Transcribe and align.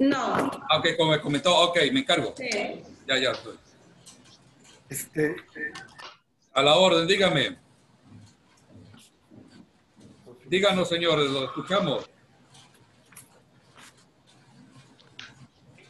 No. 0.00 0.46
Ok, 0.76 0.96
como 0.96 1.10
me 1.12 1.20
comentó, 1.20 1.54
ok, 1.56 1.78
me 1.92 2.00
encargo. 2.00 2.34
Sí. 2.36 2.48
Ya, 3.06 3.18
ya 3.18 3.32
estoy. 3.32 3.54
Este, 4.88 5.36
A 6.54 6.62
la 6.62 6.74
orden, 6.76 7.06
dígame. 7.06 7.58
Díganos, 10.46 10.88
señores, 10.88 11.30
lo 11.30 11.44
escuchamos. 11.44 12.08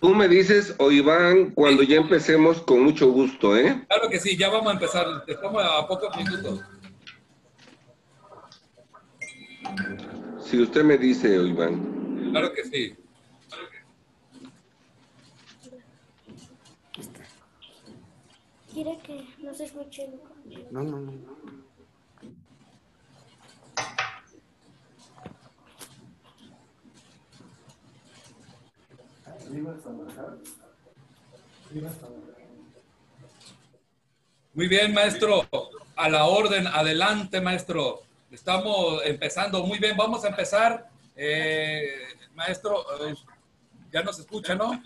Tú 0.00 0.14
me 0.14 0.26
dices, 0.28 0.74
o 0.78 0.90
Iván, 0.90 1.52
cuando 1.52 1.84
ya 1.84 1.96
empecemos, 1.96 2.60
con 2.62 2.82
mucho 2.82 3.12
gusto, 3.12 3.56
¿eh? 3.56 3.84
Claro 3.88 4.08
que 4.10 4.18
sí, 4.18 4.36
ya 4.36 4.48
vamos 4.48 4.70
a 4.70 4.72
empezar. 4.72 5.06
Estamos 5.28 5.62
a 5.64 5.86
pocos 5.86 6.16
minutos. 6.16 6.60
Si 10.44 10.60
usted 10.60 10.82
me 10.82 10.98
dice, 10.98 11.38
o 11.38 11.46
Iván. 11.46 12.30
Claro 12.32 12.52
que 12.52 12.64
sí. 12.64 12.96
Quiere 18.72 18.98
que 18.98 19.26
no 19.42 19.52
se 19.52 19.64
escuche. 19.64 20.08
no, 20.70 20.82
no, 20.82 21.00
no. 21.00 21.12
Muy 34.54 34.68
bien, 34.68 34.94
maestro. 34.94 35.48
A 35.96 36.08
la 36.08 36.24
orden, 36.26 36.66
adelante, 36.66 37.40
maestro. 37.40 38.02
Estamos 38.30 39.02
empezando. 39.04 39.64
Muy 39.64 39.78
bien, 39.78 39.96
vamos 39.96 40.24
a 40.24 40.28
empezar. 40.28 40.88
Eh, 41.16 41.88
maestro, 42.34 42.84
eh, 43.06 43.14
ya 43.92 44.02
nos 44.02 44.18
escucha, 44.20 44.54
¿no? 44.54 44.80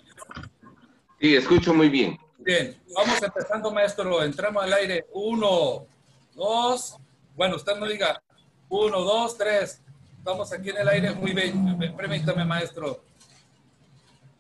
Sí, 1.21 1.37
escucho 1.37 1.75
muy 1.75 1.89
bien. 1.89 2.19
Bien, 2.45 2.79
vamos 2.95 3.23
empezando, 3.23 3.71
maestro. 3.71 4.23
Entramos 4.23 4.63
al 4.63 4.75
aire. 4.75 5.07
Uno, 5.15 5.87
dos. 6.35 6.99
Bueno, 7.35 7.57
usted 7.57 7.75
no 7.77 7.87
diga. 7.87 8.23
Uno, 8.69 9.01
dos, 9.01 9.39
tres. 9.39 9.81
Estamos 10.19 10.53
aquí 10.53 10.69
en 10.69 10.77
el 10.77 10.89
aire. 10.89 11.15
Muy 11.15 11.33
bien. 11.33 11.79
Permítame, 11.97 12.45
maestro. 12.45 13.03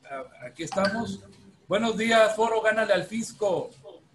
Ah, 0.04 0.22
Aquí 0.46 0.64
estamos. 0.64 1.20
Buenos 1.66 1.96
días, 1.96 2.36
Foro 2.36 2.60
Gánale 2.60 2.92
al 2.92 3.04
Fisco. 3.04 3.70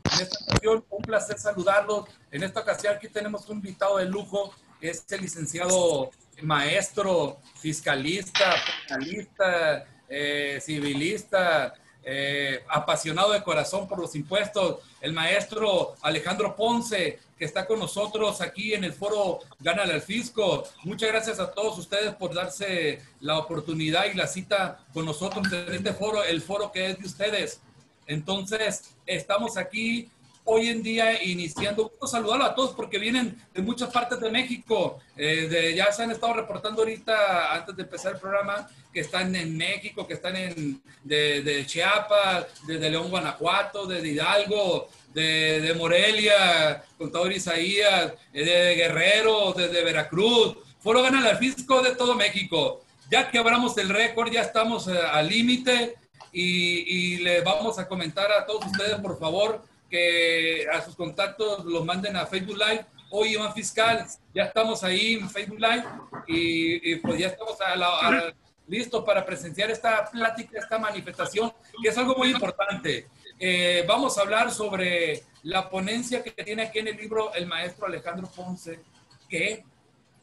En 0.06 0.22
esta 0.22 0.38
ocasión, 0.44 0.86
un 0.92 1.02
placer 1.02 1.40
saludarlos. 1.40 2.06
En 2.30 2.44
esta 2.44 2.60
ocasión, 2.60 2.95
aquí 2.95 3.08
tenemos 3.08 3.50
un 3.50 3.58
invitado 3.58 3.98
de 3.98 4.06
lujo, 4.06 4.54
es 4.80 5.04
el 5.10 5.22
licenciado 5.22 6.12
maestro, 6.44 7.40
fiscalista, 7.60 8.54
penalista, 8.88 9.88
eh, 10.08 10.60
civilista, 10.62 11.73
eh, 12.03 12.64
apasionado 12.69 13.33
de 13.33 13.44
corazón 13.44 13.88
por 13.88 14.00
los 14.00 14.16
impuestos, 14.16 14.78
el 15.02 15.14
maestro 15.14 15.95
Alejandro 16.02 16.55
Ponce, 16.55 17.19
que 17.38 17.45
está 17.45 17.66
con 17.66 17.80
nosotros 17.80 18.42
aquí 18.42 18.73
en 18.73 18.83
el 18.83 18.94
foro 18.94 19.39
Gánale 19.59 19.94
al 19.94 20.02
Fisco. 20.02 20.64
Muchas 20.83 21.09
gracias 21.09 21.39
a 21.39 21.52
todos 21.52 21.77
ustedes 21.77 22.14
por 22.16 22.33
darse 22.33 23.02
la 23.22 23.38
oportunidad 23.38 24.05
y 24.05 24.16
la 24.16 24.27
cita 24.27 24.80
con 24.94 25.05
nosotros 25.05 25.47
en 25.52 25.73
este 25.73 25.94
foro, 25.94 26.23
el 26.23 26.42
foro 26.42 26.72
que 26.72 26.88
es 26.88 27.00
de 27.00 27.05
ustedes. 27.05 27.61
Entonces, 28.08 28.95
estamos 29.05 29.55
aquí 29.58 30.09
hoy 30.45 30.70
en 30.70 30.82
día 30.82 31.23
iniciando, 31.23 31.90
quiero 31.90 32.08
saludarlo 32.08 32.45
a 32.45 32.56
todos 32.56 32.72
porque 32.72 32.98
vienen 32.98 33.38
de 33.54 33.62
muchas 33.62 33.92
partes 33.92 34.20
de 34.20 34.32
México, 34.32 35.00
eh, 35.16 35.48
de, 35.48 35.76
ya 35.76 35.92
se 35.92 36.04
han 36.04 36.12
estado 36.12 36.34
reportando 36.34 36.82
ahorita 36.82 37.54
antes 37.54 37.76
de 37.76 37.84
empezar 37.84 38.14
el 38.14 38.20
programa 38.20 38.67
que 38.92 39.02
están 39.02 39.36
en 39.36 39.56
México, 39.56 40.08
que 40.08 40.16
están 40.16 40.36
en, 40.36 40.82
de, 41.04 41.44
de 41.44 41.66
Chiapas, 41.66 42.48
de, 42.66 42.90
León, 42.90 43.10
Guanajuato, 43.10 43.86
de 43.86 44.08
Hidalgo, 44.08 44.90
de, 45.14 45.62
de 45.62 45.73
Morelia, 45.76 46.84
contador 46.98 47.32
Isaías, 47.32 48.14
eh, 48.33 48.44
de 48.44 48.76
Guerrero, 48.76 49.54
desde 49.55 49.83
Veracruz, 49.83 50.58
Foro 50.80 51.04
Gana 51.04 51.28
al 51.28 51.38
Fisco 51.38 51.82
de 51.82 51.95
todo 51.95 52.16
México. 52.16 52.82
Ya 53.11 53.30
quebramos 53.30 53.78
el 53.78 53.89
récord, 53.89 54.32
ya 54.32 54.42
estamos 54.42 54.88
eh, 54.88 54.98
al 55.11 55.28
límite 55.28 55.95
y, 56.32 57.16
y 57.16 57.17
le 57.17 57.42
vamos 57.42 57.78
a 57.80 57.88
comentar 57.88 58.32
a 58.32 58.45
todos 58.45 58.66
ustedes, 58.66 58.95
por 58.95 59.20
favor, 59.20 59.64
que 59.89 60.66
a 60.72 60.82
sus 60.82 60.95
contactos 60.95 61.66
los 61.66 61.83
manden 61.86 62.16
a 62.16 62.26
Facebook 62.26 62.58
Live. 62.58 62.86
Hoy 63.11 63.33
Iván 63.33 63.54
Fiscal, 63.54 64.05
ya 64.36 64.44
estamos 64.44 64.83
ahí 64.83 65.14
en 65.16 65.30
Facebook 65.30 65.60
Live 65.60 65.83
y, 66.27 66.92
y 66.92 66.95
pues 66.98 67.20
ya 67.20 67.27
estamos 67.27 67.60
a 67.60 67.76
la, 67.76 67.88
a- 67.88 68.33
listos 68.67 69.04
para 69.04 69.26
presenciar 69.26 69.72
esta 69.72 70.10
plática, 70.11 70.60
esta 70.60 70.78
manifestación, 70.78 71.52
que 71.82 71.89
es 71.89 71.98
algo 71.98 72.16
muy 72.16 72.30
importante. 72.30 73.08
Eh, 73.39 73.83
vamos 73.88 74.17
a 74.17 74.22
hablar 74.22 74.52
sobre 74.52 75.23
la 75.44 75.67
ponencia 75.70 76.22
que 76.22 76.32
tiene 76.32 76.64
aquí 76.64 76.80
en 76.80 76.89
el 76.89 76.98
libro 76.98 77.33
el 77.33 77.48
maestro 77.48 77.88
Alejandro 77.88 78.30
Ponce, 78.30 78.80
que 79.28 79.64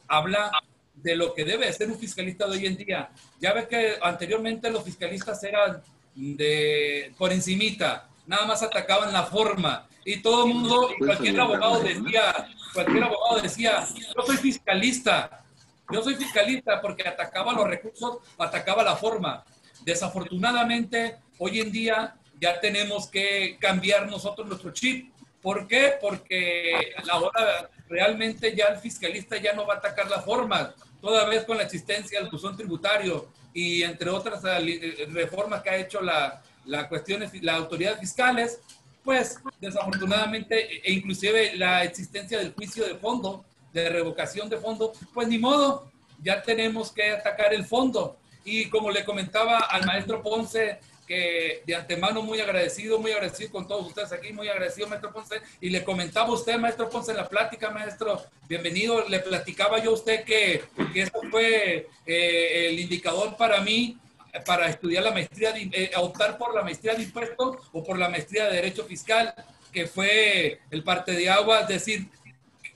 habla 0.07 0.53
de 0.95 1.17
lo 1.17 1.35
que 1.35 1.45
debe 1.45 1.73
ser 1.73 1.91
un 1.91 1.99
fiscalista 1.99 2.47
de 2.47 2.53
hoy 2.57 2.67
en 2.67 2.77
día. 2.77 3.11
Ya 3.41 3.53
ves 3.53 3.67
que 3.67 3.97
anteriormente 4.01 4.71
los 4.71 4.85
fiscalistas 4.85 5.43
eran 5.43 5.83
de 6.15 7.13
por 7.19 7.33
encimita, 7.33 8.09
nada 8.27 8.47
más 8.47 8.63
atacaban 8.63 9.13
la 9.13 9.25
forma 9.25 9.87
y 10.05 10.23
todo 10.23 10.47
el 10.47 10.55
mundo, 10.55 10.89
cualquier 10.99 11.41
abogado 11.41 11.81
decía, 11.81 12.49
cualquier 12.73 13.05
abogado 13.05 13.41
decía, 13.41 13.85
yo 13.97 14.23
soy 14.25 14.37
fiscalista, 14.37 15.45
yo 15.91 16.03
soy 16.03 16.15
fiscalista 16.15 16.81
porque 16.81 17.09
atacaba 17.09 17.53
los 17.53 17.67
recursos, 17.67 18.19
atacaba 18.39 18.85
la 18.85 18.97
forma. 18.97 19.45
Desafortunadamente, 19.85 21.19
hoy 21.39 21.61
en 21.61 21.73
día 21.73 22.17
ya 22.41 22.61
tenemos 22.61 23.09
que 23.09 23.57
cambiar 23.61 24.09
nosotros 24.09 24.47
nuestro 24.47 24.73
chip. 24.73 25.13
¿Por 25.43 25.67
qué? 25.67 25.95
Porque 26.01 26.95
ahora 27.11 27.69
realmente 27.89 28.55
ya 28.55 28.67
el 28.67 28.79
fiscalista 28.79 29.37
ya 29.39 29.53
no 29.55 29.67
va 29.67 29.75
a 29.75 29.79
atacar 29.79 30.09
la 30.09 30.21
forma, 30.21 30.73
toda 31.01 31.25
vez 31.27 31.45
con 31.45 31.57
la 31.57 31.65
existencia 31.65 32.21
del 32.21 32.31
buzón 32.31 32.57
tributario 32.57 33.29
y 33.53 33.83
entre 33.83 34.11
otras 34.11 34.43
eh, 34.45 35.07
reformas 35.11 35.63
que 35.63 35.71
ha 35.71 35.77
hecho 35.77 36.01
la, 36.01 36.43
la 36.67 36.89
cuestión, 36.89 37.25
la 37.43 37.55
autoridad 37.55 37.99
fiscales, 37.99 38.61
pues 39.03 39.39
desafortunadamente, 39.61 40.81
e 40.85 40.93
inclusive 40.93 41.57
la 41.57 41.85
existencia 41.85 42.39
del 42.39 42.53
juicio 42.53 42.85
de 42.85 42.97
fondo, 42.97 43.45
de 43.73 43.89
revocación 43.89 44.49
de 44.49 44.59
fondo, 44.59 44.93
pues 45.15 45.29
ni 45.29 45.39
modo, 45.39 45.91
ya 46.23 46.43
tenemos 46.43 46.93
que 46.93 47.11
atacar 47.11 47.55
el 47.55 47.65
fondo. 47.65 48.17
Y 48.45 48.69
como 48.69 48.91
le 48.91 49.05
comentaba 49.05 49.59
al 49.59 49.87
maestro 49.87 50.23
Ponce, 50.23 50.79
que 51.07 51.63
de 51.65 51.75
antemano 51.75 52.21
muy 52.23 52.41
agradecido, 52.41 52.99
muy 52.99 53.13
agradecido 53.13 53.53
con 53.53 53.69
todos 53.69 53.87
ustedes 53.87 54.13
aquí, 54.13 54.33
muy 54.33 54.49
agradecido, 54.49 54.89
maestro 54.89 55.13
Ponce. 55.13 55.41
Y 55.61 55.71
le 55.71 55.85
comentaba 55.85 56.29
a 56.29 56.33
usted, 56.33 56.59
maestro 56.59 56.89
Ponce, 56.89 57.13
en 57.13 57.19
la 57.19 57.29
plática, 57.29 57.71
maestro, 57.71 58.23
bienvenido. 58.49 59.09
Le 59.09 59.21
platicaba 59.21 59.79
yo 59.79 59.91
a 59.91 59.95
usted 59.95 60.25
que, 60.25 60.65
que 60.93 61.03
esto 61.03 61.21
fue 61.31 61.89
eh, 62.07 62.69
el 62.69 62.81
indicador 62.81 63.37
para 63.37 63.61
mí 63.61 63.99
para 64.45 64.69
estudiar 64.69 65.05
la 65.05 65.13
maestría, 65.13 65.53
de, 65.53 65.71
eh, 65.73 65.91
optar 65.97 66.37
por 66.39 66.55
la 66.55 66.63
maestría 66.63 66.95
de 66.95 67.03
impuestos 67.05 67.57
o 67.73 67.83
por 67.85 67.99
la 67.99 68.09
maestría 68.09 68.47
de 68.47 68.57
derecho 68.57 68.85
fiscal, 68.85 69.35
que 69.73 69.87
fue 69.87 70.61
el 70.71 70.83
parte 70.83 71.13
de 71.13 71.29
agua, 71.29 71.61
es 71.61 71.69
decir, 71.69 72.09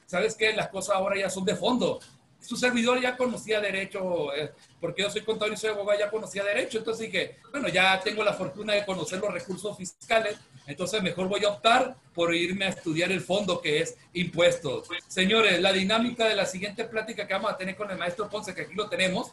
¿sabes 0.07 0.35
qué? 0.35 0.53
Las 0.53 0.69
cosas 0.69 0.97
ahora 0.97 1.19
ya 1.19 1.31
son 1.31 1.45
de 1.45 1.57
fondo. 1.57 2.01
Su 2.41 2.57
servidor 2.57 3.01
ya 3.01 3.17
conocía 3.17 3.61
derecho, 3.61 4.35
eh, 4.35 4.53
porque 4.81 5.03
yo 5.03 5.11
soy 5.11 5.23
contador 5.23 5.53
y 5.53 5.57
soy 5.57 5.71
abogado, 5.71 5.99
ya 5.99 6.11
conocía 6.11 6.43
derecho. 6.43 6.79
Entonces 6.79 7.07
dije, 7.07 7.37
bueno, 7.51 7.69
ya 7.69 8.01
tengo 8.01 8.25
la 8.25 8.33
fortuna 8.33 8.73
de 8.73 8.85
conocer 8.85 9.21
los 9.21 9.33
recursos 9.33 9.77
fiscales, 9.77 10.39
entonces 10.67 11.03
mejor 11.03 11.29
voy 11.29 11.45
a 11.45 11.49
optar 11.49 11.97
por 12.15 12.35
irme 12.35 12.65
a 12.65 12.69
estudiar 12.69 13.13
el 13.13 13.21
fondo 13.21 13.61
que 13.61 13.81
es 13.81 13.97
impuestos. 14.15 14.89
Señores, 15.09 15.61
la 15.61 15.73
dinámica 15.73 16.27
de 16.27 16.35
la 16.35 16.47
siguiente 16.47 16.85
plática 16.85 17.27
que 17.27 17.35
vamos 17.35 17.53
a 17.53 17.57
tener 17.57 17.77
con 17.77 17.91
el 17.91 17.99
maestro 17.99 18.29
Ponce, 18.29 18.55
que 18.55 18.63
aquí 18.63 18.75
lo 18.75 18.89
tenemos, 18.89 19.33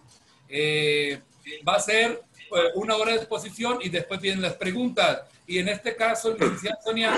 eh, 0.50 1.20
va 1.68 1.76
a 1.76 1.80
ser 1.80 2.12
eh, 2.12 2.60
una 2.76 2.96
hora 2.96 3.12
de 3.12 3.18
exposición 3.18 3.80
y 3.82 3.90
después 3.90 4.20
vienen 4.20 4.42
las 4.42 4.54
preguntas. 4.54 5.22
Y 5.46 5.60
en 5.60 5.70
este 5.70 5.96
caso, 5.96 6.34
licenciada 6.34 6.78
Sonia, 6.84 7.14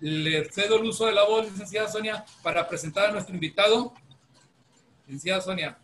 le 0.00 0.44
cedo 0.50 0.76
el 0.76 0.84
uso 0.84 1.06
de 1.06 1.12
la 1.12 1.24
voz, 1.24 1.50
licenciada 1.50 1.88
Sonia, 1.88 2.24
para 2.42 2.66
presentar 2.68 3.10
a 3.10 3.12
nuestro 3.12 3.34
invitado. 3.34 3.92
Licenciada 5.06 5.40
Sonia. 5.40 5.78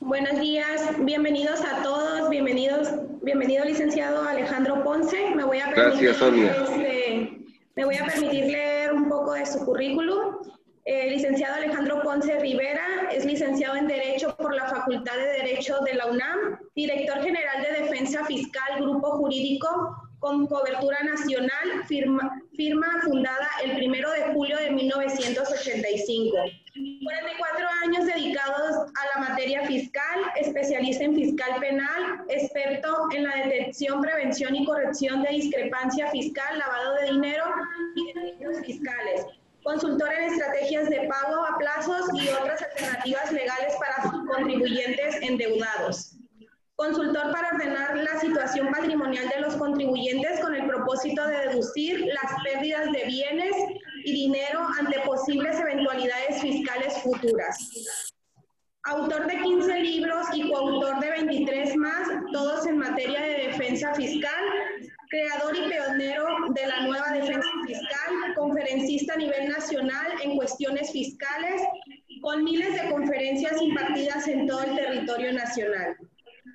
Buenos 0.00 0.40
días, 0.40 0.96
bienvenidos 0.98 1.60
a 1.60 1.80
todos, 1.84 2.28
bienvenidos, 2.28 2.88
bienvenido 3.22 3.64
licenciado 3.64 4.26
Alejandro 4.28 4.82
Ponce. 4.82 5.30
Me 5.36 5.44
voy 5.44 5.60
a 5.60 5.66
permitir, 5.66 6.08
Gracias, 6.08 6.16
Sonia. 6.16 6.50
este, 6.50 7.38
me 7.76 7.84
voy 7.84 7.94
a 7.94 8.06
permitir 8.06 8.46
leer 8.46 8.92
un 8.92 9.08
poco 9.08 9.34
de 9.34 9.46
su 9.46 9.64
currículum. 9.64 10.38
Eh, 10.84 11.10
licenciado 11.10 11.54
Alejandro 11.54 12.02
Ponce 12.02 12.40
Rivera 12.40 13.08
es 13.12 13.24
licenciado 13.24 13.76
en 13.76 13.86
Derecho 13.86 14.36
por 14.36 14.52
la 14.52 14.66
Facultad 14.66 15.16
de 15.16 15.44
Derecho 15.44 15.78
de 15.80 15.94
la 15.94 16.06
UNAM, 16.06 16.58
director 16.74 17.22
general 17.22 17.62
de 17.62 17.82
Defensa 17.82 18.24
Fiscal, 18.24 18.80
Grupo 18.80 19.12
Jurídico 19.18 19.96
con 20.18 20.46
cobertura 20.46 20.98
nacional, 21.02 21.84
firma, 21.86 23.02
fundada 23.02 23.48
el 23.64 23.72
1 23.72 24.10
de 24.10 24.32
julio 24.32 24.56
de 24.56 24.70
1985. 24.70 26.36
44 27.04 27.66
años 27.84 28.06
dedicados 28.06 28.76
a 28.76 29.18
la 29.18 29.28
materia 29.28 29.64
fiscal, 29.66 30.20
especialista 30.36 31.04
en 31.04 31.14
fiscal 31.14 31.60
penal, 31.60 32.24
experto 32.28 33.08
en 33.14 33.24
la 33.24 33.36
detección, 33.36 34.00
prevención 34.00 34.54
y 34.54 34.64
corrección 34.64 35.22
de 35.22 35.30
discrepancia 35.30 36.08
fiscal, 36.10 36.58
lavado 36.58 36.94
de 36.94 37.10
dinero 37.12 37.44
y 37.96 38.12
delitos 38.12 38.64
fiscales. 38.64 39.26
Consultor 39.62 40.12
en 40.12 40.32
estrategias 40.32 40.90
de 40.90 41.08
pago 41.08 41.44
a 41.44 41.58
plazos 41.58 42.08
y 42.14 42.28
otras 42.28 42.62
alternativas 42.62 43.32
legales 43.32 43.74
para 43.78 44.10
contribuyentes 44.26 45.16
endeudados 45.22 46.16
consultor 46.82 47.30
para 47.30 47.50
ordenar 47.54 47.96
la 47.96 48.18
situación 48.18 48.72
patrimonial 48.72 49.28
de 49.28 49.40
los 49.40 49.54
contribuyentes 49.54 50.40
con 50.40 50.52
el 50.52 50.66
propósito 50.66 51.24
de 51.28 51.48
deducir 51.48 52.00
las 52.06 52.42
pérdidas 52.42 52.90
de 52.90 53.04
bienes 53.04 53.54
y 54.04 54.12
dinero 54.12 54.66
ante 54.80 54.98
posibles 55.00 55.60
eventualidades 55.60 56.40
fiscales 56.40 56.94
futuras. 57.02 57.56
Autor 58.84 59.28
de 59.28 59.38
15 59.42 59.78
libros 59.78 60.26
y 60.34 60.50
coautor 60.50 60.98
de 60.98 61.10
23 61.10 61.76
más, 61.76 62.08
todos 62.32 62.66
en 62.66 62.78
materia 62.78 63.20
de 63.20 63.48
defensa 63.48 63.94
fiscal, 63.94 64.44
creador 65.12 65.54
y 65.54 65.68
pionero 65.68 66.26
de 66.54 66.66
la 66.66 66.86
nueva 66.86 67.10
defensa 67.12 67.48
fiscal, 67.66 68.34
conferencista 68.34 69.12
a 69.12 69.18
nivel 69.18 69.50
nacional 69.50 70.06
en 70.24 70.36
cuestiones 70.36 70.90
fiscales, 70.90 71.60
con 72.22 72.42
miles 72.42 72.72
de 72.80 72.90
conferencias 72.90 73.60
impartidas 73.60 74.26
en 74.26 74.46
todo 74.46 74.62
el 74.62 74.74
territorio 74.74 75.32
nacional 75.34 75.96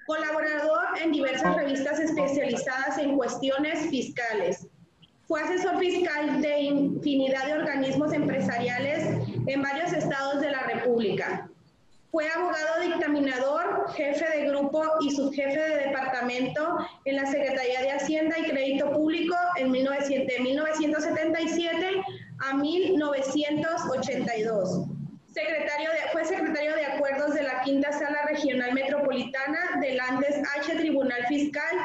colaborador 0.08 0.86
en 1.04 1.12
diversas 1.12 1.54
revistas 1.54 2.00
especializadas 2.00 2.98
en 2.98 3.18
cuestiones 3.18 3.90
fiscales. 3.90 4.66
Fue 5.28 5.42
asesor 5.42 5.78
fiscal 5.78 6.42
de 6.42 6.62
infinidad 6.62 7.46
de 7.46 7.54
organismos 7.56 8.14
empresariales 8.14 9.04
en 9.46 9.62
varios 9.62 9.92
estados 9.92 10.40
de 10.40 10.52
la 10.52 10.62
República. 10.62 11.52
Fue 12.12 12.30
abogado 12.30 12.82
dictaminador, 12.82 13.92
jefe 13.94 14.38
de 14.38 14.48
grupo 14.48 14.84
y 15.02 15.12
subjefe 15.12 15.60
de 15.60 15.78
departamento 15.88 16.78
en 17.06 17.16
la 17.18 17.26
Secretaría 17.26 17.82
de 17.82 17.92
Hacienda 17.92 18.40
y 18.40 18.50
Crédito 18.50 18.90
Público 18.92 19.36
en 19.58 19.72
de 19.72 20.40
1977 20.40 22.02
a 22.40 22.54
1982 22.56 24.88
Secretario 25.38 25.92
de, 25.92 25.98
fue 26.12 26.26
secretario 26.26 26.74
de 26.74 26.86
Acuerdos 26.86 27.36
de 27.36 27.44
la 27.44 27.62
Quinta 27.62 27.92
Sala 27.92 28.26
Regional 28.28 28.74
Metropolitana 28.74 29.80
del 29.82 30.00
Andes 30.00 30.36
H 30.58 30.76
Tribunal 30.78 31.28
Fiscal 31.28 31.76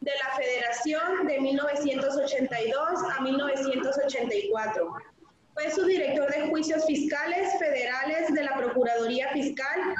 de 0.00 0.12
la 0.12 0.36
Federación 0.36 1.26
de 1.26 1.40
1982 1.40 3.00
a 3.18 3.20
1984. 3.20 4.92
Fue 5.60 5.70
subdirector 5.72 6.30
de 6.30 6.48
Juicios 6.48 6.86
Fiscales 6.86 7.58
Federales 7.58 8.32
de 8.32 8.44
la 8.44 8.56
Procuraduría 8.56 9.28
Fiscal 9.30 9.94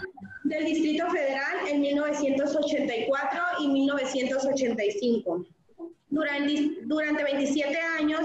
del 0.44 0.64
Distrito 0.64 1.10
Federal 1.10 1.68
en 1.68 1.82
1984 1.82 3.40
y 3.60 3.68
1985. 3.68 5.46
Durante, 6.08 6.70
durante 6.84 7.24
27 7.24 7.78
años 7.78 8.22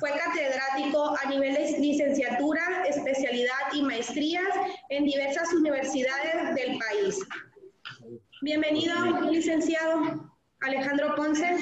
fue 0.00 0.10
catedrático 0.12 1.14
a 1.22 1.28
nivel 1.28 1.54
de 1.54 1.78
licenciatura, 1.78 2.84
especialidad 2.88 3.72
y 3.74 3.82
maestrías 3.82 4.48
en 4.88 5.04
diversas 5.04 5.52
universidades 5.52 6.54
del 6.54 6.78
país. 6.78 7.18
Bienvenido, 8.40 8.94
licenciado 9.30 10.30
Alejandro 10.60 11.14
Ponce. 11.16 11.58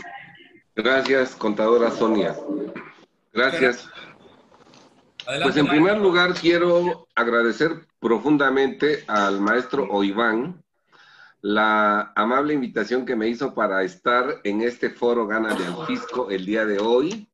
Gracias, 0.76 1.34
contadora 1.34 1.90
Sonia. 1.90 2.36
Gracias. 3.32 3.88
Pues 5.42 5.56
en 5.56 5.66
primer 5.66 5.98
lugar 5.98 6.34
quiero 6.34 7.08
agradecer 7.14 7.86
profundamente 7.98 9.04
al 9.06 9.40
maestro 9.40 9.88
Oiván 9.90 10.62
la 11.42 12.12
amable 12.16 12.54
invitación 12.54 13.04
que 13.04 13.16
me 13.16 13.28
hizo 13.28 13.54
para 13.54 13.82
estar 13.82 14.40
en 14.44 14.62
este 14.62 14.90
foro 14.90 15.26
Gana 15.26 15.54
de 15.54 15.86
Fisco 15.86 16.30
el 16.30 16.44
día 16.44 16.64
de 16.64 16.78
hoy. 16.78 17.28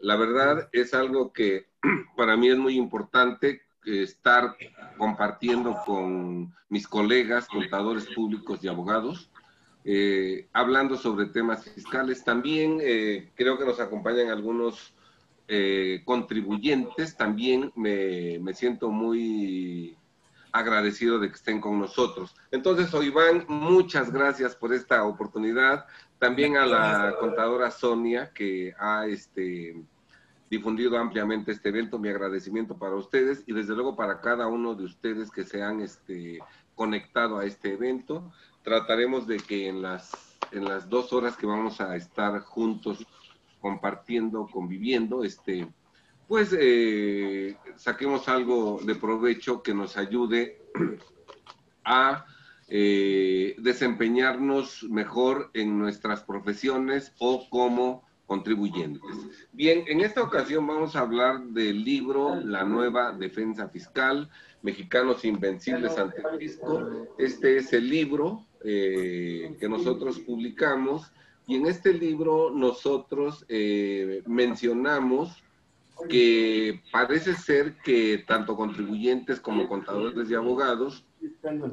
La 0.00 0.16
verdad 0.16 0.68
es 0.72 0.94
algo 0.94 1.32
que 1.32 1.66
para 2.16 2.36
mí 2.36 2.48
es 2.48 2.58
muy 2.58 2.76
importante 2.76 3.62
estar 3.84 4.56
compartiendo 4.98 5.76
con 5.86 6.52
mis 6.68 6.88
colegas, 6.88 7.46
contadores 7.46 8.06
públicos 8.06 8.58
y 8.62 8.68
abogados, 8.68 9.30
eh, 9.84 10.48
hablando 10.52 10.96
sobre 10.96 11.26
temas 11.26 11.64
fiscales. 11.64 12.24
También 12.24 12.78
eh, 12.82 13.30
creo 13.36 13.56
que 13.56 13.64
nos 13.64 13.78
acompañan 13.78 14.30
algunos 14.30 14.92
eh, 15.48 16.02
contribuyentes. 16.04 17.16
También 17.16 17.72
me, 17.74 18.38
me 18.40 18.54
siento 18.54 18.90
muy 18.90 19.96
agradecido 20.52 21.18
de 21.18 21.28
que 21.28 21.34
estén 21.34 21.60
con 21.60 21.78
nosotros. 21.78 22.34
Entonces, 22.50 22.92
Iván, 23.04 23.44
muchas 23.48 24.12
gracias 24.12 24.56
por 24.56 24.72
esta 24.72 25.04
oportunidad. 25.04 25.86
También 26.18 26.56
a 26.56 26.64
la 26.64 27.14
contadora 27.20 27.70
Sonia, 27.70 28.30
que 28.32 28.74
ha 28.78 29.06
este, 29.06 29.76
difundido 30.50 30.98
ampliamente 30.98 31.52
este 31.52 31.68
evento, 31.68 31.98
mi 31.98 32.08
agradecimiento 32.08 32.76
para 32.78 32.94
ustedes 32.94 33.42
y 33.46 33.52
desde 33.52 33.74
luego 33.74 33.96
para 33.96 34.20
cada 34.20 34.46
uno 34.46 34.74
de 34.74 34.84
ustedes 34.84 35.30
que 35.30 35.44
se 35.44 35.62
han 35.62 35.80
este, 35.80 36.38
conectado 36.74 37.38
a 37.38 37.44
este 37.44 37.74
evento. 37.74 38.32
Trataremos 38.62 39.26
de 39.26 39.36
que 39.36 39.68
en 39.68 39.82
las, 39.82 40.38
en 40.52 40.64
las 40.64 40.88
dos 40.88 41.12
horas 41.12 41.36
que 41.36 41.46
vamos 41.46 41.80
a 41.80 41.96
estar 41.96 42.40
juntos 42.40 43.06
compartiendo, 43.66 44.46
conviviendo, 44.46 45.24
este, 45.24 45.66
pues 46.28 46.56
eh, 46.56 47.56
saquemos 47.74 48.28
algo 48.28 48.80
de 48.80 48.94
provecho 48.94 49.60
que 49.60 49.74
nos 49.74 49.96
ayude 49.96 50.60
a 51.84 52.24
eh, 52.68 53.56
desempeñarnos 53.58 54.84
mejor 54.84 55.50
en 55.52 55.76
nuestras 55.80 56.22
profesiones 56.22 57.12
o 57.18 57.50
como 57.50 58.04
contribuyentes. 58.24 59.16
Bien, 59.50 59.82
en 59.88 60.00
esta 60.00 60.22
ocasión 60.22 60.64
vamos 60.64 60.94
a 60.94 61.00
hablar 61.00 61.42
del 61.46 61.82
libro 61.82 62.36
La 62.36 62.62
nueva 62.62 63.10
defensa 63.10 63.68
fiscal, 63.68 64.30
Mexicanos 64.62 65.24
Invencibles 65.24 65.98
ante 65.98 66.22
el 66.22 66.38
Fisco. 66.38 67.08
Este 67.18 67.56
es 67.56 67.72
el 67.72 67.90
libro 67.90 68.46
eh, 68.62 69.56
que 69.58 69.68
nosotros 69.68 70.20
publicamos 70.20 71.10
y 71.46 71.56
en 71.56 71.66
este 71.66 71.92
libro 71.92 72.50
nosotros 72.50 73.44
mencionamos 74.26 75.42
que 76.08 76.82
parece 76.92 77.34
ser 77.34 77.76
que 77.78 78.24
tanto 78.26 78.56
contribuyentes 78.56 79.40
como 79.40 79.68
contadores 79.68 80.30
y 80.30 80.34
abogados 80.34 81.06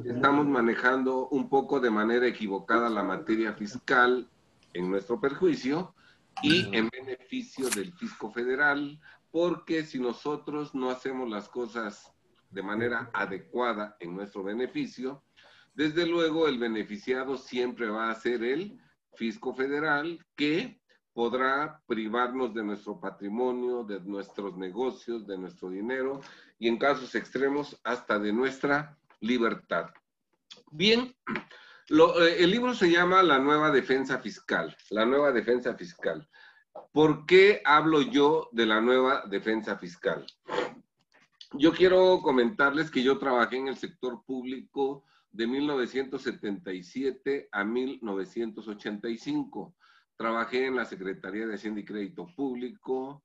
estamos 0.04 0.46
manejando 0.46 1.28
un 1.28 1.48
poco 1.48 1.80
de 1.80 1.90
manera 1.90 2.26
equivocada 2.26 2.88
la 2.88 3.02
materia 3.02 3.52
fiscal 3.52 4.28
en 4.72 4.90
nuestro 4.90 5.20
perjuicio 5.20 5.94
y 6.42 6.74
en 6.76 6.88
beneficio 6.88 7.68
del 7.70 7.92
fisco 7.92 8.30
federal, 8.30 9.00
porque 9.30 9.84
si 9.84 10.00
nosotros 10.00 10.74
no 10.74 10.90
hacemos 10.90 11.28
las 11.28 11.48
cosas 11.48 12.12
de 12.50 12.62
manera 12.62 13.10
adecuada 13.12 13.96
en 14.00 14.14
nuestro 14.14 14.42
beneficio, 14.42 15.22
desde 15.74 16.06
luego 16.06 16.48
el 16.48 16.58
beneficiado 16.58 17.36
siempre 17.36 17.88
va 17.88 18.10
a 18.10 18.14
ser 18.14 18.42
el 18.42 18.78
fisco 19.16 19.54
federal 19.54 20.18
que 20.36 20.80
podrá 21.12 21.80
privarnos 21.86 22.52
de 22.52 22.64
nuestro 22.64 22.98
patrimonio, 23.00 23.84
de 23.84 24.00
nuestros 24.00 24.56
negocios, 24.56 25.26
de 25.26 25.38
nuestro 25.38 25.70
dinero 25.70 26.20
y 26.58 26.68
en 26.68 26.76
casos 26.76 27.14
extremos 27.14 27.80
hasta 27.84 28.18
de 28.18 28.32
nuestra 28.32 28.98
libertad. 29.20 29.90
Bien, 30.70 31.14
eh, 31.88 32.36
el 32.38 32.50
libro 32.50 32.74
se 32.74 32.90
llama 32.90 33.22
La 33.22 33.38
nueva 33.38 33.70
defensa 33.70 34.18
fiscal, 34.18 34.76
la 34.90 35.06
nueva 35.06 35.30
defensa 35.32 35.74
fiscal. 35.74 36.28
¿Por 36.92 37.26
qué 37.26 37.62
hablo 37.64 38.02
yo 38.02 38.48
de 38.52 38.66
la 38.66 38.80
nueva 38.80 39.24
defensa 39.26 39.76
fiscal? 39.76 40.26
Yo 41.52 41.72
quiero 41.72 42.20
comentarles 42.20 42.90
que 42.90 43.02
yo 43.02 43.18
trabajé 43.18 43.58
en 43.58 43.68
el 43.68 43.76
sector 43.76 44.24
público 44.24 45.04
de 45.34 45.46
1977 45.46 47.48
a 47.52 47.64
1985 47.64 49.76
Trabajé 50.16 50.66
en 50.66 50.76
la 50.76 50.84
Secretaría 50.84 51.46
de 51.46 51.54
Hacienda 51.54 51.80
y 51.80 51.84
Crédito 51.84 52.28
Público, 52.36 53.24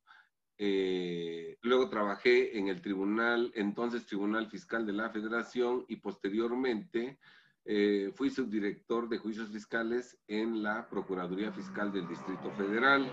eh, 0.57 1.57
luego 1.61 1.87
trabajé 1.87 2.57
en 2.57 2.67
el 2.67 2.81
tribunal, 2.81 3.51
entonces 3.53 4.07
Tribunal 4.07 4.49
Fiscal 4.49 4.85
de 4.85 4.93
la 4.93 5.11
Federación 5.11 5.85
y 5.87 5.97
posteriormente 5.97 7.19
eh, 7.63 8.11
fui 8.15 8.31
subdirector 8.31 9.07
de 9.07 9.19
juicios 9.19 9.49
fiscales 9.49 10.17
en 10.27 10.63
la 10.63 10.89
Procuraduría 10.89 11.51
Fiscal 11.51 11.93
del 11.93 12.07
Distrito 12.07 12.51
Federal. 12.53 13.07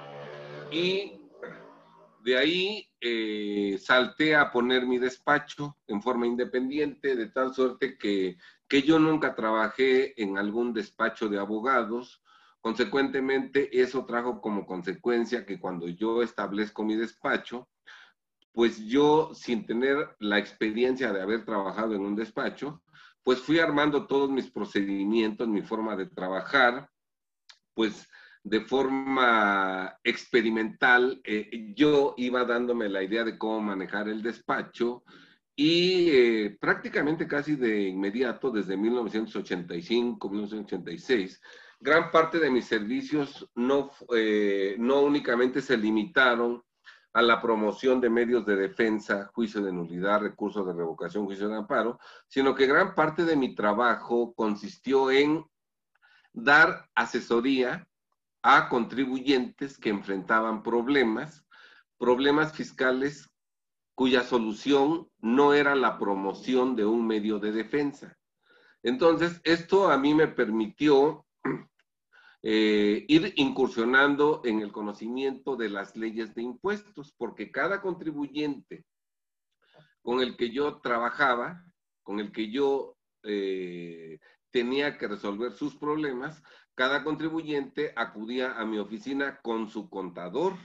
Y 0.73 1.26
de 2.27 2.37
ahí 2.37 2.91
eh, 3.01 3.79
salté 3.81 4.35
a 4.35 4.51
poner 4.51 4.85
mi 4.85 4.99
despacho 4.99 5.79
en 5.87 6.03
forma 6.03 6.27
independiente, 6.27 7.15
de 7.15 7.29
tal 7.29 7.55
suerte 7.55 7.97
que, 7.97 8.37
que 8.67 8.83
yo 8.83 8.99
nunca 8.99 9.37
trabajé 9.37 10.21
en 10.21 10.37
algún 10.37 10.73
despacho 10.73 11.29
de 11.29 11.39
abogados, 11.39 12.21
Consecuentemente, 12.67 13.81
eso 13.81 14.05
trajo 14.07 14.41
como 14.41 14.67
consecuencia 14.67 15.47
que 15.47 15.61
cuando 15.61 15.87
yo 15.87 16.21
establezco 16.21 16.83
mi 16.83 16.97
despacho, 16.97 17.69
pues 18.51 18.85
yo, 18.85 19.31
sin 19.35 19.67
tener 19.67 20.17
la 20.19 20.39
experiencia 20.39 21.13
de 21.13 21.23
haber 21.23 21.45
trabajado 21.45 21.95
en 21.95 22.01
un 22.01 22.17
despacho, 22.17 22.83
pues 23.23 23.39
fui 23.41 23.61
armando 23.61 24.09
todos 24.09 24.31
mis 24.31 24.51
procedimientos, 24.51 25.47
mi 25.47 25.63
forma 25.63 25.95
de 25.95 26.07
trabajar, 26.07 26.91
pues 27.73 28.09
de 28.47 28.61
forma 28.61 29.99
experimental, 30.05 31.21
eh, 31.25 31.73
yo 31.75 32.15
iba 32.17 32.45
dándome 32.45 32.89
la 32.89 33.03
idea 33.03 33.25
de 33.25 33.37
cómo 33.37 33.61
manejar 33.61 34.09
el 34.09 34.23
despacho 34.23 35.03
y 35.57 36.11
eh, 36.11 36.57
prácticamente 36.61 37.27
casi 37.27 37.57
de 37.57 37.89
inmediato, 37.89 38.53
desde 38.53 38.77
1985, 38.77 40.29
1986, 40.31 41.43
gran 41.81 42.13
parte 42.13 42.39
de 42.39 42.49
mis 42.49 42.67
servicios 42.67 43.51
no, 43.57 43.91
eh, 44.15 44.77
no 44.79 45.01
únicamente 45.01 45.61
se 45.61 45.77
limitaron 45.77 46.63
a 47.15 47.23
la 47.23 47.43
promoción 47.43 48.01
de 48.01 48.11
medios 48.11 48.47
de 48.47 48.55
defensa, 48.55 49.29
juicio 49.35 49.61
de 49.61 49.73
nulidad, 49.73 50.21
recursos 50.21 50.65
de 50.65 50.73
revocación, 50.73 51.25
juicio 51.25 51.49
de 51.49 51.57
amparo, 51.57 51.99
sino 52.29 52.55
que 52.55 52.69
gran 52.69 52.95
parte 52.95 53.25
de 53.25 53.35
mi 53.35 53.57
trabajo 53.57 54.33
consistió 54.37 55.11
en 55.11 55.45
dar 56.33 56.89
asesoría 56.95 57.89
a 58.49 58.69
contribuyentes 58.69 59.77
que 59.77 59.89
enfrentaban 59.89 60.63
problemas, 60.63 61.45
problemas 61.99 62.53
fiscales 62.53 63.29
cuya 63.97 64.23
solución 64.23 65.11
no 65.19 65.53
era 65.53 65.75
la 65.75 65.99
promoción 65.99 66.77
de 66.77 66.85
un 66.85 67.09
medio 67.09 67.41
de 67.41 67.51
defensa. 67.51 68.17
Entonces, 68.85 69.41
esto 69.43 69.91
a 69.91 69.99
mí 69.99 70.15
me 70.15 70.29
permitió 70.29 71.27
eh, 72.43 73.05
ir 73.09 73.33
incursionando 73.35 74.43
en 74.45 74.61
el 74.61 74.71
conocimiento 74.71 75.57
de 75.57 75.69
las 75.69 75.97
leyes 75.97 76.33
de 76.37 76.43
impuestos, 76.43 77.13
porque 77.19 77.51
cada 77.51 77.83
contribuyente 77.83 78.85
con 80.03 80.21
el 80.21 80.37
que 80.37 80.53
yo 80.53 80.81
trabajaba, 80.81 81.65
con 82.05 82.21
el 82.21 82.31
que 82.31 82.53
yo 82.53 82.97
eh, 83.25 84.21
tenía 84.53 84.99
que 84.99 85.09
resolver 85.09 85.51
sus 85.51 85.75
problemas, 85.75 86.41
cada 86.77 87.03
contribuyente 87.03 87.93
acudía 87.97 88.53
a 88.53 88.67
mi 88.67 88.79
oficina 88.79 89.41
con 89.43 89.71
su 89.71 89.89
contador 89.89 90.57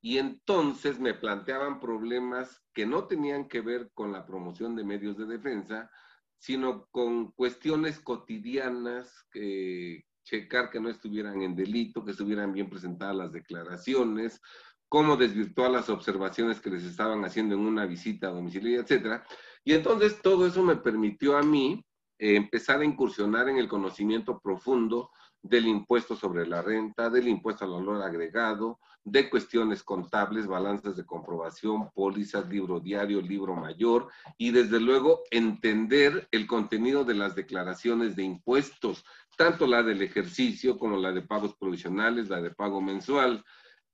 y 0.00 0.16
entonces 0.18 0.98
me 0.98 1.14
planteaban 1.14 1.78
problemas 1.78 2.64
que 2.72 2.86
no 2.86 3.06
tenían 3.06 3.48
que 3.48 3.60
ver 3.60 3.90
con 3.92 4.12
la 4.12 4.26
promoción 4.26 4.74
de 4.74 4.82
medios 4.82 5.16
de 5.18 5.26
defensa, 5.26 5.90
sino 6.38 6.86
con 6.90 7.32
cuestiones 7.32 8.00
cotidianas, 8.00 9.26
que 9.30 10.04
checar 10.24 10.70
que 10.70 10.80
no 10.80 10.88
estuvieran 10.88 11.42
en 11.42 11.54
delito, 11.54 12.04
que 12.04 12.12
estuvieran 12.12 12.52
bien 12.52 12.70
presentadas 12.70 13.14
las 13.14 13.32
declaraciones, 13.32 14.40
cómo 14.88 15.16
desvirtuar 15.16 15.70
las 15.70 15.90
observaciones 15.90 16.60
que 16.60 16.70
les 16.70 16.84
estaban 16.84 17.24
haciendo 17.24 17.54
en 17.54 17.60
una 17.60 17.84
visita 17.84 18.28
domiciliaria, 18.28 18.80
etcétera. 18.80 19.24
Y 19.64 19.74
entonces 19.74 20.20
todo 20.22 20.46
eso 20.46 20.62
me 20.62 20.76
permitió 20.76 21.36
a 21.36 21.42
mí 21.42 21.84
eh, 22.18 22.36
empezar 22.36 22.80
a 22.80 22.84
incursionar 22.84 23.48
en 23.50 23.58
el 23.58 23.68
conocimiento 23.68 24.40
profundo 24.40 25.10
del 25.42 25.66
impuesto 25.66 26.14
sobre 26.14 26.46
la 26.46 26.62
renta, 26.62 27.10
del 27.10 27.28
impuesto 27.28 27.64
al 27.64 27.72
valor 27.72 28.02
agregado, 28.02 28.78
de 29.04 29.28
cuestiones 29.28 29.82
contables, 29.82 30.46
balanzas 30.46 30.96
de 30.96 31.04
comprobación, 31.04 31.90
pólizas, 31.90 32.48
libro 32.48 32.78
diario, 32.78 33.20
libro 33.20 33.54
mayor 33.54 34.08
y 34.38 34.52
desde 34.52 34.78
luego 34.78 35.22
entender 35.30 36.28
el 36.30 36.46
contenido 36.46 37.04
de 37.04 37.14
las 37.14 37.34
declaraciones 37.34 38.14
de 38.14 38.22
impuestos, 38.22 39.04
tanto 39.36 39.66
la 39.66 39.82
del 39.82 40.02
ejercicio 40.02 40.78
como 40.78 40.96
la 40.96 41.10
de 41.12 41.22
pagos 41.22 41.54
provisionales, 41.56 42.28
la 42.28 42.40
de 42.40 42.52
pago 42.52 42.80
mensual. 42.80 43.44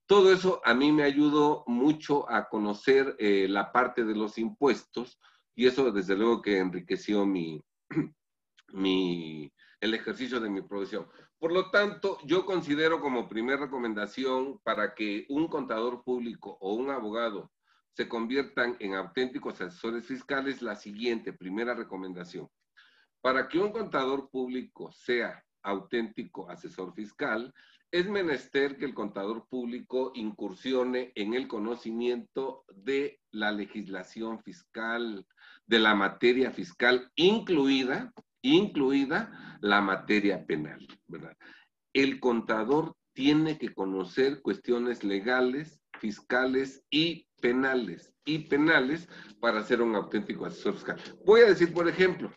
Todo 0.06 0.30
eso 0.30 0.60
a 0.64 0.74
mí 0.74 0.92
me 0.92 1.04
ayudó 1.04 1.64
mucho 1.66 2.30
a 2.30 2.48
conocer 2.48 3.16
eh, 3.18 3.46
la 3.48 3.72
parte 3.72 4.04
de 4.04 4.14
los 4.14 4.36
impuestos 4.36 5.18
y 5.54 5.66
eso 5.66 5.90
desde 5.90 6.16
luego 6.16 6.42
que 6.42 6.58
enriqueció 6.58 7.24
mi, 7.24 7.62
mi, 8.72 9.50
el 9.80 9.94
ejercicio 9.94 10.38
de 10.40 10.50
mi 10.50 10.62
profesión. 10.62 11.08
Por 11.38 11.52
lo 11.52 11.70
tanto, 11.70 12.18
yo 12.24 12.44
considero 12.44 13.00
como 13.00 13.28
primera 13.28 13.58
recomendación 13.58 14.58
para 14.64 14.94
que 14.94 15.24
un 15.28 15.46
contador 15.46 16.02
público 16.02 16.58
o 16.60 16.74
un 16.74 16.90
abogado 16.90 17.52
se 17.92 18.08
conviertan 18.08 18.76
en 18.80 18.94
auténticos 18.94 19.60
asesores 19.60 20.06
fiscales 20.06 20.62
la 20.62 20.74
siguiente, 20.74 21.32
primera 21.32 21.74
recomendación. 21.74 22.48
Para 23.20 23.48
que 23.48 23.58
un 23.58 23.70
contador 23.70 24.30
público 24.30 24.90
sea 24.90 25.44
auténtico 25.62 26.50
asesor 26.50 26.92
fiscal, 26.94 27.54
es 27.90 28.08
menester 28.08 28.76
que 28.76 28.84
el 28.84 28.94
contador 28.94 29.46
público 29.48 30.12
incursione 30.14 31.12
en 31.14 31.34
el 31.34 31.48
conocimiento 31.48 32.64
de 32.74 33.20
la 33.30 33.52
legislación 33.52 34.42
fiscal, 34.42 35.26
de 35.66 35.78
la 35.78 35.94
materia 35.94 36.50
fiscal, 36.50 37.10
incluida 37.14 38.12
incluida 38.42 39.58
la 39.60 39.80
materia 39.80 40.44
penal, 40.46 40.86
¿verdad? 41.06 41.36
El 41.92 42.20
contador 42.20 42.94
tiene 43.12 43.58
que 43.58 43.74
conocer 43.74 44.42
cuestiones 44.42 45.02
legales, 45.02 45.80
fiscales 45.98 46.84
y 46.90 47.26
penales, 47.40 48.12
y 48.24 48.40
penales 48.40 49.08
para 49.40 49.64
ser 49.64 49.82
un 49.82 49.94
auténtico 49.96 50.46
asesor 50.46 50.74
fiscal. 50.74 51.00
Voy 51.24 51.40
a 51.40 51.46
decir, 51.46 51.72
por 51.72 51.88
ejemplo, 51.88 52.32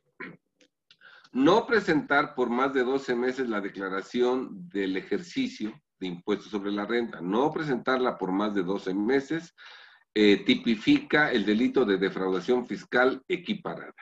no 1.31 1.65
presentar 1.65 2.35
por 2.35 2.49
más 2.49 2.73
de 2.73 2.83
12 2.83 3.15
meses 3.15 3.47
la 3.47 3.61
declaración 3.61 4.67
del 4.69 4.97
ejercicio 4.97 5.79
de 5.99 6.07
impuestos 6.07 6.49
sobre 6.49 6.71
la 6.71 6.85
renta, 6.85 7.21
no 7.21 7.51
presentarla 7.51 8.17
por 8.17 8.31
más 8.31 8.53
de 8.55 8.63
12 8.63 8.93
meses, 8.93 9.53
eh, 10.13 10.43
tipifica 10.45 11.31
el 11.31 11.45
delito 11.45 11.85
de 11.85 11.97
defraudación 11.97 12.67
fiscal 12.67 13.23
equiparada. 13.27 13.93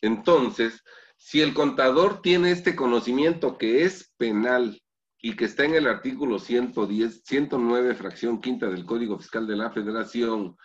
Entonces, 0.00 0.82
si 1.16 1.40
el 1.40 1.54
contador 1.54 2.20
tiene 2.20 2.50
este 2.50 2.76
conocimiento 2.76 3.56
que 3.56 3.84
es 3.84 4.12
penal 4.16 4.80
y 5.20 5.36
que 5.36 5.46
está 5.46 5.64
en 5.64 5.74
el 5.74 5.86
artículo 5.86 6.38
110, 6.38 7.22
109, 7.24 7.94
fracción 7.94 8.40
quinta 8.40 8.68
del 8.68 8.84
Código 8.84 9.18
Fiscal 9.18 9.46
de 9.46 9.56
la 9.56 9.70
Federación, 9.70 10.56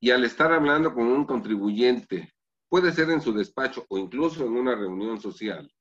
y 0.00 0.10
al 0.10 0.24
estar 0.24 0.52
hablando 0.52 0.92
con 0.92 1.06
un 1.06 1.24
contribuyente, 1.24 2.34
puede 2.68 2.92
ser 2.92 3.10
en 3.10 3.20
su 3.20 3.32
despacho 3.32 3.86
o 3.88 3.98
incluso 3.98 4.44
en 4.44 4.52
una 4.52 4.74
reunión 4.74 5.20
social, 5.20 5.72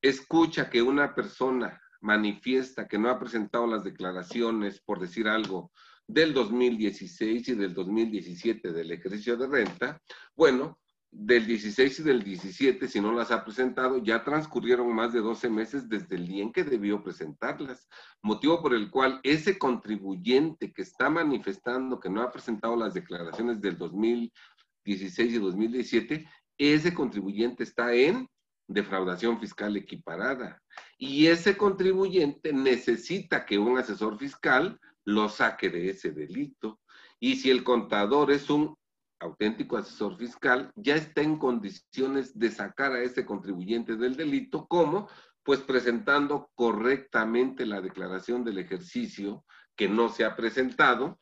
escucha 0.00 0.70
que 0.70 0.82
una 0.82 1.14
persona 1.14 1.80
manifiesta 2.00 2.86
que 2.86 2.98
no 2.98 3.10
ha 3.10 3.18
presentado 3.18 3.66
las 3.66 3.84
declaraciones, 3.84 4.80
por 4.80 5.00
decir 5.00 5.28
algo, 5.28 5.72
del 6.06 6.32
2016 6.32 7.48
y 7.48 7.54
del 7.54 7.74
2017 7.74 8.72
del 8.72 8.92
ejercicio 8.92 9.36
de 9.36 9.48
renta, 9.48 10.00
bueno, 10.34 10.78
del 11.10 11.46
16 11.46 12.00
y 12.00 12.02
del 12.02 12.22
17, 12.22 12.88
si 12.88 13.00
no 13.00 13.12
las 13.12 13.30
ha 13.30 13.44
presentado, 13.44 14.02
ya 14.02 14.22
transcurrieron 14.22 14.94
más 14.94 15.12
de 15.12 15.20
12 15.20 15.48
meses 15.48 15.88
desde 15.88 16.16
el 16.16 16.26
día 16.26 16.42
en 16.42 16.52
que 16.52 16.64
debió 16.64 17.02
presentarlas, 17.02 17.88
motivo 18.22 18.60
por 18.60 18.74
el 18.74 18.90
cual 18.90 19.20
ese 19.22 19.58
contribuyente 19.58 20.72
que 20.72 20.82
está 20.82 21.08
manifestando 21.08 21.98
que 21.98 22.10
no 22.10 22.22
ha 22.22 22.30
presentado 22.30 22.76
las 22.76 22.92
declaraciones 22.94 23.60
del 23.60 23.78
2016 23.78 25.32
y 25.32 25.38
2017, 25.38 26.28
ese 26.58 26.94
contribuyente 26.94 27.62
está 27.62 27.94
en 27.94 28.28
defraudación 28.68 29.40
fiscal 29.40 29.76
equiparada. 29.76 30.60
Y 30.98 31.26
ese 31.26 31.56
contribuyente 31.56 32.52
necesita 32.52 33.46
que 33.46 33.58
un 33.58 33.78
asesor 33.78 34.18
fiscal 34.18 34.78
lo 35.04 35.28
saque 35.28 35.70
de 35.70 35.90
ese 35.90 36.10
delito. 36.10 36.80
Y 37.20 37.36
si 37.36 37.50
el 37.50 37.64
contador 37.64 38.30
es 38.32 38.50
un 38.50 38.76
auténtico 39.20 39.76
asesor 39.76 40.16
fiscal, 40.16 40.70
ya 40.74 40.94
está 40.94 41.22
en 41.22 41.38
condiciones 41.38 42.38
de 42.38 42.50
sacar 42.50 42.92
a 42.92 43.02
ese 43.02 43.24
contribuyente 43.24 43.96
del 43.96 44.16
delito, 44.16 44.66
¿cómo? 44.66 45.08
Pues 45.42 45.60
presentando 45.60 46.50
correctamente 46.54 47.66
la 47.66 47.80
declaración 47.80 48.44
del 48.44 48.58
ejercicio 48.58 49.44
que 49.76 49.88
no 49.88 50.08
se 50.08 50.24
ha 50.24 50.36
presentado, 50.36 51.18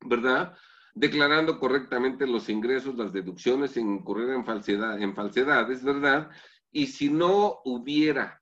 ¿verdad? 0.00 0.56
Declarando 0.94 1.58
correctamente 1.58 2.26
los 2.26 2.48
ingresos, 2.48 2.96
las 2.96 3.12
deducciones, 3.12 3.72
sin 3.72 3.92
incurrir 3.92 4.30
en, 4.30 4.44
falsedad, 4.44 5.00
en 5.00 5.14
falsedades, 5.14 5.84
¿verdad? 5.84 6.30
Y 6.72 6.86
si 6.86 7.10
no 7.10 7.60
hubiera 7.64 8.40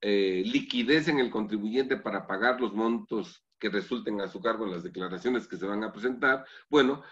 eh, 0.00 0.42
liquidez 0.44 1.08
en 1.08 1.18
el 1.18 1.30
contribuyente 1.30 1.96
para 1.96 2.26
pagar 2.26 2.60
los 2.60 2.72
montos 2.72 3.44
que 3.58 3.68
resulten 3.68 4.20
a 4.20 4.28
su 4.28 4.40
cargo 4.40 4.64
en 4.64 4.72
las 4.72 4.82
declaraciones 4.82 5.46
que 5.46 5.56
se 5.56 5.66
van 5.66 5.84
a 5.84 5.92
presentar, 5.92 6.44
bueno, 6.68 7.02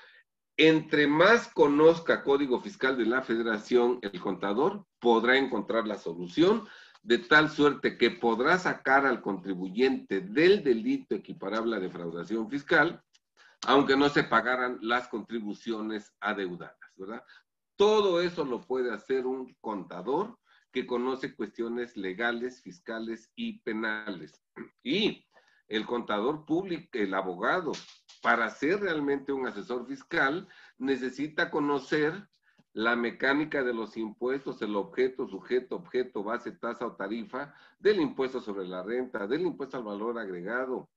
entre 0.59 1.07
más 1.07 1.47
conozca 1.55 2.25
Código 2.25 2.61
Fiscal 2.61 2.99
de 2.99 3.07
la 3.07 3.23
Federación, 3.23 4.01
el 4.03 4.21
contador 4.21 4.85
podrá 4.99 5.39
encontrar 5.39 5.87
la 5.87 5.97
solución 5.97 6.67
de 7.03 7.19
tal 7.19 7.49
suerte 7.49 7.97
que 7.97 8.11
podrá 8.11 8.59
sacar 8.59 9.07
al 9.07 9.23
contribuyente 9.23 10.21
del 10.21 10.65
delito 10.65 11.15
equiparable 11.15 11.77
a 11.77 11.81
defraudación 11.81 12.51
fiscal, 12.51 13.01
aunque 13.67 13.97
no 13.97 14.09
se 14.09 14.25
pagaran 14.25 14.79
las 14.83 15.07
contribuciones 15.07 16.13
adeudadas, 16.21 16.77
¿verdad? 16.97 17.23
Todo 17.77 18.21
eso 18.21 18.45
lo 18.45 18.61
puede 18.61 18.93
hacer 18.93 19.27
un 19.27 19.57
contador 19.61 20.37
que 20.73 20.87
conoce 20.87 21.37
cuestiones 21.37 21.97
legales, 21.97 22.61
fiscales 22.63 23.31
y 23.37 23.61
penales. 23.61 24.43
Y 24.83 25.25
el 25.69 25.87
contador 25.87 26.45
público, 26.45 26.89
el 26.93 27.15
abogado, 27.15 27.73
para 28.23 28.51
ser 28.51 28.81
realmente 28.81 29.33
un 29.33 29.47
asesor 29.47 29.87
fiscal, 29.87 30.49
necesita 30.79 31.51
conocer 31.51 32.29
la 32.73 32.97
mecánica 32.97 33.63
de 33.63 33.75
los 33.75 33.97
impuestos, 33.97 34.63
el 34.63 34.77
objeto, 34.77 35.27
sujeto, 35.27 35.77
objeto, 35.77 36.23
base, 36.23 36.53
tasa 36.53 36.87
o 36.87 36.97
tarifa, 36.97 37.55
del 37.79 38.01
impuesto 38.01 38.41
sobre 38.41 38.67
la 38.67 38.83
renta, 38.83 39.27
del 39.27 39.43
impuesto 39.43 39.77
al 39.77 39.85
valor 39.85 40.19
agregado, 40.19 40.89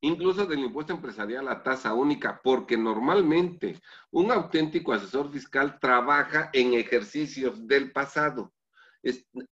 incluso 0.00 0.46
del 0.46 0.60
impuesto 0.60 0.92
empresarial 0.92 1.48
a 1.48 1.62
tasa 1.62 1.92
única, 1.94 2.40
porque 2.42 2.76
normalmente 2.76 3.80
un 4.10 4.30
auténtico 4.30 4.92
asesor 4.92 5.30
fiscal 5.30 5.78
trabaja 5.78 6.50
en 6.52 6.74
ejercicios 6.74 7.66
del 7.66 7.92
pasado. 7.92 8.52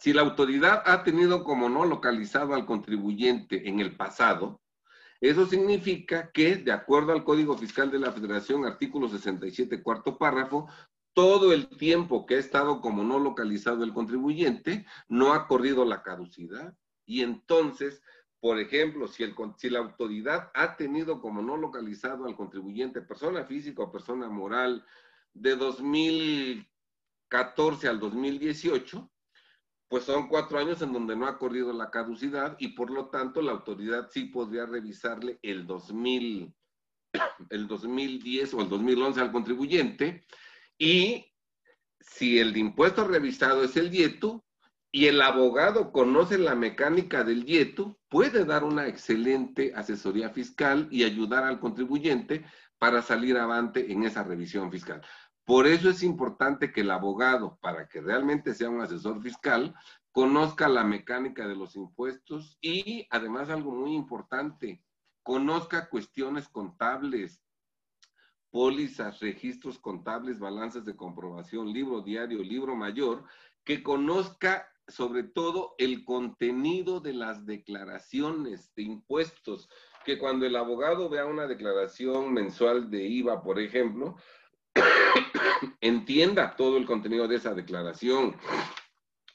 si 0.00 0.12
la 0.12 0.22
autoridad 0.22 0.82
ha 0.86 1.04
tenido 1.04 1.44
como 1.44 1.68
no 1.68 1.84
localizado 1.84 2.54
al 2.54 2.66
contribuyente 2.66 3.68
en 3.68 3.80
el 3.80 3.96
pasado, 3.96 4.60
eso 5.20 5.46
significa 5.46 6.32
que, 6.32 6.56
de 6.56 6.72
acuerdo 6.72 7.12
al 7.12 7.22
Código 7.22 7.56
Fiscal 7.56 7.92
de 7.92 8.00
la 8.00 8.10
Federación, 8.10 8.64
artículo 8.64 9.08
67, 9.08 9.80
cuarto 9.80 10.18
párrafo, 10.18 10.66
todo 11.14 11.52
el 11.52 11.68
tiempo 11.68 12.26
que 12.26 12.36
ha 12.36 12.38
estado 12.38 12.80
como 12.80 13.04
no 13.04 13.18
localizado 13.18 13.84
el 13.84 13.92
contribuyente, 13.92 14.86
no 15.08 15.34
ha 15.34 15.46
corrido 15.46 15.84
la 15.84 16.02
caducidad. 16.02 16.74
Y 17.04 17.20
entonces, 17.22 18.02
por 18.40 18.58
ejemplo, 18.58 19.06
si, 19.08 19.22
el, 19.22 19.34
si 19.56 19.68
la 19.70 19.78
autoridad 19.80 20.50
ha 20.54 20.76
tenido 20.76 21.20
como 21.20 21.42
no 21.42 21.56
localizado 21.56 22.26
al 22.26 22.36
contribuyente, 22.36 23.02
persona 23.02 23.44
física 23.44 23.82
o 23.82 23.92
persona 23.92 24.28
moral, 24.28 24.84
de 25.34 25.56
2014 25.56 27.88
al 27.88 27.98
2018, 28.00 29.10
pues 29.88 30.04
son 30.04 30.28
cuatro 30.28 30.58
años 30.58 30.82
en 30.82 30.92
donde 30.92 31.16
no 31.16 31.26
ha 31.26 31.38
corrido 31.38 31.72
la 31.72 31.90
caducidad 31.90 32.54
y 32.58 32.68
por 32.68 32.90
lo 32.90 33.08
tanto 33.10 33.42
la 33.42 33.52
autoridad 33.52 34.08
sí 34.10 34.24
podría 34.24 34.66
revisarle 34.66 35.38
el 35.42 35.66
2000, 35.66 36.54
el 37.50 37.68
2010 37.68 38.54
o 38.54 38.62
el 38.62 38.70
2011 38.70 39.20
al 39.20 39.32
contribuyente 39.32 40.24
y 40.82 41.32
si 42.00 42.40
el 42.40 42.56
impuesto 42.56 43.06
revisado 43.06 43.62
es 43.62 43.76
el 43.76 43.88
dieto 43.88 44.44
y 44.90 45.06
el 45.06 45.22
abogado 45.22 45.92
conoce 45.92 46.38
la 46.38 46.56
mecánica 46.56 47.22
del 47.22 47.44
dieto, 47.44 48.00
puede 48.08 48.44
dar 48.44 48.64
una 48.64 48.88
excelente 48.88 49.72
asesoría 49.76 50.30
fiscal 50.30 50.88
y 50.90 51.04
ayudar 51.04 51.44
al 51.44 51.60
contribuyente 51.60 52.44
para 52.78 53.00
salir 53.00 53.38
avante 53.38 53.92
en 53.92 54.02
esa 54.02 54.24
revisión 54.24 54.72
fiscal. 54.72 55.00
Por 55.44 55.68
eso 55.68 55.88
es 55.88 56.02
importante 56.02 56.72
que 56.72 56.80
el 56.80 56.90
abogado, 56.90 57.60
para 57.62 57.86
que 57.86 58.00
realmente 58.00 58.52
sea 58.52 58.68
un 58.68 58.80
asesor 58.80 59.22
fiscal, 59.22 59.76
conozca 60.10 60.68
la 60.68 60.82
mecánica 60.82 61.46
de 61.46 61.54
los 61.54 61.76
impuestos 61.76 62.58
y 62.60 63.06
además 63.10 63.50
algo 63.50 63.70
muy 63.70 63.94
importante, 63.94 64.82
conozca 65.22 65.88
cuestiones 65.88 66.48
contables, 66.48 67.40
pólizas, 68.52 69.18
registros 69.18 69.80
contables, 69.80 70.38
balances 70.38 70.84
de 70.84 70.94
comprobación, 70.94 71.72
libro 71.72 72.02
diario, 72.02 72.38
libro 72.38 72.76
mayor, 72.76 73.24
que 73.64 73.82
conozca 73.82 74.68
sobre 74.86 75.22
todo 75.24 75.74
el 75.78 76.04
contenido 76.04 77.00
de 77.00 77.14
las 77.14 77.46
declaraciones 77.46 78.72
de 78.74 78.82
impuestos, 78.82 79.68
que 80.04 80.18
cuando 80.18 80.46
el 80.46 80.54
abogado 80.54 81.08
vea 81.08 81.24
una 81.24 81.46
declaración 81.46 82.32
mensual 82.32 82.90
de 82.90 83.04
IVA, 83.04 83.42
por 83.42 83.58
ejemplo, 83.58 84.16
entienda 85.80 86.54
todo 86.56 86.76
el 86.76 86.86
contenido 86.86 87.28
de 87.28 87.36
esa 87.36 87.54
declaración. 87.54 88.36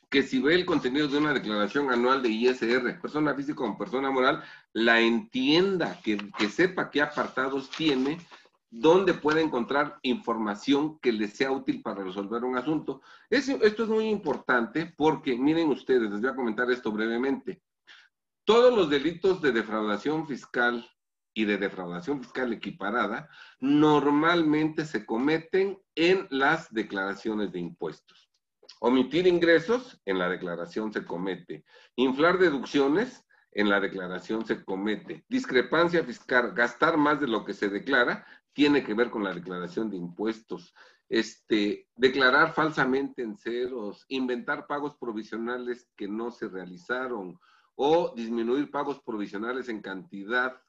Que 0.10 0.24
si 0.24 0.40
ve 0.40 0.56
el 0.56 0.66
contenido 0.66 1.08
de 1.08 1.18
una 1.18 1.34
declaración 1.34 1.92
anual 1.92 2.22
de 2.22 2.30
ISR, 2.30 3.02
persona 3.02 3.34
física 3.34 3.64
o 3.64 3.78
persona 3.78 4.10
moral, 4.10 4.42
la 4.74 5.02
entienda, 5.02 6.00
que, 6.02 6.18
sepa 6.50 6.90
qué 6.90 7.02
apartados 7.02 7.70
tiene, 7.72 8.18
dónde 8.70 9.14
puede 9.14 9.42
encontrar 9.42 9.98
información 10.02 11.00
que 11.00 11.12
le 11.12 11.28
sea 11.28 11.52
útil 11.52 11.82
para 11.82 12.04
resolver 12.04 12.44
un 12.44 12.58
asunto. 12.58 13.02
esto 13.30 13.84
es 13.84 13.90
muy 13.90 14.10
importante 14.10 14.94
porque, 14.98 15.38
miren 15.38 15.70
ustedes, 15.70 16.10
les 16.10 16.22
voy 16.22 16.30
a 16.30 16.36
comentar 16.36 16.70
esto 16.72 16.92
brevemente. 16.92 17.62
Todos 18.46 18.74
los 18.74 18.90
delitos 18.90 19.42
de 19.42 19.52
defraudación 19.52 20.28
fiscal 20.28 20.90
y 21.34 21.46
de 21.46 21.58
defraudación 21.58 22.22
fiscal 22.22 22.52
equiparada 22.54 23.30
normalmente 23.60 24.86
se 24.86 25.06
cometen 25.06 25.80
en 25.96 26.28
las 26.30 26.74
declaraciones 26.74 27.52
de 27.52 27.60
impuestos. 27.60 28.30
Omitir 28.80 29.28
ingresos, 29.28 30.00
en 30.06 30.18
la 30.18 30.30
declaración 30.30 30.92
se 30.92 31.06
comete. 31.06 31.64
Inflar 31.96 32.38
deducciones, 32.38 33.24
en 33.52 33.70
la 33.70 33.80
declaración 33.80 34.46
se 34.46 34.64
comete. 34.64 35.26
Discrepancia 35.30 36.04
fiscal, 36.04 36.54
gastar 36.54 36.98
más 36.98 37.20
de 37.20 37.28
lo 37.28 37.44
que 37.44 37.54
se 37.54 37.70
declara, 37.70 38.26
tiene 38.58 38.84
que 38.84 38.96
ver 38.96 39.12
con 39.12 39.24
la 39.24 39.36
declaración 39.36 39.92
de 39.92 39.98
impuestos. 39.98 40.74
Este, 41.08 41.88
declarar 41.96 42.56
falsamente 42.56 43.22
en 43.22 43.38
ceros, 43.38 44.04
inventar 44.08 44.66
pagos 44.66 44.96
provisionales 44.98 45.88
que 45.96 46.08
no 46.08 46.32
se 46.32 46.50
realizaron 46.50 47.40
o 47.76 48.16
disminuir 48.16 48.72
pagos 48.72 49.00
provisionales 49.04 49.70
en 49.70 49.84
cantidad 49.84 50.60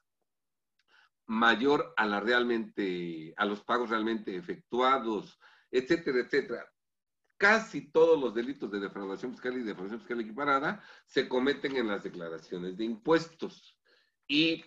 mayor 1.25 1.91
a 1.97 2.05
la 2.05 2.19
realmente, 2.19 3.33
a 3.35 3.45
los 3.45 3.63
pagos 3.63 3.89
realmente 3.89 4.35
efectuados, 4.35 5.39
etcétera, 5.71 6.19
etcétera. 6.19 6.71
Casi 7.37 7.89
todos 7.89 8.21
los 8.21 8.35
delitos 8.35 8.69
de 8.69 8.81
defraudación 8.81 9.31
fiscal 9.31 9.57
y 9.57 9.63
defraudación 9.63 10.01
fiscal 10.01 10.21
equiparada 10.21 10.83
se 11.07 11.27
cometen 11.27 11.75
en 11.75 11.87
las 11.87 12.03
declaraciones 12.03 12.77
de 12.77 12.83
impuestos. 12.83 13.79
Y, 14.27 14.63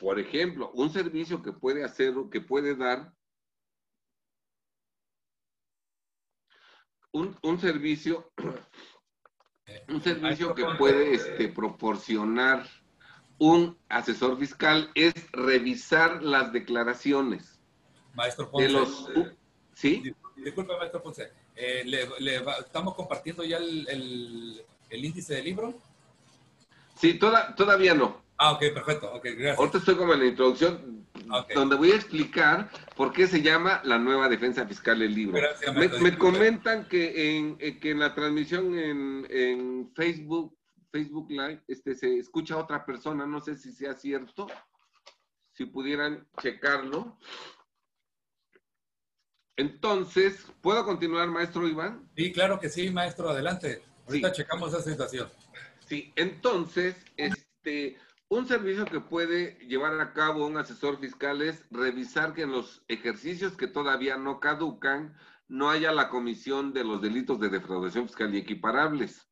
por 0.00 0.18
ejemplo, 0.18 0.70
un 0.72 0.90
servicio 0.90 1.42
que 1.42 1.52
puede 1.52 1.84
hacer, 1.84 2.14
que 2.30 2.40
puede 2.40 2.74
dar 2.76 3.12
un, 7.12 7.36
un 7.42 7.60
servicio, 7.60 8.30
un 9.88 10.02
servicio 10.02 10.54
que 10.54 10.64
puede 10.78 11.14
este, 11.14 11.48
proporcionar 11.48 12.66
un 13.38 13.78
asesor 13.88 14.38
fiscal 14.38 14.90
es 14.94 15.14
revisar 15.32 16.22
las 16.22 16.52
declaraciones. 16.52 17.60
Maestro 18.14 18.50
Ponce. 18.50 18.66
De 18.66 18.72
los, 18.72 19.10
¿Sí? 19.74 20.02
Disculpe, 20.36 20.76
maestro 20.76 21.02
Ponce. 21.02 21.32
Eh, 21.54 21.82
le, 21.84 22.36
¿Estamos 22.60 22.94
compartiendo 22.94 23.44
ya 23.44 23.58
el, 23.58 24.64
índice 24.90 25.34
del 25.34 25.44
libro? 25.44 25.74
Sí, 26.96 27.18
toda, 27.18 27.54
todavía 27.54 27.94
no. 27.94 28.25
Ah, 28.38 28.52
ok, 28.52 28.60
perfecto. 28.74 29.12
Okay, 29.14 29.34
gracias. 29.34 29.58
Ahorita 29.58 29.78
estoy 29.78 29.96
como 29.96 30.12
en 30.12 30.20
la 30.20 30.26
introducción, 30.26 31.06
donde 31.54 31.76
voy 31.76 31.92
a 31.92 31.96
explicar 31.96 32.70
por 32.94 33.12
qué 33.12 33.26
se 33.26 33.42
llama 33.42 33.80
la 33.84 33.98
nueva 33.98 34.28
defensa 34.28 34.66
fiscal 34.66 35.00
el 35.02 35.14
libro. 35.14 35.38
Gracias, 35.38 36.00
me, 36.00 36.18
comentan 36.18 36.86
que 36.86 37.36
en, 37.38 37.56
eh, 37.60 37.78
que 37.78 37.90
en 37.90 38.00
la 38.00 38.14
transmisión 38.14 38.78
en, 38.78 39.26
en 39.30 39.92
Facebook 39.94 40.56
Facebook 40.96 41.30
Live, 41.30 41.62
este, 41.68 41.94
se 41.94 42.18
escucha 42.18 42.54
a 42.54 42.58
otra 42.58 42.84
persona, 42.86 43.26
no 43.26 43.40
sé 43.40 43.56
si 43.56 43.72
sea 43.72 43.94
cierto, 43.94 44.46
si 45.52 45.66
pudieran 45.66 46.26
checarlo. 46.40 47.18
Entonces, 49.56 50.46
¿puedo 50.62 50.84
continuar, 50.84 51.28
maestro 51.28 51.68
Iván? 51.68 52.08
Sí, 52.16 52.32
claro 52.32 52.58
que 52.58 52.68
sí, 52.68 52.90
maestro, 52.90 53.28
adelante. 53.28 53.82
Ahorita 54.06 54.32
checamos 54.32 54.72
esa 54.72 54.82
situación. 54.82 55.30
Sí, 55.86 56.12
entonces, 56.16 56.96
este, 57.16 57.98
un 58.28 58.46
servicio 58.46 58.84
que 58.86 59.00
puede 59.00 59.56
llevar 59.66 60.00
a 60.00 60.12
cabo 60.12 60.46
un 60.46 60.56
asesor 60.56 60.98
fiscal 60.98 61.42
es 61.42 61.64
revisar 61.70 62.34
que 62.34 62.42
en 62.42 62.52
los 62.52 62.84
ejercicios 62.88 63.56
que 63.56 63.68
todavía 63.68 64.16
no 64.16 64.40
caducan, 64.40 65.14
no 65.48 65.70
haya 65.70 65.92
la 65.92 66.08
comisión 66.08 66.72
de 66.72 66.82
los 66.82 67.00
delitos 67.00 67.38
de 67.38 67.50
defraudación 67.50 68.08
fiscal 68.08 68.34
y 68.34 68.38
equiparables. 68.38 69.28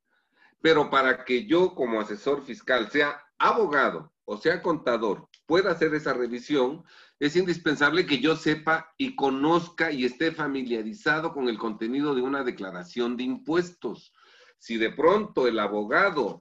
Pero 0.60 0.90
para 0.90 1.24
que 1.24 1.46
yo 1.46 1.74
como 1.74 2.00
asesor 2.00 2.44
fiscal 2.44 2.88
sea 2.90 3.20
abogado 3.38 4.12
o 4.26 4.36
sea 4.36 4.62
contador, 4.62 5.28
pueda 5.44 5.72
hacer 5.72 5.92
esa 5.94 6.14
revisión, 6.14 6.84
es 7.18 7.36
indispensable 7.36 8.06
que 8.06 8.20
yo 8.20 8.36
sepa 8.36 8.94
y 8.96 9.16
conozca 9.16 9.90
y 9.90 10.04
esté 10.04 10.32
familiarizado 10.32 11.32
con 11.32 11.48
el 11.48 11.58
contenido 11.58 12.14
de 12.14 12.22
una 12.22 12.42
declaración 12.44 13.16
de 13.16 13.24
impuestos. 13.24 14.14
Si 14.58 14.78
de 14.78 14.90
pronto 14.90 15.46
el 15.46 15.58
abogado, 15.58 16.40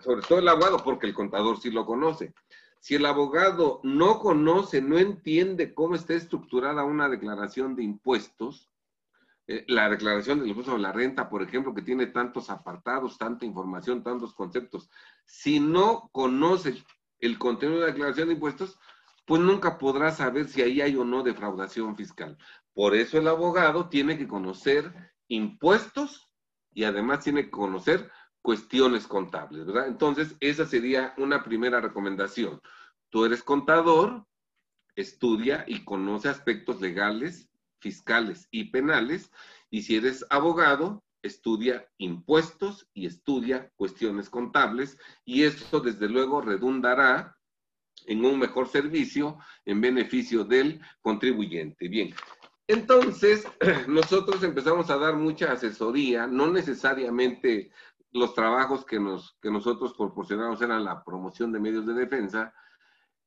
sobre 0.00 0.22
todo 0.22 0.38
el 0.38 0.48
abogado, 0.48 0.78
porque 0.78 1.06
el 1.06 1.14
contador 1.14 1.58
sí 1.60 1.70
lo 1.70 1.86
conoce, 1.86 2.34
si 2.84 2.96
el 2.96 3.06
abogado 3.06 3.80
no 3.82 4.18
conoce, 4.18 4.82
no 4.82 4.98
entiende 4.98 5.72
cómo 5.72 5.94
está 5.94 6.12
estructurada 6.12 6.84
una 6.84 7.08
declaración 7.08 7.74
de 7.76 7.82
impuestos, 7.82 8.70
eh, 9.46 9.64
la 9.68 9.88
declaración 9.88 10.40
del 10.40 10.48
impuesto 10.48 10.72
de 10.74 10.80
la 10.80 10.92
renta, 10.92 11.30
por 11.30 11.42
ejemplo, 11.42 11.74
que 11.74 11.80
tiene 11.80 12.08
tantos 12.08 12.50
apartados, 12.50 13.16
tanta 13.16 13.46
información, 13.46 14.02
tantos 14.02 14.34
conceptos, 14.34 14.90
si 15.24 15.60
no 15.60 16.10
conoce 16.12 16.84
el 17.20 17.38
contenido 17.38 17.80
de 17.80 17.86
la 17.86 17.92
declaración 17.92 18.28
de 18.28 18.34
impuestos, 18.34 18.78
pues 19.24 19.40
nunca 19.40 19.78
podrá 19.78 20.10
saber 20.10 20.48
si 20.48 20.60
ahí 20.60 20.80
hay 20.82 20.96
o 20.96 21.04
no 21.04 21.22
defraudación 21.22 21.96
fiscal. 21.96 22.36
Por 22.74 22.94
eso 22.94 23.16
el 23.18 23.28
abogado 23.28 23.88
tiene 23.88 24.18
que 24.18 24.28
conocer 24.28 24.92
impuestos 25.28 26.30
y 26.74 26.84
además 26.84 27.24
tiene 27.24 27.44
que 27.44 27.50
conocer 27.50 28.10
cuestiones 28.44 29.06
contables, 29.06 29.64
¿verdad? 29.64 29.88
Entonces, 29.88 30.36
esa 30.38 30.66
sería 30.66 31.14
una 31.16 31.42
primera 31.42 31.80
recomendación. 31.80 32.60
Tú 33.08 33.24
eres 33.24 33.42
contador, 33.42 34.26
estudia 34.96 35.64
y 35.66 35.82
conoce 35.82 36.28
aspectos 36.28 36.82
legales, 36.82 37.48
fiscales 37.78 38.46
y 38.50 38.64
penales, 38.64 39.30
y 39.70 39.80
si 39.80 39.96
eres 39.96 40.26
abogado, 40.28 41.02
estudia 41.22 41.88
impuestos 41.96 42.86
y 42.92 43.06
estudia 43.06 43.72
cuestiones 43.76 44.28
contables, 44.28 44.98
y 45.24 45.44
esto 45.44 45.80
desde 45.80 46.10
luego 46.10 46.42
redundará 46.42 47.38
en 48.04 48.26
un 48.26 48.38
mejor 48.38 48.68
servicio 48.68 49.38
en 49.64 49.80
beneficio 49.80 50.44
del 50.44 50.82
contribuyente. 51.00 51.88
Bien, 51.88 52.14
entonces 52.66 53.46
nosotros 53.88 54.42
empezamos 54.42 54.90
a 54.90 54.98
dar 54.98 55.16
mucha 55.16 55.52
asesoría, 55.52 56.26
no 56.26 56.50
necesariamente 56.50 57.70
los 58.14 58.32
trabajos 58.32 58.84
que, 58.86 59.00
nos, 59.00 59.36
que 59.42 59.50
nosotros 59.50 59.92
proporcionamos 59.94 60.62
eran 60.62 60.84
la 60.84 61.02
promoción 61.04 61.52
de 61.52 61.60
medios 61.60 61.84
de 61.84 61.94
defensa, 61.94 62.54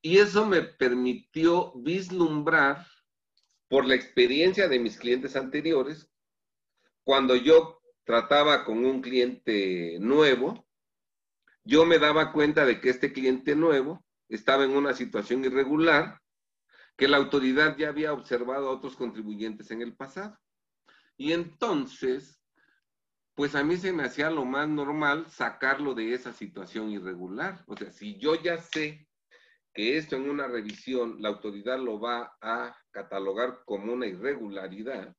y 0.01 0.17
eso 0.17 0.45
me 0.45 0.61
permitió 0.61 1.73
vislumbrar 1.75 2.87
por 3.67 3.85
la 3.85 3.95
experiencia 3.95 4.69
de 4.69 4.79
mis 4.79 4.97
clientes 4.97 5.35
anteriores, 5.35 6.09
cuando 7.03 7.35
yo 7.35 7.81
trataba 8.05 8.63
con 8.63 8.85
un 8.85 9.01
cliente 9.01 9.97
nuevo, 9.99 10.65
yo 11.65 11.85
me 11.85 11.99
daba 11.99 12.31
cuenta 12.31 12.65
de 12.65 12.79
que 12.79 12.89
este 12.89 13.11
cliente 13.11 13.55
nuevo 13.55 14.05
estaba 14.29 14.63
en 14.63 14.71
una 14.71 14.93
situación 14.93 15.43
irregular, 15.43 16.21
que 16.95 17.09
la 17.09 17.17
autoridad 17.17 17.75
ya 17.77 17.89
había 17.89 18.13
observado 18.13 18.69
a 18.69 18.71
otros 18.71 18.95
contribuyentes 18.95 19.69
en 19.71 19.81
el 19.81 19.95
pasado. 19.95 20.37
Y 21.17 21.33
entonces, 21.33 22.36
pues 23.37 23.53
a 23.53 23.63
mí 23.63 23.77
se 23.77 23.93
me 23.93 24.01
hacía 24.01 24.31
lo 24.31 24.45
más 24.45 24.67
normal 24.67 25.27
sacarlo 25.29 25.93
de 25.93 26.11
esa 26.15 26.33
situación 26.33 26.89
irregular. 26.89 27.63
O 27.67 27.77
sea, 27.77 27.91
si 27.91 28.17
yo 28.17 28.33
ya 28.33 28.57
sé 28.57 29.07
que 29.75 29.95
esto 29.95 30.15
en 30.15 30.27
una 30.27 30.47
revisión 30.47 31.21
la 31.21 31.29
autoridad 31.29 31.77
lo 31.77 31.99
va 31.99 32.35
a 32.41 32.75
catalogar 32.89 33.61
como 33.63 33.93
una 33.93 34.07
irregularidad, 34.07 35.15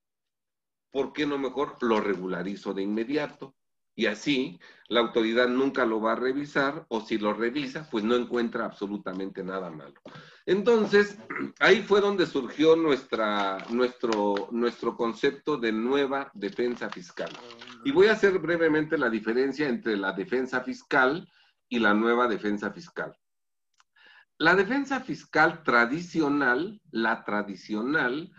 ¿por 0.90 1.12
qué 1.12 1.26
no 1.26 1.38
mejor 1.38 1.80
lo 1.80 2.00
regularizo 2.00 2.74
de 2.74 2.82
inmediato? 2.82 3.54
Y 3.98 4.06
así 4.06 4.60
la 4.86 5.00
autoridad 5.00 5.48
nunca 5.48 5.84
lo 5.84 6.00
va 6.00 6.12
a 6.12 6.14
revisar 6.14 6.86
o 6.86 7.00
si 7.00 7.18
lo 7.18 7.34
revisa, 7.34 7.88
pues 7.90 8.04
no 8.04 8.14
encuentra 8.14 8.64
absolutamente 8.64 9.42
nada 9.42 9.70
malo. 9.70 10.00
Entonces, 10.46 11.18
ahí 11.58 11.82
fue 11.82 12.00
donde 12.00 12.24
surgió 12.26 12.76
nuestra, 12.76 13.58
nuestro, 13.70 14.50
nuestro 14.52 14.96
concepto 14.96 15.56
de 15.56 15.72
nueva 15.72 16.30
defensa 16.32 16.88
fiscal. 16.88 17.30
Y 17.84 17.90
voy 17.90 18.06
a 18.06 18.12
hacer 18.12 18.38
brevemente 18.38 18.96
la 18.96 19.10
diferencia 19.10 19.68
entre 19.68 19.96
la 19.96 20.12
defensa 20.12 20.60
fiscal 20.60 21.28
y 21.68 21.80
la 21.80 21.92
nueva 21.92 22.28
defensa 22.28 22.70
fiscal. 22.70 23.16
La 24.38 24.54
defensa 24.54 25.00
fiscal 25.00 25.64
tradicional, 25.64 26.80
la 26.92 27.24
tradicional, 27.24 28.30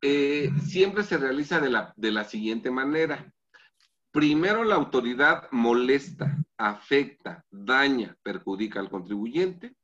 eh, 0.00 0.50
siempre 0.64 1.02
se 1.02 1.18
realiza 1.18 1.60
de 1.60 1.68
la, 1.68 1.92
de 1.94 2.10
la 2.10 2.24
siguiente 2.24 2.70
manera 2.70 3.34
Primero 4.18 4.64
la 4.64 4.74
autoridad 4.74 5.48
molesta, 5.52 6.36
afecta, 6.56 7.44
daña, 7.52 8.16
perjudica 8.24 8.80
al 8.80 8.90
contribuyente 8.90 9.76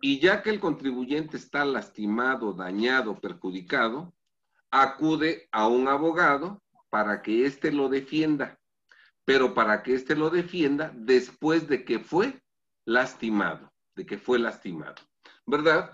y 0.00 0.18
ya 0.18 0.42
que 0.42 0.50
el 0.50 0.58
contribuyente 0.58 1.36
está 1.36 1.64
lastimado, 1.64 2.54
dañado, 2.54 3.20
perjudicado, 3.20 4.12
acude 4.72 5.48
a 5.52 5.68
un 5.68 5.86
abogado 5.86 6.60
para 6.90 7.22
que 7.22 7.46
éste 7.46 7.70
lo 7.70 7.88
defienda, 7.88 8.58
pero 9.24 9.54
para 9.54 9.84
que 9.84 9.94
éste 9.94 10.16
lo 10.16 10.28
defienda 10.28 10.90
después 10.96 11.68
de 11.68 11.84
que 11.84 12.00
fue 12.00 12.42
lastimado, 12.84 13.72
de 13.94 14.04
que 14.04 14.18
fue 14.18 14.40
lastimado, 14.40 14.96
¿verdad? 15.46 15.92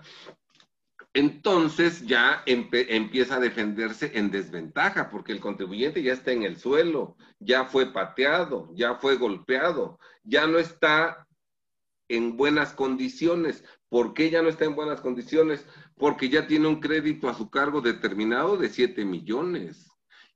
Entonces 1.13 2.05
ya 2.05 2.43
empieza 2.45 3.35
a 3.35 3.39
defenderse 3.39 4.11
en 4.13 4.29
desventaja, 4.29 5.09
porque 5.09 5.31
el 5.31 5.39
contribuyente 5.39 6.03
ya 6.03 6.13
está 6.13 6.31
en 6.31 6.43
el 6.43 6.57
suelo, 6.57 7.17
ya 7.39 7.65
fue 7.65 7.91
pateado, 7.91 8.71
ya 8.75 8.95
fue 8.95 9.15
golpeado, 9.15 9.99
ya 10.23 10.45
no 10.45 10.59
está 10.59 11.27
en 12.09 12.37
buenas 12.37 12.73
condiciones. 12.73 13.63
¿Por 13.89 14.13
qué 14.13 14.29
ya 14.29 14.41
no 14.41 14.49
está 14.49 14.65
en 14.65 14.75
buenas 14.75 15.01
condiciones? 15.01 15.65
Porque 15.95 16.29
ya 16.29 16.45
tiene 16.47 16.67
un 16.67 16.79
crédito 16.79 17.27
a 17.27 17.33
su 17.33 17.49
cargo 17.49 17.81
determinado 17.81 18.57
de 18.57 18.69
7 18.69 19.03
millones 19.03 19.88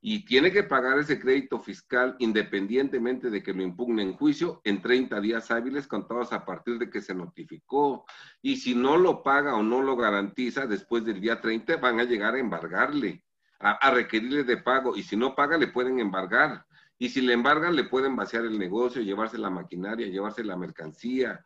y 0.05 0.25
tiene 0.25 0.51
que 0.51 0.63
pagar 0.63 0.99
ese 0.99 1.17
crédito 1.17 1.61
fiscal 1.61 2.17
independientemente 2.19 3.29
de 3.29 3.41
que 3.41 3.53
lo 3.53 3.63
impugne 3.63 4.03
en 4.03 4.17
juicio 4.17 4.59
en 4.65 4.81
30 4.81 5.21
días 5.21 5.49
hábiles 5.49 5.87
contados 5.87 6.33
a 6.33 6.43
partir 6.43 6.77
de 6.77 6.89
que 6.89 6.99
se 6.99 7.15
notificó. 7.15 8.03
Y 8.41 8.57
si 8.57 8.75
no 8.75 8.97
lo 8.97 9.23
paga 9.23 9.55
o 9.55 9.63
no 9.63 9.81
lo 9.81 9.95
garantiza, 9.95 10.67
después 10.67 11.05
del 11.05 11.21
día 11.21 11.39
30 11.39 11.77
van 11.77 12.01
a 12.01 12.03
llegar 12.03 12.35
a 12.35 12.39
embargarle, 12.39 13.23
a, 13.59 13.91
requerirle 13.91 14.43
de 14.43 14.57
pago. 14.57 14.93
Y 14.97 15.03
si 15.03 15.15
no 15.15 15.35
paga, 15.35 15.57
le 15.57 15.67
pueden 15.67 15.99
embargar. 15.99 16.65
Y 16.97 17.07
si 17.07 17.21
le 17.21 17.31
embargan, 17.31 17.73
le 17.73 17.85
pueden 17.85 18.17
vaciar 18.17 18.43
el 18.43 18.59
negocio, 18.59 19.01
llevarse 19.01 19.37
la 19.37 19.49
maquinaria, 19.49 20.07
llevarse 20.07 20.43
la 20.43 20.57
mercancía. 20.57 21.45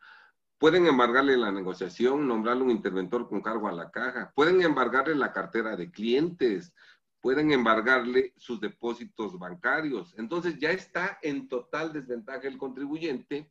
Pueden 0.58 0.88
embargarle 0.88 1.36
la 1.36 1.52
negociación, 1.52 2.26
nombrarle 2.26 2.64
un 2.64 2.72
interventor 2.72 3.28
con 3.28 3.40
cargo 3.40 3.68
a 3.68 3.72
la 3.72 3.92
caja. 3.92 4.32
Pueden 4.34 4.62
embargarle 4.62 5.14
la 5.14 5.32
cartera 5.32 5.76
de 5.76 5.92
clientes 5.92 6.74
pueden 7.20 7.52
embargarle 7.52 8.32
sus 8.36 8.60
depósitos 8.60 9.38
bancarios. 9.38 10.14
Entonces 10.18 10.58
ya 10.58 10.70
está 10.70 11.18
en 11.22 11.48
total 11.48 11.92
desventaja 11.92 12.46
el 12.48 12.58
contribuyente 12.58 13.50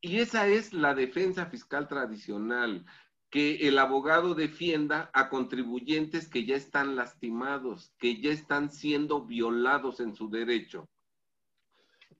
y 0.00 0.18
esa 0.20 0.46
es 0.48 0.72
la 0.72 0.94
defensa 0.94 1.46
fiscal 1.46 1.88
tradicional, 1.88 2.84
que 3.30 3.66
el 3.68 3.78
abogado 3.78 4.34
defienda 4.34 5.10
a 5.12 5.28
contribuyentes 5.28 6.28
que 6.28 6.44
ya 6.44 6.56
están 6.56 6.94
lastimados, 6.94 7.92
que 7.98 8.20
ya 8.20 8.30
están 8.30 8.70
siendo 8.70 9.24
violados 9.24 10.00
en 10.00 10.14
su 10.14 10.28
derecho. 10.28 10.88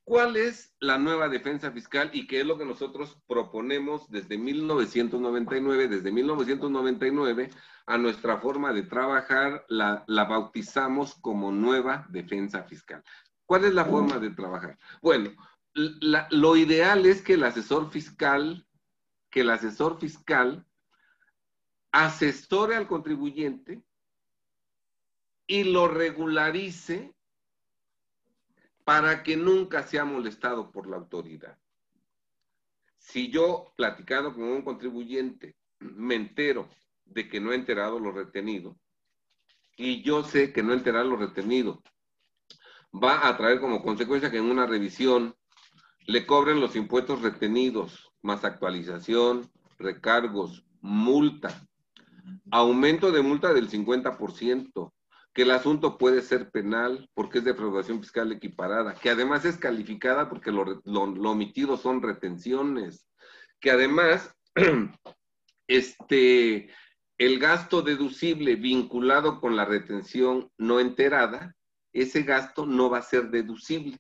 ¿Cuál 0.05 0.37
es 0.37 0.75
la 0.81 0.99
nueva 0.99 1.31
defensa 1.31 1.73
fiscal 1.73 2.11
y 2.13 2.27
qué 2.27 2.41
es 2.41 2.47
lo 2.47 2.59
que 2.59 2.67
nosotros 2.67 3.19
proponemos 3.27 4.11
desde 4.11 4.37
1999? 4.37 5.89
Desde 5.89 6.13
1999 6.13 7.51
a 7.87 7.97
nuestra 7.97 8.37
forma 8.37 8.75
de 8.75 8.83
trabajar 8.83 9.65
la, 9.69 10.05
bautizamos 10.07 11.15
como 11.15 11.51
nueva 11.53 12.07
defensa 12.11 12.65
fiscal. 12.65 13.03
¿Cuál 13.47 13.65
es 13.65 13.73
la 13.73 13.87
forma 13.87 14.19
de 14.19 14.31
trabajar? 14.31 14.79
Bueno, 15.01 15.31
lo 15.73 16.57
ideal 16.57 17.07
es 17.07 17.23
que 17.23 17.35
el 17.35 17.45
asesor 17.45 17.91
fiscal, 17.91 18.67
que 19.31 19.41
el 19.41 19.51
asesor 19.51 19.99
fiscal 19.99 20.67
asesore 21.93 22.77
al 22.77 22.87
contribuyente 22.87 23.83
y 25.47 25.65
lo 25.65 25.89
regularice 25.89 27.14
para 28.85 29.23
que 29.23 29.37
nunca 29.37 29.83
sea 29.83 30.05
molestado 30.05 30.71
por 30.71 30.87
la 30.87 30.97
autoridad. 30.97 31.59
Si 32.99 33.31
yo, 33.31 33.73
platicando 33.77 34.33
con 34.33 34.45
un 34.45 34.63
contribuyente, 34.63 35.57
me 35.79 36.15
entero 36.15 36.69
de 37.05 37.29
que 37.29 37.41
no 37.41 37.53
he 37.53 37.57
enterado 37.57 37.99
lo 37.99 38.13
retenido, 38.13 38.79
y 39.77 40.03
yo 40.03 40.23
sé 40.23 40.53
que 40.53 40.63
no 40.63 40.73
enterar 40.73 41.05
lo 41.05 41.17
retenido 41.17 41.83
va 42.95 43.27
a 43.27 43.37
traer 43.37 43.61
como 43.61 43.83
consecuencia 43.83 44.31
que 44.31 44.39
en 44.39 44.45
una 44.45 44.67
revisión 44.67 45.35
le 46.07 46.27
cobren 46.27 46.61
los 46.61 46.77
impuestos 46.77 47.23
retenidos, 47.23 48.13
más 48.23 48.45
actualización, 48.45 49.51
recargos, 49.79 50.65
multa, 50.81 51.67
aumento 52.51 53.11
de 53.11 53.23
multa 53.23 53.53
del 53.53 53.69
50%, 53.69 54.93
que 55.35 55.43
el 55.43 55.51
asunto 55.51 55.99
puede 55.99 56.23
ser 56.23 56.51
penal 56.51 57.11
porque 57.13 57.39
es 57.39 57.45
defraudación 57.45 58.01
fiscal 58.01 58.31
equiparada, 58.31 58.95
que 58.95 59.11
además 59.11 59.45
es 59.45 59.59
calificada 59.59 60.29
porque 60.29 60.53
lo, 60.53 60.63
omitido 61.29 61.77
son 61.77 62.03
retenciones, 62.03 63.09
que 63.61 63.73
además 63.73 64.33
este, 65.67 66.71
el 67.19 67.39
gasto 67.41 67.83
deducible 67.83 68.55
vinculado 68.55 69.41
con 69.41 69.57
la 69.57 69.65
retención 69.65 70.53
no 70.57 70.79
enterada, 70.79 71.57
ese 71.93 72.23
gasto 72.23 72.65
no 72.65 72.89
va 72.89 72.99
a 72.99 73.03
ser 73.03 73.31
deducible 73.31 73.99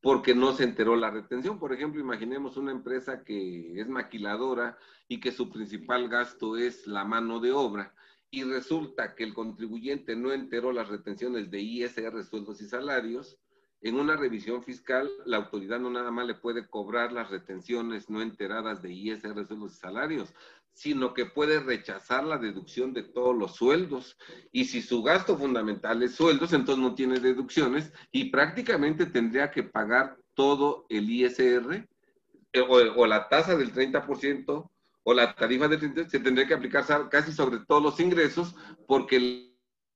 porque 0.00 0.34
no 0.34 0.52
se 0.52 0.64
enteró 0.64 0.94
la 0.94 1.10
retención. 1.10 1.58
Por 1.58 1.72
ejemplo, 1.72 2.00
imaginemos 2.00 2.56
una 2.56 2.70
empresa 2.70 3.24
que 3.24 3.80
es 3.80 3.88
maquiladora 3.88 4.78
y 5.08 5.18
que 5.18 5.32
su 5.32 5.50
principal 5.50 6.08
gasto 6.08 6.56
es 6.56 6.86
la 6.86 7.04
mano 7.04 7.40
de 7.40 7.52
obra 7.52 7.94
y 8.34 8.44
resulta 8.44 9.14
que 9.14 9.24
el 9.24 9.34
contribuyente 9.34 10.16
no 10.16 10.32
enteró 10.32 10.72
las 10.72 10.88
retenciones 10.88 11.50
de 11.50 11.60
ISR, 11.60 12.24
sueldos 12.24 12.60
y 12.60 12.66
salarios, 12.66 13.38
en 13.80 13.96
una 13.96 14.16
revisión 14.16 14.62
fiscal, 14.62 15.10
la 15.26 15.36
autoridad 15.36 15.78
no 15.78 15.90
nada 15.90 16.10
más 16.10 16.26
le 16.26 16.34
puede 16.34 16.66
cobrar 16.66 17.12
las 17.12 17.30
retenciones 17.30 18.08
no 18.08 18.22
enteradas 18.22 18.80
de 18.80 18.90
ISR, 18.90 19.46
sueldos 19.46 19.74
y 19.74 19.78
salarios, 19.78 20.34
sino 20.72 21.12
que 21.14 21.26
puede 21.26 21.60
rechazar 21.60 22.24
la 22.24 22.38
deducción 22.38 22.92
de 22.92 23.02
todos 23.02 23.36
los 23.36 23.54
sueldos. 23.54 24.16
Y 24.50 24.64
si 24.64 24.80
su 24.80 25.02
gasto 25.02 25.36
fundamental 25.36 26.02
es 26.02 26.14
sueldos, 26.14 26.54
entonces 26.54 26.82
no 26.82 26.94
tiene 26.94 27.20
deducciones 27.20 27.92
y 28.10 28.30
prácticamente 28.30 29.06
tendría 29.06 29.50
que 29.50 29.62
pagar 29.62 30.16
todo 30.32 30.86
el 30.88 31.08
ISR 31.10 31.86
eh, 32.54 32.60
o, 32.66 33.06
la 33.06 33.28
tasa 33.28 33.56
del 33.56 33.72
30% 33.72 34.70
o 35.04 35.14
la 35.14 35.34
tarifa 35.34 35.68
30% 35.68 36.08
se 36.08 36.18
tendría 36.18 36.46
que 36.46 36.54
aplicar 36.54 37.08
casi 37.08 37.32
sobre 37.32 37.60
todos 37.60 37.82
los 37.82 38.00
ingresos 38.00 38.54
porque 38.86 39.16
el 39.16 39.54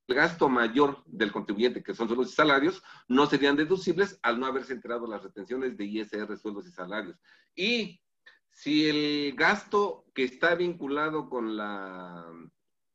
el 0.08 0.14
gasto 0.14 0.48
mayor 0.48 1.02
del 1.04 1.30
contribuyente, 1.30 1.82
que 1.82 1.94
son 1.94 2.08
sueldos 2.08 2.32
y 2.32 2.34
salarios, 2.34 2.82
no 3.08 3.26
serían 3.26 3.56
deducibles 3.56 4.18
al 4.22 4.40
no 4.40 4.46
haberse 4.46 4.72
enterado 4.72 5.06
las 5.06 5.22
retenciones 5.22 5.76
de 5.76 5.84
ISR, 5.84 6.34
sueldos 6.38 6.66
y 6.66 6.72
salarios. 6.72 7.16
Y 7.54 8.00
si 8.50 8.88
el 8.88 9.36
gasto 9.36 10.06
que 10.14 10.24
está 10.24 10.54
vinculado 10.54 11.28
con 11.28 11.58
la, 11.58 12.24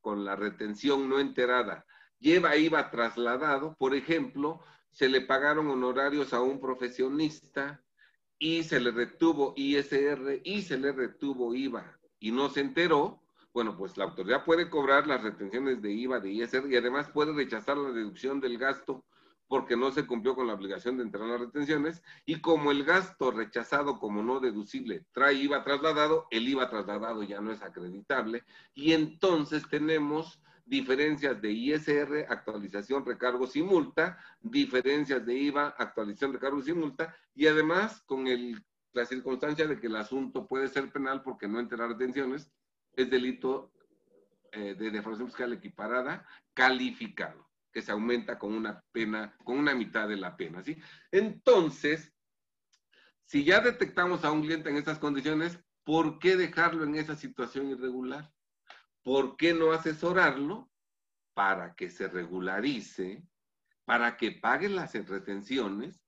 con 0.02 0.26
la 0.26 0.36
retención 0.36 1.08
no 1.08 1.20
enterada 1.20 1.86
lleva 2.18 2.58
IVA 2.58 2.90
trasladado, 2.90 3.76
por 3.78 3.94
ejemplo, 3.94 4.62
se 4.92 5.08
le 5.08 5.22
pagaron 5.22 5.70
honorarios 5.70 6.34
a 6.34 6.42
un 6.42 6.60
profesionista 6.60 7.84
y 8.40 8.64
se 8.64 8.80
le 8.80 8.90
retuvo 8.90 9.54
ISR 9.56 10.42
y 10.44 10.64
se 10.64 10.80
le 10.80 10.92
retuvo 10.92 11.54
IVA 11.54 12.00
y 12.24 12.32
no 12.32 12.48
se 12.48 12.62
enteró, 12.62 13.22
bueno, 13.54 13.76
pues 13.76 13.98
la 13.98 14.06
autoridad 14.06 14.46
puede 14.46 14.70
cobrar 14.70 15.08
las 15.08 15.22
retenciones 15.22 15.82
de 15.82 15.92
IVA, 15.92 16.22
de 16.22 16.32
ISR 16.32 16.72
y 16.72 16.78
además 16.78 17.10
puede 17.10 17.34
rechazar 17.34 17.76
la 17.76 17.92
deducción 17.92 18.40
del 18.40 18.58
gasto 18.58 19.04
porque 19.50 19.76
no 19.76 19.92
se 19.92 20.08
cumplió 20.08 20.34
con 20.34 20.48
la 20.48 20.54
obligación 20.54 20.96
de 20.96 21.04
entrar 21.04 21.28
las 21.28 21.42
retenciones 21.42 22.02
y 22.26 22.40
como 22.40 22.72
el 22.72 22.86
gasto 22.86 23.30
rechazado 23.32 24.00
como 24.00 24.24
no 24.24 24.40
deducible 24.40 25.06
trae 25.12 25.34
IVA 25.34 25.66
trasladado, 25.66 26.28
el 26.32 26.48
IVA 26.48 26.70
trasladado 26.70 27.24
ya 27.24 27.42
no 27.42 27.52
es 27.52 27.62
acreditable 27.62 28.46
y 28.74 28.94
entonces 28.94 29.68
tenemos 29.70 30.42
diferencias 30.66 31.42
de 31.42 31.52
ISR, 31.52 32.26
actualización, 32.30 33.06
recargos 33.06 33.58
y 33.58 33.64
multa, 33.64 34.18
diferencias 34.42 35.26
de 35.26 35.34
IVA, 35.34 35.76
actualización, 35.78 36.32
recargos 36.32 36.70
y 36.70 36.74
multa 36.74 37.14
y 37.36 37.48
además 37.48 38.02
con 38.04 38.28
el, 38.28 38.64
la 38.94 39.06
circunstancia 39.06 39.68
de 39.68 39.80
que 39.80 39.88
el 39.88 39.96
asunto 39.96 40.48
puede 40.48 40.68
ser 40.68 40.92
penal 40.92 41.22
porque 41.24 41.48
no 41.48 41.60
entra 41.60 41.88
retenciones, 41.88 42.50
es 42.96 43.10
delito 43.10 43.74
eh, 44.52 44.76
de 44.76 44.92
defraudación 44.92 45.28
fiscal 45.28 45.54
equiparada 45.54 46.28
calificado, 46.54 47.50
que 47.72 47.82
se 47.82 47.92
aumenta 47.92 48.38
con 48.38 48.54
una 48.54 48.84
pena, 48.92 49.36
con 49.44 49.58
una 49.58 49.74
mitad 49.74 50.08
de 50.08 50.18
la 50.18 50.38
pena, 50.38 50.64
¿sí? 50.64 50.78
Entonces, 51.12 52.14
si 53.26 53.44
ya 53.44 53.62
detectamos 53.62 54.24
a 54.24 54.32
un 54.32 54.44
cliente 54.44 54.70
en 54.70 54.78
estas 54.78 55.00
condiciones, 55.00 55.58
¿por 55.84 56.20
qué 56.20 56.38
dejarlo 56.38 56.84
en 56.84 56.96
esa 56.96 57.16
situación 57.16 57.70
irregular? 57.70 58.32
¿Por 59.02 59.38
qué 59.38 59.54
no 59.54 59.72
asesorarlo 59.72 60.70
para 61.34 61.74
que 61.74 61.90
se 61.90 62.08
regularice, 62.08 63.24
para 63.86 64.18
que 64.18 64.34
pague 64.34 64.70
las 64.70 64.94
retenciones 64.94 66.00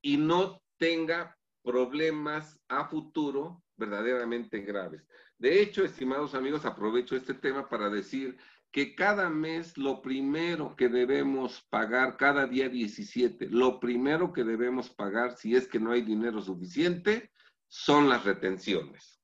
y 0.00 0.16
no 0.16 0.62
tenga 0.78 1.36
problemas 1.62 2.60
a 2.68 2.86
futuro 2.86 3.62
verdaderamente 3.76 4.60
graves? 4.60 5.06
De 5.38 5.62
hecho, 5.62 5.84
estimados 5.84 6.34
amigos, 6.34 6.64
aprovecho 6.64 7.16
este 7.16 7.34
tema 7.34 7.68
para 7.68 7.88
decir 7.88 8.36
que 8.70 8.94
cada 8.94 9.28
mes 9.28 9.76
lo 9.76 10.00
primero 10.00 10.76
que 10.76 10.88
debemos 10.88 11.66
pagar, 11.70 12.16
cada 12.16 12.46
día 12.46 12.68
17, 12.68 13.48
lo 13.48 13.80
primero 13.80 14.32
que 14.32 14.44
debemos 14.44 14.90
pagar 14.90 15.36
si 15.36 15.56
es 15.56 15.66
que 15.66 15.80
no 15.80 15.92
hay 15.92 16.02
dinero 16.02 16.40
suficiente, 16.40 17.32
son 17.68 18.08
las 18.08 18.24
retenciones. 18.24 19.20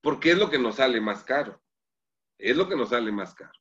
Porque 0.00 0.32
es 0.32 0.38
lo 0.38 0.50
que 0.50 0.58
nos 0.58 0.76
sale 0.76 1.00
más 1.00 1.24
caro. 1.24 1.62
Es 2.36 2.56
lo 2.56 2.68
que 2.68 2.76
nos 2.76 2.90
sale 2.90 3.10
más 3.10 3.34
caro. 3.34 3.52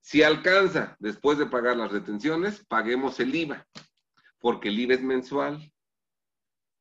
Si 0.00 0.22
alcanza, 0.22 0.96
después 1.00 1.38
de 1.38 1.46
pagar 1.46 1.76
las 1.76 1.90
retenciones, 1.90 2.64
paguemos 2.66 3.18
el 3.20 3.34
IVA, 3.34 3.66
porque 4.38 4.68
el 4.68 4.78
IVA 4.78 4.94
es 4.94 5.02
mensual 5.02 5.72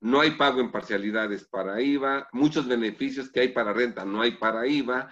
no 0.04 0.20
hay 0.20 0.32
pago 0.32 0.60
en 0.60 0.70
parcialidades 0.70 1.46
para 1.46 1.82
IVA, 1.82 2.28
muchos 2.34 2.68
beneficios 2.68 3.32
que 3.32 3.39
hay 3.39 3.48
para 3.50 3.72
renta 3.72 4.04
no 4.04 4.22
hay 4.22 4.32
para 4.32 4.68
IVA, 4.68 5.10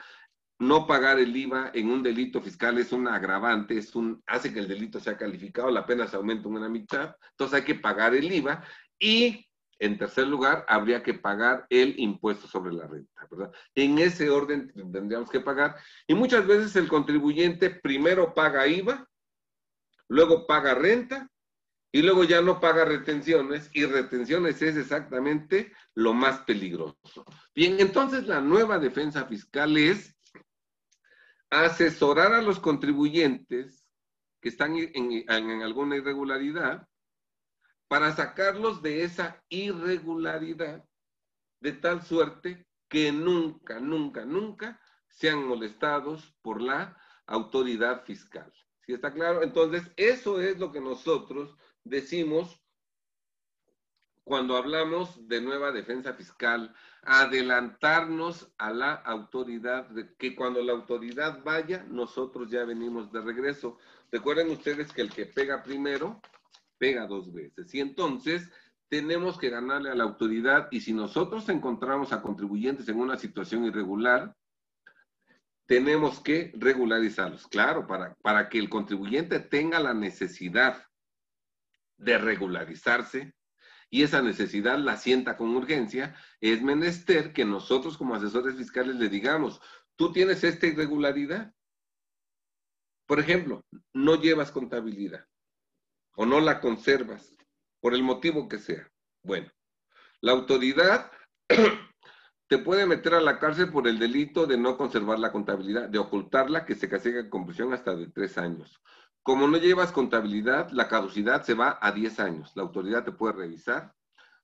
no 0.59 0.85
pagar 0.85 1.17
el 1.17 1.35
IVA 1.35 1.71
en 1.73 1.89
un 1.89 2.03
delito 2.03 2.41
fiscal 2.41 2.77
es 2.77 2.91
un 2.91 3.07
agravante, 3.07 3.77
es 3.77 3.95
un, 3.95 4.21
hace 4.27 4.53
que 4.53 4.59
el 4.59 4.67
delito 4.67 4.99
sea 4.99 5.17
calificado, 5.17 5.71
la 5.71 5.85
pena 5.85 6.07
se 6.07 6.17
aumenta 6.17 6.49
en 6.49 6.55
una 6.55 6.67
mitad, 6.67 7.15
entonces 7.31 7.59
hay 7.59 7.65
que 7.65 7.75
pagar 7.75 8.13
el 8.13 8.29
IVA 8.29 8.65
y 8.99 9.47
en 9.79 9.97
tercer 9.97 10.27
lugar 10.27 10.65
habría 10.67 11.01
que 11.01 11.13
pagar 11.13 11.65
el 11.69 11.97
impuesto 11.97 12.45
sobre 12.47 12.73
la 12.73 12.85
renta. 12.85 13.27
En 13.73 13.97
ese 13.97 14.29
orden 14.29 14.71
tendríamos 14.73 15.31
que 15.31 15.39
pagar. 15.39 15.75
Y 16.05 16.13
muchas 16.13 16.45
veces 16.45 16.75
el 16.75 16.87
contribuyente 16.87 17.71
primero 17.71 18.35
paga 18.35 18.67
IVA, 18.67 19.07
luego 20.07 20.45
paga 20.45 20.75
renta 20.75 21.31
y 21.91 22.01
luego 22.01 22.23
ya 22.23 22.41
no 22.41 22.59
paga 22.59 22.85
retenciones 22.85 23.69
y 23.73 23.85
retenciones 23.85 24.61
es 24.61 24.77
exactamente 24.77 25.73
lo 25.93 26.13
más 26.13 26.39
peligroso. 26.39 27.25
Bien, 27.53 27.79
entonces 27.79 28.27
la 28.27 28.39
nueva 28.39 28.79
defensa 28.79 29.25
fiscal 29.25 29.75
es 29.77 30.15
asesorar 31.49 32.33
a 32.33 32.41
los 32.41 32.59
contribuyentes 32.59 33.85
que 34.39 34.49
están 34.49 34.75
en, 34.77 35.29
alguna 35.61 35.97
irregularidad 35.97 36.87
para 37.89 38.15
sacarlos 38.15 38.81
de 38.81 39.03
esa 39.03 39.43
irregularidad 39.49 40.83
de 41.59 41.73
tal 41.73 42.03
suerte 42.03 42.65
que 42.87 43.11
nunca, 43.11 43.79
nunca, 43.79 44.23
nunca 44.23 44.81
sean 45.09 45.45
molestados 45.45 46.33
por 46.41 46.61
la 46.61 46.97
autoridad 47.27 48.05
fiscal. 48.05 48.51
¿Sí 48.85 48.93
está 48.93 49.13
claro? 49.13 49.43
Entonces, 49.43 49.83
eso 49.97 50.41
es 50.41 50.57
lo 50.57 50.71
que 50.71 50.79
nosotros 50.79 51.55
decimos 51.83 52.61
cuando 54.23 54.55
hablamos 54.55 55.27
de 55.27 55.41
nueva 55.41 55.71
defensa 55.71 56.13
fiscal, 56.13 56.73
adelantarnos 57.01 58.53
a 58.57 58.71
la 58.71 58.93
autoridad, 58.93 59.89
que 60.17 60.35
cuando 60.35 60.61
la 60.61 60.73
autoridad 60.73 61.43
vaya, 61.43 61.85
nosotros 61.89 62.49
ya 62.49 62.63
venimos 62.63 63.11
de 63.11 63.21
regreso. 63.21 63.77
Recuerden 64.11 64.51
ustedes 64.51 64.93
que 64.93 65.01
el 65.01 65.11
que 65.11 65.25
pega 65.25 65.63
primero, 65.63 66.21
pega 66.77 67.07
dos 67.07 67.33
veces. 67.33 67.73
Y 67.73 67.79
entonces 67.79 68.49
tenemos 68.87 69.37
que 69.37 69.49
ganarle 69.49 69.89
a 69.89 69.95
la 69.95 70.03
autoridad 70.03 70.67
y 70.71 70.81
si 70.81 70.93
nosotros 70.93 71.49
encontramos 71.49 72.13
a 72.13 72.21
contribuyentes 72.21 72.87
en 72.89 72.99
una 72.99 73.17
situación 73.17 73.65
irregular, 73.65 74.35
tenemos 75.65 76.19
que 76.19 76.51
regularizarlos. 76.55 77.47
Claro, 77.47 77.87
para, 77.87 78.13
para 78.21 78.49
que 78.49 78.59
el 78.59 78.69
contribuyente 78.69 79.39
tenga 79.39 79.79
la 79.79 79.93
necesidad 79.93 80.85
de 82.01 82.17
regularizarse 82.17 83.33
y 83.89 84.03
esa 84.03 84.21
necesidad 84.21 84.79
la 84.79 84.97
sienta 84.97 85.37
con 85.37 85.55
urgencia, 85.55 86.15
es 86.39 86.61
menester 86.61 87.33
que 87.33 87.45
nosotros 87.45 87.97
como 87.97 88.15
asesores 88.15 88.55
fiscales 88.55 88.95
le 88.95 89.09
digamos, 89.09 89.61
tú 89.97 90.11
tienes 90.11 90.43
esta 90.43 90.65
irregularidad. 90.67 91.53
Por 93.05 93.19
ejemplo, 93.19 93.65
no 93.93 94.15
llevas 94.15 94.51
contabilidad 94.51 95.25
o 96.15 96.25
no 96.25 96.39
la 96.39 96.61
conservas, 96.61 97.35
por 97.81 97.93
el 97.93 98.03
motivo 98.03 98.47
que 98.47 98.59
sea. 98.59 98.89
Bueno, 99.23 99.51
la 100.21 100.31
autoridad 100.31 101.11
te 102.47 102.57
puede 102.59 102.85
meter 102.85 103.15
a 103.15 103.21
la 103.21 103.39
cárcel 103.39 103.71
por 103.71 103.87
el 103.87 103.99
delito 103.99 104.45
de 104.45 104.57
no 104.57 104.77
conservar 104.77 105.19
la 105.19 105.31
contabilidad, 105.31 105.89
de 105.89 105.99
ocultarla, 105.99 106.65
que 106.65 106.75
se 106.75 106.87
castiga 106.87 107.29
con 107.29 107.45
prisión 107.45 107.73
hasta 107.73 107.95
de 107.95 108.07
tres 108.07 108.37
años. 108.37 108.81
Como 109.23 109.47
no 109.47 109.57
llevas 109.57 109.91
contabilidad, 109.91 110.71
la 110.71 110.87
caducidad 110.87 111.43
se 111.43 111.53
va 111.53 111.77
a 111.79 111.91
10 111.91 112.19
años. 112.19 112.51
La 112.55 112.63
autoridad 112.63 113.03
te 113.03 113.11
puede 113.11 113.33
revisar 113.33 113.93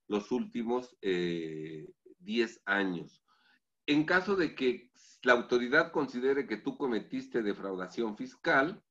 los 0.07 0.31
últimos 0.31 0.95
10 1.01 1.01
eh, 1.01 2.61
años. 2.65 3.23
En 3.87 4.03
caso 4.03 4.35
de 4.35 4.53
que 4.53 4.91
la 5.23 5.33
autoridad 5.33 5.91
considere 5.91 6.45
que 6.45 6.57
tú 6.57 6.77
cometiste 6.77 7.41
defraudación 7.41 8.15
fiscal, 8.15 8.83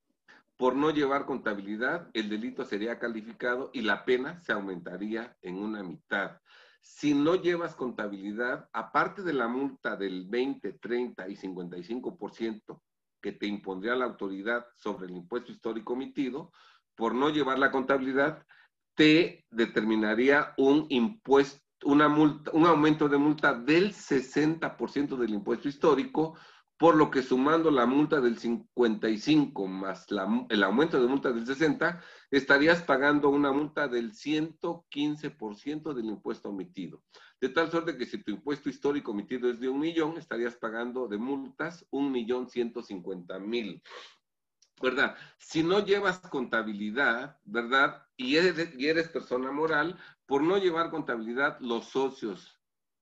por 0.57 0.75
no 0.75 0.90
llevar 0.90 1.25
contabilidad, 1.25 2.11
el 2.14 2.31
delito 2.31 2.64
sería 2.64 2.99
calificado 2.99 3.70
y 3.72 3.83
la 3.83 4.05
pena 4.05 4.40
se 4.40 4.53
aumentaría 4.53 5.37
en 5.42 5.57
una 5.57 5.83
mitad. 5.83 6.40
si 6.81 7.14
no 7.14 7.35
llevas 7.35 7.75
contabilidad, 7.75 8.68
aparte 8.72 9.22
de 9.22 9.33
la 9.33 9.49
multa 9.49 9.96
del 9.96 10.27
20, 10.29 10.75
30 10.75 11.29
y 11.29 11.37
55% 11.37 12.81
que 13.27 13.33
te 13.33 13.49
impondría 13.49 13.97
la 13.97 14.05
autoridad 14.05 14.69
sobre 14.77 15.07
el 15.07 15.17
impuesto 15.17 15.51
histórico 15.51 15.95
emitido, 15.95 16.53
por 16.95 17.12
no 17.12 17.29
llevar 17.29 17.59
la 17.59 17.73
contabilidad, 17.73 18.47
te 18.95 19.45
determinaría 19.51 20.55
un 20.57 20.87
impuesto, 20.91 21.61
una 21.87 22.09
multa, 22.09 22.53
un 22.55 22.67
aumento 22.67 23.09
de 23.09 23.19
multa 23.19 23.53
del 23.53 23.93
60% 23.93 25.17
del 25.17 25.31
impuesto 25.31 25.67
histórico 25.67 26.39
por 26.79 26.95
lo 26.95 27.11
que 27.11 27.23
sumando 27.23 27.71
la 27.71 27.87
multa 27.87 28.21
del 28.21 28.39
55 28.39 29.67
más 29.67 30.07
el 30.51 30.62
aumento 30.62 31.01
de 31.01 31.09
multa 31.09 31.33
del 31.33 31.47
60, 31.47 32.03
estarías 32.31 32.83
pagando 32.83 33.31
una 33.31 33.51
multa 33.51 33.89
del 33.89 34.12
115% 34.12 35.95
del 35.95 36.05
impuesto 36.05 36.51
omitido. 36.51 37.03
De 37.41 37.49
tal 37.49 37.71
suerte 37.71 37.97
que 37.97 38.05
si 38.05 38.23
tu 38.23 38.31
impuesto 38.31 38.69
histórico 38.69 39.12
omitido 39.12 39.51
es 39.51 39.59
de 39.59 39.69
un 39.69 39.81
millón, 39.81 40.19
estarías 40.19 40.57
pagando 40.57 41.09
de 41.09 41.17
multas 41.17 41.87
un 41.91 42.12
millón 42.12 42.49
ciento 42.49 42.83
cincuenta 42.83 43.39
mil. 43.39 43.83
¿Verdad? 44.83 45.17
Si 45.39 45.62
no 45.62 45.83
llevas 45.83 46.19
contabilidad, 46.21 47.39
¿verdad? 47.45 48.07
Y 48.19 48.37
eres, 48.37 48.75
y 48.77 48.89
eres 48.89 49.09
persona 49.09 49.51
moral, 49.51 49.99
por 50.27 50.43
no 50.43 50.59
llevar 50.59 50.91
contabilidad, 50.91 51.59
los 51.61 51.87
socios 51.87 52.56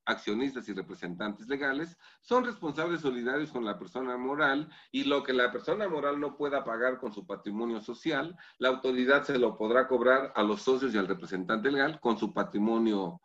accionistas 0.06 0.68
y 0.68 0.72
representantes 0.72 1.48
legales, 1.48 1.96
son 2.20 2.44
responsables 2.44 3.00
solidarios 3.00 3.50
con 3.50 3.64
la 3.64 3.78
persona 3.78 4.16
moral 4.16 4.68
y 4.90 5.04
lo 5.04 5.22
que 5.22 5.32
la 5.32 5.50
persona 5.50 5.88
moral 5.88 6.20
no 6.20 6.36
pueda 6.36 6.64
pagar 6.64 6.98
con 6.98 7.12
su 7.12 7.26
patrimonio 7.26 7.80
social, 7.80 8.36
la 8.58 8.68
autoridad 8.68 9.24
se 9.24 9.38
lo 9.38 9.56
podrá 9.56 9.88
cobrar 9.88 10.32
a 10.34 10.42
los 10.42 10.62
socios 10.62 10.94
y 10.94 10.98
al 10.98 11.08
representante 11.08 11.70
legal 11.70 12.00
con 12.00 12.18
su 12.18 12.32
patrimonio 12.32 13.20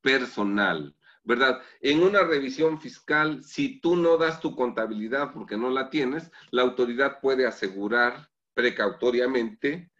personal. 0.00 0.94
¿Verdad? 1.24 1.60
En 1.82 2.02
una 2.02 2.22
revisión 2.22 2.80
fiscal, 2.80 3.44
si 3.44 3.80
tú 3.80 3.96
no 3.96 4.16
das 4.16 4.40
tu 4.40 4.56
contabilidad 4.56 5.32
porque 5.34 5.58
no 5.58 5.68
la 5.68 5.90
tienes, 5.90 6.30
la 6.50 6.62
autoridad 6.62 7.20
puede 7.20 7.46
asegurar 7.46 8.30
precautoriamente 8.54 9.90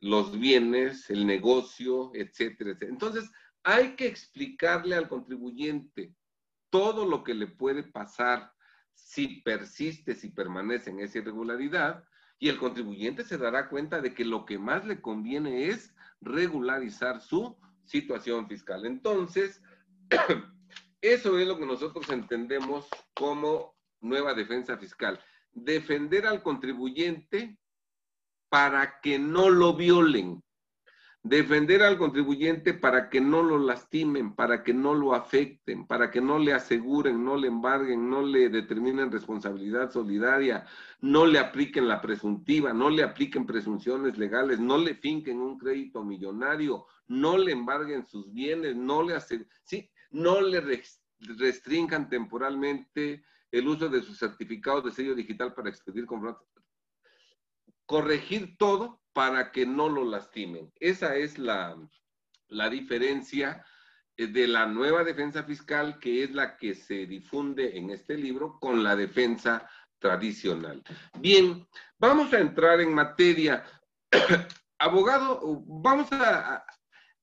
los 0.00 0.38
bienes, 0.38 1.10
el 1.10 1.26
negocio, 1.26 2.10
etcétera, 2.14 2.70
etcétera. 2.70 2.90
Entonces, 2.90 3.30
hay 3.64 3.94
que 3.96 4.06
explicarle 4.06 4.96
al 4.96 5.08
contribuyente 5.08 6.14
todo 6.70 7.06
lo 7.06 7.22
que 7.22 7.34
le 7.34 7.46
puede 7.46 7.82
pasar 7.82 8.52
si 8.94 9.40
persiste, 9.42 10.14
si 10.14 10.30
permanece 10.30 10.90
en 10.90 11.00
esa 11.00 11.18
irregularidad, 11.18 12.04
y 12.38 12.48
el 12.48 12.58
contribuyente 12.58 13.24
se 13.24 13.38
dará 13.38 13.68
cuenta 13.68 14.00
de 14.00 14.14
que 14.14 14.24
lo 14.24 14.44
que 14.44 14.58
más 14.58 14.84
le 14.84 15.00
conviene 15.00 15.68
es 15.68 15.94
regularizar 16.20 17.20
su 17.20 17.56
situación 17.84 18.48
fiscal. 18.48 18.84
Entonces, 18.84 19.62
eso 21.00 21.38
es 21.38 21.46
lo 21.46 21.58
que 21.58 21.66
nosotros 21.66 22.08
entendemos 22.10 22.88
como 23.14 23.76
nueva 24.00 24.34
defensa 24.34 24.76
fiscal. 24.76 25.20
Defender 25.52 26.26
al 26.26 26.42
contribuyente 26.42 27.58
para 28.48 29.00
que 29.00 29.18
no 29.18 29.48
lo 29.48 29.74
violen, 29.74 30.42
defender 31.24 31.82
al 31.82 31.98
contribuyente 31.98 32.74
para 32.74 33.08
que 33.08 33.20
no 33.20 33.42
lo 33.42 33.58
lastimen, 33.58 34.34
para 34.34 34.64
que 34.64 34.74
no 34.74 34.92
lo 34.92 35.14
afecten, 35.14 35.86
para 35.86 36.10
que 36.10 36.20
no 36.20 36.38
le 36.38 36.52
aseguren, 36.52 37.24
no 37.24 37.36
le 37.36 37.46
embarguen, 37.46 38.10
no 38.10 38.22
le 38.22 38.48
determinen 38.48 39.12
responsabilidad 39.12 39.92
solidaria, 39.92 40.66
no 41.00 41.24
le 41.24 41.38
apliquen 41.38 41.86
la 41.86 42.00
presuntiva, 42.00 42.72
no 42.72 42.90
le 42.90 43.04
apliquen 43.04 43.46
presunciones 43.46 44.18
legales, 44.18 44.58
no 44.58 44.78
le 44.78 44.94
finquen 44.94 45.40
un 45.40 45.58
crédito 45.58 46.02
millonario, 46.02 46.86
no 47.06 47.38
le 47.38 47.52
embarguen 47.52 48.04
sus 48.04 48.32
bienes, 48.32 48.74
no 48.74 49.04
le 49.04 49.14
sí, 49.62 49.88
no 50.10 50.40
le 50.40 50.60
restringan 51.20 52.08
temporalmente 52.08 53.24
el 53.52 53.68
uso 53.68 53.88
de 53.88 54.02
sus 54.02 54.18
certificados 54.18 54.84
de 54.84 54.90
sello 54.90 55.14
digital 55.14 55.54
para 55.54 55.68
expedir 55.68 56.04
comprobante. 56.04 56.44
Corregir 57.86 58.56
todo 58.56 59.01
para 59.12 59.52
que 59.52 59.66
no 59.66 59.88
lo 59.88 60.04
lastimen. 60.04 60.72
Esa 60.80 61.16
es 61.16 61.38
la, 61.38 61.76
diferencia 62.70 63.64
eh, 64.16 64.26
de 64.26 64.46
la 64.46 64.66
nueva 64.66 65.04
defensa 65.04 65.42
fiscal, 65.44 65.98
que 65.98 66.24
es 66.24 66.32
la 66.32 66.56
que 66.56 66.74
se 66.74 67.06
difunde 67.06 67.76
en 67.76 67.90
este 67.90 68.16
libro, 68.16 68.58
con 68.60 68.82
la 68.82 68.96
defensa 68.96 69.68
tradicional. 69.98 70.82
Bien, 71.18 71.66
vamos 71.98 72.32
a 72.32 72.40
entrar 72.40 72.80
en 72.80 72.94
materia. 72.94 73.64
Abogado, 74.78 75.62
vamos 75.66 76.10
a... 76.12 76.64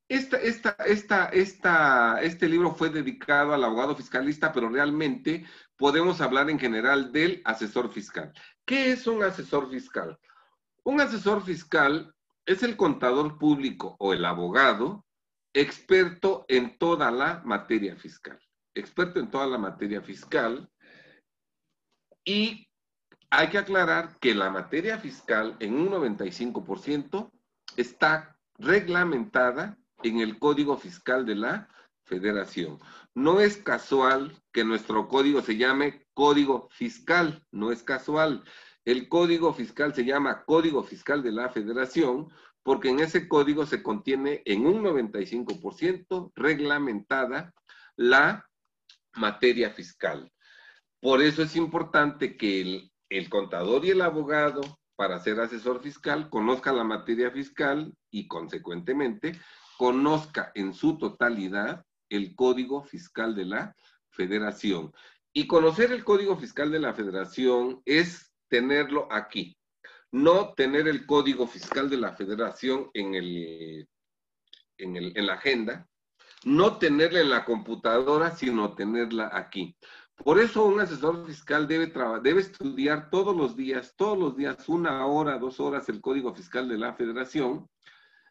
Esta, 0.07 0.37
esta, 0.37 0.75
esta, 0.87 1.25
esta, 1.25 2.19
este 2.23 2.49
libro 2.49 2.73
fue 2.73 2.89
dedicado 2.89 3.53
al 3.53 3.63
abogado 3.63 3.95
fiscalista, 3.95 4.51
pero 4.51 4.67
realmente 4.67 5.45
podemos 5.77 6.19
hablar 6.19 6.49
en 6.49 6.57
general 6.57 7.11
del 7.11 7.43
asesor 7.45 7.93
fiscal. 7.93 8.33
¿Qué 8.65 8.91
es 8.91 9.05
un 9.05 9.21
asesor 9.21 9.69
fiscal? 9.69 10.17
Un 10.89 11.01
asesor 11.01 11.43
fiscal 11.43 12.15
es 12.47 12.63
el 12.63 12.75
contador 12.75 13.37
público 13.37 13.95
o 13.99 14.11
el 14.11 14.25
abogado 14.25 15.05
experto 15.53 16.45
en 16.47 16.79
toda 16.79 17.11
la 17.11 17.43
materia 17.45 17.95
fiscal. 17.95 18.39
Experto 18.73 19.19
en 19.19 19.29
toda 19.29 19.45
la 19.45 19.59
materia 19.59 20.01
fiscal. 20.01 20.67
Y 22.25 22.67
hay 23.29 23.49
que 23.49 23.59
aclarar 23.59 24.17
que 24.19 24.33
la 24.33 24.49
materia 24.49 24.97
fiscal 24.97 25.55
en 25.59 25.75
un 25.75 25.91
95% 25.91 27.29
está 27.77 28.35
reglamentada 28.57 29.77
en 30.01 30.21
el 30.21 30.39
Código 30.39 30.75
Fiscal 30.75 31.23
de 31.23 31.35
la 31.35 31.69
Federación. 32.05 32.79
No 33.13 33.41
es 33.41 33.57
casual 33.57 34.41
que 34.51 34.63
nuestro 34.63 35.07
código 35.07 35.43
se 35.43 35.55
llame 35.55 36.07
Código 36.15 36.67
Fiscal, 36.71 37.45
no 37.51 37.71
es 37.71 37.83
casual. 37.83 38.43
El 38.89 39.07
código 39.07 39.53
fiscal 39.53 39.93
se 39.93 40.03
llama 40.03 40.43
Código 40.45 40.81
Fiscal 40.81 41.21
de 41.21 41.31
la 41.31 41.49
Federación 41.49 42.27
porque 42.63 42.89
en 42.89 43.01
ese 43.01 43.27
código 43.27 43.67
se 43.67 43.83
contiene 43.83 44.41
en 44.45 44.65
un 44.65 44.83
95% 44.83 46.31
reglamentada 46.33 47.53
la 47.95 48.49
materia 49.15 49.69
fiscal. 49.69 50.31
Por 50.99 51.21
eso 51.21 51.43
es 51.43 51.55
importante 51.55 52.35
que 52.35 52.89
el, 53.09 53.29
contador 53.29 53.85
y 53.85 53.91
el 53.91 54.01
abogado, 54.01 54.61
para 54.95 55.19
ser 55.19 55.39
asesor 55.39 55.83
fiscal, 55.83 56.27
conozca 56.31 56.73
la 56.73 56.83
materia 56.83 57.29
fiscal 57.29 57.93
y 58.09 58.27
consecuentemente 58.27 59.39
conozca 59.77 60.51
en 60.55 60.73
su 60.73 60.97
totalidad 60.97 61.85
el 62.09 62.35
Código 62.35 62.83
Fiscal 62.83 63.35
de 63.35 63.45
la 63.45 63.75
Federación. 64.09 64.91
Y 65.31 65.45
conocer 65.45 65.91
el 65.91 66.03
Código 66.03 66.35
Fiscal 66.37 66.71
de 66.71 66.79
la 66.79 66.95
Federación 66.95 67.83
es 67.85 68.28
tenerlo 68.49 69.07
aquí. 69.11 69.55
No 70.11 70.53
tener 70.53 70.87
el 70.87 71.05
código 71.05 71.47
fiscal 71.47 71.89
de 71.89 71.97
la 71.97 72.13
federación 72.13 72.89
en, 72.93 73.13
el, 73.13 73.87
en, 74.77 75.25
la 75.27 75.33
agenda, 75.33 75.87
no 76.45 76.77
tenerla 76.77 77.19
en 77.19 77.29
la 77.29 77.45
computadora, 77.45 78.31
sino 78.31 78.73
tenerla 78.73 79.29
aquí. 79.31 79.75
Por 80.15 80.39
eso 80.39 80.65
un 80.65 80.81
asesor 80.81 81.25
fiscal 81.27 81.67
debe, 81.67 81.93
debe 82.23 82.41
estudiar 82.41 83.09
todos 83.09 83.35
los 83.35 83.55
días, 83.55 83.93
todos 83.95 84.17
los 84.17 84.35
días, 84.35 84.67
una 84.67 85.05
hora, 85.05 85.37
dos 85.37 85.59
horas, 85.59 85.87
el 85.89 86.01
código 86.01 86.33
fiscal 86.33 86.67
de 86.67 86.77
la 86.77 86.93
federación, 86.93 87.69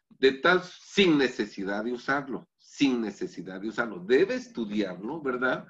de 0.09 0.33
tal 0.33 0.61
sin 0.63 1.17
necesidad 1.17 1.83
de 1.83 1.93
usarlo, 1.93 2.47
sin 2.57 3.01
necesidad 3.01 3.61
de 3.61 3.69
usarlo. 3.69 3.99
Debe 3.99 4.35
estudiarlo, 4.35 5.21
¿verdad? 5.21 5.65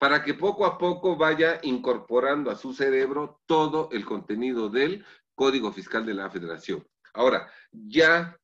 Para 0.00 0.24
que 0.24 0.32
poco 0.32 0.64
a 0.64 0.78
poco 0.78 1.16
vaya 1.16 1.60
incorporando 1.62 2.50
a 2.50 2.56
su 2.56 2.72
cerebro 2.72 3.42
todo 3.44 3.90
el 3.92 4.06
contenido 4.06 4.70
del 4.70 5.04
Código 5.34 5.72
Fiscal 5.72 6.06
de 6.06 6.14
la 6.14 6.30
Federación. 6.30 6.86
Ahora, 7.12 7.50
ya 7.70 8.34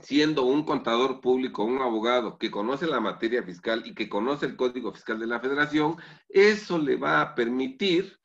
siendo 0.00 0.44
un 0.44 0.64
contador 0.64 1.20
público, 1.20 1.62
un 1.62 1.82
abogado 1.82 2.38
que 2.38 2.50
conoce 2.50 2.86
la 2.86 3.00
materia 3.00 3.42
fiscal 3.42 3.82
y 3.84 3.94
que 3.94 4.08
conoce 4.08 4.46
el 4.46 4.56
Código 4.56 4.90
Fiscal 4.90 5.18
de 5.18 5.26
la 5.26 5.40
Federación, 5.40 5.96
eso 6.26 6.78
le 6.78 6.96
va 6.96 7.20
a 7.20 7.34
permitir 7.34 8.18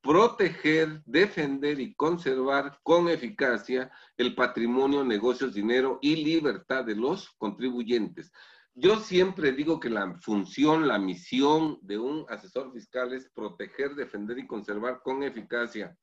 proteger, 0.00 1.00
defender 1.06 1.78
y 1.78 1.94
conservar 1.94 2.80
con 2.82 3.08
eficacia 3.08 3.92
el 4.16 4.34
patrimonio, 4.34 5.04
negocios, 5.04 5.54
dinero 5.54 6.00
y 6.02 6.16
libertad 6.16 6.84
de 6.84 6.96
los 6.96 7.30
contribuyentes. 7.38 8.32
Yo 8.80 9.00
siempre 9.00 9.50
digo 9.50 9.80
que 9.80 9.90
la 9.90 10.14
función, 10.20 10.86
la 10.86 11.00
misión 11.00 11.80
de 11.82 11.98
un 11.98 12.24
asesor 12.28 12.72
fiscal 12.72 13.12
es 13.12 13.28
proteger, 13.30 13.96
defender 13.96 14.38
y 14.38 14.46
conservar 14.46 15.02
con 15.02 15.24
eficacia 15.24 15.98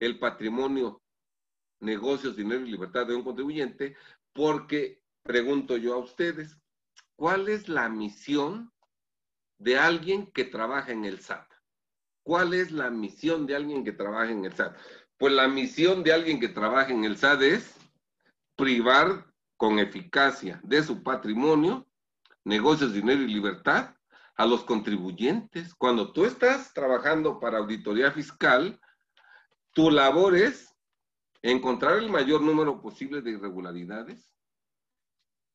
el 0.00 0.18
patrimonio, 0.18 1.02
negocios, 1.80 2.34
dinero 2.34 2.64
y 2.64 2.70
libertad 2.70 3.06
de 3.06 3.14
un 3.14 3.24
contribuyente, 3.24 3.94
porque 4.32 5.02
pregunto 5.22 5.76
yo 5.76 5.92
a 5.92 5.98
ustedes, 5.98 6.56
¿cuál 7.14 7.50
es 7.50 7.68
la 7.68 7.90
misión 7.90 8.72
de 9.58 9.78
alguien 9.78 10.32
que 10.32 10.44
trabaja 10.44 10.92
en 10.92 11.04
el 11.04 11.20
SAT? 11.20 11.52
¿Cuál 12.22 12.54
es 12.54 12.72
la 12.72 12.88
misión 12.88 13.46
de 13.46 13.54
alguien 13.56 13.84
que 13.84 13.92
trabaja 13.92 14.32
en 14.32 14.46
el 14.46 14.54
SAT? 14.54 14.74
Pues 15.18 15.34
la 15.34 15.46
misión 15.46 16.02
de 16.02 16.14
alguien 16.14 16.40
que 16.40 16.48
trabaja 16.48 16.90
en 16.90 17.04
el 17.04 17.18
SAT 17.18 17.42
es 17.42 17.76
privar 18.56 19.26
con 19.58 19.78
eficacia 19.78 20.58
de 20.64 20.82
su 20.82 21.02
patrimonio 21.02 21.86
negocios, 22.44 22.92
dinero 22.92 23.22
y 23.22 23.28
libertad 23.28 23.94
a 24.36 24.46
los 24.46 24.64
contribuyentes. 24.64 25.74
Cuando 25.74 26.12
tú 26.12 26.24
estás 26.24 26.72
trabajando 26.72 27.40
para 27.40 27.58
auditoría 27.58 28.12
fiscal, 28.12 28.80
tu 29.72 29.90
labor 29.90 30.36
es 30.36 30.74
encontrar 31.42 31.98
el 31.98 32.10
mayor 32.10 32.40
número 32.42 32.80
posible 32.80 33.20
de 33.20 33.32
irregularidades 33.32 34.32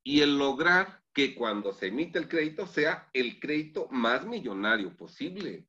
y 0.04 0.22
el 0.22 0.38
lograr 0.38 1.04
que 1.14 1.36
cuando 1.36 1.74
se 1.74 1.88
emite 1.88 2.20
el 2.20 2.28
crédito 2.28 2.68
sea 2.68 3.10
el 3.14 3.40
crédito 3.40 3.88
más 3.90 4.26
millonario 4.26 4.96
posible. 4.96 5.68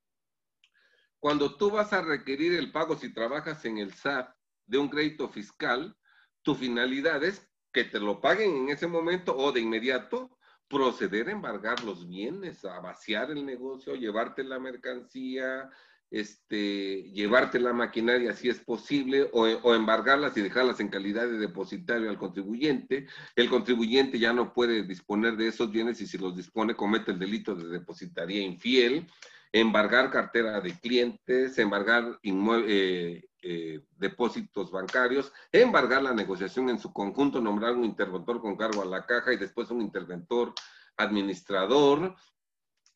Cuando 1.19 1.55
tú 1.55 1.69
vas 1.69 1.93
a 1.93 2.01
requerir 2.01 2.53
el 2.53 2.71
pago 2.71 2.95
si 2.95 3.13
trabajas 3.13 3.63
en 3.65 3.77
el 3.77 3.93
SAT 3.93 4.33
de 4.65 4.77
un 4.77 4.89
crédito 4.89 5.29
fiscal, 5.29 5.95
tu 6.41 6.55
finalidad 6.55 7.23
es 7.23 7.47
que 7.71 7.83
te 7.83 7.99
lo 7.99 8.21
paguen 8.21 8.55
en 8.55 8.69
ese 8.69 8.87
momento 8.87 9.35
o 9.35 9.51
de 9.51 9.61
inmediato 9.61 10.37
proceder 10.71 11.27
a 11.27 11.33
embargar 11.33 11.83
los 11.83 12.07
bienes, 12.07 12.63
a 12.63 12.79
vaciar 12.79 13.29
el 13.29 13.45
negocio, 13.45 13.93
llevarte 13.93 14.41
la 14.43 14.57
mercancía, 14.57 15.69
este, 16.11 17.03
llevarte 17.13 17.57
la 17.57 17.71
maquinaria 17.71 18.33
si 18.33 18.49
es 18.49 18.59
posible, 18.59 19.29
o, 19.31 19.73
embargarlas 19.73 20.35
y 20.35 20.41
dejarlas 20.41 20.81
en 20.81 20.89
calidad 20.89 21.23
de 21.27 21.37
depositario 21.37 22.09
al 22.09 22.17
contribuyente. 22.17 23.07
El 23.35 23.49
contribuyente 23.49 24.19
ya 24.19 24.33
no 24.33 24.53
puede 24.53 24.83
disponer 24.83 25.37
de 25.37 25.47
esos 25.47 25.71
bienes 25.71 26.01
y 26.01 26.07
si 26.07 26.17
los 26.17 26.35
dispone 26.35 26.75
comete 26.75 27.11
el 27.11 27.19
delito 27.19 27.55
de 27.55 27.69
depositaría 27.69 28.41
infiel, 28.41 29.07
embargar 29.53 30.11
cartera 30.11 30.59
de 30.59 30.77
clientes, 30.77 31.57
embargar 31.57 32.19
eh, 32.23 33.23
eh, 33.41 33.79
depósitos 33.97 34.69
bancarios, 34.69 35.31
embargar 35.51 36.03
la 36.03 36.13
negociación 36.13 36.69
en 36.69 36.79
su 36.79 36.91
conjunto, 36.91 37.39
nombrar 37.39 37.73
un 37.73 37.85
interventor 37.85 38.41
con 38.41 38.57
cargo 38.57 38.81
a 38.81 38.85
la 38.85 39.05
caja 39.05 39.33
y 39.33 39.37
después 39.37 39.71
un 39.71 39.81
interventor 39.81 40.53
administrador, 40.97 42.15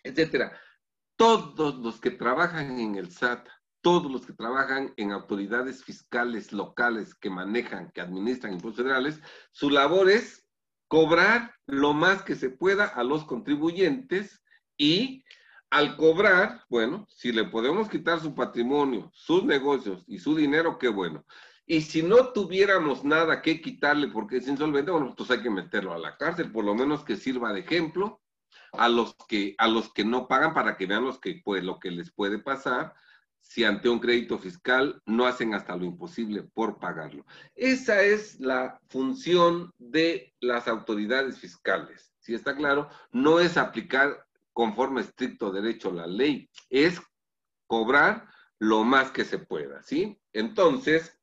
etcétera. 0.04 0.52
Todos 1.18 1.76
los 1.78 2.00
que 2.00 2.12
trabajan 2.12 2.80
en 2.80 2.96
el 2.96 3.12
SAT, 3.12 3.48
todos 3.82 4.12
los 4.12 4.26
que 4.26 4.34
trabajan 4.34 4.94
en 4.98 5.12
autoridades 5.12 5.84
fiscales 5.84 6.52
locales 6.52 7.14
que 7.14 7.30
manejan, 7.30 7.92
que 7.92 8.02
administran 8.02 8.54
impuestos 8.54 8.84
federales, 8.84 9.22
su 9.52 9.70
labor 9.70 10.10
es 10.10 10.46
cobrar 10.88 11.54
lo 11.68 11.94
más 11.94 12.24
que 12.24 12.36
se 12.36 12.50
pueda 12.50 12.86
a 12.86 13.04
los 13.04 13.26
contribuyentes 13.26 14.42
y 14.78 15.24
al 15.70 15.98
cobrar, 15.98 16.64
bueno, 16.70 17.06
si 17.10 17.32
le 17.32 17.46
podemos 17.46 17.90
quitar 17.90 18.20
su 18.20 18.34
patrimonio, 18.34 19.12
sus 19.14 19.44
negocios 19.44 20.04
y 20.08 20.20
su 20.20 20.36
dinero, 20.36 20.78
qué 20.78 20.90
bueno. 20.90 21.26
Y 21.66 21.82
si 21.82 22.04
no 22.04 22.32
tuviéramos 22.32 23.04
nada 23.04 23.42
que 23.42 23.62
quitarle 23.62 24.08
porque 24.08 24.38
es 24.38 24.48
insolvente, 24.48 24.92
bueno, 24.92 25.14
pues 25.16 25.32
hay 25.32 25.42
que 25.42 25.50
meterlo 25.50 25.94
a 25.94 26.00
la 26.00 26.18
cárcel, 26.18 26.52
por 26.52 26.66
lo 26.66 26.76
menos 26.76 27.04
que 27.04 27.18
sirva 27.18 27.54
de 27.54 27.62
ejemplo 27.62 28.22
a 28.80 28.90
los 28.90 29.16
que, 29.28 29.56
a 29.58 29.68
los 29.68 29.92
que 29.94 30.06
no 30.06 30.28
pagan 30.28 30.54
para 30.54 30.78
que 30.78 30.86
vean 30.86 31.06
los 31.06 31.20
que, 31.20 31.42
pues, 31.44 31.64
lo 31.64 31.80
que 31.80 31.92
les 31.92 32.12
puede 32.12 32.40
pasar 32.40 32.94
si 33.40 33.64
ante 33.64 33.90
un 33.90 34.00
crédito 34.00 34.40
fiscal 34.40 35.02
no 35.06 35.26
hacen 35.26 35.54
hasta 35.54 35.76
lo 35.76 35.86
imposible 35.86 36.42
por 36.42 36.80
pagarlo. 36.80 37.26
Esa 37.54 38.02
es 38.02 38.40
la 38.40 38.82
función 38.90 39.72
de 39.78 40.34
las 40.40 40.68
autoridades 40.68 41.38
fiscales. 41.40 42.12
Si 42.20 42.34
está 42.34 42.56
claro, 42.56 42.90
no 43.12 43.40
es 43.40 43.56
aplicar 43.56 44.26
conforme 44.52 45.02
estricto 45.02 45.52
derecho 45.52 45.92
la 45.92 46.08
ley, 46.08 46.50
es 46.70 47.00
cobrar 47.68 48.28
lo 48.58 48.84
más 48.84 49.12
que 49.12 49.26
se 49.26 49.38
pueda, 49.38 49.84
¿sí? 49.84 50.20
Entonces, 50.34 51.18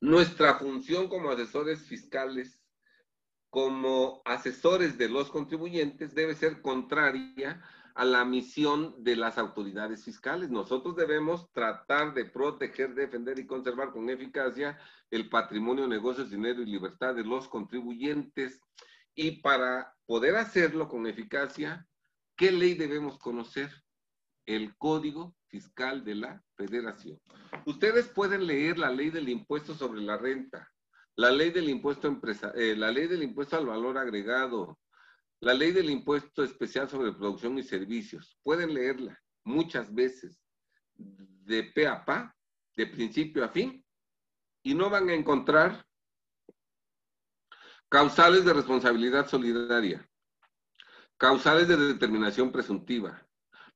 nuestra 0.00 0.54
función 0.54 1.08
como 1.08 1.30
asesores 1.30 1.82
fiscales, 1.82 2.62
como 3.56 4.20
asesores 4.26 4.98
de 4.98 5.08
los 5.08 5.30
contribuyentes, 5.30 6.14
debe 6.14 6.34
ser 6.34 6.60
contraria 6.60 7.62
a 7.94 8.04
la 8.04 8.22
misión 8.26 8.94
de 9.02 9.16
las 9.16 9.38
autoridades 9.38 10.04
fiscales. 10.04 10.50
Nosotros 10.50 10.94
debemos 10.94 11.50
tratar 11.52 12.12
de 12.12 12.26
proteger, 12.26 12.94
defender 12.94 13.38
y 13.38 13.46
conservar 13.46 13.92
con 13.92 14.10
eficacia 14.10 14.78
el 15.10 15.30
patrimonio, 15.30 15.88
negocios, 15.88 16.28
dinero 16.28 16.60
y 16.60 16.66
libertad 16.66 17.14
de 17.14 17.24
los 17.24 17.48
contribuyentes. 17.48 18.60
Y 19.14 19.40
para 19.40 19.94
poder 20.04 20.36
hacerlo 20.36 20.86
con 20.86 21.06
eficacia, 21.06 21.88
¿Qué 22.36 22.52
ley 22.52 22.74
debemos 22.74 23.18
conocer? 23.18 23.70
El 24.44 24.76
Código 24.76 25.34
Fiscal 25.46 26.04
de 26.04 26.16
la 26.16 26.44
Federación. 26.54 27.18
Ustedes 27.64 28.08
pueden 28.08 28.46
leer 28.46 28.76
la 28.76 28.90
ley 28.90 29.08
del 29.08 29.30
impuesto 29.30 29.72
sobre 29.72 30.02
la 30.02 30.18
renta, 30.18 30.70
la 31.16 31.30
ley 31.30 31.50
del 31.50 31.68
impuesto 31.68 32.08
empresa, 32.08 32.52
eh, 32.54 32.76
la 32.76 32.90
ley 32.90 33.06
del 33.06 33.22
impuesto 33.22 33.56
al 33.56 33.66
valor 33.66 33.98
agregado, 33.98 34.78
la 35.40 35.54
ley 35.54 35.72
del 35.72 35.90
impuesto 35.90 36.44
especial 36.44 36.88
sobre 36.88 37.12
producción 37.12 37.58
y 37.58 37.62
servicios. 37.62 38.38
Pueden 38.42 38.74
leerla 38.74 39.20
muchas 39.44 39.94
veces 39.94 40.38
de 40.94 41.64
pe 41.74 41.86
a 41.86 42.04
pa, 42.04 42.34
de 42.76 42.86
principio 42.86 43.44
a 43.44 43.48
fin, 43.48 43.84
y 44.62 44.74
no 44.74 44.90
van 44.90 45.08
a 45.08 45.14
encontrar 45.14 45.86
causales 47.88 48.44
de 48.44 48.52
responsabilidad 48.52 49.28
solidaria, 49.28 50.06
Causales 51.18 51.66
de 51.66 51.78
determinación 51.78 52.52
presuntiva. 52.52 53.26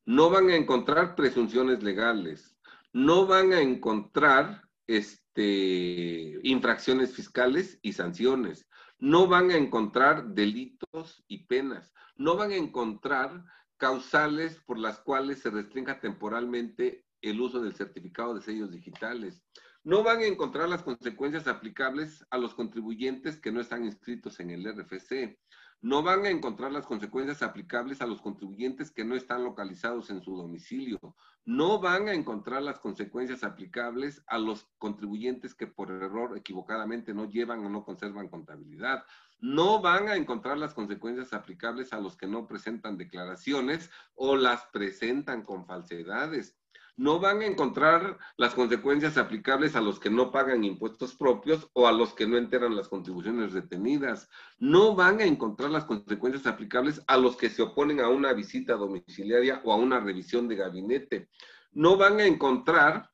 No 0.05 0.28
van 0.28 0.51
a 0.51 0.57
encontrar 0.57 1.14
presunciones 1.14 1.82
legales. 1.82 2.55
No 2.93 3.26
van 3.26 3.55
a 3.55 3.62
encontrar 3.62 4.68
este, 4.91 6.41
infracciones 6.43 7.14
fiscales 7.14 7.78
y 7.80 7.93
sanciones. 7.93 8.66
No 8.99 9.28
van 9.28 9.51
a 9.53 9.57
encontrar 9.57 10.34
delitos 10.34 11.22
y 11.28 11.47
penas. 11.47 11.93
No 12.16 12.36
van 12.36 12.51
a 12.51 12.57
encontrar 12.57 13.45
causales 13.76 14.59
por 14.66 14.78
las 14.78 14.99
cuales 14.99 15.38
se 15.41 15.51
restrinja 15.51 16.01
temporalmente 16.01 17.07
el 17.22 17.41
uso 17.41 17.61
del 17.61 17.76
certificado 17.76 18.34
de 18.34 18.43
sellos 18.43 18.72
digitales. 18.72 19.43
No 19.84 20.03
van 20.03 20.18
a 20.18 20.26
encontrar 20.26 20.68
las 20.68 20.82
consecuencias 20.82 21.47
aplicables 21.47 22.26
a 22.30 22.36
los 22.36 22.55
contribuyentes 22.55 23.41
que 23.41 23.53
no 23.53 23.61
están 23.61 23.84
inscritos 23.84 24.41
en 24.41 24.51
el 24.51 24.64
RFC 24.64 25.38
no 25.83 26.03
van 26.03 26.26
a 26.26 26.31
encontrar 26.31 26.72
las 26.72 26.85
consecuencias 26.85 27.43
aplicables 27.43 28.03
a 28.03 28.07
los 28.07 28.20
contribuyentes 28.20 28.91
que 28.91 29.05
no 29.05 29.14
están 29.14 29.45
localizados 29.45 30.11
en 30.11 30.22
su 30.22 30.37
domicilio. 30.37 30.99
No 31.47 31.81
van 31.81 32.09
a 32.09 32.12
encontrar 32.12 32.62
las 32.62 32.78
consecuencias 32.78 33.43
aplicables 33.45 34.22
a 34.26 34.39
los 34.39 34.68
contribuyentes 34.76 35.55
que 35.55 35.66
por 35.66 35.91
error 35.91 36.37
equivocadamente 36.37 37.14
no 37.14 37.24
llevan 37.24 37.64
o 37.64 37.70
no 37.70 37.83
conservan 37.83 38.28
contabilidad. 38.28 39.05
No 39.39 39.81
van 39.81 40.09
a 40.09 40.16
encontrar 40.16 40.59
las 40.59 40.74
consecuencias 40.74 41.33
aplicables 41.33 41.95
a 41.95 42.01
los 42.01 42.14
que 42.14 42.26
no 42.26 42.47
presentan 42.47 42.99
declaraciones 42.99 43.91
o 44.14 44.37
las 44.37 44.66
presentan 44.66 45.43
con 45.43 45.64
falsedades 45.64 46.59
no 47.01 47.18
van 47.18 47.40
a 47.40 47.46
encontrar 47.46 48.18
las 48.36 48.53
consecuencias 48.53 49.16
aplicables 49.16 49.74
a 49.74 49.80
los 49.80 49.98
que 49.98 50.11
no 50.11 50.30
pagan 50.30 50.64
impuestos 50.64 51.14
propios 51.14 51.66
o 51.72 51.88
a 51.88 51.92
los 51.92 52.12
que 52.12 52.26
no 52.26 52.36
enteran 52.36 52.76
las 52.76 52.88
contribuciones 52.88 53.55
retenidas. 53.55 54.28
No 54.59 54.94
van 54.94 55.18
a 55.18 55.24
encontrar 55.24 55.70
las 55.70 55.86
consecuencias 55.86 56.46
aplicables 56.46 57.01
a 57.07 57.16
los 57.16 57.36
que 57.36 57.48
se 57.48 57.62
oponen 57.62 58.01
a 58.01 58.11
una 58.11 58.34
visita 58.34 58.74
domiciliaria 58.74 59.62
o 59.64 59.72
a 59.72 59.76
una 59.76 59.98
revisión 59.98 60.46
de 60.46 60.57
gabinete. 60.57 61.30
No 61.72 61.96
van 61.96 62.20
a 62.20 62.26
encontrar 62.26 63.11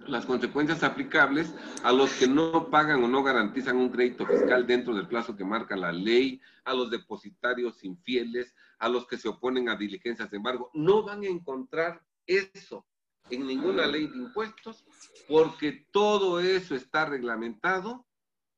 las 0.00 0.26
consecuencias 0.26 0.82
aplicables 0.82 1.54
a 1.84 1.90
los 1.90 2.12
que 2.12 2.28
no 2.28 2.68
pagan 2.68 3.02
o 3.02 3.08
no 3.08 3.22
garantizan 3.22 3.78
un 3.78 3.88
crédito 3.88 4.26
fiscal 4.26 4.66
dentro 4.66 4.94
del 4.94 5.08
plazo 5.08 5.34
que 5.34 5.44
marca 5.44 5.74
la 5.74 5.90
ley, 5.90 6.38
a 6.66 6.74
los 6.74 6.90
depositarios 6.90 7.82
infieles, 7.82 8.54
a 8.78 8.90
los 8.90 9.06
que 9.06 9.16
se 9.16 9.28
oponen 9.30 9.70
a 9.70 9.76
diligencias 9.76 10.30
de 10.30 10.36
embargo. 10.36 10.70
No 10.74 11.02
van 11.02 11.22
a 11.22 11.28
encontrar 11.28 12.02
eso 12.26 12.84
en 13.30 13.46
ninguna 13.46 13.86
ley 13.86 14.06
de 14.06 14.16
impuestos, 14.16 14.84
porque 15.28 15.86
todo 15.90 16.40
eso 16.40 16.74
está 16.74 17.06
reglamentado 17.06 18.06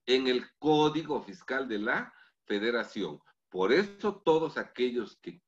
en 0.07 0.27
el 0.27 0.45
Código 0.59 1.23
Fiscal 1.23 1.69
de 1.69 1.79
la 1.79 2.13
Federación. 2.47 3.21
Por 3.49 3.73
eso 3.73 4.17
todos 4.25 4.59
aquellos 4.59 5.19
que, 5.21 5.41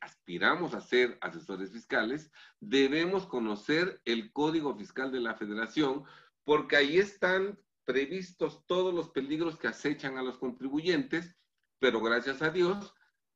aspiramos 0.00 0.72
a 0.72 0.80
ser 0.80 1.18
asesores 1.20 1.70
fiscales, 1.70 2.30
debemos 2.58 3.26
conocer 3.26 4.00
el 4.06 4.32
Código 4.32 4.74
Fiscal 4.76 5.12
de 5.12 5.20
la 5.20 5.34
Federación, 5.34 6.04
porque 6.44 6.76
ahí 6.76 6.98
están 6.98 7.58
previstos 7.84 8.64
todos 8.66 8.94
los 8.94 9.10
peligros 9.10 9.58
que 9.58 9.68
acechan 9.68 10.16
a 10.16 10.22
los 10.22 10.38
contribuyentes, 10.38 11.36
pero 11.78 12.00
gracias 12.00 12.40
a 12.40 12.50
Dios, 12.50 12.94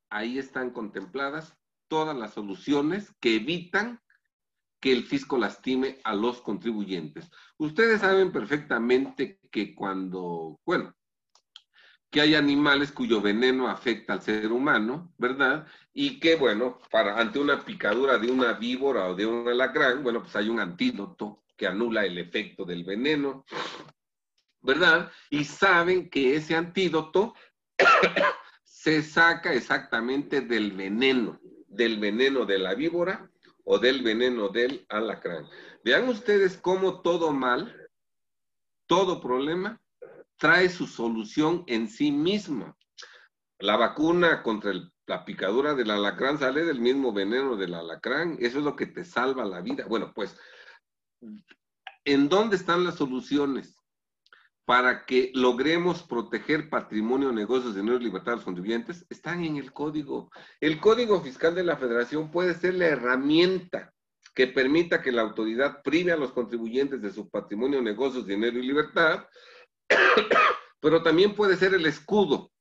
ahí 0.09 0.39
están 0.39 0.71
contempladas 0.71 1.59
todas 1.89 2.17
las 2.17 2.33
soluciones 2.33 3.13
que 3.21 3.37
evitan 3.37 4.01
que 4.81 4.93
el 4.93 5.05
fisco 5.05 5.39
lastime 5.39 5.99
a 6.05 6.15
los 6.15 6.41
contribuyentes. 6.41 7.31
Ustedes 7.59 8.01
saben 8.01 8.33
perfectamente 8.33 9.39
que 9.51 9.75
cuando, 9.75 10.59
bueno, 10.65 10.95
que 12.11 12.21
hay 12.21 12.35
animales 12.35 12.91
cuyo 12.91 13.21
veneno 13.21 13.69
afecta 13.69 14.15
al 14.15 14.23
ser 14.23 14.51
humano, 14.51 15.13
¿verdad? 15.19 15.67
Y 15.93 16.19
que, 16.19 16.35
bueno, 16.35 16.79
para, 16.91 17.19
ante 17.19 17.39
una 17.39 17.65
picadura 17.65 18.19
de 18.19 18.31
una 18.31 18.55
víbora 18.55 19.07
o 19.07 19.15
de 19.15 19.27
un 19.27 19.47
alacrán, 19.47 20.03
bueno, 20.03 20.23
pues 20.23 20.35
hay 20.35 20.49
un 20.49 20.59
antídoto 20.59 21.45
que 21.57 21.67
anula 21.67 22.05
el 22.05 22.19
efecto 22.19 22.65
del 22.65 22.83
veneno, 22.85 23.45
¿verdad? 24.63 25.13
Y 25.29 25.45
saben 25.45 26.09
que 26.09 26.37
ese 26.37 26.57
antídoto 26.57 27.35
se 28.65 29.03
saca 29.03 29.53
exactamente 29.53 30.41
del 30.41 30.73
veneno, 30.73 31.39
del 31.69 31.99
veneno 32.01 32.45
de 32.47 32.59
la 32.59 32.75
víbora 32.75 33.30
o 33.65 33.79
del 33.79 34.03
veneno 34.03 34.49
del 34.49 34.87
alacrán. 34.89 35.49
Vean 35.85 36.09
ustedes 36.09 36.57
cómo 36.57 37.01
todo 37.03 37.33
mal, 37.33 37.89
todo 38.87 39.21
problema, 39.21 39.81
trae 40.37 40.69
su 40.69 40.87
solución 40.87 41.65
en 41.67 41.89
sí 41.89 42.11
mismo. 42.11 42.77
La 43.59 43.77
vacuna 43.77 44.43
contra 44.43 44.73
la 45.07 45.25
picadura 45.25 45.75
del 45.75 45.91
alacrán 45.91 46.39
sale 46.39 46.65
del 46.65 46.81
mismo 46.81 47.13
veneno 47.13 47.57
del 47.57 47.75
alacrán. 47.75 48.37
Eso 48.41 48.59
es 48.59 48.65
lo 48.65 48.77
que 48.77 48.87
te 48.87 49.05
salva 49.05 49.45
la 49.45 49.61
vida. 49.61 49.85
Bueno, 49.87 50.13
pues, 50.15 50.37
¿en 52.05 52.29
dónde 52.29 52.57
están 52.57 52.85
las 52.85 52.97
soluciones? 52.97 53.80
Para 54.71 55.05
que 55.05 55.33
logremos 55.35 56.05
proteger 56.05 56.71
patrimonio, 56.71 57.33
negocios, 57.33 57.75
dinero 57.75 57.97
y 57.97 58.05
libertad 58.05 58.31
de 58.31 58.37
los 58.37 58.45
contribuyentes 58.45 59.05
están 59.11 59.43
en 59.43 59.57
el 59.57 59.73
código. 59.73 60.31
El 60.61 60.79
código 60.79 61.21
fiscal 61.21 61.57
de 61.57 61.65
la 61.65 61.77
federación 61.77 62.31
puede 62.31 62.55
ser 62.55 62.75
la 62.75 62.87
herramienta 62.87 63.93
que 64.33 64.47
permita 64.47 65.03
que 65.03 65.11
la 65.11 65.23
autoridad 65.23 65.83
prive 65.83 66.13
a 66.13 66.17
los 66.17 66.31
contribuyentes 66.31 67.03
de 67.03 67.13
su 67.13 67.29
patrimonio, 67.29 67.83
negocios, 67.83 68.29
dinero 68.29 68.61
y 68.61 68.63
libertad, 68.69 69.25
pero 70.81 71.03
también 71.03 71.35
puede 71.35 71.57
ser 71.57 71.75
el 71.75 71.87
escudo 71.87 72.53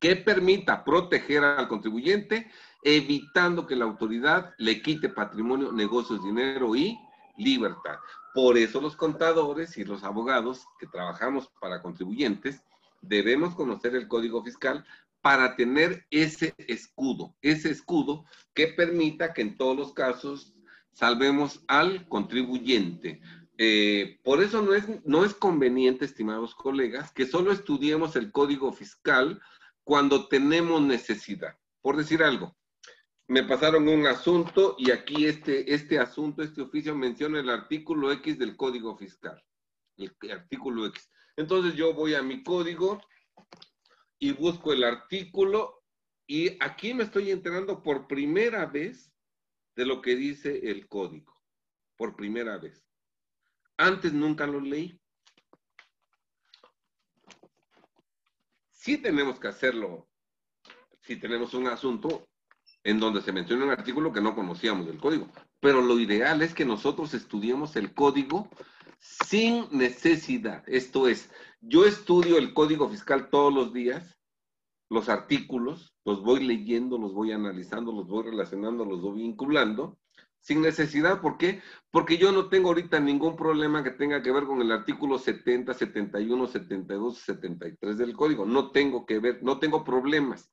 que 0.00 0.16
permita 0.16 0.82
proteger 0.82 1.44
al 1.44 1.68
contribuyente, 1.68 2.50
evitando 2.82 3.68
que 3.68 3.76
la 3.76 3.84
autoridad 3.84 4.52
le 4.58 4.82
quite 4.82 5.10
patrimonio, 5.10 5.70
negocios, 5.70 6.24
dinero 6.24 6.74
y 6.74 6.98
libertad. 7.36 7.98
Por 8.36 8.58
eso 8.58 8.82
los 8.82 8.96
contadores 8.96 9.78
y 9.78 9.84
los 9.84 10.04
abogados 10.04 10.66
que 10.78 10.86
trabajamos 10.86 11.48
para 11.58 11.80
contribuyentes 11.80 12.60
debemos 13.00 13.54
conocer 13.54 13.96
el 13.96 14.08
código 14.08 14.44
fiscal 14.44 14.84
para 15.22 15.56
tener 15.56 16.04
ese 16.10 16.54
escudo, 16.58 17.34
ese 17.40 17.70
escudo 17.70 18.26
que 18.52 18.66
permita 18.66 19.32
que 19.32 19.40
en 19.40 19.56
todos 19.56 19.74
los 19.74 19.94
casos 19.94 20.52
salvemos 20.92 21.64
al 21.66 22.06
contribuyente. 22.08 23.22
Eh, 23.56 24.20
por 24.22 24.42
eso 24.42 24.60
no 24.60 24.74
es, 24.74 24.84
no 25.06 25.24
es 25.24 25.32
conveniente, 25.32 26.04
estimados 26.04 26.54
colegas, 26.54 27.12
que 27.12 27.24
solo 27.24 27.52
estudiemos 27.52 28.16
el 28.16 28.32
código 28.32 28.70
fiscal 28.70 29.40
cuando 29.82 30.28
tenemos 30.28 30.82
necesidad. 30.82 31.56
Por 31.80 31.96
decir 31.96 32.22
algo, 32.22 32.54
me 33.28 33.42
pasaron 33.42 33.88
un 33.88 34.06
asunto 34.06 34.76
y 34.78 34.92
aquí 34.92 35.26
este, 35.26 35.72
este 35.74 35.98
asunto, 35.98 36.42
este 36.42 36.62
oficio 36.62 36.94
menciona 36.94 37.40
el 37.40 37.50
artículo 37.50 38.12
X 38.12 38.38
del 38.38 38.56
Código 38.56 38.96
Fiscal. 38.96 39.42
El, 39.96 40.14
artículo 40.30 40.86
X. 40.86 41.10
Entonces 41.36 41.74
yo 41.74 41.92
voy 41.92 42.14
a 42.14 42.22
mi 42.22 42.42
código 42.42 43.00
y 44.18 44.32
busco 44.32 44.72
el 44.72 44.84
artículo 44.84 45.82
y 46.26 46.56
aquí 46.62 46.94
me 46.94 47.04
estoy 47.04 47.30
enterando 47.30 47.82
por 47.82 48.06
primera 48.06 48.66
vez 48.66 49.12
de 49.74 49.86
lo 49.86 50.00
que 50.00 50.14
dice 50.14 50.70
el 50.70 50.86
código. 50.86 51.34
Por 51.96 52.14
primera 52.14 52.58
vez. 52.58 52.84
Antes 53.76 54.12
nunca 54.12 54.46
lo 54.46 54.60
leí. 54.60 55.00
Sí 58.70 58.98
tenemos 58.98 59.40
que 59.40 59.48
hacerlo. 59.48 60.08
Si 61.00 61.16
tenemos 61.16 61.54
un 61.54 61.66
asunto, 61.66 62.28
en 62.86 63.00
donde 63.00 63.20
se 63.20 63.32
menciona 63.32 63.64
un 63.64 63.72
artículo 63.72 64.12
que 64.12 64.20
no 64.20 64.36
conocíamos 64.36 64.86
del 64.86 64.98
código. 64.98 65.26
Pero 65.58 65.82
lo 65.82 65.98
ideal 65.98 66.40
es 66.40 66.54
que 66.54 66.64
nosotros 66.64 67.14
estudiemos 67.14 67.74
el 67.74 67.92
código 67.92 68.48
sin 69.00 69.66
necesidad. 69.72 70.62
Esto 70.68 71.08
es, 71.08 71.28
yo 71.60 71.84
estudio 71.84 72.38
el 72.38 72.54
código 72.54 72.88
fiscal 72.88 73.28
todos 73.28 73.52
los 73.52 73.72
días, 73.72 74.16
los 74.88 75.08
artículos, 75.08 75.96
los 76.04 76.22
voy 76.22 76.44
leyendo, 76.44 76.96
los 76.96 77.12
voy 77.12 77.32
analizando, 77.32 77.90
los 77.90 78.06
voy 78.06 78.26
relacionando, 78.26 78.84
los 78.84 79.00
voy 79.02 79.22
vinculando, 79.22 79.98
sin 80.38 80.62
necesidad. 80.62 81.20
¿Por 81.20 81.38
qué? 81.38 81.62
Porque 81.90 82.18
yo 82.18 82.30
no 82.30 82.48
tengo 82.48 82.68
ahorita 82.68 83.00
ningún 83.00 83.34
problema 83.34 83.82
que 83.82 83.90
tenga 83.90 84.22
que 84.22 84.30
ver 84.30 84.44
con 84.44 84.62
el 84.62 84.70
artículo 84.70 85.18
70, 85.18 85.74
71, 85.74 86.46
72, 86.46 87.18
73 87.18 87.98
del 87.98 88.14
código. 88.14 88.46
No 88.46 88.70
tengo 88.70 89.04
que 89.06 89.18
ver, 89.18 89.42
no 89.42 89.58
tengo 89.58 89.82
problemas 89.82 90.52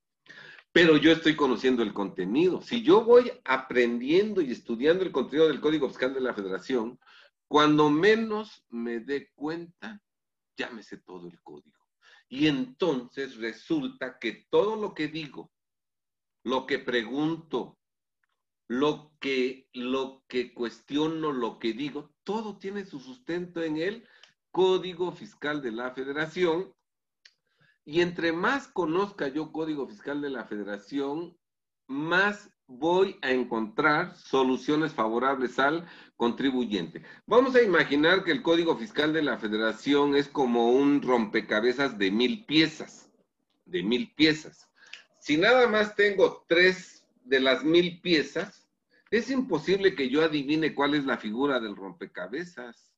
pero 0.74 0.97
yo 0.97 1.11
estoy 1.11 1.36
conociendo 1.36 1.84
el 1.84 1.93
contenido. 1.93 2.61
Si 2.61 2.82
yo 2.82 3.05
voy 3.05 3.32
aprendiendo 3.45 4.41
y 4.41 4.51
estudiando 4.51 5.03
el 5.03 5.11
contenido 5.11 5.47
del 5.47 5.61
Código 5.61 5.88
Fiscal 5.88 6.15
de 6.15 6.21
la 6.21 6.34
Federación, 6.34 6.99
cuando 7.47 7.91
menos 7.91 8.65
me 8.69 8.99
dé 8.99 9.32
cuenta, 9.36 10.01
sé 10.82 10.97
todo 10.97 11.28
el 11.28 11.39
código. 11.41 11.78
Y 12.28 12.47
entonces 12.47 13.38
resulta 13.38 14.17
que 14.17 14.47
todo 14.49 14.76
lo 14.76 14.95
que 14.95 15.07
digo, 15.07 15.51
lo 16.43 16.65
que 16.65 16.80
pregunto, 16.80 17.78
lo 18.67 19.13
que, 19.19 19.69
lo 19.74 20.24
que 20.28 20.55
cuestiono, 20.55 21.32
lo 21.32 21.59
que 21.59 21.74
digo, 21.74 22.15
todo 22.24 22.57
tiene 22.57 22.86
su 22.86 22.99
sustento 22.99 23.61
en 23.61 23.78
el 23.78 24.07
Código 24.49 25.11
Fiscal 25.11 25.61
de 25.61 25.71
la 25.71 25.91
Federación 25.91 26.74
y 27.86 28.01
entre 28.01 28.31
más 28.31 28.67
conozca 28.67 29.27
yo 29.27 29.51
Código 29.51 29.88
Fiscal 29.88 30.21
de 30.21 30.29
la 30.29 30.45
Federación, 30.45 31.38
más 31.88 32.49
voy 32.67 33.19
a 33.21 33.31
encontrar 33.31 34.15
soluciones 34.15 34.93
favorables 34.93 35.59
al 35.59 35.88
contribuyente. 36.15 37.03
Vamos 37.27 37.55
a 37.55 37.61
imaginar 37.61 38.23
que 38.23 38.31
el 38.31 38.41
Código 38.41 38.77
Fiscal 38.77 39.11
de 39.11 39.21
la 39.21 39.38
Federación 39.38 40.15
es 40.15 40.27
como 40.29 40.71
un 40.71 41.01
rompecabezas 41.01 41.97
de 41.97 42.11
mil 42.11 42.45
piezas, 42.45 43.11
de 43.65 43.84
mil 43.84 44.13
piezas. 44.13 44.69
Si 45.19 45.38
nada 45.38 45.67
más 45.67 45.95
tengo 45.95 46.45
tres 46.47 47.05
de 47.23 47.39
las 47.39 47.63
mil 47.63 48.01
piezas, 48.01 48.67
es 49.11 49.29
imposible 49.29 49.93
que 49.93 50.09
yo 50.09 50.23
adivine 50.23 50.73
cuál 50.73 50.95
es 50.95 51.05
la 51.05 51.17
figura 51.17 51.59
del 51.59 51.75
rompecabezas, 51.75 52.91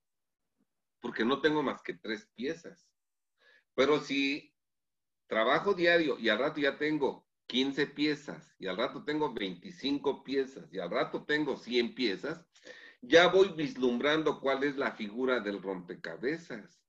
porque 1.02 1.26
no 1.26 1.42
tengo 1.42 1.62
más 1.62 1.82
que 1.82 1.94
tres 1.94 2.28
piezas. 2.36 2.88
Pero 3.76 4.00
si 4.00 4.55
trabajo 5.28 5.74
diario 5.74 6.18
y 6.20 6.30
al 6.30 6.40
rato 6.40 6.60
ya 6.60 6.78
tengo 6.78 7.26
15 7.48 7.88
piezas 7.88 8.56
y 8.60 8.68
al 8.68 8.78
rato 8.78 9.04
tengo 9.04 9.34
25 9.34 10.24
piezas 10.24 10.72
y 10.72 10.80
al 10.80 10.90
rato 10.90 11.24
tengo 11.26 11.58
100 11.58 11.96
piezas, 11.96 12.46
ya 13.02 13.28
voy 13.28 13.50
vislumbrando 13.50 14.40
cuál 14.40 14.64
es 14.64 14.78
la 14.78 14.92
figura 14.92 15.40
del 15.40 15.62
rompecabezas. 15.62 16.82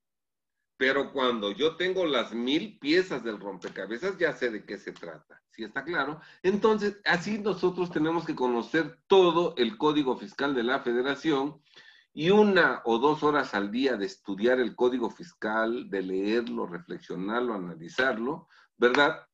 Pero 0.79 1.13
cuando 1.13 1.53
yo 1.53 1.77
tengo 1.77 2.05
las 2.05 2.35
mil 2.35 2.79
piezas 2.79 3.25
del 3.25 3.41
rompecabezas, 3.41 4.19
ya 4.19 4.33
sé 4.35 4.51
de 4.51 4.65
qué 4.65 4.77
se 4.79 4.93
trata. 4.93 5.43
¿Sí 5.51 5.65
está 5.65 5.85
claro? 5.85 6.21
Entonces, 6.43 7.01
así 7.07 7.39
nosotros 7.39 7.91
tenemos 7.91 8.27
que 8.27 8.35
conocer 8.35 8.99
todo 9.07 9.55
el 9.57 9.79
código 9.79 10.19
fiscal 10.19 10.55
de 10.55 10.63
la 10.63 10.81
federación 10.81 11.63
y 12.19 12.31
una 12.31 12.81
o 12.87 12.99
dos 12.99 13.23
horas 13.23 13.53
al 13.53 13.71
día 13.71 13.99
de 13.99 14.07
estudiar 14.07 14.59
el 14.59 14.75
código 14.75 15.11
fiscal, 15.11 15.91
de 15.91 16.01
leerlo, 16.01 16.67
reflexionarlo, 16.67 17.53
analizarlo, 17.53 18.49
¿verdad? 18.79 19.29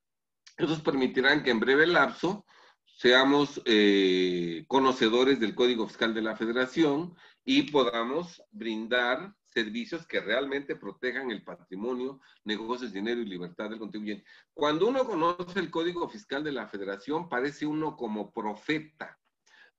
Esos 0.56 0.80
permitirán 0.80 1.44
que 1.44 1.50
en 1.50 1.60
breve 1.60 1.86
lapso 1.86 2.44
seamos 2.84 3.62
eh, 3.66 4.64
conocedores 4.66 5.38
del 5.38 5.54
código 5.54 5.86
fiscal 5.86 6.12
de 6.12 6.22
la 6.22 6.34
federación 6.34 7.14
y 7.44 7.70
podamos 7.70 8.42
brindar 8.50 9.32
servicios 9.44 10.04
que 10.04 10.18
realmente 10.18 10.74
protejan 10.74 11.30
el 11.30 11.44
patrimonio, 11.44 12.18
negocios, 12.42 12.92
dinero 12.92 13.20
y 13.20 13.26
libertad 13.26 13.70
del 13.70 13.78
contribuyente. 13.78 14.24
Cuando 14.52 14.88
uno 14.88 15.04
conoce 15.04 15.60
el 15.60 15.70
código 15.70 16.08
fiscal 16.08 16.42
de 16.42 16.50
la 16.50 16.66
federación, 16.66 17.28
parece 17.28 17.64
uno 17.64 17.96
como 17.96 18.32
profeta, 18.32 19.20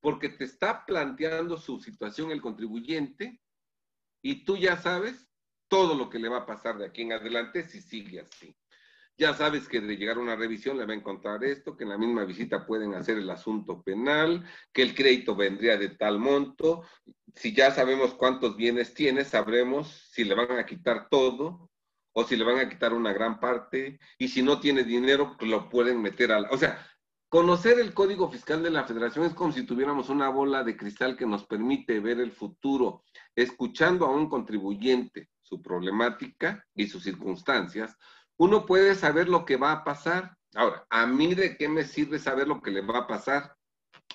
porque 0.04 0.28
te 0.28 0.44
está 0.44 0.84
planteando 0.84 1.56
su 1.56 1.80
situación 1.80 2.30
el 2.30 2.42
contribuyente 2.42 3.40
y 4.22 4.44
tú 4.44 4.58
ya 4.58 4.76
sabes 4.76 5.26
todo 5.66 5.94
lo 5.94 6.10
que 6.10 6.18
le 6.18 6.28
va 6.28 6.40
a 6.40 6.46
pasar 6.46 6.76
de 6.76 6.84
aquí 6.84 7.00
en 7.00 7.14
adelante 7.14 7.66
si 7.66 7.80
sigue 7.80 8.20
así. 8.20 8.54
Ya 9.16 9.32
sabes 9.32 9.66
que 9.66 9.80
de 9.80 9.96
llegar 9.96 10.18
a 10.18 10.20
una 10.20 10.36
revisión 10.36 10.76
le 10.76 10.84
va 10.84 10.92
a 10.92 10.96
encontrar 10.96 11.42
esto, 11.42 11.74
que 11.74 11.84
en 11.84 11.90
la 11.90 11.96
misma 11.96 12.26
visita 12.26 12.66
pueden 12.66 12.92
hacer 12.92 13.16
el 13.16 13.30
asunto 13.30 13.82
penal, 13.82 14.44
que 14.74 14.82
el 14.82 14.94
crédito 14.94 15.34
vendría 15.34 15.78
de 15.78 15.88
tal 15.88 16.18
monto. 16.18 16.82
Si 17.34 17.54
ya 17.54 17.70
sabemos 17.70 18.12
cuántos 18.12 18.58
bienes 18.58 18.92
tiene, 18.92 19.24
sabremos 19.24 20.10
si 20.12 20.24
le 20.24 20.34
van 20.34 20.58
a 20.58 20.66
quitar 20.66 21.08
todo 21.08 21.70
o 22.12 22.24
si 22.24 22.36
le 22.36 22.44
van 22.44 22.58
a 22.58 22.68
quitar 22.68 22.92
una 22.92 23.14
gran 23.14 23.40
parte. 23.40 23.98
Y 24.18 24.28
si 24.28 24.42
no 24.42 24.60
tiene 24.60 24.84
dinero, 24.84 25.34
lo 25.40 25.70
pueden 25.70 26.02
meter 26.02 26.30
a 26.30 26.40
la... 26.40 26.50
O 26.50 26.58
sea, 26.58 26.86
Conocer 27.34 27.80
el 27.80 27.92
código 27.94 28.30
fiscal 28.30 28.62
de 28.62 28.70
la 28.70 28.84
federación 28.84 29.24
es 29.24 29.34
como 29.34 29.52
si 29.52 29.66
tuviéramos 29.66 30.08
una 30.08 30.28
bola 30.28 30.62
de 30.62 30.76
cristal 30.76 31.16
que 31.16 31.26
nos 31.26 31.44
permite 31.44 31.98
ver 31.98 32.20
el 32.20 32.30
futuro, 32.30 33.02
escuchando 33.34 34.06
a 34.06 34.10
un 34.14 34.30
contribuyente, 34.30 35.30
su 35.42 35.60
problemática 35.60 36.64
y 36.76 36.86
sus 36.86 37.02
circunstancias, 37.02 37.96
uno 38.36 38.64
puede 38.64 38.94
saber 38.94 39.28
lo 39.28 39.44
que 39.44 39.56
va 39.56 39.72
a 39.72 39.82
pasar. 39.82 40.36
Ahora, 40.54 40.86
¿a 40.88 41.08
mí 41.08 41.34
de 41.34 41.56
qué 41.56 41.68
me 41.68 41.82
sirve 41.82 42.20
saber 42.20 42.46
lo 42.46 42.62
que 42.62 42.70
le 42.70 42.82
va 42.82 42.98
a 42.98 43.06
pasar? 43.08 43.56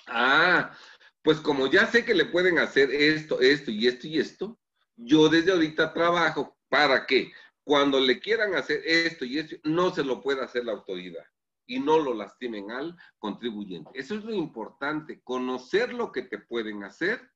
Ah, 0.06 0.74
pues 1.20 1.40
como 1.40 1.66
ya 1.66 1.84
sé 1.88 2.06
que 2.06 2.14
le 2.14 2.24
pueden 2.24 2.58
hacer 2.58 2.90
esto, 2.90 3.38
esto 3.42 3.70
y 3.70 3.86
esto 3.86 4.06
y 4.06 4.18
esto, 4.18 4.58
yo 4.96 5.28
desde 5.28 5.52
ahorita 5.52 5.92
trabajo 5.92 6.56
para 6.70 7.04
que 7.04 7.30
cuando 7.64 8.00
le 8.00 8.18
quieran 8.18 8.54
hacer 8.54 8.80
esto 8.86 9.26
y 9.26 9.40
esto, 9.40 9.56
no 9.64 9.94
se 9.94 10.04
lo 10.04 10.22
pueda 10.22 10.46
hacer 10.46 10.64
la 10.64 10.72
autoridad 10.72 11.26
y 11.70 11.78
no 11.78 12.00
lo 12.00 12.14
lastimen 12.14 12.72
al 12.72 12.96
contribuyente. 13.20 13.92
Eso 13.94 14.16
es 14.16 14.24
lo 14.24 14.34
importante, 14.34 15.22
conocer 15.22 15.94
lo 15.94 16.10
que 16.10 16.22
te 16.22 16.38
pueden 16.38 16.82
hacer 16.82 17.30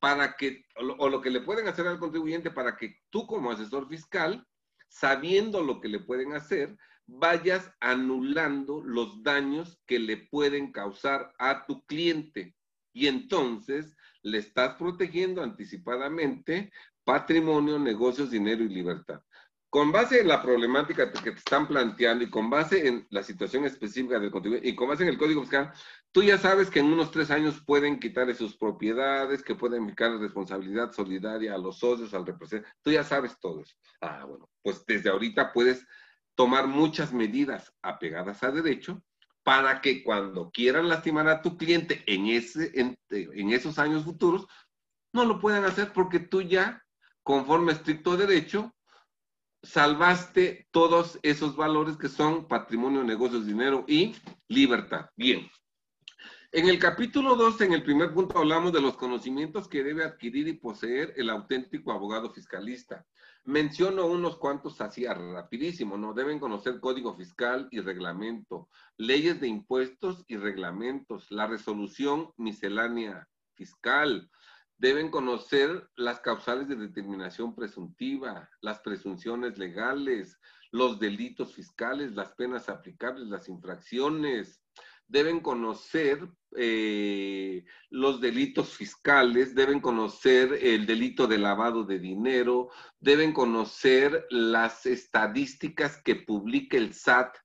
para 0.00 0.34
que, 0.34 0.64
o 0.98 1.08
lo 1.08 1.20
que 1.20 1.30
le 1.30 1.40
pueden 1.40 1.68
hacer 1.68 1.86
al 1.86 2.00
contribuyente 2.00 2.50
para 2.50 2.76
que 2.76 2.96
tú 3.10 3.28
como 3.28 3.52
asesor 3.52 3.88
fiscal, 3.88 4.44
sabiendo 4.88 5.62
lo 5.62 5.80
que 5.80 5.86
le 5.86 6.00
pueden 6.00 6.32
hacer, 6.32 6.76
vayas 7.06 7.72
anulando 7.78 8.82
los 8.82 9.22
daños 9.22 9.80
que 9.86 10.00
le 10.00 10.16
pueden 10.16 10.72
causar 10.72 11.32
a 11.38 11.64
tu 11.64 11.84
cliente. 11.86 12.56
Y 12.92 13.06
entonces 13.06 13.94
le 14.22 14.38
estás 14.38 14.74
protegiendo 14.74 15.44
anticipadamente 15.44 16.72
patrimonio, 17.04 17.78
negocios, 17.78 18.32
dinero 18.32 18.64
y 18.64 18.68
libertad. 18.68 19.20
Con 19.70 19.92
base 19.92 20.20
en 20.20 20.26
la 20.26 20.42
problemática 20.42 21.12
que 21.12 21.30
te 21.30 21.38
están 21.38 21.68
planteando 21.68 22.24
y 22.24 22.30
con 22.30 22.50
base 22.50 22.88
en 22.88 23.06
la 23.10 23.22
situación 23.22 23.64
específica 23.64 24.18
del 24.18 24.32
contribuyente 24.32 24.68
y 24.68 24.74
con 24.74 24.88
base 24.88 25.04
en 25.04 25.10
el 25.10 25.16
código 25.16 25.42
fiscal, 25.42 25.72
tú 26.10 26.24
ya 26.24 26.38
sabes 26.38 26.68
que 26.70 26.80
en 26.80 26.86
unos 26.86 27.12
tres 27.12 27.30
años 27.30 27.62
pueden 27.64 28.00
quitarle 28.00 28.34
sus 28.34 28.56
propiedades, 28.56 29.44
que 29.44 29.54
pueden 29.54 29.82
indicar 29.82 30.18
responsabilidad 30.18 30.90
solidaria 30.90 31.54
a 31.54 31.58
los 31.58 31.78
socios, 31.78 32.12
al 32.14 32.26
representante. 32.26 32.76
Tú 32.82 32.90
ya 32.90 33.04
sabes 33.04 33.38
todo 33.38 33.60
eso. 33.60 33.76
Ah, 34.00 34.24
bueno, 34.24 34.50
pues 34.60 34.84
desde 34.86 35.08
ahorita 35.08 35.52
puedes 35.52 35.86
tomar 36.34 36.66
muchas 36.66 37.12
medidas 37.12 37.72
apegadas 37.80 38.42
a 38.42 38.50
derecho 38.50 39.00
para 39.44 39.80
que 39.80 40.02
cuando 40.02 40.50
quieran 40.50 40.88
lastimar 40.88 41.28
a 41.28 41.42
tu 41.42 41.56
cliente 41.56 42.02
en, 42.06 42.26
ese, 42.26 42.72
en, 42.74 42.98
en 43.08 43.52
esos 43.52 43.78
años 43.78 44.02
futuros, 44.02 44.48
no 45.12 45.24
lo 45.24 45.38
puedan 45.38 45.64
hacer 45.64 45.92
porque 45.92 46.18
tú 46.18 46.42
ya, 46.42 46.84
conforme 47.22 47.70
a 47.70 47.76
estricto 47.76 48.16
derecho, 48.16 48.74
salvaste 49.62 50.66
todos 50.70 51.18
esos 51.22 51.56
valores 51.56 51.96
que 51.96 52.08
son 52.08 52.48
patrimonio, 52.48 53.04
negocios, 53.04 53.46
dinero 53.46 53.84
y 53.86 54.14
libertad. 54.48 55.10
Bien. 55.16 55.50
En 56.52 56.68
el 56.68 56.80
capítulo 56.80 57.36
2, 57.36 57.60
en 57.60 57.74
el 57.74 57.84
primer 57.84 58.12
punto, 58.12 58.38
hablamos 58.38 58.72
de 58.72 58.80
los 58.80 58.96
conocimientos 58.96 59.68
que 59.68 59.84
debe 59.84 60.02
adquirir 60.02 60.48
y 60.48 60.54
poseer 60.54 61.14
el 61.16 61.30
auténtico 61.30 61.92
abogado 61.92 62.32
fiscalista. 62.32 63.06
Menciono 63.44 64.06
unos 64.06 64.36
cuantos 64.36 64.80
así 64.80 65.06
rapidísimo, 65.06 65.96
¿no? 65.96 66.12
Deben 66.12 66.40
conocer 66.40 66.80
código 66.80 67.14
fiscal 67.16 67.68
y 67.70 67.80
reglamento, 67.80 68.68
leyes 68.96 69.40
de 69.40 69.46
impuestos 69.46 70.24
y 70.26 70.36
reglamentos, 70.36 71.30
la 71.30 71.46
resolución 71.46 72.32
miscelánea 72.36 73.28
fiscal, 73.54 74.28
deben 74.80 75.10
conocer 75.10 75.90
las 75.94 76.20
causales 76.20 76.66
de 76.66 76.74
determinación 76.74 77.54
presuntiva, 77.54 78.48
las 78.62 78.80
presunciones 78.80 79.58
legales, 79.58 80.40
los 80.72 80.98
delitos 80.98 81.54
fiscales, 81.54 82.14
las 82.14 82.32
penas 82.32 82.70
aplicables, 82.70 83.28
las 83.28 83.48
infracciones. 83.50 84.62
Deben 85.06 85.40
conocer 85.40 86.26
eh, 86.56 87.64
los 87.90 88.22
delitos 88.22 88.70
fiscales, 88.70 89.54
deben 89.54 89.80
conocer 89.80 90.58
el 90.62 90.86
delito 90.86 91.26
de 91.26 91.36
lavado 91.36 91.84
de 91.84 91.98
dinero, 91.98 92.70
deben 93.00 93.34
conocer 93.34 94.26
las 94.30 94.86
estadísticas 94.86 96.00
que 96.02 96.16
publica 96.16 96.78
el 96.78 96.94
SAT 96.94 97.36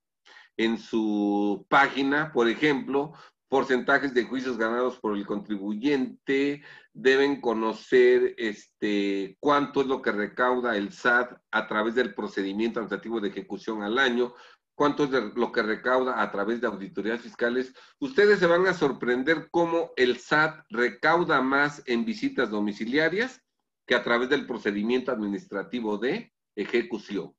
en 0.55 0.77
su 0.77 1.65
página, 1.67 2.31
por 2.31 2.47
ejemplo, 2.47 3.11
porcentajes 3.49 4.13
de 4.13 4.23
juicios 4.23 4.57
ganados 4.57 4.99
por 4.99 5.15
el 5.17 5.25
contribuyente, 5.25 6.63
deben 6.95 7.41
conocer 7.41 8.35
este, 8.37 9.37
cuánto 9.41 9.81
es 9.81 9.87
lo 9.87 10.01
que 10.01 10.13
recauda 10.13 10.77
el 10.77 10.93
SAT 10.93 11.37
a 11.51 11.67
través 11.67 11.93
del 11.93 12.15
procedimiento 12.15 12.79
administrativo 12.79 13.19
de 13.19 13.27
ejecución 13.27 13.83
al 13.83 13.99
año, 13.99 14.33
cuánto 14.75 15.03
es 15.03 15.09
lo 15.35 15.51
que 15.51 15.61
recauda 15.61 16.21
a 16.21 16.31
través 16.31 16.61
de 16.61 16.67
auditorías 16.67 17.19
fiscales. 17.19 17.73
Ustedes 17.99 18.39
se 18.39 18.47
van 18.47 18.65
a 18.65 18.73
sorprender 18.73 19.49
cómo 19.51 19.91
el 19.97 20.17
SAT 20.17 20.65
recauda 20.69 21.41
más 21.41 21.83
en 21.85 22.05
visitas 22.05 22.49
domiciliarias 22.49 23.43
que 23.85 23.95
a 23.95 24.03
través 24.03 24.29
del 24.29 24.47
procedimiento 24.47 25.11
administrativo 25.11 25.97
de 25.97 26.33
ejecución. 26.55 27.35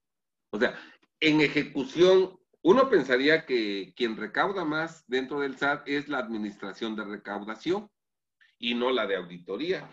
O 0.51 0.59
sea, 0.59 0.79
en 1.19 1.41
ejecución 1.41 2.39
uno 2.61 2.91
pensaría 2.91 3.47
que 3.47 3.95
quien 3.97 4.19
recauda 4.19 4.67
más 4.67 5.03
dentro 5.07 5.41
del 5.41 5.57
SAT 5.57 5.89
es 5.89 6.09
la 6.09 6.19
administración 6.19 6.95
de 6.95 7.05
recaudación 7.05 7.89
y 8.59 8.75
no 8.75 8.91
la 8.91 9.07
de 9.07 9.17
auditoría. 9.17 9.89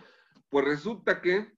Pues 0.50 0.66
resulta 0.66 1.22
que 1.22 1.52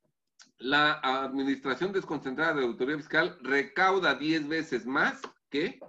la 0.57 0.93
administración 0.93 1.91
desconcentrada 1.91 2.53
de 2.53 2.63
auditoría 2.63 2.97
fiscal 2.97 3.37
recauda 3.41 4.15
10 4.15 4.47
veces 4.47 4.85
más 4.85 5.21
que 5.49 5.79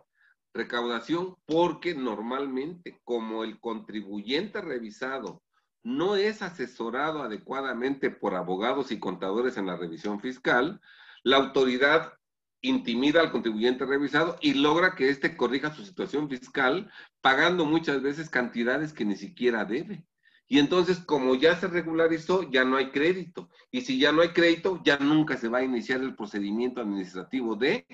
recaudación 0.53 1.37
porque 1.47 1.95
normalmente 1.95 3.01
como 3.05 3.45
el 3.45 3.61
contribuyente 3.61 4.61
revisado 4.61 5.43
no 5.83 6.17
es 6.17 6.43
asesorado 6.43 7.23
adecuadamente 7.23 8.11
por 8.11 8.35
abogados 8.35 8.91
y 8.91 8.99
contadores 8.99 9.57
en 9.57 9.67
la 9.67 9.77
revisión 9.77 10.21
fiscal, 10.21 10.81
la 11.23 11.37
autoridad 11.37 12.15
intimida 12.61 13.21
al 13.21 13.31
contribuyente 13.31 13.87
revisado 13.87 14.37
y 14.41 14.55
logra 14.55 14.97
que 14.97 15.11
éste 15.11 15.37
corrija 15.37 15.73
su 15.73 15.85
situación 15.85 16.29
fiscal 16.29 16.91
pagando 17.21 17.65
muchas 17.65 18.03
veces 18.03 18.29
cantidades 18.29 18.93
que 18.93 19.05
ni 19.05 19.15
siquiera 19.15 19.65
debe. 19.65 20.05
Y 20.49 20.61
entonces, 20.61 21.01
como 21.01 21.35
ya 21.35 21.57
se 21.57 21.67
regularizó, 21.67 22.49
ya 22.49 22.65
no 22.65 22.77
hay 22.77 22.91
crédito. 22.91 23.49
Y 23.73 23.81
si 23.81 23.99
ya 23.99 24.13
no 24.13 24.23
hay 24.23 24.29
crédito, 24.29 24.81
ya 24.85 24.97
nunca 24.99 25.37
se 25.37 25.49
va 25.49 25.59
a 25.59 25.65
iniciar 25.65 26.01
el 26.01 26.15
procedimiento 26.15 26.81
administrativo 26.81 27.57
de 27.57 27.87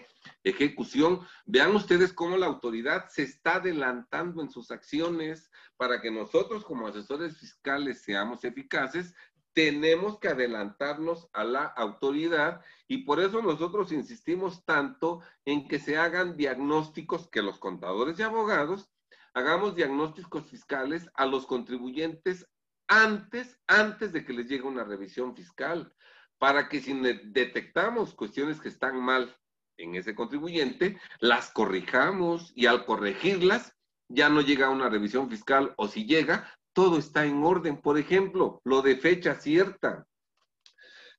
ejecución. 0.44 1.20
Vean 1.46 1.74
ustedes 1.74 2.12
cómo 2.12 2.36
la 2.36 2.46
autoridad 2.46 3.08
se 3.08 3.22
está 3.22 3.56
adelantando 3.56 4.42
en 4.42 4.50
sus 4.50 4.70
acciones 4.70 5.50
para 5.78 6.00
que 6.02 6.10
nosotros 6.10 6.64
como 6.64 6.86
asesores 6.86 7.38
fiscales 7.38 8.02
seamos 8.02 8.44
eficaces, 8.44 9.14
tenemos 9.54 10.18
que 10.18 10.28
adelantarnos 10.28 11.28
a 11.32 11.44
la 11.44 11.64
autoridad 11.64 12.62
y 12.86 12.98
por 12.98 13.20
eso 13.20 13.42
nosotros 13.42 13.92
insistimos 13.92 14.64
tanto 14.64 15.20
en 15.44 15.68
que 15.68 15.78
se 15.78 15.98
hagan 15.98 16.36
diagnósticos, 16.36 17.28
que 17.28 17.42
los 17.42 17.58
contadores 17.58 18.18
y 18.18 18.22
abogados 18.22 18.91
hagamos 19.34 19.74
diagnósticos 19.74 20.46
fiscales 20.46 21.08
a 21.14 21.26
los 21.26 21.46
contribuyentes 21.46 22.46
antes, 22.86 23.58
antes 23.66 24.12
de 24.12 24.24
que 24.24 24.32
les 24.32 24.48
llegue 24.48 24.64
una 24.64 24.84
revisión 24.84 25.34
fiscal, 25.34 25.94
para 26.38 26.68
que 26.68 26.80
si 26.80 26.92
detectamos 26.92 28.14
cuestiones 28.14 28.60
que 28.60 28.68
están 28.68 29.00
mal 29.00 29.36
en 29.76 29.94
ese 29.94 30.14
contribuyente, 30.14 30.98
las 31.20 31.50
corrijamos 31.50 32.52
y 32.54 32.66
al 32.66 32.84
corregirlas 32.84 33.74
ya 34.08 34.28
no 34.28 34.40
llega 34.40 34.68
una 34.68 34.88
revisión 34.88 35.30
fiscal 35.30 35.72
o 35.76 35.88
si 35.88 36.04
llega, 36.04 36.52
todo 36.72 36.98
está 36.98 37.24
en 37.24 37.42
orden. 37.42 37.80
Por 37.80 37.98
ejemplo, 37.98 38.60
lo 38.64 38.82
de 38.82 38.96
fecha 38.96 39.34
cierta, 39.36 40.06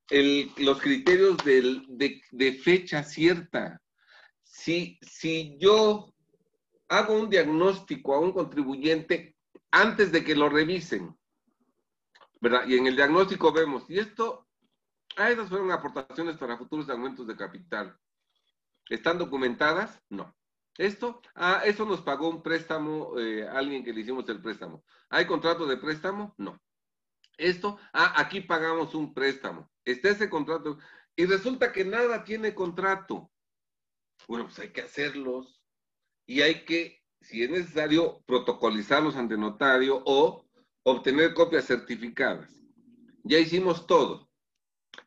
los 0.09 0.81
criterios 0.81 1.37
de, 1.37 2.61
fecha 2.63 3.03
cierta. 3.03 3.81
Si, 4.43 4.99
si 5.01 5.57
yo 5.59 6.12
hago 6.93 7.13
un 7.13 7.29
diagnóstico 7.29 8.13
a 8.13 8.19
un 8.19 8.31
contribuyente 8.31 9.35
antes 9.71 10.11
de 10.11 10.23
que 10.23 10.35
lo 10.35 10.47
revisen, 10.49 11.17
¿verdad? 12.39 12.67
Y 12.67 12.77
en 12.77 12.85
el 12.85 12.95
diagnóstico 12.95 13.51
vemos, 13.51 13.83
y 13.89 13.97
esto, 13.97 14.47
ah, 15.17 15.31
esas 15.31 15.49
fueron 15.49 15.71
aportaciones 15.71 16.37
para 16.37 16.57
futuros 16.57 16.87
aumentos 16.89 17.25
de 17.25 17.35
capital. 17.35 17.97
¿Están 18.89 19.17
documentadas? 19.17 19.99
No. 20.09 20.35
Esto, 20.77 21.21
ah, 21.35 21.61
eso 21.65 21.85
nos 21.85 22.01
pagó 22.01 22.29
un 22.29 22.43
préstamo, 22.43 23.17
eh, 23.19 23.47
alguien 23.47 23.83
que 23.83 23.93
le 23.93 24.01
hicimos 24.01 24.27
el 24.29 24.41
préstamo. 24.41 24.83
¿Hay 25.09 25.25
contrato 25.25 25.65
de 25.65 25.77
préstamo? 25.77 26.35
No. 26.37 26.61
Esto, 27.37 27.79
ah, 27.93 28.13
aquí 28.17 28.41
pagamos 28.41 28.93
un 28.93 29.13
préstamo. 29.13 29.71
Está 29.83 30.09
ese 30.09 30.29
contrato. 30.29 30.77
Y 31.15 31.25
resulta 31.25 31.71
que 31.71 31.85
nada 31.85 32.23
tiene 32.23 32.53
contrato. 32.53 33.31
Bueno, 34.27 34.45
pues 34.45 34.59
hay 34.59 34.71
que 34.71 34.81
hacerlos. 34.81 35.62
Y 36.25 36.41
hay 36.41 36.65
que, 36.65 37.03
si 37.21 37.43
es 37.43 37.49
necesario, 37.49 38.23
protocolizarlos 38.25 39.15
ante 39.15 39.37
notario 39.37 40.01
o 40.05 40.45
obtener 40.83 41.33
copias 41.33 41.65
certificadas. 41.65 42.49
Ya 43.23 43.39
hicimos 43.39 43.87
todo. 43.87 44.29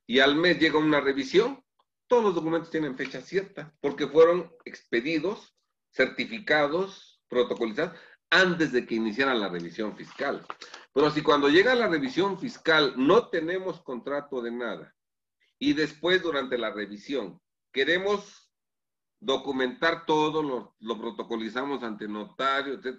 Y 0.06 0.20
al 0.20 0.36
mes 0.36 0.58
llega 0.58 0.78
una 0.78 1.00
revisión. 1.00 1.62
Todos 2.08 2.24
los 2.24 2.34
documentos 2.34 2.70
tienen 2.70 2.96
fecha 2.96 3.20
cierta 3.20 3.74
porque 3.80 4.06
fueron 4.06 4.52
expedidos 4.64 5.56
certificados, 5.90 7.20
protocolizados, 7.28 7.98
antes 8.30 8.72
de 8.72 8.86
que 8.86 8.94
iniciara 8.94 9.34
la 9.34 9.48
revisión 9.48 9.96
fiscal. 9.96 10.46
Pero 10.92 11.10
si 11.10 11.22
cuando 11.22 11.48
llega 11.48 11.74
la 11.74 11.88
revisión 11.88 12.38
fiscal 12.38 12.94
no 12.96 13.28
tenemos 13.28 13.82
contrato 13.82 14.40
de 14.42 14.50
nada 14.50 14.94
y 15.58 15.72
después 15.72 16.22
durante 16.22 16.58
la 16.58 16.70
revisión 16.70 17.40
queremos 17.72 18.45
documentar 19.20 20.06
todo, 20.06 20.42
lo, 20.78 20.98
protocolizamos 20.98 21.82
ante 21.82 22.08
notario, 22.08 22.74
etc. 22.74 22.98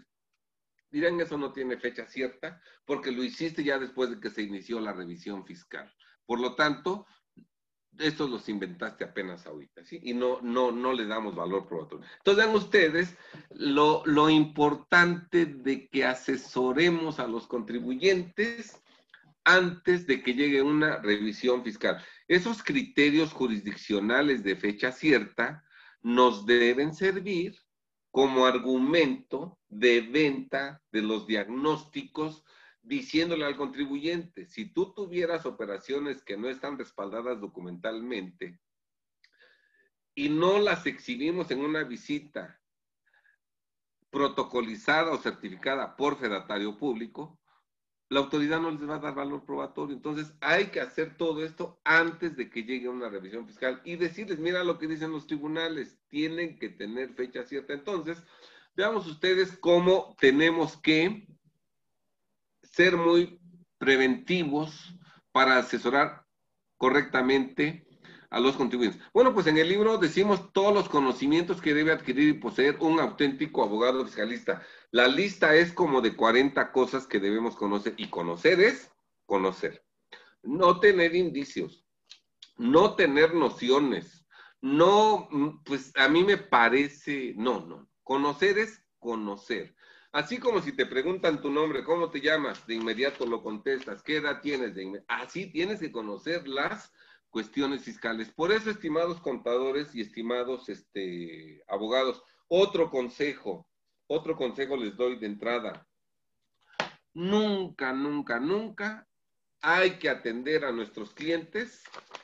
Dirán, 0.90 1.20
eso 1.20 1.38
no 1.38 1.52
tiene 1.52 1.78
fecha 1.78 2.08
cierta 2.08 2.62
porque 2.86 3.12
lo 3.12 3.24
hiciste 3.24 3.64
ya 3.64 3.78
después 3.78 4.10
de 4.10 4.20
que 4.20 4.30
se 4.30 4.42
inició 4.42 4.80
la 4.80 4.94
revisión 4.94 5.46
fiscal. 5.46 5.94
Por 6.26 6.40
lo 6.40 6.56
tanto, 6.56 7.06
estos 7.98 8.30
los 8.30 8.48
inventaste 8.48 9.04
apenas 9.04 9.46
ahorita, 9.46 9.84
¿sí? 9.84 10.00
Y 10.04 10.14
no, 10.14 10.40
no, 10.42 10.72
no 10.72 10.94
le 10.94 11.06
damos 11.06 11.36
valor 11.36 11.68
probatorio. 11.68 12.06
Entonces, 12.18 12.46
vean 12.46 12.56
ustedes 12.56 13.18
lo, 13.50 14.04
lo 14.06 14.30
importante 14.30 15.46
de 15.46 15.90
que 15.90 16.06
asesoremos 16.06 17.20
a 17.20 17.28
los 17.28 17.48
contribuyentes 17.48 18.82
antes 19.44 20.06
de 20.06 20.22
que 20.22 20.34
llegue 20.34 20.62
una 20.62 20.98
revisión 20.98 21.64
fiscal. 21.64 22.04
Esos 22.28 22.62
criterios 22.62 23.32
jurisdiccionales 23.32 24.44
de 24.44 24.58
fecha 24.58 24.92
cierta 24.92 25.64
nos 26.08 26.46
deben 26.46 26.94
servir 26.94 27.60
como 28.12 28.46
argumento 28.46 29.60
de 29.68 30.00
venta 30.00 30.82
de 30.90 31.02
los 31.02 31.28
diagnósticos 31.28 32.46
diciéndole 32.82 33.44
al 33.44 33.58
contribuyente, 33.58 34.48
si 34.48 34.72
tú 34.72 34.94
tuvieras 34.94 35.46
operaciones 35.46 36.24
que 36.24 36.38
no 36.38 36.48
están 36.48 36.78
respaldadas 36.78 37.42
documentalmente 37.42 38.58
y 40.16 40.30
no 40.30 40.60
las 40.60 40.86
exhibimos 40.86 41.52
en 41.52 41.60
una 41.60 41.84
visita 41.84 42.62
protocolizada 44.10 45.12
o 45.12 45.18
certificada 45.18 45.98
por 45.98 46.18
fedatario 46.18 46.78
público, 46.78 47.38
la 48.10 48.22
autoridad 48.22 48.62
no 48.62 48.72
les 48.72 48.88
va 48.88 48.96
a 48.96 49.00
dar 49.00 49.16
valor 49.16 49.46
probatorio. 49.46 49.96
Entonces, 49.96 50.34
hay 50.40 50.68
que 50.68 50.80
hacer 50.80 51.18
todo 51.18 51.44
esto 51.44 51.80
antes 51.84 52.38
de 52.38 52.50
que 52.50 52.64
llegue 52.64 52.88
una 52.88 53.10
revisión 53.10 53.46
fiscal 53.46 53.82
y 53.84 53.96
decirles, 53.96 54.40
mira 54.40 54.64
lo 54.64 54.78
que 54.78 54.88
dicen 54.88 55.12
los 55.12 55.28
tribunales, 55.28 55.98
tienen 56.08 56.58
que 56.58 56.70
tener 56.70 57.14
fecha 57.14 57.44
cierta. 57.44 57.74
Entonces, 57.74 58.24
veamos 58.76 59.08
ustedes 59.08 59.58
cómo 59.58 60.16
tenemos 60.20 60.78
que 60.78 61.28
ser 62.64 62.96
muy 62.96 63.40
preventivos 63.78 64.94
para 65.32 65.58
asesorar 65.58 66.26
correctamente 66.78 67.87
a 68.30 68.40
los 68.40 68.56
contribuyentes. 68.56 69.02
Bueno, 69.14 69.34
pues 69.34 69.48
en 69.48 69.58
el 69.58 69.70
libro 69.70 69.98
decimos 69.98 70.52
todos 70.54 70.74
los 70.74 70.90
conocimientos 70.90 71.62
que 71.62 71.74
debe 71.74 71.92
adquirir 71.92 72.30
y 72.30 72.34
poseer 72.34 72.78
un 72.80 73.00
auténtico 73.00 73.64
abogado 73.64 74.06
fiscalista. 74.06 74.62
La 74.92 75.08
lista 75.08 75.56
es 75.56 75.72
como 75.72 76.02
de 76.02 76.16
40 76.16 76.72
cosas 76.72 77.08
que 77.08 77.20
debemos 77.20 77.56
conocer 77.56 77.94
y 77.98 78.10
conocer 78.10 78.60
es 78.60 78.92
conocer. 79.26 79.84
No 80.44 80.80
tener 80.80 81.16
indicios, 81.16 81.86
no 82.58 82.96
tener 82.96 83.34
nociones, 83.34 84.26
no, 84.62 85.30
pues 85.64 85.94
a 85.96 86.08
mí 86.08 86.24
me 86.24 86.38
parece, 86.38 87.34
no, 87.38 87.66
no. 87.66 87.90
Conocer 88.04 88.58
es 88.58 88.82
conocer. 89.00 89.76
Así 90.12 90.40
como 90.40 90.62
si 90.62 90.72
te 90.72 90.86
preguntan 90.86 91.42
tu 91.42 91.52
nombre, 91.52 91.84
¿cómo 91.84 92.10
te 92.10 92.22
llamas? 92.22 92.66
De 92.66 92.76
inmediato 92.76 93.26
lo 93.26 93.44
contestas. 93.44 94.02
¿Qué 94.02 94.18
edad 94.18 94.42
tienes? 94.42 94.74
De 94.74 95.04
Así 95.08 95.52
tienes 95.52 95.80
que 95.80 95.92
conocer 95.92 96.48
las 96.48 96.92
cuestiones 97.38 97.84
fiscales. 97.84 98.32
Por 98.32 98.52
eso, 98.52 98.72
estimados 98.72 99.22
contadores 99.22 99.94
y 99.94 100.02
estimados 100.02 100.70
este, 100.70 101.64
abogados, 101.68 102.24
otro 102.48 102.90
consejo, 102.90 103.70
otro 104.08 104.36
consejo 104.36 104.76
les 104.76 104.98
doy 104.98 105.20
de 105.20 105.28
entrada. 105.28 105.88
Nunca, 107.14 107.94
nunca, 107.94 108.40
nunca 108.40 109.08
hay 109.62 110.00
que 110.00 110.10
atender 110.10 110.66
a 110.66 110.72
nuestros 110.72 111.14
clientes 111.14 111.84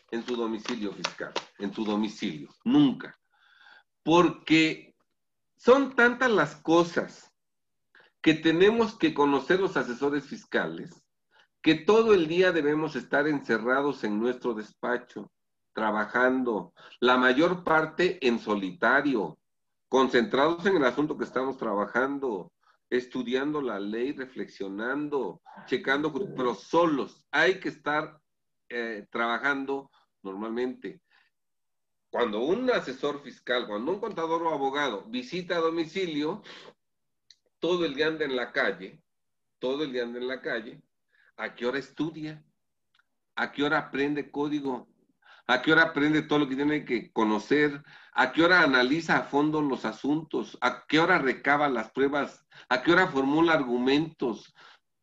en 0.10 0.26
su 0.26 0.36
domicilio 0.36 0.92
fiscal, 0.94 1.32
en 1.60 1.72
su 1.72 1.86
domicilio, 1.86 2.50
nunca. 2.64 3.16
Porque 4.02 4.96
son 5.58 5.96
tantas 5.96 6.32
las 6.32 6.56
cosas 6.56 7.32
que 8.20 8.34
tenemos 8.34 8.98
que 8.98 9.14
conocer 9.14 9.60
los 9.60 9.78
asesores 9.78 10.26
fiscales 10.26 11.03
que 11.64 11.76
todo 11.76 12.14
el 12.14 12.28
día 12.28 12.52
debemos 12.52 12.98
estar 12.98 13.26
encerrados 13.26 14.04
en 14.04 14.20
nuestro 14.20 14.54
despacho, 14.54 15.32
trabajando, 15.72 16.74
la 17.00 17.18
mayor 17.18 17.64
parte 17.64 18.20
en 18.28 18.38
solitario, 18.38 19.40
concentrados 19.88 20.66
en 20.66 20.76
el 20.76 20.84
asunto 20.84 21.18
que 21.18 21.24
estamos 21.24 21.58
trabajando, 21.58 22.52
estudiando 22.90 23.62
la 23.62 23.80
ley, 23.80 24.12
reflexionando, 24.12 25.42
checando, 25.66 26.14
pero 26.36 26.54
solos. 26.54 27.26
Hay 27.32 27.62
que 27.62 27.70
estar 27.70 28.20
eh, 28.68 29.08
trabajando 29.10 29.90
normalmente. 30.22 31.02
Cuando 32.10 32.42
un 32.42 32.70
asesor 32.72 33.24
fiscal, 33.24 33.68
cuando 33.68 33.94
un 33.94 34.02
contador 34.02 34.44
o 34.44 34.54
abogado 34.54 35.06
visita 35.06 35.56
a 35.56 35.62
domicilio, 35.62 36.44
todo 37.60 37.86
el 37.86 37.96
día 37.96 38.08
anda 38.08 38.26
en 38.26 38.36
la 38.36 38.52
calle, 38.52 39.02
todo 39.60 39.86
el 39.86 39.94
día 39.94 40.04
anda 40.04 40.20
en 40.20 40.28
la 40.28 40.42
calle, 40.42 40.82
¿A 41.38 41.56
qué 41.56 41.66
hora 41.66 41.80
estudia? 41.80 42.44
¿A 43.36 43.52
qué 43.52 43.64
hora 43.64 43.80
aprende 43.80 44.30
código? 44.30 44.88
¿A 45.48 45.62
qué 45.62 45.74
hora 45.74 45.84
aprende 45.84 46.22
todo 46.22 46.40
lo 46.40 46.48
que 46.48 46.56
tiene 46.56 46.86
que 46.86 47.12
conocer? 47.12 47.82
¿A 48.14 48.32
qué 48.32 48.44
hora 48.44 48.62
analiza 48.62 49.18
a 49.18 49.24
fondo 49.24 49.62
los 49.62 49.84
asuntos? 49.84 50.58
¿A 50.62 50.86
qué 50.88 51.00
hora 51.00 51.18
recaba 51.18 51.68
las 51.70 51.92
pruebas? 51.92 52.46
¿A 52.70 52.84
qué 52.84 52.92
hora 52.92 53.08
formula 53.08 53.54
argumentos? 53.54 54.54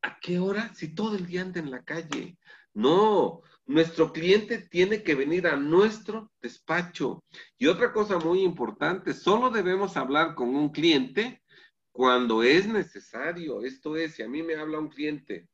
¿A 0.03 0.18
qué 0.20 0.39
hora? 0.39 0.72
Si 0.72 0.95
todo 0.95 1.16
el 1.16 1.26
día 1.26 1.43
anda 1.43 1.61
en 1.61 1.70
la 1.70 1.83
calle. 1.83 2.39
No, 2.72 3.43
nuestro 3.66 4.12
cliente 4.12 4.68
tiene 4.70 5.03
que 5.03 5.16
venir 5.16 5.49
a 5.49 5.57
nuestro 5.57 6.31
despacho. 6.41 7.24
Y 7.59 7.66
otra 7.66 7.93
cosa 7.93 8.18
muy 8.18 8.43
importante, 8.43 9.12
solo 9.14 9.51
debemos 9.51 9.97
hablar 9.97 10.37
con 10.37 10.55
un 10.55 10.70
cliente 10.70 11.43
cuando 11.91 12.45
es 12.45 12.68
necesario. 12.68 13.62
Esto 13.62 13.97
es, 13.97 14.14
si 14.14 14.22
a 14.22 14.28
mí 14.28 14.45
me 14.45 14.55
habla 14.55 14.78
un 14.78 14.89
cliente 14.89 15.49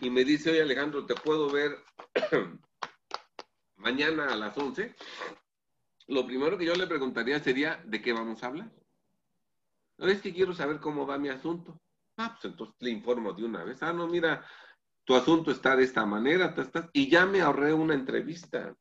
y 0.00 0.10
me 0.10 0.24
dice, 0.24 0.50
oye 0.50 0.62
Alejandro, 0.62 1.06
¿te 1.06 1.14
puedo 1.14 1.50
ver 1.50 1.76
mañana 3.76 4.32
a 4.32 4.36
las 4.36 4.56
11? 4.56 4.94
Lo 6.08 6.26
primero 6.26 6.58
que 6.58 6.64
yo 6.64 6.74
le 6.74 6.86
preguntaría 6.86 7.38
sería, 7.40 7.82
¿de 7.84 8.00
qué 8.02 8.12
vamos 8.12 8.42
a 8.42 8.46
hablar? 8.46 8.72
No 9.98 10.08
es 10.08 10.20
que 10.22 10.32
quiero 10.32 10.54
saber 10.54 10.80
cómo 10.80 11.06
va 11.06 11.18
mi 11.18 11.28
asunto. 11.28 11.80
Ah, 12.16 12.30
pues 12.32 12.52
entonces 12.52 12.76
le 12.80 12.90
informo 12.90 13.32
de 13.32 13.44
una 13.44 13.64
vez. 13.64 13.82
Ah, 13.82 13.92
no, 13.92 14.06
mira, 14.06 14.44
tu 15.04 15.14
asunto 15.14 15.50
está 15.50 15.76
de 15.76 15.84
esta 15.84 16.04
manera, 16.06 16.54
y 16.92 17.08
ya 17.08 17.26
me 17.26 17.40
ahorré 17.40 17.72
una 17.72 17.94
entrevista. 17.94 18.74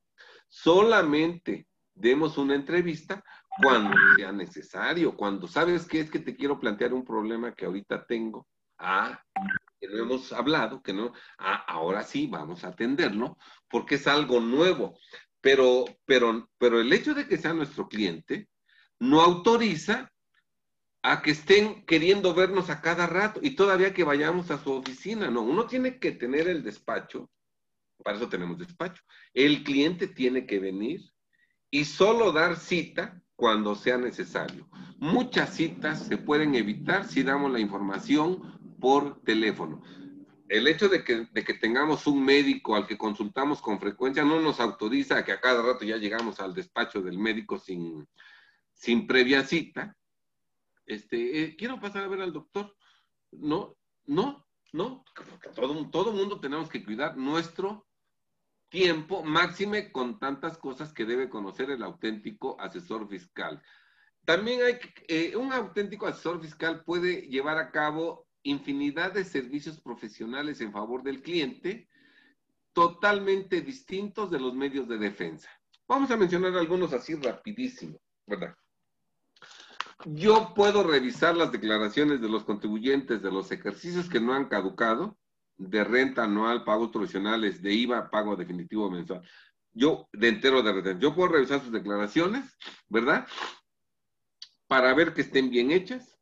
Solamente 0.47 1.67
demos 1.93 2.38
una 2.38 2.55
entrevista 2.55 3.24
cuando 3.61 3.95
sea 4.15 4.32
necesario, 4.32 5.15
cuando 5.15 5.47
sabes 5.47 5.86
que 5.86 5.99
es 5.99 6.09
que 6.09 6.20
te 6.20 6.36
quiero 6.36 6.59
plantear 6.59 6.93
un 6.93 7.03
problema 7.03 7.53
que 7.53 7.65
ahorita 7.65 8.05
tengo. 8.05 8.47
Ah, 8.78 9.22
que 9.80 9.88
no 9.88 9.97
hemos 9.97 10.34
hablado, 10.34 10.82
que 10.82 10.93
no, 10.93 11.13
ah, 11.38 11.63
ahora 11.67 12.03
sí 12.03 12.27
vamos 12.27 12.63
a 12.63 12.69
atenderlo, 12.69 13.38
porque 13.69 13.95
es 13.95 14.07
algo 14.07 14.39
nuevo. 14.39 14.97
Pero, 15.41 15.86
pero, 16.05 16.49
pero 16.57 16.82
el 16.82 16.91
hecho 16.91 17.13
de 17.13 17.27
que 17.27 17.38
sea 17.38 17.53
nuestro 17.53 17.88
cliente 17.88 18.49
no 18.99 19.21
autoriza 19.21 20.11
a 21.01 21.21
que 21.21 21.32
estén 21.32 21.86
queriendo 21.86 22.34
vernos 22.34 22.69
a 22.69 22.82
cada 22.82 23.07
rato 23.07 23.39
y 23.41 23.51
todavía 23.51 23.93
que 23.93 24.03
vayamos 24.03 24.51
a 24.51 24.61
su 24.61 24.73
oficina. 24.73 25.30
No, 25.30 25.41
uno 25.41 25.65
tiene 25.65 25.97
que 25.97 26.11
tener 26.11 26.49
el 26.49 26.61
despacho, 26.61 27.30
para 28.03 28.17
eso 28.17 28.27
tenemos 28.27 28.57
despacho. 28.57 29.01
El 29.34 29.63
cliente 29.63 30.07
tiene 30.07 30.45
que 30.45 30.59
venir 30.59 31.01
y 31.71 31.86
solo 31.86 32.32
dar 32.34 32.57
cita 32.57 33.21
cuando 33.36 33.75
sea 33.75 33.97
necesario. 33.97 34.67
Muchas 34.97 35.55
citas 35.55 36.05
se 36.07 36.17
pueden 36.17 36.55
evitar 36.55 37.07
si 37.07 37.23
damos 37.23 37.51
la 37.53 37.59
información 37.59 38.59
por 38.80 39.21
teléfono. 39.21 39.82
El 40.47 40.67
hecho 40.67 40.89
de 40.89 41.03
que, 41.03 41.53
tengamos 41.53 42.07
un 42.07 42.23
médico 42.23 42.75
al 42.75 42.88
que 42.88 42.97
consultamos 42.97 43.61
con 43.61 43.80
frecuencia 43.80 44.23
no 44.23 44.41
nos 44.41 44.59
autoriza 44.59 45.17
a 45.17 45.25
que 45.25 45.32
a 45.32 45.39
cada 45.39 45.61
rato 45.61 45.86
ya 45.86 45.97
llegamos 45.97 46.39
al 46.39 46.55
despacho 46.55 47.01
del 47.01 47.19
médico 47.19 47.59
sin, 47.59 48.07
sin 48.73 49.05
previa 49.05 49.43
cita. 49.43 49.95
Este, 50.88 51.43
eh, 51.43 51.55
quiero 51.55 51.80
pasar 51.80 52.03
a 52.03 52.07
ver 52.07 52.21
al 52.21 52.34
doctor. 52.34 52.75
No, 53.32 53.77
no, 54.05 54.47
no. 54.73 55.05
Todo, 55.55 55.88
todo 55.91 56.13
mundo 56.13 56.39
tenemos 56.39 56.67
que 56.67 56.84
cuidar 56.84 57.15
nuestro 57.15 57.86
tiempo, 58.69 59.23
máxime 59.23 59.91
con 59.91 60.19
tantas 60.19 60.57
cosas 60.57 60.93
que 60.93 61.05
debe 61.05 61.30
conocer 61.30 61.69
el 61.69 61.84
auténtico 61.84 62.59
asesor 62.59 63.07
fiscal. 63.07 63.61
También 64.25 64.61
hay 64.61 64.80
eh, 65.07 65.36
un 65.36 65.51
auténtico 65.51 66.07
asesor 66.07 66.41
fiscal 66.41 66.84
puede 66.84 67.21
llevar 67.21 67.57
a 67.57 67.71
cabo 67.71 68.27
infinidad 68.43 69.13
de 69.13 69.23
servicios 69.23 69.79
profesionales 69.79 70.61
en 70.61 70.71
favor 70.71 71.03
del 71.03 71.21
cliente, 71.21 71.89
totalmente 72.73 73.61
distintos 73.61 74.31
de 74.31 74.39
los 74.39 74.53
medios 74.53 74.87
de 74.87 74.97
defensa. 74.97 75.49
Vamos 75.87 76.11
a 76.11 76.17
mencionar 76.17 76.55
algunos 76.55 76.93
así 76.93 77.15
rapidísimo, 77.15 77.99
¿verdad? 78.25 78.55
Yo 80.05 80.53
puedo 80.53 80.83
revisar 80.83 81.35
las 81.35 81.51
declaraciones 81.51 82.21
de 82.21 82.29
los 82.29 82.45
contribuyentes 82.45 83.21
de 83.21 83.31
los 83.31 83.51
ejercicios 83.51 84.07
que 84.09 84.19
no 84.19 84.33
han 84.33 84.45
caducado, 84.45 85.17
de 85.57 85.83
renta 85.83 86.23
anual, 86.23 86.63
pagos 86.63 86.89
provisionales, 86.89 87.61
de 87.61 87.73
IVA, 87.73 88.09
pago 88.09 88.37
definitivo 88.37 88.89
mensual. 88.89 89.21
Yo, 89.73 90.07
de 90.13 90.29
entero 90.29 90.63
de 90.63 90.71
retención, 90.71 91.01
yo 91.01 91.15
puedo 91.15 91.33
revisar 91.33 91.61
sus 91.61 91.71
declaraciones, 91.71 92.57
¿verdad? 92.87 93.27
Para 94.67 94.93
ver 94.93 95.13
que 95.13 95.21
estén 95.21 95.49
bien 95.49 95.71
hechas, 95.71 96.18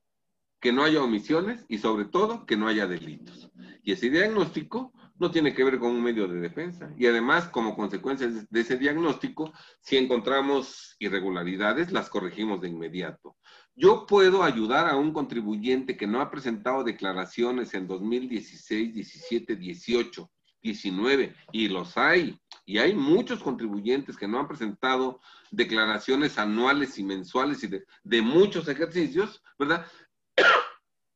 que 0.67 0.73
no 0.73 0.83
haya 0.83 1.01
omisiones 1.01 1.63
y 1.69 1.77
sobre 1.77 2.03
todo 2.03 2.45
que 2.45 2.57
no 2.57 2.67
haya 2.67 2.87
delitos. 2.87 3.49
Y 3.83 3.93
ese 3.93 4.09
diagnóstico 4.09 4.91
no 5.17 5.31
tiene 5.31 5.53
que 5.53 5.63
ver 5.63 5.79
con 5.79 5.91
un 5.91 6.03
medio 6.03 6.27
de 6.27 6.41
defensa. 6.41 6.93
Y 6.97 7.05
además, 7.05 7.47
como 7.47 7.73
consecuencia 7.73 8.27
de 8.27 8.59
ese 8.59 8.75
diagnóstico, 8.75 9.53
si 9.79 9.95
encontramos 9.95 10.97
irregularidades, 10.99 11.93
las 11.93 12.09
corregimos 12.09 12.59
de 12.59 12.67
inmediato. 12.67 13.37
Yo 13.77 14.05
puedo 14.05 14.43
ayudar 14.43 14.89
a 14.89 14.97
un 14.97 15.13
contribuyente 15.13 15.95
que 15.95 16.05
no 16.05 16.19
ha 16.19 16.29
presentado 16.29 16.83
declaraciones 16.83 17.73
en 17.73 17.87
2016, 17.87 18.93
17, 18.93 19.55
18, 19.55 20.29
19, 20.61 21.33
y 21.53 21.69
los 21.69 21.97
hay. 21.97 22.37
Y 22.65 22.79
hay 22.79 22.93
muchos 22.93 23.41
contribuyentes 23.41 24.17
que 24.17 24.27
no 24.27 24.39
han 24.39 24.47
presentado 24.49 25.21
declaraciones 25.51 26.37
anuales 26.37 26.97
y 26.97 27.03
mensuales 27.03 27.63
y 27.63 27.67
de, 27.67 28.21
muchos 28.21 28.67
ejercicios, 28.67 29.41
¿verdad? 29.57 29.85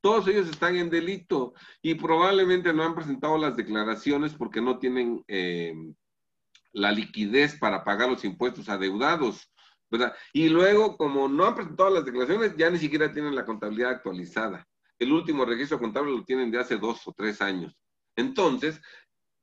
Todos 0.02 0.28
ellos 0.28 0.50
están 0.50 0.76
en 0.76 0.90
delito 0.90 1.54
y 1.82 1.96
probablemente 1.96 2.74
no 2.74 2.84
han 2.84 2.96
presentado 2.96 3.38
las 3.38 3.56
declaraciones 3.56 4.34
porque 4.34 4.62
no 4.62 4.80
tienen 4.80 5.24
eh, 5.28 5.74
la 6.74 6.92
liquidez 6.92 7.58
para 7.58 7.84
pagar 7.84 8.10
los 8.10 8.26
impuestos 8.26 8.68
adeudados, 8.68 9.52
¿verdad? 9.90 10.16
Y 10.34 10.50
luego, 10.50 10.98
como 10.98 11.28
no 11.28 11.46
han 11.46 11.56
presentado 11.56 11.92
las 11.92 12.06
declaraciones, 12.06 12.56
ya 12.58 12.70
ni 12.70 12.80
siquiera 12.80 13.12
tienen 13.12 13.36
la 13.36 13.46
contabilidad 13.46 13.92
actualizada. 13.92 14.68
El 14.98 15.12
último 15.12 15.46
registro 15.46 15.80
contable 15.80 16.12
lo 16.12 16.24
tienen 16.24 16.52
de 16.52 16.60
hace 16.60 16.78
dos 16.78 17.08
o 17.08 17.14
tres 17.14 17.42
años. 17.42 17.76
Entonces, 18.16 18.82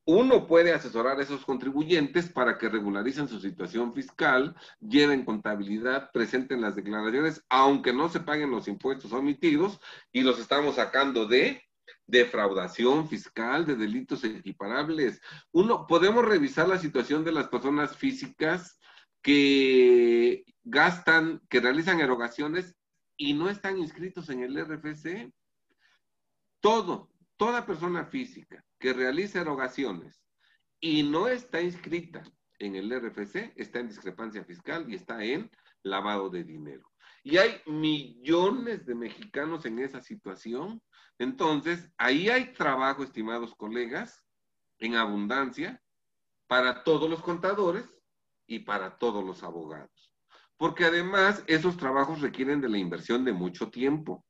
uno 0.08 0.46
puede 0.46 0.72
asesorar 0.72 1.18
a 1.18 1.22
esos 1.22 1.44
contribuyentes 1.44 2.30
para 2.30 2.56
que 2.56 2.70
regularicen 2.70 3.28
su 3.28 3.40
situación 3.40 3.92
fiscal, 3.92 4.56
lleven 4.80 5.22
contabilidad, 5.22 6.10
presenten 6.12 6.62
las 6.62 6.74
declaraciones, 6.74 7.44
aunque 7.50 7.92
no 7.92 8.08
se 8.08 8.20
paguen 8.20 8.50
los 8.50 8.68
impuestos 8.68 9.12
omitidos, 9.12 9.78
y 10.10 10.22
los 10.22 10.38
estamos 10.38 10.76
sacando 10.76 11.26
de 11.26 11.62
defraudación 12.06 13.06
fiscal, 13.06 13.66
de 13.66 13.76
delitos 13.76 14.24
equiparables. 14.24 15.20
Uno, 15.52 15.86
podemos 15.86 16.24
revisar 16.24 16.66
la 16.66 16.78
situación 16.78 17.22
de 17.22 17.32
las 17.32 17.48
personas 17.48 17.94
físicas 17.94 18.80
que 19.20 20.42
gastan, 20.64 21.42
que 21.50 21.60
realizan 21.60 22.00
erogaciones 22.00 22.74
y 23.18 23.34
no 23.34 23.50
están 23.50 23.76
inscritos 23.76 24.30
en 24.30 24.42
el 24.42 24.56
RFC. 24.56 25.30
Todo, 26.60 27.10
toda 27.38 27.64
persona 27.64 28.04
física 28.04 28.62
que 28.78 28.92
realiza 28.92 29.40
erogaciones 29.40 30.22
y 30.80 31.02
no 31.02 31.28
está 31.28 31.62
inscrita 31.62 32.22
en 32.58 32.74
el 32.74 32.90
RFC 32.90 33.54
está 33.56 33.78
en 33.78 33.88
discrepancia 33.88 34.44
fiscal 34.44 34.84
y 34.90 34.96
está 34.96 35.24
en 35.24 35.50
lavado 35.82 36.28
de 36.28 36.44
dinero. 36.44 36.90
Y 37.22 37.38
hay 37.38 37.60
millones 37.66 38.84
de 38.84 38.94
mexicanos 38.94 39.64
en 39.64 39.78
esa 39.78 40.02
situación. 40.02 40.82
Entonces, 41.18 41.90
ahí 41.96 42.28
hay 42.28 42.52
trabajo, 42.52 43.02
estimados 43.02 43.54
colegas, 43.54 44.24
en 44.78 44.96
abundancia 44.96 45.82
para 46.46 46.84
todos 46.84 47.08
los 47.08 47.22
contadores 47.22 47.96
y 48.46 48.60
para 48.60 48.98
todos 48.98 49.24
los 49.24 49.42
abogados. 49.42 50.12
Porque 50.56 50.84
además 50.84 51.44
esos 51.46 51.76
trabajos 51.76 52.20
requieren 52.20 52.60
de 52.60 52.68
la 52.68 52.78
inversión 52.78 53.24
de 53.24 53.32
mucho 53.32 53.70
tiempo 53.70 54.24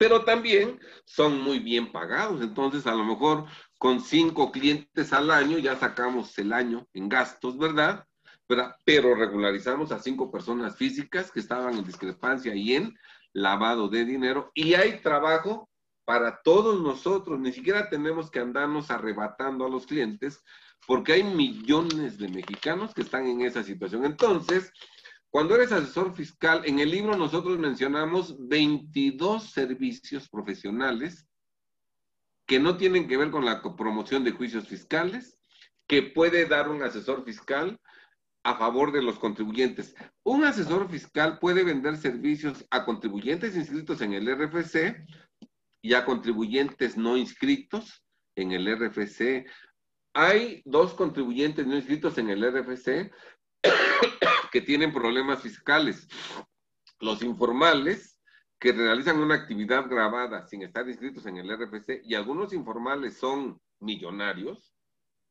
pero 0.00 0.24
también 0.24 0.80
son 1.04 1.42
muy 1.42 1.58
bien 1.58 1.92
pagados. 1.92 2.40
Entonces, 2.40 2.86
a 2.86 2.94
lo 2.94 3.04
mejor 3.04 3.44
con 3.76 4.00
cinco 4.00 4.50
clientes 4.50 5.12
al 5.12 5.30
año 5.30 5.58
ya 5.58 5.76
sacamos 5.76 6.38
el 6.38 6.54
año 6.54 6.88
en 6.94 7.10
gastos, 7.10 7.58
¿verdad? 7.58 8.06
Pero 8.86 9.14
regularizamos 9.14 9.92
a 9.92 9.98
cinco 9.98 10.32
personas 10.32 10.74
físicas 10.74 11.30
que 11.30 11.40
estaban 11.40 11.76
en 11.76 11.84
discrepancia 11.84 12.54
y 12.54 12.76
en 12.76 12.94
lavado 13.34 13.88
de 13.88 14.06
dinero. 14.06 14.50
Y 14.54 14.72
hay 14.72 15.02
trabajo 15.02 15.68
para 16.06 16.40
todos 16.40 16.80
nosotros. 16.80 17.38
Ni 17.38 17.52
siquiera 17.52 17.90
tenemos 17.90 18.30
que 18.30 18.40
andarnos 18.40 18.90
arrebatando 18.90 19.66
a 19.66 19.70
los 19.70 19.86
clientes 19.86 20.42
porque 20.86 21.12
hay 21.12 21.24
millones 21.24 22.16
de 22.16 22.28
mexicanos 22.28 22.94
que 22.94 23.02
están 23.02 23.26
en 23.26 23.42
esa 23.42 23.62
situación. 23.62 24.06
Entonces, 24.06 24.72
cuando 25.30 25.54
eres 25.54 25.70
asesor 25.70 26.12
fiscal, 26.12 26.62
en 26.64 26.80
el 26.80 26.90
libro 26.90 27.16
nosotros 27.16 27.58
mencionamos 27.58 28.36
22 28.48 29.50
servicios 29.50 30.28
profesionales 30.28 31.28
que 32.46 32.58
no 32.58 32.76
tienen 32.76 33.06
que 33.06 33.16
ver 33.16 33.30
con 33.30 33.44
la 33.44 33.62
promoción 33.76 34.24
de 34.24 34.32
juicios 34.32 34.66
fiscales, 34.66 35.38
que 35.86 36.02
puede 36.02 36.46
dar 36.46 36.68
un 36.68 36.82
asesor 36.82 37.24
fiscal 37.24 37.78
a 38.42 38.56
favor 38.56 38.90
de 38.90 39.02
los 39.02 39.20
contribuyentes. 39.20 39.94
Un 40.24 40.44
asesor 40.44 40.90
fiscal 40.90 41.38
puede 41.38 41.62
vender 41.62 41.96
servicios 41.96 42.66
a 42.70 42.84
contribuyentes 42.84 43.54
inscritos 43.54 44.00
en 44.00 44.14
el 44.14 44.26
RFC 44.26 45.06
y 45.80 45.94
a 45.94 46.04
contribuyentes 46.04 46.96
no 46.96 47.16
inscritos 47.16 48.04
en 48.34 48.50
el 48.50 48.66
RFC. 48.66 49.46
Hay 50.12 50.62
dos 50.64 50.94
contribuyentes 50.94 51.66
no 51.68 51.76
inscritos 51.76 52.18
en 52.18 52.30
el 52.30 52.42
RFC 52.42 53.12
que 54.50 54.60
tienen 54.60 54.92
problemas 54.92 55.42
fiscales. 55.42 56.08
Los 56.98 57.22
informales 57.22 58.20
que 58.58 58.72
realizan 58.72 59.18
una 59.18 59.36
actividad 59.36 59.88
grabada 59.88 60.46
sin 60.46 60.62
estar 60.62 60.86
inscritos 60.86 61.24
en 61.26 61.38
el 61.38 61.50
RFC 61.50 62.02
y 62.04 62.14
algunos 62.14 62.52
informales 62.52 63.18
son 63.18 63.58
millonarios, 63.78 64.74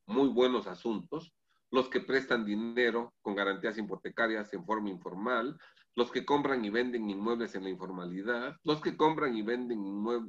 muy 0.08 0.30
buenos 0.30 0.66
asuntos, 0.66 1.32
los 1.72 1.90
que 1.90 2.02
prestan 2.02 2.46
dinero 2.46 3.14
con 3.22 3.36
garantías 3.36 3.78
hipotecarias 3.78 4.52
en 4.54 4.66
forma 4.66 4.90
informal, 4.90 5.60
los 5.96 6.12
que 6.12 6.26
compran 6.26 6.64
y 6.66 6.70
venden 6.70 7.10
inmuebles 7.10 7.54
en 7.54 7.64
la 7.64 7.70
informalidad, 7.70 8.56
los 8.64 8.82
que 8.82 8.98
compran 8.98 9.36
y 9.36 9.44
venden 9.44 9.80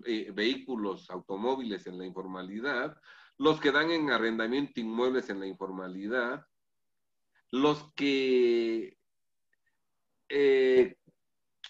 eh, 0.05 0.30
vehículos, 0.34 1.09
automóviles 1.11 1.86
en 1.86 1.97
la 1.97 2.05
informalidad, 2.05 2.97
los 3.38 3.61
que 3.61 3.72
dan 3.72 3.91
en 3.91 4.11
arrendamiento 4.11 4.80
inmuebles 4.80 5.30
en 5.30 5.41
la 5.41 5.47
informalidad, 5.47 6.45
los 7.51 7.92
que, 7.94 8.96
eh, 10.28 10.96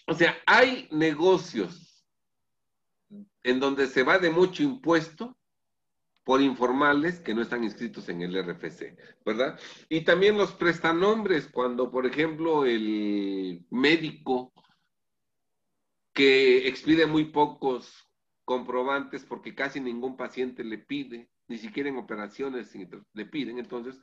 o 0.07 0.13
sea, 0.13 0.37
hay 0.45 0.87
negocios 0.91 2.05
en 3.43 3.59
donde 3.59 3.87
se 3.87 4.03
va 4.03 4.19
de 4.19 4.29
mucho 4.29 4.63
impuesto 4.63 5.37
por 6.23 6.41
informales 6.41 7.19
que 7.19 7.33
no 7.33 7.41
están 7.41 7.63
inscritos 7.63 8.07
en 8.09 8.21
el 8.21 8.35
RFC, 8.35 8.95
¿verdad? 9.25 9.59
Y 9.89 10.01
también 10.01 10.37
los 10.37 10.51
prestanombres, 10.53 11.49
cuando, 11.51 11.89
por 11.89 12.05
ejemplo, 12.05 12.65
el 12.65 13.65
médico 13.71 14.53
que 16.13 16.67
expide 16.67 17.07
muy 17.07 17.25
pocos 17.25 18.07
comprobantes 18.45 19.25
porque 19.25 19.55
casi 19.55 19.79
ningún 19.79 20.15
paciente 20.15 20.63
le 20.63 20.77
pide, 20.77 21.29
ni 21.47 21.57
siquiera 21.57 21.89
en 21.89 21.97
operaciones 21.97 22.71
le 23.13 23.25
piden, 23.25 23.57
entonces 23.57 23.99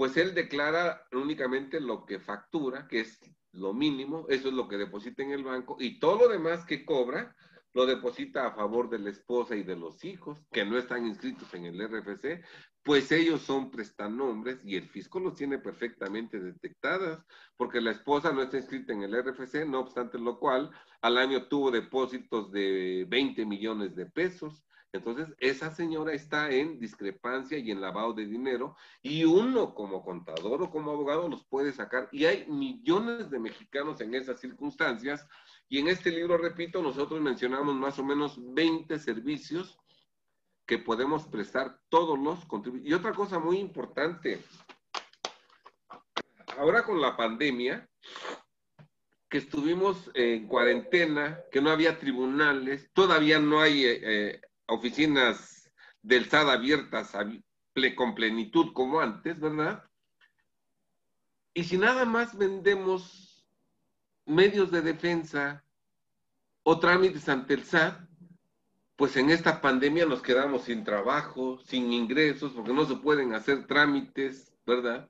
pues 0.00 0.16
él 0.16 0.32
declara 0.32 1.06
únicamente 1.12 1.78
lo 1.78 2.06
que 2.06 2.20
factura, 2.20 2.88
que 2.88 3.00
es 3.00 3.20
lo 3.52 3.74
mínimo, 3.74 4.24
eso 4.30 4.48
es 4.48 4.54
lo 4.54 4.66
que 4.66 4.78
deposita 4.78 5.22
en 5.22 5.32
el 5.32 5.44
banco, 5.44 5.76
y 5.78 5.98
todo 5.98 6.20
lo 6.20 6.28
demás 6.28 6.64
que 6.64 6.86
cobra 6.86 7.36
lo 7.74 7.84
deposita 7.84 8.46
a 8.46 8.54
favor 8.54 8.88
de 8.88 8.98
la 8.98 9.10
esposa 9.10 9.56
y 9.56 9.62
de 9.62 9.76
los 9.76 10.02
hijos 10.06 10.38
que 10.52 10.64
no 10.64 10.78
están 10.78 11.06
inscritos 11.06 11.52
en 11.52 11.66
el 11.66 11.86
RFC, 11.86 12.42
pues 12.82 13.12
ellos 13.12 13.42
son 13.42 13.70
prestanombres 13.70 14.64
y 14.64 14.76
el 14.76 14.88
fisco 14.88 15.20
los 15.20 15.34
tiene 15.34 15.58
perfectamente 15.58 16.40
detectadas, 16.40 17.22
porque 17.58 17.82
la 17.82 17.90
esposa 17.90 18.32
no 18.32 18.40
está 18.40 18.56
inscrita 18.56 18.94
en 18.94 19.02
el 19.02 19.22
RFC, 19.22 19.66
no 19.66 19.80
obstante 19.80 20.18
lo 20.18 20.38
cual, 20.38 20.70
al 21.02 21.18
año 21.18 21.46
tuvo 21.46 21.70
depósitos 21.70 22.50
de 22.50 23.04
20 23.06 23.44
millones 23.44 23.94
de 23.94 24.06
pesos, 24.06 24.64
entonces, 24.92 25.28
esa 25.38 25.70
señora 25.70 26.12
está 26.12 26.50
en 26.50 26.80
discrepancia 26.80 27.56
y 27.58 27.70
en 27.70 27.80
lavado 27.80 28.12
de 28.12 28.26
dinero 28.26 28.76
y 29.02 29.24
uno 29.24 29.72
como 29.72 30.02
contador 30.02 30.62
o 30.62 30.70
como 30.70 30.90
abogado 30.90 31.28
los 31.28 31.44
puede 31.44 31.72
sacar. 31.72 32.08
Y 32.10 32.24
hay 32.24 32.46
millones 32.48 33.30
de 33.30 33.38
mexicanos 33.38 34.00
en 34.00 34.14
esas 34.14 34.40
circunstancias. 34.40 35.26
Y 35.68 35.78
en 35.78 35.88
este 35.88 36.10
libro, 36.10 36.36
repito, 36.38 36.82
nosotros 36.82 37.20
mencionamos 37.20 37.74
más 37.76 38.00
o 38.00 38.04
menos 38.04 38.36
20 38.52 38.98
servicios 38.98 39.78
que 40.66 40.78
podemos 40.78 41.26
prestar 41.28 41.80
todos 41.88 42.18
los 42.18 42.44
contribuyentes. 42.46 42.90
Y 42.90 42.94
otra 42.94 43.12
cosa 43.12 43.38
muy 43.38 43.58
importante, 43.58 44.42
ahora 46.58 46.82
con 46.82 47.00
la 47.00 47.16
pandemia, 47.16 47.88
que 49.28 49.38
estuvimos 49.38 50.10
en 50.14 50.48
cuarentena, 50.48 51.40
que 51.52 51.60
no 51.60 51.70
había 51.70 52.00
tribunales, 52.00 52.90
todavía 52.92 53.38
no 53.38 53.60
hay 53.60 53.84
eh, 53.84 54.00
eh, 54.02 54.40
oficinas 54.70 55.70
del 56.02 56.28
SAD 56.28 56.50
abiertas 56.50 57.14
con 57.96 58.14
plenitud 58.14 58.72
como 58.72 59.00
antes, 59.00 59.40
¿verdad? 59.40 59.84
Y 61.54 61.64
si 61.64 61.78
nada 61.78 62.04
más 62.04 62.36
vendemos 62.36 63.46
medios 64.26 64.70
de 64.70 64.82
defensa 64.82 65.64
o 66.62 66.78
trámites 66.78 67.28
ante 67.28 67.54
el 67.54 67.64
SAT, 67.64 68.00
pues 68.96 69.16
en 69.16 69.30
esta 69.30 69.60
pandemia 69.60 70.04
nos 70.04 70.20
quedamos 70.20 70.64
sin 70.64 70.84
trabajo, 70.84 71.58
sin 71.64 71.92
ingresos, 71.92 72.52
porque 72.52 72.72
no 72.72 72.84
se 72.84 72.96
pueden 72.96 73.32
hacer 73.32 73.66
trámites, 73.66 74.54
¿verdad? 74.66 75.08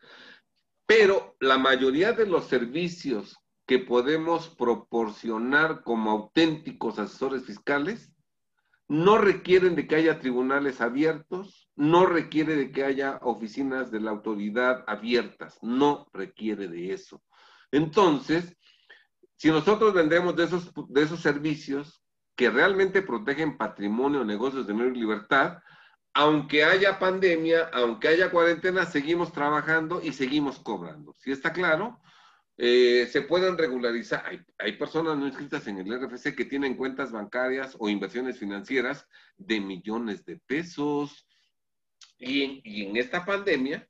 Pero 0.86 1.36
la 1.40 1.58
mayoría 1.58 2.12
de 2.12 2.26
los 2.26 2.46
servicios 2.46 3.36
que 3.66 3.80
podemos 3.80 4.48
proporcionar 4.48 5.82
como 5.82 6.10
auténticos 6.10 6.98
asesores 6.98 7.44
fiscales 7.44 8.12
no 8.90 9.18
requieren 9.18 9.76
de 9.76 9.86
que 9.86 9.94
haya 9.94 10.18
tribunales 10.18 10.80
abiertos, 10.80 11.70
no 11.76 12.06
requiere 12.06 12.56
de 12.56 12.72
que 12.72 12.82
haya 12.82 13.20
oficinas 13.22 13.92
de 13.92 14.00
la 14.00 14.10
autoridad 14.10 14.82
abiertas, 14.88 15.56
no 15.62 16.08
requiere 16.12 16.66
de 16.66 16.92
eso. 16.92 17.22
Entonces, 17.70 18.56
si 19.36 19.48
nosotros 19.48 19.94
vendemos 19.94 20.34
de 20.34 20.42
esos, 20.42 20.72
de 20.88 21.02
esos 21.02 21.20
servicios 21.20 22.02
que 22.34 22.50
realmente 22.50 23.00
protegen 23.00 23.56
patrimonio, 23.56 24.24
negocios 24.24 24.66
de 24.66 24.74
y 24.74 24.90
libertad, 24.90 25.58
aunque 26.12 26.64
haya 26.64 26.98
pandemia, 26.98 27.70
aunque 27.72 28.08
haya 28.08 28.32
cuarentena, 28.32 28.86
seguimos 28.86 29.32
trabajando 29.32 30.00
y 30.02 30.12
seguimos 30.12 30.58
cobrando. 30.58 31.14
¿Sí 31.16 31.30
está 31.30 31.52
claro? 31.52 32.00
Eh, 32.62 33.08
se 33.10 33.22
pueden 33.22 33.56
regularizar. 33.56 34.22
Hay, 34.58 34.72
personas 34.72 35.16
no 35.16 35.26
inscritas 35.26 35.66
en 35.66 35.78
el 35.78 35.98
RFC 35.98 36.36
que 36.36 36.44
tienen 36.44 36.76
cuentas 36.76 37.10
bancarias 37.10 37.74
o 37.78 37.88
inversiones 37.88 38.38
financieras 38.38 39.06
de 39.38 39.60
millones 39.60 40.26
de 40.26 40.36
pesos. 40.36 41.26
Y, 42.18 42.60
y 42.62 42.84
en 42.84 42.98
esta 42.98 43.24
pandemia, 43.24 43.88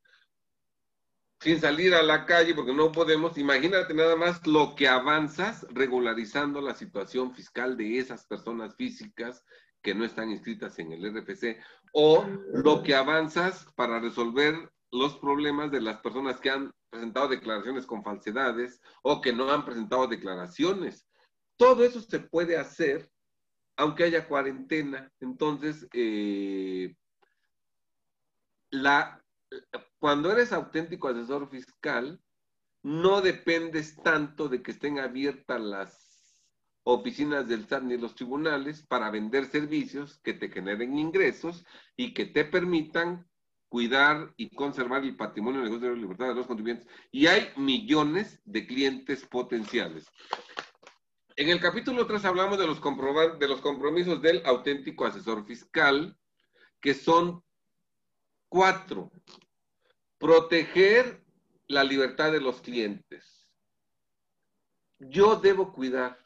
sin 1.40 1.60
salir 1.60 1.96
a 1.96 2.02
la 2.04 2.24
calle, 2.26 2.54
porque 2.54 2.72
no 2.72 2.92
podemos, 2.92 3.36
imagínate 3.38 3.92
nada 3.92 4.14
más 4.14 4.46
lo 4.46 4.76
que 4.76 4.86
avanzas 4.86 5.66
regularizando 5.70 6.60
la 6.60 6.76
situación 6.76 7.34
fiscal 7.34 7.76
de 7.76 7.98
esas 7.98 8.24
personas 8.24 8.76
físicas 8.76 9.44
que 9.82 9.96
no 9.96 10.04
están 10.04 10.30
inscritas 10.30 10.78
en 10.78 10.92
el 10.92 11.12
RFC, 11.12 11.58
o 11.92 12.24
lo 12.52 12.84
que 12.84 12.94
avanzas 12.94 13.66
para 13.74 13.98
resolver 13.98 14.70
los 14.90 15.16
problemas 15.18 15.70
de 15.70 15.80
las 15.80 16.00
personas 16.00 16.40
que 16.40 16.50
han 16.50 16.72
presentado 16.90 17.28
declaraciones 17.28 17.86
con 17.86 18.02
falsedades 18.02 18.80
o 19.02 19.20
que 19.20 19.32
no 19.32 19.50
han 19.50 19.64
presentado 19.64 20.06
declaraciones. 20.06 21.06
Todo 21.56 21.84
eso 21.84 22.00
se 22.00 22.20
puede 22.20 22.56
hacer 22.56 23.10
aunque 23.80 24.04
haya 24.04 24.28
cuarentena. 24.28 25.10
Entonces, 25.20 25.88
eh, 25.94 26.94
la, 28.70 29.24
cuando 29.98 30.30
eres 30.30 30.52
auténtico 30.52 31.08
asesor 31.08 31.48
fiscal, 31.48 32.20
no 32.82 33.22
dependes 33.22 33.96
tanto 34.02 34.48
de 34.50 34.62
que 34.62 34.72
estén 34.72 34.98
abiertas 34.98 35.60
las 35.62 36.42
oficinas 36.82 37.48
del 37.48 37.66
SAT 37.66 37.84
ni 37.84 37.96
los 37.96 38.14
tribunales 38.14 38.82
para 38.86 39.10
vender 39.10 39.46
servicios 39.46 40.18
que 40.22 40.34
te 40.34 40.50
generen 40.50 40.98
ingresos 40.98 41.64
y 41.96 42.12
que 42.12 42.26
te 42.26 42.44
permitan 42.44 43.29
cuidar 43.70 44.34
y 44.36 44.50
conservar 44.50 45.04
el 45.04 45.16
patrimonio, 45.16 45.62
negocio 45.62 45.88
de 45.88 45.94
la 45.94 46.02
libertad 46.02 46.28
de 46.28 46.34
los 46.34 46.46
contribuyentes. 46.46 46.88
Y 47.12 47.28
hay 47.28 47.50
millones 47.56 48.40
de 48.44 48.66
clientes 48.66 49.24
potenciales. 49.24 50.06
En 51.36 51.48
el 51.48 51.60
capítulo 51.60 52.04
3 52.04 52.24
hablamos 52.24 52.58
de 52.58 52.66
los, 52.66 52.82
de 53.38 53.48
los 53.48 53.60
compromisos 53.60 54.20
del 54.20 54.44
auténtico 54.44 55.06
asesor 55.06 55.46
fiscal, 55.46 56.18
que 56.80 56.94
son 56.94 57.42
cuatro. 58.48 59.12
Proteger 60.18 61.22
la 61.68 61.84
libertad 61.84 62.32
de 62.32 62.40
los 62.40 62.60
clientes. 62.60 63.48
Yo 64.98 65.36
debo 65.36 65.72
cuidar 65.72 66.18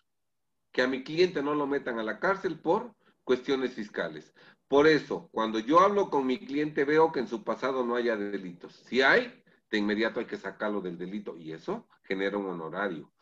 que 0.73 0.81
a 0.81 0.89
mi 0.89 1.05
cliente 1.05 1.43
no 1.43 1.55
lo 1.55 1.67
metan 1.67 1.99
a 1.99 2.03
la 2.03 2.19
cárcel 2.19 2.59
por 2.59 2.97
cuestiones 3.23 3.75
fiscales. 3.75 4.35
Por 4.69 4.87
eso, 4.87 5.29
cuando 5.31 5.59
yo 5.59 5.81
hablo 5.81 6.11
con 6.11 6.27
mi 6.27 6.39
cliente, 6.39 6.85
veo 6.85 7.13
que 7.13 7.21
en 7.21 7.29
su 7.29 7.45
pasado 7.45 7.85
no 7.85 7.97
haya 7.97 8.17
delitos. 8.17 8.75
Si 8.87 9.03
hay, 9.03 9.43
de 9.71 9.79
inmediato 9.79 10.21
hay 10.21 10.27
que 10.27 10.37
sacarlo 10.37 10.81
del 10.81 10.99
delito 10.99 11.37
y 11.37 11.53
eso 11.53 11.89
genera 12.05 12.39
un 12.39 12.47
honorario. 12.47 13.13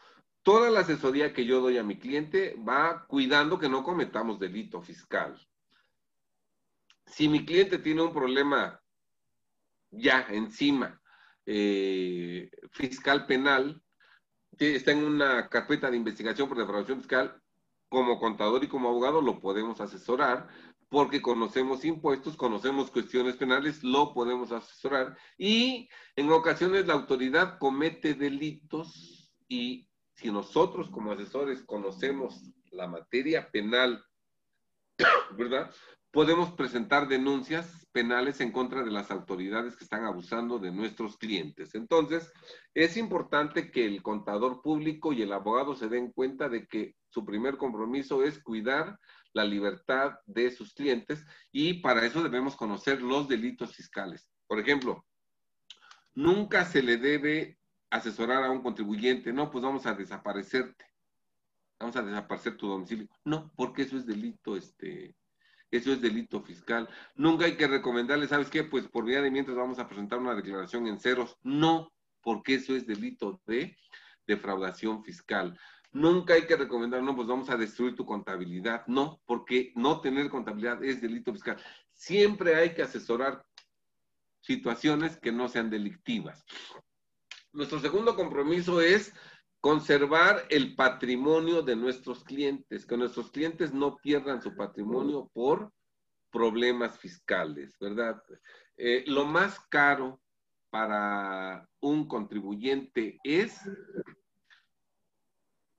Toda 0.43 0.71
la 0.71 0.81
asesoría 0.81 1.33
que 1.33 1.45
yo 1.45 1.61
doy 1.61 1.79
a 1.79 1.85
mi 1.85 1.99
cliente 1.99 2.57
va 2.57 3.07
cuidando 3.07 3.59
que 3.59 3.69
no 3.69 3.83
cometamos 3.83 4.41
delito 4.41 4.83
fiscal. 4.83 5.39
Si 7.07 7.29
mi 7.29 7.45
cliente 7.45 7.79
tiene 7.79 8.03
un 8.03 8.13
problema 8.13 8.81
ya 9.91 10.27
encima, 10.31 11.01
eh, 11.47 12.51
fiscal 12.71 13.27
penal, 13.27 13.83
está 14.59 14.93
en 14.93 15.05
una 15.05 15.49
carpeta 15.49 15.91
de 15.91 15.97
investigación 15.97 16.49
por 16.49 16.59
defraudación 16.59 16.99
fiscal, 16.99 17.41
como 17.93 18.19
contador 18.19 18.65
y 18.65 18.69
como 18.69 18.89
abogado 18.89 19.21
lo 19.21 19.39
podemos 19.39 19.79
asesorar 19.83 20.49
porque 20.89 21.21
conocemos 21.21 21.85
impuestos, 21.85 22.39
conocemos 22.39 22.91
cuestiones 22.91 23.37
penales, 23.37 23.85
lo 23.85 24.15
podemos 24.15 24.51
asesorar 24.51 25.15
y 25.37 25.91
en 26.17 26.33
ocasiones 26.33 26.87
la 26.87 26.95
autoridad 26.95 27.59
comete 27.59 28.15
delitos 28.15 29.31
y 29.47 29.91
si 30.15 30.31
nosotros 30.31 30.89
como 30.89 31.13
asesores 31.13 31.63
conocemos 31.65 32.43
la 32.71 32.89
materia 32.89 33.51
penal, 33.51 34.03
¿verdad? 35.37 35.71
Podemos 36.11 36.51
presentar 36.53 37.09
denuncias 37.09 37.87
penales 37.93 38.41
en 38.41 38.53
contra 38.53 38.83
de 38.83 38.91
las 38.91 39.11
autoridades 39.11 39.77
que 39.77 39.85
están 39.85 40.07
abusando 40.07 40.59
de 40.59 40.73
nuestros 40.73 41.19
clientes. 41.19 41.75
Entonces, 41.75 42.33
es 42.73 42.97
importante 42.97 43.71
que 43.71 43.85
el 43.85 44.03
contador 44.03 44.63
público 44.63 45.13
y 45.13 45.21
el 45.21 45.33
abogado 45.35 45.75
se 45.75 45.89
den 45.89 46.11
cuenta 46.11 46.49
de 46.49 46.67
que 46.67 46.97
su 47.13 47.25
primer 47.27 47.59
compromiso 47.59 48.25
es 48.25 48.43
cuidar 48.43 48.99
la 49.35 49.45
libertad 49.45 50.15
de 50.25 50.51
sus 50.51 50.73
clientes 50.73 51.25
y 51.53 51.75
para 51.75 52.05
eso 52.07 52.23
debemos 52.23 52.57
conocer 52.57 53.03
los 53.03 53.29
delitos 53.29 53.75
fiscales. 53.75 54.31
Por 54.47 54.59
ejemplo, 54.59 55.05
nunca 56.15 56.65
se 56.65 56.83
le 56.83 56.97
debe 56.97 57.59
asesorar 57.91 58.45
a 58.45 58.51
un 58.51 58.63
contribuyente, 58.63 59.33
no, 59.33 59.51
pues 59.51 59.63
vamos 59.63 59.85
a 59.85 59.95
desaparecerte, 59.95 60.87
vamos 61.79 61.97
a 61.97 62.03
desaparecer 62.03 62.57
tu 62.57 62.67
domicilio. 62.67 63.09
No, 63.25 63.53
porque 63.57 63.83
eso 63.83 63.99
es 63.99 64.07
delito, 64.07 64.57
este, 64.57 65.15
eso 65.71 65.93
es 65.93 66.01
delito 66.01 66.43
fiscal. 66.43 66.89
Nunca 67.15 67.45
hay 67.45 67.57
que 67.57 67.67
recomendarle, 67.67 68.27
¿sabes 68.27 68.49
qué? 68.49 68.65
Pues 68.65 68.89
por 68.89 69.05
vía 69.05 69.21
de 69.21 69.31
mientras 69.31 69.57
vamos 69.57 69.79
a 69.79 69.87
presentar 69.87 70.19
una 70.19 70.35
declaración 70.35 70.87
en 70.87 70.99
ceros. 70.99 71.37
No, 71.43 71.93
porque 72.23 72.55
eso 72.55 72.75
es 72.75 72.87
delito 72.87 73.43
de 73.47 73.77
defraudación 74.27 75.05
fiscal. 75.05 75.59
Nunca 75.93 76.35
hay 76.35 76.47
que 76.47 76.57
recomendar, 76.57 77.03
no, 77.03 77.15
pues 77.15 77.29
vamos 77.29 77.51
a 77.51 77.57
destruir 77.57 77.95
tu 77.95 78.07
contabilidad. 78.07 78.87
No, 78.87 79.21
porque 79.27 79.73
no 79.77 80.01
tener 80.01 80.31
contabilidad 80.31 80.83
es 80.83 81.03
delito 81.03 81.33
fiscal. 81.33 81.63
Siempre 81.93 82.55
hay 82.55 82.75
que 82.75 82.83
asesorar 82.83 83.45
situaciones 84.41 85.19
que 85.19 85.33
no 85.33 85.49
sean 85.49 85.71
delictivas. 85.71 86.45
Nuestro 87.53 87.79
segundo 87.79 88.17
compromiso 88.17 88.81
es 88.81 89.13
conservar 89.61 90.47
el 90.49 90.75
patrimonio 90.75 91.63
de 91.63 91.77
nuestros 91.77 92.25
clientes, 92.25 92.87
que 92.87 92.97
nuestros 92.97 93.31
clientes 93.31 93.73
no 93.73 93.97
pierdan 93.99 94.43
su 94.43 94.57
patrimonio 94.57 95.31
por 95.33 95.73
problemas 96.31 96.99
fiscales, 96.99 97.77
¿verdad? 97.79 98.21
Eh, 98.77 99.05
lo 99.07 99.27
más 99.27 99.61
caro 99.69 100.21
para 100.71 101.69
un 101.81 102.09
contribuyente 102.09 103.21
es 103.23 103.61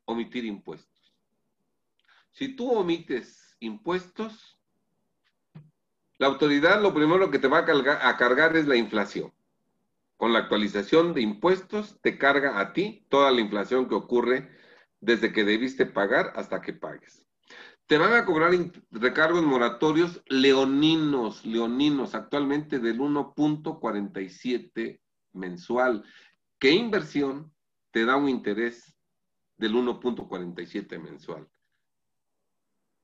omitir 0.05 0.45
impuestos. 0.45 1.13
Si 2.31 2.55
tú 2.55 2.71
omites 2.71 3.55
impuestos, 3.59 4.57
la 6.17 6.27
autoridad 6.27 6.81
lo 6.81 6.93
primero 6.93 7.29
que 7.29 7.39
te 7.39 7.47
va 7.47 7.59
a 7.59 8.17
cargar, 8.17 8.55
es 8.55 8.67
la 8.67 8.75
inflación. 8.75 9.33
Con 10.17 10.33
la 10.33 10.39
actualización 10.39 11.13
de 11.13 11.21
impuestos 11.21 11.99
te 12.01 12.17
carga 12.17 12.59
a 12.59 12.73
ti 12.73 13.05
toda 13.09 13.31
la 13.31 13.41
inflación 13.41 13.87
que 13.87 13.95
ocurre 13.95 14.49
desde 15.01 15.33
que 15.33 15.43
debiste 15.43 15.85
pagar 15.85 16.33
hasta 16.35 16.61
que 16.61 16.73
pagues. 16.73 17.25
Te 17.87 17.97
van 17.97 18.13
a 18.13 18.25
cobrar 18.25 18.53
recargos 18.91 19.43
moratorios 19.43 20.23
leoninos, 20.27 21.45
leoninos, 21.45 22.15
actualmente 22.15 22.79
del 22.79 22.99
1.47 22.99 25.01
mensual. 25.33 26.05
¿Qué 26.57 26.71
inversión 26.71 27.51
te 27.91 28.05
da 28.05 28.15
un 28.15 28.29
interés 28.29 28.92
del 29.57 29.75
1.47 29.75 30.99
mensual. 30.99 31.47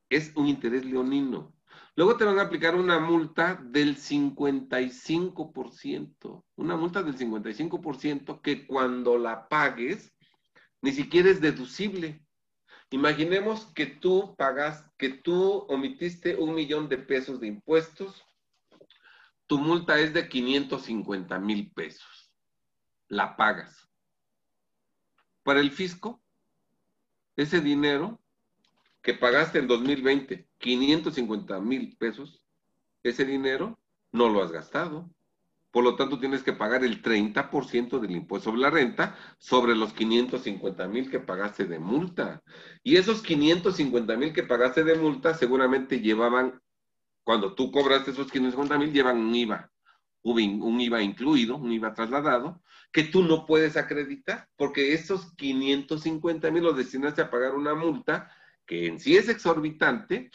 Es 0.08 0.32
un 0.36 0.48
interés 0.48 0.84
leonino. 0.84 1.54
Luego 1.96 2.16
te 2.16 2.24
van 2.24 2.38
a 2.38 2.42
aplicar 2.42 2.74
una 2.74 2.98
multa 2.98 3.60
del 3.62 3.96
55%, 3.96 6.44
una 6.56 6.76
multa 6.76 7.02
del 7.02 7.16
55% 7.16 8.40
que 8.40 8.66
cuando 8.66 9.18
la 9.18 9.48
pagues 9.48 10.12
ni 10.82 10.92
siquiera 10.92 11.30
es 11.30 11.40
deducible. 11.40 12.24
Imaginemos 12.90 13.66
que 13.66 13.86
tú 13.86 14.34
pagas, 14.36 14.84
que 14.98 15.10
tú 15.10 15.64
omitiste 15.68 16.36
un 16.36 16.54
millón 16.54 16.88
de 16.88 16.98
pesos 16.98 17.38
de 17.38 17.46
impuestos, 17.46 18.24
tu 19.46 19.58
multa 19.58 19.98
es 19.98 20.12
de 20.12 20.28
550 20.28 21.38
mil 21.38 21.70
pesos. 21.72 22.32
La 23.08 23.36
pagas. 23.36 23.88
Para 25.42 25.60
el 25.60 25.70
fisco, 25.70 26.22
ese 27.40 27.60
dinero 27.60 28.20
que 29.02 29.14
pagaste 29.14 29.58
en 29.58 29.66
2020, 29.66 30.46
550 30.58 31.58
mil 31.60 31.96
pesos, 31.96 32.42
ese 33.02 33.24
dinero 33.24 33.78
no 34.12 34.28
lo 34.28 34.42
has 34.42 34.52
gastado. 34.52 35.08
Por 35.70 35.84
lo 35.84 35.96
tanto, 35.96 36.18
tienes 36.18 36.42
que 36.42 36.52
pagar 36.52 36.84
el 36.84 37.00
30% 37.00 37.98
del 38.00 38.10
impuesto 38.10 38.50
sobre 38.50 38.60
la 38.60 38.70
renta 38.70 39.16
sobre 39.38 39.74
los 39.74 39.92
550 39.92 40.88
mil 40.88 41.10
que 41.10 41.20
pagaste 41.20 41.64
de 41.64 41.78
multa. 41.78 42.42
Y 42.82 42.96
esos 42.96 43.22
550 43.22 44.16
mil 44.16 44.32
que 44.32 44.42
pagaste 44.42 44.84
de 44.84 44.96
multa 44.96 45.32
seguramente 45.34 46.00
llevaban, 46.00 46.60
cuando 47.22 47.54
tú 47.54 47.70
cobraste 47.70 48.10
esos 48.10 48.30
550 48.30 48.78
mil, 48.78 48.92
llevan 48.92 49.18
un 49.18 49.34
IVA, 49.34 49.70
un 50.22 50.80
IVA 50.80 51.02
incluido, 51.02 51.56
un 51.56 51.72
IVA 51.72 51.94
trasladado, 51.94 52.62
que 52.92 53.04
tú 53.04 53.22
no 53.22 53.46
puedes 53.46 53.76
acreditar, 53.76 54.48
porque 54.56 54.94
esos 54.94 55.34
550 55.36 56.50
mil 56.50 56.64
los 56.64 56.76
destinaste 56.76 57.22
a 57.22 57.30
pagar 57.30 57.54
una 57.54 57.74
multa 57.74 58.30
que 58.66 58.86
en 58.86 59.00
sí 59.00 59.16
es 59.16 59.28
exorbitante, 59.28 60.30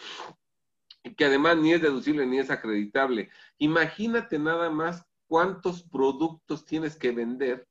y 1.03 1.13
que 1.13 1.25
además 1.25 1.57
ni 1.57 1.71
es 1.73 1.81
deducible 1.81 2.25
ni 2.25 2.39
es 2.39 2.49
acreditable. 2.49 3.29
Imagínate 3.59 4.39
nada 4.39 4.69
más 4.71 5.05
cuántos 5.27 5.83
productos 5.83 6.65
tienes 6.65 6.97
que 6.97 7.11
vender 7.11 7.67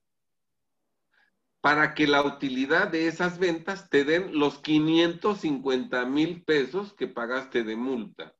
para 1.60 1.94
que 1.94 2.06
la 2.06 2.22
utilidad 2.22 2.88
de 2.88 3.08
esas 3.08 3.38
ventas 3.38 3.88
te 3.88 4.04
den 4.04 4.38
los 4.38 4.58
550 4.58 6.04
mil 6.04 6.44
pesos 6.44 6.92
que 6.92 7.08
pagaste 7.08 7.64
de 7.64 7.74
multa. 7.74 8.33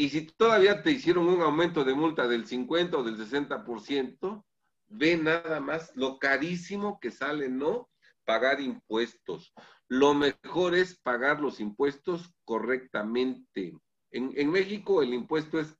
Y 0.00 0.10
si 0.10 0.22
todavía 0.22 0.80
te 0.80 0.92
hicieron 0.92 1.28
un 1.28 1.42
aumento 1.42 1.82
de 1.82 1.92
multa 1.92 2.28
del 2.28 2.46
50 2.46 2.96
o 2.98 3.02
del 3.02 3.18
60%, 3.18 4.44
ve 4.90 5.16
nada 5.16 5.58
más 5.58 5.90
lo 5.96 6.20
carísimo 6.20 7.00
que 7.00 7.10
sale 7.10 7.48
no 7.48 7.90
pagar 8.24 8.60
impuestos. 8.60 9.52
Lo 9.88 10.14
mejor 10.14 10.76
es 10.76 10.96
pagar 11.00 11.40
los 11.40 11.58
impuestos 11.58 12.32
correctamente. 12.44 13.76
En, 14.12 14.50
México 14.52 15.02
el 15.02 15.12
impuesto 15.12 15.58
es 15.58 15.76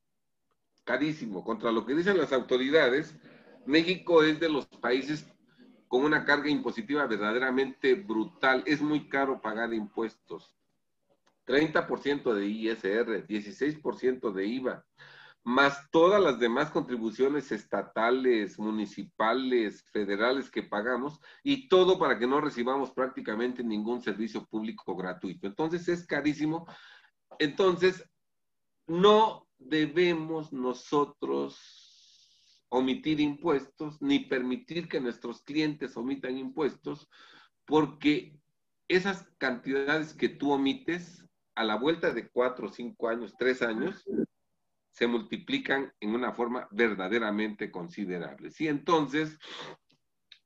carísimo. 0.82 1.44
Contra 1.44 1.70
lo 1.70 1.86
que 1.86 1.94
dicen 1.94 2.18
las 2.18 2.32
autoridades, 2.32 3.14
México 3.66 4.24
es 4.24 4.40
de 4.40 4.48
los 4.48 4.66
países 4.66 5.28
con 5.86 6.04
una 6.04 6.24
carga 6.24 6.50
impositiva 6.50 7.06
verdaderamente 7.06 7.94
brutal. 7.94 8.64
Es 8.66 8.82
muy 8.82 9.08
caro 9.08 9.40
pagar 9.40 9.72
impuestos. 9.72 10.57
30% 11.48 12.34
de 12.34 12.46
ISR, 12.46 13.26
16% 13.26 14.32
de 14.32 14.46
IVA, 14.46 14.84
más 15.44 15.90
todas 15.90 16.22
las 16.22 16.38
demás 16.38 16.70
contribuciones 16.70 17.50
estatales, 17.52 18.58
municipales, 18.58 19.82
federales 19.90 20.50
que 20.50 20.62
pagamos, 20.62 21.20
y 21.42 21.68
todo 21.68 21.98
para 21.98 22.18
que 22.18 22.26
no 22.26 22.42
recibamos 22.42 22.92
prácticamente 22.92 23.64
ningún 23.64 24.02
servicio 24.02 24.44
público 24.46 24.94
gratuito. 24.94 25.46
Entonces 25.46 25.88
es 25.88 26.06
carísimo. 26.06 26.66
Entonces, 27.38 28.04
no 28.86 29.48
debemos 29.58 30.52
nosotros 30.52 31.58
omitir 32.68 33.18
impuestos 33.20 34.02
ni 34.02 34.20
permitir 34.20 34.86
que 34.86 35.00
nuestros 35.00 35.40
clientes 35.42 35.96
omitan 35.96 36.36
impuestos 36.36 37.08
porque 37.64 38.38
esas 38.88 39.26
cantidades 39.38 40.12
que 40.12 40.28
tú 40.28 40.52
omites 40.52 41.24
a 41.58 41.64
la 41.64 41.74
vuelta 41.74 42.12
de 42.12 42.28
cuatro, 42.28 42.68
cinco 42.68 43.08
años, 43.08 43.34
tres 43.36 43.62
años, 43.62 44.04
se 44.92 45.08
multiplican 45.08 45.92
en 45.98 46.14
una 46.14 46.32
forma 46.32 46.68
verdaderamente 46.70 47.72
considerable. 47.72 48.52
Sí, 48.52 48.68
entonces, 48.68 49.36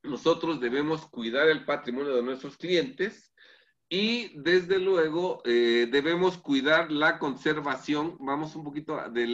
nosotros 0.03 0.59
debemos 0.59 1.07
cuidar 1.07 1.49
el 1.49 1.67
patrimonio 1.67 2.17
de 2.17 2.23
nuestros 2.23 2.57
clientes 2.57 3.35
y 3.91 4.33
desde 4.41 4.79
luego 4.79 5.43
eh, 5.45 5.87
debemos 5.93 6.39
cuidar 6.39 6.91
la 6.91 7.19
conservación. 7.19 8.17
Vamos 8.19 8.57
un 8.57 8.65
poquito 8.65 8.97
de 9.11 9.27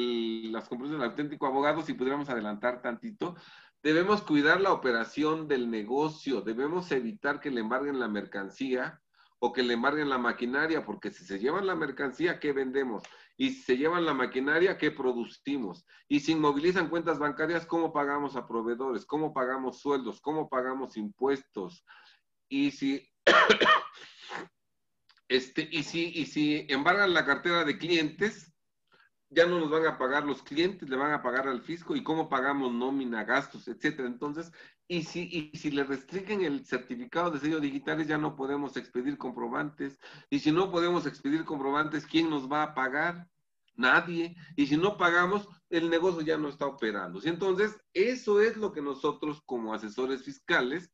las 0.51 0.69
conclusiones 0.69 1.01
del 1.01 1.11
auténtico 1.11 1.47
abogado, 1.47 1.83
si 1.83 1.95
pudiéramos 1.95 2.29
adelantar 2.29 2.83
tantito. 2.83 3.37
Debemos 3.85 4.23
cuidar 4.23 4.61
la 4.61 4.73
operación 4.73 5.47
del 5.47 5.71
negocio, 5.71 6.41
debemos 6.41 6.91
evitar 6.91 7.39
que 7.39 7.53
le 7.53 7.61
embarguen 7.61 8.01
la 8.01 8.09
mercancía 8.09 9.01
o 9.41 9.53
que 9.53 9.63
le 9.63 9.75
embarguen 9.75 10.09
la 10.09 10.19
maquinaria, 10.19 10.85
porque 10.85 11.11
si 11.11 11.25
se 11.25 11.39
llevan 11.39 11.67
la 11.67 11.75
mercancía, 11.75 12.41
¿qué 12.41 12.53
vendemos? 12.53 13.03
Y 13.37 13.51
si 13.51 13.63
se 13.63 13.77
llevan 13.77 14.05
la 14.05 14.15
maquinaria, 14.15 14.79
¿qué 14.79 14.91
producimos? 14.91 15.87
Y 16.09 16.21
si 16.21 16.33
inmovilizan 16.33 16.89
cuentas 16.89 17.19
bancarias, 17.19 17.67
¿cómo 17.67 17.93
pagamos 17.93 18.35
a 18.37 18.47
proveedores? 18.47 19.07
¿Cómo 19.07 19.33
pagamos 19.33 19.81
sueldos? 19.81 20.21
¿Cómo 20.21 20.49
pagamos 20.49 20.97
impuestos? 20.97 21.85
Y 22.49 22.73
si 22.73 23.09
Este, 25.29 25.69
y, 25.71 25.83
si, 25.83 26.09
y 26.09 26.27
si 26.27 26.67
embargan 26.71 27.13
la 27.13 27.27
cartera 27.27 27.65
de 27.65 27.77
clientes, 27.77 28.55
ya 29.29 29.45
no 29.45 29.61
nos 29.61 29.69
van 29.69 29.87
a 29.87 29.99
pagar 29.99 30.25
los 30.25 30.43
clientes, 30.43 30.89
le 30.89 30.97
van 30.97 31.13
a 31.13 31.23
pagar 31.23 31.47
al 31.47 31.61
fisco 31.61 31.95
y 31.95 32.03
cómo 32.03 32.31
pagamos 32.31 32.73
nómina, 32.73 33.25
gastos, 33.25 33.69
etcétera. 33.69 34.09
Entonces, 34.09 34.51
y 34.89 35.03
si, 35.03 35.51
y 35.53 35.57
si 35.57 35.71
le 35.71 35.85
restringen 35.85 36.43
el 36.43 36.65
certificado 36.65 37.31
de 37.31 37.39
sello 37.39 37.61
digitales, 37.61 38.09
ya 38.09 38.17
no 38.17 38.35
podemos 38.35 38.77
expedir 38.79 39.19
comprobantes. 39.19 39.99
Y 40.31 40.39
si 40.39 40.51
no 40.51 40.71
podemos 40.71 41.05
expedir 41.05 41.45
comprobantes, 41.45 42.07
¿quién 42.07 42.31
nos 42.31 42.51
va 42.51 42.63
a 42.63 42.75
pagar? 42.75 43.29
Nadie. 43.77 44.35
Y 44.57 44.67
si 44.67 44.79
no 44.79 44.97
pagamos, 44.97 45.47
el 45.69 45.91
negocio 45.91 46.23
ya 46.23 46.39
no 46.39 46.49
está 46.49 46.67
operando. 46.67 47.21
Entonces, 47.23 47.79
eso 47.93 48.41
es 48.41 48.57
lo 48.57 48.73
que 48.73 48.81
nosotros 48.81 49.43
como 49.45 49.75
asesores 49.75 50.25
fiscales 50.25 50.91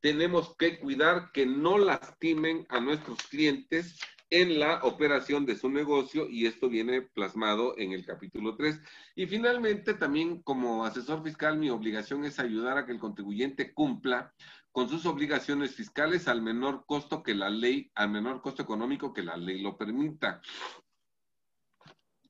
tenemos 0.00 0.56
que 0.56 0.78
cuidar 0.78 1.32
que 1.32 1.44
no 1.44 1.78
lastimen 1.78 2.64
a 2.68 2.80
nuestros 2.80 3.22
clientes 3.24 3.98
en 4.32 4.58
la 4.58 4.80
operación 4.82 5.44
de 5.44 5.56
su 5.56 5.68
negocio 5.68 6.26
y 6.26 6.46
esto 6.46 6.70
viene 6.70 7.02
plasmado 7.02 7.76
en 7.76 7.92
el 7.92 8.06
capítulo 8.06 8.56
3. 8.56 8.80
Y 9.14 9.26
finalmente, 9.26 9.92
también 9.92 10.42
como 10.42 10.86
asesor 10.86 11.22
fiscal, 11.22 11.58
mi 11.58 11.68
obligación 11.68 12.24
es 12.24 12.38
ayudar 12.38 12.78
a 12.78 12.86
que 12.86 12.92
el 12.92 12.98
contribuyente 12.98 13.74
cumpla 13.74 14.32
con 14.70 14.88
sus 14.88 15.04
obligaciones 15.04 15.74
fiscales 15.74 16.28
al 16.28 16.40
menor 16.40 16.86
costo 16.86 17.22
que 17.22 17.34
la 17.34 17.50
ley, 17.50 17.90
al 17.94 18.08
menor 18.08 18.40
costo 18.40 18.62
económico 18.62 19.12
que 19.12 19.22
la 19.22 19.36
ley 19.36 19.60
lo 19.60 19.76
permita. 19.76 20.40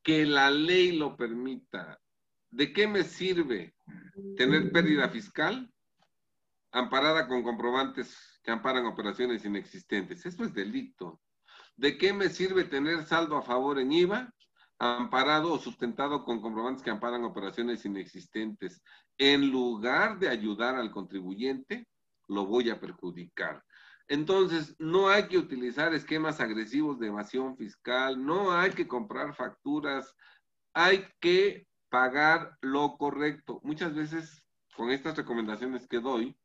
Que 0.03 0.27
la 0.27 0.51
ley 0.51 0.93
lo 0.93 1.17
permita. 1.17 2.01
¿De 2.51 2.73
qué 2.73 2.89
me 2.89 3.05
sirve 3.05 3.77
tener 4.37 4.73
pérdida 4.73 5.09
fiscal 5.09 5.73
amparada 6.73 7.29
con 7.29 7.43
comprobantes 7.43 8.41
que 8.43 8.51
amparan 8.51 8.87
operaciones 8.87 9.45
inexistentes. 9.45 10.25
Eso 10.27 10.45
es 10.45 10.53
delito. 10.53 11.21
¿De 11.77 11.99
qué 11.99 12.13
me 12.13 12.29
sirve 12.29 12.65
tener 12.65 13.05
saldo 13.07 13.37
a 13.37 13.43
favor 13.43 13.79
en 13.79 13.93
IVA? 13.93 14.33
amparado 14.83 15.53
o 15.53 15.59
sustentado 15.61 16.25
con 16.25 16.43
comprobantes 16.43 16.83
que 16.83 16.91
amparan 16.91 17.23
operaciones 17.23 17.85
inexistentes. 17.85 18.83
En 19.17 19.53
lugar 19.53 20.19
de 20.19 20.29
ayudar 20.29 20.75
al 20.75 20.91
contribuyente, 20.91 21.87
lo 22.27 22.47
voy 22.47 22.69
a 22.69 22.81
perjudicar. 22.81 23.63
Entonces, 24.09 24.75
no 24.81 25.09
hay 25.09 25.29
que 25.29 25.39
utilizar 25.39 25.95
esquemas 25.95 26.41
agresivos 26.41 26.99
de 26.99 27.07
evasión 27.07 27.57
fiscal, 27.57 28.25
no 28.25 28.51
hay 28.51 28.73
que 28.73 28.89
comprar 28.89 29.37
facturas, 29.37 30.17
hay 30.75 31.07
que 31.21 31.69
pagar 31.89 32.59
lo 32.61 32.97
correcto. 32.97 33.61
Muchas 33.63 33.95
veces, 33.95 34.43
con 34.75 34.91
estas 34.91 35.17
recomendaciones 35.17 35.87
que 35.87 36.01
doy, 36.01 36.37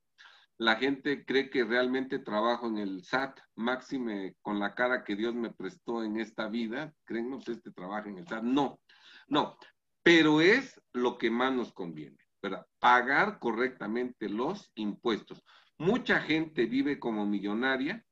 la 0.58 0.76
gente 0.76 1.26
cree 1.26 1.49
que 1.49 1.64
realmente 1.64 2.20
trabajo 2.20 2.68
en 2.68 2.78
el 2.78 3.03
SAT, 3.03 3.39
máxime 3.55 4.36
con 4.41 4.60
la 4.60 4.74
cara 4.74 5.03
que 5.03 5.16
Dios 5.16 5.36
me 5.36 5.51
prestó 5.51 6.03
en 6.03 6.20
esta 6.20 6.47
vida, 6.47 6.93
creen, 7.05 7.30
no 7.30 7.38
este 7.38 7.72
trabajo 7.72 8.10
en 8.10 8.18
el 8.18 8.28
SAT, 8.28 8.43
no, 8.43 8.80
no, 9.28 9.58
pero 10.03 10.41
es 10.41 10.82
lo 10.93 11.18
que 11.18 11.30
más 11.30 11.53
nos 11.53 11.74
conviene, 11.74 12.18
¿verdad? 12.41 12.66
Pagar 12.80 13.39
correctamente 13.39 14.30
los 14.30 14.72
impuestos. 14.76 15.43
Mucha 15.78 16.22
gente 16.22 16.66
vive 16.66 16.99
como 16.99 17.26
millonaria 17.26 18.03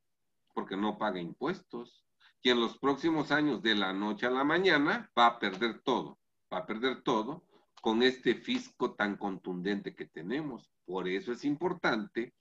porque 0.54 0.78
no 0.78 0.98
paga 0.98 1.20
impuestos 1.20 2.06
y 2.46 2.52
en 2.52 2.60
los 2.60 2.78
próximos 2.78 3.32
años, 3.32 3.64
de 3.64 3.74
la 3.74 3.92
noche 3.92 4.28
a 4.28 4.30
la 4.30 4.44
mañana, 4.44 5.10
va 5.18 5.26
a 5.26 5.40
perder 5.40 5.82
todo, 5.82 6.20
va 6.54 6.60
a 6.60 6.66
perder 6.68 7.02
todo 7.02 7.44
con 7.82 8.04
este 8.04 8.36
fisco 8.36 8.94
tan 8.94 9.18
contundente 9.18 9.96
que 9.96 10.06
tenemos. 10.06 10.72
Por 10.86 11.08
eso 11.08 11.32
es 11.32 11.44
importante 11.44 12.34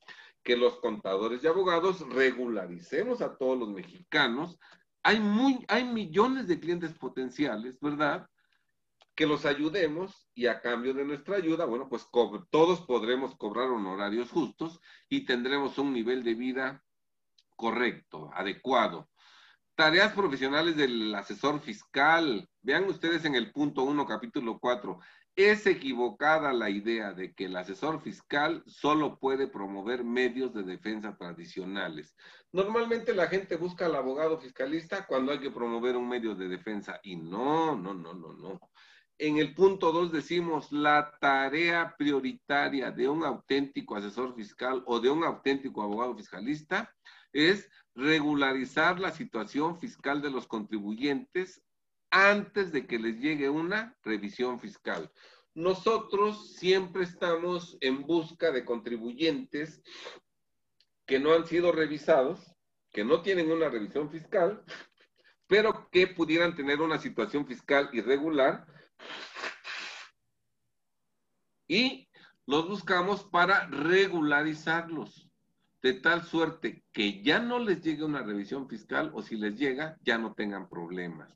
que 0.42 0.56
los 0.56 0.78
contadores 0.78 1.42
y 1.42 1.46
abogados 1.46 2.06
regularicemos 2.10 3.22
a 3.22 3.36
todos 3.36 3.58
los 3.58 3.70
mexicanos. 3.70 4.58
Hay, 5.02 5.18
muy, 5.18 5.64
hay 5.68 5.84
millones 5.84 6.46
de 6.46 6.60
clientes 6.60 6.92
potenciales, 6.92 7.80
¿verdad? 7.80 8.28
Que 9.14 9.26
los 9.26 9.46
ayudemos 9.46 10.28
y 10.34 10.46
a 10.46 10.60
cambio 10.60 10.92
de 10.92 11.04
nuestra 11.04 11.36
ayuda, 11.36 11.64
bueno, 11.64 11.88
pues 11.88 12.06
todos 12.50 12.80
podremos 12.82 13.34
cobrar 13.36 13.70
honorarios 13.70 14.30
justos 14.30 14.80
y 15.08 15.24
tendremos 15.24 15.78
un 15.78 15.92
nivel 15.92 16.22
de 16.22 16.34
vida 16.34 16.84
correcto, 17.56 18.30
adecuado. 18.34 19.08
Tareas 19.76 20.12
profesionales 20.12 20.76
del 20.76 21.14
asesor 21.14 21.60
fiscal. 21.60 22.48
Vean 22.62 22.84
ustedes 22.84 23.24
en 23.24 23.34
el 23.34 23.50
punto 23.50 23.82
1, 23.82 24.06
capítulo 24.06 24.58
4. 24.60 25.00
Es 25.36 25.66
equivocada 25.66 26.52
la 26.52 26.70
idea 26.70 27.12
de 27.12 27.34
que 27.34 27.46
el 27.46 27.56
asesor 27.56 28.00
fiscal 28.00 28.62
solo 28.66 29.18
puede 29.18 29.48
promover 29.48 30.04
medios 30.04 30.54
de 30.54 30.62
defensa 30.62 31.16
tradicionales. 31.16 32.14
Normalmente 32.52 33.12
la 33.12 33.26
gente 33.26 33.56
busca 33.56 33.86
al 33.86 33.96
abogado 33.96 34.38
fiscalista 34.38 35.06
cuando 35.06 35.32
hay 35.32 35.40
que 35.40 35.50
promover 35.50 35.96
un 35.96 36.08
medio 36.08 36.36
de 36.36 36.46
defensa 36.46 37.00
y 37.02 37.16
no, 37.16 37.74
no, 37.76 37.92
no, 37.94 38.14
no, 38.14 38.32
no. 38.32 38.60
en 39.18 39.38
el 39.38 39.54
punto 39.54 39.90
2 39.90 40.12
decimos 40.12 40.70
la 40.70 41.16
tarea 41.20 41.96
prioritaria 41.98 42.92
de 42.92 43.08
un 43.08 43.24
auténtico 43.24 43.96
asesor 43.96 44.36
fiscal 44.36 44.84
o 44.86 45.00
de 45.00 45.10
un 45.10 45.24
auténtico 45.24 45.82
abogado 45.82 46.16
fiscalista 46.16 46.94
es 47.32 47.68
regularizar 47.96 49.00
la 49.00 49.10
situación 49.10 49.80
fiscal 49.80 50.22
de 50.22 50.30
los 50.30 50.46
contribuyentes 50.46 51.60
antes 52.14 52.70
de 52.70 52.86
que 52.86 52.96
les 52.96 53.18
llegue 53.18 53.50
una 53.50 53.96
revisión 54.04 54.60
fiscal. 54.60 55.10
Nosotros 55.52 56.54
siempre 56.54 57.02
estamos 57.02 57.76
en 57.80 58.02
busca 58.02 58.52
de 58.52 58.64
contribuyentes 58.64 59.82
que 61.06 61.18
no 61.18 61.34
han 61.34 61.44
sido 61.44 61.72
revisados, 61.72 62.54
que 62.92 63.04
no 63.04 63.20
tienen 63.22 63.50
una 63.50 63.68
revisión 63.68 64.10
fiscal, 64.10 64.62
pero 65.48 65.88
que 65.90 66.06
pudieran 66.06 66.54
tener 66.54 66.80
una 66.80 66.98
situación 66.98 67.48
fiscal 67.48 67.90
irregular 67.92 68.64
y 71.66 72.08
los 72.46 72.68
buscamos 72.68 73.24
para 73.24 73.66
regularizarlos, 73.66 75.28
de 75.82 75.94
tal 75.94 76.22
suerte 76.22 76.84
que 76.92 77.22
ya 77.24 77.40
no 77.40 77.58
les 77.58 77.82
llegue 77.82 78.04
una 78.04 78.22
revisión 78.22 78.68
fiscal 78.68 79.10
o 79.14 79.22
si 79.22 79.36
les 79.36 79.58
llega, 79.58 79.98
ya 80.02 80.16
no 80.16 80.32
tengan 80.32 80.68
problemas. 80.68 81.28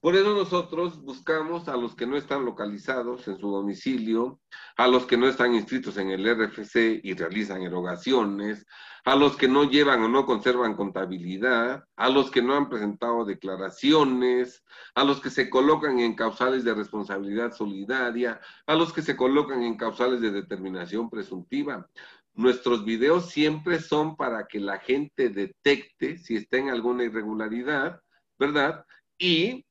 Por 0.00 0.16
eso 0.16 0.34
nosotros 0.34 1.02
buscamos 1.02 1.68
a 1.68 1.76
los 1.76 1.94
que 1.94 2.06
no 2.06 2.16
están 2.16 2.46
localizados 2.46 3.28
en 3.28 3.36
su 3.36 3.50
domicilio, 3.50 4.40
a 4.78 4.88
los 4.88 5.04
que 5.04 5.18
no 5.18 5.28
están 5.28 5.54
inscritos 5.54 5.98
en 5.98 6.10
el 6.10 6.24
RFC 6.24 7.00
y 7.02 7.12
realizan 7.12 7.60
erogaciones, 7.62 8.64
a 9.04 9.14
los 9.14 9.36
que 9.36 9.46
no 9.46 9.64
llevan 9.64 10.02
o 10.02 10.08
no 10.08 10.24
conservan 10.24 10.74
contabilidad, 10.74 11.84
a 11.96 12.08
los 12.08 12.30
que 12.30 12.40
no 12.40 12.54
han 12.54 12.70
presentado 12.70 13.26
declaraciones, 13.26 14.64
a 14.94 15.04
los 15.04 15.20
que 15.20 15.28
se 15.28 15.50
colocan 15.50 16.00
en 16.00 16.14
causales 16.14 16.64
de 16.64 16.72
responsabilidad 16.72 17.52
solidaria, 17.52 18.40
a 18.66 18.74
los 18.76 18.94
que 18.94 19.02
se 19.02 19.16
colocan 19.16 19.62
en 19.62 19.76
causales 19.76 20.22
de 20.22 20.30
determinación 20.30 21.10
presuntiva. 21.10 21.86
Nuestros 22.32 22.86
videos 22.86 23.28
siempre 23.28 23.80
son 23.80 24.16
para 24.16 24.46
que 24.46 24.60
la 24.60 24.78
gente 24.78 25.28
detecte 25.28 26.16
si 26.16 26.36
está 26.36 26.56
en 26.56 26.70
alguna 26.70 27.04
irregularidad, 27.04 28.00
¿verdad? 28.38 28.86
Y 29.18 29.66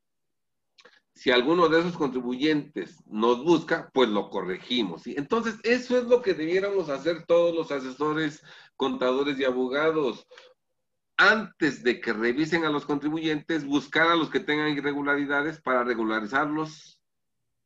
si 1.20 1.32
alguno 1.32 1.68
de 1.68 1.82
esos 1.82 1.98
contribuyentes 1.98 3.04
nos 3.06 3.44
busca, 3.44 3.92
pues 3.94 4.08
lo 4.08 4.30
corregimos. 4.30 5.06
Entonces, 5.06 5.56
eso 5.64 5.98
es 5.98 6.06
lo 6.06 6.22
que 6.22 6.34
debiéramos 6.34 6.88
hacer 6.88 7.26
todos 7.26 7.54
los 7.54 7.74
asesores, 7.74 8.42
contadores 8.78 9.38
y 9.38 9.44
abogados. 9.44 10.26
Antes 11.18 11.84
de 11.84 12.00
que 12.00 12.14
revisen 12.14 12.64
a 12.64 12.70
los 12.70 12.86
contribuyentes, 12.86 13.66
buscar 13.66 14.08
a 14.08 14.16
los 14.16 14.30
que 14.30 14.40
tengan 14.40 14.70
irregularidades 14.70 15.60
para 15.60 15.84
regularizarlos, 15.84 17.02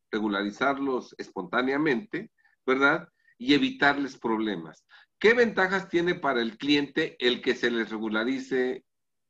regularizarlos 0.10 1.14
espontáneamente, 1.20 2.32
¿verdad? 2.66 3.08
Y 3.38 3.54
evitarles 3.54 4.18
problemas. 4.18 4.84
¿Qué 5.20 5.36
ventajas 5.36 5.90
tiene 5.90 6.16
para 6.16 6.42
el 6.42 6.58
cliente 6.58 7.16
el 7.20 7.40
que 7.40 7.54
se 7.54 7.70
les 7.70 7.92
regularice 7.92 8.84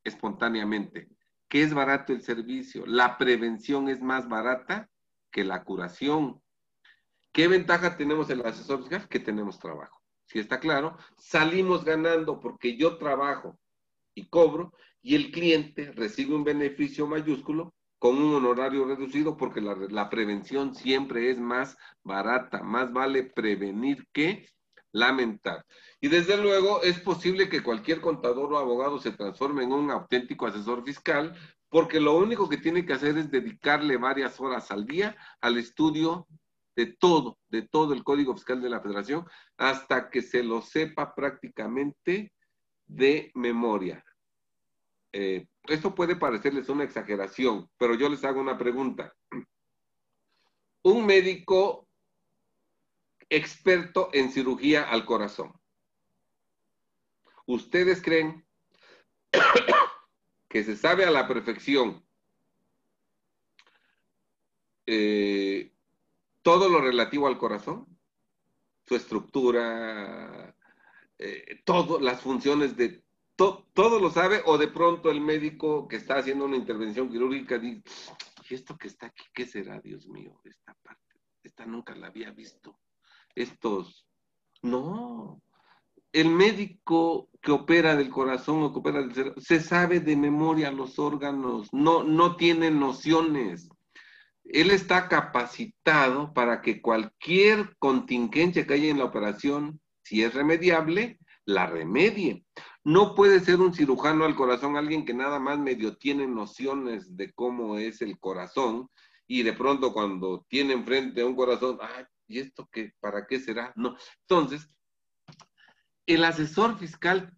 espontáneamente? 0.06 1.10
Que 1.54 1.62
es 1.62 1.72
barato 1.72 2.14
el 2.14 2.24
servicio. 2.24 2.84
La 2.88 3.16
prevención 3.20 3.88
es 3.88 4.02
más 4.02 4.28
barata 4.28 4.90
que 5.30 5.44
la 5.44 5.64
curación. 5.64 6.42
¿Qué 7.32 7.48
ventaja 7.48 7.96
tenemos 7.96 8.28
el 8.32 8.44
asesor 8.44 8.80
fiscal? 8.80 9.08
Que 9.08 9.20
tenemos 9.20 9.60
trabajo. 9.60 10.02
Si 10.26 10.40
está 10.40 10.60
claro, 10.60 10.98
salimos 11.16 11.86
ganando 11.86 12.40
porque 12.40 12.76
yo 12.76 12.98
trabajo 12.98 13.60
y 14.16 14.30
cobro 14.30 14.74
y 15.04 15.14
el 15.14 15.30
cliente 15.30 15.92
recibe 15.92 16.34
un 16.34 16.44
beneficio 16.44 17.06
mayúsculo 17.06 17.76
con 18.00 18.18
un 18.18 18.34
honorario 18.34 18.86
reducido 18.86 19.38
porque 19.38 19.62
la, 19.62 19.76
la 19.76 20.10
prevención 20.10 20.74
siempre 20.74 21.30
es 21.30 21.40
más 21.40 21.78
barata. 22.02 22.64
Más 22.64 22.92
vale 22.92 23.26
prevenir 23.26 24.08
que 24.12 24.48
lamentar. 24.94 25.66
Y 26.00 26.08
desde 26.08 26.38
luego 26.38 26.82
es 26.82 27.00
posible 27.00 27.50
que 27.50 27.64
cualquier 27.64 28.00
contador 28.00 28.54
o 28.54 28.58
abogado 28.58 29.00
se 29.00 29.12
transforme 29.12 29.64
en 29.64 29.74
un 29.74 29.92
auténtico 29.92 30.48
asesor 30.48 30.86
fiscal, 30.86 31.36
porque 31.68 32.00
lo 32.00 32.16
único 32.16 32.48
que 32.48 32.58
tiene 32.58 32.86
que 32.86 32.94
hacer 32.94 33.18
es 33.18 33.30
dedicarle 33.30 33.98
varias 33.98 34.40
horas 34.40 34.72
al 34.72 34.86
día 34.86 35.18
al 35.42 35.58
estudio 35.58 36.28
de 36.76 36.86
todo, 36.88 37.40
de 37.50 37.64
todo 37.64 37.94
el 37.94 38.04
Código 38.04 38.34
Fiscal 38.34 38.62
de 38.62 38.70
la 38.70 38.82
Federación, 38.82 39.26
hasta 39.58 40.10
que 40.10 40.22
se 40.22 40.44
lo 40.44 40.62
sepa 40.62 41.14
prácticamente 41.14 42.32
de 42.86 43.32
memoria. 43.36 44.04
Eh, 45.12 45.48
esto 45.68 45.94
puede 45.94 46.16
parecerles 46.16 46.70
una 46.70 46.84
exageración, 46.84 47.70
pero 47.78 47.96
yo 47.96 48.10
les 48.10 48.24
hago 48.24 48.42
una 48.42 48.58
pregunta. 48.58 49.14
Un 50.84 51.06
médico 51.06 51.83
experto 53.36 54.10
en 54.14 54.32
cirugía 54.32 54.84
al 54.84 55.06
corazón. 55.06 55.60
¿Ustedes 57.48 58.02
creen 58.02 58.46
que 60.50 60.64
se 60.64 60.78
sabe 60.78 61.04
a 61.06 61.12
la 61.12 61.28
perfección 61.28 62.06
eh, 64.86 65.74
todo 66.44 66.70
lo 66.70 66.80
relativo 66.80 67.26
al 67.28 67.40
corazón? 67.40 67.88
Su 68.86 68.96
estructura, 68.96 70.56
eh, 71.18 71.62
todas 71.66 72.04
las 72.04 72.22
funciones 72.22 72.78
de 72.78 73.04
todo 73.36 74.00
lo 74.00 74.12
sabe 74.12 74.44
o 74.46 74.60
de 74.60 74.68
pronto 74.68 75.10
el 75.10 75.20
médico 75.20 75.88
que 75.88 75.96
está 75.96 76.18
haciendo 76.18 76.46
una 76.46 76.56
intervención 76.56 77.10
quirúrgica 77.10 77.58
dice, 77.58 77.84
¿y 78.48 78.54
esto 78.54 78.78
que 78.78 78.88
está 78.88 79.08
aquí 79.08 79.24
qué 79.34 79.48
será, 79.48 79.82
Dios 79.82 80.08
mío? 80.08 80.40
Esta 80.44 80.76
parte, 80.76 81.20
esta 81.42 81.66
nunca 81.66 81.96
la 81.96 82.08
había 82.08 82.30
visto 82.30 82.78
estos. 83.36 84.06
No. 84.62 85.42
El 86.12 86.30
médico 86.30 87.30
que 87.42 87.52
opera 87.52 87.96
del 87.96 88.10
corazón 88.10 88.64
o 88.64 88.72
que 88.72 88.80
opera 88.80 89.00
del 89.02 89.14
cerebro, 89.14 89.42
se 89.42 89.60
sabe 89.60 90.00
de 90.00 90.16
memoria 90.16 90.72
los 90.72 91.00
órganos, 91.00 91.70
no, 91.74 92.04
no 92.04 92.36
tiene 92.36 92.72
nociones. 92.72 93.70
Él 94.46 94.72
está 94.72 95.08
capacitado 95.08 96.34
para 96.34 96.62
que 96.62 96.82
cualquier 96.82 97.76
contingencia 97.78 98.68
que 98.68 98.74
haya 98.74 98.90
en 98.90 99.00
la 99.00 99.06
operación, 99.06 99.80
si 100.04 100.24
es 100.24 100.34
remediable, 100.34 101.18
la 101.46 101.66
remedie. 101.66 102.46
No 102.84 103.16
puede 103.16 103.40
ser 103.40 103.60
un 103.60 103.74
cirujano 103.74 104.26
al 104.26 104.36
corazón 104.36 104.76
alguien 104.76 105.06
que 105.06 105.14
nada 105.14 105.40
más 105.40 105.58
medio 105.58 105.98
tiene 105.98 106.28
nociones 106.28 107.16
de 107.16 107.32
cómo 107.34 107.78
es 107.78 108.02
el 108.02 108.20
corazón 108.20 108.90
y 109.26 109.44
de 109.44 109.54
pronto 109.54 109.94
cuando 109.94 110.46
tiene 110.50 110.74
enfrente 110.74 111.22
a 111.22 111.26
un 111.26 111.36
corazón, 111.36 111.78
ay, 111.82 112.04
¿y 112.34 112.40
esto 112.40 112.68
qué? 112.72 112.94
¿Para 113.00 113.28
qué 113.28 113.40
será? 113.40 113.72
No. 113.76 113.96
Entonces, 114.22 114.68
el 116.06 116.24
asesor 116.26 116.78
fiscal, 116.78 117.32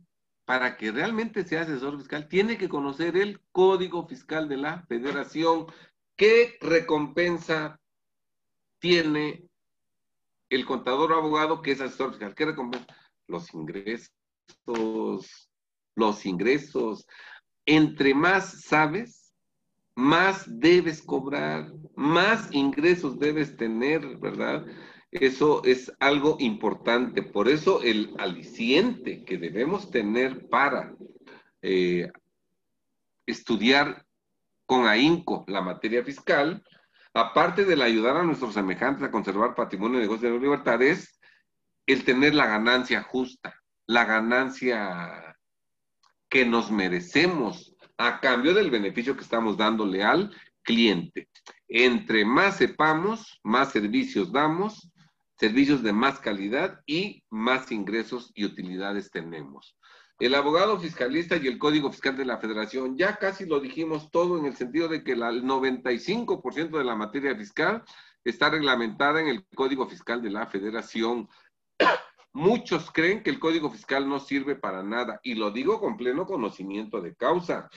para 0.45 0.77
que 0.77 0.91
realmente 0.91 1.43
sea 1.43 1.61
asesor 1.61 1.97
fiscal, 1.97 2.27
tiene 2.27 2.57
que 2.57 2.69
conocer 2.69 3.17
el 3.17 3.41
código 3.51 4.07
fiscal 4.07 4.47
de 4.47 4.57
la 4.57 4.85
federación. 4.88 5.67
¿Qué 6.15 6.57
recompensa 6.61 7.80
tiene 8.80 9.49
el 10.49 10.65
contador 10.65 11.11
o 11.11 11.17
abogado 11.17 11.61
que 11.61 11.72
es 11.72 11.81
asesor 11.81 12.11
fiscal? 12.11 12.34
¿Qué 12.34 12.45
recompensa? 12.45 12.88
Los 13.27 13.53
ingresos, 13.53 14.11
los 15.95 16.26
ingresos. 16.26 17.05
Entre 17.65 18.13
más 18.13 18.61
sabes, 18.63 19.24
más 19.95 20.43
debes 20.47 21.01
cobrar, 21.01 21.72
más 21.95 22.53
ingresos 22.53 23.17
debes 23.17 23.55
tener, 23.55 24.17
¿verdad? 24.17 24.65
Eso 25.09 25.63
es 25.63 25.93
algo 25.99 26.35
importante. 26.39 27.23
Por 27.23 27.47
eso 27.47 27.81
el 27.81 28.13
aliciente 28.19 29.23
que 29.23 29.38
debemos 29.38 29.89
tener 29.89 30.49
para 30.49 30.93
eh, 31.61 32.11
estudiar 33.26 34.05
con 34.65 34.88
ahínco 34.88 35.45
la 35.47 35.61
materia 35.61 36.03
fiscal, 36.03 36.63
aparte 37.13 37.63
de 37.63 37.81
ayudar 37.81 38.17
a 38.17 38.23
nuestros 38.23 38.53
semejantes 38.53 39.03
a 39.03 39.11
conservar 39.11 39.55
patrimonio 39.55 39.99
y 39.99 40.01
negocios 40.01 40.34
de 40.34 40.39
libertad, 40.39 40.81
es 40.81 41.19
el 41.85 42.03
tener 42.03 42.35
la 42.35 42.47
ganancia 42.47 43.03
justa, 43.03 43.55
la 43.85 44.03
ganancia 44.03 45.38
que 46.27 46.45
nos 46.45 46.72
merecemos 46.72 47.74
a 47.97 48.19
cambio 48.19 48.53
del 48.53 48.72
beneficio 48.72 49.15
que 49.15 49.23
estamos 49.23 49.57
dándole 49.57 50.03
al 50.03 50.31
cliente. 50.63 51.30
Entre 51.67 52.26
más 52.26 52.57
sepamos, 52.57 53.39
más 53.43 53.72
servicios 53.72 54.31
damos, 54.31 54.91
servicios 55.38 55.84
de 55.84 55.93
más 55.93 56.19
calidad 56.19 56.81
y 56.85 57.23
más 57.30 57.72
ingresos 57.72 58.31
y 58.35 58.45
utilidades 58.45 59.11
tenemos. 59.11 59.77
El 60.17 60.34
abogado 60.34 60.80
fiscalista 60.80 61.35
y 61.35 61.47
el 61.47 61.57
Código 61.57 61.91
Fiscal 61.91 62.15
de 62.15 62.23
la 62.23 62.38
Federación, 62.38 62.97
ya 62.97 63.17
casi 63.17 63.45
lo 63.45 63.59
dijimos 63.59 64.09
todo 64.11 64.38
en 64.38 64.45
el 64.45 64.55
sentido 64.55 64.88
de 64.88 65.03
que 65.03 65.11
el 65.11 65.22
95% 65.22 66.77
de 66.77 66.84
la 66.85 66.95
materia 66.95 67.35
fiscal 67.35 67.84
está 68.23 68.49
reglamentada 68.49 69.19
en 69.19 69.27
el 69.27 69.45
Código 69.53 69.88
Fiscal 69.88 70.22
de 70.22 70.30
la 70.30 70.47
Federación. 70.47 71.27
Muchos 72.36 72.91
creen 72.91 73.24
que 73.24 73.30
el 73.30 73.40
Código 73.40 73.72
Fiscal 73.72 74.10
no 74.10 74.20
sirve 74.20 74.57
para 74.57 74.84
nada 74.84 75.22
y 75.24 75.36
lo 75.36 75.52
digo 75.52 75.80
con 75.80 75.95
pleno 75.95 76.26
conocimiento 76.26 76.99
de 76.99 77.16
causa, 77.16 77.70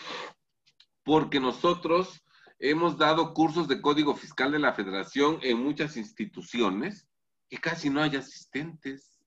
porque 1.04 1.38
nosotros 1.38 2.24
hemos 2.58 2.98
dado 2.98 3.34
cursos 3.34 3.68
de 3.68 3.80
código 3.80 4.16
fiscal 4.16 4.50
de 4.50 4.58
la 4.58 4.72
federación 4.72 5.38
en 5.42 5.62
muchas 5.62 5.96
instituciones 5.96 7.06
que 7.48 7.58
casi 7.58 7.88
no 7.88 8.02
hay 8.02 8.16
asistentes, 8.16 9.20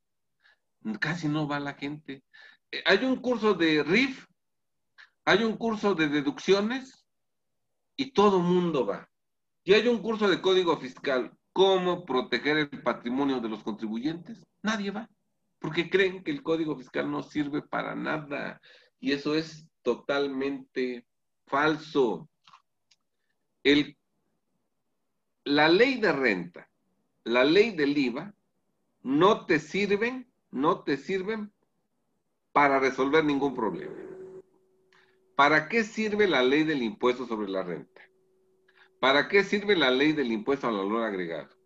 casi 0.99 1.30
no 1.30 1.48
va 1.48 1.62
la 1.62 1.76
gente. 1.76 2.26
Eh, 2.70 2.84
hay 2.86 3.06
un 3.06 3.16
curso 3.16 3.53
de 3.53 3.84
RIF, 3.84 4.26
hay 5.24 5.45
un 5.45 5.56
curso 5.56 5.95
de 5.95 6.10
deducciones 6.10 7.06
y 7.95 8.12
todo 8.12 8.40
mundo 8.40 8.86
va. 8.86 9.10
Y 9.64 9.76
hay 9.76 9.88
un 9.88 9.99
curso 9.99 10.28
de 10.28 10.41
código 10.41 10.76
fiscal, 10.76 11.32
cómo 11.53 12.03
proteger 12.03 12.58
el 12.58 12.84
patrimonio 12.84 13.40
de 13.40 13.48
los 13.48 13.64
contribuyentes. 13.64 14.44
Nadie 14.62 14.91
va, 14.91 15.10
porque 15.61 15.91
creen 15.91 16.23
que 16.23 16.31
el 16.31 16.41
código 16.41 16.75
fiscal 16.75 17.09
no 17.09 17.21
sirve 17.21 17.61
para 17.61 17.95
nada. 17.95 18.59
Y 18.99 19.11
eso 19.11 19.35
es 19.35 19.67
totalmente 19.83 21.05
falso. 21.45 22.27
La 25.43 25.69
ley 25.69 26.01
de 26.01 26.11
renta, 26.11 26.67
la 27.23 27.43
ley 27.43 27.71
del 27.71 27.95
IVA, 27.95 28.33
no 29.03 29.45
te 29.45 29.59
sirven, 29.59 30.31
no 30.49 30.83
te 30.83 30.97
sirven 30.97 31.53
para 32.51 32.79
resolver 32.79 33.23
ningún 33.23 33.53
problema. 33.53 33.95
¿Para 35.35 35.69
qué 35.69 35.83
sirve 35.83 36.27
la 36.27 36.41
ley 36.41 36.63
del 36.63 36.81
impuesto 36.81 37.27
sobre 37.27 37.49
la 37.49 37.61
renta? 37.61 38.01
¿Para 38.99 39.27
qué 39.27 39.43
sirve 39.43 39.75
la 39.75 39.91
ley 39.91 40.13
del 40.13 40.31
impuesto 40.31 40.67
al 40.67 40.77
valor 40.77 41.03
agregado? 41.03 41.60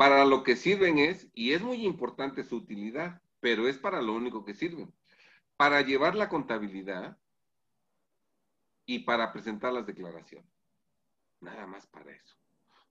Para 0.00 0.24
lo 0.24 0.42
que 0.44 0.56
sirven 0.56 0.96
es, 0.96 1.28
y 1.34 1.52
es 1.52 1.60
muy 1.60 1.84
importante 1.84 2.42
su 2.42 2.56
utilidad, 2.56 3.20
pero 3.38 3.68
es 3.68 3.76
para 3.76 4.00
lo 4.00 4.14
único 4.14 4.46
que 4.46 4.54
sirven, 4.54 4.90
para 5.58 5.82
llevar 5.82 6.14
la 6.14 6.30
contabilidad 6.30 7.18
y 8.86 9.00
para 9.00 9.30
presentar 9.30 9.74
las 9.74 9.84
declaraciones. 9.84 10.50
Nada 11.40 11.66
más 11.66 11.86
para 11.86 12.12
eso. 12.12 12.34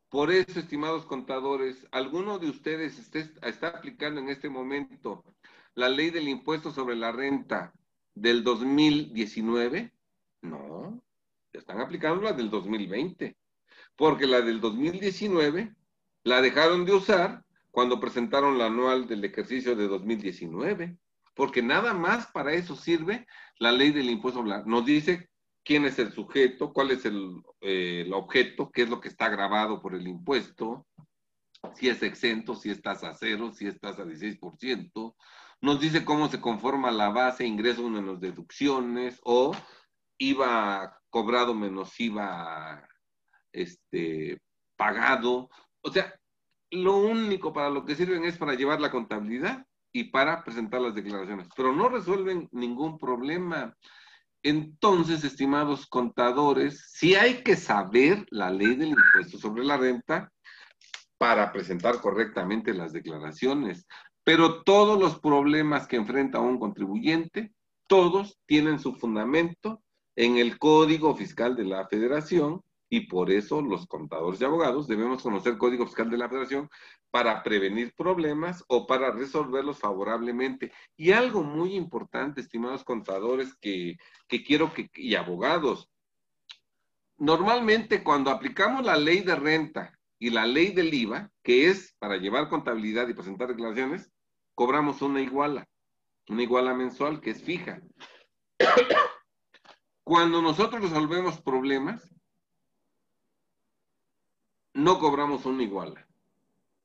Por 0.10 0.30
eso, 0.30 0.60
estimados 0.60 1.07
contadores, 1.07 1.88
¿alguno 1.90 2.38
de 2.38 2.52
ustedes 2.52 2.99
está, 3.41 3.69
aplicando 3.69 4.22
en 4.22 4.30
este 4.30 4.48
momento 4.48 5.26
la 5.73 5.90
ley 5.90 6.11
del 6.11 6.27
impuesto 6.27 6.69
sobre 6.69 6.95
la 6.95 7.11
renta 7.11 7.73
del 8.14 8.44
2019? 8.44 9.91
No, 10.44 11.02
están 11.53 11.81
aplicando 11.81 12.22
la 12.22 12.34
del 12.34 12.52
2020, 12.52 13.36
porque 13.95 14.27
la 14.27 14.41
del 14.41 14.61
2019 14.61 15.76
la 16.24 16.41
dejaron 16.41 16.86
de 16.86 16.94
usar 16.94 17.44
cuando 17.72 18.00
presentaron 18.00 18.58
la 18.58 18.66
anual 18.68 19.08
del 19.08 19.24
ejercicio 19.24 19.76
de 19.76 19.88
2019, 19.88 20.98
porque 21.36 21.62
nada 21.62 21.94
más 21.94 22.28
para 22.28 22.54
eso 22.54 22.76
sirve 22.76 23.26
la 23.60 23.72
ley 23.72 23.91
del 23.91 24.10
impuesto. 24.10 24.44
Nos 24.44 24.86
dice 24.86 25.30
quién 25.64 25.86
es 25.86 26.00
el 26.00 26.12
sujeto, 26.12 26.74
cuál 26.74 26.91
es 26.91 27.06
el, 27.06 27.41
eh, 27.62 28.10
objeto, 28.14 28.72
qué 28.72 28.84
es 28.84 28.90
lo 28.90 29.00
que 29.00 29.08
está 29.08 29.30
grabado 29.30 29.82
por 29.82 29.96
el 29.96 30.08
impuesto, 30.08 30.86
si 31.76 31.90
es 31.90 32.02
exento, 32.04 32.56
si 32.56 32.70
estás 32.70 33.04
a 33.04 33.14
cero, 33.14 33.52
si 33.54 33.68
estás 33.68 34.00
a 34.00 34.06
16%. 34.06 35.16
Nos 35.62 35.80
dice 35.80 36.06
cómo 36.06 36.30
se 36.30 36.40
conforma 36.40 36.90
la 36.90 37.10
base, 37.10 37.46
ingresos 37.46 37.90
menos 37.90 38.20
deducciones 38.20 39.20
o 39.24 39.52
IVA 40.18 41.00
cobrado 41.10 41.54
menos 41.54 42.00
IVA 42.00 42.88
este, 43.52 44.41
pagado. 44.76 45.50
O 45.81 45.91
sea, 45.91 46.14
lo 46.72 46.97
único 46.97 47.53
para 47.53 47.69
lo 47.69 47.85
que 47.85 47.95
sirven 47.95 48.23
es 48.26 48.38
para 48.38 48.53
llevar 48.53 48.80
la 48.80 48.91
contabilidad 48.91 49.65
y 49.91 50.06
para 50.06 50.43
presentar 50.43 50.81
las 50.81 50.93
declaraciones, 50.93 51.47
pero 51.56 51.73
no 51.73 51.89
resuelven 51.89 52.47
ningún 52.51 52.97
problema. 52.97 53.76
Entonces, 54.43 55.23
estimados 55.23 55.88
contadores, 55.88 56.91
sí 56.93 57.15
hay 57.15 57.43
que 57.43 57.56
saber 57.56 58.26
la 58.30 58.51
ley 58.51 58.76
del 58.76 58.89
impuesto 58.89 59.38
sobre 59.38 59.64
la 59.64 59.77
renta 59.77 60.31
para 61.18 61.51
presentar 61.51 61.99
correctamente 61.99 62.73
las 62.73 62.93
declaraciones. 62.93 63.85
Pero 64.23 64.64
todos 64.64 64.99
los 64.99 65.19
problemas 65.19 65.88
que 65.88 65.97
enfrenta 65.97 66.39
un 66.39 66.60
contribuyente, 66.60 67.51
todos 67.88 68.38
tienen 68.45 68.80
su 68.80 68.93
fundamento 68.93 69.81
en 70.15 70.38
el 70.38 70.57
Código 70.60 71.15
Fiscal 71.15 71.56
de 71.56 71.65
la 71.65 71.88
Federación 71.88 72.61
y 72.90 73.02
por 73.02 73.30
eso 73.30 73.61
los 73.61 73.86
contadores 73.86 74.41
y 74.41 74.45
abogados 74.45 74.88
debemos 74.88 75.22
conocer 75.22 75.53
el 75.53 75.60
Código 75.60 75.86
Fiscal 75.86 76.10
de 76.10 76.18
la 76.18 76.28
Federación 76.28 76.70
para 77.11 77.44
prevenir 77.44 77.94
problemas 77.95 78.64
o 78.68 78.88
para 78.88 79.11
resolverlos 79.11 79.78
favorablemente. 79.78 80.72
Y 80.98 81.11
algo 81.11 81.44
muy 81.44 81.76
importante, 81.76 82.41
estimados 82.41 82.84
contadores, 82.84 83.56
que, 83.61 83.98
quiero 84.28 84.74
que, 84.74 84.90
y 84.95 85.16
abogados, 85.16 85.88
normalmente 87.18 88.03
cuando 88.03 88.32
aplicamos 88.32 88.84
la 88.84 88.98
ley 88.98 89.22
de 89.22 89.36
renta 89.36 89.98
y 90.18 90.32
la 90.32 90.48
ley 90.48 90.72
del 90.72 90.94
IVA, 90.94 91.30
que 91.44 91.70
es 91.70 91.95
para 91.99 92.18
llevar 92.18 92.49
contabilidad 92.49 93.07
y 93.07 93.14
presentar 93.14 93.49
declaraciones, 93.49 94.11
cobramos 94.56 95.02
una 95.03 95.22
iguala, 95.22 95.68
una 96.28 96.41
iguala 96.41 96.74
mensual 96.74 97.22
que 97.22 97.32
es 97.32 97.44
fija. 97.44 97.82
Cuando 100.03 100.41
nosotros 100.41 100.82
resolvemos 100.82 101.40
problemas, 101.40 102.10
no 104.84 104.97
cobramos 104.99 105.45
una 105.45 105.64
iguala. 105.64 106.07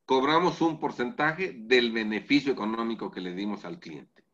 Cobramos 0.05 0.61
un 0.61 0.79
porcentaje 0.79 1.55
del 1.57 1.93
beneficio 1.93 2.53
económico 2.53 3.11
que 3.11 3.21
le 3.21 3.35
dimos 3.35 3.65
al 3.65 3.79
cliente. 3.79 4.25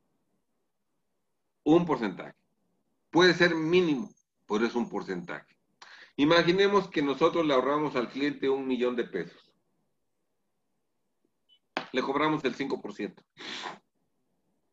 Un 1.65 1.85
porcentaje. 1.87 2.35
Puede 3.11 3.35
ser 3.35 3.55
mínimo, 3.55 4.11
pero 4.49 4.67
es 4.67 4.75
un 4.75 4.89
porcentaje. 4.89 5.57
Imaginemos 6.17 6.89
que 6.89 7.03
nosotros 7.03 7.47
le 7.47 7.55
ahorramos 7.55 7.97
al 7.97 8.09
cliente 8.09 8.49
un 8.49 8.67
millón 8.67 8.97
de 8.97 9.05
pesos. 9.05 9.53
Le 11.93 12.03
cobramos 12.03 12.45
el 12.45 12.57
5%. 12.57 13.23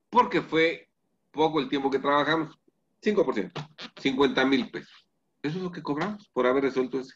Porque 0.10 0.42
fue 0.42 0.90
poco 1.32 1.60
el 1.60 1.70
tiempo 1.70 1.92
que 1.92 2.00
trabajamos. 2.00 2.58
5%. 3.02 3.52
50 3.98 4.46
mil 4.46 4.72
pesos. 4.72 5.08
Eso 5.42 5.58
es 5.58 5.64
lo 5.64 5.72
que 5.72 5.84
cobramos 5.84 6.28
por 6.30 6.48
haber 6.48 6.64
resuelto 6.64 7.00
ese 7.00 7.16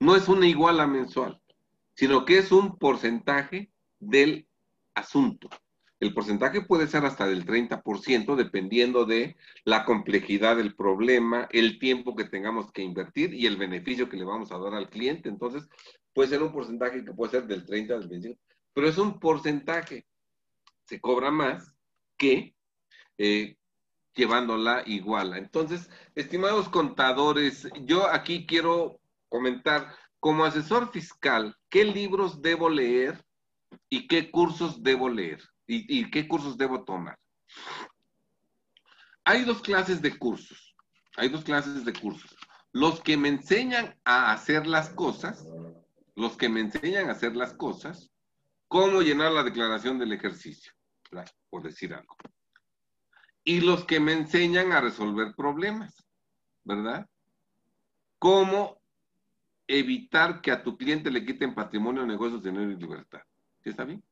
no 0.00 0.16
es 0.16 0.28
una 0.28 0.46
iguala 0.46 0.86
mensual, 0.86 1.40
sino 1.94 2.24
que 2.24 2.38
es 2.38 2.50
un 2.50 2.78
porcentaje 2.78 3.70
del 3.98 4.48
asunto. 4.94 5.48
El 6.00 6.14
porcentaje 6.14 6.62
puede 6.62 6.86
ser 6.86 7.04
hasta 7.04 7.26
del 7.26 7.44
30% 7.44 8.34
dependiendo 8.34 9.04
de 9.04 9.36
la 9.64 9.84
complejidad 9.84 10.56
del 10.56 10.74
problema, 10.74 11.46
el 11.52 11.78
tiempo 11.78 12.16
que 12.16 12.24
tengamos 12.24 12.72
que 12.72 12.82
invertir 12.82 13.34
y 13.34 13.44
el 13.46 13.58
beneficio 13.58 14.08
que 14.08 14.16
le 14.16 14.24
vamos 14.24 14.50
a 14.50 14.58
dar 14.58 14.74
al 14.74 14.88
cliente. 14.88 15.28
Entonces, 15.28 15.68
puede 16.14 16.30
ser 16.30 16.42
un 16.42 16.52
porcentaje 16.52 17.04
que 17.04 17.12
puede 17.12 17.32
ser 17.32 17.46
del 17.46 17.66
30 17.66 17.94
al 17.94 18.08
25, 18.08 18.40
pero 18.72 18.88
es 18.88 18.96
un 18.96 19.20
porcentaje. 19.20 20.06
Se 20.84 21.00
cobra 21.02 21.30
más 21.30 21.74
que 22.16 22.54
eh, 23.18 23.58
llevándola 24.14 24.82
iguala. 24.86 25.36
Entonces, 25.36 25.90
estimados 26.14 26.70
contadores, 26.70 27.68
yo 27.84 28.08
aquí 28.08 28.46
quiero 28.46 28.99
comentar, 29.30 29.96
como 30.18 30.44
asesor 30.44 30.92
fiscal, 30.92 31.56
¿qué 31.70 31.84
libros 31.84 32.42
debo 32.42 32.68
leer 32.68 33.24
y 33.88 34.06
qué 34.06 34.30
cursos 34.30 34.82
debo 34.82 35.08
leer 35.08 35.42
y, 35.66 36.10
qué 36.10 36.28
cursos 36.28 36.58
debo 36.58 36.84
tomar? 36.84 37.18
Hay 39.24 39.44
dos 39.44 39.62
clases 39.62 40.02
de 40.02 40.18
cursos. 40.18 40.74
Hay 41.16 41.28
dos 41.28 41.44
clases 41.44 41.84
de 41.84 41.92
cursos. 41.92 42.36
Los 42.72 43.00
que 43.00 43.16
me 43.16 43.28
enseñan 43.28 43.98
a 44.04 44.32
hacer 44.32 44.66
las 44.66 44.90
cosas, 44.90 45.46
los 46.14 46.36
que 46.36 46.48
me 46.48 46.60
enseñan 46.60 47.08
a 47.08 47.12
hacer 47.12 47.36
las 47.36 47.54
cosas, 47.54 48.10
cómo 48.68 49.02
llenar 49.02 49.32
la 49.32 49.42
declaración 49.42 49.98
del 49.98 50.12
ejercicio, 50.12 50.72
por 51.48 51.62
decir 51.62 51.94
algo. 51.94 52.16
Y 53.42 53.60
los 53.60 53.84
que 53.84 54.00
me 54.00 54.12
enseñan 54.12 54.72
a 54.72 54.80
resolver 54.80 55.34
problemas, 55.34 56.04
¿verdad? 56.64 57.08
Cómo 58.18 58.79
evitar 59.78 60.40
que 60.40 60.50
a 60.50 60.62
tu 60.62 60.76
cliente 60.76 61.10
le 61.10 61.24
quiten 61.24 61.54
patrimonio, 61.54 62.04
negocios, 62.04 62.42
dinero 62.42 62.70
y 62.72 62.76
libertad. 62.76 63.20
¿Sí 63.62 63.70
está 63.70 63.84
bien? 63.84 64.02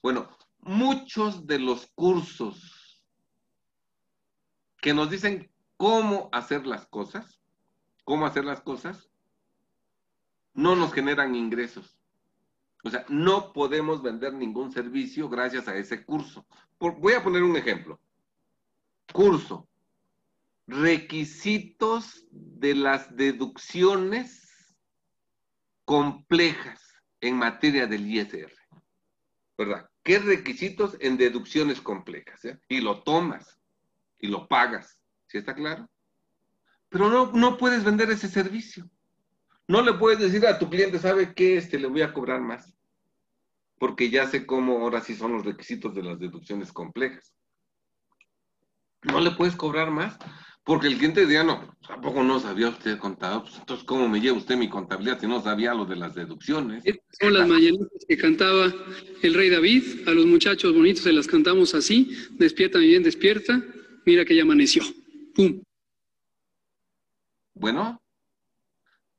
Bueno, 0.00 0.28
muchos 0.60 1.46
de 1.46 1.58
los 1.58 1.90
cursos 1.94 3.04
que 4.80 4.94
nos 4.94 5.10
dicen 5.10 5.50
cómo 5.76 6.28
hacer 6.32 6.66
las 6.66 6.86
cosas, 6.86 7.40
cómo 8.04 8.26
hacer 8.26 8.44
las 8.44 8.60
cosas, 8.60 9.10
no 10.54 10.76
nos 10.76 10.92
generan 10.92 11.34
ingresos. 11.34 11.98
O 12.84 12.90
sea, 12.90 13.04
no 13.08 13.52
podemos 13.52 14.02
vender 14.02 14.32
ningún 14.32 14.72
servicio 14.72 15.28
gracias 15.28 15.66
a 15.68 15.76
ese 15.76 16.04
curso. 16.04 16.46
voy 16.78 17.14
a 17.14 17.22
poner 17.22 17.42
un 17.42 17.56
ejemplo. 17.56 18.00
Curso. 19.12 19.68
Requisitos 20.66 22.24
de 22.30 22.76
las 22.76 23.16
deducciones 23.16 24.49
complejas 25.90 26.94
en 27.20 27.36
materia 27.36 27.84
del 27.84 28.06
ISR. 28.06 28.52
¿Verdad? 29.58 29.90
¿Qué 30.04 30.20
requisitos 30.20 30.96
en 31.00 31.16
deducciones 31.16 31.80
complejas? 31.80 32.44
Eh? 32.44 32.60
Y 32.68 32.80
lo 32.80 33.02
tomas 33.02 33.58
y 34.20 34.28
lo 34.28 34.46
pagas. 34.46 35.00
¿Sí 35.26 35.38
está 35.38 35.52
claro? 35.52 35.90
Pero 36.90 37.10
no, 37.10 37.32
no 37.32 37.58
puedes 37.58 37.82
vender 37.82 38.08
ese 38.08 38.28
servicio. 38.28 38.88
No 39.66 39.82
le 39.82 39.94
puedes 39.94 40.20
decir 40.20 40.46
a 40.46 40.60
tu 40.60 40.70
cliente, 40.70 41.00
¿sabe 41.00 41.34
qué? 41.34 41.56
Este, 41.56 41.76
le 41.76 41.88
voy 41.88 42.02
a 42.02 42.12
cobrar 42.12 42.40
más. 42.40 42.72
Porque 43.76 44.10
ya 44.10 44.28
sé 44.28 44.46
cómo 44.46 44.78
ahora 44.78 45.00
sí 45.00 45.16
son 45.16 45.32
los 45.32 45.44
requisitos 45.44 45.92
de 45.92 46.04
las 46.04 46.20
deducciones 46.20 46.72
complejas. 46.72 47.34
No 49.02 49.18
le 49.20 49.32
puedes 49.32 49.56
cobrar 49.56 49.90
más. 49.90 50.16
Porque 50.64 50.88
el 50.88 50.98
cliente 50.98 51.22
diría, 51.22 51.42
no, 51.42 51.76
tampoco 51.86 52.22
no 52.22 52.38
sabía 52.38 52.68
usted 52.68 52.98
contado, 52.98 53.42
pues 53.42 53.56
entonces 53.56 53.84
¿cómo 53.84 54.08
me 54.08 54.20
lleva 54.20 54.36
usted 54.36 54.56
mi 54.56 54.68
contabilidad 54.68 55.18
si 55.18 55.26
no 55.26 55.42
sabía 55.42 55.74
lo 55.74 55.86
de 55.86 55.96
las 55.96 56.14
deducciones? 56.14 56.84
son 57.18 57.34
las 57.34 57.48
mañanitas 57.48 58.04
que 58.06 58.16
cantaba 58.16 58.72
el 59.22 59.34
rey 59.34 59.48
David, 59.48 60.08
a 60.08 60.12
los 60.12 60.26
muchachos 60.26 60.74
bonitos 60.74 61.02
se 61.02 61.12
las 61.12 61.26
cantamos 61.26 61.74
así, 61.74 62.10
despierta 62.32 62.78
mi 62.78 62.86
bien, 62.88 63.02
despierta, 63.02 63.62
mira 64.04 64.24
que 64.24 64.36
ya 64.36 64.42
amaneció, 64.42 64.82
¡pum! 65.34 65.62
Bueno, 67.54 68.00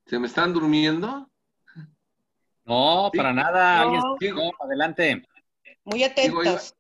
¿se 0.06 0.20
me 0.20 0.28
están 0.28 0.54
durmiendo? 0.54 1.28
No, 2.66 3.12
para 3.16 3.34
nada, 3.34 3.86
no. 3.86 4.18
adelante. 4.64 5.28
Muy 5.84 6.04
atentos. 6.04 6.76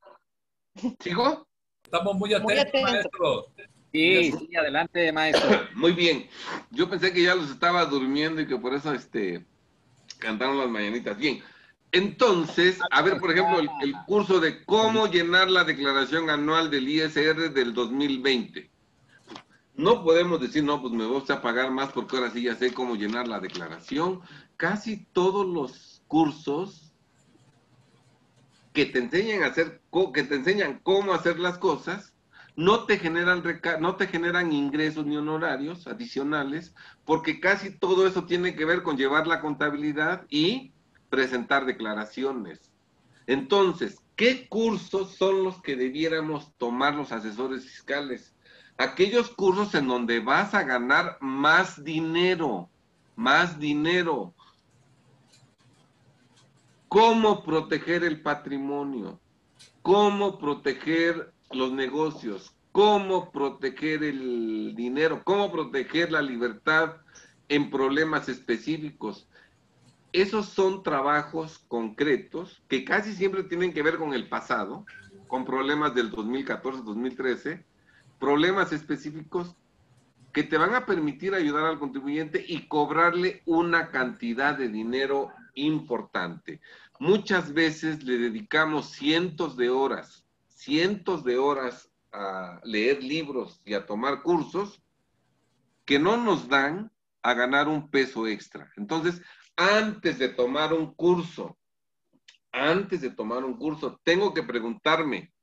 ¿Sigo? 0.99 1.47
Estamos 1.83 2.15
muy 2.15 2.33
atentos, 2.33 2.51
muy 2.51 2.59
atentos. 2.59 2.91
maestro. 2.91 3.45
Sí, 3.91 4.31
sí, 4.31 4.55
adelante, 4.55 5.11
maestro. 5.11 5.67
Muy 5.75 5.91
bien. 5.91 6.27
Yo 6.69 6.89
pensé 6.89 7.11
que 7.11 7.23
ya 7.23 7.35
los 7.35 7.49
estaba 7.51 7.85
durmiendo 7.85 8.41
y 8.41 8.47
que 8.47 8.57
por 8.57 8.73
eso 8.73 8.93
este, 8.93 9.45
cantaron 10.17 10.57
las 10.57 10.69
mañanitas. 10.69 11.17
Bien. 11.17 11.41
Entonces, 11.91 12.79
a 12.89 13.01
ver, 13.01 13.19
por 13.19 13.31
ejemplo, 13.31 13.59
el, 13.59 13.69
el, 13.81 13.93
curso 14.05 14.39
de 14.39 14.63
cómo 14.63 15.07
llenar 15.07 15.51
la 15.51 15.65
declaración 15.65 16.29
anual 16.29 16.71
del 16.71 16.87
ISR 16.87 17.51
del 17.51 17.73
2020. 17.73 18.71
No 19.75 20.03
podemos 20.03 20.39
decir, 20.39 20.63
no, 20.63 20.81
pues 20.81 20.93
me 20.93 21.05
voy 21.05 21.23
a 21.27 21.41
pagar 21.41 21.71
más 21.71 21.91
porque 21.91 22.15
ahora 22.15 22.31
sí 22.31 22.43
ya 22.43 22.55
sé 22.55 22.73
cómo 22.73 22.95
llenar 22.95 23.27
la 23.27 23.39
declaración. 23.39 24.21
Casi 24.55 25.05
todos 25.11 25.45
los 25.45 26.01
cursos 26.07 26.91
que 28.73 28.85
te 28.85 28.99
enseñan 28.99 29.43
a 29.43 29.47
hacer, 29.47 29.81
que 30.13 30.23
te 30.23 30.35
enseñan 30.35 30.79
cómo 30.83 31.13
hacer 31.13 31.39
las 31.39 31.57
cosas, 31.57 32.10
no 32.61 32.83
te 32.85 32.99
generan 32.99 33.41
no 33.79 33.95
te 33.95 34.05
generan 34.05 34.51
ingresos 34.51 35.03
ni 35.03 35.17
honorarios 35.17 35.87
adicionales, 35.87 36.75
porque 37.05 37.39
casi 37.39 37.71
todo 37.71 38.05
eso 38.05 38.25
tiene 38.25 38.55
que 38.55 38.65
ver 38.65 38.83
con 38.83 38.97
llevar 38.97 39.25
la 39.25 39.41
contabilidad 39.41 40.25
y 40.29 40.71
presentar 41.09 41.65
declaraciones. 41.65 42.71
Entonces, 43.25 43.99
¿qué 44.15 44.47
cursos 44.47 45.15
son 45.15 45.43
los 45.43 45.59
que 45.63 45.75
debiéramos 45.75 46.53
tomar 46.57 46.93
los 46.93 47.11
asesores 47.11 47.65
fiscales? 47.65 48.35
Aquellos 48.77 49.29
cursos 49.31 49.73
en 49.73 49.87
donde 49.87 50.19
vas 50.19 50.53
a 50.53 50.61
ganar 50.61 51.17
más 51.19 51.83
dinero, 51.83 52.69
más 53.15 53.57
dinero. 53.57 54.35
¿Cómo 56.87 57.43
proteger 57.43 58.03
el 58.03 58.21
patrimonio? 58.21 59.19
¿Cómo 59.81 60.37
proteger 60.37 61.33
los 61.53 61.71
negocios, 61.71 62.53
cómo 62.71 63.31
proteger 63.31 64.03
el 64.03 64.73
dinero, 64.75 65.21
cómo 65.23 65.51
proteger 65.51 66.11
la 66.11 66.21
libertad 66.21 66.97
en 67.49 67.69
problemas 67.69 68.29
específicos. 68.29 69.27
Esos 70.13 70.47
son 70.47 70.83
trabajos 70.83 71.59
concretos 71.67 72.61
que 72.67 72.83
casi 72.83 73.13
siempre 73.13 73.43
tienen 73.43 73.73
que 73.73 73.83
ver 73.83 73.97
con 73.97 74.13
el 74.13 74.27
pasado, 74.27 74.85
con 75.27 75.45
problemas 75.45 75.95
del 75.95 76.11
2014-2013, 76.11 77.63
problemas 78.19 78.73
específicos 78.73 79.55
que 80.33 80.43
te 80.43 80.57
van 80.57 80.75
a 80.75 80.85
permitir 80.85 81.33
ayudar 81.33 81.65
al 81.65 81.79
contribuyente 81.79 82.43
y 82.47 82.67
cobrarle 82.67 83.41
una 83.45 83.89
cantidad 83.89 84.57
de 84.57 84.69
dinero 84.69 85.29
importante. 85.55 86.61
Muchas 86.99 87.53
veces 87.53 88.03
le 88.03 88.17
dedicamos 88.17 88.91
cientos 88.91 89.57
de 89.57 89.69
horas 89.69 90.20
cientos 90.61 91.23
de 91.23 91.39
horas 91.39 91.91
a 92.11 92.61
leer 92.63 93.03
libros 93.03 93.61
y 93.65 93.73
a 93.73 93.87
tomar 93.87 94.21
cursos 94.21 94.83
que 95.85 95.97
no 95.97 96.17
nos 96.17 96.47
dan 96.47 96.91
a 97.23 97.33
ganar 97.33 97.67
un 97.67 97.89
peso 97.89 98.27
extra. 98.27 98.71
Entonces, 98.77 99.23
antes 99.55 100.19
de 100.19 100.29
tomar 100.29 100.71
un 100.71 100.93
curso, 100.93 101.57
antes 102.51 103.01
de 103.01 103.09
tomar 103.09 103.43
un 103.43 103.57
curso, 103.57 103.99
tengo 104.03 104.35
que 104.35 104.43
preguntarme, 104.43 105.33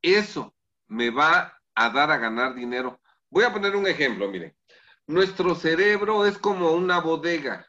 ¿eso 0.00 0.54
me 0.86 1.10
va 1.10 1.60
a 1.74 1.90
dar 1.90 2.12
a 2.12 2.18
ganar 2.18 2.54
dinero? 2.54 3.00
Voy 3.30 3.42
a 3.42 3.52
poner 3.52 3.74
un 3.74 3.88
ejemplo, 3.88 4.30
miren. 4.30 4.54
Nuestro 5.08 5.56
cerebro 5.56 6.24
es 6.24 6.38
como 6.38 6.70
una 6.70 7.00
bodega. 7.00 7.66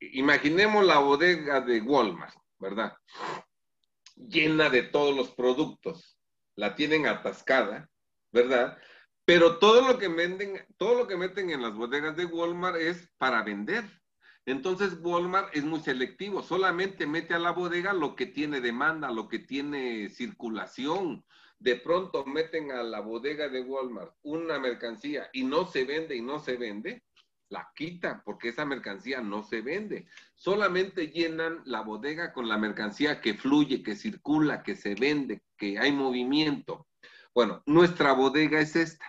Imaginemos 0.00 0.86
la 0.86 1.00
bodega 1.00 1.60
de 1.60 1.82
Walmart, 1.82 2.34
¿verdad? 2.58 2.96
Llena 4.28 4.70
de 4.70 4.82
todos 4.82 5.16
los 5.16 5.30
productos, 5.30 6.18
la 6.56 6.74
tienen 6.74 7.06
atascada, 7.06 7.88
¿verdad? 8.32 8.78
Pero 9.24 9.58
todo 9.58 9.86
lo 9.86 9.98
que 9.98 10.08
venden, 10.08 10.66
todo 10.76 10.94
lo 10.94 11.06
que 11.06 11.16
meten 11.16 11.50
en 11.50 11.62
las 11.62 11.74
bodegas 11.74 12.16
de 12.16 12.24
Walmart 12.24 12.76
es 12.76 13.08
para 13.18 13.42
vender. 13.42 13.84
Entonces 14.46 14.98
Walmart 15.00 15.54
es 15.54 15.64
muy 15.64 15.80
selectivo, 15.80 16.42
solamente 16.42 17.06
mete 17.06 17.34
a 17.34 17.38
la 17.38 17.52
bodega 17.52 17.92
lo 17.92 18.16
que 18.16 18.26
tiene 18.26 18.60
demanda, 18.60 19.10
lo 19.10 19.28
que 19.28 19.38
tiene 19.38 20.08
circulación. 20.08 21.24
De 21.58 21.76
pronto 21.76 22.24
meten 22.24 22.72
a 22.72 22.82
la 22.82 23.00
bodega 23.00 23.48
de 23.48 23.60
Walmart 23.60 24.14
una 24.22 24.58
mercancía 24.58 25.28
y 25.32 25.44
no 25.44 25.66
se 25.66 25.84
vende 25.84 26.16
y 26.16 26.22
no 26.22 26.40
se 26.40 26.56
vende, 26.56 27.04
la 27.50 27.70
quita 27.74 28.22
porque 28.24 28.48
esa 28.48 28.64
mercancía 28.64 29.20
no 29.20 29.42
se 29.42 29.60
vende. 29.60 30.06
Solamente 30.34 31.08
llenan 31.08 31.60
la 31.66 31.82
bodega 31.82 32.32
con 32.32 32.48
la 32.48 32.56
mercancía 32.56 33.20
que 33.20 33.34
fluye, 33.34 33.82
que 33.82 33.96
circula, 33.96 34.62
que 34.62 34.76
se 34.76 34.94
vende, 34.94 35.42
que 35.58 35.78
hay 35.78 35.92
movimiento. 35.92 36.86
Bueno, 37.34 37.62
nuestra 37.66 38.12
bodega 38.12 38.60
es 38.60 38.76
esta. 38.76 39.04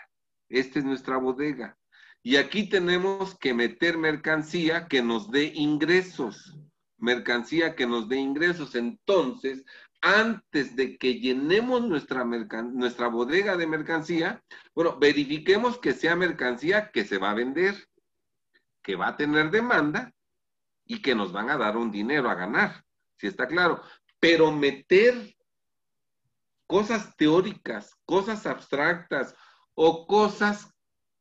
Esta 0.49 0.80
es 0.80 0.85
nuestra 0.85 1.18
bodega. 1.18 1.77
Y 2.23 2.35
aquí 2.35 2.68
tenemos 2.68 3.38
que 3.38 3.53
meter 3.53 3.97
mercancía 3.97 4.88
que 4.88 5.01
nos 5.01 5.31
dé 5.31 5.45
ingresos. 5.55 6.57
Mercancía 6.97 7.76
que 7.76 7.88
nos 7.88 8.09
dé 8.09 8.18
ingresos. 8.18 8.76
Entonces, 8.76 9.63
antes 10.01 10.76
de 10.76 10.97
que 10.97 11.19
llenemos 11.19 11.81
nuestra, 11.84 12.23
nuestra 12.26 13.07
bodega 13.07 13.55
de 13.55 13.68
mercancía, 13.68 14.43
bueno, 14.76 14.97
verifiquemos 14.99 15.80
que 15.80 15.93
sea 15.93 16.15
mercancía 16.15 16.91
que 16.91 17.05
se 17.05 17.18
va 17.18 17.31
a 17.31 17.35
vender 17.35 17.88
que 18.82 18.95
va 18.95 19.10
a 19.10 19.18
tener 19.18 19.52
demanda 19.52 20.14
y 20.86 21.02
que 21.02 21.16
nos 21.16 21.32
van 21.32 21.49
a 21.49 21.58
dar 21.58 21.78
un 21.78 21.91
dinero 21.91 22.30
a 22.30 22.36
ganar, 22.36 22.84
si 23.18 23.28
está 23.28 23.48
claro. 23.48 23.82
Pero 24.20 24.52
meter 24.52 25.36
cosas 26.68 27.16
teóricas, 27.16 27.95
cosas 28.06 28.45
abstractas 28.45 29.36
o 29.74 30.08
cosas 30.08 30.74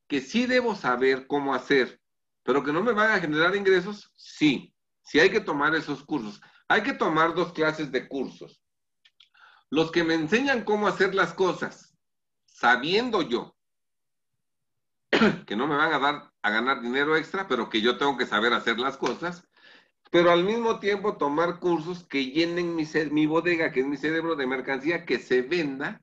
que 0.07 0.20
sí 0.20 0.47
debo 0.47 0.74
saber 0.74 1.27
cómo 1.27 1.55
hacer, 1.55 2.01
pero 2.43 2.65
que 2.65 2.73
no 2.73 2.82
me 2.82 2.93
van 2.93 3.12
a 3.12 3.20
generar 3.20 3.55
ingresos, 3.55 4.12
sí, 4.16 4.74
sí 5.03 5.20
hay 5.20 5.31
que 5.31 5.41
tomar 5.41 5.74
esos 5.74 6.05
cursos. 6.05 6.41
Hay 6.69 6.82
que 6.82 6.93
tomar 6.93 7.35
dos 7.35 7.53
clases 7.53 7.91
de 7.91 8.09
cursos. 8.09 8.62
Los 9.70 9.91
que 9.91 10.05
me 10.05 10.15
enseñan 10.15 10.65
cómo 10.65 10.89
hacer 10.89 11.15
las 11.15 11.35
cosas, 11.35 11.97
sabiendo 12.45 13.23
yo 13.23 13.57
que 15.47 15.57
no 15.57 15.66
me 15.66 15.77
van 15.77 15.93
a 15.93 15.99
dar 15.99 16.30
a 16.42 16.50
ganar 16.50 16.80
dinero 16.80 17.16
extra, 17.16 17.46
pero 17.48 17.68
que 17.68 17.80
yo 17.80 17.98
tengo 17.98 18.16
que 18.16 18.26
saber 18.26 18.52
hacer 18.52 18.78
las 18.78 18.96
cosas, 18.96 19.46
pero 20.10 20.30
al 20.30 20.44
mismo 20.44 20.80
tiempo 20.80 21.16
tomar 21.16 21.60
cursos 21.60 22.04
que 22.04 22.26
llenen 22.26 22.74
mi, 22.74 22.84
mi 23.10 23.26
bodega, 23.26 23.70
que 23.72 23.80
es 23.80 23.86
mi 23.86 23.96
cerebro 23.96 24.34
de 24.36 24.46
mercancía, 24.46 25.04
que 25.04 25.18
se 25.18 25.42
venda 25.42 26.02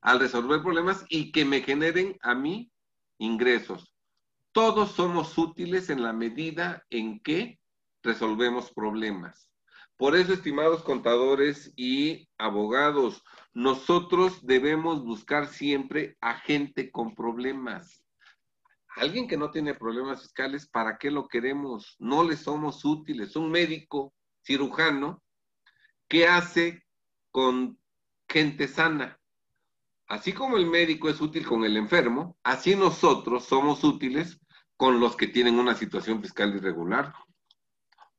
al 0.00 0.20
resolver 0.20 0.62
problemas 0.62 1.04
y 1.08 1.32
que 1.32 1.44
me 1.44 1.62
generen 1.62 2.16
a 2.22 2.34
mí 2.34 2.70
ingresos. 3.18 3.94
Todos 4.52 4.92
somos 4.92 5.36
útiles 5.36 5.90
en 5.90 6.02
la 6.02 6.12
medida 6.12 6.84
en 6.90 7.20
que 7.20 7.60
resolvemos 8.02 8.72
problemas. 8.72 9.50
Por 9.96 10.14
eso, 10.16 10.32
estimados 10.32 10.82
contadores 10.82 11.72
y 11.76 12.28
abogados, 12.38 13.22
nosotros 13.54 14.44
debemos 14.46 15.04
buscar 15.04 15.48
siempre 15.48 16.16
a 16.20 16.34
gente 16.34 16.90
con 16.90 17.14
problemas. 17.14 18.05
Alguien 18.96 19.28
que 19.28 19.36
no 19.36 19.50
tiene 19.50 19.74
problemas 19.74 20.22
fiscales, 20.22 20.66
¿para 20.66 20.96
qué 20.96 21.10
lo 21.10 21.28
queremos? 21.28 21.96
No 21.98 22.24
le 22.24 22.36
somos 22.36 22.82
útiles. 22.84 23.36
Un 23.36 23.50
médico 23.50 24.14
cirujano, 24.42 25.22
¿qué 26.08 26.26
hace 26.26 26.82
con 27.30 27.78
gente 28.26 28.66
sana? 28.68 29.20
Así 30.06 30.32
como 30.32 30.56
el 30.56 30.66
médico 30.66 31.10
es 31.10 31.20
útil 31.20 31.46
con 31.46 31.64
el 31.64 31.76
enfermo, 31.76 32.38
así 32.42 32.74
nosotros 32.74 33.44
somos 33.44 33.84
útiles 33.84 34.40
con 34.76 34.98
los 34.98 35.14
que 35.14 35.26
tienen 35.26 35.58
una 35.58 35.74
situación 35.74 36.22
fiscal 36.22 36.54
irregular. 36.54 37.12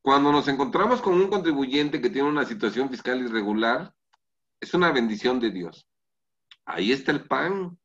Cuando 0.01 0.31
nos 0.31 0.47
encontramos 0.47 1.01
con 1.01 1.15
un 1.15 1.27
contribuyente 1.27 2.01
que 2.01 2.11
tiene 2.11 2.29
una 2.29 2.45
situación 2.45 2.89
fiscal 2.89 3.19
irregular, 3.21 3.93
es 4.59 4.73
una 4.75 4.91
bendición 4.91 5.39
de 5.39 5.49
Dios. 5.49 5.87
Ahí 6.65 6.91
está 6.91 7.11
el 7.11 7.25
pan. 7.25 7.79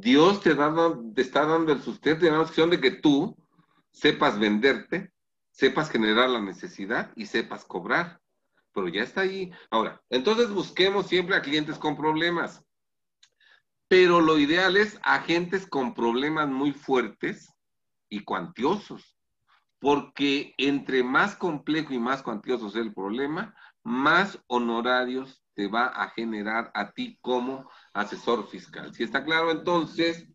Dios 0.00 0.42
te, 0.42 0.54
da, 0.54 0.72
está 1.16 1.46
dando 1.46 1.72
el 1.72 1.82
sustento 1.82 2.26
y 2.26 2.30
la 2.30 2.40
opción 2.40 2.70
de 2.70 2.80
que 2.80 2.90
tú 2.90 3.36
sepas 3.90 4.38
venderte, 4.38 5.12
sepas 5.50 5.90
generar 5.90 6.28
la 6.28 6.40
necesidad 6.40 7.12
y 7.16 7.26
sepas 7.26 7.64
cobrar. 7.64 8.20
Pero 8.72 8.88
ya 8.88 9.02
está 9.02 9.22
ahí. 9.22 9.50
Ahora, 9.70 10.02
entonces 10.10 10.50
busquemos 10.50 11.06
siempre 11.06 11.34
a 11.34 11.40
clientes 11.40 11.78
con 11.78 11.96
problemas. 11.96 12.62
Pero 13.88 14.20
lo 14.20 14.38
ideal 14.38 14.76
es 14.76 14.98
agentes 15.02 15.66
con 15.66 15.94
problemas 15.94 16.48
muy 16.48 16.72
fuertes 16.72 17.54
y 18.10 18.20
cuantiosos. 18.20 19.16
Porque 19.78 20.54
entre 20.58 21.02
más 21.02 21.36
complejo 21.36 21.94
y 21.94 21.98
más 21.98 22.22
cuantioso 22.22 22.68
sea 22.68 22.82
el 22.82 22.92
problema, 22.92 23.54
más 23.82 24.38
honorarios 24.46 25.45
te 25.56 25.66
va 25.68 25.86
a 25.86 26.10
generar 26.10 26.70
a 26.74 26.92
ti 26.92 27.18
como 27.22 27.68
asesor 27.94 28.46
fiscal. 28.46 28.94
Si 28.94 29.02
está 29.02 29.24
claro, 29.24 29.50
entonces, 29.50 30.28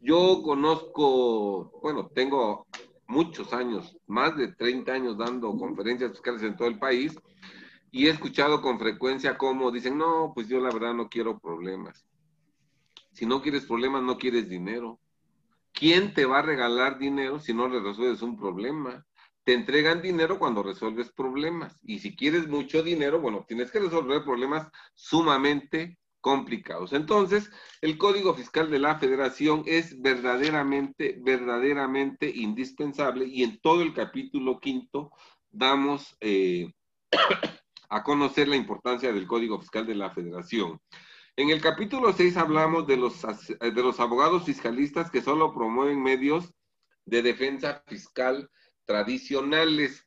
yo 0.00 0.42
conozco, 0.42 1.70
bueno, 1.82 2.08
tengo 2.14 2.66
muchos 3.06 3.52
años, 3.52 3.94
más 4.06 4.34
de 4.38 4.48
30 4.48 4.90
años 4.90 5.18
dando 5.18 5.54
conferencias 5.58 6.12
fiscales 6.12 6.42
en 6.42 6.56
todo 6.56 6.68
el 6.68 6.78
país 6.78 7.14
y 7.90 8.06
he 8.06 8.10
escuchado 8.10 8.62
con 8.62 8.78
frecuencia 8.78 9.36
cómo 9.36 9.70
dicen, 9.70 9.98
no, 9.98 10.32
pues 10.34 10.48
yo 10.48 10.58
la 10.60 10.72
verdad 10.72 10.94
no 10.94 11.10
quiero 11.10 11.38
problemas. 11.38 12.06
Si 13.12 13.26
no 13.26 13.42
quieres 13.42 13.66
problemas, 13.66 14.02
no 14.02 14.16
quieres 14.16 14.48
dinero. 14.48 14.98
¿Quién 15.72 16.14
te 16.14 16.24
va 16.24 16.38
a 16.38 16.42
regalar 16.42 16.98
dinero 16.98 17.38
si 17.38 17.52
no 17.52 17.68
le 17.68 17.80
resuelves 17.80 18.22
un 18.22 18.38
problema? 18.38 19.04
Te 19.44 19.52
entregan 19.52 20.02
dinero 20.02 20.38
cuando 20.38 20.62
resuelves 20.62 21.12
problemas. 21.12 21.78
Y 21.82 21.98
si 21.98 22.16
quieres 22.16 22.48
mucho 22.48 22.82
dinero, 22.82 23.20
bueno, 23.20 23.44
tienes 23.46 23.70
que 23.70 23.80
resolver 23.80 24.24
problemas 24.24 24.68
sumamente 24.94 25.98
complicados. 26.24 26.94
Entonces, 26.94 27.50
el 27.82 27.98
Código 27.98 28.32
Fiscal 28.32 28.70
de 28.70 28.78
la 28.78 28.98
Federación 28.98 29.62
es 29.66 30.00
verdaderamente, 30.00 31.18
verdaderamente 31.20 32.32
indispensable 32.34 33.26
y 33.26 33.42
en 33.42 33.60
todo 33.60 33.82
el 33.82 33.92
capítulo 33.92 34.58
quinto 34.58 35.10
damos 35.50 36.16
eh, 36.20 36.72
a 37.90 38.02
conocer 38.02 38.48
la 38.48 38.56
importancia 38.56 39.12
del 39.12 39.26
Código 39.26 39.60
Fiscal 39.60 39.86
de 39.86 39.94
la 39.94 40.10
Federación. 40.10 40.80
En 41.36 41.50
el 41.50 41.60
capítulo 41.60 42.12
6 42.12 42.38
hablamos 42.38 42.86
de 42.86 42.96
los, 42.96 43.20
de 43.60 43.82
los 43.82 44.00
abogados 44.00 44.44
fiscalistas 44.44 45.10
que 45.10 45.20
solo 45.20 45.52
promueven 45.52 46.02
medios 46.02 46.54
de 47.04 47.20
defensa 47.20 47.82
fiscal 47.86 48.48
tradicionales. 48.84 50.06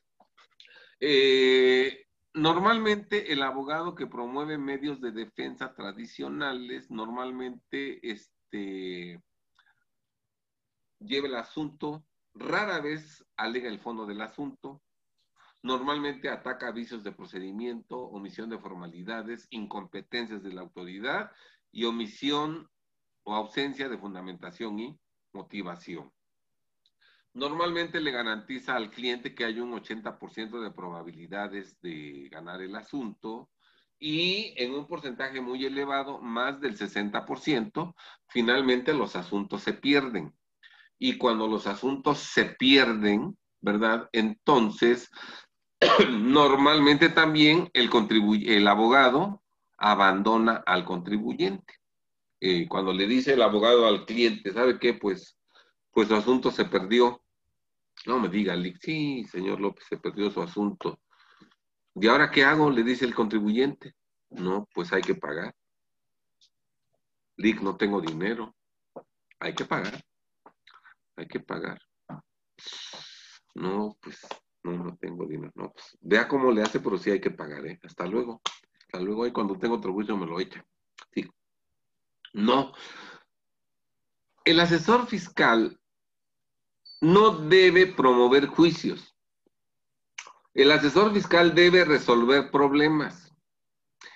Eh, 0.99 2.05
normalmente 2.33 3.31
el 3.33 3.43
abogado 3.43 3.95
que 3.95 4.07
promueve 4.07 4.57
medios 4.57 5.01
de 5.01 5.11
defensa 5.11 5.73
tradicionales 5.73 6.89
normalmente 6.89 7.99
este, 8.09 9.21
lleva 10.99 11.27
el 11.27 11.35
asunto, 11.35 12.05
rara 12.33 12.79
vez 12.79 13.25
alega 13.35 13.69
el 13.69 13.79
fondo 13.79 14.05
del 14.05 14.21
asunto, 14.21 14.81
normalmente 15.63 16.29
ataca 16.29 16.71
vicios 16.71 17.03
de 17.03 17.11
procedimiento, 17.11 17.99
omisión 17.99 18.49
de 18.49 18.59
formalidades, 18.59 19.47
incompetencias 19.49 20.43
de 20.43 20.53
la 20.53 20.61
autoridad 20.61 21.31
y 21.71 21.85
omisión 21.85 22.69
o 23.23 23.35
ausencia 23.35 23.89
de 23.89 23.97
fundamentación 23.97 24.79
y 24.79 24.99
motivación 25.33 26.11
normalmente 27.38 28.01
le 28.01 28.11
garantiza 28.11 28.76
al 28.76 28.89
cliente 28.89 29.35
que 29.35 29.45
hay 29.45 29.59
un 29.59 29.72
80% 29.72 30.59
de 30.59 30.72
probabilidades 30.72 31.80
de 31.81 32.30
ganar 32.31 32.61
el 32.61 32.76
asunto 32.76 33.51
y 33.99 34.53
en 34.57 34.73
un 34.73 34.88
porcentaje 34.88 35.39
muy 35.39 35.64
elevado, 35.64 36.19
más 36.19 36.59
del 36.59 36.76
60%, 36.76 37.93
finalmente 38.27 38.93
los 38.93 39.15
asuntos 39.15 39.61
se 39.61 39.73
pierden. 39.73 40.34
Y 40.97 41.18
cuando 41.18 41.47
los 41.47 41.68
asuntos 41.68 42.18
se 42.18 42.45
pierden, 42.45 43.38
¿verdad? 43.61 44.09
Entonces, 44.14 45.09
normalmente 46.09 47.09
también 47.09 47.69
el, 47.73 47.89
el 48.47 48.68
abogado 48.68 49.43
abandona 49.77 50.64
al 50.65 50.85
contribuyente. 50.85 51.76
Eh, 52.39 52.68
cuando 52.68 52.93
le 52.93 53.05
dice 53.05 53.34
el 53.34 53.43
abogado 53.43 53.85
al 53.85 54.05
cliente, 54.05 54.53
¿sabe 54.53 54.80
qué? 54.80 54.95
Pues, 54.95 55.38
pues 55.91 56.07
su 56.07 56.15
asunto 56.15 56.49
se 56.49 56.65
perdió 56.65 57.22
no 58.07 58.19
me 58.19 58.29
diga, 58.29 58.55
sí, 58.79 59.25
señor 59.25 59.59
López, 59.59 59.85
se 59.88 59.97
perdió 59.97 60.31
su 60.31 60.41
asunto. 60.41 61.01
¿Y 61.93 62.07
ahora 62.07 62.31
qué 62.31 62.43
hago? 62.43 62.69
Le 62.69 62.84
dice 62.84 63.03
el 63.03 63.13
contribuyente. 63.13 63.95
No, 64.29 64.67
pues 64.73 64.93
hay 64.93 65.01
que 65.01 65.15
pagar. 65.15 65.53
Lick, 67.35 67.61
no 67.61 67.75
tengo 67.75 67.99
dinero. 67.99 68.55
Hay 69.39 69.53
que 69.53 69.65
pagar. 69.65 70.01
Hay 71.17 71.27
que 71.27 71.41
pagar. 71.41 71.79
No, 73.55 73.97
pues 74.01 74.25
no, 74.63 74.71
no 74.71 74.95
tengo 74.97 75.25
dinero. 75.27 75.51
No, 75.55 75.71
pues 75.71 75.97
vea 75.99 76.27
cómo 76.27 76.51
le 76.51 76.61
hace, 76.61 76.79
pero 76.79 76.97
sí 76.97 77.11
hay 77.11 77.19
que 77.19 77.31
pagar, 77.31 77.65
¿eh? 77.65 77.79
Hasta 77.84 78.05
luego. 78.05 78.41
Hasta 78.81 78.99
luego. 78.99 79.27
Y 79.27 79.34
cuando 79.34 79.57
tengo 79.57 79.75
otro 79.75 79.91
juicio 79.91 80.15
me 80.15 80.25
lo 80.25 80.39
echa. 80.39 80.65
Sí. 81.13 81.27
No. 82.34 82.73
El 84.45 84.59
asesor 84.61 85.07
fiscal 85.07 85.77
no 87.02 87.32
debe 87.32 87.88
promover 87.88 88.48
juicios. 88.48 89.15
El 90.53 90.72
asesor 90.72 91.14
fiscal 91.14 91.53
debe 91.53 91.86
resolver 91.86 92.49
problemas. 92.49 93.32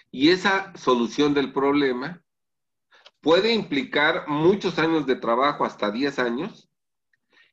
Y 0.10 0.30
esa 0.30 0.76
solución 0.76 1.34
del 1.34 1.54
problema 1.54 2.22
puede 3.22 3.54
implicar 3.54 4.28
muchos 4.28 4.80
años 4.80 5.06
de 5.06 5.16
trabajo, 5.16 5.64
hasta 5.64 5.92
10 5.92 6.20
años, 6.20 6.68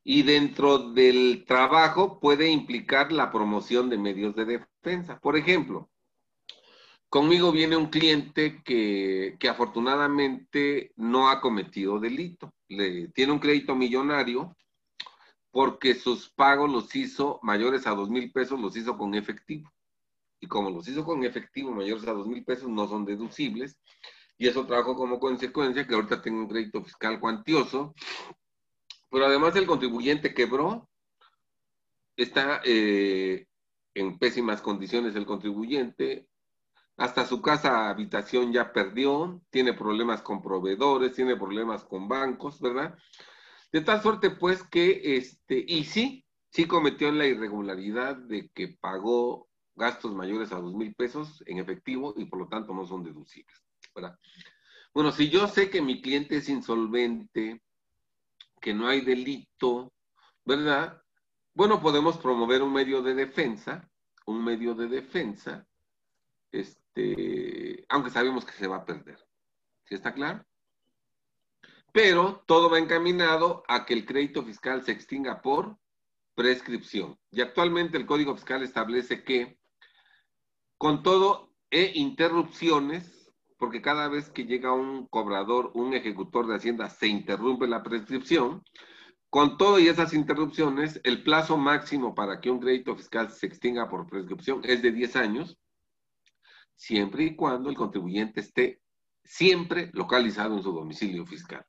y 0.03 0.23
dentro 0.23 0.79
del 0.79 1.45
trabajo 1.47 2.19
puede 2.19 2.51
implicar 2.51 3.13
la 3.13 3.31
promoción 3.31 3.91
de 3.91 3.99
medios 3.99 4.35
de 4.35 4.47
defensa. 4.47 5.21
Por 5.21 5.37
ejemplo, 5.37 5.91
conmigo 7.11 7.53
viene 7.53 7.77
un 7.77 7.91
cliente 7.91 8.63
que, 8.65 9.37
que 9.39 9.49
afortunadamente 9.51 10.93
no 10.97 11.29
ha 11.29 11.43
cometido 11.43 12.01
delito. 12.01 12.55
Le, 12.69 13.09
tiene 13.09 13.33
un 13.33 13.39
crédito 13.39 13.75
millonario 13.75 14.57
porque 15.59 15.97
sus 15.97 16.29
pagos 16.29 16.71
los 16.71 16.95
hizo 16.95 17.41
mayores 17.43 17.85
a 17.89 17.91
dos 17.91 18.09
mil 18.09 18.31
pesos, 18.31 18.61
los 18.61 18.77
hizo 18.77 18.97
con 18.97 19.17
efectivo. 19.17 19.69
Y 20.39 20.47
como 20.47 20.71
los 20.71 20.87
hizo 20.87 21.05
con 21.05 21.25
efectivo 21.25 21.73
mayores 21.73 22.07
a 22.07 22.13
dos 22.13 22.29
mil 22.29 22.45
pesos, 22.45 22.69
no 22.69 22.87
son 22.87 23.05
deducibles. 23.05 23.77
Y 24.37 24.47
eso 24.47 24.67
trajo 24.67 24.95
como 24.95 25.19
consecuencia 25.19 25.85
que 25.85 25.97
ahorita 25.97 26.23
tengo 26.23 26.39
un 26.39 26.49
crédito 26.49 26.81
fiscal 26.85 27.19
cuantioso. 27.19 27.93
Pero 29.11 29.27
además 29.27 29.57
el 29.57 29.67
contribuyente 29.67 30.33
quebró, 30.33 30.89
está 32.17 32.61
eh, 32.65 33.49
en 33.95 34.17
pésimas 34.17 34.63
condiciones 34.63 35.17
el 35.17 35.27
contribuyente, 35.27 36.29
hasta 36.97 37.27
su 37.27 37.43
casa 37.43 37.89
habitación 37.89 38.53
ya 38.53 38.73
perdió, 38.73 39.43
tiene 39.51 39.73
problemas 39.73 40.23
con 40.23 40.41
proveedores, 40.41 41.15
tiene 41.15 41.35
problemas 41.35 41.83
con 41.83 42.07
bancos, 42.07 42.61
¿verdad? 42.61 42.97
De 43.73 43.81
tal 43.83 44.03
suerte, 44.03 44.31
pues, 44.31 44.63
que, 44.63 45.17
este, 45.17 45.65
y 45.67 45.85
sí, 45.85 46.25
sí 46.51 46.67
cometió 46.67 47.13
la 47.13 47.27
irregularidad 47.27 48.17
de 48.17 48.49
que 48.55 48.69
pagó 48.69 49.49
gastos 49.75 50.15
mayores 50.15 50.53
a 50.53 50.61
dos 50.61 50.75
mil 50.75 50.95
pesos 50.95 51.43
en 51.47 51.59
efectivo 51.59 52.15
y 52.17 52.25
por 52.25 52.41
lo 52.41 52.49
tanto 52.49 52.75
no 52.75 52.87
son 52.87 53.05
deducibles. 53.05 53.63
¿verdad? 53.95 54.19
Bueno, 54.93 55.13
si 55.13 55.29
yo 55.29 55.47
sé 55.49 55.71
que 55.71 55.83
mi 55.83 56.01
cliente 56.01 56.37
es 56.37 56.49
insolvente, 56.49 57.63
que 58.61 58.75
no 58.75 58.89
hay 58.89 59.03
delito, 59.03 59.93
¿verdad? 60.45 61.01
Bueno, 61.55 61.81
podemos 61.81 62.19
promover 62.19 62.63
un 62.63 62.73
medio 62.73 63.03
de 63.03 63.15
defensa, 63.15 63.89
un 64.27 64.45
medio 64.45 64.75
de 64.75 64.89
defensa, 64.89 65.67
este, 66.51 67.85
aunque 67.89 68.11
sabemos 68.11 68.45
que 68.45 68.53
se 68.53 68.67
va 68.67 68.77
a 68.77 68.85
perder. 68.85 69.19
¿Sí 69.85 69.95
está 69.95 70.13
claro? 70.13 70.45
Pero 71.93 72.43
todo 72.47 72.71
va 72.71 72.79
encaminado 72.79 73.63
a 73.69 73.87
que 73.87 73.95
el 73.95 74.05
crédito 74.05 74.43
fiscal 74.43 74.85
se 74.85 74.93
extinga 74.93 75.41
por 75.41 75.79
prescripción. 76.35 77.19
Y 77.31 77.41
actualmente 77.41 77.97
el 77.97 78.07
Código 78.07 78.35
Fiscal 78.37 78.63
establece 78.63 79.25
que 79.25 79.59
con 80.77 81.03
todo 81.03 81.53
e 81.71 81.93
interrupciones, 81.95 83.33
porque 83.59 83.83
cada 83.83 84.09
vez 84.09 84.31
que 84.31 84.45
llega 84.45 84.73
un 84.73 85.07
cobrador, 85.09 85.73
un 85.75 85.95
ejecutor 85.95 86.47
de 86.47 86.55
Hacienda, 86.55 86.89
se 86.89 87.09
interrumpe 87.09 87.67
la 87.67 87.83
prescripción, 87.83 88.63
con 89.31 89.59
todo 89.59 89.79
y 89.79 89.89
esas 89.89 90.15
interrupciones, 90.15 91.01
el 91.05 91.23
plazo 91.23 91.59
máximo 91.59 92.15
para 92.15 92.41
que 92.41 92.51
un 92.51 92.61
crédito 92.61 92.97
fiscal 92.97 93.31
se 93.31 93.47
extinga 93.47 93.89
por 93.89 94.09
prescripción 94.09 94.63
es 94.65 94.81
de 94.81 94.93
10 94.93 95.17
años, 95.17 95.59
siempre 96.77 97.25
y 97.25 97.37
cuando 97.37 97.69
el 97.69 97.77
contribuyente 97.77 98.41
esté 98.41 98.81
siempre 99.25 99.91
localizado 99.93 100.57
en 100.57 100.63
su 100.63 100.73
domicilio 100.73 101.27
fiscal. 101.27 101.67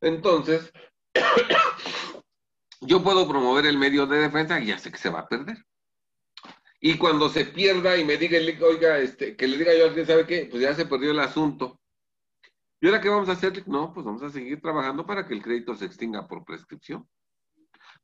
Entonces, 0.00 0.72
yo 2.80 3.02
puedo 3.02 3.28
promover 3.28 3.66
el 3.66 3.78
medio 3.78 4.06
de 4.06 4.18
defensa 4.18 4.60
y 4.60 4.66
ya 4.66 4.78
sé 4.78 4.90
que 4.90 4.98
se 4.98 5.10
va 5.10 5.20
a 5.20 5.28
perder. 5.28 5.58
Y 6.80 6.98
cuando 6.98 7.30
se 7.30 7.46
pierda 7.46 7.96
y 7.96 8.04
me 8.04 8.18
diga, 8.18 8.38
oiga, 8.66 8.98
este, 8.98 9.36
que 9.36 9.48
le 9.48 9.56
diga 9.56 9.74
yo 9.74 9.84
a 9.84 9.88
alguien, 9.88 10.06
¿sabe 10.06 10.26
qué? 10.26 10.46
Pues 10.50 10.62
ya 10.62 10.74
se 10.74 10.84
perdió 10.84 11.12
el 11.12 11.20
asunto. 11.20 11.80
¿Y 12.78 12.86
ahora 12.86 13.00
qué 13.00 13.08
vamos 13.08 13.30
a 13.30 13.32
hacer? 13.32 13.66
No, 13.66 13.94
pues 13.94 14.04
vamos 14.04 14.22
a 14.22 14.28
seguir 14.28 14.60
trabajando 14.60 15.06
para 15.06 15.26
que 15.26 15.32
el 15.32 15.42
crédito 15.42 15.74
se 15.74 15.86
extinga 15.86 16.28
por 16.28 16.44
prescripción. 16.44 17.08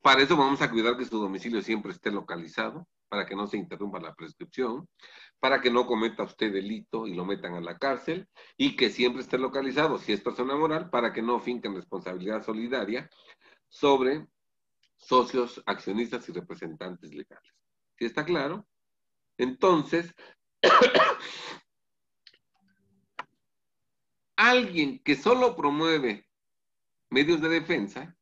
Para 0.01 0.23
eso 0.23 0.35
vamos 0.35 0.62
a 0.62 0.71
cuidar 0.71 0.97
que 0.97 1.05
su 1.05 1.19
domicilio 1.19 1.61
siempre 1.61 1.93
esté 1.93 2.11
localizado, 2.11 2.89
para 3.11 3.27
que 3.27 3.35
no 3.35 3.49
se 3.49 3.57
interrumpa 3.57 3.99
la 3.99 4.15
prescripción, 4.15 4.89
para 5.41 5.61
que 5.61 5.69
no 5.69 5.85
cometa 5.85 6.23
usted 6.23 6.53
delito 6.53 7.09
y 7.09 7.15
lo 7.15 7.24
metan 7.24 7.55
a 7.55 7.61
la 7.61 7.77
cárcel, 7.77 8.28
y 8.57 8.77
que 8.77 8.89
siempre 8.89 9.20
esté 9.20 9.37
localizado, 9.37 9.99
si 9.99 10.12
es 10.12 10.20
persona 10.20 10.55
moral, 10.55 10.91
para 10.91 11.12
que 11.12 11.20
no 11.20 11.41
finquen 11.41 11.74
responsabilidad 11.74 12.45
solidaria 12.45 13.11
sobre 13.69 14.28
socios, 14.97 15.61
accionistas 15.66 16.28
y 16.28 16.32
representantes 16.32 17.12
legales. 17.12 17.53
¿Sí 17.99 18.05
está 18.05 18.24
claro? 18.24 18.65
Entonces, 19.39 20.15
alguien 24.37 25.01
que 25.01 25.16
solo 25.16 25.57
promueve 25.57 26.28
medios 27.09 27.41
de 27.41 27.49
defensa 27.49 28.16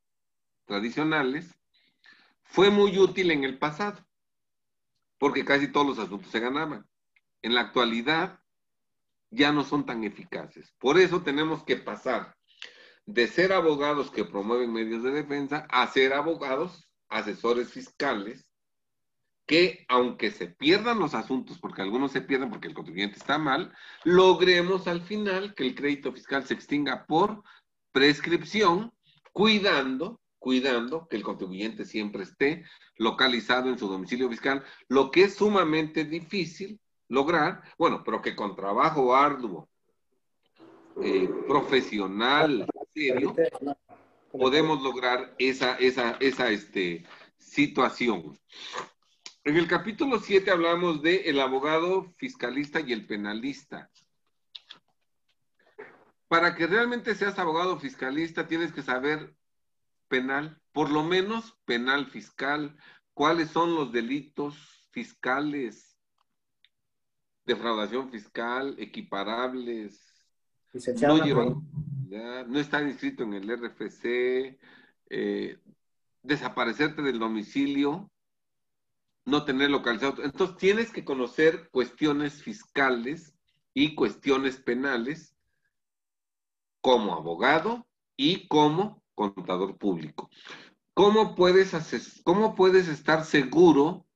tradicionales 0.64 1.54
fue 2.42 2.70
muy 2.70 2.98
útil 2.98 3.32
en 3.32 3.44
el 3.44 3.58
pasado, 3.58 4.07
porque 5.18 5.44
casi 5.44 5.68
todos 5.68 5.86
los 5.86 5.98
asuntos 5.98 6.30
se 6.30 6.40
ganaban. 6.40 6.86
En 7.42 7.54
la 7.54 7.62
actualidad 7.62 8.40
ya 9.30 9.52
no 9.52 9.64
son 9.64 9.84
tan 9.84 10.04
eficaces. 10.04 10.74
Por 10.78 10.98
eso 10.98 11.22
tenemos 11.22 11.62
que 11.64 11.76
pasar 11.76 12.34
de 13.06 13.26
ser 13.26 13.52
abogados 13.52 14.10
que 14.10 14.24
promueven 14.24 14.72
medios 14.72 15.02
de 15.02 15.10
defensa 15.10 15.66
a 15.70 15.86
ser 15.86 16.12
abogados, 16.12 16.88
asesores 17.08 17.72
fiscales, 17.72 18.50
que 19.46 19.86
aunque 19.88 20.30
se 20.30 20.48
pierdan 20.48 20.98
los 20.98 21.14
asuntos, 21.14 21.58
porque 21.58 21.80
algunos 21.80 22.12
se 22.12 22.20
pierden 22.20 22.50
porque 22.50 22.68
el 22.68 22.74
contribuyente 22.74 23.16
está 23.16 23.38
mal, 23.38 23.74
logremos 24.04 24.86
al 24.86 25.00
final 25.00 25.54
que 25.54 25.66
el 25.66 25.74
crédito 25.74 26.12
fiscal 26.12 26.44
se 26.44 26.52
extinga 26.52 27.06
por 27.06 27.42
prescripción, 27.92 28.92
cuidando, 29.32 30.20
cuidando 30.48 31.06
que 31.08 31.16
el 31.16 31.22
contribuyente 31.22 31.84
siempre 31.84 32.22
esté 32.22 32.64
localizado 32.96 33.68
en 33.68 33.78
su 33.78 33.86
domicilio 33.86 34.30
fiscal, 34.30 34.64
lo 34.88 35.10
que 35.10 35.24
es 35.24 35.34
sumamente 35.34 36.06
difícil 36.06 36.80
lograr, 37.06 37.62
bueno, 37.76 38.02
pero 38.02 38.22
que 38.22 38.34
con 38.34 38.56
trabajo 38.56 39.14
arduo, 39.14 39.68
eh, 41.02 41.28
profesional, 41.46 42.66
serio, 42.94 43.36
podemos 44.32 44.80
lograr 44.80 45.34
esa, 45.38 45.74
esa, 45.74 46.16
esa 46.18 46.48
este, 46.48 47.04
situación. 47.36 48.38
En 49.44 49.58
el 49.58 49.68
capítulo 49.68 50.18
7 50.18 50.50
hablamos 50.50 51.02
de 51.02 51.28
el 51.28 51.40
abogado 51.40 52.10
fiscalista 52.16 52.80
y 52.80 52.94
el 52.94 53.06
penalista. 53.06 53.90
Para 56.26 56.54
que 56.54 56.66
realmente 56.66 57.14
seas 57.14 57.38
abogado 57.38 57.78
fiscalista 57.78 58.46
tienes 58.46 58.72
que 58.72 58.80
saber 58.80 59.36
penal, 60.08 60.60
por 60.72 60.90
lo 60.90 61.02
menos 61.02 61.58
penal 61.64 62.06
fiscal, 62.06 62.76
cuáles 63.14 63.50
son 63.50 63.74
los 63.74 63.92
delitos 63.92 64.56
fiscales, 64.90 65.96
defraudación 67.44 68.10
fiscal, 68.10 68.74
equiparables, 68.78 70.00
no, 70.74 72.44
no 72.44 72.58
están 72.58 72.88
inscritos 72.88 73.26
en 73.26 73.34
el 73.34 73.48
RFC, 73.48 74.58
eh, 75.10 75.58
desaparecerte 76.22 77.02
del 77.02 77.18
domicilio, 77.18 78.10
no 79.24 79.44
tener 79.44 79.70
localizado. 79.70 80.22
Entonces 80.24 80.56
tienes 80.56 80.90
que 80.90 81.04
conocer 81.04 81.68
cuestiones 81.70 82.42
fiscales 82.42 83.34
y 83.74 83.94
cuestiones 83.94 84.56
penales 84.56 85.36
como 86.80 87.14
abogado 87.14 87.86
y 88.16 88.46
como 88.48 89.02
contador 89.18 89.76
público. 89.76 90.30
¿Cómo 90.94 91.34
puedes, 91.34 91.72
¿Cómo 92.24 92.54
puedes 92.54 92.88
estar 92.88 93.24
seguro 93.24 94.06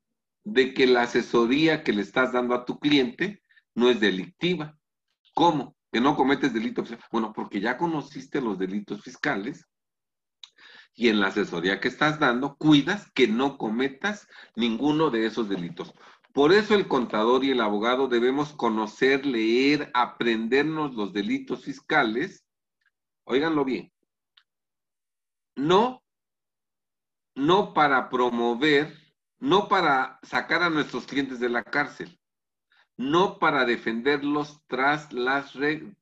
de 0.45 0.73
que 0.75 0.87
la 0.87 1.03
asesoría 1.03 1.83
que 1.85 1.93
le 1.93 2.03
estás 2.03 2.33
dando 2.33 2.55
a 2.55 2.65
tu 2.65 2.79
cliente 2.79 3.43
no 3.75 3.91
es 3.91 4.01
delictiva? 4.01 4.77
¿Cómo? 5.35 5.77
Que 5.91 6.01
no 6.01 6.17
cometes 6.17 6.55
delitos. 6.55 6.89
Bueno, 7.11 7.33
porque 7.33 7.61
ya 7.61 7.77
conociste 7.77 8.41
los 8.41 8.59
delitos 8.59 9.03
fiscales 9.03 9.67
y 10.95 11.09
en 11.09 11.21
la 11.21 11.29
asesoría 11.29 11.81
que 11.81 11.89
estás 11.89 12.19
dando, 12.19 12.57
cuidas 12.57 13.11
que 13.13 13.29
no 13.29 13.57
cometas 13.59 14.29
ninguno 14.57 15.11
de 15.11 15.27
esos 15.27 15.49
delitos. 15.49 15.93
Por 16.33 16.53
eso 16.53 16.75
el 16.75 16.89
contador 16.89 17.45
y 17.45 17.51
el 17.51 17.61
abogado 17.61 18.09
debemos 18.09 18.53
conocer, 18.55 19.27
leer, 19.27 19.91
aprendernos 19.95 20.95
los 20.95 21.13
delitos 21.13 21.65
fiscales. 21.65 22.45
Óiganlo 23.25 23.65
bien. 23.65 23.93
No, 25.57 26.03
no 27.35 27.75
para 27.75 28.09
promover, 28.09 28.97
no 29.39 29.69
para 29.69 30.19
sacar 30.23 30.63
a 30.63 30.71
nuestros 30.71 31.07
clientes 31.07 31.41
de 31.41 31.49
la 31.49 31.65
cárcel, 31.65 32.19
no 32.97 33.39
para 33.39 33.65
defenderlos 33.65 34.61
tras 34.67 35.13
las, 35.13 35.53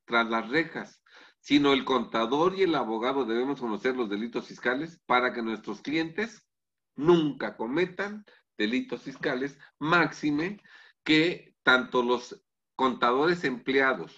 tras 0.05 0.29
las 0.29 0.49
rejas, 0.49 1.01
sino 1.39 1.73
el 1.73 1.85
contador 1.85 2.55
y 2.55 2.63
el 2.63 2.75
abogado 2.75 3.25
debemos 3.25 3.59
conocer 3.59 3.95
los 3.95 4.09
delitos 4.09 4.47
fiscales 4.47 5.01
para 5.05 5.33
que 5.33 5.41
nuestros 5.41 5.81
clientes 5.81 6.47
nunca 6.95 7.57
cometan 7.57 8.25
delitos 8.57 9.01
fiscales, 9.01 9.57
máxime 9.79 10.61
que 11.03 11.55
tanto 11.63 12.03
los 12.03 12.43
contadores 12.75 13.43
empleados 13.43 14.15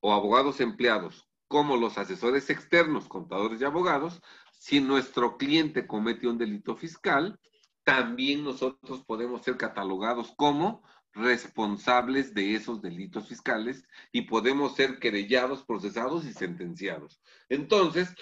o 0.00 0.12
abogados 0.12 0.60
empleados 0.60 1.28
como 1.48 1.76
los 1.76 1.98
asesores 1.98 2.50
externos, 2.50 3.08
contadores 3.08 3.60
y 3.60 3.64
abogados, 3.64 4.20
si 4.58 4.80
nuestro 4.80 5.36
cliente 5.36 5.86
comete 5.86 6.26
un 6.26 6.38
delito 6.38 6.76
fiscal, 6.76 7.38
también 7.84 8.44
nosotros 8.44 9.04
podemos 9.04 9.42
ser 9.42 9.56
catalogados 9.56 10.32
como 10.36 10.82
responsables 11.12 12.34
de 12.34 12.54
esos 12.54 12.82
delitos 12.82 13.28
fiscales 13.28 13.84
y 14.10 14.22
podemos 14.22 14.74
ser 14.74 14.98
querellados, 14.98 15.64
procesados 15.64 16.24
y 16.24 16.32
sentenciados. 16.32 17.20
Entonces, 17.48 18.14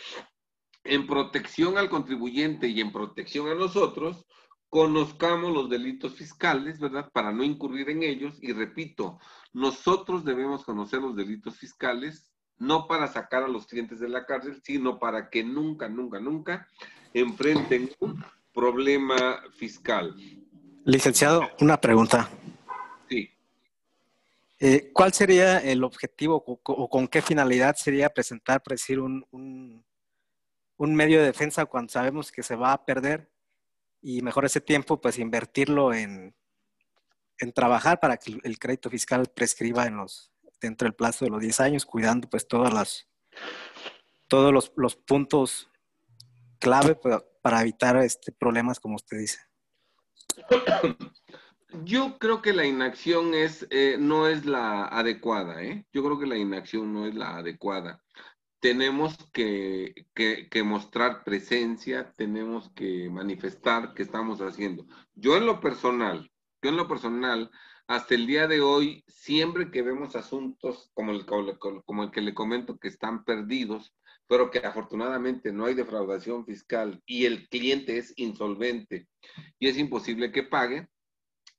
en 0.85 1.07
protección 1.07 1.78
al 1.78 1.89
contribuyente 1.89 2.69
y 2.69 2.81
en 2.81 2.93
protección 2.93 3.49
a 3.49 3.55
nosotros, 3.55 4.27
conozcamos 4.69 5.53
los 5.53 5.69
delitos 5.69 6.15
fiscales, 6.15 6.81
¿verdad? 6.81 7.11
Para 7.12 7.32
no 7.32 7.44
incurrir 7.44 7.90
en 7.90 8.03
ellos. 8.03 8.39
Y 8.43 8.53
repito, 8.53 9.19
nosotros 9.53 10.24
debemos 10.24 10.65
conocer 10.65 11.01
los 11.01 11.15
delitos 11.15 11.57
fiscales, 11.59 12.31
no 12.62 12.86
para 12.86 13.09
sacar 13.09 13.43
a 13.43 13.48
los 13.48 13.66
clientes 13.66 13.98
de 13.98 14.09
la 14.09 14.24
cárcel, 14.24 14.62
sino 14.62 14.98
para 14.98 15.28
que 15.28 15.43
nunca, 15.43 15.89
nunca, 15.89 16.20
nunca 16.20 16.68
enfrenten 17.12 17.90
un 17.98 18.24
problema 18.55 19.43
fiscal. 19.56 20.14
Licenciado, 20.84 21.43
una 21.60 21.80
pregunta. 21.80 22.30
Eh, 24.64 24.93
¿Cuál 24.93 25.12
sería 25.12 25.59
el 25.59 25.82
objetivo 25.82 26.44
o, 26.47 26.89
con 26.89 27.09
qué 27.09 27.20
finalidad 27.20 27.74
sería 27.74 28.10
presentar, 28.10 28.62
por 28.62 28.74
decir, 28.74 29.01
un, 29.01 29.26
un, 29.32 30.94
medio 30.94 31.18
de 31.18 31.26
defensa 31.26 31.66
cuando 31.66 31.90
sabemos 31.93 32.30
que 32.30 32.44
se 32.44 32.55
va 32.55 32.72
a 32.72 32.84
perder 32.84 33.28
y 34.01 34.22
mejor 34.22 34.44
ese 34.44 34.60
tiempo, 34.60 35.01
pues 35.01 35.18
invertirlo 35.18 35.93
en, 35.93 36.36
en 37.39 37.52
trabajar 37.52 37.98
para 37.98 38.16
que 38.18 38.39
el 38.44 38.59
crédito 38.60 38.89
fiscal 38.89 39.26
prescriba 39.34 39.86
en 39.86 39.97
los, 39.97 40.31
dentro 40.62 40.86
del 40.86 40.94
plazo 40.94 41.24
de 41.24 41.30
los 41.30 41.40
10 41.40 41.60
años, 41.60 41.86
cuidando 41.86 42.28
pues 42.28 42.47
todas 42.47 42.72
las, 42.72 43.09
todos 44.28 44.52
los, 44.52 44.72
los 44.76 44.97
puntos 44.97 45.68
clave 46.62 46.94
para, 47.43 47.60
evitar 47.60 47.97
este, 47.98 48.32
problemas 48.32 48.78
como 48.78 48.94
usted 48.94 49.18
dice. 49.18 49.40
Yo 51.84 52.18
creo 52.18 52.43
que 52.43 52.52
la 52.52 52.66
inacción 52.66 53.34
es, 53.34 53.66
eh, 53.70 53.97
no 53.98 54.28
es 54.28 54.44
la 54.44 54.84
adecuada, 54.84 55.62
¿eh? 55.62 55.86
Yo 55.93 56.05
creo 56.05 56.18
que 56.18 56.26
la 56.26 56.36
inacción 56.36 56.93
no 56.93 57.06
es 57.06 57.14
la 57.14 57.36
adecuada. 57.36 58.02
Tenemos 58.60 59.16
que, 59.32 60.06
que, 60.14 60.62
mostrar 60.62 61.24
presencia, 61.24 62.12
tenemos 62.16 62.70
que 62.76 63.10
manifestar 63.10 63.93
qué 63.94 64.02
estamos 64.05 64.40
haciendo. 64.40 64.86
Yo 65.14 65.36
en 65.36 65.47
lo 65.47 65.60
personal, 65.60 66.30
yo 66.62 66.70
en 66.70 66.76
lo 66.76 66.86
personal, 66.86 67.51
hasta 67.94 68.14
el 68.14 68.27
día 68.27 68.47
de 68.47 68.60
hoy, 68.60 69.05
siempre 69.09 69.70
que 69.70 69.82
vemos 69.82 70.16
asuntos 70.16 70.90
como 70.94 71.12
el, 71.12 71.27
como 71.27 72.02
el 72.02 72.10
que 72.10 72.20
le 72.20 72.35
comento 72.35 72.78
que 72.78 72.89
están 72.89 73.24
perdidos, 73.24 73.94
pero 74.27 74.51
que 74.51 74.59
afortunadamente 74.59 75.52
no 75.52 75.66
hay 75.66 75.74
defraudación 75.74 76.44
fiscal 76.47 77.02
y 77.06 77.27
el 77.27 77.48
cliente 77.48 77.98
es 77.98 78.12
insolvente 78.16 79.09
y 79.59 79.69
es 79.69 79.78
imposible 79.78 80.32
que 80.32 80.43
pague, 80.43 80.89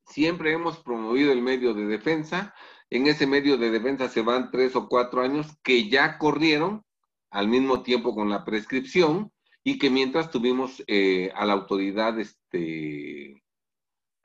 Siempre 0.06 0.52
hemos 0.52 0.78
promovido 0.78 1.32
el 1.32 1.40
medio 1.40 1.74
de 1.74 1.86
defensa. 1.86 2.54
En 2.90 3.06
ese 3.06 3.26
medio 3.26 3.56
de 3.56 3.70
defensa 3.70 4.08
se 4.08 4.22
van 4.22 4.50
tres 4.50 4.76
o 4.76 4.88
cuatro 4.88 5.22
años 5.22 5.46
que 5.62 5.88
ya 5.88 6.18
corrieron 6.18 6.84
al 7.30 7.48
mismo 7.48 7.82
tiempo 7.82 8.14
con 8.14 8.28
la 8.28 8.44
prescripción 8.44 9.32
y 9.64 9.78
que 9.78 9.90
mientras 9.90 10.30
tuvimos 10.30 10.84
eh, 10.86 11.32
a 11.34 11.46
la 11.46 11.54
autoridad, 11.54 12.18
este, 12.20 13.42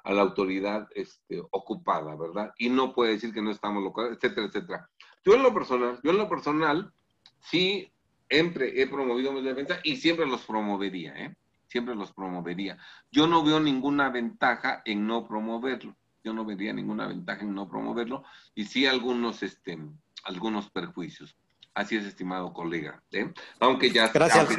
a 0.10 0.14
la 0.14 0.24
autoridad 0.24 0.88
este, 0.96 1.40
ocupada, 1.52 2.16
¿verdad? 2.16 2.52
Y 2.58 2.70
no 2.70 2.94
puede 2.94 3.12
decir 3.12 3.32
que 3.32 3.44
no 3.44 3.52
estamos 3.52 3.84
locales, 3.84 4.14
etcétera, 4.14 4.48
etcétera. 4.48 4.90
Yo 5.24 5.36
en 5.36 5.44
lo 5.44 5.54
personal, 5.54 6.00
yo 6.04 6.10
en 6.10 6.18
lo 6.18 6.28
personal, 6.28 6.92
sí 7.40 7.92
siempre 8.28 8.82
he 8.82 8.88
promovido 8.88 9.32
medios 9.32 9.46
de 9.46 9.54
defensa 9.54 9.82
y 9.84 9.98
siempre 9.98 10.26
los 10.26 10.42
promovería, 10.46 11.14
¿eh? 11.16 11.36
siempre 11.68 11.94
los 11.94 12.12
promovería. 12.12 12.80
Yo 13.12 13.28
no 13.28 13.44
veo 13.44 13.60
ninguna 13.60 14.10
ventaja 14.10 14.82
en 14.84 15.06
no 15.06 15.28
promoverlo. 15.28 15.96
Yo 16.24 16.34
no 16.34 16.44
vería 16.44 16.74
ninguna 16.74 17.08
ventaja 17.08 17.44
en 17.44 17.54
no 17.54 17.70
promoverlo 17.70 18.24
y 18.56 18.66
sí 18.66 18.88
algunos, 18.88 19.44
este, 19.44 19.78
algunos 20.24 20.72
perjuicios. 20.72 21.38
Así 21.76 21.98
es, 21.98 22.06
estimado 22.06 22.52
colega. 22.52 23.04
¿eh? 23.12 23.32
Aunque 23.60 23.92
ya 23.92 24.08
Gracias, 24.08 24.50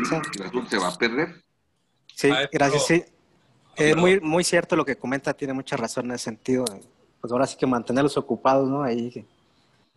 se 0.68 0.78
va 0.78 0.89
a 0.89 0.94
perder. 0.94 1.44
Sí, 2.14 2.31
gracias. 2.52 2.86
Sí. 2.86 3.05
Eh, 3.76 3.94
muy, 3.94 4.20
muy 4.20 4.44
cierto 4.44 4.76
lo 4.76 4.84
que 4.84 4.97
comenta, 4.97 5.32
tiene 5.32 5.52
mucha 5.52 5.76
razón 5.76 6.06
en 6.06 6.12
ese 6.12 6.24
sentido. 6.24 6.64
Pues 7.20 7.32
ahora 7.32 7.47
sí 7.47 7.56
que 7.56 7.66
mantenerlos 7.66 8.16
ocupados, 8.16 8.68
¿no? 8.68 8.82
Ahí. 8.82 9.26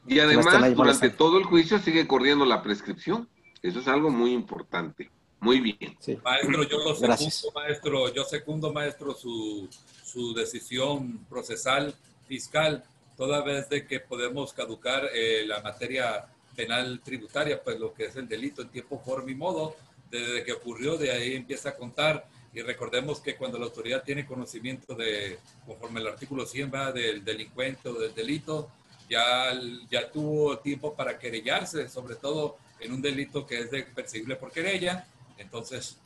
Y 0.08 0.20
además, 0.20 0.76
durante 0.76 1.10
todo 1.10 1.38
el 1.38 1.46
juicio 1.46 1.80
sigue 1.80 2.08
corriendo 2.08 2.46
la 2.46 2.62
prescripción. 2.62 3.28
Eso 3.62 3.80
es 3.80 3.88
algo 3.88 4.10
muy 4.10 4.34
importante. 4.34 5.10
Muy 5.40 5.60
bien. 5.60 5.98
Maestro, 6.24 6.64
yo 6.64 6.78
lo 6.78 6.96
secundo, 6.96 7.52
maestro, 7.54 8.14
yo 8.14 8.24
secundo, 8.24 8.74
maestro, 8.74 9.14
su, 9.14 9.68
su 10.04 10.34
decisión 10.34 11.26
procesal 11.30 11.94
fiscal, 12.28 12.84
toda 13.18 13.42
vez 13.42 13.68
de 13.68 13.86
que 13.86 14.00
podemos 14.00 14.54
caducar 14.54 15.10
eh, 15.14 15.44
la 15.46 15.62
materia 15.62 16.26
penal 16.56 17.02
tributaria, 17.04 17.62
pues 17.62 17.78
lo 17.78 17.94
que 17.94 18.06
es 18.06 18.16
el 18.16 18.28
delito 18.28 18.62
en 18.62 18.70
tiempo, 18.70 19.02
forma 19.04 19.32
y 19.32 19.36
modo, 19.36 19.76
desde 20.10 20.46
que 20.46 20.54
ocurrió, 20.54 20.98
de 20.98 21.12
ahí 21.12 21.36
empieza 21.36 21.70
a 21.70 21.76
contar. 21.76 22.26
Y 22.54 22.62
recordemos 22.62 23.20
que 23.20 23.36
cuando 23.36 23.58
la 23.58 23.66
autoridad 23.66 24.04
tiene 24.04 24.28
conocimiento 24.28 24.94
de, 24.94 25.40
conforme 25.66 26.02
el 26.02 26.08
artículo 26.08 26.46
100 26.46 26.72
va 26.72 26.92
del 26.92 27.26
delincuente 27.26 27.90
o 27.90 27.94
del 27.94 28.14
delito, 28.14 28.70
ya, 29.10 29.52
ya 29.90 30.12
tuvo 30.12 30.60
tiempo 30.60 30.96
para 30.96 31.18
querellarse, 31.18 31.90
sobre 31.90 32.16
todo 32.16 32.58
en 32.80 32.94
un 32.94 33.02
delito 33.02 33.46
que 33.48 33.60
es 33.60 33.72
de, 33.72 33.84
perseguible 33.84 34.36
por 34.36 34.52
querella. 34.52 35.08
Entonces, 35.40 35.98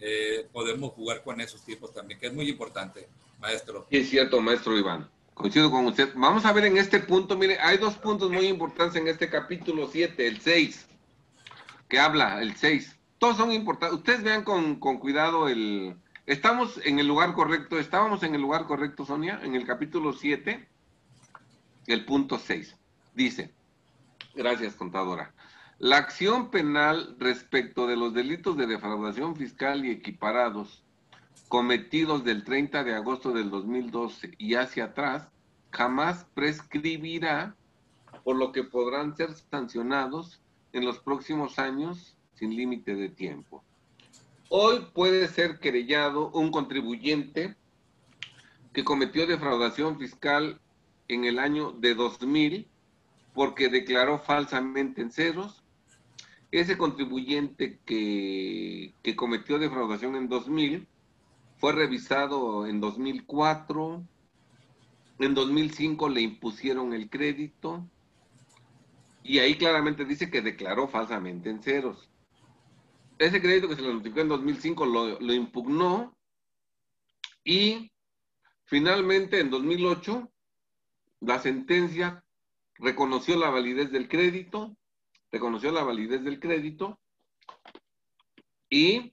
eh, 0.00 0.46
podemos 0.50 0.92
jugar 0.94 1.22
con 1.22 1.38
esos 1.40 1.62
tiempos 1.62 1.92
también, 1.92 2.18
que 2.18 2.28
es 2.28 2.32
muy 2.32 2.48
importante, 2.48 3.06
maestro. 3.38 3.86
Sí, 3.90 3.98
es 3.98 4.08
cierto, 4.08 4.40
maestro 4.40 4.78
Iván. 4.78 5.10
Coincido 5.34 5.70
con 5.70 5.86
usted. 5.86 6.12
Vamos 6.14 6.46
a 6.46 6.52
ver 6.52 6.64
en 6.64 6.78
este 6.78 7.00
punto, 7.00 7.36
mire, 7.36 7.58
hay 7.60 7.76
dos 7.76 7.94
puntos 7.96 8.30
muy 8.30 8.46
importantes 8.46 9.00
en 9.00 9.08
este 9.08 9.28
capítulo 9.28 9.88
7, 9.90 10.26
el 10.26 10.40
6, 10.40 10.86
que 11.88 11.98
habla, 11.98 12.40
el 12.40 12.56
6 12.56 12.96
todos 13.20 13.36
son 13.36 13.52
importantes. 13.52 13.98
Ustedes 13.98 14.24
vean 14.24 14.42
con, 14.42 14.76
cuidado 14.76 15.48
el... 15.48 15.94
Estamos 16.24 16.80
en 16.84 16.98
el 16.98 17.06
lugar 17.06 17.34
correcto, 17.34 17.78
estábamos 17.78 18.22
en 18.22 18.34
el 18.34 18.40
lugar 18.40 18.64
correcto, 18.64 19.04
Sonia, 19.04 19.38
en 19.42 19.54
el 19.54 19.66
capítulo 19.66 20.14
7, 20.14 20.66
el 21.86 22.04
punto 22.06 22.38
6. 22.38 22.76
Dice, 23.14 23.52
gracias, 24.34 24.74
contadora. 24.74 25.34
La 25.78 25.98
acción 25.98 26.50
penal 26.50 27.14
respecto 27.18 27.86
de 27.86 27.96
los 27.96 28.14
delitos 28.14 28.56
de 28.56 28.66
defraudación 28.66 29.36
fiscal 29.36 29.84
y 29.84 29.90
equiparados 29.90 30.82
cometidos 31.48 32.24
del 32.24 32.42
30 32.42 32.84
de 32.84 32.94
agosto 32.94 33.32
del 33.32 33.50
2012 33.50 34.32
y 34.38 34.54
hacia 34.54 34.84
atrás 34.84 35.28
jamás 35.70 36.24
prescribirá, 36.32 37.54
por 38.24 38.36
lo 38.36 38.52
que 38.52 38.64
podrán 38.64 39.14
ser 39.14 39.34
sancionados 39.34 40.40
en 40.72 40.86
los 40.86 41.00
próximos 41.00 41.58
años 41.58 42.16
sin 42.40 42.56
límite 42.56 42.96
de 42.96 43.10
tiempo. 43.10 43.62
Hoy 44.48 44.86
puede 44.94 45.28
ser 45.28 45.60
querellado 45.60 46.30
un 46.30 46.50
contribuyente 46.50 47.54
que 48.72 48.82
cometió 48.82 49.26
defraudación 49.26 49.98
fiscal 49.98 50.58
en 51.08 51.26
el 51.26 51.38
año 51.38 51.72
de 51.72 51.94
2000 51.94 52.66
porque 53.34 53.68
declaró 53.68 54.18
falsamente 54.18 55.02
en 55.02 55.12
ceros. 55.12 55.62
Ese 56.50 56.78
contribuyente 56.78 57.78
que, 57.84 58.94
que 59.02 59.14
cometió 59.14 59.58
defraudación 59.58 60.16
en 60.16 60.28
2000 60.28 60.88
fue 61.58 61.72
revisado 61.72 62.66
en 62.66 62.80
2004, 62.80 64.02
en 65.18 65.34
2005 65.34 66.08
le 66.08 66.22
impusieron 66.22 66.94
el 66.94 67.10
crédito 67.10 67.84
y 69.22 69.40
ahí 69.40 69.56
claramente 69.56 70.06
dice 70.06 70.30
que 70.30 70.40
declaró 70.40 70.88
falsamente 70.88 71.50
en 71.50 71.62
ceros 71.62 72.10
ese 73.20 73.42
crédito 73.42 73.68
que 73.68 73.76
se 73.76 73.82
le 73.82 73.92
notificó 73.92 74.20
en 74.20 74.28
2005 74.28 74.86
lo, 74.86 75.34
impugnó 75.34 76.16
y 77.44 77.92
finalmente 78.64 79.40
en 79.40 79.50
2008 79.50 80.32
la 81.20 81.38
sentencia 81.38 82.24
reconoció 82.76 83.36
la 83.36 83.50
validez 83.50 83.92
del 83.92 84.08
crédito, 84.08 84.74
reconoció 85.30 85.70
la 85.70 85.84
validez 85.84 86.24
del 86.24 86.40
crédito 86.40 86.98
y 88.70 89.12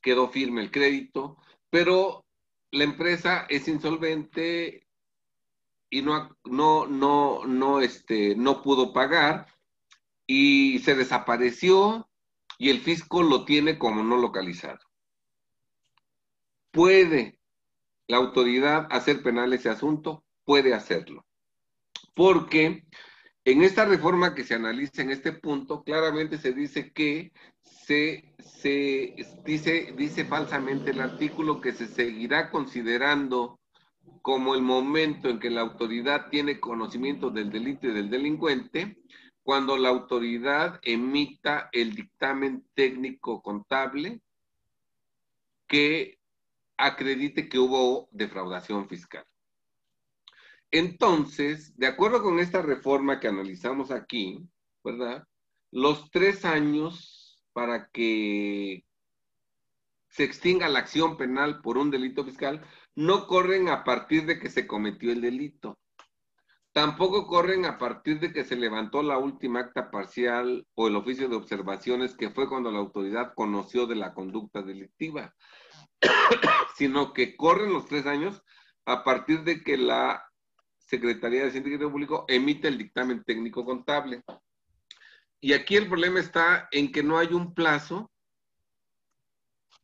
quedó 0.00 0.30
firme 0.30 0.62
el 0.62 0.70
crédito, 0.70 1.36
pero 1.68 2.24
la 2.70 2.84
empresa 2.84 3.46
es 3.50 3.68
insolvente 3.68 4.86
y 5.90 6.00
no, 6.00 6.34
no, 6.44 6.86
no, 6.86 7.44
no, 7.44 7.80
este, 7.80 8.34
no 8.36 8.62
pudo 8.62 8.94
pagar 8.94 9.48
y 10.26 10.78
se 10.78 10.94
desapareció 10.94 12.08
y 12.62 12.70
el 12.70 12.78
fisco 12.78 13.24
lo 13.24 13.44
tiene 13.44 13.76
como 13.76 14.04
no 14.04 14.16
localizado. 14.16 14.78
¿Puede 16.70 17.40
la 18.06 18.18
autoridad 18.18 18.86
hacer 18.88 19.20
penal 19.24 19.52
ese 19.52 19.68
asunto? 19.68 20.22
Puede 20.44 20.72
hacerlo. 20.72 21.26
Porque 22.14 22.84
en 23.44 23.62
esta 23.64 23.84
reforma 23.84 24.36
que 24.36 24.44
se 24.44 24.54
analiza 24.54 25.02
en 25.02 25.10
este 25.10 25.32
punto, 25.32 25.82
claramente 25.82 26.38
se 26.38 26.52
dice 26.52 26.92
que 26.92 27.32
se, 27.64 28.32
se 28.38 29.16
dice, 29.44 29.92
dice 29.96 30.24
falsamente 30.24 30.92
el 30.92 31.00
artículo 31.00 31.60
que 31.60 31.72
se 31.72 31.88
seguirá 31.88 32.52
considerando 32.52 33.58
como 34.22 34.54
el 34.54 34.62
momento 34.62 35.28
en 35.28 35.40
que 35.40 35.50
la 35.50 35.62
autoridad 35.62 36.28
tiene 36.30 36.60
conocimiento 36.60 37.28
del 37.28 37.50
delito 37.50 37.88
del 37.88 38.08
delincuente, 38.08 38.98
cuando 39.42 39.76
la 39.76 39.88
autoridad 39.88 40.80
emita 40.82 41.68
el 41.72 41.94
dictamen 41.94 42.64
técnico 42.74 43.42
contable 43.42 44.20
que 45.66 46.18
acredite 46.76 47.48
que 47.48 47.58
hubo 47.58 48.08
defraudación 48.12 48.88
fiscal. 48.88 49.24
Entonces, 50.70 51.76
de 51.76 51.86
acuerdo 51.86 52.22
con 52.22 52.38
esta 52.38 52.62
reforma 52.62 53.20
que 53.20 53.28
analizamos 53.28 53.90
aquí, 53.90 54.38
¿verdad? 54.82 55.26
Los 55.70 56.10
tres 56.10 56.44
años 56.44 57.42
para 57.52 57.88
que 57.90 58.84
se 60.08 60.24
extinga 60.24 60.68
la 60.68 60.80
acción 60.80 61.16
penal 61.16 61.60
por 61.62 61.78
un 61.78 61.90
delito 61.90 62.24
fiscal 62.24 62.62
no 62.94 63.26
corren 63.26 63.68
a 63.68 63.84
partir 63.84 64.26
de 64.26 64.38
que 64.38 64.50
se 64.50 64.66
cometió 64.66 65.12
el 65.12 65.20
delito. 65.20 65.78
Tampoco 66.72 67.26
corren 67.26 67.66
a 67.66 67.76
partir 67.76 68.18
de 68.18 68.32
que 68.32 68.44
se 68.44 68.56
levantó 68.56 69.02
la 69.02 69.18
última 69.18 69.60
acta 69.60 69.90
parcial 69.90 70.66
o 70.74 70.88
el 70.88 70.96
oficio 70.96 71.28
de 71.28 71.36
observaciones, 71.36 72.16
que 72.16 72.30
fue 72.30 72.48
cuando 72.48 72.72
la 72.72 72.78
autoridad 72.78 73.34
conoció 73.34 73.86
de 73.86 73.96
la 73.96 74.14
conducta 74.14 74.62
delictiva, 74.62 75.34
sino 76.76 77.12
que 77.12 77.36
corren 77.36 77.74
los 77.74 77.86
tres 77.86 78.06
años 78.06 78.42
a 78.86 79.04
partir 79.04 79.44
de 79.44 79.62
que 79.62 79.76
la 79.76 80.24
Secretaría 80.78 81.44
de 81.44 81.50
Científico 81.50 81.90
Público 81.90 82.24
emite 82.26 82.68
el 82.68 82.78
dictamen 82.78 83.22
técnico 83.22 83.64
contable. 83.66 84.22
Y 85.40 85.52
aquí 85.52 85.76
el 85.76 85.88
problema 85.88 86.20
está 86.20 86.68
en 86.70 86.90
que 86.90 87.02
no 87.02 87.18
hay 87.18 87.34
un 87.34 87.52
plazo 87.52 88.10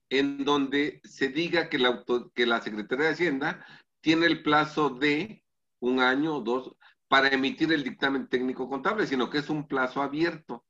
en 0.08 0.44
donde 0.44 1.02
se 1.04 1.28
diga 1.28 1.68
que 1.68 1.78
la, 1.78 2.02
que 2.34 2.46
la 2.46 2.62
Secretaría 2.62 3.06
de 3.06 3.12
Hacienda 3.12 3.66
tiene 4.00 4.26
el 4.26 4.42
plazo 4.42 4.88
de 4.88 5.42
un 5.80 6.00
año 6.00 6.40
dos 6.40 6.74
para 7.08 7.28
emitir 7.28 7.72
el 7.72 7.82
dictamen 7.82 8.28
técnico 8.28 8.68
contable, 8.68 9.06
sino 9.06 9.30
que 9.30 9.38
es 9.38 9.48
un 9.48 9.66
plazo 9.66 10.02
abierto. 10.02 10.64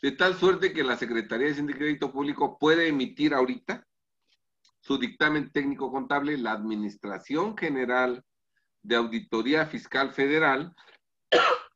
De 0.00 0.12
tal 0.12 0.36
suerte 0.36 0.72
que 0.72 0.84
la 0.84 0.96
Secretaría 0.96 1.52
de 1.52 1.74
Crédito 1.74 2.12
Público 2.12 2.58
puede 2.58 2.88
emitir 2.88 3.34
ahorita 3.34 3.84
su 4.80 4.98
dictamen 4.98 5.50
técnico 5.50 5.90
contable, 5.90 6.38
la 6.38 6.52
Administración 6.52 7.56
General 7.56 8.24
de 8.82 8.96
Auditoría 8.96 9.66
Fiscal 9.66 10.12
Federal 10.12 10.72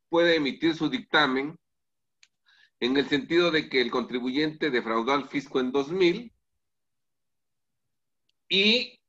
puede 0.09 0.37
emitir 0.37 0.75
su 0.75 0.89
dictamen 0.89 1.59
en 2.81 2.97
el 2.97 3.09
sentido 3.09 3.51
de 3.51 3.69
que 3.69 3.81
el 3.81 3.91
contribuyente 3.91 4.71
defraudó 4.71 5.13
al 5.13 5.29
fisco 5.29 5.61
en 5.61 5.73
2000 5.73 6.33
y 8.49 9.01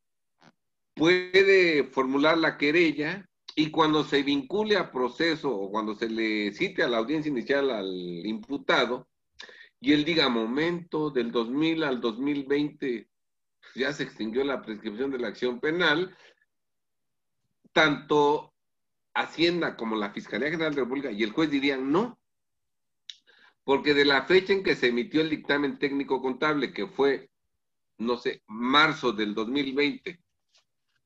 puede 0.94 1.84
formular 1.86 2.38
la 2.38 2.58
querella 2.58 3.28
y 3.56 3.70
cuando 3.70 4.04
se 4.04 4.24
vincule 4.24 4.78
a 4.78 4.92
proceso 4.92 5.56
o 5.56 5.70
cuando 5.70 5.96
se 5.96 6.10
le 6.10 6.52
cite 6.54 6.84
a 6.84 6.88
la 6.88 6.98
audiencia 6.98 7.30
inicial 7.30 7.70
al 7.70 7.88
imputado 8.26 9.08
y 9.80 9.94
él 9.94 10.06
diga, 10.06 10.30
momento, 10.30 11.10
del 11.10 11.32
2000 11.32 11.84
al 11.84 12.02
2020 12.02 13.10
ya 13.76 13.94
se 13.94 14.04
extinguió 14.04 14.44
la 14.44 14.62
prescripción 14.62 15.12
de 15.12 15.20
la 15.20 15.28
acción 15.28 15.60
penal, 15.60 16.16
tanto 17.72 18.54
Hacienda 19.16 19.76
como 19.78 19.96
la 19.96 20.12
Fiscalía 20.12 20.50
General 20.50 20.74
de 20.74 20.78
la 20.78 20.84
República 20.86 21.12
y 21.12 21.22
el 21.22 21.32
juez 21.32 21.52
dirían 21.52 21.92
no, 21.92 22.20
porque 23.64 23.94
de 23.94 24.06
la 24.06 24.24
fecha 24.24 24.54
en 24.54 24.64
que 24.64 24.76
se 24.76 24.88
emitió 24.88 25.22
el 25.22 25.30
dictamen 25.30 25.78
técnico 25.78 26.22
contable, 26.22 26.74
que 26.74 26.88
fue 26.88 27.30
no 27.98 28.18
sé, 28.18 28.44
marzo 28.48 29.12
del 29.12 29.34
2020 29.34 30.20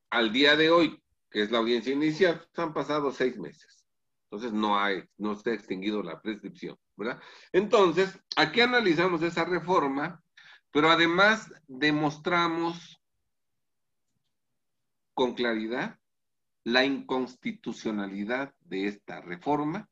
al 0.09 0.31
día 0.31 0.55
de 0.55 0.69
hoy, 0.69 1.01
que 1.29 1.41
es 1.41 1.51
la 1.51 1.59
audiencia 1.59 1.93
inicial, 1.93 2.47
han 2.55 2.73
pasado 2.73 3.11
seis 3.11 3.37
meses. 3.37 3.85
Entonces 4.29 4.51
no 4.51 4.79
hay, 4.79 5.03
no 5.17 5.35
se 5.35 5.51
ha 5.51 5.53
extinguido 5.53 6.03
la 6.03 6.21
prescripción, 6.21 6.77
¿verdad? 6.95 7.21
Entonces, 7.53 8.19
aquí 8.35 8.61
analizamos 8.61 9.21
esa 9.21 9.45
reforma, 9.45 10.21
pero 10.71 10.89
además 10.89 11.51
demostramos 11.67 13.01
con 15.13 15.33
claridad 15.33 15.97
la 16.63 16.83
inconstitucionalidad 16.83 18.53
de 18.59 18.87
esta 18.87 19.21
reforma 19.21 19.89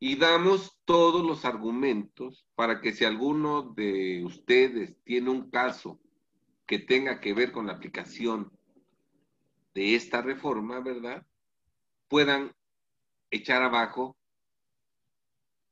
y 0.00 0.16
damos 0.16 0.78
todos 0.84 1.24
los 1.24 1.44
argumentos 1.44 2.46
para 2.54 2.80
que 2.80 2.92
si 2.92 3.04
alguno 3.04 3.74
de 3.74 4.24
ustedes 4.24 4.96
tiene 5.04 5.28
un 5.30 5.50
caso 5.50 6.00
que 6.66 6.78
tenga 6.78 7.20
que 7.20 7.34
ver 7.34 7.52
con 7.52 7.66
la 7.66 7.74
aplicación 7.74 8.50
de 9.74 9.94
esta 9.94 10.22
reforma, 10.22 10.80
¿verdad? 10.80 11.26
Puedan 12.08 12.54
echar 13.30 13.62
abajo 13.62 14.16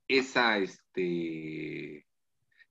esa, 0.08 0.58
este, 0.58 2.06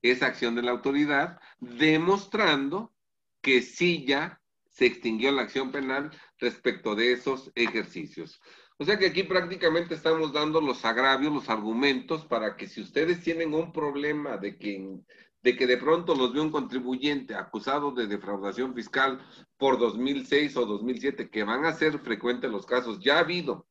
esa 0.02 0.28
acción 0.28 0.56
de 0.56 0.62
la 0.62 0.72
autoridad, 0.72 1.40
demostrando 1.60 2.94
que 3.42 3.62
sí 3.62 4.06
ya 4.06 4.42
se 4.68 4.86
extinguió 4.86 5.32
la 5.32 5.44
acción 5.44 5.72
penal 5.72 6.12
respecto 6.38 6.96
de 6.96 7.14
esos 7.14 7.52
ejercicios. 7.56 8.42
O 8.78 8.84
sea 8.84 9.00
que 9.00 9.08
aquí 9.08 9.24
prácticamente 9.24 9.96
estamos 9.96 10.34
dando 10.34 10.60
los 10.60 10.84
agravios, 10.84 11.34
los 11.34 11.50
argumentos 11.50 12.26
para 12.26 12.58
que 12.58 12.68
si 12.68 12.82
ustedes 12.82 13.22
tienen 13.22 13.54
un 13.54 13.72
problema 13.72 14.38
de 14.38 14.58
que, 14.58 15.00
de 15.46 15.56
que 15.56 15.68
de 15.68 15.78
pronto 15.78 16.16
los 16.16 16.34
ve 16.34 16.42
un 16.42 16.50
contribuyente 16.50 17.36
acusado 17.36 17.92
de 17.92 18.08
defraudación 18.08 18.74
fiscal 18.74 19.24
por 19.58 19.78
2006 19.78 20.58
o 20.58 20.66
2007, 20.66 21.30
que 21.30 21.44
van 21.44 21.66
a 21.66 21.74
ser 21.74 22.00
frecuentes 22.00 22.50
los 22.50 22.66
casos, 22.66 23.00
ya 23.00 23.18
ha 23.18 23.20
habido 23.20 23.68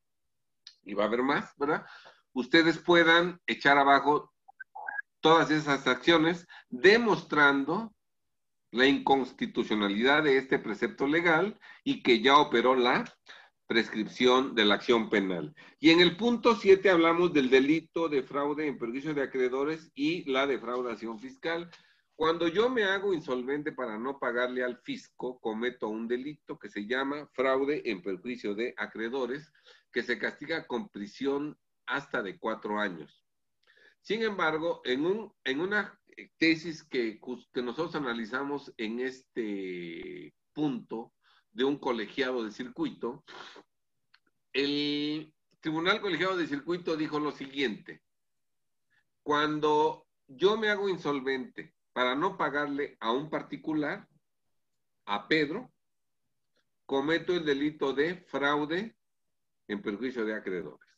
y 0.83 0.93
va 0.93 1.03
a 1.03 1.07
haber 1.07 1.21
más, 1.21 1.51
¿verdad? 1.57 1.85
Ustedes 2.31 2.77
puedan 2.77 3.41
echar 3.45 3.77
abajo 3.77 4.31
todas 5.19 5.51
esas 5.51 5.85
acciones 5.85 6.47
demostrando 6.69 7.93
la 8.71 8.85
inconstitucionalidad 8.85 10.23
de 10.23 10.37
este 10.37 10.59
precepto 10.59 11.07
legal 11.07 11.59
y 11.83 12.01
que 12.03 12.21
ya 12.21 12.37
operó 12.37 12.75
la 12.75 13.03
prescripción 13.67 14.55
de 14.55 14.65
la 14.65 14.75
acción 14.75 15.09
penal. 15.09 15.55
Y 15.79 15.89
en 15.89 15.99
el 15.99 16.15
punto 16.17 16.55
7 16.55 16.89
hablamos 16.89 17.33
del 17.33 17.49
delito 17.49 18.07
de 18.07 18.23
fraude 18.23 18.67
en 18.67 18.77
perjuicio 18.77 19.13
de 19.13 19.23
acreedores 19.23 19.91
y 19.95 20.29
la 20.31 20.45
defraudación 20.45 21.19
fiscal. 21.19 21.69
Cuando 22.15 22.47
yo 22.47 22.69
me 22.69 22.83
hago 22.83 23.13
insolvente 23.13 23.71
para 23.71 23.97
no 23.97 24.19
pagarle 24.19 24.63
al 24.63 24.77
fisco, 24.77 25.39
cometo 25.39 25.89
un 25.89 26.07
delito 26.07 26.57
que 26.57 26.69
se 26.69 26.85
llama 26.85 27.27
fraude 27.33 27.81
en 27.85 28.01
perjuicio 28.01 28.55
de 28.55 28.73
acreedores, 28.77 29.51
que 29.91 30.03
se 30.03 30.17
castiga 30.17 30.65
con 30.67 30.89
prisión 30.89 31.57
hasta 31.85 32.21
de 32.21 32.37
cuatro 32.37 32.79
años. 32.79 33.25
Sin 34.01 34.21
embargo, 34.21 34.81
en, 34.85 35.05
un, 35.05 35.33
en 35.43 35.59
una 35.59 35.99
tesis 36.37 36.83
que, 36.83 37.19
que 37.53 37.61
nosotros 37.61 37.95
analizamos 37.95 38.71
en 38.77 38.99
este 38.99 40.33
punto 40.53 41.14
de 41.55 41.63
un 41.63 41.77
colegiado 41.77 42.43
de 42.43 42.51
circuito, 42.51 43.23
el 44.51 45.33
Tribunal 45.61 46.01
Colegiado 46.01 46.35
de 46.35 46.47
Circuito 46.47 46.97
dijo 46.97 47.17
lo 47.17 47.31
siguiente, 47.31 48.03
cuando 49.23 50.05
yo 50.27 50.57
me 50.57 50.69
hago 50.69 50.89
insolvente 50.89 51.73
para 51.93 52.13
no 52.13 52.37
pagarle 52.37 52.97
a 52.99 53.11
un 53.11 53.29
particular, 53.29 54.07
a 55.05 55.27
Pedro, 55.27 55.71
cometo 56.85 57.33
el 57.33 57.45
delito 57.45 57.93
de 57.93 58.17
fraude 58.17 58.95
en 59.69 59.81
perjuicio 59.81 60.25
de 60.25 60.35
acreedores. 60.35 60.89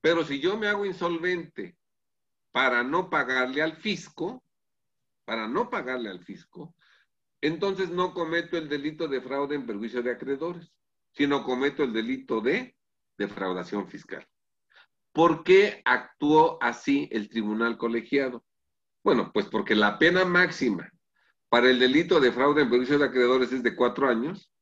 Pero 0.00 0.24
si 0.24 0.38
yo 0.38 0.56
me 0.56 0.68
hago 0.68 0.86
insolvente 0.86 1.76
para 2.52 2.84
no 2.84 3.10
pagarle 3.10 3.62
al 3.62 3.76
fisco, 3.76 4.44
para 5.24 5.48
no 5.48 5.68
pagarle 5.68 6.08
al 6.08 6.22
fisco, 6.22 6.76
entonces 7.40 7.90
no 7.90 8.14
cometo 8.14 8.56
el 8.56 8.68
delito 8.68 9.08
de 9.08 9.20
fraude 9.20 9.54
en 9.54 9.66
perjuicio 9.66 10.02
de 10.02 10.12
acreedores, 10.12 10.72
sino 11.12 11.44
cometo 11.44 11.82
el 11.82 11.92
delito 11.92 12.40
de 12.40 12.76
defraudación 13.16 13.88
fiscal. 13.88 14.26
¿Por 15.12 15.44
qué 15.44 15.80
actuó 15.84 16.58
así 16.60 17.08
el 17.10 17.28
tribunal 17.28 17.78
colegiado? 17.78 18.44
Bueno, 19.02 19.30
pues 19.32 19.46
porque 19.46 19.74
la 19.74 19.98
pena 19.98 20.24
máxima 20.24 20.90
para 21.48 21.70
el 21.70 21.78
delito 21.78 22.20
de 22.20 22.32
fraude 22.32 22.62
en 22.62 22.70
perjuicio 22.70 22.98
de 22.98 23.06
acreedores 23.06 23.52
es 23.52 23.62
de 23.62 23.74
cuatro 23.74 24.08
años, 24.08 24.52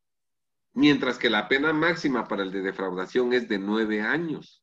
mientras 0.75 1.19
que 1.19 1.31
la 1.31 1.49
pena 1.49 1.73
máxima 1.73 2.29
para 2.29 2.43
el 2.43 2.53
de 2.53 2.63
defraudación 2.63 3.33
es 3.33 3.49
de 3.49 3.59
nueve 3.59 4.01
años. 4.01 4.63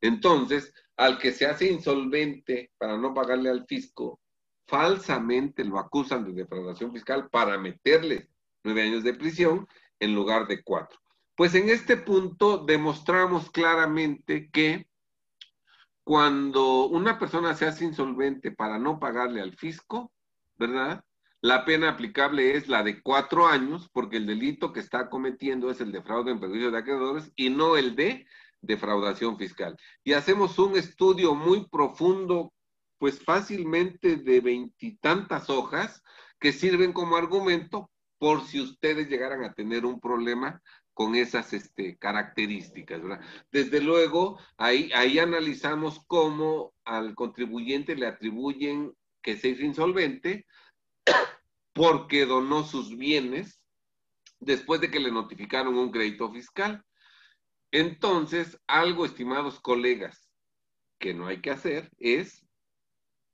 Entonces, 0.00 0.72
al 0.96 1.18
que 1.18 1.32
se 1.32 1.46
hace 1.46 1.70
insolvente 1.70 2.72
para 2.78 2.96
no 2.96 3.12
pagarle 3.12 3.50
al 3.50 3.66
fisco, 3.66 4.20
falsamente 4.70 5.64
lo 5.64 5.78
acusan 5.78 6.24
de 6.24 6.32
defraudación 6.32 6.92
fiscal 6.92 7.28
para 7.28 7.58
meterle 7.58 8.30
nueve 8.62 8.82
años 8.82 9.02
de 9.02 9.14
prisión 9.14 9.66
en 9.98 10.14
lugar 10.14 10.46
de 10.46 10.62
cuatro. 10.62 10.98
Pues 11.34 11.54
en 11.54 11.68
este 11.68 11.96
punto 11.96 12.58
demostramos 12.58 13.50
claramente 13.50 14.48
que 14.50 14.86
cuando 16.04 16.86
una 16.86 17.18
persona 17.18 17.54
se 17.54 17.66
hace 17.66 17.84
insolvente 17.84 18.52
para 18.52 18.78
no 18.78 19.00
pagarle 19.00 19.40
al 19.40 19.56
fisco, 19.56 20.12
¿verdad? 20.56 21.04
La 21.40 21.64
pena 21.64 21.88
aplicable 21.88 22.56
es 22.56 22.68
la 22.68 22.82
de 22.82 23.02
cuatro 23.02 23.46
años, 23.46 23.88
porque 23.92 24.18
el 24.18 24.26
delito 24.26 24.72
que 24.72 24.80
está 24.80 25.08
cometiendo 25.08 25.70
es 25.70 25.80
el 25.80 25.90
de 25.90 26.02
fraude 26.02 26.30
en 26.30 26.40
perjuicio 26.40 26.70
de 26.70 26.78
acreedores 26.78 27.32
y 27.34 27.50
no 27.50 27.76
el 27.76 27.96
de 27.96 28.26
defraudación 28.60 29.36
fiscal. 29.36 29.76
Y 30.04 30.12
hacemos 30.12 30.58
un 30.58 30.76
estudio 30.76 31.34
muy 31.34 31.66
profundo, 31.68 32.52
pues 33.00 33.24
fácilmente 33.24 34.16
de 34.16 34.42
veintitantas 34.42 35.48
hojas, 35.48 36.02
que 36.38 36.52
sirven 36.52 36.92
como 36.92 37.16
argumento 37.16 37.90
por 38.18 38.44
si 38.44 38.60
ustedes 38.60 39.08
llegaran 39.08 39.42
a 39.42 39.54
tener 39.54 39.86
un 39.86 39.98
problema 39.98 40.62
con 40.92 41.14
esas 41.14 41.54
este, 41.54 41.96
características. 41.96 43.00
Desde 43.50 43.80
luego, 43.80 44.38
ahí, 44.58 44.90
ahí 44.94 45.18
analizamos 45.18 46.04
cómo 46.06 46.74
al 46.84 47.14
contribuyente 47.14 47.96
le 47.96 48.06
atribuyen 48.06 48.92
que 49.22 49.38
se 49.38 49.48
hizo 49.48 49.62
insolvente 49.62 50.46
porque 51.72 52.26
donó 52.26 52.64
sus 52.64 52.98
bienes 52.98 53.62
después 54.40 54.82
de 54.82 54.90
que 54.90 55.00
le 55.00 55.10
notificaron 55.10 55.78
un 55.78 55.90
crédito 55.90 56.30
fiscal. 56.30 56.84
Entonces, 57.70 58.60
algo, 58.66 59.06
estimados 59.06 59.58
colegas, 59.58 60.28
que 60.98 61.14
no 61.14 61.28
hay 61.28 61.40
que 61.40 61.50
hacer 61.50 61.90
es 61.96 62.46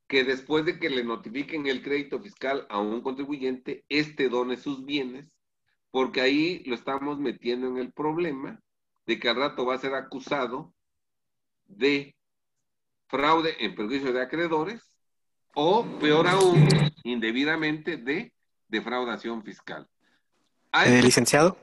que 0.06 0.24
después 0.24 0.64
de 0.64 0.78
que 0.78 0.90
le 0.90 1.04
notifiquen 1.04 1.66
el 1.66 1.82
crédito 1.82 2.20
fiscal 2.20 2.66
a 2.68 2.78
un 2.78 3.00
contribuyente, 3.02 3.84
éste 3.88 4.28
done 4.28 4.56
sus 4.56 4.84
bienes, 4.84 5.26
porque 5.90 6.20
ahí 6.20 6.62
lo 6.64 6.74
estamos 6.74 7.18
metiendo 7.18 7.68
en 7.68 7.78
el 7.78 7.92
problema 7.92 8.60
de 9.06 9.18
que 9.18 9.28
al 9.28 9.36
rato 9.36 9.66
va 9.66 9.74
a 9.74 9.78
ser 9.78 9.94
acusado 9.94 10.72
de 11.66 12.14
fraude 13.08 13.56
en 13.64 13.74
perjuicio 13.74 14.12
de 14.12 14.22
acreedores 14.22 14.92
o, 15.54 15.84
peor 16.00 16.28
aún, 16.28 16.68
indebidamente 17.02 17.96
de 17.96 18.32
defraudación 18.68 19.42
fiscal. 19.42 19.88
Eh, 20.84 21.00
licenciado. 21.02 21.56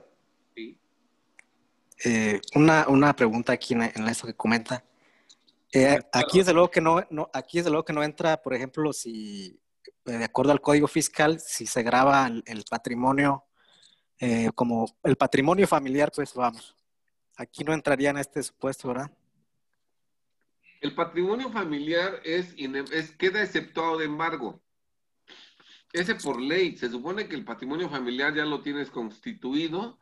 Eh, 2.06 2.42
una, 2.56 3.16
pregunta 3.16 3.54
aquí 3.54 3.74
en, 3.74 4.08
esto 4.08 4.28
que 4.28 4.34
comenta. 4.34 4.84
Eh, 5.76 6.00
aquí 6.12 6.38
desde 6.38 6.54
luego 6.54 6.70
que 6.70 6.82
no, 6.82 7.04
aquí 7.34 7.58
desde 7.58 7.72
luego 7.72 7.84
que 7.84 7.94
no 7.94 8.04
entra, 8.04 8.42
por 8.42 8.54
ejemplo, 8.54 8.94
si 8.94 9.60
eh, 10.06 10.12
de 10.12 10.24
acuerdo 10.24 10.52
al 10.52 10.62
código 10.62 10.88
fiscal, 10.88 11.40
si 11.40 11.66
se 11.66 11.82
graba 11.82 12.28
el, 12.28 12.64
patrimonio 12.70 13.46
como 14.56 14.86
el 15.04 15.18
patrimonio 15.18 15.68
familiar, 15.68 16.12
pues 16.16 16.34
vamos. 16.34 16.76
Aquí 17.36 17.64
no 17.64 17.74
entraría 17.74 18.12
en 18.12 18.18
este 18.18 18.42
supuesto, 18.42 18.88
¿verdad? 18.88 19.12
El 20.80 20.94
patrimonio 20.94 21.50
familiar 21.50 22.22
es, 22.24 22.54
es 22.58 23.12
queda 23.12 23.42
exceptuado 23.42 23.98
de 23.98 24.06
embargo. 24.06 24.62
Ese 25.94 26.16
por 26.16 26.42
ley. 26.42 26.76
Se 26.76 26.90
supone 26.90 27.28
que 27.28 27.36
el 27.36 27.46
patrimonio 27.46 27.88
familiar 27.88 28.34
ya 28.36 28.46
lo 28.46 28.62
tienes 28.62 28.90
constituido 28.90 30.00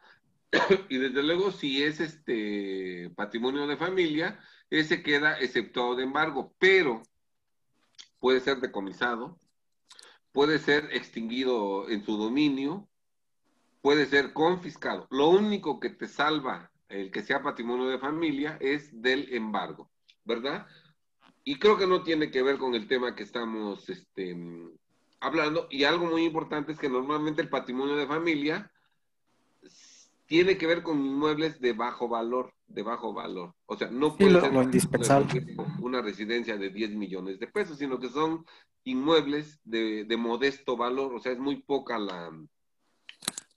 y 0.89 0.97
desde 0.97 1.21
luego 1.21 1.51
si 1.51 1.83
es 1.83 1.99
este 1.99 3.11
patrimonio 3.15 3.67
de 3.67 3.77
familia, 3.77 4.39
ese 4.71 5.03
queda 5.03 5.37
exceptuado 5.39 5.95
de 5.95 6.03
embargo, 6.03 6.55
pero 6.57 7.03
puede 8.19 8.39
ser 8.39 8.61
decomisado, 8.61 9.37
puede 10.31 10.59
ser 10.59 10.89
extinguido 10.93 11.89
en 11.89 12.03
su 12.03 12.17
dominio, 12.17 12.87
puede 13.81 14.05
ser 14.05 14.33
confiscado. 14.33 15.07
Lo 15.11 15.29
único 15.29 15.79
que 15.79 15.89
te 15.89 16.07
salva 16.07 16.71
el 16.87 17.11
que 17.11 17.21
sea 17.21 17.43
patrimonio 17.43 17.87
de 17.87 17.99
familia 17.99 18.57
es 18.59 19.01
del 19.01 19.33
embargo, 19.33 19.89
¿verdad? 20.23 20.67
Y 21.43 21.57
creo 21.57 21.77
que 21.77 21.87
no 21.87 22.03
tiene 22.03 22.31
que 22.31 22.43
ver 22.43 22.57
con 22.57 22.75
el 22.75 22.87
tema 22.87 23.15
que 23.15 23.23
estamos 23.23 23.89
este, 23.89 24.37
hablando, 25.19 25.67
y 25.69 25.83
algo 25.83 26.05
muy 26.05 26.23
importante 26.23 26.73
es 26.73 26.79
que 26.79 26.89
normalmente 26.89 27.41
el 27.41 27.49
patrimonio 27.49 27.95
de 27.95 28.07
familia 28.07 28.70
tiene 30.31 30.57
que 30.57 30.65
ver 30.65 30.81
con 30.81 31.05
inmuebles 31.05 31.59
de 31.59 31.73
bajo 31.73 32.07
valor, 32.07 32.53
de 32.65 32.83
bajo 32.83 33.11
valor. 33.11 33.53
O 33.65 33.75
sea, 33.75 33.89
no 33.91 34.15
puede 34.15 34.39
ser 34.39 34.53
indispensable. 34.53 35.57
una 35.81 36.01
residencia 36.01 36.55
de 36.55 36.69
10 36.69 36.91
millones 36.91 37.37
de 37.37 37.47
pesos, 37.47 37.77
sino 37.77 37.99
que 37.99 38.07
son 38.07 38.45
inmuebles 38.85 39.59
de, 39.65 40.05
de 40.05 40.15
modesto 40.15 40.77
valor, 40.77 41.13
o 41.13 41.19
sea, 41.19 41.33
es 41.33 41.37
muy 41.37 41.61
poca 41.61 41.99
la, 41.99 42.31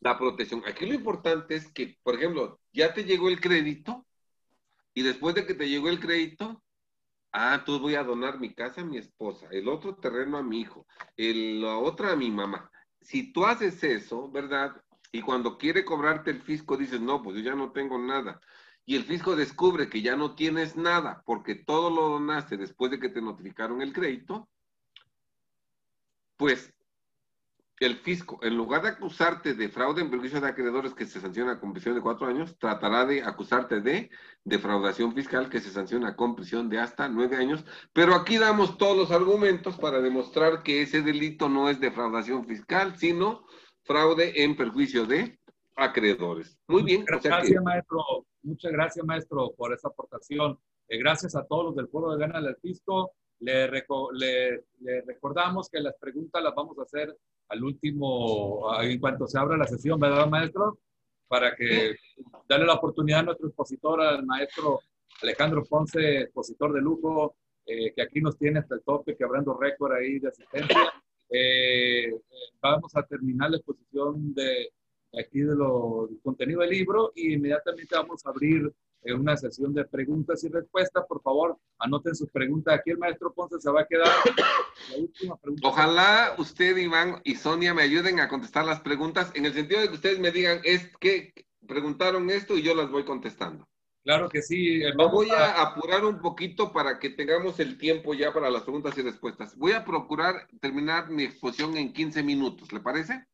la 0.00 0.18
protección. 0.18 0.64
Aquí 0.66 0.84
lo 0.84 0.94
importante 0.94 1.54
es 1.54 1.70
que, 1.70 1.96
por 2.02 2.16
ejemplo, 2.16 2.58
ya 2.72 2.92
te 2.92 3.04
llegó 3.04 3.28
el 3.28 3.40
crédito 3.40 4.04
y 4.94 5.02
después 5.02 5.36
de 5.36 5.46
que 5.46 5.54
te 5.54 5.68
llegó 5.68 5.88
el 5.88 6.00
crédito, 6.00 6.60
ah, 7.30 7.54
entonces 7.60 7.82
voy 7.82 7.94
a 7.94 8.02
donar 8.02 8.40
mi 8.40 8.52
casa 8.52 8.80
a 8.80 8.84
mi 8.84 8.98
esposa, 8.98 9.46
el 9.52 9.68
otro 9.68 9.94
terreno 9.94 10.38
a 10.38 10.42
mi 10.42 10.62
hijo, 10.62 10.88
el, 11.16 11.62
la 11.62 11.76
otra 11.78 12.10
a 12.10 12.16
mi 12.16 12.32
mamá. 12.32 12.68
Si 13.00 13.32
tú 13.32 13.46
haces 13.46 13.84
eso, 13.84 14.28
¿verdad? 14.28 14.74
Y 15.14 15.22
cuando 15.22 15.58
quiere 15.58 15.84
cobrarte 15.84 16.32
el 16.32 16.42
fisco 16.42 16.76
dices, 16.76 17.00
no, 17.00 17.22
pues 17.22 17.36
yo 17.36 17.42
ya 17.42 17.54
no 17.54 17.70
tengo 17.70 17.96
nada. 17.98 18.40
Y 18.84 18.96
el 18.96 19.04
fisco 19.04 19.36
descubre 19.36 19.88
que 19.88 20.02
ya 20.02 20.16
no 20.16 20.34
tienes 20.34 20.74
nada 20.74 21.22
porque 21.24 21.54
todo 21.54 21.88
lo 21.88 22.08
donaste 22.08 22.56
después 22.56 22.90
de 22.90 22.98
que 22.98 23.10
te 23.10 23.22
notificaron 23.22 23.80
el 23.80 23.92
crédito, 23.92 24.48
pues 26.36 26.74
el 27.78 27.98
fisco, 27.98 28.40
en 28.42 28.56
lugar 28.56 28.82
de 28.82 28.88
acusarte 28.88 29.54
de 29.54 29.68
fraude 29.68 30.02
en 30.02 30.10
perjuicio 30.10 30.40
de 30.40 30.48
acreedores 30.48 30.94
que 30.94 31.06
se 31.06 31.20
sanciona 31.20 31.60
con 31.60 31.72
prisión 31.72 31.94
de 31.94 32.00
cuatro 32.00 32.26
años, 32.26 32.58
tratará 32.58 33.06
de 33.06 33.22
acusarte 33.22 33.80
de 33.80 34.10
defraudación 34.42 35.14
fiscal 35.14 35.48
que 35.48 35.60
se 35.60 35.70
sanciona 35.70 36.16
con 36.16 36.34
prisión 36.34 36.68
de 36.68 36.80
hasta 36.80 37.08
nueve 37.08 37.36
años. 37.36 37.64
Pero 37.92 38.16
aquí 38.16 38.36
damos 38.36 38.78
todos 38.78 38.96
los 38.96 39.12
argumentos 39.12 39.76
para 39.76 40.00
demostrar 40.00 40.64
que 40.64 40.82
ese 40.82 41.02
delito 41.02 41.48
no 41.48 41.68
es 41.68 41.78
defraudación 41.78 42.44
fiscal, 42.46 42.98
sino 42.98 43.46
fraude 43.84 44.32
en 44.42 44.56
perjuicio 44.56 45.06
de 45.06 45.38
acreedores. 45.76 46.58
Muy 46.68 46.82
bien. 46.82 47.04
Gracias, 47.04 47.62
maestro. 47.62 48.26
Muchas 48.42 48.72
gracias, 48.72 49.04
maestro, 49.04 49.52
por 49.56 49.72
esa 49.72 49.88
aportación. 49.88 50.58
Eh, 50.88 50.98
gracias 50.98 51.34
a 51.34 51.44
todos 51.46 51.66
los 51.66 51.76
del 51.76 51.88
Foro 51.88 52.12
de 52.12 52.18
Gana 52.18 52.40
del 52.40 52.56
Fisco. 52.56 53.12
Le, 53.40 53.68
le 53.68 55.02
recordamos 55.06 55.68
que 55.68 55.80
las 55.80 55.94
preguntas 55.96 56.42
las 56.42 56.54
vamos 56.54 56.78
a 56.78 56.82
hacer 56.82 57.14
al 57.48 57.62
último, 57.62 58.70
en 58.80 58.98
cuanto 58.98 59.26
se 59.26 59.38
abra 59.38 59.56
la 59.56 59.66
sesión, 59.66 60.00
¿verdad, 60.00 60.26
maestro? 60.28 60.78
Para 61.28 61.54
que 61.54 61.96
darle 62.48 62.66
la 62.66 62.74
oportunidad 62.74 63.20
a 63.20 63.24
nuestro 63.24 63.48
expositor, 63.48 64.00
al 64.00 64.24
maestro 64.24 64.80
Alejandro 65.22 65.64
Ponce, 65.64 66.22
expositor 66.22 66.72
de 66.72 66.80
lujo, 66.80 67.36
eh, 67.66 67.92
que 67.94 68.02
aquí 68.02 68.20
nos 68.20 68.38
tiene 68.38 68.60
hasta 68.60 68.74
el 68.74 68.82
tope, 68.82 69.16
quebrando 69.16 69.54
récord 69.54 69.92
ahí 69.92 70.18
de 70.18 70.28
asistencia. 70.28 70.92
Eh, 71.36 72.14
vamos 72.60 72.94
a 72.94 73.02
terminar 73.02 73.50
la 73.50 73.56
exposición 73.56 74.32
de 74.34 74.70
aquí 75.18 75.40
de 75.40 75.56
lo, 75.56 76.06
del 76.08 76.20
contenido 76.20 76.60
del 76.60 76.70
libro 76.70 77.12
y 77.16 77.34
inmediatamente 77.34 77.96
vamos 77.96 78.24
a 78.24 78.30
abrir 78.30 78.72
en 79.02 79.20
una 79.20 79.36
sesión 79.36 79.74
de 79.74 79.84
preguntas 79.84 80.44
y 80.44 80.48
respuestas. 80.48 81.04
Por 81.08 81.20
favor, 81.22 81.58
anoten 81.78 82.14
sus 82.14 82.30
preguntas. 82.30 82.78
Aquí 82.78 82.90
el 82.90 82.98
maestro 82.98 83.34
Ponce 83.34 83.60
se 83.60 83.70
va 83.70 83.80
a 83.80 83.86
quedar. 83.86 84.06
La 84.90 84.96
última 84.98 85.36
pregunta. 85.36 85.68
Ojalá 85.68 86.34
usted, 86.38 86.76
Iván 86.76 87.20
y 87.24 87.34
Sonia 87.34 87.74
me 87.74 87.82
ayuden 87.82 88.20
a 88.20 88.28
contestar 88.28 88.64
las 88.64 88.80
preguntas 88.80 89.32
en 89.34 89.46
el 89.46 89.52
sentido 89.52 89.80
de 89.80 89.88
que 89.88 89.94
ustedes 89.94 90.20
me 90.20 90.30
digan, 90.30 90.60
es 90.62 90.88
que 90.98 91.32
preguntaron 91.66 92.30
esto 92.30 92.56
y 92.56 92.62
yo 92.62 92.74
las 92.74 92.90
voy 92.90 93.04
contestando. 93.04 93.66
Claro 94.04 94.28
que 94.28 94.42
sí. 94.42 94.82
Eh, 94.82 94.92
voy 94.94 95.30
a... 95.30 95.62
apurar 95.62 96.04
un 96.04 96.20
poquito 96.20 96.72
para 96.72 96.98
que 96.98 97.10
tengamos 97.10 97.58
el 97.58 97.78
tiempo 97.78 98.12
ya 98.12 98.32
para 98.32 98.50
las 98.50 98.62
preguntas 98.62 98.96
y 98.98 99.02
respuestas. 99.02 99.56
Voy 99.56 99.72
a 99.72 99.84
procurar 99.84 100.46
terminar 100.60 101.08
mi 101.10 101.24
exposición 101.24 101.76
en 101.76 101.92
15 101.92 102.22
minutos, 102.22 102.70
¿le 102.72 102.80
parece? 102.80 103.24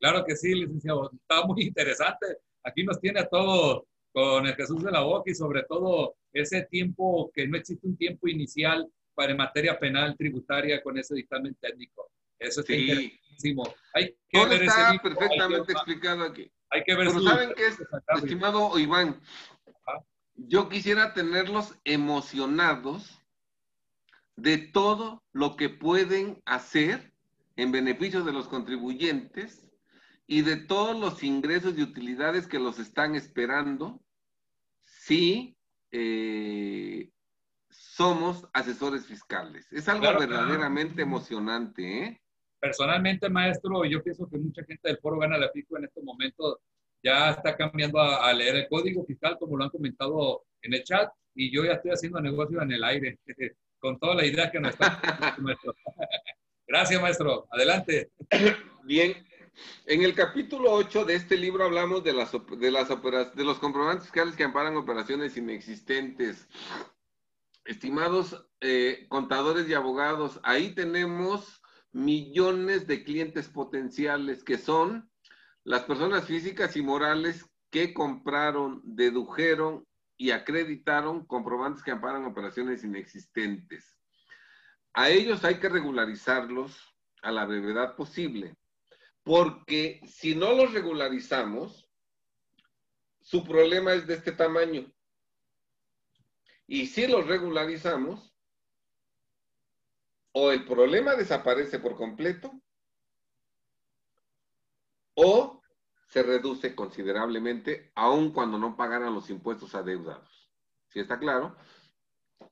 Claro 0.00 0.24
que 0.24 0.34
sí, 0.34 0.54
licenciado. 0.54 1.10
Está 1.12 1.46
muy 1.46 1.62
interesante. 1.62 2.26
Aquí 2.64 2.82
nos 2.82 3.00
tiene 3.00 3.20
a 3.20 3.28
todos 3.28 3.84
con 4.12 4.46
el 4.46 4.54
Jesús 4.56 4.82
de 4.82 4.90
la 4.90 5.02
Boca 5.02 5.30
y 5.30 5.34
sobre 5.34 5.62
todo 5.62 6.16
ese 6.32 6.62
tiempo, 6.62 7.30
que 7.32 7.46
no 7.46 7.56
existe 7.56 7.86
un 7.86 7.96
tiempo 7.96 8.26
inicial 8.28 8.86
para 9.14 9.30
en 9.30 9.38
materia 9.38 9.78
penal 9.78 10.16
tributaria 10.16 10.82
con 10.82 10.98
ese 10.98 11.14
dictamen 11.14 11.54
técnico. 11.60 12.10
Eso 12.38 12.60
está 12.60 12.74
sí. 12.74 13.54
Hay 13.94 14.16
que 14.28 14.38
Todo 14.38 14.48
ver 14.48 14.62
está 14.64 14.98
perfectamente 15.02 15.72
explicado 15.72 16.24
aquí. 16.24 16.50
Hay 16.70 16.82
que 16.82 16.94
ver 16.94 17.08
Pero 17.08 17.20
¿saben 17.20 17.52
qué 17.56 17.66
es, 17.66 17.78
estimado 18.22 18.78
Iván? 18.78 19.20
Yo 20.36 20.68
quisiera 20.68 21.14
tenerlos 21.14 21.74
emocionados 21.84 23.22
de 24.36 24.58
todo 24.58 25.22
lo 25.32 25.56
que 25.56 25.68
pueden 25.68 26.42
hacer 26.44 27.12
en 27.56 27.72
beneficio 27.72 28.22
de 28.22 28.32
los 28.32 28.48
contribuyentes 28.48 29.70
y 30.26 30.42
de 30.42 30.56
todos 30.56 30.98
los 30.98 31.22
ingresos 31.22 31.78
y 31.78 31.82
utilidades 31.82 32.46
que 32.46 32.58
los 32.58 32.78
están 32.78 33.14
esperando 33.14 34.00
sí 34.82 35.56
eh, 35.90 37.10
somos 37.70 38.46
asesores 38.52 39.06
fiscales. 39.06 39.66
Es 39.72 39.88
algo 39.88 40.06
verdaderamente 40.18 41.02
emocionante, 41.02 42.04
¿eh? 42.04 42.20
Personalmente, 42.58 43.28
maestro, 43.28 43.84
yo 43.84 44.02
pienso 44.02 44.28
que 44.28 44.38
mucha 44.38 44.64
gente 44.64 44.88
del 44.88 44.98
foro 44.98 45.18
gana 45.18 45.38
la 45.38 45.50
FICO 45.50 45.78
en 45.78 45.84
este 45.84 46.02
momento 46.02 46.60
ya 47.02 47.30
está 47.30 47.56
cambiando 47.56 48.00
a, 48.00 48.32
leer 48.32 48.56
el 48.56 48.68
código 48.68 49.04
fiscal, 49.04 49.36
como 49.38 49.56
lo 49.56 49.64
han 49.64 49.70
comentado 49.70 50.44
en 50.62 50.74
el 50.74 50.82
chat, 50.82 51.10
y 51.34 51.54
yo 51.54 51.64
ya 51.64 51.74
estoy 51.74 51.92
haciendo 51.92 52.20
negocio 52.20 52.60
en 52.62 52.72
el 52.72 52.82
aire, 52.84 53.18
con 53.78 53.98
toda 53.98 54.14
la 54.14 54.26
idea 54.26 54.50
que 54.50 54.60
nos 54.60 54.72
está. 54.72 55.00
Gracias, 56.66 57.00
maestro. 57.00 57.46
Adelante. 57.50 58.10
Bien, 58.84 59.14
en 59.86 60.02
el 60.02 60.14
capítulo 60.14 60.72
8 60.72 61.04
de 61.04 61.14
este 61.14 61.36
libro 61.36 61.64
hablamos 61.64 62.02
de, 62.02 62.12
las, 62.12 62.32
de, 62.32 62.70
las 62.70 62.88
de 63.36 63.44
los 63.44 63.58
comprobantes 63.58 64.04
fiscales 64.04 64.36
que 64.36 64.44
amparan 64.44 64.76
operaciones 64.76 65.36
inexistentes. 65.36 66.48
Estimados 67.64 68.46
eh, 68.60 69.06
contadores 69.08 69.68
y 69.68 69.74
abogados, 69.74 70.40
ahí 70.42 70.74
tenemos 70.74 71.62
millones 71.92 72.86
de 72.86 73.04
clientes 73.04 73.48
potenciales 73.48 74.44
que 74.44 74.58
son 74.58 75.10
las 75.66 75.82
personas 75.82 76.26
físicas 76.26 76.76
y 76.76 76.82
morales 76.82 77.44
que 77.70 77.92
compraron, 77.92 78.80
dedujeron 78.84 79.84
y 80.16 80.30
acreditaron 80.30 81.26
comprobantes 81.26 81.82
que 81.82 81.90
amparan 81.90 82.24
operaciones 82.24 82.84
inexistentes. 82.84 83.98
A 84.92 85.10
ellos 85.10 85.44
hay 85.44 85.58
que 85.58 85.68
regularizarlos 85.68 86.94
a 87.20 87.32
la 87.32 87.44
brevedad 87.46 87.96
posible 87.96 88.56
porque 89.24 90.00
si 90.06 90.36
no 90.36 90.52
los 90.52 90.72
regularizamos, 90.72 91.90
su 93.20 93.42
problema 93.42 93.92
es 93.92 94.06
de 94.06 94.14
este 94.14 94.30
tamaño. 94.30 94.88
Y 96.68 96.86
si 96.86 97.08
los 97.08 97.26
regularizamos, 97.26 98.32
o 100.30 100.52
el 100.52 100.64
problema 100.64 101.16
desaparece 101.16 101.80
por 101.80 101.96
completo, 101.96 102.52
o 105.16 105.55
se 106.06 106.22
reduce 106.22 106.74
considerablemente, 106.74 107.90
aun 107.94 108.32
cuando 108.32 108.58
no 108.58 108.76
pagaran 108.76 109.14
los 109.14 109.30
impuestos 109.30 109.74
adeudados. 109.74 110.50
¿Sí 110.88 111.00
está 111.00 111.18
claro? 111.18 111.56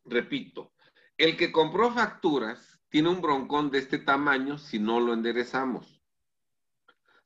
Repito, 0.05 0.73
el 1.17 1.37
que 1.37 1.53
compró 1.53 1.93
facturas 1.93 2.81
tiene 2.89 3.09
un 3.09 3.21
broncón 3.21 3.71
de 3.71 3.79
este 3.79 3.99
tamaño 3.99 4.59
si 4.59 4.79
no 4.79 5.01
lo 5.01 5.13
enderezamos. 5.13 6.03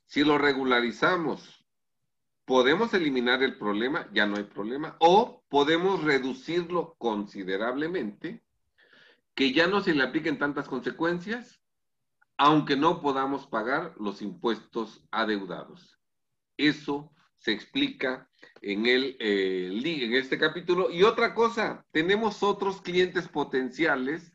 Si 0.04 0.24
lo 0.24 0.38
regularizamos, 0.38 1.66
podemos 2.44 2.94
eliminar 2.94 3.42
el 3.42 3.58
problema, 3.58 4.08
ya 4.12 4.26
no 4.26 4.36
hay 4.36 4.44
problema, 4.44 4.96
o 5.00 5.44
podemos 5.48 6.02
reducirlo 6.02 6.94
considerablemente, 6.96 8.42
que 9.34 9.52
ya 9.52 9.66
no 9.66 9.82
se 9.82 9.94
le 9.94 10.02
apliquen 10.02 10.38
tantas 10.38 10.66
consecuencias, 10.68 11.60
aunque 12.38 12.76
no 12.76 13.02
podamos 13.02 13.46
pagar 13.46 13.94
los 13.98 14.22
impuestos 14.22 15.06
adeudados. 15.10 15.97
Eso 16.58 17.10
se 17.38 17.52
explica 17.52 18.28
en, 18.60 18.84
el, 18.84 19.16
eh, 19.20 19.70
en 19.72 20.14
este 20.14 20.38
capítulo. 20.38 20.90
Y 20.90 21.04
otra 21.04 21.34
cosa, 21.34 21.86
tenemos 21.92 22.42
otros 22.42 22.82
clientes 22.82 23.28
potenciales 23.28 24.32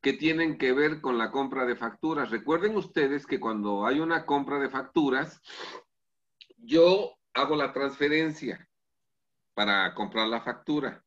que 0.00 0.12
tienen 0.12 0.58
que 0.58 0.72
ver 0.72 1.00
con 1.00 1.18
la 1.18 1.30
compra 1.30 1.66
de 1.66 1.76
facturas. 1.76 2.30
Recuerden 2.30 2.76
ustedes 2.76 3.26
que 3.26 3.38
cuando 3.38 3.86
hay 3.86 4.00
una 4.00 4.26
compra 4.26 4.58
de 4.58 4.70
facturas, 4.70 5.40
yo 6.56 7.16
hago 7.34 7.56
la 7.56 7.72
transferencia 7.72 8.68
para 9.54 9.94
comprar 9.94 10.28
la 10.28 10.40
factura. 10.40 11.04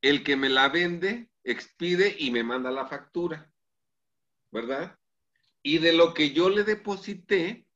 El 0.00 0.24
que 0.24 0.36
me 0.36 0.48
la 0.48 0.68
vende 0.68 1.30
expide 1.44 2.14
y 2.18 2.30
me 2.30 2.42
manda 2.42 2.70
la 2.70 2.86
factura, 2.86 3.50
¿verdad? 4.50 4.98
Y 5.62 5.78
de 5.78 5.92
lo 5.92 6.12
que 6.12 6.32
yo 6.32 6.48
le 6.48 6.64
deposité, 6.64 7.66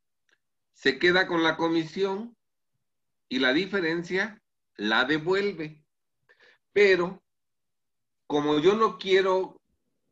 se 0.76 0.98
queda 0.98 1.26
con 1.26 1.42
la 1.42 1.56
comisión 1.56 2.36
y 3.30 3.38
la 3.38 3.54
diferencia 3.54 4.42
la 4.76 5.06
devuelve. 5.06 5.82
Pero 6.72 7.22
como 8.26 8.58
yo 8.58 8.76
no 8.76 8.98
quiero 8.98 9.62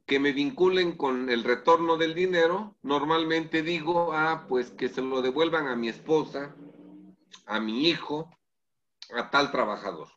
que 0.06 0.18
me 0.18 0.32
vinculen 0.32 0.96
con 0.96 1.28
el 1.28 1.44
retorno 1.44 1.98
del 1.98 2.14
dinero, 2.14 2.76
normalmente 2.82 3.62
digo, 3.62 4.14
ah, 4.14 4.46
pues 4.48 4.70
que 4.70 4.88
se 4.88 5.02
lo 5.02 5.20
devuelvan 5.20 5.68
a 5.68 5.76
mi 5.76 5.88
esposa, 5.88 6.56
a 7.44 7.60
mi 7.60 7.88
hijo, 7.88 8.30
a 9.14 9.30
tal 9.30 9.50
trabajador. 9.50 10.08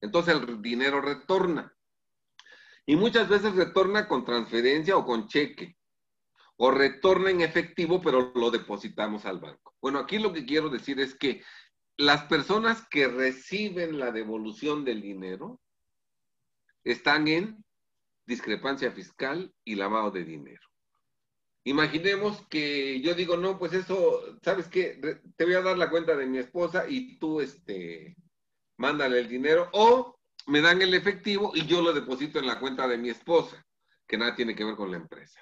Entonces 0.00 0.36
el 0.36 0.62
dinero 0.62 1.02
retorna. 1.02 1.76
Y 2.86 2.96
muchas 2.96 3.28
veces 3.28 3.54
retorna 3.54 4.08
con 4.08 4.24
transferencia 4.24 4.96
o 4.96 5.04
con 5.04 5.28
cheque. 5.28 5.76
O 6.56 6.70
retorna 6.70 7.30
en 7.30 7.40
efectivo, 7.40 8.00
pero 8.02 8.32
lo 8.34 8.50
depositamos 8.50 9.24
al 9.24 9.40
banco. 9.40 9.74
Bueno, 9.80 9.98
aquí 9.98 10.18
lo 10.18 10.32
que 10.32 10.44
quiero 10.44 10.68
decir 10.68 11.00
es 11.00 11.14
que 11.14 11.42
las 11.96 12.24
personas 12.24 12.86
que 12.88 13.08
reciben 13.08 13.98
la 13.98 14.12
devolución 14.12 14.84
del 14.84 15.02
dinero 15.02 15.60
están 16.84 17.28
en 17.28 17.64
discrepancia 18.26 18.90
fiscal 18.92 19.52
y 19.64 19.74
lavado 19.74 20.10
de 20.10 20.24
dinero. 20.24 20.62
Imaginemos 21.64 22.44
que 22.48 23.00
yo 23.00 23.14
digo, 23.14 23.36
no, 23.36 23.58
pues 23.58 23.72
eso, 23.72 24.20
¿sabes 24.42 24.66
qué? 24.68 25.00
Te 25.36 25.44
voy 25.44 25.54
a 25.54 25.62
dar 25.62 25.78
la 25.78 25.90
cuenta 25.90 26.16
de 26.16 26.26
mi 26.26 26.38
esposa 26.38 26.86
y 26.88 27.18
tú, 27.18 27.40
este, 27.40 28.16
mándale 28.78 29.20
el 29.20 29.28
dinero 29.28 29.68
o 29.72 30.18
me 30.46 30.60
dan 30.60 30.82
el 30.82 30.92
efectivo 30.94 31.52
y 31.54 31.66
yo 31.66 31.82
lo 31.82 31.92
deposito 31.92 32.40
en 32.40 32.46
la 32.46 32.58
cuenta 32.58 32.88
de 32.88 32.98
mi 32.98 33.10
esposa, 33.10 33.64
que 34.08 34.18
nada 34.18 34.34
tiene 34.34 34.56
que 34.56 34.64
ver 34.64 34.74
con 34.74 34.90
la 34.90 34.96
empresa. 34.96 35.40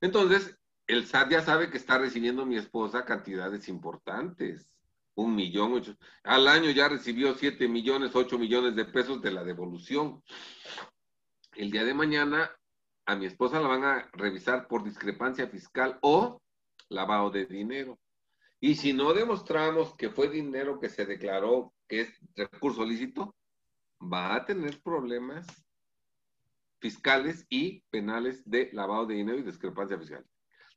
Entonces, 0.00 0.56
el 0.86 1.06
SAT 1.06 1.30
ya 1.30 1.42
sabe 1.42 1.70
que 1.70 1.78
está 1.78 1.98
recibiendo 1.98 2.44
mi 2.44 2.56
esposa 2.56 3.04
cantidades 3.04 3.68
importantes. 3.68 4.70
Un 5.14 5.34
millón, 5.34 5.72
ocho. 5.72 5.96
Al 6.24 6.48
año 6.48 6.70
ya 6.70 6.88
recibió 6.88 7.34
siete 7.34 7.68
millones, 7.68 8.14
ocho 8.14 8.38
millones 8.38 8.74
de 8.74 8.84
pesos 8.84 9.22
de 9.22 9.30
la 9.30 9.44
devolución. 9.44 10.22
El 11.54 11.70
día 11.70 11.84
de 11.84 11.94
mañana 11.94 12.50
a 13.06 13.14
mi 13.14 13.26
esposa 13.26 13.60
la 13.60 13.68
van 13.68 13.84
a 13.84 14.10
revisar 14.12 14.66
por 14.66 14.82
discrepancia 14.82 15.46
fiscal 15.46 15.98
o 16.02 16.40
lavado 16.88 17.30
de 17.30 17.46
dinero. 17.46 17.98
Y 18.60 18.74
si 18.74 18.92
no 18.92 19.12
demostramos 19.12 19.94
que 19.94 20.10
fue 20.10 20.28
dinero 20.28 20.80
que 20.80 20.88
se 20.88 21.06
declaró 21.06 21.72
que 21.86 22.02
es 22.02 22.20
recurso 22.34 22.84
lícito, 22.84 23.34
va 24.00 24.34
a 24.34 24.44
tener 24.44 24.82
problemas 24.82 25.46
fiscales 26.84 27.46
y 27.48 27.82
penales 27.88 28.42
de 28.44 28.68
lavado 28.74 29.06
de 29.06 29.14
dinero 29.14 29.38
y 29.38 29.42
discrepancia 29.42 29.98
fiscal. 29.98 30.22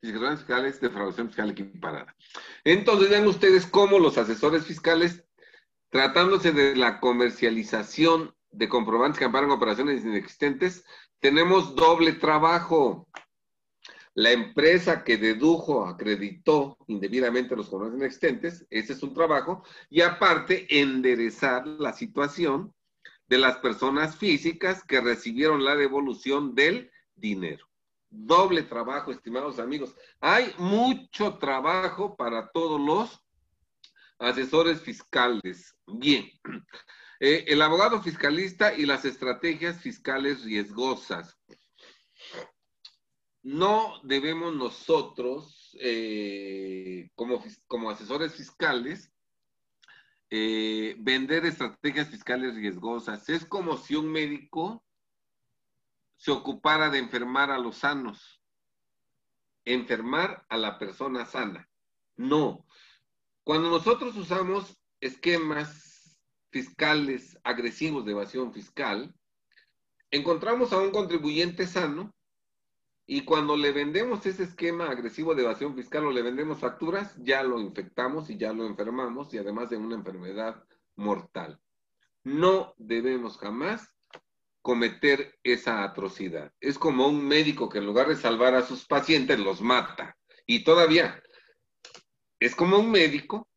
Discrepancias 0.00 0.40
fiscales, 0.40 0.80
defraudación 0.80 1.26
fiscal 1.26 1.50
equiparada. 1.50 2.16
Entonces, 2.64 3.10
vean 3.10 3.26
ustedes 3.26 3.66
cómo 3.66 3.98
los 3.98 4.16
asesores 4.16 4.64
fiscales, 4.64 5.22
tratándose 5.90 6.52
de 6.52 6.76
la 6.76 6.98
comercialización 6.98 8.34
de 8.50 8.70
comprobantes 8.70 9.18
que 9.18 9.26
amparan 9.26 9.50
operaciones 9.50 10.02
inexistentes, 10.02 10.82
tenemos 11.20 11.74
doble 11.74 12.14
trabajo. 12.14 13.06
La 14.14 14.32
empresa 14.32 15.04
que 15.04 15.18
dedujo, 15.18 15.84
acreditó 15.84 16.78
indebidamente 16.86 17.54
los 17.54 17.68
comprobantes 17.68 18.00
inexistentes, 18.00 18.66
ese 18.70 18.94
es 18.94 19.02
un 19.02 19.12
trabajo, 19.12 19.62
y 19.90 20.00
aparte 20.00 20.66
enderezar 20.80 21.66
la 21.66 21.92
situación 21.92 22.72
de 23.28 23.38
las 23.38 23.58
personas 23.58 24.16
físicas 24.16 24.82
que 24.84 25.00
recibieron 25.00 25.64
la 25.64 25.76
devolución 25.76 26.54
del 26.54 26.90
dinero. 27.14 27.66
Doble 28.10 28.62
trabajo, 28.62 29.12
estimados 29.12 29.58
amigos. 29.58 29.94
Hay 30.20 30.54
mucho 30.58 31.36
trabajo 31.36 32.16
para 32.16 32.48
todos 32.50 32.80
los 32.80 33.22
asesores 34.18 34.80
fiscales. 34.80 35.76
Bien, 35.86 36.30
eh, 37.20 37.44
el 37.48 37.60
abogado 37.60 38.02
fiscalista 38.02 38.74
y 38.74 38.86
las 38.86 39.04
estrategias 39.04 39.80
fiscales 39.80 40.42
riesgosas. 40.44 41.36
No 43.42 44.00
debemos 44.02 44.54
nosotros, 44.54 45.76
eh, 45.80 47.10
como, 47.14 47.42
como 47.66 47.90
asesores 47.90 48.34
fiscales, 48.34 49.12
eh, 50.30 50.94
vender 50.98 51.46
estrategias 51.46 52.08
fiscales 52.08 52.54
riesgosas. 52.54 53.28
Es 53.28 53.46
como 53.46 53.76
si 53.76 53.96
un 53.96 54.10
médico 54.10 54.84
se 56.16 56.30
ocupara 56.30 56.90
de 56.90 56.98
enfermar 56.98 57.50
a 57.50 57.58
los 57.58 57.78
sanos, 57.78 58.42
enfermar 59.64 60.44
a 60.48 60.56
la 60.56 60.78
persona 60.78 61.24
sana. 61.24 61.68
No. 62.16 62.66
Cuando 63.44 63.70
nosotros 63.70 64.16
usamos 64.16 64.76
esquemas 65.00 66.18
fiscales 66.50 67.38
agresivos 67.44 68.04
de 68.04 68.12
evasión 68.12 68.52
fiscal, 68.52 69.14
encontramos 70.10 70.72
a 70.72 70.78
un 70.78 70.90
contribuyente 70.90 71.66
sano 71.66 72.12
y 73.10 73.22
cuando 73.22 73.56
le 73.56 73.72
vendemos 73.72 74.26
ese 74.26 74.42
esquema 74.42 74.90
agresivo 74.90 75.34
de 75.34 75.42
evasión 75.42 75.74
fiscal 75.74 76.04
o 76.04 76.12
le 76.12 76.20
vendemos 76.20 76.58
facturas, 76.58 77.16
ya 77.16 77.42
lo 77.42 77.58
infectamos 77.58 78.28
y 78.28 78.36
ya 78.36 78.52
lo 78.52 78.66
enfermamos 78.66 79.32
y 79.32 79.38
además 79.38 79.70
de 79.70 79.78
una 79.78 79.94
enfermedad 79.94 80.62
mortal. 80.94 81.58
No 82.22 82.74
debemos 82.76 83.38
jamás 83.38 83.96
cometer 84.60 85.38
esa 85.42 85.84
atrocidad. 85.84 86.52
Es 86.60 86.78
como 86.78 87.08
un 87.08 87.26
médico 87.26 87.70
que 87.70 87.78
en 87.78 87.86
lugar 87.86 88.08
de 88.08 88.16
salvar 88.16 88.54
a 88.54 88.66
sus 88.66 88.84
pacientes 88.84 89.38
los 89.38 89.62
mata. 89.62 90.18
Y 90.44 90.62
todavía 90.62 91.22
es 92.38 92.54
como 92.54 92.78
un 92.78 92.90
médico 92.90 93.48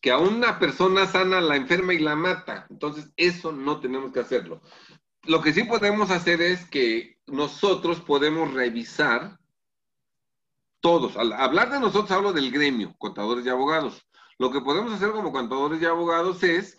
que 0.00 0.10
a 0.10 0.16
una 0.16 0.58
persona 0.58 1.06
sana 1.06 1.42
la 1.42 1.56
enferma 1.56 1.92
y 1.92 1.98
la 1.98 2.16
mata. 2.16 2.66
Entonces, 2.70 3.12
eso 3.18 3.52
no 3.52 3.78
tenemos 3.78 4.10
que 4.10 4.20
hacerlo 4.20 4.62
lo 5.28 5.42
que 5.42 5.52
sí 5.52 5.64
podemos 5.64 6.10
hacer 6.10 6.40
es 6.40 6.64
que 6.66 7.17
nosotros 7.28 8.00
podemos 8.00 8.52
revisar 8.52 9.38
todos. 10.80 11.16
Al 11.16 11.32
hablar 11.32 11.70
de 11.70 11.80
nosotros 11.80 12.10
hablo 12.10 12.32
del 12.32 12.50
gremio, 12.50 12.94
contadores 12.98 13.46
y 13.46 13.48
abogados. 13.48 14.06
Lo 14.38 14.50
que 14.50 14.60
podemos 14.60 14.92
hacer 14.92 15.10
como 15.10 15.32
contadores 15.32 15.82
y 15.82 15.84
abogados 15.84 16.42
es 16.42 16.78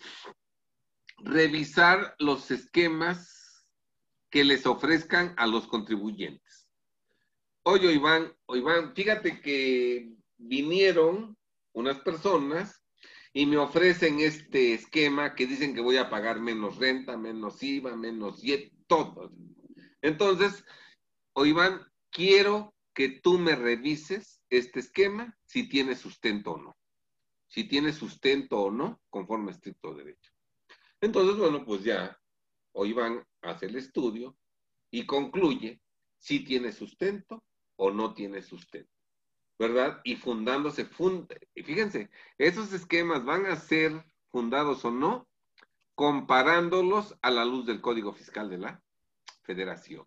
revisar 1.18 2.14
los 2.18 2.50
esquemas 2.50 3.66
que 4.30 4.44
les 4.44 4.66
ofrezcan 4.66 5.34
a 5.36 5.46
los 5.46 5.66
contribuyentes. 5.66 6.68
Oye, 7.64 7.92
Iván, 7.92 8.32
Iván, 8.48 8.94
fíjate 8.94 9.40
que 9.40 10.10
vinieron 10.38 11.36
unas 11.72 11.98
personas 11.98 12.82
y 13.32 13.46
me 13.46 13.58
ofrecen 13.58 14.20
este 14.20 14.74
esquema 14.74 15.34
que 15.34 15.46
dicen 15.46 15.74
que 15.74 15.80
voy 15.80 15.98
a 15.98 16.08
pagar 16.08 16.40
menos 16.40 16.76
renta, 16.78 17.16
menos 17.16 17.62
IVA, 17.62 17.94
menos 17.96 18.42
y 18.42 18.72
todo. 18.86 19.30
Entonces, 20.02 20.64
o 21.32 21.46
Iván, 21.46 21.86
quiero 22.10 22.74
que 22.94 23.08
tú 23.08 23.38
me 23.38 23.54
revises 23.54 24.42
este 24.50 24.80
esquema 24.80 25.36
si 25.44 25.68
tiene 25.68 25.94
sustento 25.94 26.52
o 26.52 26.58
no. 26.58 26.76
Si 27.48 27.64
tiene 27.64 27.92
sustento 27.92 28.60
o 28.60 28.70
no, 28.70 29.00
conforme 29.10 29.50
a 29.50 29.54
estricto 29.54 29.94
derecho. 29.94 30.32
Entonces, 31.00 31.36
bueno, 31.36 31.64
pues 31.64 31.82
ya, 31.82 32.18
o 32.72 32.86
Iván 32.86 33.24
hace 33.42 33.66
el 33.66 33.76
estudio 33.76 34.36
y 34.90 35.06
concluye 35.06 35.80
si 36.18 36.44
tiene 36.44 36.72
sustento 36.72 37.44
o 37.76 37.90
no 37.90 38.14
tiene 38.14 38.42
sustento. 38.42 38.92
¿verdad? 39.60 40.00
Y 40.04 40.16
fundándose, 40.16 40.88
y 41.54 41.62
fíjense, 41.62 42.08
esos 42.38 42.72
esquemas 42.72 43.26
van 43.26 43.44
a 43.44 43.56
ser 43.56 44.06
fundados 44.30 44.86
o 44.86 44.90
no, 44.90 45.28
comparándolos 45.94 47.14
a 47.20 47.30
la 47.30 47.44
luz 47.44 47.66
del 47.66 47.82
Código 47.82 48.14
Fiscal 48.14 48.48
de 48.48 48.56
la 48.56 48.82
Federación, 49.50 50.06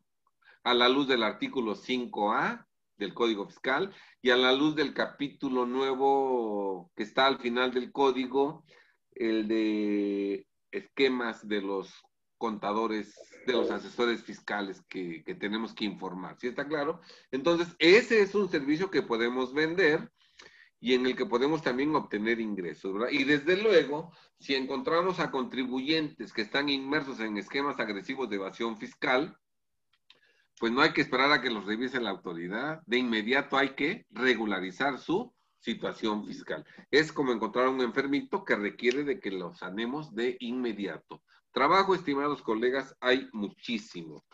a 0.64 0.74
la 0.74 0.88
luz 0.88 1.06
del 1.06 1.22
artículo 1.22 1.76
5A 1.76 2.66
del 2.96 3.14
Código 3.14 3.46
Fiscal 3.46 3.94
y 4.22 4.30
a 4.30 4.38
la 4.38 4.54
luz 4.54 4.74
del 4.74 4.94
capítulo 4.94 5.66
nuevo 5.66 6.90
que 6.96 7.04
está 7.04 7.26
al 7.28 7.40
final 7.40 7.74
del 7.74 7.92
código, 7.92 8.64
el 9.12 9.50
de 9.50 10.48
esquemas 10.72 11.46
de 11.46 11.62
los 11.62 11.94
contadores, 12.38 13.14
de 13.46 13.52
los 13.52 13.70
asesores 13.70 14.24
fiscales 14.24 14.82
que, 14.88 15.26
tenemos 15.38 15.74
que 15.74 15.84
informar. 15.84 16.38
¿Sí 16.40 16.48
está 16.48 16.66
claro? 16.66 17.02
Entonces, 17.30 17.76
ese 17.80 18.22
es 18.22 18.34
un 18.34 18.48
servicio 18.50 18.90
que 18.90 19.02
podemos 19.02 19.54
vender 19.54 20.10
y 20.84 20.96
en 20.96 21.06
el 21.06 21.16
que 21.16 21.26
podemos 21.26 21.62
también 21.62 21.96
obtener 21.96 22.42
ingresos. 22.42 22.94
Y 23.10 23.24
desde 23.24 23.56
luego, 23.56 24.12
si 24.38 24.54
encontramos 24.54 25.22
a 25.22 25.32
contribuyentes 25.32 26.34
que 26.34 26.42
están 26.42 26.68
inmersos 26.68 27.22
en 27.22 27.38
esquemas 27.38 27.80
agresivos 27.80 28.30
de 28.30 28.36
evasión 28.36 28.78
fiscal, 28.78 29.38
pues 30.60 30.74
no 30.74 30.82
hay 30.82 30.92
que 30.92 31.00
esperar 31.00 31.32
a 31.32 31.42
que 31.42 31.50
los 31.50 31.66
revise 31.66 32.02
la 32.02 32.10
autoridad. 32.10 32.82
De 32.86 32.98
inmediato 32.98 33.56
hay 33.56 33.76
que 33.76 34.06
regularizar 34.10 35.00
su 35.00 35.34
situación 35.58 36.26
fiscal. 36.26 36.66
Es 36.92 37.14
como 37.14 37.32
encontrar 37.32 37.68
a 37.68 37.70
un 37.70 37.80
enfermito 37.80 38.44
que 38.44 38.58
requiere 38.58 39.06
de 39.06 39.22
que 39.22 39.32
lo 39.32 39.54
sanemos 39.54 40.14
de 40.14 40.36
inmediato. 40.42 41.24
Trabajo, 41.54 41.96
estimados 41.96 42.42
colegas, 42.42 42.94
hay 43.00 43.30
muchísimo. 43.32 44.26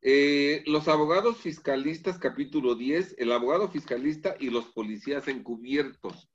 Eh, 0.00 0.62
los 0.66 0.86
abogados 0.86 1.38
fiscalistas, 1.38 2.18
capítulo 2.18 2.76
10, 2.76 3.16
el 3.18 3.32
abogado 3.32 3.68
fiscalista 3.68 4.36
y 4.38 4.50
los 4.50 4.66
policías 4.66 5.26
encubiertos. 5.26 6.30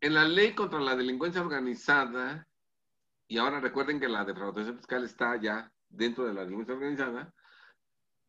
En 0.00 0.14
la 0.14 0.26
ley 0.26 0.54
contra 0.54 0.80
la 0.80 0.96
delincuencia 0.96 1.40
organizada, 1.40 2.48
y 3.28 3.38
ahora 3.38 3.60
recuerden 3.60 4.00
que 4.00 4.08
la 4.08 4.24
defraudación 4.24 4.76
fiscal 4.76 5.04
está 5.04 5.40
ya 5.40 5.72
dentro 5.88 6.24
de 6.26 6.34
la 6.34 6.42
delincuencia 6.42 6.74
organizada, 6.74 7.32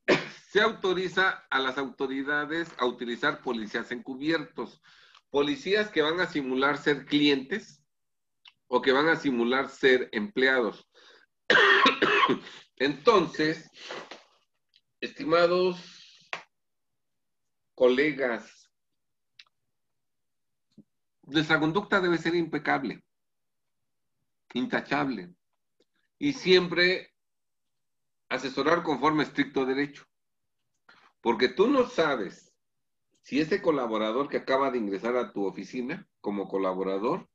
se 0.52 0.62
autoriza 0.62 1.48
a 1.50 1.60
las 1.60 1.80
autoridades 1.80 2.70
a 2.78 2.86
utilizar 2.86 3.42
policías 3.42 3.92
encubiertos, 3.92 4.82
policías 5.32 5.90
que 5.90 6.04
van 6.04 6.20
a 6.20 6.28
simular 6.28 6.78
ser 6.78 7.06
clientes 7.06 7.84
o 8.68 8.82
que 8.82 8.92
van 8.92 9.10
a 9.10 9.16
simular 9.16 9.70
ser 9.70 10.10
empleados. 10.12 10.87
Entonces, 12.78 13.70
estimados 15.00 15.78
colegas, 17.76 18.72
nuestra 21.24 21.60
conducta 21.60 22.02
debe 22.02 22.18
ser 22.18 22.36
impecable, 22.36 23.04
intachable 24.54 25.34
y 26.18 26.34
siempre 26.34 27.14
asesorar 28.30 28.84
conforme 28.84 29.24
estricto 29.24 29.66
derecho. 29.66 30.06
Porque 31.22 31.50
tú 31.50 31.68
no 31.68 31.88
sabes 31.88 32.54
si 33.22 33.42
ese 33.42 33.62
colaborador 33.62 34.30
que 34.30 34.38
acaba 34.38 34.72
de 34.72 34.78
ingresar 34.78 35.18
a 35.18 35.34
tu 35.34 35.46
oficina 35.46 36.08
como 36.22 36.48
colaborador 36.48 37.30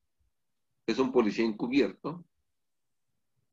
es 0.86 0.98
un 0.98 1.12
policía 1.12 1.44
encubierto 1.44 2.24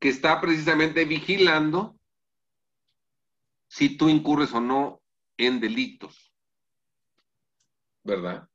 que 0.00 0.08
está 0.08 0.40
precisamente 0.40 1.04
vigilando 1.04 1.96
si 3.68 3.96
tú 3.96 4.08
incurres 4.08 4.52
o 4.52 4.60
no 4.60 5.00
en 5.36 5.60
delitos. 5.60 6.32
¿Verdad? 8.02 8.48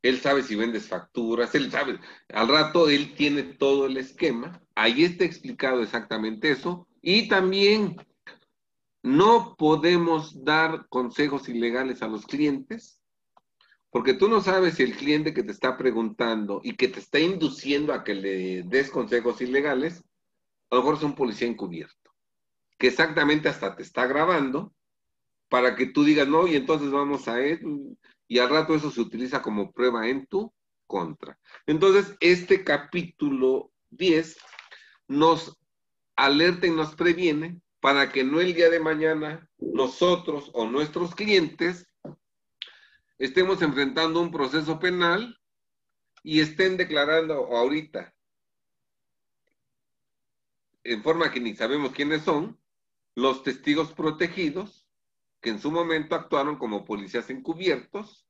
Él 0.00 0.20
sabe 0.20 0.42
si 0.42 0.56
vendes 0.56 0.88
facturas, 0.88 1.54
él 1.54 1.70
sabe, 1.70 1.98
al 2.32 2.48
rato 2.48 2.88
él 2.88 3.14
tiene 3.14 3.42
todo 3.42 3.86
el 3.86 3.96
esquema, 3.96 4.60
ahí 4.74 5.04
está 5.04 5.24
explicado 5.24 5.82
exactamente 5.82 6.50
eso, 6.50 6.88
y 7.00 7.28
también 7.28 7.96
no 9.02 9.54
podemos 9.56 10.44
dar 10.44 10.86
consejos 10.88 11.48
ilegales 11.48 12.02
a 12.02 12.08
los 12.08 12.26
clientes, 12.26 13.00
porque 13.90 14.14
tú 14.14 14.28
no 14.28 14.40
sabes 14.40 14.74
si 14.74 14.84
el 14.84 14.96
cliente 14.96 15.34
que 15.34 15.42
te 15.42 15.52
está 15.52 15.76
preguntando 15.76 16.60
y 16.64 16.76
que 16.76 16.88
te 16.88 16.98
está 16.98 17.20
induciendo 17.20 17.92
a 17.92 18.02
que 18.02 18.14
le 18.14 18.62
des 18.62 18.90
consejos 18.90 19.40
ilegales, 19.40 20.02
a 20.72 20.76
lo 20.76 20.80
mejor 20.80 20.96
es 20.96 21.02
un 21.02 21.14
policía 21.14 21.46
encubierto, 21.46 22.14
que 22.78 22.86
exactamente 22.86 23.50
hasta 23.50 23.76
te 23.76 23.82
está 23.82 24.06
grabando 24.06 24.72
para 25.50 25.76
que 25.76 25.84
tú 25.84 26.02
digas, 26.02 26.26
no, 26.26 26.46
y 26.46 26.56
entonces 26.56 26.90
vamos 26.90 27.28
a 27.28 27.42
él, 27.42 27.60
y 28.26 28.38
al 28.38 28.48
rato 28.48 28.74
eso 28.74 28.90
se 28.90 29.02
utiliza 29.02 29.42
como 29.42 29.70
prueba 29.70 30.08
en 30.08 30.26
tu 30.26 30.50
contra. 30.86 31.38
Entonces, 31.66 32.16
este 32.20 32.64
capítulo 32.64 33.70
10 33.90 34.38
nos 35.08 35.60
alerta 36.16 36.66
y 36.66 36.70
nos 36.70 36.94
previene 36.94 37.60
para 37.80 38.10
que 38.10 38.24
no 38.24 38.40
el 38.40 38.54
día 38.54 38.70
de 38.70 38.80
mañana 38.80 39.46
nosotros 39.58 40.50
o 40.54 40.64
nuestros 40.64 41.14
clientes 41.14 41.86
estemos 43.18 43.60
enfrentando 43.60 44.22
un 44.22 44.30
proceso 44.30 44.78
penal 44.78 45.38
y 46.22 46.40
estén 46.40 46.78
declarando 46.78 47.34
ahorita, 47.54 48.14
en 50.84 51.02
forma 51.02 51.30
que 51.30 51.40
ni 51.40 51.54
sabemos 51.54 51.92
quiénes 51.92 52.22
son, 52.22 52.58
los 53.14 53.42
testigos 53.42 53.92
protegidos 53.92 54.86
que 55.40 55.50
en 55.50 55.60
su 55.60 55.70
momento 55.70 56.14
actuaron 56.14 56.56
como 56.56 56.84
policías 56.84 57.28
encubiertos 57.28 58.26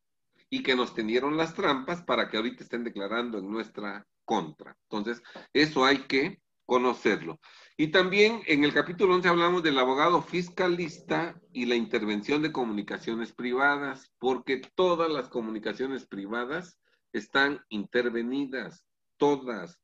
y 0.48 0.62
que 0.62 0.74
nos 0.74 0.94
tendieron 0.94 1.36
las 1.36 1.54
trampas 1.54 2.02
para 2.02 2.28
que 2.28 2.36
ahorita 2.36 2.64
estén 2.64 2.84
declarando 2.84 3.38
en 3.38 3.50
nuestra 3.50 4.06
contra. 4.24 4.76
Entonces, 4.84 5.22
eso 5.52 5.84
hay 5.84 5.98
que 6.06 6.40
conocerlo. 6.66 7.38
Y 7.76 7.88
también 7.88 8.42
en 8.46 8.64
el 8.64 8.72
capítulo 8.72 9.14
11 9.14 9.28
hablamos 9.28 9.62
del 9.62 9.78
abogado 9.78 10.22
fiscalista 10.22 11.38
y 11.52 11.66
la 11.66 11.74
intervención 11.74 12.40
de 12.42 12.52
comunicaciones 12.52 13.32
privadas, 13.32 14.12
porque 14.18 14.62
todas 14.74 15.10
las 15.10 15.28
comunicaciones 15.28 16.06
privadas 16.06 16.78
están 17.12 17.62
intervenidas, 17.68 18.86
todas, 19.16 19.78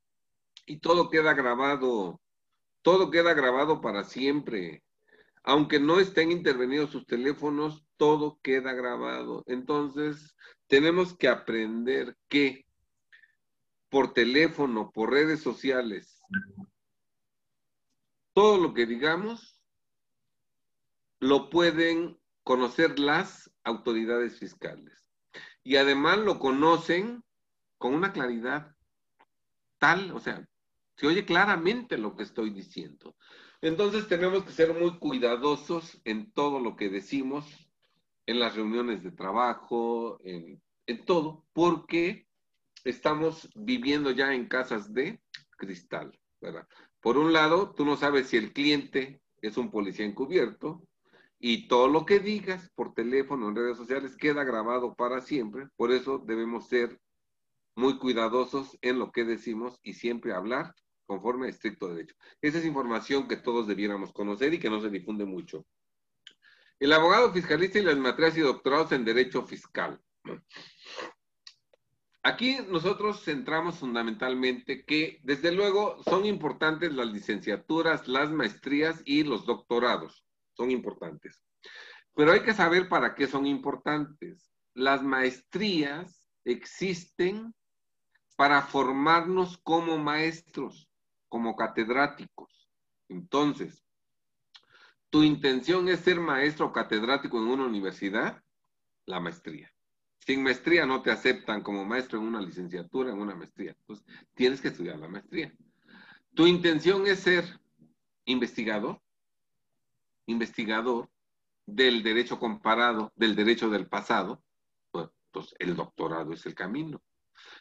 y 0.66 0.78
todo 0.78 1.10
queda 1.10 1.34
grabado, 1.34 2.20
todo 2.82 3.10
queda 3.10 3.34
grabado 3.34 3.80
para 3.80 4.04
siempre 4.04 4.82
aunque 5.48 5.80
no 5.80 5.98
estén 5.98 6.30
intervenidos 6.30 6.90
sus 6.90 7.06
teléfonos, 7.06 7.82
todo 7.96 8.38
queda 8.42 8.74
grabado. 8.74 9.44
Entonces, 9.46 10.36
tenemos 10.66 11.16
que 11.16 11.26
aprender 11.26 12.18
que 12.28 12.66
por 13.88 14.12
teléfono, 14.12 14.90
por 14.90 15.10
redes 15.10 15.40
sociales, 15.40 16.20
todo 18.34 18.58
lo 18.58 18.74
que 18.74 18.84
digamos 18.84 19.58
lo 21.18 21.48
pueden 21.48 22.20
conocer 22.42 22.98
las 22.98 23.50
autoridades 23.64 24.38
fiscales. 24.38 25.10
Y 25.62 25.76
además 25.76 26.18
lo 26.18 26.38
conocen 26.38 27.24
con 27.78 27.94
una 27.94 28.12
claridad 28.12 28.76
tal, 29.78 30.12
o 30.12 30.20
sea, 30.20 30.46
se 30.98 31.06
oye 31.06 31.24
claramente 31.24 31.96
lo 31.96 32.16
que 32.16 32.24
estoy 32.24 32.50
diciendo. 32.50 33.14
Entonces 33.60 34.08
tenemos 34.08 34.44
que 34.44 34.52
ser 34.52 34.74
muy 34.74 34.98
cuidadosos 34.98 36.00
en 36.04 36.32
todo 36.32 36.58
lo 36.58 36.74
que 36.76 36.90
decimos, 36.90 37.46
en 38.26 38.40
las 38.40 38.56
reuniones 38.56 39.02
de 39.04 39.12
trabajo, 39.12 40.18
en, 40.24 40.60
todo, 41.04 41.44
porque 41.52 42.26
estamos 42.84 43.48
viviendo 43.54 44.10
ya 44.10 44.34
en 44.34 44.48
casas 44.48 44.92
de 44.92 45.20
cristal, 45.56 46.18
¿verdad? 46.40 46.66
Por 47.00 47.16
un 47.16 47.32
lado, 47.32 47.72
tú 47.74 47.84
no 47.84 47.96
sabes 47.96 48.28
si 48.28 48.36
el 48.36 48.52
cliente 48.52 49.20
es 49.40 49.56
un 49.56 49.70
policía 49.70 50.04
encubierto 50.04 50.82
y 51.38 51.68
todo 51.68 51.88
lo 51.88 52.06
que 52.06 52.18
digas 52.18 52.70
por 52.74 52.94
teléfono, 52.94 53.48
en 53.48 53.56
redes 53.56 53.76
sociales, 53.76 54.16
queda 54.16 54.42
grabado 54.42 54.94
para 54.94 55.20
siempre. 55.20 55.68
Por 55.76 55.92
eso 55.92 56.18
debemos 56.18 56.66
ser 56.66 56.98
muy 57.76 57.98
cuidadosos 57.98 58.76
en 58.82 58.98
lo 58.98 59.12
que 59.12 59.24
decimos 59.24 59.78
y 59.82 59.92
siempre 59.92 60.32
hablar 60.32 60.74
conforme 61.08 61.46
a 61.46 61.50
estricto 61.50 61.88
derecho. 61.88 62.14
Esa 62.42 62.58
es 62.58 62.66
información 62.66 63.26
que 63.26 63.38
todos 63.38 63.66
debiéramos 63.66 64.12
conocer 64.12 64.52
y 64.52 64.60
que 64.60 64.68
no 64.68 64.80
se 64.80 64.90
difunde 64.90 65.24
mucho. 65.24 65.66
El 66.78 66.92
abogado 66.92 67.32
fiscalista 67.32 67.78
y 67.78 67.82
las 67.82 67.96
maestrías 67.96 68.36
y 68.36 68.42
doctorados 68.42 68.92
en 68.92 69.06
Derecho 69.06 69.42
Fiscal. 69.42 69.98
Aquí 72.22 72.58
nosotros 72.68 73.24
centramos 73.24 73.78
fundamentalmente 73.78 74.84
que, 74.84 75.18
desde 75.22 75.50
luego, 75.50 76.02
son 76.04 76.26
importantes 76.26 76.92
las 76.92 77.10
licenciaturas, 77.10 78.06
las 78.06 78.30
maestrías 78.30 79.00
y 79.06 79.24
los 79.24 79.46
doctorados. 79.46 80.26
Son 80.52 80.70
importantes. 80.70 81.42
Pero 82.14 82.32
hay 82.32 82.40
que 82.40 82.52
saber 82.52 82.88
para 82.88 83.14
qué 83.14 83.26
son 83.26 83.46
importantes. 83.46 84.52
Las 84.74 85.02
maestrías 85.02 86.28
existen 86.44 87.54
para 88.36 88.60
formarnos 88.62 89.56
como 89.58 89.96
maestros 89.96 90.87
como 91.28 91.56
catedráticos. 91.56 92.68
Entonces, 93.08 93.84
¿tu 95.10 95.22
intención 95.22 95.88
es 95.88 96.00
ser 96.00 96.20
maestro 96.20 96.66
o 96.66 96.72
catedrático 96.72 97.38
en 97.38 97.48
una 97.48 97.66
universidad? 97.66 98.42
La 99.06 99.20
maestría. 99.20 99.72
Sin 100.18 100.42
maestría 100.42 100.84
no 100.84 101.00
te 101.00 101.10
aceptan 101.10 101.62
como 101.62 101.84
maestro 101.84 102.18
en 102.18 102.26
una 102.26 102.42
licenciatura, 102.42 103.10
en 103.10 103.18
una 103.18 103.34
maestría. 103.34 103.74
Entonces, 103.78 104.04
tienes 104.34 104.60
que 104.60 104.68
estudiar 104.68 104.98
la 104.98 105.08
maestría. 105.08 105.54
¿Tu 106.34 106.46
intención 106.46 107.06
es 107.06 107.20
ser 107.20 107.58
investigador? 108.26 109.00
Investigador 110.26 111.08
del 111.64 112.02
derecho 112.02 112.38
comparado, 112.38 113.12
del 113.16 113.34
derecho 113.34 113.70
del 113.70 113.86
pasado. 113.86 114.42
Pues, 114.90 115.08
entonces, 115.26 115.54
el 115.58 115.74
doctorado 115.74 116.32
es 116.34 116.44
el 116.44 116.54
camino. 116.54 117.02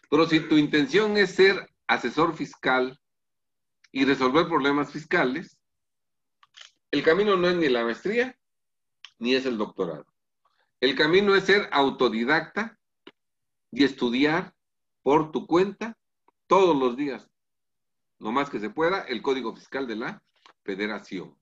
Pero 0.09 0.27
si 0.27 0.41
tu 0.41 0.57
intención 0.57 1.17
es 1.17 1.35
ser 1.35 1.69
asesor 1.87 2.35
fiscal, 2.35 2.99
y 3.91 4.05
resolver 4.05 4.47
problemas 4.47 4.91
fiscales, 4.91 5.57
el 6.91 7.03
camino 7.03 7.35
no 7.35 7.47
es 7.49 7.55
ni 7.55 7.69
la 7.69 7.83
maestría 7.83 8.37
ni 9.19 9.35
es 9.35 9.45
el 9.45 9.57
doctorado. 9.57 10.05
El 10.79 10.95
camino 10.95 11.35
es 11.35 11.45
ser 11.45 11.69
autodidacta 11.71 12.77
y 13.71 13.83
estudiar 13.83 14.53
por 15.01 15.31
tu 15.31 15.47
cuenta 15.47 15.97
todos 16.47 16.77
los 16.77 16.95
días, 16.95 17.29
lo 18.19 18.31
más 18.31 18.49
que 18.49 18.59
se 18.59 18.69
pueda, 18.69 19.01
el 19.01 19.21
Código 19.21 19.55
Fiscal 19.55 19.87
de 19.87 19.95
la 19.95 20.23
Federación. 20.63 21.37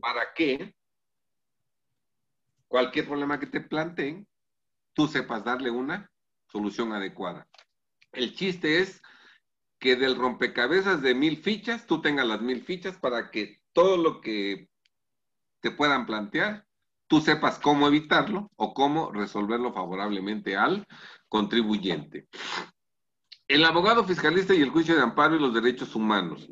Para 0.00 0.32
que 0.34 0.74
cualquier 2.68 3.06
problema 3.06 3.40
que 3.40 3.46
te 3.46 3.60
planteen, 3.60 4.26
tú 4.92 5.08
sepas 5.08 5.44
darle 5.44 5.70
una 5.70 6.10
solución 6.46 6.92
adecuada. 6.92 7.46
El 8.12 8.34
chiste 8.34 8.80
es 8.80 9.02
que 9.78 9.96
del 9.96 10.16
rompecabezas 10.16 11.02
de 11.02 11.14
mil 11.14 11.38
fichas, 11.38 11.86
tú 11.86 12.00
tengas 12.00 12.26
las 12.26 12.40
mil 12.40 12.62
fichas 12.62 12.96
para 12.96 13.30
que 13.30 13.60
todo 13.72 13.96
lo 13.96 14.20
que 14.20 14.68
te 15.60 15.70
puedan 15.70 16.06
plantear, 16.06 16.66
tú 17.06 17.20
sepas 17.20 17.58
cómo 17.58 17.86
evitarlo 17.86 18.50
o 18.56 18.74
cómo 18.74 19.12
resolverlo 19.12 19.72
favorablemente 19.72 20.56
al 20.56 20.86
contribuyente. 21.28 22.28
El 23.46 23.64
abogado 23.64 24.04
fiscalista 24.04 24.54
y 24.54 24.62
el 24.62 24.70
juicio 24.70 24.94
de 24.94 25.02
amparo 25.02 25.36
y 25.36 25.40
los 25.40 25.54
derechos 25.54 25.94
humanos. 25.94 26.48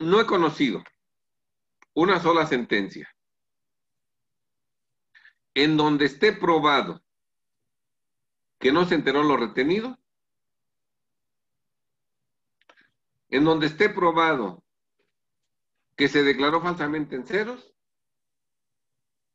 no 0.00 0.18
he 0.18 0.26
conocido 0.26 0.82
una 1.94 2.20
sola 2.20 2.46
sentencia 2.46 3.08
en 5.54 5.76
donde 5.76 6.06
esté 6.06 6.32
probado 6.32 7.02
que 8.60 8.72
no 8.72 8.84
se 8.84 8.94
enteró 8.94 9.24
lo 9.24 9.36
retenido, 9.38 9.98
en 13.30 13.44
donde 13.44 13.66
esté 13.66 13.88
probado 13.88 14.62
que 15.96 16.08
se 16.08 16.22
declaró 16.22 16.60
falsamente 16.60 17.16
en 17.16 17.26
ceros 17.26 17.74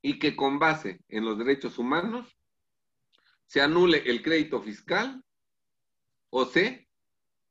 y 0.01 0.19
que 0.19 0.35
con 0.35 0.59
base 0.59 1.01
en 1.09 1.25
los 1.25 1.37
derechos 1.37 1.79
humanos 1.79 2.37
se 3.47 3.61
anule 3.61 4.03
el 4.05 4.21
crédito 4.21 4.61
fiscal 4.61 5.23
o 6.29 6.45
se 6.45 6.87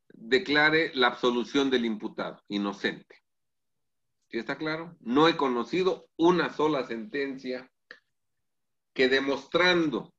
declare 0.08 0.92
la 0.94 1.08
absolución 1.08 1.70
del 1.70 1.84
imputado 1.84 2.40
inocente. 2.48 3.24
¿Sí 4.28 4.38
está 4.38 4.56
claro? 4.56 4.96
No 5.00 5.26
he 5.26 5.36
conocido 5.36 6.08
una 6.16 6.52
sola 6.52 6.86
sentencia 6.86 7.68
que 8.92 9.08
demostrando 9.08 10.13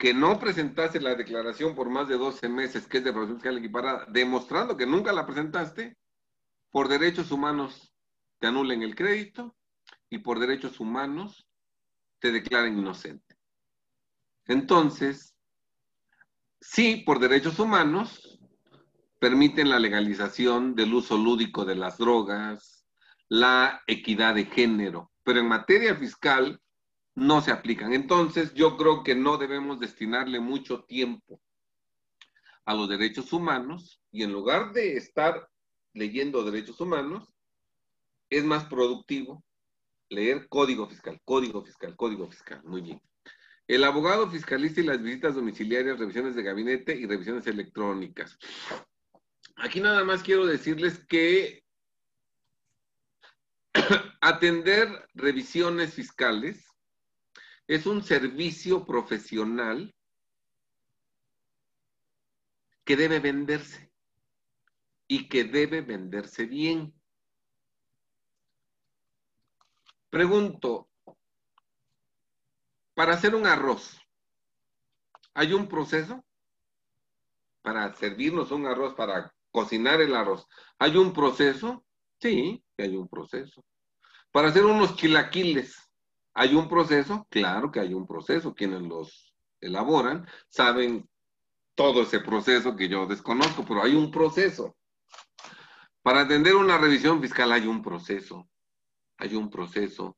que 0.00 0.14
no 0.14 0.40
presentaste 0.40 0.98
la 0.98 1.14
declaración 1.14 1.74
por 1.74 1.90
más 1.90 2.08
de 2.08 2.16
12 2.16 2.48
meses, 2.48 2.86
que 2.86 2.98
es 2.98 3.04
de 3.04 3.12
producción 3.12 3.36
fiscal 3.36 3.58
equiparada, 3.58 4.06
demostrando 4.08 4.74
que 4.74 4.86
nunca 4.86 5.12
la 5.12 5.26
presentaste, 5.26 5.94
por 6.70 6.88
derechos 6.88 7.30
humanos 7.30 7.92
te 8.38 8.46
anulen 8.46 8.82
el 8.82 8.94
crédito 8.94 9.54
y 10.08 10.16
por 10.16 10.38
derechos 10.38 10.80
humanos 10.80 11.46
te 12.18 12.32
declaren 12.32 12.78
inocente. 12.78 13.36
Entonces, 14.46 15.36
sí, 16.62 17.02
por 17.04 17.18
derechos 17.18 17.58
humanos, 17.58 18.40
permiten 19.18 19.68
la 19.68 19.78
legalización 19.78 20.74
del 20.74 20.94
uso 20.94 21.18
lúdico 21.18 21.66
de 21.66 21.74
las 21.74 21.98
drogas, 21.98 22.86
la 23.28 23.82
equidad 23.86 24.34
de 24.34 24.46
género, 24.46 25.12
pero 25.22 25.40
en 25.40 25.48
materia 25.48 25.94
fiscal 25.94 26.58
no 27.20 27.42
se 27.42 27.50
aplican. 27.50 27.92
Entonces, 27.92 28.54
yo 28.54 28.78
creo 28.78 29.04
que 29.04 29.14
no 29.14 29.36
debemos 29.36 29.78
destinarle 29.78 30.40
mucho 30.40 30.84
tiempo 30.84 31.38
a 32.64 32.72
los 32.72 32.88
derechos 32.88 33.34
humanos 33.34 34.00
y 34.10 34.22
en 34.22 34.32
lugar 34.32 34.72
de 34.72 34.96
estar 34.96 35.46
leyendo 35.92 36.42
derechos 36.42 36.80
humanos, 36.80 37.30
es 38.30 38.42
más 38.42 38.64
productivo 38.64 39.44
leer 40.08 40.48
código 40.48 40.88
fiscal, 40.88 41.20
código 41.24 41.62
fiscal, 41.62 41.94
código 41.94 42.26
fiscal. 42.26 42.62
Muy 42.64 42.80
bien. 42.80 43.02
El 43.68 43.84
abogado 43.84 44.30
fiscalista 44.30 44.80
y 44.80 44.84
las 44.84 45.02
visitas 45.02 45.34
domiciliarias, 45.34 45.98
revisiones 45.98 46.34
de 46.34 46.42
gabinete 46.42 46.96
y 46.96 47.06
revisiones 47.06 47.46
electrónicas. 47.46 48.38
Aquí 49.56 49.80
nada 49.80 50.04
más 50.04 50.22
quiero 50.22 50.46
decirles 50.46 51.04
que 51.06 51.64
atender 54.22 55.06
revisiones 55.12 55.92
fiscales 55.92 56.69
es 57.70 57.86
un 57.86 58.02
servicio 58.02 58.84
profesional 58.84 59.94
que 62.84 62.96
debe 62.96 63.20
venderse 63.20 63.92
y 65.06 65.28
que 65.28 65.44
debe 65.44 65.80
venderse 65.80 66.46
bien. 66.46 66.92
Pregunto, 70.10 70.88
para 72.94 73.14
hacer 73.14 73.36
un 73.36 73.46
arroz, 73.46 74.00
¿hay 75.34 75.52
un 75.52 75.68
proceso? 75.68 76.24
Para 77.62 77.94
servirnos 77.94 78.50
un 78.50 78.66
arroz, 78.66 78.96
para 78.96 79.32
cocinar 79.52 80.00
el 80.00 80.16
arroz, 80.16 80.44
¿hay 80.76 80.96
un 80.96 81.12
proceso? 81.12 81.84
Sí, 82.18 82.64
hay 82.76 82.96
un 82.96 83.08
proceso. 83.08 83.64
Para 84.32 84.48
hacer 84.48 84.64
unos 84.64 84.96
chilaquiles, 84.96 85.89
¿hay 86.40 86.54
un 86.54 86.70
proceso? 86.70 87.26
Claro 87.28 87.70
que 87.70 87.80
hay 87.80 87.92
un 87.92 88.06
proceso. 88.06 88.54
Quienes 88.54 88.80
los 88.80 89.34
elaboran 89.60 90.26
saben 90.48 91.06
todo 91.74 92.02
ese 92.02 92.20
proceso 92.20 92.76
que 92.76 92.88
yo 92.88 93.06
desconozco, 93.06 93.62
pero 93.66 93.82
hay 93.82 93.94
un 93.94 94.10
proceso. 94.10 94.74
Para 96.00 96.22
atender 96.22 96.56
una 96.56 96.78
revisión 96.78 97.20
fiscal 97.20 97.52
hay 97.52 97.66
un 97.66 97.82
proceso. 97.82 98.48
Hay 99.18 99.36
un 99.36 99.50
proceso. 99.50 100.16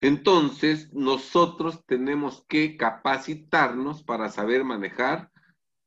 Entonces, 0.00 0.92
nosotros 0.92 1.84
tenemos 1.86 2.44
que 2.46 2.76
capacitarnos 2.76 4.04
para 4.04 4.28
saber 4.28 4.62
manejar 4.62 5.32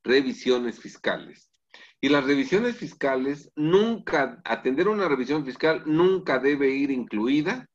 revisiones 0.02 0.78
fiscales. 0.78 1.50
Y 1.98 2.10
las 2.10 2.24
revisiones 2.24 2.76
fiscales 2.76 3.50
nunca, 3.56 4.42
atender 4.44 4.86
una 4.88 5.08
revisión 5.08 5.46
fiscal 5.46 5.82
nunca 5.86 6.38
debe 6.38 6.68
ir 6.72 6.90
incluida 6.90 7.70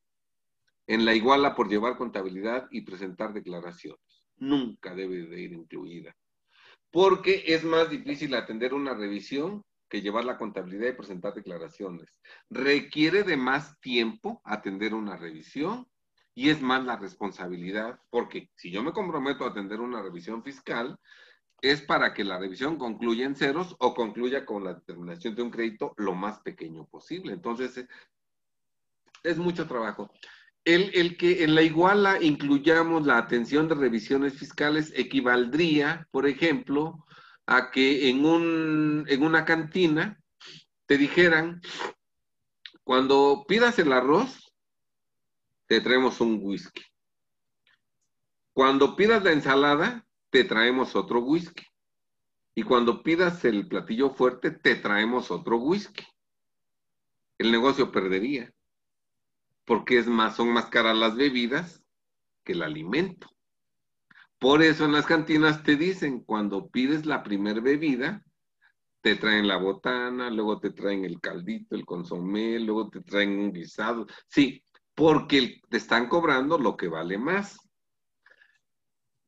en 0.86 1.04
la 1.04 1.14
iguala 1.14 1.54
por 1.54 1.68
llevar 1.68 1.96
contabilidad 1.96 2.68
y 2.70 2.82
presentar 2.82 3.32
declaraciones. 3.32 4.00
Nunca 4.36 4.94
debe 4.94 5.26
de 5.26 5.40
ir 5.40 5.52
incluida. 5.52 6.14
Porque 6.90 7.44
es 7.46 7.64
más 7.64 7.90
difícil 7.90 8.34
atender 8.34 8.74
una 8.74 8.94
revisión 8.94 9.64
que 9.88 10.02
llevar 10.02 10.24
la 10.24 10.38
contabilidad 10.38 10.88
y 10.88 10.96
presentar 10.96 11.34
declaraciones. 11.34 12.20
Requiere 12.50 13.22
de 13.22 13.36
más 13.36 13.78
tiempo 13.80 14.40
atender 14.44 14.94
una 14.94 15.16
revisión 15.16 15.88
y 16.34 16.50
es 16.50 16.60
más 16.60 16.84
la 16.84 16.96
responsabilidad, 16.96 18.00
porque 18.10 18.50
si 18.56 18.70
yo 18.70 18.82
me 18.82 18.92
comprometo 18.92 19.44
a 19.44 19.50
atender 19.50 19.80
una 19.80 20.02
revisión 20.02 20.42
fiscal, 20.42 20.98
es 21.60 21.80
para 21.80 22.12
que 22.12 22.24
la 22.24 22.38
revisión 22.38 22.76
concluya 22.76 23.24
en 23.24 23.36
ceros 23.36 23.76
o 23.78 23.94
concluya 23.94 24.44
con 24.44 24.64
la 24.64 24.74
determinación 24.74 25.34
de 25.34 25.42
un 25.42 25.50
crédito 25.50 25.94
lo 25.96 26.14
más 26.14 26.40
pequeño 26.40 26.86
posible. 26.86 27.32
Entonces, 27.32 27.86
es 29.22 29.38
mucho 29.38 29.66
trabajo. 29.66 30.10
El, 30.64 30.90
el, 30.94 31.16
que 31.16 31.44
en 31.44 31.54
la 31.54 31.62
iguala 31.62 32.22
incluyamos 32.22 33.06
la 33.06 33.18
atención 33.18 33.68
de 33.68 33.74
revisiones 33.74 34.34
fiscales 34.34 34.92
equivaldría, 34.96 36.08
por 36.10 36.26
ejemplo, 36.26 37.04
a 37.46 37.70
que 37.70 38.08
en, 38.08 38.24
un, 38.24 39.04
en 39.08 39.22
una 39.22 39.44
cantina 39.44 40.18
te 40.86 40.96
dijeran, 40.96 41.60
cuando 42.82 43.44
pidas 43.46 43.78
el 43.78 43.92
arroz, 43.92 44.52
te 45.66 45.80
traemos 45.80 46.20
un 46.20 46.38
whisky. 46.42 46.82
Cuando 48.52 48.94
pidas 48.94 49.22
la 49.24 49.32
ensalada, 49.32 50.06
te 50.30 50.44
traemos 50.44 50.94
otro 50.94 51.20
whisky. 51.20 51.64
Y 52.54 52.62
cuando 52.62 53.02
pidas 53.02 53.44
el 53.44 53.66
platillo 53.66 54.10
fuerte, 54.10 54.50
te 54.50 54.76
traemos 54.76 55.30
otro 55.30 55.56
whisky. 55.56 56.04
El 57.38 57.50
negocio 57.50 57.90
perdería. 57.90 58.52
Porque 59.64 59.98
es 59.98 60.06
más, 60.06 60.36
son 60.36 60.52
más 60.52 60.66
caras 60.66 60.96
las 60.96 61.16
bebidas 61.16 61.82
que 62.44 62.52
el 62.52 62.62
alimento. 62.62 63.28
Por 64.38 64.62
eso 64.62 64.84
en 64.84 64.92
las 64.92 65.06
cantinas 65.06 65.62
te 65.62 65.76
dicen, 65.76 66.20
cuando 66.20 66.68
pides 66.68 67.06
la 67.06 67.22
primer 67.22 67.62
bebida, 67.62 68.22
te 69.00 69.16
traen 69.16 69.48
la 69.48 69.56
botana, 69.56 70.30
luego 70.30 70.60
te 70.60 70.70
traen 70.70 71.04
el 71.04 71.20
caldito, 71.20 71.74
el 71.74 71.86
consomé, 71.86 72.58
luego 72.58 72.90
te 72.90 73.00
traen 73.00 73.38
un 73.38 73.52
guisado. 73.52 74.06
Sí, 74.28 74.62
porque 74.94 75.60
te 75.68 75.76
están 75.76 76.08
cobrando 76.08 76.58
lo 76.58 76.76
que 76.76 76.88
vale 76.88 77.16
más. 77.16 77.58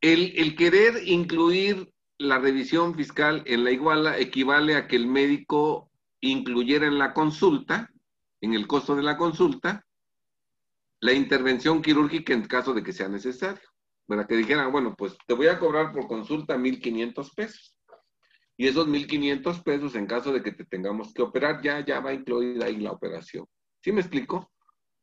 El, 0.00 0.54
querer 0.56 1.06
incluir 1.06 1.92
la 2.18 2.38
revisión 2.38 2.94
fiscal 2.94 3.42
en 3.46 3.64
la 3.64 3.70
iguala 3.70 4.18
equivale 4.18 4.76
a 4.76 4.86
que 4.86 4.96
el 4.96 5.06
médico 5.06 5.90
incluyera 6.20 6.86
en 6.86 6.98
la 6.98 7.12
consulta, 7.12 7.90
en 8.42 8.54
el 8.54 8.66
costo 8.66 8.94
de 8.94 9.02
la 9.02 9.16
consulta, 9.16 9.85
la 11.01 11.12
intervención 11.12 11.82
quirúrgica 11.82 12.32
en 12.32 12.47
caso 12.47 12.74
de 12.74 12.82
que 12.82 12.93
sea 12.93 13.09
necesario. 13.09 13.62
Para 14.06 14.27
que 14.27 14.36
dijeran, 14.36 14.70
bueno, 14.70 14.94
pues 14.97 15.16
te 15.27 15.35
voy 15.35 15.48
a 15.48 15.59
cobrar 15.59 15.93
por 15.93 16.06
consulta 16.06 16.56
1.500 16.56 17.35
pesos. 17.35 17.77
Y 18.56 18.66
esos 18.66 18.86
1.500 18.89 19.62
pesos, 19.62 19.94
en 19.97 20.06
caso 20.06 20.32
de 20.32 20.43
que 20.43 20.52
te 20.52 20.64
tengamos 20.64 21.12
que 21.12 21.23
operar, 21.23 21.60
ya, 21.62 21.85
ya 21.85 22.01
va 22.01 22.14
incluida 22.14 22.66
ahí 22.66 22.77
la 22.77 22.93
operación. 22.93 23.47
¿Sí 23.82 23.93
me 23.93 24.01
explico? 24.01 24.51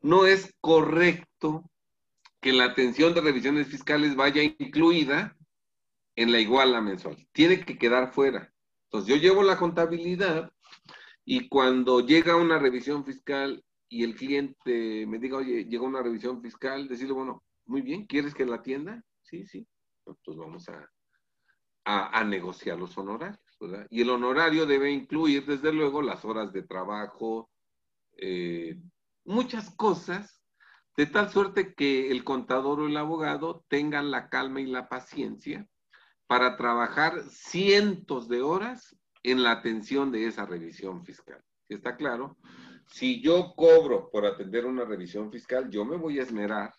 No 0.02 0.26
es 0.26 0.56
correcto 0.60 1.70
que 2.41 2.52
la 2.52 2.65
atención 2.65 3.14
de 3.14 3.22
revisiones 3.22 3.68
fiscales 3.68 4.15
vaya 4.15 4.41
incluida 4.44 5.36
en 6.15 6.32
la 6.32 6.40
iguala 6.40 6.82
mensual. 6.82 7.28
Tiene 7.32 7.64
que 7.64 7.78
quedar 7.78 8.14
fuera. 8.14 8.52
Entonces, 8.86 9.10
yo 9.10 9.22
llevo 9.22 9.44
la 9.44 9.57
contabilidad 9.57 10.52
y 11.26 11.48
cuando 11.48 12.02
llega 12.02 12.36
una 12.36 12.60
revisión 12.60 13.06
fiscal 13.06 13.64
y 13.94 14.03
el 14.03 14.15
cliente 14.15 15.06
me 15.06 15.20
diga, 15.20 15.38
oye, 15.38 15.65
llegó 15.65 15.86
una 15.86 16.02
revisión 16.02 16.41
fiscal, 16.41 16.88
decirle, 16.88 17.14
bueno, 17.14 17.44
muy 17.68 17.84
bien, 17.84 18.07
¿quieres 18.07 18.34
que 18.34 18.44
la 18.44 18.56
atienda? 18.56 19.03
Sí, 19.22 19.45
sí. 19.45 19.68
Entonces 20.07 20.36
vamos 20.36 20.68
a, 20.68 20.90
a, 21.86 22.24
negociar 22.24 22.80
los 22.80 22.98
honorarios, 22.98 23.40
¿verdad? 23.60 23.86
Y 23.91 24.02
el 24.02 24.10
honorario 24.10 24.65
debe 24.65 24.90
incluir, 24.90 25.45
desde 25.45 25.72
luego, 25.72 26.02
las 26.02 26.26
horas 26.26 26.52
de 26.52 26.64
trabajo, 26.64 27.52
eh, 28.18 28.82
muchas 29.26 29.70
cosas 29.76 30.41
de 30.98 31.06
tal 31.06 31.30
suerte 31.30 31.76
que 31.76 32.10
el 32.10 32.24
contador 32.24 32.80
o 32.80 32.88
el 32.88 32.98
abogado 32.98 33.64
tengan 33.68 34.10
la 34.10 34.28
calma 34.28 34.60
y 34.60 34.65
la 34.65 34.90
paciencia 34.90 35.68
para 36.26 36.57
trabajar 36.57 37.22
cientos 37.30 38.28
de 38.28 38.41
horas 38.41 38.98
en 39.22 39.44
la 39.44 39.52
atención 39.52 40.11
de 40.11 40.26
esa 40.26 40.48
revisión 40.48 41.06
fiscal. 41.06 41.44
¿sí 41.68 41.76
está 41.76 41.95
claro? 41.95 42.38
Si 42.88 43.22
yo 43.22 43.53
cobro 43.55 44.10
por 44.11 44.26
atender 44.26 44.65
una 44.65 44.85
revisión 44.85 45.31
fiscal, 45.31 45.69
yo 45.69 45.85
me 45.85 45.97
voy 45.97 46.19
a 46.19 46.23
esmerar 46.23 46.73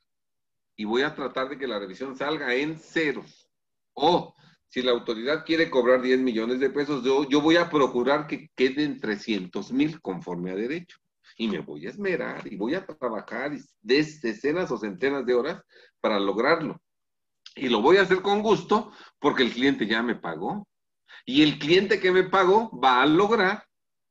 y 0.76 0.84
voy 0.84 1.02
a 1.02 1.14
tratar 1.14 1.48
de 1.48 1.58
que 1.58 1.66
la 1.66 1.78
revisión 1.78 2.16
salga 2.16 2.54
en 2.54 2.78
ceros. 2.78 3.48
O 3.94 4.34
si 4.68 4.82
la 4.82 4.92
autoridad 4.92 5.44
quiere 5.44 5.70
cobrar 5.70 6.02
10 6.02 6.20
millones 6.20 6.60
de 6.60 6.70
pesos, 6.70 7.04
yo, 7.04 7.28
yo 7.28 7.40
voy 7.40 7.56
a 7.56 7.70
procurar 7.70 8.26
que 8.26 8.50
queden 8.56 9.00
300 9.00 9.72
mil 9.72 10.00
conforme 10.00 10.50
a 10.50 10.56
derecho. 10.56 10.98
Y 11.36 11.48
me 11.48 11.60
voy 11.60 11.86
a 11.86 11.90
esmerar 11.90 12.46
y 12.50 12.56
voy 12.56 12.74
a 12.74 12.84
trabajar 12.84 13.52
decenas 13.82 14.70
o 14.70 14.78
centenas 14.78 15.24
de 15.26 15.34
horas 15.34 15.62
para 16.00 16.18
lograrlo. 16.20 16.80
Y 17.56 17.68
lo 17.68 17.80
voy 17.80 17.96
a 17.96 18.02
hacer 18.02 18.20
con 18.20 18.42
gusto 18.42 18.92
porque 19.20 19.42
el 19.44 19.52
cliente 19.52 19.86
ya 19.86 20.02
me 20.02 20.16
pagó. 20.16 20.66
Y 21.24 21.42
el 21.42 21.58
cliente 21.58 22.00
que 22.00 22.10
me 22.12 22.24
pagó 22.24 22.70
va 22.78 23.02
a 23.02 23.06
lograr 23.06 23.64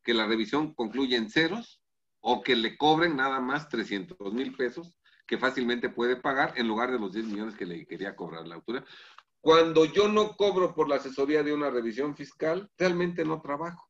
que 0.04 0.14
la 0.14 0.26
revisión 0.26 0.74
concluya 0.74 1.18
en 1.18 1.30
ceros 1.30 1.83
o 2.26 2.42
que 2.42 2.56
le 2.56 2.78
cobren 2.78 3.18
nada 3.18 3.42
más 3.42 3.68
300 3.68 4.34
mil 4.34 4.56
pesos 4.56 4.96
que 5.28 5.38
fácilmente 5.38 5.90
puede 5.90 6.16
pagar 6.16 6.54
en 6.56 6.70
lugar 6.70 6.90
de 6.90 6.98
los 6.98 7.12
10 7.12 7.26
millones 7.26 7.56
que 7.56 7.66
le 7.66 7.86
quería 7.86 8.16
cobrar 8.16 8.48
la 8.48 8.56
autoridad. 8.56 8.86
Cuando 9.42 9.84
yo 9.84 10.08
no 10.08 10.38
cobro 10.38 10.74
por 10.74 10.88
la 10.88 10.96
asesoría 10.96 11.44
de 11.44 11.54
una 11.54 11.70
revisión 11.70 12.16
fiscal, 12.16 12.72
realmente 12.78 13.26
no 13.26 13.42
trabajo. 13.42 13.90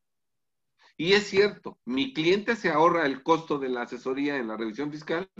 Y 0.96 1.12
es 1.12 1.28
cierto, 1.28 1.78
mi 1.84 2.12
cliente 2.12 2.56
se 2.56 2.70
ahorra 2.70 3.06
el 3.06 3.22
costo 3.22 3.58
de 3.58 3.68
la 3.68 3.82
asesoría 3.82 4.36
en 4.36 4.48
la 4.48 4.56
revisión 4.56 4.90
fiscal, 4.90 5.30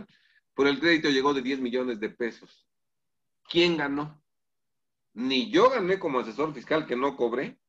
pero 0.55 0.69
el 0.69 0.79
crédito 0.79 1.09
llegó 1.09 1.33
de 1.33 1.41
10 1.41 1.59
millones 1.59 1.99
de 1.99 2.09
pesos. 2.09 2.65
¿Quién 3.49 3.75
ganó? 3.75 4.23
Ni 5.13 5.51
yo 5.51 5.69
gané 5.69 5.99
como 5.99 6.19
asesor 6.19 6.53
fiscal 6.53 6.85
que 6.85 6.95
no 6.95 7.17
cobré, 7.17 7.59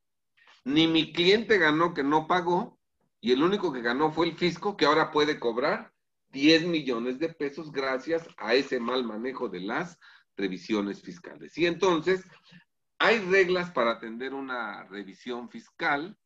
ni 0.65 0.87
mi 0.87 1.13
cliente 1.13 1.59
ganó 1.59 1.95
que 1.95 2.05
no 2.05 2.29
pagó, 2.29 2.76
y 3.21 3.33
el 3.33 3.43
único 3.43 3.73
que 3.73 3.83
ganó 3.83 4.13
fue 4.13 4.27
el 4.27 4.37
fisco 4.37 4.77
que 4.77 4.87
ahora 4.87 5.11
puede 5.11 5.39
cobrar 5.39 5.93
10 6.31 6.67
millones 6.67 7.19
de 7.19 7.31
pesos 7.31 7.73
gracias 7.73 8.29
a 8.37 8.55
ese 8.55 8.79
mal 8.79 9.05
manejo 9.05 9.49
de 9.49 9.61
las 9.61 9.99
revisiones 10.37 11.03
fiscales. 11.03 11.57
Y 11.57 11.67
entonces, 11.67 12.25
hay 12.99 13.19
reglas 13.21 13.71
para 13.71 13.93
atender 13.93 14.35
una 14.35 14.85
revisión 14.85 15.49
fiscal 15.51 16.17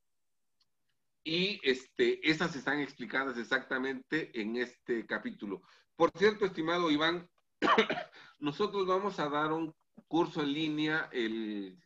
y 1.22 1.60
este, 1.62 2.28
esas 2.28 2.56
están 2.56 2.80
explicadas 2.80 3.36
exactamente 3.38 4.30
en 4.40 4.56
este 4.56 5.06
capítulo. 5.06 5.62
Por 5.96 6.10
cierto, 6.16 6.46
estimado 6.46 6.90
Iván, 6.90 7.28
nosotros 8.38 8.86
vamos 8.86 9.18
a 9.20 9.28
dar 9.28 9.52
un 9.52 9.74
curso 10.08 10.42
en 10.42 10.52
línea 10.52 11.08
el 11.12 11.78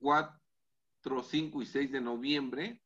4, 0.00 0.38
5 1.22 1.62
y 1.62 1.66
6 1.66 1.92
de 1.92 2.00
noviembre, 2.00 2.82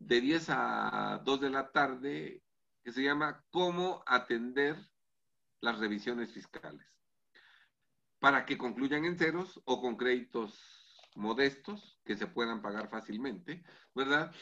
de 0.00 0.20
10 0.20 0.46
a 0.48 1.22
2 1.24 1.40
de 1.40 1.50
la 1.50 1.70
tarde, 1.70 2.42
que 2.82 2.90
se 2.90 3.02
llama 3.02 3.44
Cómo 3.50 4.02
atender 4.06 4.76
las 5.60 5.78
revisiones 5.78 6.32
fiscales. 6.32 6.86
Para 8.18 8.44
que 8.44 8.58
concluyan 8.58 9.04
en 9.04 9.18
ceros 9.18 9.60
o 9.64 9.80
con 9.80 9.96
créditos 9.96 10.58
modestos 11.14 12.00
que 12.04 12.16
se 12.16 12.26
puedan 12.26 12.62
pagar 12.62 12.88
fácilmente, 12.88 13.62
¿verdad? 13.94 14.34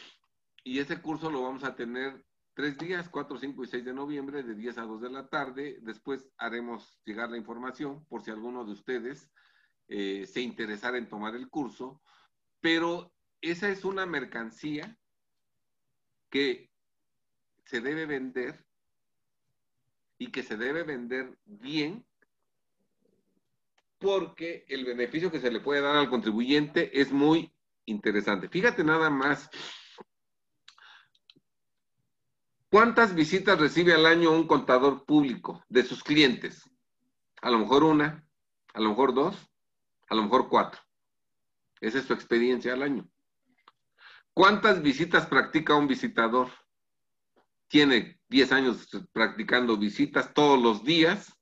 Y 0.63 0.79
ese 0.79 1.01
curso 1.01 1.31
lo 1.31 1.43
vamos 1.43 1.65
a 1.65 1.75
tener 1.75 2.25
tres 2.55 2.79
días, 2.79 3.09
4, 3.09 3.39
5 3.39 3.65
y 3.65 3.67
6 3.67 3.85
de 3.85 3.95
noviembre, 3.95 4.43
de 4.43 4.55
10 4.55 4.79
a 4.79 4.83
2 4.83 5.01
de 5.01 5.11
la 5.11 5.29
tarde. 5.29 5.79
Después 5.83 6.31
haremos 6.39 7.01
llegar 7.05 7.31
la 7.31 7.37
información 7.37 8.05
por 8.07 8.23
si 8.23 8.31
alguno 8.31 8.65
de 8.65 8.73
ustedes 8.73 9.29
eh, 9.89 10.27
se 10.27 10.41
interesara 10.41 10.99
en 10.99 11.09
tomar 11.09 11.35
el 11.35 11.49
curso. 11.49 12.01
Pero 12.61 13.13
esa 13.41 13.69
es 13.69 13.85
una 13.85 14.07
mercancía 14.07 14.97
que 16.31 16.71
se 17.65 17.81
debe 17.81 18.07
vender 18.07 18.65
y 20.19 20.31
que 20.31 20.43
se 20.43 20.57
debe 20.57 20.83
vender 20.83 21.39
bien 21.45 22.05
porque 23.99 24.65
el 24.69 24.85
beneficio 24.85 25.31
que 25.31 25.41
se 25.41 25.51
le 25.51 25.61
puede 25.61 25.81
dar 25.81 25.97
al 25.97 26.09
contribuyente 26.09 27.01
es 27.01 27.13
muy 27.13 27.53
interesante. 27.87 28.49
Fíjate 28.49 28.85
nada 28.85 29.11
más 29.11 29.51
¿Cuántas 32.71 33.15
visitas 33.15 33.59
recibe 33.59 33.95
al 33.95 34.05
año 34.05 34.31
un 34.31 34.47
contador 34.47 35.07
público 35.07 35.65
de 35.71 35.85
sus 35.85 36.05
clientes? 36.05 36.69
A 37.41 37.51
lo 37.51 37.61
mejor 37.61 37.83
una, 37.83 38.29
a 38.75 38.81
lo 38.81 38.91
mejor 38.91 39.15
dos, 39.15 39.51
a 40.07 40.15
lo 40.15 40.25
mejor 40.25 40.51
cuatro. 40.51 40.79
Esa 41.81 41.99
es 41.99 42.05
su 42.05 42.13
experiencia 42.13 42.75
al 42.75 42.83
año. 42.83 43.09
¿Cuántas 44.39 44.83
visitas 44.83 45.27
practica 45.27 45.75
un 45.75 45.89
visitador? 45.89 46.49
Tiene 47.67 48.21
10 48.29 48.53
años 48.53 48.89
practicando 49.11 49.77
visitas 49.77 50.33
todos 50.33 50.63
los 50.63 50.85
días. 50.85 51.37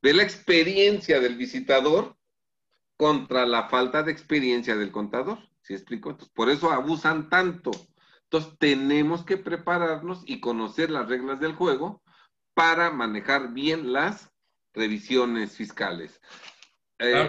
Ve 0.00 0.14
la 0.14 0.22
experiencia 0.22 1.18
del 1.18 1.36
visitador 1.36 2.16
contra 2.96 3.44
la 3.44 3.68
falta 3.68 4.04
de 4.04 4.12
experiencia 4.12 4.76
del 4.76 4.92
contador. 4.92 5.40
¿Sí 5.62 5.74
explico? 5.74 6.10
Entonces, 6.10 6.32
por 6.32 6.48
eso 6.48 6.70
abusan 6.70 7.28
tanto 7.28 7.72
entonces, 8.32 8.56
tenemos 8.58 9.26
que 9.26 9.36
prepararnos 9.36 10.22
y 10.24 10.40
conocer 10.40 10.90
las 10.90 11.06
reglas 11.06 11.38
del 11.38 11.54
juego 11.54 12.02
para 12.54 12.90
manejar 12.90 13.52
bien 13.52 13.92
las 13.92 14.32
revisiones 14.72 15.54
fiscales. 15.54 16.18
Eh, 16.98 17.28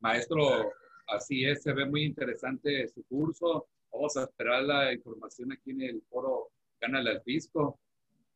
maestro, 0.00 0.72
así 1.08 1.44
es, 1.44 1.62
se 1.62 1.72
ve 1.72 1.86
muy 1.86 2.04
interesante 2.04 2.88
su 2.88 3.04
curso. 3.04 3.66
Vamos 3.92 4.16
a 4.16 4.24
esperar 4.24 4.62
la 4.62 4.92
información 4.92 5.52
aquí 5.52 5.70
en 5.70 5.82
el 5.82 6.02
foro 6.08 6.50
Gánale 6.80 7.10
al 7.10 7.22
Fisco. 7.22 7.80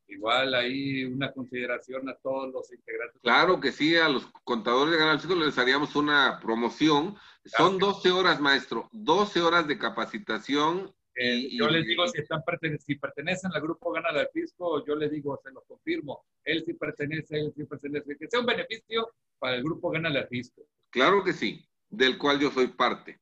Igual 0.08 0.54
ahí 0.54 1.04
una 1.04 1.32
consideración 1.32 2.08
a 2.08 2.16
todos 2.16 2.52
los 2.52 2.72
integrantes. 2.72 3.20
Claro 3.22 3.60
que 3.60 3.72
sí, 3.72 3.96
a 3.96 4.08
los 4.08 4.26
contadores 4.44 4.92
de 4.92 4.98
Canal 4.98 5.20
Fisco 5.20 5.34
les 5.34 5.56
haríamos 5.56 5.96
una 5.96 6.38
promoción. 6.42 7.16
Son 7.44 7.78
12 7.78 8.10
horas, 8.10 8.40
maestro, 8.40 8.88
12 8.92 9.40
horas 9.40 9.66
de 9.66 9.78
capacitación. 9.78 10.92
Eh, 11.14 11.48
yo 11.56 11.68
les 11.68 11.86
digo, 11.86 12.06
si, 12.08 12.20
están 12.20 12.42
si 12.78 12.96
pertenecen 12.96 13.50
al 13.54 13.60
grupo 13.60 13.92
Gana 13.92 14.08
al 14.08 14.28
Fisco, 14.32 14.84
yo 14.86 14.96
les 14.96 15.10
digo, 15.10 15.38
se 15.42 15.50
los 15.50 15.62
confirmo, 15.64 16.24
él 16.42 16.62
sí 16.64 16.72
pertenece, 16.72 17.38
él 17.38 17.52
sí 17.54 17.64
pertenece, 17.64 18.16
que 18.16 18.28
sea 18.28 18.40
un 18.40 18.46
beneficio 18.46 19.12
para 19.38 19.56
el 19.56 19.62
grupo 19.62 19.90
Gana 19.90 20.08
al 20.08 20.26
Fisco. 20.28 20.62
Claro 20.90 21.22
que 21.22 21.34
sí, 21.34 21.66
del 21.92 22.18
cual 22.18 22.40
yo 22.40 22.50
soy 22.50 22.68
parte. 22.68 23.20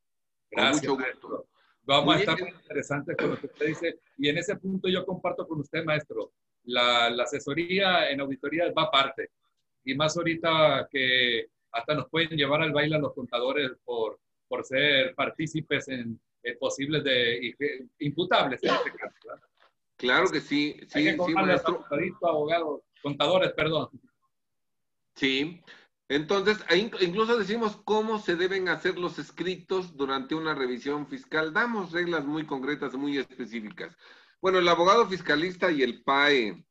Gracias, 0.50 0.86
Con 0.86 0.98
mucho 0.98 1.10
gusto. 1.10 1.46
Vamos 1.82 2.16
a 2.16 2.18
estar 2.20 2.40
muy 2.40 2.50
interesantes 2.50 3.16
con 3.16 3.30
lo 3.30 3.38
que 3.38 3.46
usted 3.46 3.66
dice. 3.66 4.00
Y 4.16 4.28
en 4.28 4.38
ese 4.38 4.56
punto 4.56 4.88
yo 4.88 5.04
comparto 5.04 5.46
con 5.46 5.60
usted, 5.60 5.84
maestro 5.84 6.32
la, 6.64 7.06
asesoría 7.08 8.10
en 8.10 8.20
auditoría 8.20 8.70
va 8.72 8.84
aparte. 8.84 9.30
Y 9.84 9.94
más 9.94 10.16
ahorita 10.16 10.88
que 10.90 11.48
hasta 11.72 11.94
nos 11.94 12.08
pueden 12.08 12.36
llevar 12.36 12.62
al 12.62 12.72
baile 12.72 12.96
a 12.96 13.00
los 13.00 13.14
contadores 13.14 13.72
por, 13.84 14.20
por 14.46 14.64
ser 14.64 15.14
partícipes 15.14 15.88
en, 15.88 16.20
posibles 16.58 17.04
de 17.04 17.54
imputables 17.98 18.62
en 18.62 18.70
este 18.70 18.92
caso. 18.92 19.14
Claro 19.96 20.30
que 20.30 20.40
sí, 20.40 20.80
sí, 20.88 21.10
sí 21.10 21.34
maestro. 21.34 21.84
abogados, 22.22 22.80
contadores, 23.02 23.52
perdón. 23.52 23.90
Sí, 25.14 25.60
entonces 26.10 26.58
incluso 26.72 27.38
decimos 27.38 27.80
cómo 27.84 28.18
se 28.18 28.34
deben 28.34 28.68
hacer 28.68 28.98
los 28.98 29.20
escritos 29.20 29.96
durante 29.96 30.34
una 30.34 30.56
revisión 30.56 31.06
fiscal. 31.06 31.52
Damos 31.52 31.92
reglas 31.92 32.24
muy 32.24 32.44
concretas, 32.44 32.94
muy 32.94 33.16
específicas. 33.16 33.96
Bueno, 34.42 34.58
el 34.58 34.66
abogado 34.66 35.06
fiscalista 35.06 35.70
y 35.70 35.84
el 35.84 36.02
PAE. 36.02 36.66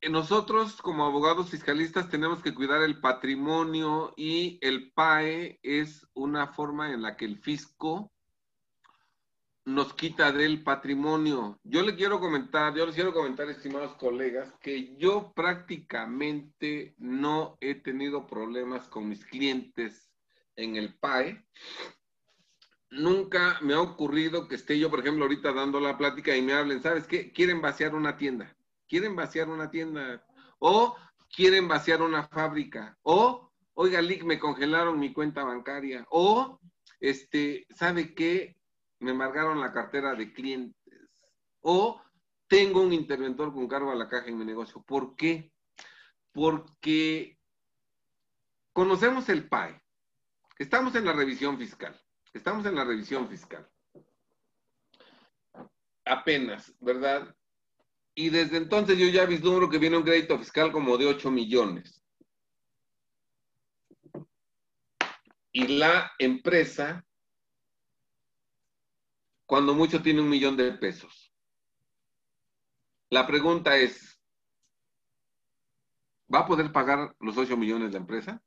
Eh, 0.00 0.10
nosotros 0.10 0.82
como 0.82 1.06
abogados 1.06 1.50
fiscalistas 1.50 2.08
tenemos 2.08 2.42
que 2.42 2.52
cuidar 2.52 2.82
el 2.82 3.00
patrimonio 3.00 4.14
y 4.16 4.58
el 4.62 4.90
PAE 4.90 5.60
es 5.62 6.04
una 6.12 6.48
forma 6.48 6.92
en 6.92 7.02
la 7.02 7.16
que 7.16 7.24
el 7.24 7.38
fisco 7.38 8.12
nos 9.68 9.94
quita 9.94 10.32
del 10.32 10.62
patrimonio. 10.62 11.58
Yo 11.64 11.82
le 11.82 11.94
quiero 11.94 12.20
comentar, 12.20 12.74
yo 12.74 12.86
les 12.86 12.94
quiero 12.94 13.12
comentar, 13.12 13.48
estimados 13.48 13.94
colegas, 13.94 14.52
que 14.60 14.96
yo 14.96 15.32
prácticamente 15.34 16.94
no 16.98 17.56
he 17.60 17.74
tenido 17.74 18.26
problemas 18.26 18.88
con 18.88 19.08
mis 19.08 19.24
clientes 19.24 20.10
en 20.56 20.76
el 20.76 20.94
PAE 20.94 21.44
nunca 22.90 23.58
me 23.60 23.74
ha 23.74 23.80
ocurrido 23.80 24.48
que 24.48 24.54
esté 24.54 24.78
yo, 24.78 24.90
por 24.90 25.00
ejemplo, 25.00 25.24
ahorita 25.24 25.52
dando 25.52 25.80
la 25.80 25.98
plática 25.98 26.36
y 26.36 26.42
me 26.42 26.52
hablen, 26.52 26.82
¿sabes 26.82 27.06
qué? 27.06 27.32
Quieren 27.32 27.60
vaciar 27.60 27.94
una 27.94 28.16
tienda, 28.16 28.56
quieren 28.88 29.14
vaciar 29.16 29.48
una 29.48 29.70
tienda, 29.70 30.24
o 30.58 30.96
quieren 31.34 31.68
vaciar 31.68 32.02
una 32.02 32.26
fábrica, 32.28 32.96
o, 33.02 33.52
oiga, 33.74 34.00
Lick, 34.00 34.24
me 34.24 34.38
congelaron 34.38 34.98
mi 34.98 35.12
cuenta 35.12 35.44
bancaria, 35.44 36.06
o, 36.10 36.58
este, 37.00 37.66
¿sabe 37.70 38.14
qué? 38.14 38.56
Me 39.00 39.12
embargaron 39.12 39.60
la 39.60 39.72
cartera 39.72 40.14
de 40.14 40.32
clientes, 40.32 41.28
o 41.60 42.02
tengo 42.48 42.80
un 42.80 42.92
interventor 42.92 43.52
con 43.52 43.68
cargo 43.68 43.90
a 43.90 43.94
la 43.94 44.08
caja 44.08 44.28
en 44.28 44.38
mi 44.38 44.44
negocio. 44.44 44.82
¿Por 44.82 45.14
qué? 45.16 45.52
Porque 46.32 47.38
conocemos 48.72 49.28
el 49.28 49.48
PAE, 49.48 49.80
estamos 50.58 50.94
en 50.94 51.04
la 51.04 51.12
revisión 51.12 51.58
fiscal 51.58 51.98
Estamos 52.34 52.66
en 52.66 52.74
la 52.74 52.84
revisión 52.84 53.28
fiscal. 53.28 53.68
apenas, 56.04 56.72
¿verdad? 56.80 57.34
Y 58.14 58.30
desde 58.30 58.56
entonces 58.56 58.96
yo 58.96 59.06
ya 59.08 59.26
vislumbro 59.26 59.68
que 59.68 59.78
viene 59.78 59.98
un 59.98 60.04
crédito 60.04 60.38
fiscal 60.38 60.72
como 60.72 60.96
de 60.96 61.06
8 61.06 61.30
millones. 61.30 62.02
Y 65.52 65.66
la 65.78 66.12
empresa, 66.18 67.04
cuando 69.48 69.74
mucho 69.74 70.02
tiene 70.02 70.20
un 70.20 70.28
millón 70.28 70.56
de 70.56 70.70
pesos. 70.74 71.32
La 73.08 73.26
pregunta 73.26 73.76
es, 73.78 74.20
¿va 76.32 76.40
a 76.40 76.46
poder 76.46 76.70
pagar 76.70 77.16
los 77.18 77.36
8 77.36 77.56
millones 77.56 77.92
de 77.92 77.96
empresa? 77.98 78.42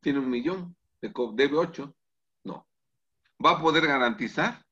Tiene 0.00 0.18
un 0.18 0.28
millón, 0.28 0.76
debe 1.00 1.56
8. 1.56 1.94
No. 2.42 2.66
¿Va 3.42 3.52
a 3.52 3.62
poder 3.62 3.86
garantizar? 3.86 4.66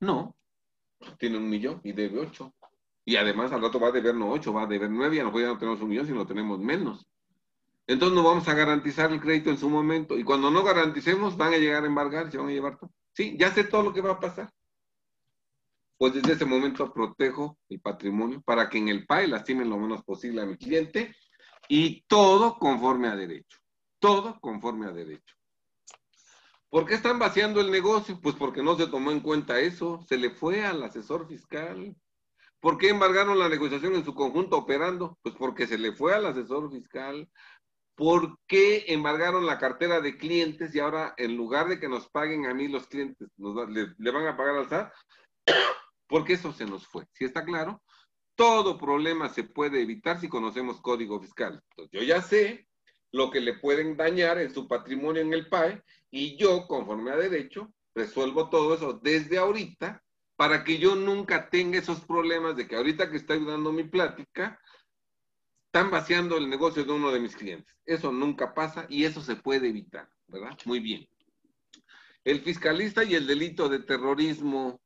No 0.00 0.34
tiene 1.18 1.38
un 1.38 1.48
millón 1.48 1.80
y 1.84 1.92
debe 1.92 2.20
ocho. 2.20 2.54
Y 3.04 3.16
además 3.16 3.52
al 3.52 3.62
rato 3.62 3.80
va 3.80 3.88
a 3.88 3.92
deber 3.92 4.14
no 4.14 4.30
ocho, 4.30 4.52
va 4.52 4.62
a 4.62 4.66
deber 4.66 4.90
nueve, 4.90 5.16
y 5.16 5.18
a 5.18 5.22
lo 5.22 5.28
mejor 5.28 5.42
ya 5.42 5.48
no 5.48 5.58
tenemos 5.58 5.80
un 5.80 5.88
millón, 5.88 6.06
sino 6.06 6.26
tenemos 6.26 6.58
menos. 6.58 7.06
Entonces 7.86 8.14
no 8.14 8.22
vamos 8.22 8.46
a 8.48 8.54
garantizar 8.54 9.10
el 9.12 9.20
crédito 9.20 9.48
en 9.48 9.56
su 9.56 9.70
momento. 9.70 10.18
Y 10.18 10.24
cuando 10.24 10.50
no 10.50 10.62
garanticemos, 10.62 11.36
van 11.36 11.54
a 11.54 11.58
llegar 11.58 11.84
a 11.84 11.86
embargar, 11.86 12.30
se 12.30 12.36
van 12.36 12.48
a 12.48 12.52
llevar 12.52 12.78
todo. 12.78 12.90
Sí, 13.18 13.36
ya 13.36 13.52
sé 13.52 13.64
todo 13.64 13.82
lo 13.82 13.92
que 13.92 14.00
va 14.00 14.12
a 14.12 14.20
pasar. 14.20 14.48
Pues 15.96 16.14
desde 16.14 16.34
ese 16.34 16.44
momento 16.44 16.92
protejo 16.92 17.58
el 17.68 17.80
patrimonio 17.80 18.40
para 18.42 18.70
que 18.70 18.78
en 18.78 18.86
el 18.86 19.06
PAE 19.06 19.26
lastimen 19.26 19.68
lo 19.68 19.76
menos 19.76 20.04
posible 20.04 20.40
a 20.40 20.46
mi 20.46 20.56
cliente 20.56 21.16
y 21.68 22.02
todo 22.02 22.60
conforme 22.60 23.08
a 23.08 23.16
derecho. 23.16 23.58
Todo 23.98 24.38
conforme 24.38 24.86
a 24.86 24.92
derecho. 24.92 25.34
¿Por 26.68 26.86
qué 26.86 26.94
están 26.94 27.18
vaciando 27.18 27.60
el 27.60 27.72
negocio? 27.72 28.20
Pues 28.20 28.36
porque 28.36 28.62
no 28.62 28.76
se 28.76 28.86
tomó 28.86 29.10
en 29.10 29.18
cuenta 29.18 29.58
eso, 29.58 30.00
se 30.08 30.16
le 30.16 30.30
fue 30.30 30.64
al 30.64 30.80
asesor 30.84 31.26
fiscal. 31.26 31.96
¿Por 32.60 32.78
qué 32.78 32.90
embargaron 32.90 33.36
la 33.36 33.48
negociación 33.48 33.96
en 33.96 34.04
su 34.04 34.14
conjunto 34.14 34.58
operando? 34.58 35.18
Pues 35.22 35.34
porque 35.34 35.66
se 35.66 35.76
le 35.76 35.90
fue 35.90 36.14
al 36.14 36.26
asesor 36.26 36.70
fiscal. 36.70 37.28
¿Por 37.98 38.38
qué 38.46 38.84
embargaron 38.86 39.44
la 39.44 39.58
cartera 39.58 40.00
de 40.00 40.16
clientes 40.16 40.72
y 40.72 40.78
ahora 40.78 41.14
en 41.16 41.36
lugar 41.36 41.68
de 41.68 41.80
que 41.80 41.88
nos 41.88 42.08
paguen 42.08 42.46
a 42.46 42.54
mí 42.54 42.68
los 42.68 42.86
clientes, 42.86 43.26
le, 43.36 44.10
van 44.12 44.28
a 44.28 44.36
pagar 44.36 44.54
al 44.54 44.68
SAT? 44.68 44.92
Porque 46.06 46.34
eso 46.34 46.52
se 46.52 46.64
nos 46.64 46.86
fue. 46.86 47.06
Si 47.12 47.24
está 47.24 47.44
claro, 47.44 47.82
todo 48.36 48.78
problema 48.78 49.28
se 49.28 49.42
puede 49.42 49.82
evitar 49.82 50.20
si 50.20 50.28
conocemos 50.28 50.80
código 50.80 51.20
fiscal. 51.20 51.60
Entonces, 51.70 52.00
yo 52.00 52.06
ya 52.06 52.22
sé 52.22 52.68
lo 53.10 53.32
que 53.32 53.40
le 53.40 53.54
pueden 53.54 53.96
dañar 53.96 54.38
en 54.38 54.54
su 54.54 54.68
patrimonio 54.68 55.20
en 55.20 55.32
el 55.32 55.48
PAE 55.48 55.82
y 56.08 56.36
yo, 56.36 56.68
conforme 56.68 57.10
a 57.10 57.16
derecho, 57.16 57.72
resuelvo 57.96 58.48
todo 58.48 58.74
eso 58.74 58.92
desde 58.92 59.38
ahorita 59.38 60.04
para 60.36 60.62
que 60.62 60.78
yo 60.78 60.94
nunca 60.94 61.50
tenga 61.50 61.80
esos 61.80 62.04
problemas 62.04 62.54
de 62.54 62.68
que 62.68 62.76
ahorita 62.76 63.10
que 63.10 63.16
estoy 63.16 63.44
dando 63.44 63.72
mi 63.72 63.82
plática, 63.82 64.60
están 65.68 65.90
vaciando 65.90 66.38
el 66.38 66.48
negocio 66.48 66.82
de 66.82 66.92
uno 66.92 67.12
de 67.12 67.20
mis 67.20 67.36
clientes. 67.36 67.76
Eso 67.84 68.10
nunca 68.10 68.54
pasa 68.54 68.86
y 68.88 69.04
eso 69.04 69.20
se 69.20 69.36
puede 69.36 69.68
evitar, 69.68 70.08
¿verdad? 70.26 70.56
Muy 70.64 70.80
bien. 70.80 71.06
El 72.24 72.40
fiscalista 72.40 73.04
y 73.04 73.14
el 73.14 73.26
delito 73.26 73.68
de 73.68 73.80
terrorismo 73.80 74.80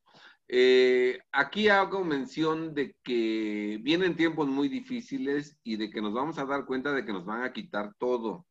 eh, 0.48 1.20
aquí 1.30 1.68
hago 1.68 2.04
mención 2.04 2.74
de 2.74 2.96
que 3.04 3.78
vienen 3.80 4.16
tiempos 4.16 4.48
muy 4.48 4.68
difíciles 4.68 5.56
y 5.62 5.76
de 5.76 5.88
que 5.88 6.02
nos 6.02 6.12
vamos 6.12 6.38
a 6.38 6.46
dar 6.46 6.66
cuenta 6.66 6.92
de 6.92 7.04
que 7.04 7.12
nos 7.12 7.24
van 7.24 7.44
a 7.44 7.52
quitar 7.52 7.94
todo. 7.96 8.44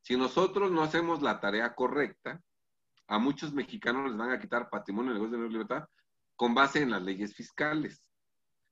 Si 0.00 0.16
nosotros 0.16 0.70
no 0.70 0.80
hacemos 0.80 1.22
la 1.22 1.40
tarea 1.40 1.74
correcta, 1.74 2.40
a 3.08 3.18
muchos 3.18 3.52
mexicanos 3.52 4.08
les 4.08 4.16
van 4.16 4.30
a 4.30 4.38
quitar 4.38 4.70
patrimonio, 4.70 5.12
negocio 5.12 5.38
de 5.38 5.48
libertad 5.48 5.84
con 6.36 6.54
base 6.54 6.82
en 6.82 6.92
las 6.92 7.02
leyes 7.02 7.34
fiscales. 7.34 8.00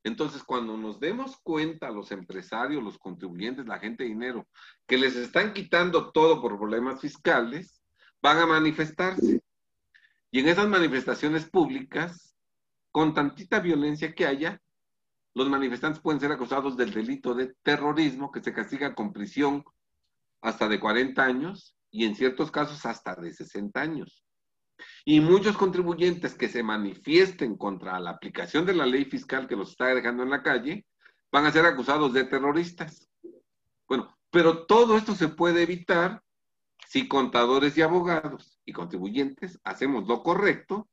Entonces, 0.05 0.43
cuando 0.43 0.77
nos 0.77 0.99
demos 0.99 1.39
cuenta, 1.43 1.91
los 1.91 2.11
empresarios, 2.11 2.83
los 2.83 2.99
contribuyentes, 2.99 3.67
la 3.67 3.79
gente 3.79 4.03
de 4.03 4.11
dinero, 4.11 4.49
que 4.87 4.99
les 4.99 5.15
están 5.15 5.53
quitando 5.53 6.11
todo 6.11 6.41
por 6.41 6.59
problemas 6.59 7.01
fiscales, 7.01 7.83
van 8.21 8.39
a 8.39 8.47
manifestarse. 8.47 9.43
Y 10.31 10.41
en 10.41 10.49
esas 10.49 10.69
manifestaciones 10.69 11.49
públicas, 11.49 12.35
con 12.91 13.15
tantita 13.15 13.61
violencia 13.61 14.15
que 14.15 14.27
haya, 14.27 14.61
los 15.35 15.49
manifestantes 15.49 16.03
pueden 16.03 16.21
ser 16.21 16.33
acusados 16.33 16.77
del 16.77 16.93
delito 16.93 17.35
de 17.35 17.55
terrorismo, 17.63 18.33
que 18.33 18.43
se 18.43 18.53
castiga 18.53 18.95
con 18.95 19.13
prisión 19.13 19.65
hasta 20.41 20.69
de 20.69 20.81
40 20.81 21.23
años 21.23 21.77
y 21.91 22.05
en 22.05 22.17
ciertos 22.17 22.51
casos 22.51 22.85
hasta 22.85 23.15
de 23.15 23.33
60 23.33 23.81
años. 23.81 24.25
Y 25.05 25.21
muchos 25.21 25.57
contribuyentes 25.57 26.35
que 26.35 26.49
se 26.49 26.63
manifiesten 26.63 27.57
contra 27.57 27.99
la 28.01 28.11
aplicación 28.11 28.67
de 28.67 28.75
la 28.75 28.87
ley 28.87 29.05
fiscal 29.05 29.47
que 29.47 29.57
los 29.57 29.71
está 29.71 29.95
dejando 29.95 30.23
en 30.23 30.31
la 30.31 30.43
calle, 30.43 30.87
van 31.31 31.47
a 31.47 31.53
ser 31.53 31.65
acusados 31.67 32.13
de 32.13 32.25
terroristas. 32.25 33.09
Bueno, 33.89 34.17
pero 34.31 34.67
todo 34.67 34.97
esto 34.97 35.15
se 35.15 35.29
puede 35.29 35.63
evitar 35.63 36.23
si 36.89 37.09
contadores 37.09 37.77
y 37.79 37.83
abogados 37.83 38.61
y 38.65 38.73
contribuyentes 38.73 39.59
hacemos 39.65 40.07
lo 40.07 40.23
correcto 40.23 40.89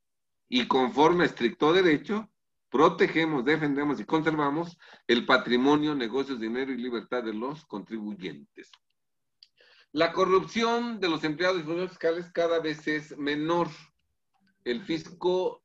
y 0.48 0.66
conforme 0.66 1.24
a 1.24 1.26
estricto 1.26 1.72
derecho, 1.72 2.30
protegemos, 2.70 3.44
defendemos 3.44 4.00
y 4.00 4.04
conservamos 4.04 4.78
el 5.06 5.26
patrimonio, 5.26 5.94
negocios, 5.94 6.40
dinero 6.40 6.72
y 6.72 6.78
libertad 6.78 7.22
de 7.22 7.34
los 7.34 7.64
contribuyentes. 7.66 8.70
La 9.92 10.12
corrupción 10.12 11.00
de 11.00 11.08
los 11.08 11.24
empleados 11.24 11.58
y 11.58 11.62
funcionarios 11.62 11.90
fiscales 11.90 12.30
cada 12.32 12.60
vez 12.60 12.86
es 12.86 13.18
menor. 13.18 13.68
El 14.62 14.82
fisco 14.82 15.64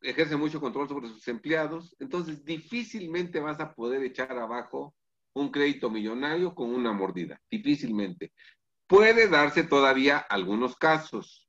ejerce 0.00 0.36
mucho 0.36 0.60
control 0.60 0.88
sobre 0.88 1.08
sus 1.08 1.28
empleados, 1.28 1.94
entonces 2.00 2.44
difícilmente 2.44 3.38
vas 3.38 3.60
a 3.60 3.72
poder 3.72 4.02
echar 4.02 4.36
abajo 4.36 4.96
un 5.32 5.52
crédito 5.52 5.90
millonario 5.90 6.56
con 6.56 6.74
una 6.74 6.92
mordida, 6.92 7.40
difícilmente. 7.48 8.32
Puede 8.88 9.28
darse 9.28 9.62
todavía 9.62 10.18
algunos 10.18 10.76
casos, 10.76 11.48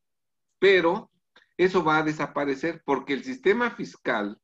pero 0.59 1.09
eso 1.57 1.83
va 1.83 1.97
a 1.97 2.03
desaparecer 2.03 2.83
porque 2.85 3.13
el 3.13 3.23
sistema 3.23 3.71
fiscal 3.71 4.39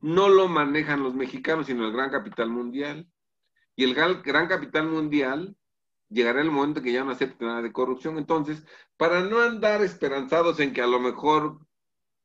no 0.00 0.28
lo 0.28 0.48
manejan 0.48 1.04
los 1.04 1.14
mexicanos, 1.14 1.66
sino 1.66 1.86
el 1.86 1.92
gran 1.92 2.10
capital 2.10 2.50
mundial. 2.50 3.08
Y 3.76 3.84
el 3.84 3.94
gran 3.94 4.48
capital 4.48 4.88
mundial 4.88 5.56
llegará 6.08 6.40
el 6.40 6.50
momento 6.50 6.82
que 6.82 6.92
ya 6.92 7.04
no 7.04 7.12
acepte 7.12 7.44
nada 7.44 7.62
de 7.62 7.72
corrupción. 7.72 8.18
Entonces, 8.18 8.64
para 8.96 9.20
no 9.22 9.40
andar 9.40 9.82
esperanzados 9.82 10.60
en 10.60 10.72
que 10.72 10.82
a 10.82 10.86
lo 10.86 11.00
mejor 11.00 11.58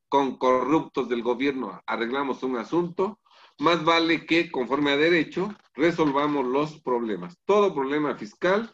con 0.10 0.38
corruptos 0.38 1.08
del 1.10 1.24
gobierno 1.24 1.82
arreglamos 1.86 2.44
un 2.44 2.58
asunto, 2.58 3.20
más 3.60 3.84
vale 3.84 4.26
que, 4.26 4.52
conforme 4.52 4.92
a 4.92 4.98
derecho, 4.98 5.56
resolvamos 5.74 6.46
los 6.46 6.82
problemas. 6.82 7.38
Todo 7.46 7.74
problema 7.74 8.16
fiscal 8.16 8.72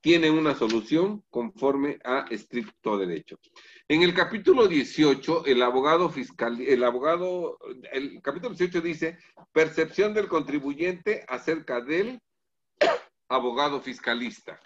tiene 0.00 0.30
una 0.30 0.54
solución 0.54 1.22
conforme 1.28 1.98
a 2.04 2.26
estricto 2.30 2.96
derecho. 2.96 3.38
En 3.88 4.02
el 4.02 4.14
capítulo 4.14 4.66
18, 4.66 5.44
el 5.46 5.62
abogado 5.62 6.08
fiscal, 6.08 6.60
el 6.60 6.84
abogado, 6.84 7.58
el 7.92 8.22
capítulo 8.22 8.54
18 8.54 8.80
dice, 8.80 9.18
percepción 9.52 10.14
del 10.14 10.28
contribuyente 10.28 11.24
acerca 11.28 11.80
del 11.80 12.20
abogado 13.30 13.80
fiscalista. 13.80 14.60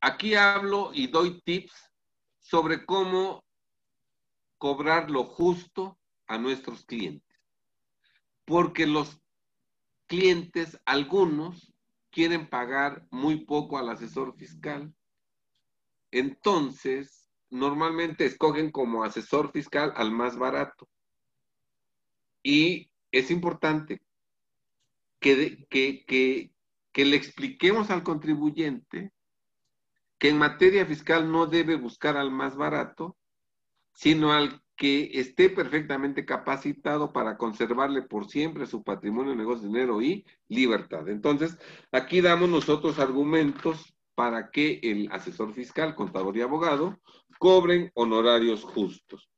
Aquí 0.00 0.34
hablo 0.34 0.90
y 0.92 1.06
doy 1.06 1.40
tips 1.40 1.90
sobre 2.38 2.84
cómo 2.84 3.42
cobrar 4.58 5.10
lo 5.10 5.24
justo 5.24 5.98
a 6.26 6.38
nuestros 6.38 6.84
clientes. 6.84 7.36
Porque 8.44 8.86
los 8.86 9.20
clientes, 10.06 10.78
algunos, 10.84 11.72
quieren 12.10 12.48
pagar 12.48 13.06
muy 13.10 13.44
poco 13.44 13.78
al 13.78 13.88
asesor 13.88 14.36
fiscal. 14.36 14.94
Entonces, 16.10 17.30
normalmente 17.50 18.26
escogen 18.26 18.70
como 18.70 19.02
asesor 19.02 19.50
fiscal 19.50 19.92
al 19.96 20.12
más 20.12 20.36
barato. 20.36 20.88
Y 22.42 22.90
es 23.10 23.30
importante 23.30 24.02
que, 25.18 25.66
que, 25.70 26.04
que, 26.04 26.53
le 27.02 27.16
expliquemos 27.16 27.90
al 27.90 28.02
contribuyente 28.02 29.10
que 30.18 30.28
en 30.28 30.38
materia 30.38 30.86
fiscal 30.86 31.30
no 31.30 31.46
debe 31.46 31.76
buscar 31.76 32.16
al 32.16 32.30
más 32.30 32.56
barato, 32.56 33.16
sino 33.94 34.32
al 34.32 34.62
que 34.76 35.10
esté 35.14 35.50
perfectamente 35.50 36.24
capacitado 36.24 37.12
para 37.12 37.36
conservarle 37.36 38.02
por 38.02 38.28
siempre 38.28 38.66
su 38.66 38.82
patrimonio, 38.82 39.34
negocio, 39.34 39.66
dinero 39.66 40.02
y 40.02 40.26
libertad. 40.48 41.08
Entonces, 41.08 41.56
aquí 41.92 42.20
damos 42.20 42.48
nosotros 42.48 42.98
argumentos 42.98 43.94
para 44.14 44.50
que 44.50 44.80
el 44.82 45.08
asesor 45.12 45.52
fiscal, 45.52 45.94
contador 45.94 46.36
y 46.36 46.42
abogado 46.42 46.98
cobren 47.38 47.90
honorarios 47.94 48.64
justos. 48.64 49.28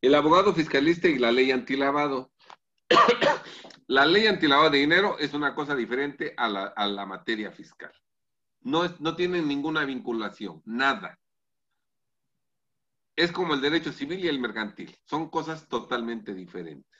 El 0.00 0.14
abogado 0.14 0.52
fiscalista 0.52 1.08
y 1.08 1.18
la 1.18 1.32
ley 1.32 1.50
antilavado. 1.50 2.32
La 3.86 4.06
ley 4.06 4.26
antilavado 4.26 4.70
de 4.70 4.78
dinero 4.78 5.18
es 5.18 5.34
una 5.34 5.54
cosa 5.54 5.74
diferente 5.74 6.34
a 6.36 6.48
la, 6.48 7.06
materia 7.06 7.50
fiscal. 7.50 7.92
No, 8.60 8.82
no 9.00 9.16
tienen 9.16 9.48
ninguna 9.48 9.84
vinculación, 9.84 10.62
nada. 10.64 11.18
es 13.16 13.32
como 13.32 13.54
el 13.54 13.60
derecho 13.60 13.92
civil 13.92 14.24
y 14.24 14.28
el 14.28 14.40
mercantil. 14.40 14.96
Son 15.04 15.28
cosas 15.28 15.68
totalmente 15.68 16.34
diferentes. 16.34 16.90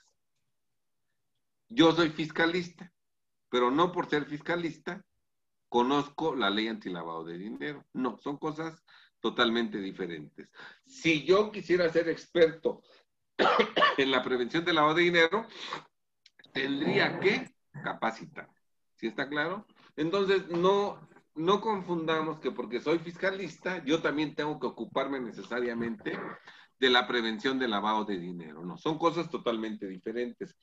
Yo 1.68 1.92
soy 1.92 2.10
fiscalista, 2.10 2.92
pero 3.48 3.70
no 3.70 3.92
por 3.92 4.08
ser 4.08 4.26
fiscalista 4.26 5.02
conozco 5.68 6.34
la 6.34 6.50
ley 6.50 6.68
antilavado 6.68 7.24
de 7.24 7.38
dinero. 7.38 7.86
No, 7.94 8.18
son 8.18 8.36
cosas 8.36 8.84
totalmente 9.20 9.78
diferentes. 9.78 10.50
Si 10.84 11.24
yo 11.24 11.50
quisiera 11.50 11.88
ser 11.88 12.08
experto 12.10 12.82
en 13.96 14.10
la 14.10 14.22
prevención 14.22 14.64
del 14.64 14.74
lavado 14.74 14.96
de 14.96 15.02
dinero, 15.04 15.46
tendría 16.52 17.18
que 17.18 17.52
capacitar. 17.82 18.48
¿Sí 18.96 19.06
está 19.06 19.28
claro? 19.28 19.66
Entonces, 19.96 20.48
no, 20.48 21.00
no 21.34 21.60
confundamos 21.60 22.38
que 22.38 22.50
porque 22.50 22.80
soy 22.80 22.98
fiscalista, 22.98 23.82
yo 23.84 24.00
también 24.00 24.34
tengo 24.34 24.60
que 24.60 24.66
ocuparme 24.66 25.20
necesariamente 25.20 26.18
de 26.78 26.90
la 26.90 27.06
prevención 27.06 27.58
del 27.58 27.70
lavado 27.70 28.04
de 28.04 28.18
dinero. 28.18 28.64
No, 28.64 28.76
son 28.76 28.98
cosas 28.98 29.30
totalmente 29.30 29.86
diferentes. 29.86 30.56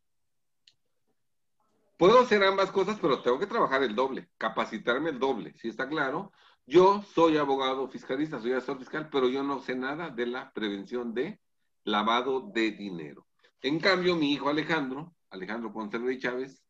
Puedo 1.97 2.19
hacer 2.19 2.43
ambas 2.43 2.71
cosas, 2.71 2.97
pero 3.01 3.21
tengo 3.21 3.39
que 3.39 3.47
trabajar 3.47 3.83
el 3.83 3.93
doble, 3.93 4.29
capacitarme 4.37 5.09
el 5.09 5.19
doble, 5.19 5.53
¿sí 5.57 5.67
está 5.67 5.89
claro? 5.89 6.31
Yo 6.65 7.01
soy 7.01 7.37
abogado 7.37 7.89
fiscalista, 7.89 8.39
soy 8.39 8.53
asesor 8.53 8.77
fiscal, 8.79 9.09
pero 9.09 9.27
yo 9.27 9.43
no 9.43 9.59
sé 9.59 9.75
nada 9.75 10.09
de 10.09 10.27
la 10.27 10.51
prevención 10.51 11.13
de 11.13 11.41
lavado 11.83 12.51
de 12.53 12.71
dinero. 12.71 13.25
En 13.61 13.79
cambio, 13.79 14.15
mi 14.15 14.31
hijo 14.31 14.47
Alejandro, 14.47 15.13
Alejandro 15.29 15.71
Ponce 15.71 15.97
y 15.97 16.19
Chávez, 16.19 16.63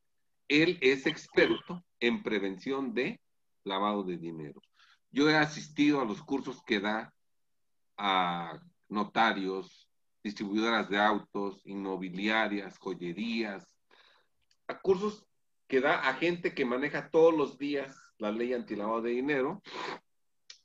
él 0.48 0.78
es 0.82 1.06
experto 1.06 1.84
en 2.00 2.24
prevención 2.24 2.94
de 2.94 3.22
lavado 3.64 4.04
de 4.04 4.18
dinero. 4.18 4.62
Yo 5.12 5.30
he 5.30 5.36
asistido 5.36 6.02
a 6.02 6.06
los 6.06 6.22
cursos 6.22 6.62
que 6.64 6.80
da 6.80 7.14
a 7.98 8.60
notarios, 8.88 9.90
distribuidoras 10.24 10.90
de 10.90 11.00
autos, 11.00 11.62
inmobiliarias, 11.66 12.78
joyerías, 12.78 13.76
a 14.68 14.80
cursos 14.80 15.26
que 15.68 15.82
da 15.82 16.08
a 16.10 16.14
gente 16.16 16.54
que 16.54 16.66
maneja 16.66 17.10
todos 17.10 17.34
los 17.34 17.58
días 17.58 17.96
la 18.18 18.32
ley 18.32 18.54
antilavado 18.54 19.02
de 19.02 19.12
dinero, 19.12 19.62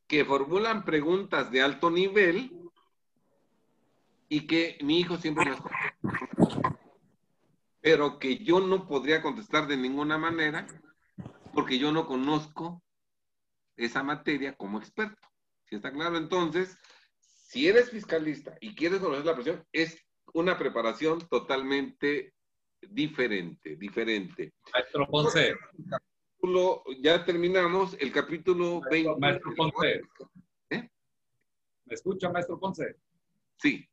que 0.06 0.24
formulan 0.24 0.84
preguntas 0.84 1.50
de 1.50 1.62
alto 1.62 1.90
nivel 1.90 2.50
y 4.28 4.46
que 4.46 4.78
mi 4.82 5.00
hijo 5.00 5.16
siempre 5.16 5.44
me 5.44 5.56
pero 7.84 8.18
que 8.18 8.38
yo 8.38 8.60
no 8.60 8.88
podría 8.88 9.20
contestar 9.20 9.66
de 9.66 9.76
ninguna 9.76 10.16
manera 10.16 10.66
porque 11.52 11.78
yo 11.78 11.92
no 11.92 12.06
conozco 12.06 12.82
esa 13.76 14.02
materia 14.02 14.56
como 14.56 14.78
experto. 14.78 15.28
¿Sí 15.66 15.76
está 15.76 15.92
claro? 15.92 16.16
Entonces, 16.16 16.78
si 17.18 17.68
eres 17.68 17.90
fiscalista 17.90 18.56
y 18.62 18.74
quieres 18.74 19.00
conocer 19.00 19.26
la 19.26 19.34
presión, 19.34 19.66
es 19.70 20.02
una 20.32 20.56
preparación 20.58 21.28
totalmente 21.28 22.32
diferente, 22.80 23.76
diferente. 23.76 24.54
Maestro 24.72 25.06
Ponce. 25.06 25.54
Ya 27.02 27.22
terminamos 27.22 27.98
el 28.00 28.10
capítulo 28.10 28.80
20. 28.90 29.20
Maestro 29.20 29.52
Ponce. 29.54 30.00
¿Eh? 30.70 30.88
¿Me 31.84 31.94
escucha, 31.94 32.30
maestro 32.30 32.58
Ponce? 32.58 32.96
Sí. 33.58 33.86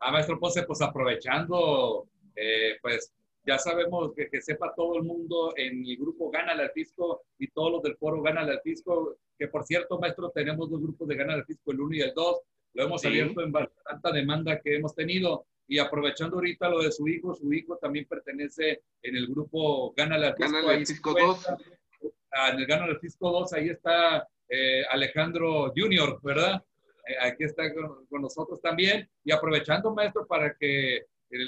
Ah, 0.00 0.10
maestro 0.10 0.40
Ponce, 0.40 0.64
pues 0.64 0.82
aprovechando, 0.82 2.08
eh, 2.36 2.78
pues 2.82 3.12
ya 3.46 3.58
sabemos 3.58 4.12
que, 4.14 4.28
que, 4.28 4.42
sepa 4.42 4.74
todo 4.74 4.96
el 4.96 5.04
mundo 5.04 5.54
en 5.56 5.86
el 5.86 5.96
grupo 5.96 6.30
Gana 6.30 6.52
al 6.52 6.70
Fisco 6.72 7.22
y 7.38 7.48
todos 7.48 7.72
los 7.72 7.82
del 7.82 7.96
foro 7.96 8.20
Gana 8.20 8.40
al 8.42 8.60
Fisco, 8.60 9.18
que 9.38 9.48
por 9.48 9.64
cierto, 9.64 9.98
maestro, 9.98 10.30
tenemos 10.30 10.68
dos 10.68 10.82
grupos 10.82 11.06
de 11.08 11.14
Gana 11.14 11.34
al 11.34 11.44
Fisco, 11.44 11.70
el 11.70 11.80
1 11.80 11.94
y 11.94 12.00
el 12.00 12.12
2. 12.12 12.40
Lo 12.74 12.84
hemos 12.84 13.04
abierto 13.04 13.42
en 13.42 13.52
tanta 13.52 14.12
demanda 14.12 14.60
que 14.60 14.74
hemos 14.74 14.94
tenido. 14.94 15.46
Y 15.68 15.78
aprovechando 15.78 16.36
ahorita 16.36 16.68
lo 16.68 16.82
de 16.82 16.92
su 16.92 17.08
hijo, 17.08 17.34
su 17.34 17.52
hijo 17.52 17.76
también 17.78 18.06
pertenece 18.06 18.82
en 19.02 19.16
el 19.16 19.26
grupo 19.28 19.92
Gana 19.96 20.16
al 20.16 20.34
Fisco. 20.36 20.52
Gana 20.52 20.70
al 20.72 20.86
Fisco 20.86 21.14
2. 21.18 21.46
Ah, 22.32 22.50
en 22.52 22.58
el 22.58 22.66
Gana 22.66 22.84
al 22.84 22.98
Fisco 22.98 23.30
2, 23.30 23.52
ahí 23.52 23.68
está 23.68 24.28
eh, 24.48 24.82
Alejandro 24.90 25.72
Junior, 25.74 26.20
¿verdad? 26.22 26.62
Eh, 27.06 27.14
aquí 27.22 27.44
está 27.44 27.72
con, 27.72 28.06
con, 28.06 28.22
nosotros 28.22 28.60
también. 28.60 29.08
Y 29.24 29.32
aprovechando, 29.32 29.94
maestro, 29.94 30.26
para 30.26 30.54
que 30.54 31.06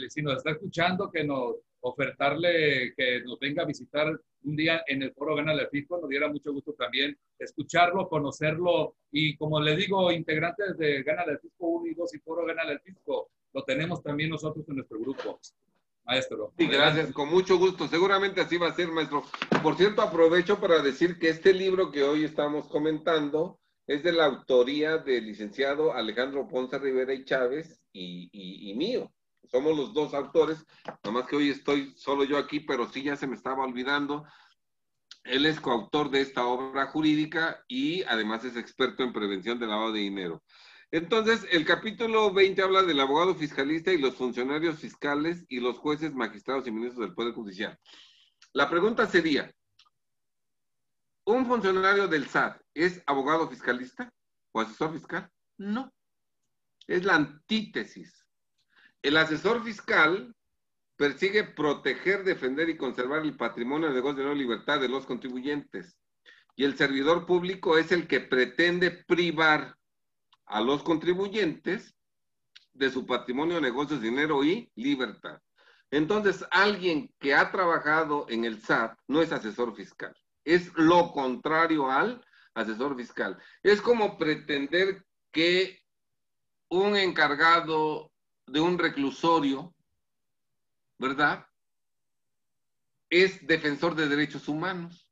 si 0.09 0.23
nos 0.23 0.37
está 0.37 0.51
escuchando, 0.51 1.11
que 1.11 1.25
nos 1.25 1.57
ofertarle 1.81 2.95
que 2.97 3.23
nos 3.23 3.39
venga 3.39 3.63
a 3.63 3.67
visitar 3.67 4.09
un 4.43 4.57
día 4.57 4.83
en 4.87 5.03
el 5.03 5.13
foro 5.13 5.35
Gana 5.35 5.53
el 5.53 5.69
Fisco, 5.69 5.99
nos 5.99 6.09
diera 6.09 6.29
mucho 6.29 6.53
gusto 6.53 6.73
también 6.73 7.17
escucharlo, 7.39 8.09
conocerlo 8.09 8.97
y 9.11 9.37
como 9.37 9.61
le 9.61 9.77
digo, 9.77 10.11
integrantes 10.13 10.77
de 10.77 11.03
Gana 11.03 11.25
el 11.25 11.39
Fisco 11.39 11.67
1 11.67 11.87
y 11.87 11.95
2 11.95 12.15
y 12.15 12.19
foro 12.19 12.47
Gana 12.47 12.63
el 12.71 12.81
Fisco, 12.81 13.31
lo 13.53 13.65
tenemos 13.65 14.03
también 14.03 14.31
nosotros 14.31 14.69
en 14.69 14.77
nuestro 14.77 14.99
grupo. 14.99 15.41
Maestro. 16.05 16.55
Sí, 16.57 16.67
gracias, 16.67 17.13
con 17.13 17.29
mucho 17.29 17.59
gusto. 17.59 17.87
Seguramente 17.87 18.41
así 18.41 18.57
va 18.57 18.69
a 18.69 18.75
ser, 18.75 18.89
maestro. 18.89 19.25
Por 19.63 19.77
cierto, 19.77 20.01
aprovecho 20.01 20.59
para 20.59 20.81
decir 20.81 21.19
que 21.19 21.29
este 21.29 21.53
libro 21.53 21.91
que 21.91 22.03
hoy 22.03 22.25
estamos 22.25 22.67
comentando 22.69 23.61
es 23.87 24.03
de 24.03 24.13
la 24.13 24.25
autoría 24.25 24.97
del 24.97 25.27
licenciado 25.27 25.93
Alejandro 25.93 26.49
Ponce 26.49 26.79
Rivera 26.79 27.13
y 27.13 27.27
Chávez 27.27 27.83
y, 27.93 28.31
y, 28.33 28.71
y 28.71 28.75
mío 28.75 29.13
somos 29.51 29.77
los 29.77 29.95
dos 29.95 30.15
autores, 30.15 30.65
nomás 31.05 31.27
que 31.27 31.37
hoy 31.37 31.51
estoy 31.51 31.95
solo 31.97 32.25
yo 32.25 32.39
aquí, 32.39 32.61
pero 32.61 32.91
sí 32.91 33.03
ya 33.03 33.17
se 33.17 33.27
me 33.27 33.37
estaba 33.37 33.65
olvidando. 33.65 34.25
Él 35.25 35.47
es 35.47 35.61
coautor 35.61 36.11
de 36.11 36.21
esta 36.21 36.47
obra 36.47 36.87
jurídica 36.87 37.65
y 37.69 38.03
además 38.05 38.45
es 38.45 38.57
experto 38.57 39.03
en 39.03 39.13
prevención 39.13 39.59
del 39.59 39.71
lavado 39.71 39.93
de 39.93 40.01
dinero. 40.01 40.43
Entonces, 40.91 41.47
el 41.51 41.67
capítulo 41.67 42.33
20 42.33 42.63
habla 42.63 42.83
del 42.83 43.01
abogado 43.01 43.35
fiscalista 43.35 43.93
y 43.93 43.99
los 43.99 44.15
funcionarios 44.15 44.79
fiscales 44.79 45.45
y 45.49 45.61
los 45.61 45.79
jueces, 45.79 46.15
magistrados 46.15 46.67
y 46.67 46.71
ministros 46.71 47.01
del 47.01 47.15
Poder 47.15 47.35
Judicial. 47.35 47.79
La 48.55 48.71
pregunta 48.71 49.07
sería, 49.07 49.53
¿un 51.25 51.45
funcionario 51.47 52.09
del 52.09 52.27
SAT 52.27 52.63
es 52.73 53.03
abogado 53.07 53.49
fiscalista 53.49 54.11
o 54.53 54.61
asesor 54.63 54.95
fiscal? 54.95 55.31
No. 55.59 55.93
Es 56.87 57.05
la 57.05 57.17
antítesis. 57.17 58.25
El 59.03 59.17
asesor 59.17 59.63
fiscal 59.63 60.35
persigue 60.97 61.45
proteger, 61.45 62.25
defender 62.25 62.69
y 62.69 62.77
conservar 62.77 63.23
el 63.23 63.37
patrimonio 63.37 63.91
negocio 63.91 64.29
de 64.29 64.35
libertad 64.35 64.81
de 64.81 64.89
los 64.89 65.07
contribuyentes. 65.07 65.97
Y 66.57 66.65
el 66.65 66.77
servidor 66.77 67.25
público 67.25 67.79
es 67.79 67.93
el 67.93 68.09
que 68.09 68.21
pretende 68.21 68.91
privar 68.91 69.77
a 70.47 70.61
los 70.61 70.83
contribuyentes 70.83 71.95
de 72.73 72.91
su 72.91 73.07
patrimonio, 73.07 73.61
negocios, 73.61 74.03
dinero 74.03 74.43
y 74.43 74.71
libertad. 74.75 75.41
Entonces, 75.91 76.45
alguien 76.51 77.13
que 77.19 77.35
ha 77.35 77.51
trabajado 77.51 78.27
en 78.29 78.45
el 78.45 78.61
SAT 78.61 78.99
no 79.07 79.23
es 79.23 79.33
asesor 79.33 79.75
fiscal. 79.75 80.15
Es 80.45 80.73
lo 80.75 81.13
contrario 81.13 81.91
al 81.91 82.25
asesor 82.55 82.97
fiscal. 82.97 83.39
Es 83.63 83.81
como 83.81 84.19
pretender 84.19 85.05
que 85.31 85.81
un 86.69 86.97
encargado 86.97 88.11
de 88.51 88.61
un 88.61 88.79
reclusorio, 88.79 89.75
¿verdad? 90.99 91.47
Es 93.11 93.47
defensor 93.47 93.95
de 93.95 94.09
derechos 94.09 94.49
humanos, 94.49 95.11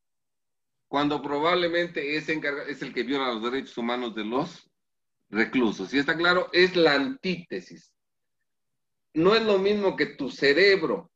cuando 0.88 1.22
probablemente 1.22 2.16
es, 2.16 2.28
es 2.28 2.82
el 2.82 2.92
que 2.92 3.02
viola 3.02 3.32
los 3.32 3.42
derechos 3.42 3.76
humanos 3.78 4.14
de 4.14 4.24
los 4.24 4.70
reclusos. 5.30 5.90
¿Sí 5.90 5.98
está 5.98 6.16
claro? 6.16 6.48
Es 6.52 6.76
la 6.76 6.94
antítesis. 6.94 7.92
No 9.14 9.34
es 9.34 9.42
lo 9.42 9.58
mismo 9.58 9.96
que 9.96 10.06
tu 10.06 10.30
cerebro 10.30 11.10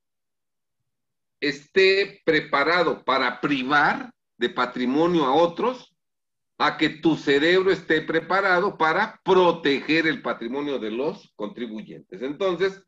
esté 1.40 2.20
preparado 2.24 3.04
para 3.04 3.40
privar 3.40 4.12
de 4.36 4.48
patrimonio 4.50 5.24
a 5.24 5.34
otros 5.34 5.89
a 6.62 6.76
que 6.76 6.90
tu 6.90 7.16
cerebro 7.16 7.70
esté 7.70 8.02
preparado 8.02 8.76
para 8.76 9.18
proteger 9.24 10.06
el 10.06 10.20
patrimonio 10.20 10.78
de 10.78 10.90
los 10.90 11.32
contribuyentes. 11.34 12.20
Entonces, 12.20 12.84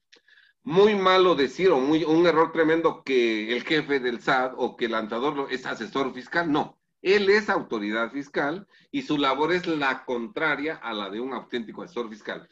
muy 0.63 0.95
malo 0.95 1.35
decir 1.35 1.71
o 1.71 1.81
muy, 1.81 2.05
un 2.05 2.27
error 2.27 2.53
tremendo 2.53 3.03
que 3.03 3.57
el 3.57 3.63
jefe 3.63 3.99
del 3.99 4.21
SAT 4.21 4.53
o 4.59 4.77
que 4.77 4.85
el 4.85 4.93
lanzador 4.93 5.49
es 5.51 5.65
asesor 5.65 6.13
fiscal. 6.13 6.53
No, 6.53 6.79
él 7.01 7.31
es 7.31 7.49
autoridad 7.49 8.13
fiscal 8.13 8.67
y 8.91 9.03
su 9.03 9.17
labor 9.17 9.55
es 9.55 9.67
la 9.67 10.05
contraria 10.05 10.75
a 10.75 10.93
la 10.93 11.09
de 11.09 11.21
un 11.21 11.33
auténtico 11.33 11.83
asesor 11.83 12.11
fiscal. 12.11 12.47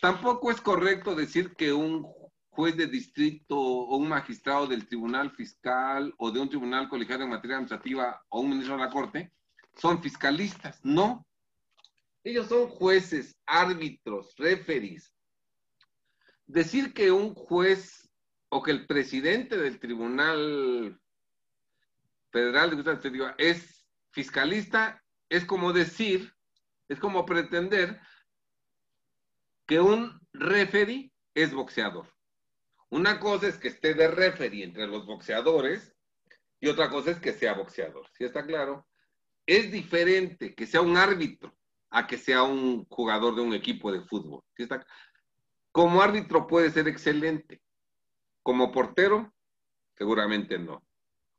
Tampoco 0.00 0.50
es 0.50 0.60
correcto 0.60 1.14
decir 1.14 1.54
que 1.54 1.72
un 1.72 2.04
juez 2.48 2.76
de 2.76 2.88
distrito 2.88 3.56
o 3.56 3.96
un 3.96 4.08
magistrado 4.08 4.66
del 4.66 4.88
tribunal 4.88 5.30
fiscal 5.30 6.12
o 6.18 6.32
de 6.32 6.40
un 6.40 6.48
tribunal 6.48 6.88
colegiado 6.88 7.22
en 7.22 7.30
materia 7.30 7.58
administrativa 7.58 8.20
o 8.28 8.40
un 8.40 8.50
ministro 8.50 8.76
de 8.76 8.82
la 8.82 8.90
corte 8.90 9.32
son 9.76 10.02
fiscalistas, 10.02 10.80
no. 10.84 11.26
Ellos 12.22 12.48
son 12.48 12.68
jueces, 12.68 13.36
árbitros, 13.46 14.34
referís. 14.36 15.12
Decir 16.46 16.92
que 16.92 17.10
un 17.10 17.34
juez 17.34 18.08
o 18.48 18.62
que 18.62 18.70
el 18.70 18.86
presidente 18.86 19.56
del 19.56 19.78
Tribunal 19.78 21.00
Federal 22.30 22.70
de 22.70 22.82
Justicia 22.82 23.34
es 23.38 23.86
fiscalista 24.10 25.02
es 25.28 25.44
como 25.44 25.72
decir, 25.72 26.32
es 26.88 27.00
como 27.00 27.26
pretender 27.26 28.00
que 29.66 29.80
un 29.80 30.20
referee 30.32 31.10
es 31.34 31.52
boxeador. 31.52 32.06
Una 32.90 33.18
cosa 33.18 33.48
es 33.48 33.58
que 33.58 33.68
esté 33.68 33.94
de 33.94 34.08
referee 34.08 34.62
entre 34.62 34.86
los 34.86 35.04
boxeadores 35.06 35.92
y 36.60 36.68
otra 36.68 36.88
cosa 36.90 37.10
es 37.10 37.18
que 37.18 37.32
sea 37.32 37.54
boxeador. 37.54 38.06
¿Sí 38.12 38.24
está 38.24 38.46
claro? 38.46 38.86
Es 39.46 39.70
diferente 39.70 40.54
que 40.54 40.66
sea 40.66 40.80
un 40.80 40.96
árbitro 40.96 41.54
a 41.90 42.06
que 42.06 42.18
sea 42.18 42.42
un 42.42 42.84
jugador 42.86 43.34
de 43.36 43.42
un 43.42 43.54
equipo 43.54 43.92
de 43.92 44.00
fútbol. 44.00 44.42
Como 45.70 46.02
árbitro 46.02 46.46
puede 46.46 46.70
ser 46.70 46.88
excelente. 46.88 47.60
Como 48.42 48.72
portero, 48.72 49.32
seguramente 49.96 50.58
no. 50.58 50.84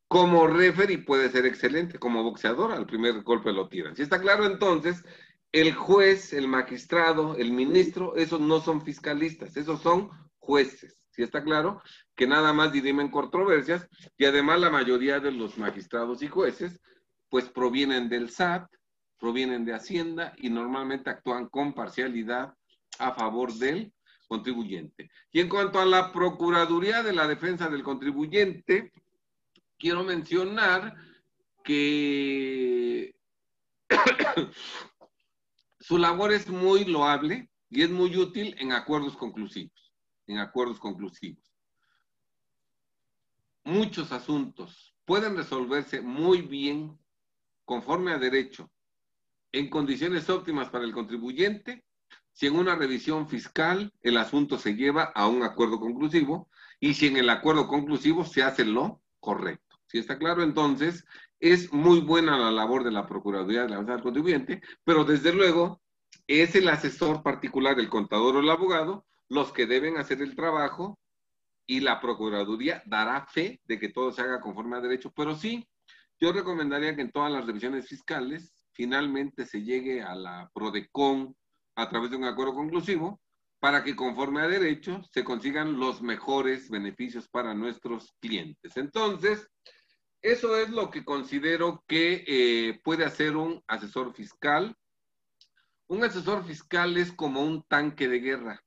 Como 0.08 0.48
referee 0.48 1.00
puede 1.00 1.30
ser 1.30 1.46
excelente. 1.46 2.00
Como 2.00 2.24
boxeador, 2.24 2.72
al 2.72 2.86
primer 2.86 3.22
golpe 3.24 3.52
lo 3.52 3.68
tiran. 3.68 3.96
¿Sí 3.96 4.04
está 4.04 4.20
claro? 4.20 4.46
Entonces, 4.46 5.04
el 5.52 5.74
juez, 5.74 6.34
el 6.34 6.48
magistrado, 6.48 7.36
el 7.38 7.52
ministro, 7.52 8.16
esos 8.16 8.40
no 8.40 8.60
son 8.60 8.82
fiscalistas, 8.82 9.56
esos 9.58 9.82
son 9.82 10.10
jueces. 10.38 11.02
¿Sí 11.12 11.24
está 11.24 11.44
claro? 11.44 11.82
Que 12.14 12.28
nada 12.28 12.52
más 12.52 12.74
dirimen 12.74 13.10
controversias 13.10 13.88
y 14.18 14.26
además 14.26 14.60
la 14.60 14.70
mayoría 14.70 15.22
de 15.22 15.32
los 15.32 15.58
magistrados 15.58 16.22
y 16.22 16.28
jueces 16.28 16.82
pues 17.30 17.50
provienen 17.50 18.10
del 18.10 18.30
SAT, 18.30 18.68
provienen 19.20 19.66
de 19.66 19.74
Hacienda 19.74 20.34
y 20.38 20.50
normalmente 20.50 21.10
actúan 21.10 21.48
con 21.50 21.74
parcialidad 21.74 22.54
a 23.00 23.14
favor 23.14 23.54
del 23.54 23.94
contribuyente. 24.28 25.10
Y 25.32 25.40
en 25.40 25.50
cuanto 25.50 25.80
a 25.80 25.86
la 25.86 26.12
Procuraduría 26.12 27.04
de 27.04 27.14
la 27.14 27.28
Defensa 27.28 27.70
del 27.70 27.84
Contribuyente, 27.84 28.92
quiero 29.78 30.04
mencionar 30.04 30.96
que 31.64 33.16
su 35.80 35.98
labor 35.98 36.32
es 36.32 36.48
muy 36.48 36.86
loable 36.86 37.50
y 37.70 37.82
es 37.82 37.90
muy 37.90 38.16
útil 38.16 38.56
en 38.60 38.72
acuerdos 38.72 39.18
conclusivos, 39.18 39.94
en 40.28 40.40
acuerdos 40.40 40.80
conclusivos. 40.80 41.44
Muchos 43.64 44.12
asuntos 44.12 44.96
pueden 45.06 45.36
resolverse 45.36 46.02
muy 46.02 46.42
bien 46.42 46.98
conforme 47.66 48.12
a 48.12 48.18
derecho, 48.18 48.72
en 49.52 49.70
condiciones 49.70 50.30
óptimas 50.30 50.70
para 50.70 50.86
el 50.86 50.94
contribuyente, 50.94 51.84
si 52.32 52.48
en 52.48 52.56
una 52.56 52.76
revisión 52.76 53.28
fiscal 53.28 53.94
el 54.02 54.18
asunto 54.18 54.58
se 54.58 54.76
lleva 54.76 55.04
a 55.04 55.28
un 55.28 55.44
acuerdo 55.44 55.80
conclusivo 55.80 56.50
y 56.80 56.94
si 56.94 57.08
en 57.08 57.18
el 57.18 57.30
acuerdo 57.30 57.68
conclusivo 57.68 58.26
se 58.26 58.44
hace 58.44 58.66
lo 58.66 59.02
correcto. 59.20 59.80
Si 59.88 59.98
está 59.98 60.18
claro, 60.18 60.44
entonces 60.44 61.06
es 61.40 61.72
muy 61.72 62.02
buena 62.02 62.38
la 62.38 62.52
labor 62.52 62.84
de 62.84 62.92
la 62.92 63.08
Procuraduría 63.08 63.64
de 63.64 63.70
la 63.70 63.76
Defensa 63.76 63.94
del 63.94 64.04
Contribuyente, 64.04 64.62
pero 64.84 65.06
desde 65.06 65.34
luego 65.34 65.82
es 66.28 66.56
el 66.56 66.68
asesor 66.68 67.24
particular, 67.24 67.80
el 67.80 67.90
contador 67.90 68.36
o 68.36 68.40
el 68.40 68.50
abogado, 68.50 69.06
los 69.30 69.52
que 69.52 69.66
deben 69.66 69.98
hacer 69.98 70.22
el 70.22 70.36
trabajo 70.36 71.00
y 71.66 71.80
la 71.80 72.00
Procuraduría 72.00 72.84
dará 72.86 73.26
fe 73.26 73.62
de 73.66 73.80
que 73.80 73.90
todo 73.90 74.12
se 74.12 74.22
haga 74.22 74.42
conforme 74.42 74.78
a 74.78 74.82
derecho. 74.82 75.12
Pero 75.16 75.36
sí, 75.36 75.68
yo 76.20 76.32
recomendaría 76.32 76.96
que 76.96 77.02
en 77.02 77.12
todas 77.12 77.32
las 77.32 77.46
revisiones 77.46 77.88
fiscales 77.88 78.54
finalmente 78.72 79.46
se 79.46 79.64
llegue 79.64 80.02
a 80.02 80.16
la 80.16 80.50
PRODECON 80.54 81.36
a 81.76 81.90
través 81.90 82.12
de 82.12 82.18
un 82.18 82.26
acuerdo 82.26 82.54
conclusivo 82.54 83.22
para 83.60 83.84
que 83.84 83.96
conforme 83.96 84.42
a 84.42 84.48
derecho 84.48 85.02
se 85.12 85.24
consigan 85.24 85.80
los 85.80 86.02
mejores 86.02 86.70
beneficios 86.70 87.28
para 87.28 87.54
nuestros 87.54 88.14
clientes. 88.20 88.78
Entonces, 88.78 89.50
eso 90.22 90.58
es 90.58 90.70
lo 90.70 90.90
que 90.90 91.04
considero 91.04 91.84
que 91.88 92.24
eh, 92.28 92.80
puede 92.84 93.06
hacer 93.06 93.36
un 93.36 93.64
asesor 93.68 94.14
fiscal. 94.14 94.76
Un 95.88 96.04
asesor 96.04 96.46
fiscal 96.46 96.98
es 96.98 97.12
como 97.12 97.42
un 97.42 97.64
tanque 97.64 98.08
de 98.08 98.20
guerra, 98.20 98.64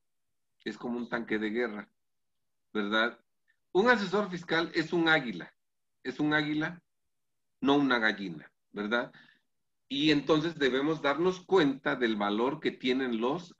es 0.64 0.76
como 0.76 0.98
un 0.98 1.08
tanque 1.08 1.38
de 1.38 1.50
guerra, 1.50 1.88
¿verdad? 2.72 3.18
Un 3.72 3.88
asesor 3.88 4.30
fiscal 4.30 4.70
es 4.74 4.92
un 4.92 5.08
águila, 5.08 5.52
es 6.02 6.20
un 6.20 6.32
águila, 6.32 6.80
no 7.60 7.76
una 7.76 7.98
gallina, 7.98 8.50
¿verdad? 8.72 9.12
Y 9.88 10.10
entonces 10.10 10.58
debemos 10.58 11.00
darnos 11.00 11.40
cuenta 11.40 11.96
del 11.96 12.16
valor 12.16 12.60
que 12.60 12.70
tienen 12.70 13.20
los 13.20 13.54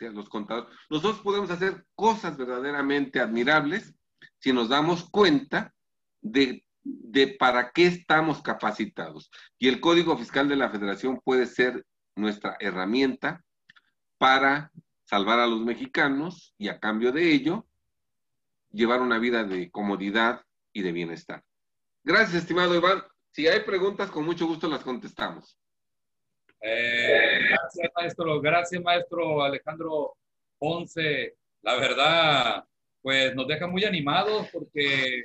los 0.00 0.28
contadores. 0.28 0.74
Nosotros 0.88 1.20
podemos 1.20 1.50
hacer 1.50 1.84
cosas 1.94 2.36
verdaderamente 2.36 3.20
admirables 3.20 3.94
si 4.38 4.52
nos 4.52 4.68
damos 4.68 5.08
cuenta 5.10 5.74
de 6.22 6.64
de 6.84 7.28
para 7.28 7.70
qué 7.70 7.86
estamos 7.86 8.42
capacitados. 8.42 9.30
Y 9.58 9.68
el 9.68 9.80
Código 9.80 10.16
Fiscal 10.16 10.48
de 10.48 10.56
la 10.56 10.70
Federación 10.70 11.20
puede 11.24 11.46
ser 11.46 11.84
nuestra 12.14 12.56
herramienta 12.60 13.42
para 14.18 14.70
salvar 15.04 15.40
a 15.40 15.46
los 15.46 15.60
mexicanos 15.60 16.54
y 16.58 16.68
a 16.68 16.78
cambio 16.78 17.10
de 17.10 17.32
ello 17.32 17.66
llevar 18.70 19.00
una 19.00 19.18
vida 19.18 19.44
de 19.44 19.70
comodidad 19.70 20.42
y 20.72 20.82
de 20.82 20.92
bienestar. 20.92 21.42
Gracias, 22.04 22.42
estimado 22.42 22.74
Iván. 22.74 23.02
Si 23.34 23.48
hay 23.48 23.64
preguntas, 23.64 24.12
con 24.12 24.24
mucho 24.24 24.46
gusto 24.46 24.68
las 24.68 24.84
contestamos. 24.84 25.58
Eh, 26.60 27.40
gracias, 27.48 27.90
maestro. 27.96 28.40
Gracias, 28.40 28.80
maestro 28.80 29.42
Alejandro 29.42 30.14
Ponce. 30.56 31.34
La 31.62 31.74
verdad, 31.74 32.64
pues 33.02 33.34
nos 33.34 33.48
deja 33.48 33.66
muy 33.66 33.84
animados 33.84 34.46
porque 34.52 35.24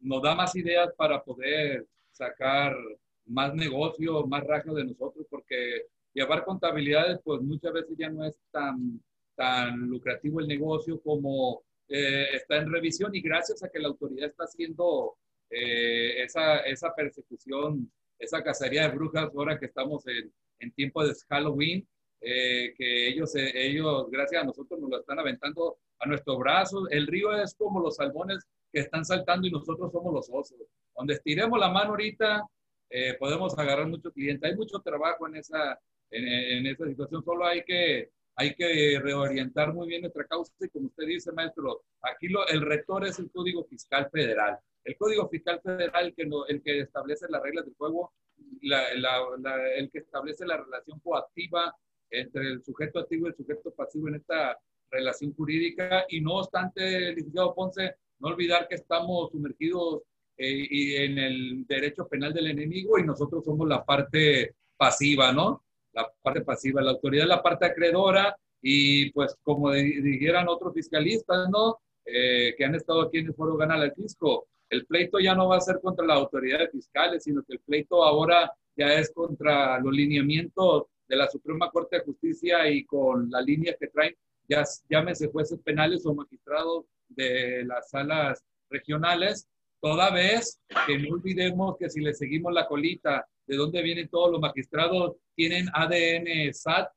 nos 0.00 0.20
da 0.20 0.34
más 0.34 0.54
ideas 0.56 0.92
para 0.94 1.24
poder 1.24 1.86
sacar 2.12 2.76
más 3.24 3.54
negocio, 3.54 4.26
más 4.26 4.44
rajo 4.44 4.74
de 4.74 4.84
nosotros, 4.84 5.26
porque 5.30 5.86
llevar 6.12 6.44
contabilidades, 6.44 7.18
pues 7.24 7.40
muchas 7.40 7.72
veces 7.72 7.96
ya 7.96 8.10
no 8.10 8.26
es 8.26 8.36
tan, 8.50 9.00
tan 9.34 9.88
lucrativo 9.88 10.40
el 10.40 10.48
negocio 10.48 11.00
como 11.00 11.62
eh, 11.88 12.26
está 12.34 12.58
en 12.58 12.70
revisión 12.70 13.14
y 13.14 13.22
gracias 13.22 13.62
a 13.62 13.70
que 13.70 13.78
la 13.78 13.88
autoridad 13.88 14.28
está 14.28 14.44
haciendo 14.44 15.16
eh, 15.50 16.22
esa, 16.22 16.58
esa 16.60 16.94
persecución, 16.94 17.90
esa 18.18 18.42
cacería 18.42 18.82
de 18.88 18.96
brujas 18.96 19.30
ahora 19.34 19.58
que 19.58 19.66
estamos 19.66 20.06
en, 20.06 20.32
en 20.60 20.72
tiempo 20.72 21.06
de 21.06 21.14
Halloween, 21.28 21.86
eh, 22.20 22.74
que 22.76 23.08
ellos, 23.08 23.32
ellos, 23.34 24.10
gracias 24.10 24.42
a 24.42 24.46
nosotros, 24.46 24.80
nos 24.80 24.90
lo 24.90 25.00
están 25.00 25.18
aventando 25.18 25.78
a 26.00 26.08
nuestro 26.08 26.36
brazo. 26.38 26.88
El 26.90 27.06
río 27.06 27.32
es 27.32 27.54
como 27.54 27.80
los 27.80 27.96
salmones 27.96 28.44
que 28.72 28.80
están 28.80 29.04
saltando 29.04 29.46
y 29.46 29.50
nosotros 29.50 29.92
somos 29.92 30.12
los 30.12 30.28
osos. 30.30 30.58
Donde 30.96 31.14
estiremos 31.14 31.58
la 31.58 31.70
mano 31.70 31.90
ahorita, 31.90 32.44
eh, 32.90 33.14
podemos 33.18 33.56
agarrar 33.58 33.86
mucho 33.86 34.12
cliente. 34.12 34.48
Hay 34.48 34.56
mucho 34.56 34.80
trabajo 34.80 35.26
en 35.28 35.36
esa, 35.36 35.78
en, 36.10 36.66
esa 36.66 36.86
situación, 36.86 37.22
solo 37.22 37.46
hay 37.46 37.62
que, 37.64 38.10
hay 38.34 38.54
que 38.54 38.98
reorientar 39.02 39.72
muy 39.72 39.88
bien 39.88 40.02
nuestra 40.02 40.24
causa 40.24 40.52
y 40.60 40.68
como 40.68 40.86
usted 40.86 41.06
dice, 41.06 41.32
maestro, 41.32 41.82
aquí 42.02 42.28
lo, 42.28 42.46
el 42.48 42.62
rector 42.62 43.06
es 43.06 43.18
el 43.18 43.30
Código 43.30 43.64
Fiscal 43.64 44.08
Federal. 44.10 44.58
El 44.88 44.96
Código 44.96 45.28
Fiscal 45.28 45.60
Federal, 45.62 46.14
que 46.16 46.24
no, 46.24 46.46
el 46.46 46.62
que 46.62 46.80
establece 46.80 47.26
las 47.28 47.42
reglas 47.42 47.66
del 47.66 47.74
juego, 47.74 48.14
el 48.62 49.90
que 49.90 49.98
establece 49.98 50.46
la 50.46 50.56
relación 50.56 50.98
coactiva 51.00 51.76
entre 52.08 52.48
el 52.48 52.64
sujeto 52.64 53.00
activo 53.00 53.26
y 53.26 53.28
el 53.28 53.36
sujeto 53.36 53.70
pasivo 53.72 54.08
en 54.08 54.14
esta 54.14 54.58
relación 54.90 55.34
jurídica. 55.34 56.06
Y 56.08 56.22
no 56.22 56.36
obstante, 56.36 57.12
licenciado 57.12 57.54
Ponce, 57.54 57.96
no 58.18 58.28
olvidar 58.28 58.66
que 58.66 58.76
estamos 58.76 59.30
sumergidos 59.30 60.04
eh, 60.38 61.04
en 61.04 61.18
el 61.18 61.66
derecho 61.66 62.08
penal 62.08 62.32
del 62.32 62.46
enemigo 62.46 62.98
y 62.98 63.04
nosotros 63.04 63.44
somos 63.44 63.68
la 63.68 63.84
parte 63.84 64.54
pasiva, 64.78 65.34
¿no? 65.34 65.64
La 65.92 66.10
parte 66.22 66.40
pasiva, 66.40 66.80
la 66.80 66.92
autoridad 66.92 67.24
es 67.24 67.28
la 67.28 67.42
parte 67.42 67.66
acreedora 67.66 68.34
y 68.62 69.12
pues 69.12 69.36
como 69.42 69.70
dijeran 69.72 70.48
otros 70.48 70.72
fiscalistas, 70.72 71.50
¿no? 71.50 71.78
Eh, 72.06 72.54
que 72.56 72.64
han 72.64 72.74
estado 72.74 73.02
aquí 73.02 73.18
en 73.18 73.26
el 73.26 73.34
foro 73.34 73.54
Gana 73.58 73.74
al 73.74 73.92
Fisco, 73.92 74.48
el 74.70 74.86
pleito 74.86 75.18
ya 75.18 75.34
no 75.34 75.48
va 75.48 75.56
a 75.56 75.60
ser 75.60 75.80
contra 75.80 76.06
las 76.06 76.18
autoridades 76.18 76.70
fiscales, 76.70 77.24
sino 77.24 77.42
que 77.42 77.54
el 77.54 77.60
pleito 77.60 78.02
ahora 78.02 78.52
ya 78.76 78.94
es 78.94 79.12
contra 79.12 79.78
los 79.80 79.92
lineamientos 79.92 80.84
de 81.08 81.16
la 81.16 81.28
Suprema 81.28 81.70
Corte 81.70 81.96
de 81.96 82.04
Justicia 82.04 82.68
y 82.70 82.84
con 82.84 83.30
la 83.30 83.40
línea 83.40 83.76
que 83.78 83.88
traen, 83.88 84.14
ya 84.48 84.64
llámese 84.88 85.28
jueces 85.28 85.58
penales 85.60 86.04
o 86.06 86.14
magistrados 86.14 86.84
de 87.08 87.64
las 87.64 87.90
salas 87.90 88.44
regionales, 88.70 89.48
toda 89.80 90.10
vez 90.10 90.60
que 90.86 90.98
no 90.98 91.14
olvidemos 91.14 91.76
que 91.78 91.88
si 91.88 92.00
le 92.00 92.14
seguimos 92.14 92.52
la 92.52 92.66
colita 92.66 93.26
de 93.46 93.56
dónde 93.56 93.82
vienen 93.82 94.08
todos 94.08 94.30
los 94.30 94.40
magistrados, 94.40 95.16
tienen 95.34 95.66
ADN 95.72 96.52
SAT 96.52 96.90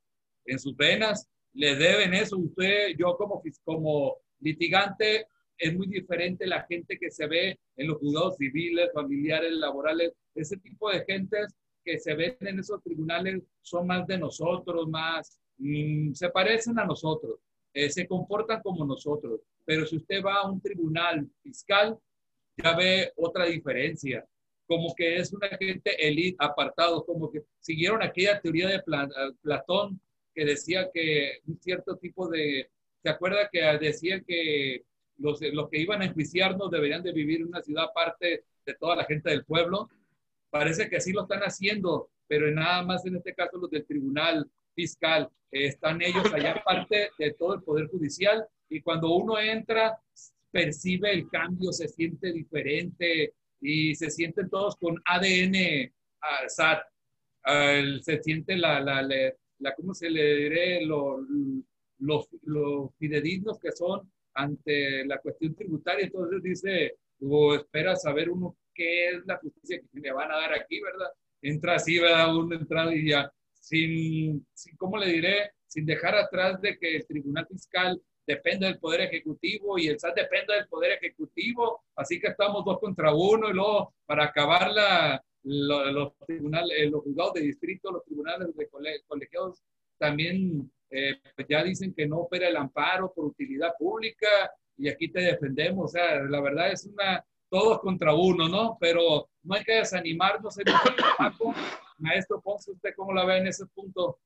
en 0.46 0.60
sus 0.60 0.76
venas, 0.76 1.30
le 1.54 1.76
deben 1.76 2.14
eso. 2.14 2.38
Usted, 2.38 2.96
yo 2.98 3.16
como, 3.18 3.42
como 3.64 4.18
litigante, 4.40 5.28
es 5.62 5.76
muy 5.76 5.88
diferente 5.88 6.48
la 6.48 6.64
gente 6.64 6.98
que 6.98 7.12
se 7.12 7.28
ve 7.28 7.60
en 7.78 7.88
los 7.88 8.00
juzgados 8.00 8.38
civiles, 8.38 8.90
familiares, 8.94 9.52
laborales, 9.52 10.12
ese 10.34 10.58
tipo 10.58 10.90
de 10.90 11.06
gentes 11.06 11.54
que 11.86 12.00
se 12.00 12.16
ven 12.16 12.36
en 12.42 12.60
esos 12.60 12.82
tribunales 12.82 13.44
son 13.62 13.86
más 13.86 14.08
de 14.08 14.18
nosotros, 14.18 14.88
más, 14.90 15.40
mm, 15.60 16.14
se 16.14 16.30
parecen 16.30 16.80
a 16.80 16.86
nosotros, 16.86 17.40
eh, 17.74 17.92
se 17.92 18.08
comportan 18.08 18.62
como 18.64 18.86
nosotros. 18.86 19.40
Pero 19.64 19.86
si 19.86 19.98
usted 19.98 20.24
va 20.24 20.42
a 20.42 20.52
un 20.52 20.60
tribunal 20.60 21.30
fiscal, 21.44 21.96
ya 22.58 22.76
ve 22.76 23.12
otra 23.16 23.46
diferencia, 23.46 24.26
como 24.66 24.96
que 24.96 25.18
es 25.18 25.32
una 25.32 25.50
gente 25.50 25.92
elite 26.08 26.38
apartado, 26.40 27.06
como 27.06 27.32
que 27.32 27.44
siguieron 27.60 28.02
aquella 28.02 28.42
teoría 28.42 28.68
de 28.68 28.82
Platón 29.42 30.02
que 30.34 30.46
decía 30.46 30.90
que 30.92 31.40
un 31.46 31.60
cierto 31.60 31.98
tipo 31.98 32.28
de, 32.30 32.70
¿se 33.04 33.10
acuerda 33.10 33.50
que 33.52 33.62
decía 33.80 34.22
que 34.22 34.86
los, 35.22 35.40
los 35.42 35.70
que 35.70 35.80
iban 35.80 36.02
a 36.02 36.06
enjuiciarnos 36.06 36.72
deberían 36.72 37.04
de 37.04 37.12
vivir 37.12 37.42
en 37.42 37.48
una 37.48 37.62
ciudad 37.62 37.86
aparte 37.86 38.44
de 38.66 38.74
toda 38.76 38.96
la 38.96 39.06
gente 39.06 39.30
del 39.30 39.46
pueblo? 39.46 39.90
Parece 40.50 40.90
que 40.90 40.98
así 40.98 41.12
lo 41.12 41.22
están 41.22 41.42
haciendo, 41.42 42.10
pero 42.28 42.52
nada 42.52 42.84
más 42.84 43.06
en 43.06 43.16
este 43.16 43.34
caso 43.34 43.58
los 43.58 43.70
del 43.70 43.86
tribunal 43.86 44.50
fiscal, 44.76 45.30
están 45.52 46.02
ellos 46.02 46.32
allá 46.34 46.62
parte 46.64 47.12
de 47.18 47.34
todo 47.34 47.56
el 47.56 47.64
poder 47.64 47.88
judicial 47.88 48.46
y 48.70 48.82
cuando 48.82 49.14
uno 49.14 49.38
entra 49.38 50.00
percibe 50.50 51.12
el 51.14 51.30
cambio, 51.30 51.72
se 51.72 51.88
siente 51.88 52.32
diferente 52.32 53.34
y 53.60 53.96
se 53.96 54.10
sienten 54.10 54.50
todos 54.50 54.76
con 54.76 55.02
ADN 55.06 55.56
uh, 56.22 56.50
SAT, 56.50 56.82
se 58.02 58.22
siente 58.22 58.58
la, 58.58 58.80
la, 58.82 59.02
la, 59.02 59.76
¿cómo 59.76 59.94
se 59.94 60.10
le 60.10 60.36
diré? 60.36 60.86
Los 60.86 62.28
lo, 62.44 62.94
fidedignos 62.98 63.60
que 63.60 63.72
son 63.72 64.12
ante 64.34 65.06
la 65.06 65.20
cuestión 65.20 65.56
tributaria. 65.56 66.06
Entonces 66.06 66.42
dice, 66.44 66.98
o 67.22 67.56
espera 67.56 67.96
saber 67.96 68.30
uno 68.30 68.58
qué 68.74 69.10
es 69.10 69.26
la 69.26 69.38
justicia 69.38 69.80
que 69.80 70.00
le 70.00 70.12
van 70.12 70.32
a 70.32 70.38
dar 70.38 70.54
aquí, 70.54 70.82
¿verdad? 70.82 71.12
Entra 71.42 71.76
así, 71.76 72.00
¿verdad? 72.00 72.36
Uno 72.36 72.56
entra 72.56 72.94
y 72.94 73.10
ya, 73.10 73.32
sin, 73.54 74.46
sin, 74.54 74.76
¿cómo 74.78 74.98
le 74.98 75.08
diré? 75.08 75.52
Sin 75.68 75.86
dejar 75.86 76.16
atrás 76.16 76.62
de 76.62 76.78
que 76.78 76.98
el 76.98 77.06
Tribunal 77.06 77.48
Fiscal 77.48 78.02
depende 78.26 78.68
del 78.68 78.80
Poder 78.80 79.02
Ejecutivo 79.02 79.78
y 79.78 79.88
el 79.88 80.00
SAT 80.00 80.16
depende 80.16 80.54
del 80.54 80.68
Poder 80.68 80.92
Ejecutivo, 80.94 81.84
así 81.96 82.20
que 82.20 82.28
estamos 82.28 82.64
dos 82.66 82.80
contra 82.80 83.14
uno 83.14 83.50
y 83.50 83.54
luego 83.54 83.94
para 84.06 84.26
acabar 84.26 84.72
la, 84.72 85.24
los 85.44 86.14
tribunales, 86.26 86.78
eh, 86.78 86.90
los 86.90 87.04
juzgados 87.04 87.34
de 87.34 87.42
distrito, 87.42 87.92
los 87.92 88.04
tribunales 88.06 88.56
de 88.56 88.70
colegiados 89.08 89.64
también 89.98 90.72
eh, 90.92 91.22
pues 91.36 91.48
ya 91.50 91.64
dicen 91.64 91.94
que 91.94 92.06
no 92.06 92.18
opera 92.18 92.50
el 92.50 92.58
amparo 92.58 93.14
por 93.14 93.26
utilidad 93.26 93.74
pública 93.80 94.28
y 94.78 94.90
aquí 94.90 95.10
te 95.10 95.22
defendemos. 95.22 95.86
O 95.86 95.88
sea, 95.88 96.22
la 96.24 96.42
verdad 96.42 96.72
es 96.72 96.86
una, 96.86 97.26
todos 97.50 97.80
contra 97.80 98.14
uno, 98.14 98.50
¿no? 98.50 98.78
Pero 98.80 99.30
no 99.44 99.56
hay 99.56 99.64
que 99.64 99.76
desanimarnos 99.76 100.58
en 100.60 100.68
el 100.68 100.76
trabajo. 100.96 101.54
Maestro 101.98 102.42
Ponce, 102.42 102.72
¿usted 102.72 102.94
cómo 102.96 103.14
la 103.14 103.26
ve 103.26 103.38
en 103.38 103.48
ese 103.48 103.66
punto? 103.68 104.20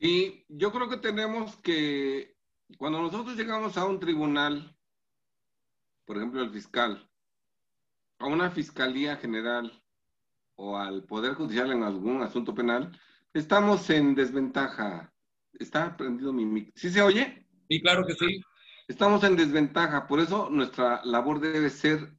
Sí, 0.00 0.44
yo 0.48 0.72
creo 0.72 0.88
que 0.88 0.96
tenemos 0.96 1.56
que, 1.56 2.36
cuando 2.76 3.02
nosotros 3.02 3.36
llegamos 3.36 3.76
a 3.76 3.84
un 3.84 3.98
tribunal, 3.98 4.76
por 6.04 6.16
ejemplo, 6.16 6.40
el 6.40 6.50
fiscal, 6.50 7.10
a 8.18 8.26
una 8.26 8.50
fiscalía 8.50 9.16
general 9.16 9.82
o 10.58 10.76
al 10.76 11.04
Poder 11.04 11.34
Judicial 11.34 11.72
en 11.72 11.82
algún 11.82 12.22
asunto 12.22 12.54
penal, 12.54 12.90
estamos 13.32 13.88
en 13.90 14.14
desventaja. 14.14 15.12
¿Está 15.52 15.96
prendido 15.96 16.32
mi 16.32 16.44
mic? 16.44 16.72
¿Sí 16.74 16.90
se 16.90 17.02
oye? 17.02 17.46
Sí, 17.68 17.80
claro 17.80 18.06
que 18.06 18.14
sí. 18.14 18.40
Estamos 18.86 19.22
en 19.24 19.36
desventaja, 19.36 20.06
por 20.06 20.20
eso 20.20 20.48
nuestra 20.50 21.04
labor 21.04 21.40
debe 21.40 21.70
ser 21.70 22.14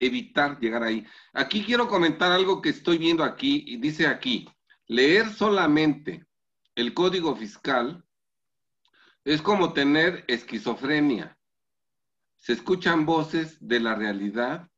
evitar 0.00 0.58
llegar 0.58 0.82
ahí. 0.82 1.06
Aquí 1.32 1.64
quiero 1.64 1.88
comentar 1.88 2.32
algo 2.32 2.60
que 2.60 2.70
estoy 2.70 2.98
viendo 2.98 3.22
aquí, 3.22 3.64
y 3.66 3.76
dice 3.76 4.06
aquí, 4.06 4.48
leer 4.86 5.30
solamente 5.30 6.26
el 6.74 6.92
código 6.94 7.36
fiscal 7.36 8.04
es 9.24 9.40
como 9.40 9.72
tener 9.72 10.24
esquizofrenia 10.26 11.38
se 12.44 12.52
escuchan 12.52 13.06
voces 13.06 13.56
de 13.66 13.80
la 13.80 13.94
realidad 13.94 14.68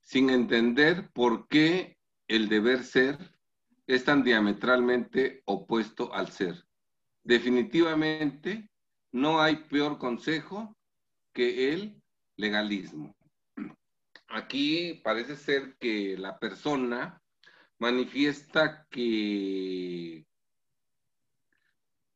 sin 0.00 0.30
entender 0.30 1.08
por 1.12 1.46
qué 1.46 1.96
el 2.28 2.48
deber 2.48 2.84
ser 2.84 3.18
es 3.86 4.04
tan 4.04 4.22
diametralmente 4.22 5.42
opuesto 5.46 6.14
al 6.14 6.30
ser. 6.30 6.64
Definitivamente 7.24 8.70
no 9.12 9.40
hay 9.40 9.56
peor 9.56 9.98
consejo 9.98 10.76
que 11.32 11.72
el 11.72 12.02
legalismo. 12.36 13.16
Aquí 14.28 15.00
parece 15.02 15.36
ser 15.36 15.76
que 15.78 16.16
la 16.18 16.38
persona 16.38 17.22
manifiesta 17.78 18.86
que, 18.90 20.26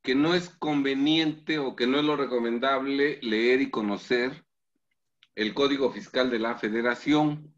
que 0.02 0.14
no 0.14 0.34
es 0.34 0.50
conveniente 0.50 1.58
o 1.58 1.74
que 1.74 1.86
no 1.86 1.98
es 1.98 2.04
lo 2.04 2.16
recomendable 2.16 3.18
leer 3.22 3.62
y 3.62 3.70
conocer 3.70 4.44
el 5.34 5.54
Código 5.54 5.90
Fiscal 5.90 6.30
de 6.30 6.38
la 6.38 6.56
Federación, 6.56 7.54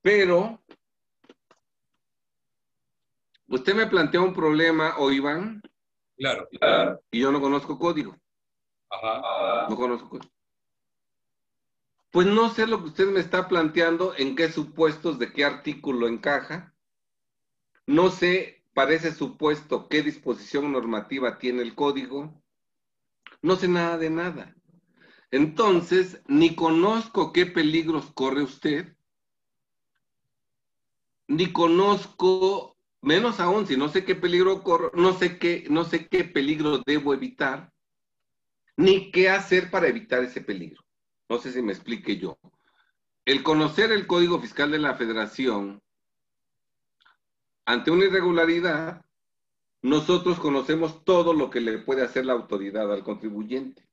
pero 0.00 0.64
usted 3.48 3.74
me 3.74 3.86
planteó 3.86 4.24
un 4.24 4.34
problema, 4.34 4.94
o 4.98 5.10
Iván. 5.10 5.62
Claro, 6.16 6.48
Y 7.10 7.20
yo 7.20 7.32
no 7.32 7.40
conozco 7.40 7.78
código. 7.78 8.16
Ajá. 8.88 9.68
No 9.68 9.76
conozco 9.76 10.08
código. 10.08 10.30
Pues 12.10 12.28
no 12.28 12.48
sé 12.50 12.68
lo 12.68 12.80
que 12.80 12.88
usted 12.88 13.08
me 13.08 13.18
está 13.18 13.48
planteando, 13.48 14.14
en 14.16 14.36
qué 14.36 14.50
supuestos, 14.50 15.18
de 15.18 15.32
qué 15.32 15.44
artículo 15.44 16.06
encaja. 16.06 16.72
No 17.86 18.10
sé 18.10 18.64
para 18.72 18.92
ese 18.92 19.12
supuesto 19.12 19.88
qué 19.88 20.02
disposición 20.02 20.70
normativa 20.70 21.38
tiene 21.38 21.62
el 21.62 21.74
código. 21.74 22.40
No 23.42 23.56
sé 23.56 23.68
nada 23.68 23.98
de 23.98 24.10
nada. 24.10 24.54
Entonces, 25.30 26.22
ni 26.28 26.54
conozco 26.54 27.32
qué 27.32 27.46
peligros 27.46 28.12
corre 28.12 28.42
usted, 28.42 28.96
ni 31.26 31.52
conozco, 31.52 32.73
menos 33.04 33.38
aún, 33.40 33.66
si 33.66 33.76
no 33.76 33.88
sé 33.88 34.04
qué 34.04 34.14
peligro 34.14 34.62
corre, 34.62 34.90
no 34.94 35.12
sé 35.12 35.38
qué, 35.38 35.66
no 35.70 35.84
sé 35.84 36.08
qué 36.08 36.24
peligro 36.24 36.78
debo 36.84 37.14
evitar, 37.14 37.72
ni 38.76 39.10
qué 39.12 39.30
hacer 39.30 39.70
para 39.70 39.88
evitar 39.88 40.24
ese 40.24 40.40
peligro. 40.40 40.82
No 41.28 41.38
sé 41.38 41.52
si 41.52 41.62
me 41.62 41.72
explique 41.72 42.16
yo. 42.16 42.38
El 43.24 43.42
conocer 43.42 43.92
el 43.92 44.06
Código 44.06 44.40
Fiscal 44.40 44.70
de 44.70 44.78
la 44.78 44.94
Federación 44.94 45.82
ante 47.64 47.90
una 47.90 48.04
irregularidad, 48.04 49.04
nosotros 49.82 50.38
conocemos 50.38 51.04
todo 51.04 51.32
lo 51.32 51.50
que 51.50 51.60
le 51.60 51.78
puede 51.78 52.02
hacer 52.02 52.26
la 52.26 52.32
autoridad 52.34 52.92
al 52.92 53.04
contribuyente. 53.04 53.86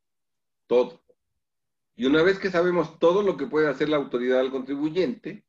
Todo. 0.67 1.03
Y 1.95 2.06
una 2.06 2.23
vez 2.23 2.40
que 2.40 2.49
sabemos 2.49 2.98
todo 2.99 3.22
lo 3.22 3.38
que 3.38 3.45
puede 3.45 3.69
hacer 3.69 3.90
la 3.90 3.98
autoridad 3.98 4.40
al 4.40 4.51
contribuyente, 4.51 5.45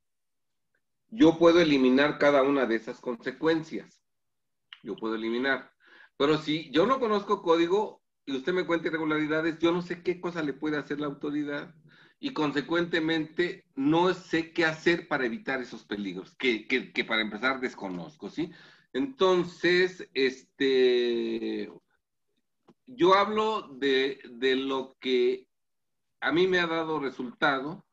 yo 1.12 1.39
puedo 1.39 1.60
eliminar 1.60 2.18
cada 2.18 2.42
una 2.42 2.65
de 2.65 2.76
esas 2.76 3.00
consecuencias. 3.00 4.02
Yo 4.82 4.97
puedo 4.97 5.15
eliminar. 5.15 5.70
Pero 6.16 6.39
si 6.39 6.70
yo 6.70 6.86
no 6.86 6.99
conozco 6.99 7.42
código 7.42 8.02
y 8.24 8.34
usted 8.34 8.55
me 8.55 8.65
cuenta 8.65 8.89
irregularidades, 8.89 9.58
yo 9.58 9.73
no 9.73 9.82
sé 9.82 10.02
qué 10.02 10.20
cosa 10.20 10.42
le 10.42 10.55
puede 10.55 10.78
hacer 10.78 11.00
la 11.00 11.07
autoridad 11.07 11.74
y 12.18 12.32
consecuentemente 12.32 13.66
no 13.74 14.15
sé 14.15 14.52
qué 14.52 14.65
hacer 14.65 15.07
para 15.07 15.26
evitar 15.26 15.60
esos 15.60 15.84
peligros, 15.84 16.34
que, 16.36 16.66
que 16.66 17.05
para 17.05 17.20
empezar 17.20 17.60
desconozco, 17.60 18.31
¿sí? 18.31 18.50
Entonces, 18.94 20.08
este, 20.15 21.70
yo 22.86 23.15
hablo 23.15 23.68
de, 23.74 24.20
de 24.31 24.57
lo 24.57 24.97
que 24.99 25.47
a 26.20 26.32
mí 26.32 26.47
me 26.47 26.58
ha 26.60 26.66
dado 26.66 27.00
resultado 27.00 27.84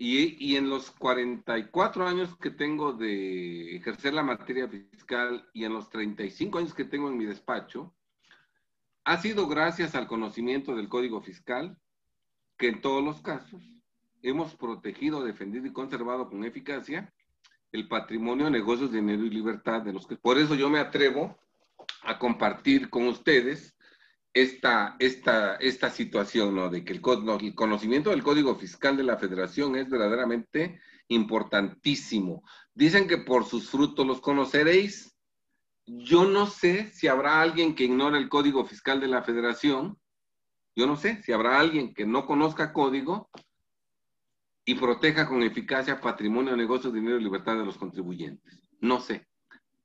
y, 0.00 0.54
en 0.54 0.70
los 0.70 0.92
44 0.92 2.06
años 2.06 2.36
que 2.36 2.52
tengo 2.52 2.92
de 2.92 3.74
ejercer 3.74 4.14
la 4.14 4.22
materia 4.22 4.68
fiscal 4.68 5.48
y 5.52 5.64
en 5.64 5.72
los 5.72 5.90
35 5.90 6.58
años 6.58 6.72
que 6.72 6.84
tengo 6.84 7.08
en 7.08 7.18
mi 7.18 7.24
despacho, 7.24 7.92
ha 9.02 9.16
sido 9.16 9.48
gracias 9.48 9.96
al 9.96 10.06
conocimiento 10.06 10.76
del 10.76 10.88
Código 10.88 11.20
Fiscal 11.20 11.76
que 12.56 12.68
en 12.68 12.80
todos 12.80 13.02
los 13.02 13.20
casos 13.22 13.60
hemos 14.22 14.54
protegido, 14.54 15.24
defendido 15.24 15.66
y 15.66 15.72
conservado 15.72 16.28
con 16.30 16.44
eficacia 16.44 17.12
el 17.72 17.88
patrimonio, 17.88 18.48
negocios, 18.50 18.92
dinero 18.92 19.24
y 19.24 19.30
libertad 19.30 19.82
de 19.82 19.92
los 19.92 20.06
que... 20.06 20.14
Por 20.14 20.38
eso 20.38 20.54
yo 20.54 20.70
me 20.70 20.78
atrevo 20.78 21.36
a 22.02 22.20
compartir 22.20 22.88
con 22.88 23.08
ustedes 23.08 23.76
esta, 24.32 24.96
esta, 24.98 25.56
esta 25.56 25.90
situación, 25.90 26.54
¿no? 26.54 26.68
De 26.68 26.84
que 26.84 26.92
el, 26.92 27.00
el, 27.40 27.54
conocimiento 27.54 28.10
del 28.10 28.22
Código 28.22 28.54
Fiscal 28.56 28.96
de 28.96 29.04
la 29.04 29.16
Federación 29.16 29.76
es 29.76 29.88
verdaderamente 29.88 30.80
importantísimo. 31.08 32.42
Dicen 32.74 33.08
que 33.08 33.18
por 33.18 33.44
sus 33.44 33.70
frutos 33.70 34.06
los 34.06 34.20
conoceréis. 34.20 35.16
Yo 35.86 36.26
no 36.26 36.46
sé 36.46 36.90
si 36.92 37.08
habrá 37.08 37.40
alguien 37.40 37.74
que 37.74 37.84
ignore 37.84 38.18
el 38.18 38.28
Código 38.28 38.64
Fiscal 38.66 39.00
de 39.00 39.08
la 39.08 39.22
Federación. 39.22 39.98
Yo 40.76 40.86
no 40.86 40.96
sé 40.96 41.22
si 41.22 41.32
habrá 41.32 41.58
alguien 41.58 41.94
que 41.94 42.06
no 42.06 42.26
conozca 42.26 42.72
código 42.72 43.30
y 44.64 44.74
proteja 44.74 45.26
con 45.26 45.42
eficacia 45.42 45.98
patrimonio, 45.98 46.54
negocios, 46.54 46.92
dinero 46.92 47.18
y 47.18 47.24
libertad 47.24 47.56
de 47.56 47.64
los 47.64 47.78
contribuyentes. 47.78 48.62
No 48.80 49.00
sé. 49.00 49.26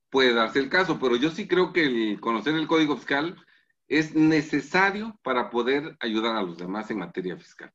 Puede 0.10 0.34
darse 0.34 0.60
el 0.60 0.70
caso, 0.70 1.00
pero 1.00 1.16
yo 1.16 1.32
sí 1.32 1.48
creo 1.48 1.72
que 1.72 1.86
el 1.86 2.20
conocer 2.20 2.54
el 2.56 2.68
Código 2.68 2.98
Fiscal 2.98 3.36
es 3.88 4.16
necesario 4.16 5.18
para 5.24 5.50
poder 5.50 5.96
ayudar 6.00 6.36
a 6.36 6.42
los 6.42 6.58
demás 6.58 6.90
en 6.92 7.00
materia 7.00 7.38
fiscal. 7.38 7.72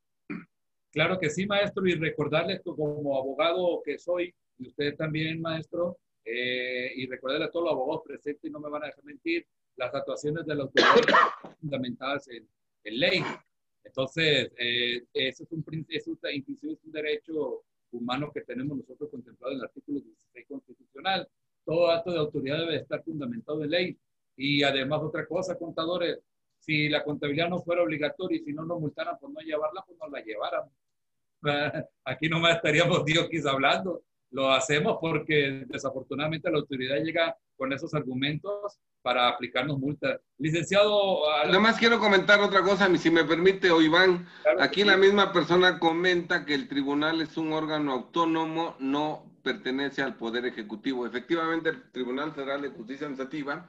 Claro 0.90 1.18
que 1.18 1.30
sí, 1.30 1.46
maestro, 1.46 1.86
y 1.86 1.94
recordarles 1.94 2.58
que 2.58 2.70
como 2.70 3.16
abogado 3.16 3.82
que 3.84 3.98
soy, 3.98 4.34
y 4.58 4.68
usted 4.68 4.96
también, 4.96 5.40
maestro, 5.40 5.98
eh, 6.24 6.92
y 6.96 7.06
recuerden 7.06 7.42
a 7.42 7.50
todos 7.50 7.66
los 7.66 7.74
abogados 7.74 8.02
presentes 8.06 8.44
y 8.44 8.50
no 8.50 8.60
me 8.60 8.70
van 8.70 8.82
a 8.82 8.86
dejar 8.86 9.04
mentir, 9.04 9.46
las 9.76 9.94
actuaciones 9.94 10.44
de 10.44 10.54
la 10.54 10.64
autoridad 10.64 11.30
fundamentadas 11.60 12.28
en, 12.28 12.48
en 12.84 12.98
ley. 12.98 13.22
Entonces, 13.84 14.50
eh, 14.58 15.04
eso 15.14 15.44
es 15.44 15.52
un, 15.52 15.64
eso 15.88 16.12
es 16.12 16.84
un 16.84 16.92
derecho 16.92 17.62
humano 17.92 18.30
que 18.32 18.42
tenemos 18.42 18.76
nosotros 18.76 19.10
contemplado 19.10 19.52
en 19.52 19.60
el 19.60 19.64
artículo 19.64 20.00
16 20.00 20.46
constitucional. 20.48 21.28
Todo 21.64 21.90
acto 21.90 22.12
de 22.12 22.18
autoridad 22.18 22.58
debe 22.58 22.76
estar 22.76 23.02
fundamentado 23.02 23.62
en 23.64 23.70
ley. 23.70 23.98
Y 24.38 24.62
además, 24.62 25.00
otra 25.02 25.26
cosa, 25.26 25.58
contadores, 25.58 26.20
si 26.60 26.88
la 26.88 27.02
contabilidad 27.02 27.48
no 27.48 27.58
fuera 27.60 27.82
obligatoria 27.82 28.38
y 28.38 28.44
si 28.44 28.52
no 28.52 28.64
nos 28.64 28.80
multaran 28.80 29.18
por 29.18 29.30
no 29.30 29.40
llevarla, 29.40 29.82
pues 29.84 29.98
no 30.00 30.08
la 30.08 30.22
lleváramos. 30.22 30.72
Aquí 32.04 32.28
nomás 32.28 32.56
estaríamos 32.56 33.04
Dios 33.04 33.28
quizá 33.28 33.50
hablando. 33.50 34.02
Lo 34.30 34.52
hacemos 34.52 34.98
porque 35.00 35.64
desafortunadamente 35.66 36.50
la 36.50 36.58
autoridad 36.58 36.96
llega 37.02 37.36
con 37.56 37.72
esos 37.72 37.92
argumentos 37.94 38.78
para 39.02 39.28
aplicarnos 39.28 39.78
multas. 39.78 40.20
Licenciado... 40.36 41.22
Nada 41.46 41.58
más 41.58 41.78
quiero 41.78 41.98
comentar 41.98 42.38
otra 42.40 42.62
cosa, 42.62 42.94
si 42.98 43.10
me 43.10 43.24
permite, 43.24 43.70
o 43.70 43.80
Iván. 43.80 44.28
aquí 44.60 44.84
la 44.84 44.96
misma 44.96 45.32
persona 45.32 45.78
comenta 45.78 46.44
que 46.44 46.54
el 46.54 46.68
tribunal 46.68 47.20
es 47.22 47.36
un 47.36 47.52
órgano 47.52 47.92
autónomo, 47.92 48.76
no 48.78 49.24
pertenece 49.42 50.02
al 50.02 50.16
Poder 50.16 50.44
Ejecutivo. 50.44 51.06
Efectivamente, 51.06 51.70
el 51.70 51.90
Tribunal 51.90 52.32
Federal 52.32 52.62
de 52.62 52.68
Justicia 52.68 53.06
Administrativa 53.06 53.66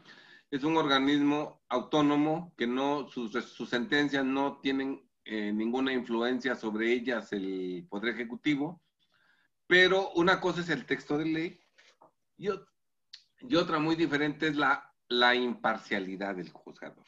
es 0.51 0.63
un 0.63 0.77
organismo 0.77 1.61
autónomo 1.69 2.53
que 2.57 2.65
no, 2.65 3.07
sus, 3.09 3.31
sentencias 3.69 4.25
no 4.25 4.59
tienen 4.61 5.07
eh, 5.25 5.51
ninguna 5.53 5.93
influencia 5.93 6.55
sobre 6.55 6.91
ellas 6.91 7.31
el 7.33 7.85
Poder 7.89 8.15
Ejecutivo, 8.15 8.81
pero 9.67 10.11
una 10.13 10.41
cosa 10.41 10.61
es 10.61 10.69
el 10.69 10.85
texto 10.85 11.17
de 11.17 11.25
ley 11.25 11.59
y, 12.37 12.49
y 13.41 13.55
otra 13.55 13.77
muy 13.77 13.95
diferente 13.95 14.47
es 14.47 14.55
la, 14.55 14.91
la 15.07 15.35
imparcialidad 15.35 16.35
del 16.35 16.51
juzgador. 16.51 17.05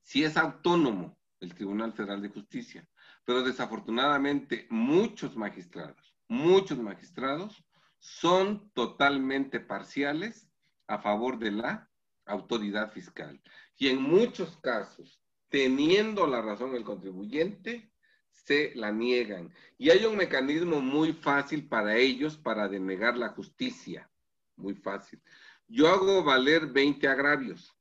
Si 0.00 0.22
es 0.22 0.36
autónomo 0.36 1.18
el 1.40 1.54
Tribunal 1.54 1.92
Federal 1.92 2.22
de 2.22 2.28
Justicia, 2.28 2.86
pero 3.24 3.42
desafortunadamente 3.42 4.68
muchos 4.70 5.36
magistrados, 5.36 6.14
muchos 6.28 6.78
magistrados 6.78 7.64
son 7.98 8.70
totalmente 8.74 9.58
parciales 9.58 10.48
a 10.86 10.98
favor 10.98 11.38
de 11.38 11.50
la 11.50 11.90
autoridad 12.26 12.92
fiscal. 12.92 13.40
Y 13.76 13.88
en 13.88 14.02
muchos 14.02 14.56
casos, 14.58 15.20
teniendo 15.48 16.26
la 16.26 16.42
razón 16.42 16.74
el 16.74 16.84
contribuyente, 16.84 17.90
se 18.30 18.72
la 18.74 18.90
niegan. 18.90 19.52
Y 19.78 19.90
hay 19.90 20.04
un 20.04 20.16
mecanismo 20.16 20.80
muy 20.80 21.12
fácil 21.12 21.68
para 21.68 21.96
ellos 21.96 22.36
para 22.36 22.68
denegar 22.68 23.16
la 23.16 23.30
justicia. 23.30 24.10
Muy 24.56 24.74
fácil. 24.74 25.20
Yo 25.66 25.88
hago 25.88 26.22
valer 26.22 26.66
20 26.66 27.08
agravios 27.08 27.74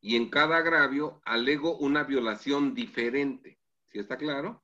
y 0.00 0.16
en 0.16 0.30
cada 0.30 0.58
agravio 0.58 1.20
alego 1.24 1.76
una 1.78 2.04
violación 2.04 2.74
diferente. 2.74 3.58
¿Sí 3.84 3.98
está 3.98 4.16
claro? 4.16 4.62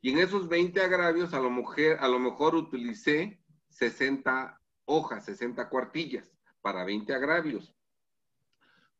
Y 0.00 0.10
en 0.10 0.18
esos 0.18 0.48
20 0.48 0.80
agravios 0.80 1.34
a 1.34 1.40
lo, 1.40 1.50
mejor, 1.50 1.96
a 1.98 2.08
lo 2.08 2.18
mejor 2.18 2.54
utilicé 2.54 3.40
60 3.70 4.60
hojas, 4.84 5.24
60 5.24 5.68
cuartillas 5.68 6.30
para 6.60 6.84
20 6.84 7.12
agravios. 7.14 7.73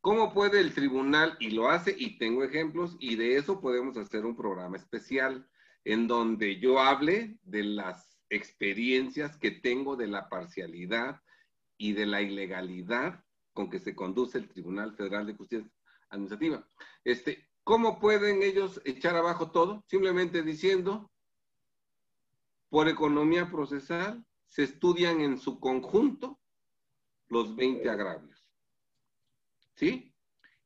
¿Cómo 0.05 0.35
puede 0.35 0.61
el 0.61 0.75
tribunal? 0.75 1.35
Y 1.41 1.53
lo 1.53 1.71
hace, 1.71 1.97
y 1.99 2.19
tengo 2.19 2.45
ejemplos, 2.45 2.95
y 3.01 3.17
de 3.17 3.39
eso 3.39 3.63
podemos 3.63 3.97
hacer 3.97 4.27
un 4.27 4.37
programa 4.37 4.77
especial 4.77 5.49
en 5.83 6.07
donde 6.09 6.61
yo 6.61 6.79
hable 6.79 7.39
de 7.43 7.65
las 7.65 8.21
experiencias 8.29 9.39
que 9.39 9.51
tengo 9.51 9.97
de 9.97 10.07
la 10.07 10.29
parcialidad 10.29 11.23
y 11.79 11.95
de 11.95 12.05
la 12.05 12.21
ilegalidad 12.21 13.25
con 13.55 13.71
que 13.71 13.79
se 13.79 13.95
conduce 13.95 14.37
el 14.37 14.47
Tribunal 14.51 14.95
Federal 14.95 15.27
de 15.27 15.37
Justicia 15.37 15.67
Administrativa. 16.11 16.69
Este, 17.03 17.49
¿Cómo 17.63 17.99
pueden 17.99 18.43
ellos 18.43 18.83
echar 18.85 19.17
abajo 19.17 19.53
todo? 19.53 19.85
Simplemente 19.87 20.43
diciendo, 20.43 21.11
por 22.69 22.91
economía 22.91 23.51
procesal, 23.51 24.23
se 24.49 24.65
estudian 24.65 25.23
en 25.23 25.39
su 25.39 25.59
conjunto 25.59 26.39
los 27.29 27.57
20 27.57 27.89
agravios. 27.89 28.34
¿Sí? 29.75 30.15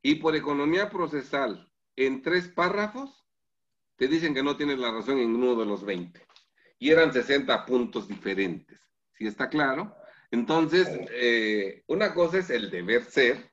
Y 0.03 0.17
por 0.17 0.37
economía 0.37 0.91
procesal, 0.91 1.71
en 1.97 2.23
tres 2.23 2.49
párrafos, 2.49 3.27
te 3.97 4.07
dicen 4.07 4.33
que 4.33 4.43
no 4.43 4.57
tienes 4.57 4.79
la 4.79 4.93
razón 4.93 5.19
en 5.19 5.35
uno 5.35 5.57
de 5.57 5.67
los 5.67 5.85
20. 5.85 6.25
Y 6.79 6.91
eran 6.91 7.13
60 7.13 7.67
puntos 7.67 8.07
diferentes. 8.07 8.81
¿Sí 9.13 9.27
está 9.27 9.49
claro? 9.49 9.97
Entonces, 10.31 10.89
eh, 11.11 11.83
una 11.89 12.15
cosa 12.15 12.39
es 12.39 12.51
el 12.51 12.71
deber 12.71 13.05
ser 13.05 13.51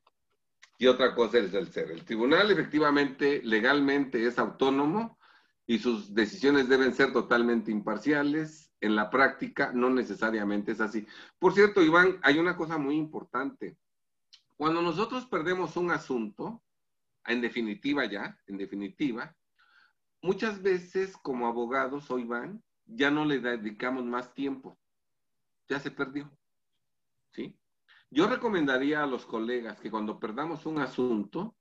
y 0.78 0.88
otra 0.88 1.16
cosa 1.16 1.40
es 1.40 1.54
el 1.54 1.72
ser. 1.72 1.90
El 1.90 2.06
tribunal 2.06 2.52
efectivamente, 2.52 3.42
legalmente 3.44 4.26
es 4.26 4.38
autónomo 4.38 5.18
y 5.66 5.80
sus 5.80 6.14
decisiones 6.14 6.70
deben 6.70 6.94
ser 6.94 7.12
totalmente 7.12 7.72
imparciales. 7.72 8.72
En 8.82 8.96
la 8.96 9.10
práctica 9.10 9.72
no 9.74 9.90
necesariamente 9.90 10.74
es 10.74 10.82
así. 10.82 11.08
Por 11.40 11.54
cierto, 11.54 11.82
Iván, 11.82 12.20
hay 12.22 12.38
una 12.38 12.56
cosa 12.56 12.78
muy 12.78 12.96
importante. 12.96 13.78
Cuando 14.58 14.82
nosotros 14.82 15.26
perdemos 15.26 15.76
un 15.76 15.92
asunto, 15.92 16.64
en 17.26 17.42
definitiva 17.42 18.06
ya, 18.06 18.38
en 18.48 18.58
definitiva, 18.58 19.36
muchas 20.22 20.62
veces 20.62 21.18
como 21.18 21.48
abogados, 21.48 22.10
hoy 22.10 22.24
van, 22.24 22.64
ya 22.86 23.12
no 23.12 23.26
le 23.26 23.40
dedicamos 23.40 24.06
más 24.06 24.34
tiempo. 24.34 24.80
Ya 25.68 25.80
se 25.80 25.92
perdió. 25.92 26.32
¿Sí? 27.32 27.58
Yo 28.10 28.28
recomendaría 28.28 29.04
a 29.04 29.08
los 29.08 29.26
colegas 29.26 29.80
que 29.80 29.92
cuando 29.92 30.20
perdamos 30.20 30.66
un 30.66 30.80
asunto, 30.80 31.56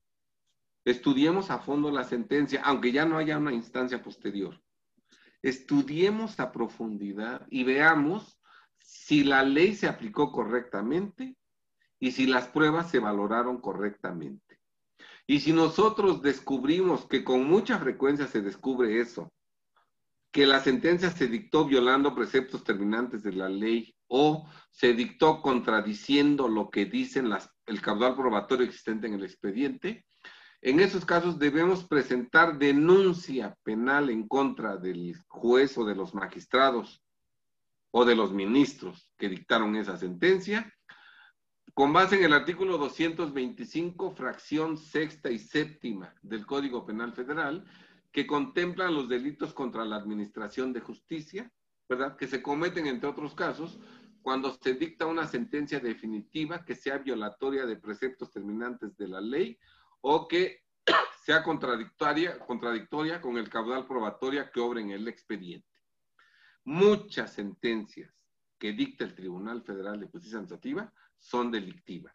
estudiemos 0.84 1.50
a 1.50 1.58
fondo 1.58 1.90
la 1.90 2.04
sentencia, 2.04 2.62
aunque 2.62 2.92
ya 2.92 3.06
no 3.06 3.16
haya 3.16 3.38
una 3.38 3.52
instancia 3.52 4.02
posterior. 4.02 4.62
Estudiemos 5.42 6.38
a 6.38 6.52
profundidad 6.52 7.46
y 7.50 7.64
veamos 7.64 8.38
si 8.78 9.24
la 9.24 9.42
ley 9.42 9.74
se 9.74 9.88
aplicó 9.88 10.30
correctamente 10.30 11.36
y 11.98 12.12
si 12.12 12.26
las 12.26 12.48
pruebas 12.48 12.90
se 12.90 12.98
valoraron 12.98 13.60
correctamente. 13.60 14.60
Y 15.26 15.40
si 15.40 15.52
nosotros 15.52 16.22
descubrimos 16.22 17.06
que 17.06 17.24
con 17.24 17.44
mucha 17.44 17.78
frecuencia 17.78 18.26
se 18.26 18.42
descubre 18.42 19.00
eso, 19.00 19.32
que 20.30 20.46
la 20.46 20.60
sentencia 20.60 21.10
se 21.10 21.28
dictó 21.28 21.64
violando 21.64 22.14
preceptos 22.14 22.64
terminantes 22.64 23.22
de 23.22 23.32
la 23.32 23.48
ley 23.48 23.94
o 24.08 24.46
se 24.70 24.92
dictó 24.92 25.40
contradiciendo 25.40 26.48
lo 26.48 26.70
que 26.70 26.86
dicen 26.86 27.30
el 27.66 27.80
caudal 27.80 28.16
probatorio 28.16 28.66
existente 28.66 29.06
en 29.06 29.14
el 29.14 29.24
expediente, 29.24 30.04
en 30.60 30.80
esos 30.80 31.04
casos 31.04 31.38
debemos 31.38 31.84
presentar 31.84 32.58
denuncia 32.58 33.54
penal 33.62 34.10
en 34.10 34.26
contra 34.26 34.76
del 34.76 35.14
juez 35.28 35.76
o 35.78 35.84
de 35.84 35.94
los 35.94 36.14
magistrados 36.14 37.02
o 37.90 38.04
de 38.04 38.16
los 38.16 38.32
ministros 38.32 39.12
que 39.16 39.28
dictaron 39.28 39.76
esa 39.76 39.96
sentencia 39.96 40.72
con 41.74 41.92
base 41.92 42.14
en 42.16 42.24
el 42.24 42.32
artículo 42.32 42.78
225, 42.78 44.12
fracción 44.12 44.78
sexta 44.78 45.28
y 45.30 45.40
séptima 45.40 46.14
del 46.22 46.46
Código 46.46 46.86
Penal 46.86 47.12
Federal, 47.12 47.64
que 48.12 48.28
contemplan 48.28 48.94
los 48.94 49.08
delitos 49.08 49.52
contra 49.52 49.84
la 49.84 49.96
administración 49.96 50.72
de 50.72 50.80
justicia, 50.80 51.52
¿verdad? 51.88 52.16
Que 52.16 52.28
se 52.28 52.40
cometen, 52.40 52.86
entre 52.86 53.08
otros 53.08 53.34
casos, 53.34 53.80
cuando 54.22 54.56
se 54.62 54.74
dicta 54.74 55.06
una 55.06 55.26
sentencia 55.26 55.80
definitiva 55.80 56.64
que 56.64 56.76
sea 56.76 56.98
violatoria 56.98 57.66
de 57.66 57.76
preceptos 57.76 58.30
terminantes 58.30 58.96
de 58.96 59.08
la 59.08 59.20
ley 59.20 59.58
o 60.00 60.28
que 60.28 60.62
sea 61.24 61.42
contradictoria, 61.42 62.38
contradictoria 62.38 63.20
con 63.20 63.36
el 63.36 63.48
caudal 63.48 63.84
probatoria 63.84 64.48
que 64.48 64.60
obra 64.60 64.80
en 64.80 64.90
el 64.90 65.08
expediente. 65.08 65.68
Muchas 66.62 67.32
sentencias 67.32 68.14
que 68.58 68.72
dicta 68.72 69.04
el 69.04 69.16
Tribunal 69.16 69.62
Federal 69.62 69.98
de 69.98 70.06
Justicia 70.06 70.38
Administrativa 70.38 70.92
son 71.24 71.50
delictivas. 71.50 72.14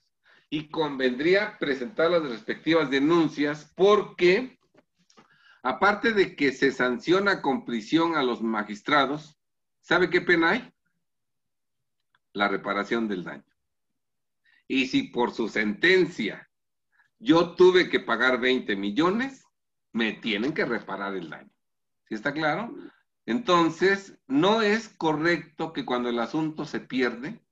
Y 0.50 0.70
convendría 0.70 1.58
presentar 1.60 2.12
las 2.12 2.24
respectivas 2.24 2.90
denuncias 2.90 3.72
porque, 3.76 4.60
aparte 5.64 6.14
de 6.14 6.36
que 6.36 6.52
se 6.52 6.72
sanciona 6.72 7.42
con 7.42 7.66
prisión 7.66 8.16
a 8.16 8.24
los 8.24 8.42
magistrados, 8.42 9.38
¿sabe 9.82 10.10
qué 10.10 10.22
pena 10.22 10.52
hay? 10.52 10.74
La 12.34 12.48
reparación 12.48 13.08
del 13.08 13.24
daño. 13.24 13.44
Y 14.68 14.88
si 14.88 15.04
por 15.04 15.34
su 15.34 15.50
sentencia 15.50 16.48
yo 17.18 17.56
tuve 17.56 17.90
que 17.90 18.00
pagar 18.00 18.40
20 18.40 18.76
millones, 18.76 19.44
me 19.92 20.14
tienen 20.14 20.54
que 20.54 20.66
reparar 20.66 21.16
el 21.16 21.30
daño. 21.30 21.52
¿Sí 22.08 22.16
está 22.16 22.32
claro? 22.32 22.74
Entonces, 23.26 24.18
no 24.28 24.62
es 24.62 24.90
correcto 24.90 25.74
que 25.74 25.86
cuando 25.86 26.10
el 26.10 26.20
asunto 26.20 26.66
se 26.66 26.80
pierde, 26.80 27.44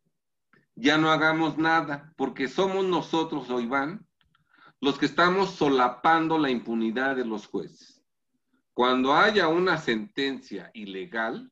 ya 0.77 0.97
no 0.97 1.11
hagamos 1.11 1.57
nada, 1.57 2.13
porque 2.15 2.47
somos 2.47 2.85
nosotros, 2.85 3.49
o 3.49 3.59
los 4.79 4.99
que 4.99 5.07
estamos 5.07 5.51
solapando 5.51 6.37
la 6.37 6.51
impunidad 6.51 7.15
de 7.15 7.25
los 7.25 7.47
jueces. 7.47 8.03
Cuando 8.73 9.15
haya 9.15 9.47
una 9.47 9.77
sentencia 9.77 10.69
ilegal, 10.73 11.51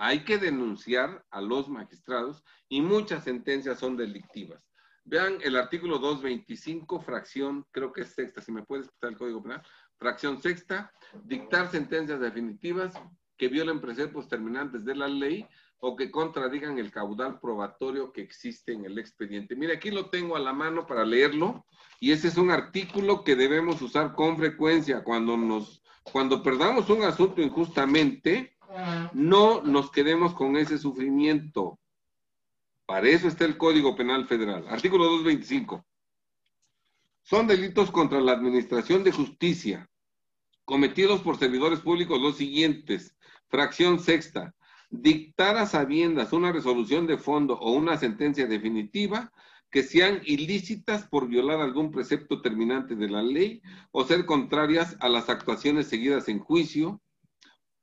Hay 0.00 0.24
que 0.24 0.38
denunciar 0.38 1.24
a 1.30 1.40
los 1.40 1.68
magistrados 1.68 2.44
y 2.68 2.80
muchas 2.80 3.24
sentencias 3.24 3.80
son 3.80 3.96
delictivas. 3.96 4.62
Vean 5.04 5.38
el 5.42 5.56
artículo 5.56 5.98
225, 5.98 7.00
fracción, 7.00 7.66
creo 7.72 7.92
que 7.92 8.02
es 8.02 8.14
sexta, 8.14 8.40
si 8.40 8.52
me 8.52 8.62
puedes 8.62 8.88
pasar 8.88 9.10
el 9.10 9.18
Código 9.18 9.42
Penal, 9.42 9.62
fracción 9.96 10.40
sexta, 10.40 10.92
dictar 11.24 11.68
sentencias 11.70 12.20
definitivas 12.20 12.94
que 13.36 13.48
violen 13.48 13.80
preceptos 13.80 14.28
terminantes 14.28 14.84
de 14.84 14.94
la 14.94 15.08
ley 15.08 15.48
o 15.80 15.96
que 15.96 16.10
contradigan 16.10 16.78
el 16.78 16.90
caudal 16.90 17.38
probatorio 17.38 18.12
que 18.12 18.22
existe 18.22 18.72
en 18.72 18.84
el 18.84 18.98
expediente. 18.98 19.54
Mira, 19.54 19.74
aquí 19.74 19.90
lo 19.90 20.10
tengo 20.10 20.36
a 20.36 20.40
la 20.40 20.52
mano 20.52 20.86
para 20.86 21.04
leerlo 21.04 21.64
y 22.00 22.12
ese 22.12 22.28
es 22.28 22.36
un 22.36 22.50
artículo 22.50 23.22
que 23.22 23.36
debemos 23.36 23.80
usar 23.80 24.14
con 24.14 24.36
frecuencia 24.36 25.04
cuando 25.04 25.36
nos 25.36 25.82
cuando 26.12 26.42
perdamos 26.42 26.88
un 26.88 27.02
asunto 27.02 27.42
injustamente, 27.42 28.56
no 29.12 29.62
nos 29.62 29.90
quedemos 29.90 30.34
con 30.34 30.56
ese 30.56 30.78
sufrimiento. 30.78 31.78
Para 32.86 33.08
eso 33.08 33.28
está 33.28 33.44
el 33.44 33.58
Código 33.58 33.94
Penal 33.94 34.26
Federal. 34.26 34.66
Artículo 34.68 35.04
225. 35.04 35.84
Son 37.22 37.46
delitos 37.46 37.90
contra 37.90 38.20
la 38.20 38.32
administración 38.32 39.04
de 39.04 39.12
justicia 39.12 39.90
cometidos 40.64 41.20
por 41.20 41.38
servidores 41.38 41.80
públicos 41.80 42.20
los 42.20 42.36
siguientes. 42.36 43.14
Fracción 43.48 44.00
sexta 44.00 44.54
dictar 44.90 45.56
a 45.56 45.66
sabiendas 45.66 46.32
una 46.32 46.52
resolución 46.52 47.06
de 47.06 47.18
fondo 47.18 47.58
o 47.58 47.72
una 47.72 47.96
sentencia 47.96 48.46
definitiva 48.46 49.32
que 49.70 49.82
sean 49.82 50.22
ilícitas 50.24 51.06
por 51.08 51.28
violar 51.28 51.60
algún 51.60 51.90
precepto 51.90 52.40
terminante 52.40 52.96
de 52.96 53.08
la 53.08 53.22
ley 53.22 53.60
o 53.90 54.04
ser 54.04 54.24
contrarias 54.24 54.96
a 55.00 55.08
las 55.08 55.28
actuaciones 55.28 55.88
seguidas 55.88 56.28
en 56.28 56.38
juicio, 56.38 57.02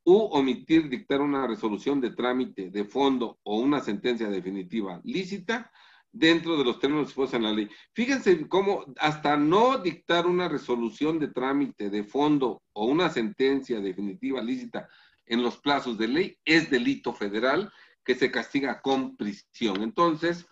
u 0.05 0.17
omitir 0.31 0.87
dictar 0.87 1.19
una 1.21 1.47
resolución 1.47 1.99
de 1.99 2.11
trámite 2.11 2.69
de 2.69 2.85
fondo 2.85 3.39
o 3.43 3.59
una 3.59 3.79
sentencia 3.81 4.29
definitiva 4.29 5.01
lícita 5.03 5.71
dentro 6.11 6.57
de 6.57 6.63
los 6.63 6.79
términos 6.79 7.07
expuestos 7.07 7.37
en 7.37 7.43
la 7.43 7.51
ley. 7.51 7.67
Fíjense 7.93 8.47
cómo 8.47 8.85
hasta 8.99 9.35
no 9.35 9.79
dictar 9.79 10.27
una 10.27 10.47
resolución 10.47 11.19
de 11.19 11.29
trámite 11.29 11.89
de 11.89 12.03
fondo 12.03 12.61
o 12.73 12.85
una 12.85 13.09
sentencia 13.09 13.79
definitiva 13.79 14.41
lícita 14.41 14.87
en 15.25 15.43
los 15.43 15.57
plazos 15.57 15.97
de 15.97 16.07
ley 16.07 16.37
es 16.45 16.69
delito 16.69 17.13
federal 17.13 17.71
que 18.03 18.15
se 18.15 18.31
castiga 18.31 18.81
con 18.81 19.17
prisión. 19.17 19.81
Entonces, 19.81 20.45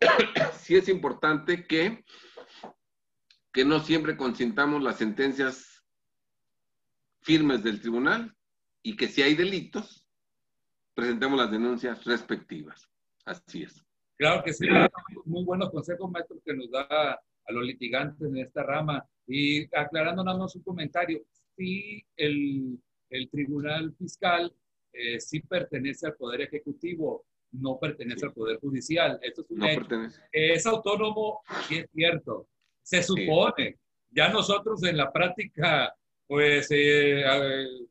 sí 0.58 0.76
es 0.76 0.88
importante 0.88 1.66
que, 1.66 2.04
que 3.52 3.64
no 3.64 3.80
siempre 3.80 4.16
consintamos 4.16 4.82
las 4.82 4.96
sentencias 4.96 5.84
firmes 7.20 7.62
del 7.62 7.80
tribunal 7.80 8.34
y 8.82 8.96
que 8.96 9.08
si 9.08 9.22
hay 9.22 9.34
delitos, 9.34 10.06
presentemos 10.94 11.38
las 11.38 11.50
denuncias 11.50 12.04
respectivas. 12.04 12.88
Así 13.24 13.64
es. 13.64 13.84
Claro 14.16 14.42
que 14.44 14.54
sí, 14.54 14.66
muy 15.26 15.44
buenos 15.44 15.70
consejos, 15.70 16.10
maestro, 16.10 16.40
que 16.44 16.54
nos 16.54 16.70
da 16.70 16.86
a 16.88 17.52
los 17.52 17.64
litigantes 17.64 18.26
en 18.26 18.38
esta 18.38 18.62
rama. 18.62 19.04
Y 19.26 19.64
aclarando 19.76 20.24
nada 20.24 20.38
más 20.38 20.54
un 20.54 20.62
comentario, 20.62 21.22
sí, 21.56 22.02
el, 22.16 22.78
el 23.10 23.28
Tribunal 23.30 23.94
Fiscal 23.98 24.52
eh, 24.92 25.20
sí 25.20 25.40
pertenece 25.40 26.06
al 26.06 26.14
Poder 26.14 26.42
Ejecutivo, 26.42 27.26
no 27.52 27.78
pertenece 27.78 28.26
al 28.26 28.32
Poder 28.32 28.58
Judicial. 28.58 29.18
Esto 29.22 29.42
es 29.42 29.50
un 29.50 29.64
hecho. 29.64 29.86
Es 30.32 30.66
autónomo 30.66 31.42
y 31.70 31.78
es 31.78 31.90
cierto. 31.92 32.48
Se 32.82 33.02
supone. 33.02 33.78
Ya 34.10 34.28
nosotros 34.28 34.82
en 34.84 34.96
la 34.96 35.12
práctica, 35.12 35.94
pues, 36.26 36.68
eh, 36.70 37.24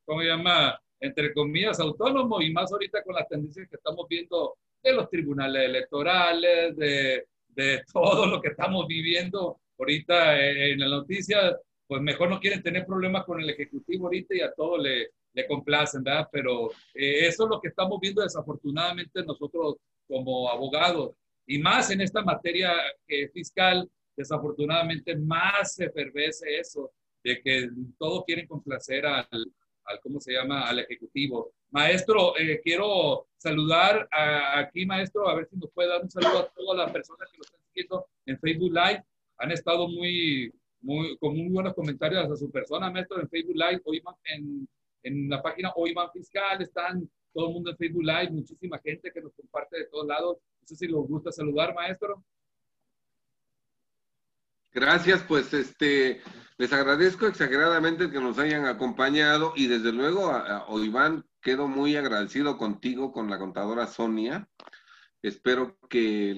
¿cómo 0.04 0.22
se 0.22 0.28
llama? 0.28 0.80
Entre 1.00 1.34
comillas, 1.34 1.80
autónomo 1.80 2.42
y 2.42 2.52
más 2.52 2.72
ahorita 2.72 3.04
con 3.04 3.16
las 3.16 3.28
tendencias 3.28 3.68
que 3.70 3.76
estamos 3.76 4.08
viendo 4.10 4.58
de 4.82 4.94
los 4.94 5.10
tribunales 5.10 5.66
electorales, 5.66 6.76
de, 6.76 7.28
de 7.50 7.84
todo 7.94 8.26
lo 8.26 8.42
que 8.42 8.50
estamos 8.50 8.88
viviendo 8.88 9.60
ahorita 9.78 10.40
en 10.40 10.80
la 10.80 10.88
noticia, 10.88 11.58
pues 11.88 12.02
mejor 12.02 12.30
no 12.30 12.40
quieren 12.40 12.64
tener 12.64 12.86
problemas 12.86 13.26
con 13.26 13.42
el 13.42 13.50
Ejecutivo 13.50 14.06
ahorita 14.06 14.36
y 14.36 14.42
a 14.42 14.52
todo 14.54 14.78
le, 14.78 15.12
le 15.34 15.48
complacen, 15.48 16.04
¿verdad? 16.04 16.28
Pero 16.32 16.72
eh, 16.94 17.28
eso 17.28 17.44
es 17.44 17.50
lo 17.50 17.62
que 17.62 17.68
estamos 17.68 18.00
viendo 18.00 18.24
desafortunadamente 18.24 19.24
nosotros 19.24 19.76
como 20.08 20.50
abogados. 20.50 21.16
Y 21.46 21.60
más 21.60 21.92
en 21.92 22.02
esta 22.02 22.24
materia 22.24 22.74
eh, 23.08 23.30
fiscal, 23.30 23.88
desafortunadamente 24.16 25.16
más 25.16 25.76
se 25.76 25.90
pervece 25.90 26.58
eso, 26.60 26.92
de 27.24 27.42
que 27.42 27.70
todos 28.00 28.24
quieren 28.26 28.48
complacer 28.48 29.06
al, 29.06 29.28
al 29.86 30.00
¿cómo 30.02 30.20
se 30.20 30.34
llama?, 30.34 30.64
al 30.64 30.80
Ejecutivo. 30.80 31.54
Maestro, 31.72 32.38
eh, 32.38 32.62
quiero 32.64 33.28
saludar 33.38 34.08
a, 34.12 34.60
aquí, 34.60 34.86
maestro, 34.86 35.28
a 35.28 35.36
ver 35.36 35.48
si 35.48 35.58
nos 35.58 35.72
puede 35.72 35.90
dar 35.90 36.02
un 36.02 36.10
saludo 36.10 36.40
a 36.40 36.50
todas 36.50 36.78
las 36.78 36.92
personas 36.92 37.30
que 37.32 37.38
nos 37.38 37.48
están 37.48 37.62
siguiendo 37.68 38.08
en 38.26 38.40
Facebook 38.40 38.74
Live. 38.74 39.04
Han 39.38 39.52
estado 39.52 39.88
muy, 39.88 40.54
muy, 40.86 41.18
con 41.18 41.36
muy 41.36 41.50
buenos 41.50 41.74
comentarios 41.74 42.30
a 42.30 42.36
su 42.36 42.50
persona, 42.52 42.92
maestro, 42.92 43.20
en 43.20 43.28
Facebook 43.28 43.56
Live. 43.56 43.82
Hoy 43.86 44.02
en, 44.26 44.68
en 45.04 45.30
la 45.30 45.42
página 45.42 45.74
Hoy 45.76 45.94
Van 45.94 46.12
Fiscal 46.12 46.62
están 46.62 47.10
todo 47.34 47.48
el 47.48 47.54
mundo 47.54 47.72
en 47.72 47.78
Facebook 47.78 48.04
Live, 48.04 48.32
muchísima 48.32 48.80
gente 48.80 49.12
que 49.12 49.22
nos 49.22 49.34
comparte 49.34 49.80
de 49.80 49.86
todos 49.86 50.08
lados. 50.08 50.38
No 50.62 50.68
sé 50.68 50.76
si 50.76 50.88
les 50.88 50.96
gusta 50.96 51.32
saludar, 51.32 51.74
maestro. 51.74 52.24
Gracias, 54.72 55.24
pues 55.24 55.54
este, 55.54 56.22
les 56.58 56.72
agradezco 56.72 57.28
exageradamente 57.28 58.12
que 58.12 58.20
nos 58.20 58.38
hayan 58.38 58.66
acompañado 58.66 59.54
y 59.56 59.68
desde 59.68 59.92
luego, 59.92 60.30
a, 60.30 60.68
Iván, 60.84 61.26
quedo 61.42 61.68
muy 61.68 61.96
agradecido 61.96 62.58
contigo, 62.58 63.12
con 63.12 63.30
la 63.30 63.40
contadora 63.40 63.88
Sonia. 63.88 64.48
Espero 65.24 65.78
que, 65.90 66.36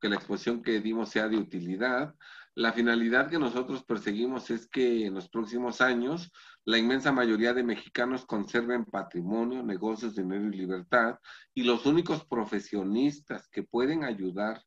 que 0.00 0.08
la 0.08 0.16
exposición 0.16 0.62
que 0.62 0.80
dimos 0.80 1.08
sea 1.08 1.28
de 1.28 1.38
utilidad. 1.38 2.14
La 2.58 2.72
finalidad 2.72 3.30
que 3.30 3.38
nosotros 3.38 3.84
perseguimos 3.84 4.50
es 4.50 4.66
que 4.66 5.06
en 5.06 5.14
los 5.14 5.28
próximos 5.28 5.80
años 5.80 6.32
la 6.64 6.76
inmensa 6.76 7.12
mayoría 7.12 7.54
de 7.54 7.62
mexicanos 7.62 8.26
conserven 8.26 8.84
patrimonio, 8.84 9.62
negocios, 9.62 10.16
dinero 10.16 10.44
y 10.48 10.56
libertad, 10.56 11.20
y 11.54 11.62
los 11.62 11.86
únicos 11.86 12.24
profesionistas 12.26 13.46
que 13.48 13.62
pueden 13.62 14.02
ayudar 14.02 14.60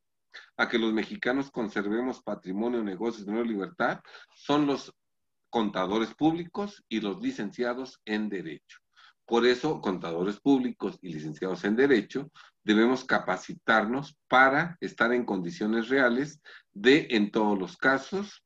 a 0.55 0.69
que 0.69 0.79
los 0.79 0.93
mexicanos 0.93 1.51
conservemos 1.51 2.23
patrimonio, 2.23 2.81
negocios, 2.81 3.25
dinero 3.25 3.43
y 3.43 3.49
libertad 3.49 3.99
son 4.35 4.67
los 4.67 4.95
contadores 5.49 6.13
públicos 6.13 6.85
y 6.87 7.01
los 7.01 7.21
licenciados 7.21 7.99
en 8.05 8.29
derecho. 8.29 8.80
Por 9.31 9.45
eso, 9.45 9.79
contadores 9.79 10.41
públicos 10.41 10.99
y 11.01 11.13
licenciados 11.13 11.63
en 11.63 11.77
Derecho 11.77 12.29
debemos 12.65 13.05
capacitarnos 13.05 14.17
para 14.27 14.75
estar 14.81 15.13
en 15.13 15.23
condiciones 15.23 15.87
reales 15.87 16.41
de, 16.73 17.07
en 17.11 17.31
todos 17.31 17.57
los 17.57 17.77
casos, 17.77 18.43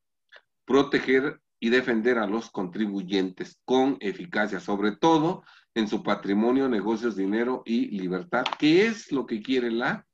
proteger 0.64 1.40
y 1.58 1.70
defender 1.70 2.18
a 2.18 2.28
los 2.28 2.52
contribuyentes 2.52 3.58
con 3.64 3.96
eficacia, 3.98 4.60
sobre 4.60 4.92
todo 4.92 5.42
en 5.74 5.88
su 5.88 6.04
patrimonio, 6.04 6.68
negocios, 6.68 7.16
dinero 7.16 7.64
y 7.66 7.88
libertad, 7.98 8.44
que 8.56 8.86
es 8.86 9.10
lo 9.10 9.26
que 9.26 9.42
quiere 9.42 9.72
la 9.72 10.06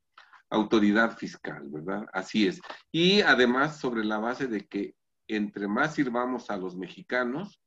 autoridad 0.49 1.15
fiscal, 1.15 1.67
¿verdad? 1.67 2.07
Así 2.13 2.47
es. 2.47 2.59
Y 2.91 3.21
además 3.21 3.79
sobre 3.79 4.03
la 4.03 4.17
base 4.17 4.47
de 4.47 4.65
que 4.65 4.95
entre 5.27 5.67
más 5.67 5.93
sirvamos 5.93 6.49
a 6.49 6.57
los 6.57 6.75
mexicanos, 6.75 7.61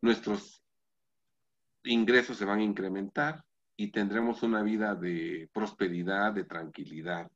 nuestros 0.00 0.59
ingresos 1.84 2.36
se 2.36 2.44
van 2.44 2.60
a 2.60 2.64
incrementar 2.64 3.44
y 3.76 3.90
tendremos 3.90 4.42
una 4.42 4.62
vida 4.62 4.94
de 4.94 5.48
prosperidad, 5.52 6.32
de 6.32 6.44
tranquilidad, 6.44 7.30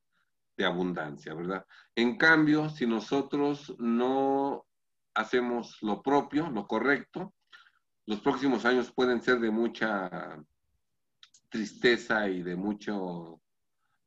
de 0.56 0.64
abundancia, 0.64 1.34
¿verdad? 1.34 1.64
En 1.94 2.16
cambio, 2.16 2.68
si 2.68 2.86
nosotros 2.86 3.74
no 3.78 4.66
hacemos 5.14 5.78
lo 5.80 6.02
propio, 6.02 6.50
lo 6.50 6.66
correcto, 6.66 7.32
los 8.06 8.20
próximos 8.20 8.64
años 8.64 8.92
pueden 8.92 9.22
ser 9.22 9.40
de 9.40 9.50
mucha 9.50 10.38
tristeza 11.48 12.28
y 12.28 12.42
de 12.42 12.56
mucho 12.56 13.40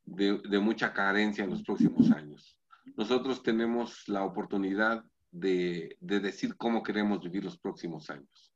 de, 0.04 0.58
mucha 0.58 0.92
carencia 0.92 1.44
en 1.44 1.50
los 1.50 1.62
próximos 1.62 2.10
años. 2.12 2.58
Nosotros 2.96 3.42
tenemos 3.42 4.08
la 4.08 4.24
oportunidad 4.24 5.04
de 5.30 5.96
decir 6.00 6.56
cómo 6.56 6.82
queremos 6.82 7.20
vivir 7.20 7.44
los 7.44 7.58
próximos 7.58 8.08
años. 8.10 8.52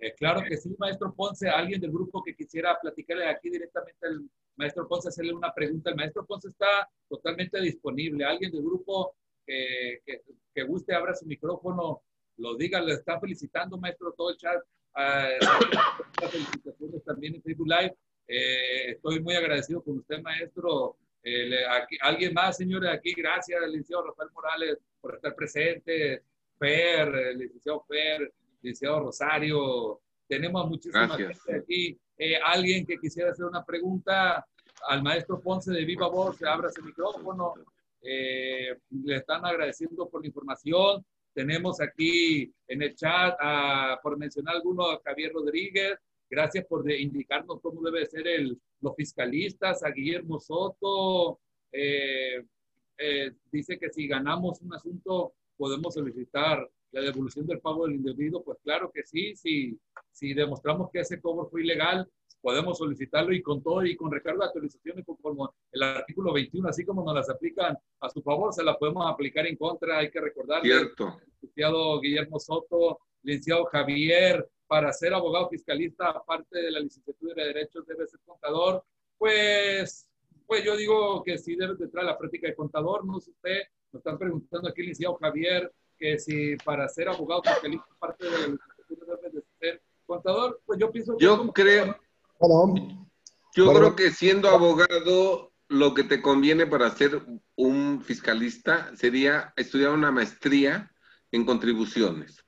Eh, 0.00 0.14
claro 0.14 0.42
que 0.48 0.56
sí, 0.56 0.74
maestro 0.78 1.12
Ponce. 1.14 1.48
Alguien 1.48 1.80
del 1.80 1.90
grupo 1.90 2.22
que 2.22 2.34
quisiera 2.34 2.78
platicarle 2.80 3.26
aquí 3.26 3.50
directamente 3.50 4.06
al 4.06 4.28
maestro 4.56 4.86
Ponce, 4.86 5.08
hacerle 5.08 5.32
una 5.32 5.52
pregunta. 5.52 5.90
El 5.90 5.96
maestro 5.96 6.24
Ponce 6.24 6.48
está 6.48 6.88
totalmente 7.08 7.60
disponible. 7.60 8.24
Alguien 8.24 8.52
del 8.52 8.62
grupo 8.62 9.16
que, 9.46 10.00
que, 10.54 10.62
guste, 10.64 10.94
abra 10.94 11.14
su 11.14 11.26
micrófono, 11.26 12.02
lo 12.36 12.56
diga, 12.56 12.80
le 12.80 12.94
está 12.94 13.18
felicitando, 13.18 13.78
maestro, 13.78 14.12
todo 14.12 14.30
el 14.30 14.36
chat. 14.36 14.62
Uh, 14.94 16.26
felicitaciones 16.30 17.04
también 17.04 17.36
en 17.36 17.42
Facebook 17.42 17.68
Live. 17.68 17.96
Eh, 18.26 18.90
estoy 18.92 19.20
muy 19.20 19.34
agradecido 19.34 19.82
con 19.82 19.98
usted, 19.98 20.20
maestro. 20.20 20.96
Eh, 21.22 21.64
aquí, 21.70 21.96
alguien 22.00 22.34
más, 22.34 22.56
señores, 22.56 22.90
aquí, 22.90 23.12
gracias, 23.14 23.60
licenciado 23.66 24.06
Rafael 24.06 24.30
Morales, 24.32 24.78
por 25.00 25.14
estar 25.14 25.34
presente. 25.34 26.22
Fer, 26.58 27.36
licenciado 27.36 27.84
Fer, 27.88 28.32
licenciado 28.62 29.00
Rosario, 29.00 30.00
Tenemos 30.26 30.68
muchísimas 30.68 31.16
Gracias. 31.16 31.42
gente 31.42 31.60
aquí. 31.60 31.98
Eh, 32.18 32.36
alguien 32.44 32.84
que 32.84 32.98
quisiera 32.98 33.30
hacer 33.30 33.46
una 33.46 33.64
pregunta 33.64 34.46
al 34.88 35.02
maestro 35.02 35.40
Ponce 35.40 35.72
de 35.72 35.84
Viva 35.84 36.08
Voz, 36.08 36.36
se 36.36 36.46
abra 36.46 36.68
ese 36.68 36.82
micrófono. 36.82 37.54
Eh, 38.02 38.76
le 38.90 39.16
están 39.16 39.44
agradeciendo 39.44 40.08
por 40.08 40.20
la 40.20 40.26
información. 40.26 41.04
Tenemos 41.32 41.80
aquí 41.80 42.52
en 42.66 42.82
el 42.82 42.94
chat, 42.94 43.36
a, 43.40 43.98
por 44.02 44.18
mencionar 44.18 44.56
alguno, 44.56 44.90
a 44.90 45.00
Javier 45.02 45.32
Rodríguez. 45.32 45.98
Gracias 46.28 46.66
por 46.66 46.90
indicarnos 46.90 47.60
cómo 47.62 47.80
debe 47.80 48.04
ser 48.06 48.26
el, 48.28 48.60
los 48.80 48.94
fiscalistas, 48.94 49.82
a 49.82 49.90
Guillermo 49.90 50.38
Soto. 50.38 51.40
eh, 51.72 52.44
eh, 53.00 53.32
dice 53.52 53.78
que 53.78 53.90
si 53.90 54.08
ganamos 54.08 54.60
un 54.60 54.74
asunto 54.74 55.34
podemos 55.56 55.94
solicitar 55.94 56.68
la 56.92 57.02
devolución 57.02 57.46
del 57.46 57.60
pago 57.60 57.86
del 57.86 57.96
individuo. 57.96 58.42
Pues 58.42 58.58
claro 58.62 58.90
que 58.92 59.02
sí, 59.04 59.34
si, 59.36 59.78
si 60.10 60.34
demostramos 60.34 60.90
que 60.90 61.00
ese 61.00 61.20
cobro 61.20 61.48
fue 61.48 61.62
ilegal, 61.62 62.08
podemos 62.40 62.78
solicitarlo 62.78 63.32
y 63.32 63.42
con 63.42 63.62
todo 63.62 63.84
y 63.84 63.96
con 63.96 64.10
recargo 64.10 64.40
de 64.40 64.46
actualizaciones 64.46 65.04
como 65.20 65.54
el 65.72 65.82
artículo 65.82 66.32
21, 66.32 66.68
así 66.68 66.84
como 66.84 67.04
nos 67.04 67.14
las 67.14 67.28
aplican 67.30 67.76
a 68.00 68.08
su 68.08 68.22
favor, 68.22 68.52
se 68.52 68.62
la 68.62 68.76
podemos 68.76 69.10
aplicar 69.10 69.46
en 69.46 69.56
contra. 69.56 69.98
Hay 69.98 70.10
que 70.10 70.20
recordarle 70.20 70.68
Cierto. 70.68 71.18
licenciado 71.40 72.00
Guillermo 72.00 72.38
Soto, 72.38 73.00
licenciado 73.22 73.64
Javier, 73.66 74.48
para 74.66 74.92
ser 74.92 75.14
abogado 75.14 75.48
fiscalista, 75.48 76.10
aparte 76.10 76.60
de 76.60 76.70
la 76.70 76.80
licenciatura 76.80 77.34
de 77.34 77.44
Derecho, 77.46 77.82
debe 77.82 78.06
ser 78.06 78.20
contador. 78.24 78.84
Pues, 79.16 80.06
pues 80.46 80.64
yo 80.64 80.76
digo 80.76 81.22
que 81.24 81.38
sí 81.38 81.56
debe 81.56 81.74
de 81.74 81.88
traer 81.88 82.06
la 82.06 82.18
práctica 82.18 82.48
de 82.48 82.54
contador. 82.54 83.04
No 83.04 83.18
sé 83.18 83.30
usted, 83.30 83.62
nos 83.92 84.00
están 84.00 84.18
preguntando 84.18 84.68
aquí, 84.68 84.82
licenciado 84.82 85.16
Javier, 85.16 85.72
que 85.98 86.18
si 86.18 86.56
para 86.64 86.88
ser 86.88 87.08
abogado 87.08 87.42
fiscalista, 87.42 87.86
aparte 87.96 88.24
de 88.24 88.30
la 88.30 88.38
licenciatura 88.48 89.16
debe 89.22 89.30
de 89.40 89.44
ser 89.58 89.82
contador. 90.06 90.60
Pues 90.64 90.78
yo 90.78 90.90
pienso 90.90 91.16
que 91.16 91.24
Yo 91.24 91.38
como- 91.38 91.52
creo, 91.52 91.96
Bueno, 92.40 93.08
yo 93.56 93.64
Bueno. 93.64 93.80
creo 93.80 93.96
que 93.96 94.10
siendo 94.12 94.48
abogado, 94.48 95.52
lo 95.68 95.92
que 95.92 96.04
te 96.04 96.22
conviene 96.22 96.66
para 96.68 96.88
ser 96.90 97.20
un 97.56 98.00
fiscalista 98.02 98.94
sería 98.96 99.52
estudiar 99.56 99.90
una 99.90 100.12
maestría 100.12 100.92
en 101.32 101.44
contribuciones. 101.44 102.44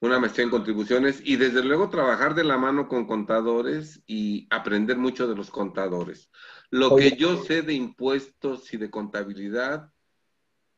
Una 0.00 0.18
maestría 0.18 0.44
en 0.44 0.50
contribuciones 0.50 1.20
y 1.22 1.36
desde 1.36 1.62
luego 1.62 1.90
trabajar 1.90 2.34
de 2.34 2.44
la 2.44 2.56
mano 2.56 2.88
con 2.88 3.06
contadores 3.06 4.02
y 4.06 4.46
aprender 4.50 4.96
mucho 4.96 5.26
de 5.28 5.34
los 5.36 5.50
contadores. 5.50 6.30
Lo 6.70 6.94
Oye. 6.94 7.10
que 7.10 7.16
yo 7.18 7.42
sé 7.44 7.60
de 7.60 7.74
impuestos 7.74 8.72
y 8.72 8.78
de 8.78 8.90
contabilidad, 8.90 9.92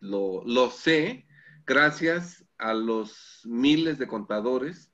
lo, 0.00 0.42
lo 0.44 0.70
sé 0.70 1.27
gracias 1.68 2.44
a 2.56 2.72
los 2.72 3.42
miles 3.44 3.98
de 3.98 4.08
contadores 4.08 4.90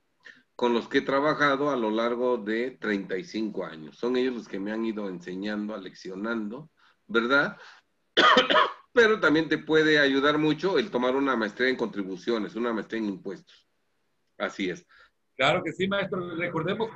con 0.57 0.75
los 0.75 0.89
que 0.89 0.99
he 0.99 1.03
trabajado 1.03 1.71
a 1.71 1.77
lo 1.77 1.91
largo 1.91 2.37
de 2.37 2.73
35 2.73 3.65
años. 3.65 3.97
Son 3.97 4.17
ellos 4.17 4.35
los 4.35 4.49
que 4.49 4.59
me 4.59 4.73
han 4.73 4.85
ido 4.85 5.09
enseñando, 5.09 5.75
aleccionando, 5.75 6.71
¿verdad? 7.07 7.57
Pero 8.93 9.21
también 9.21 9.49
te 9.49 9.59
puede 9.59 9.99
ayudar 9.99 10.39
mucho 10.39 10.79
el 10.79 10.91
tomar 10.91 11.17
una 11.17 11.37
maestría 11.37 11.69
en 11.69 11.77
contribuciones, 11.77 12.55
una 12.55 12.73
maestría 12.73 13.01
en 13.01 13.09
impuestos. 13.09 13.69
Así 14.37 14.71
es. 14.71 14.85
Claro 15.37 15.63
que 15.65 15.73
sí, 15.73 15.89
maestro. 15.89 16.37
Recordemos 16.37 16.91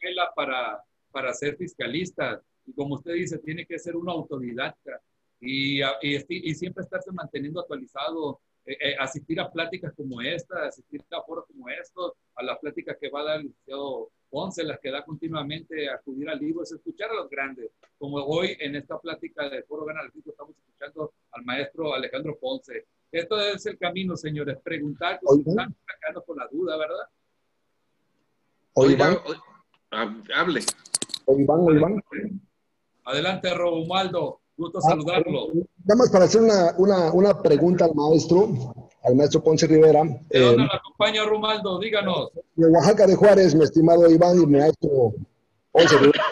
que 0.00 0.08
hay 0.08 0.16
para, 0.36 0.82
para 1.10 1.34
ser 1.34 1.56
fiscalista. 1.56 2.42
Y 2.66 2.72
como 2.74 2.94
usted 2.94 3.12
dice, 3.14 3.38
tiene 3.38 3.66
que 3.66 3.78
ser 3.78 3.96
una 3.96 4.12
autodidacta 4.12 5.00
y, 5.40 5.82
y, 5.82 6.16
y 6.28 6.54
siempre 6.54 6.82
estarse 6.82 7.12
manteniendo 7.12 7.60
actualizado, 7.60 8.40
eh, 8.66 8.76
eh, 8.80 8.96
asistir 8.98 9.40
a 9.40 9.50
pláticas 9.50 9.92
como 9.94 10.20
esta, 10.22 10.66
asistir 10.66 11.02
a 11.10 11.22
foros 11.22 11.44
como 11.46 11.68
estos, 11.68 12.12
a 12.34 12.42
las 12.42 12.58
pláticas 12.58 12.96
que 13.00 13.10
va 13.10 13.20
a 13.20 13.24
dar 13.24 13.36
el 13.40 13.46
licenciado 13.46 14.10
Ponce, 14.30 14.64
las 14.64 14.80
que 14.80 14.90
da 14.90 15.04
continuamente, 15.04 15.88
acudir 15.88 16.28
a 16.28 16.34
libros, 16.34 16.72
escuchar 16.72 17.10
a 17.10 17.14
los 17.14 17.30
grandes. 17.30 17.70
Como 17.98 18.16
hoy 18.16 18.56
en 18.58 18.74
esta 18.74 18.98
plática 18.98 19.48
del 19.48 19.62
Foro 19.64 19.86
Fisco 20.12 20.30
estamos 20.30 20.56
escuchando 20.56 21.12
al 21.30 21.44
maestro 21.44 21.94
Alejandro 21.94 22.36
Ponce. 22.40 22.86
Esto 23.12 23.38
es 23.40 23.64
el 23.66 23.78
camino, 23.78 24.16
señores. 24.16 24.58
Preguntar, 24.60 25.20
consultar, 25.22 25.68
sacarnos 25.86 26.24
con 26.24 26.36
la 26.36 26.48
duda, 26.50 26.76
¿verdad? 26.76 27.06
o- 29.24 29.34
hab- 29.92 30.28
hable. 30.34 30.60
oye, 31.26 31.42
Iván, 31.44 31.60
oye, 31.60 31.78
Iván. 31.78 32.02
Adelante, 33.04 33.54
Romualdo. 33.54 34.40
Gusto 34.56 34.78
Ah, 34.78 34.90
saludarlo. 34.90 35.48
Nada 35.84 35.98
más 35.98 36.10
para 36.10 36.24
hacer 36.26 36.42
una, 36.42 36.74
una, 36.78 37.12
una 37.12 37.42
pregunta 37.42 37.86
al 37.86 37.94
maestro, 37.94 38.48
al 39.02 39.16
maestro 39.16 39.42
Ponce 39.42 39.66
Rivera. 39.66 40.04
¿De 40.04 40.18
eh, 40.30 40.40
dónde 40.40 40.62
nos 40.64 40.74
acompaña 40.74 41.24
Romualdo? 41.24 41.78
Díganos. 41.80 42.30
de 42.54 42.66
Oaxaca 42.66 43.06
de 43.06 43.16
Juárez, 43.16 43.54
mi 43.54 43.64
estimado 43.64 44.08
Iván 44.08 44.40
y 44.40 44.46
maestro 44.46 45.14
Ponce 45.72 45.98
Rivera. 45.98 46.24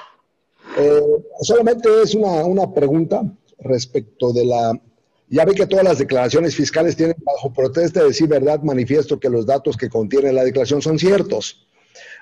Eh, 0.78 1.02
solamente 1.42 1.88
es 2.02 2.14
una, 2.14 2.44
una 2.44 2.72
pregunta 2.72 3.22
respecto 3.58 4.32
de 4.32 4.44
la... 4.46 4.80
Ya 5.28 5.44
ve 5.44 5.54
que 5.54 5.66
todas 5.66 5.84
las 5.84 5.98
declaraciones 5.98 6.54
fiscales 6.54 6.96
tienen 6.96 7.16
bajo 7.24 7.52
protesta 7.52 8.00
de 8.00 8.08
decir 8.08 8.28
verdad, 8.28 8.62
manifiesto 8.62 9.18
que 9.18 9.30
los 9.30 9.46
datos 9.46 9.76
que 9.76 9.88
contiene 9.88 10.32
la 10.32 10.44
declaración 10.44 10.82
son 10.82 10.98
ciertos. 10.98 11.66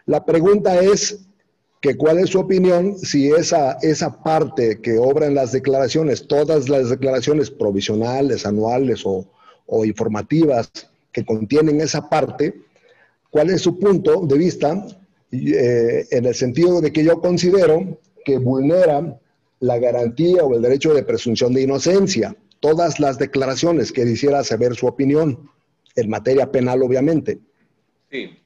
La 0.07 0.25
pregunta 0.25 0.81
es 0.81 1.27
que 1.81 1.97
cuál 1.97 2.19
es 2.19 2.31
su 2.31 2.41
opinión 2.41 2.99
si 2.99 3.31
esa, 3.31 3.79
esa 3.83 4.23
parte 4.23 4.81
que 4.81 4.99
obra 4.99 5.27
en 5.27 5.35
las 5.35 5.53
declaraciones, 5.53 6.27
todas 6.27 6.69
las 6.69 6.91
declaraciones 6.91 7.51
provisionales, 7.51 8.45
anuales 8.45 9.03
o, 9.05 9.27
o 9.67 9.85
informativas 9.85 10.71
que 11.13 11.25
contienen 11.25 11.81
esa 11.81 12.09
parte, 12.09 12.55
cuál 13.31 13.51
es 13.51 13.63
su 13.63 13.79
punto 13.79 14.27
de 14.27 14.39
vista 14.39 14.87
eh, 15.33 16.07
en 16.11 16.27
el 16.27 16.35
sentido 16.35 16.81
de 16.81 16.93
que 16.93 17.05
yo 17.05 17.21
considero 17.21 17.99
que 18.25 18.39
vulnera 18.39 19.19
la 19.61 19.79
garantía 19.79 20.43
o 20.45 20.55
el 20.55 20.63
derecho 20.63 20.93
de 20.93 21.05
presunción 21.05 21.55
de 21.55 21.63
inocencia. 21.63 22.37
Todas 22.61 23.01
las 23.01 23.19
declaraciones 23.19 23.93
que 23.93 24.05
quisiera 24.05 24.43
saber 24.45 24.75
su 24.75 24.87
opinión 24.87 25.51
en 25.97 26.11
materia 26.11 26.51
penal, 26.51 26.83
obviamente. 26.83 27.39
Sí. 28.11 28.37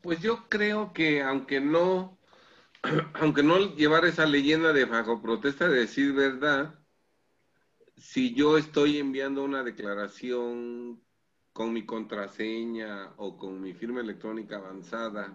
Pues 0.00 0.20
yo 0.20 0.48
creo 0.48 0.92
que 0.92 1.22
aunque 1.22 1.60
no, 1.60 2.16
aunque 3.14 3.42
no 3.42 3.74
llevar 3.76 4.04
esa 4.04 4.26
leyenda 4.26 4.72
de 4.72 4.84
bajo 4.84 5.22
protesta 5.22 5.68
de 5.68 5.80
decir 5.80 6.12
verdad, 6.12 6.78
si 7.96 8.34
yo 8.34 8.58
estoy 8.58 8.98
enviando 8.98 9.44
una 9.44 9.62
declaración 9.62 11.00
con 11.52 11.72
mi 11.72 11.84
contraseña 11.84 13.12
o 13.16 13.36
con 13.36 13.60
mi 13.60 13.74
firma 13.74 14.00
electrónica 14.00 14.56
avanzada 14.56 15.32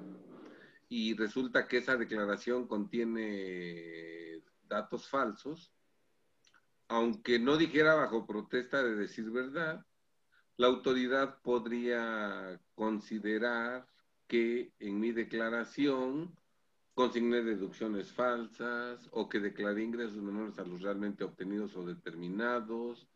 y 0.90 1.16
resulta 1.16 1.68
que 1.68 1.78
esa 1.78 1.96
declaración 1.96 2.68
contiene 2.68 4.42
datos 4.64 5.08
falsos, 5.08 5.72
aunque 6.88 7.40
no 7.40 7.58
dijera 7.58 7.96
bajo 7.96 8.26
protesta 8.26 8.84
de 8.84 8.96
decir 8.96 9.30
verdad, 9.30 9.86
la 10.58 10.68
autoridad 10.68 11.42
podría 11.42 12.60
considerar 12.74 13.88
que 14.28 14.74
en 14.80 15.00
mi 15.00 15.12
declaración 15.12 16.36
consigné 16.98 17.44
deducciones 17.44 18.12
falsas 18.12 19.08
o 19.12 19.30
que 19.30 19.40
declaré 19.40 19.84
ingresos 19.84 20.18
menores 20.18 20.58
a 20.58 20.66
los 20.66 20.82
realmente 20.82 21.24
obtenidos 21.24 21.76
o 21.76 21.86
determinados 21.86 23.08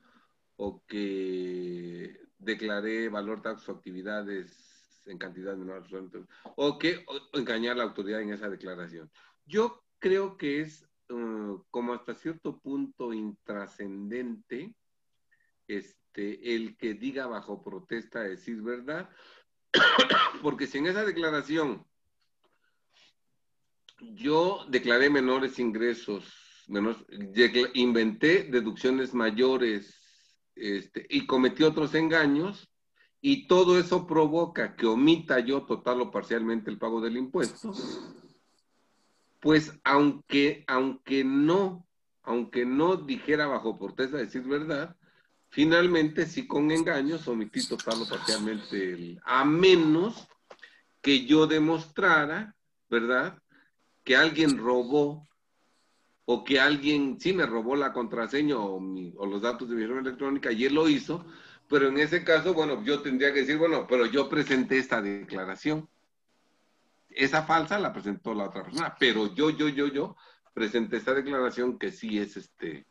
o 0.56 0.86
que 0.86 2.16
declaré 2.38 3.10
valor 3.10 3.42
taxas 3.42 3.70
o 3.70 3.72
actividades 3.72 5.02
en 5.08 5.18
cantidad 5.18 5.58
menor 5.58 5.84
o 6.58 6.78
que 6.78 7.04
o- 7.08 7.36
engañar 7.40 7.74
a 7.74 7.78
la 7.78 7.84
autoridad 7.86 8.22
en 8.22 8.34
esa 8.34 8.50
declaración. 8.50 9.10
Yo 9.46 9.84
creo 9.98 10.38
que 10.38 10.62
es 10.62 10.88
eh, 11.10 11.58
como 11.72 11.96
hasta 11.96 12.14
cierto 12.14 12.60
punto 12.60 13.14
intrascendente 13.14 14.76
este, 15.68 16.54
el 16.56 16.78
que 16.78 16.94
diga 16.94 17.26
bajo 17.26 17.64
protesta 17.64 18.22
decir 18.22 18.62
verdad, 18.62 19.10
porque 20.44 20.68
si 20.68 20.78
en 20.78 20.86
esa 20.86 21.04
declaración 21.04 21.90
yo 24.14 24.66
declaré 24.70 25.10
menores 25.10 25.60
ingresos, 25.60 26.26
menores, 26.68 27.02
inventé 27.74 28.44
deducciones 28.44 29.14
mayores 29.14 29.96
este, 30.56 31.06
y 31.10 31.26
cometí 31.26 31.64
otros 31.64 31.96
engaños, 31.96 32.72
y 33.22 33.48
todo 33.48 33.78
eso 33.78 34.08
provoca 34.08 34.76
que 34.76 34.88
omita 34.88 35.40
yo 35.40 35.64
total 35.66 36.02
o 36.02 36.12
parcialmente 36.12 36.72
el 36.72 36.80
pago 36.80 37.02
del 37.02 37.18
impuesto, 37.18 37.72
pues 39.40 39.80
aunque, 39.84 40.64
aunque 40.68 41.24
no, 41.24 41.88
aunque 42.24 42.66
no 42.66 42.96
dijera 42.96 43.46
bajo 43.46 43.78
protesta 43.78 44.18
decir 44.18 44.42
verdad, 44.44 44.96
finalmente 45.50 46.26
sí 46.26 46.48
con 46.48 46.72
engaños 46.72 47.28
omití 47.28 47.68
total 47.68 48.02
o 48.02 48.10
parcialmente 48.10 48.94
el, 48.94 49.22
a 49.24 49.46
menos 49.46 50.28
que 51.02 51.26
yo 51.26 51.46
demostrara, 51.46 52.56
¿verdad? 52.90 53.38
Que 54.04 54.16
alguien 54.16 54.58
robó 54.58 55.28
o 56.26 56.44
que 56.44 56.60
alguien 56.60 57.20
sí 57.20 57.34
me 57.34 57.46
robó 57.46 57.76
la 57.76 57.92
contraseña 57.94 58.58
o, 58.58 58.80
mi- 58.80 59.14
o 59.18 59.26
los 59.26 59.42
datos 59.42 59.68
de 59.70 59.76
mi 59.76 59.82
firma 59.84 60.02
electrónica 60.02 60.52
y 60.52 60.66
él 60.66 60.74
lo 60.76 60.88
hizo, 60.88 61.26
pero 61.68 61.88
en 61.88 61.98
ese 61.98 62.24
caso, 62.24 62.54
bueno, 62.54 62.84
yo 62.84 63.02
tendría 63.02 63.34
que 63.34 63.40
decir, 63.42 63.58
bueno, 63.58 63.86
pero 63.88 64.06
yo 64.06 64.30
presenté 64.30 64.78
esta 64.78 65.02
declaración. 65.02 65.88
esa 67.10 67.44
falsa 67.44 67.78
la 67.80 67.92
presentó 67.92 68.34
la 68.34 68.46
otra 68.46 68.64
persona, 68.64 68.96
pero 68.98 69.34
yo, 69.36 69.50
yo, 69.50 69.68
yo, 69.68 69.88
yo 69.88 70.16
presenté 70.54 70.98
esta 70.98 71.14
declaración 71.14 71.78
que 71.78 71.92
sí 71.92 72.18
es 72.18 72.38
este, 72.38 72.86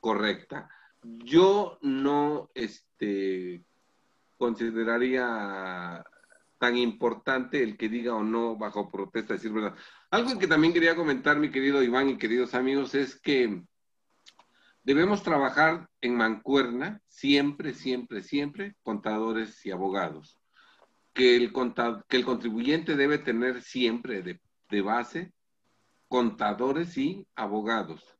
correcta. 0.00 0.68
Yo 1.02 1.78
no 1.82 2.50
este, 2.54 3.64
consideraría 4.36 6.04
tan 6.58 6.76
importante 6.76 7.62
el 7.62 7.76
que 7.76 7.88
diga 7.88 8.14
o 8.14 8.22
no 8.24 8.56
bajo 8.56 8.90
protesta 8.90 9.34
decir 9.34 9.52
verdad. 9.52 9.74
Algo 10.10 10.38
que 10.38 10.46
también 10.46 10.72
quería 10.72 10.94
comentar, 10.94 11.38
mi 11.38 11.50
querido 11.50 11.82
Iván 11.82 12.08
y 12.08 12.18
queridos 12.18 12.54
amigos, 12.54 12.94
es 12.94 13.20
que 13.20 13.62
debemos 14.84 15.24
trabajar 15.24 15.88
en 16.00 16.16
mancuerna 16.16 17.00
siempre, 17.08 17.74
siempre, 17.74 18.22
siempre, 18.22 18.76
contadores 18.82 19.66
y 19.66 19.72
abogados. 19.72 20.38
Que 21.12 21.34
el, 21.34 21.52
que 22.08 22.16
el 22.16 22.24
contribuyente 22.24 22.94
debe 22.94 23.18
tener 23.18 23.62
siempre 23.62 24.22
de, 24.22 24.40
de 24.70 24.80
base 24.80 25.32
contadores 26.08 26.96
y 26.98 27.26
abogados. 27.34 28.16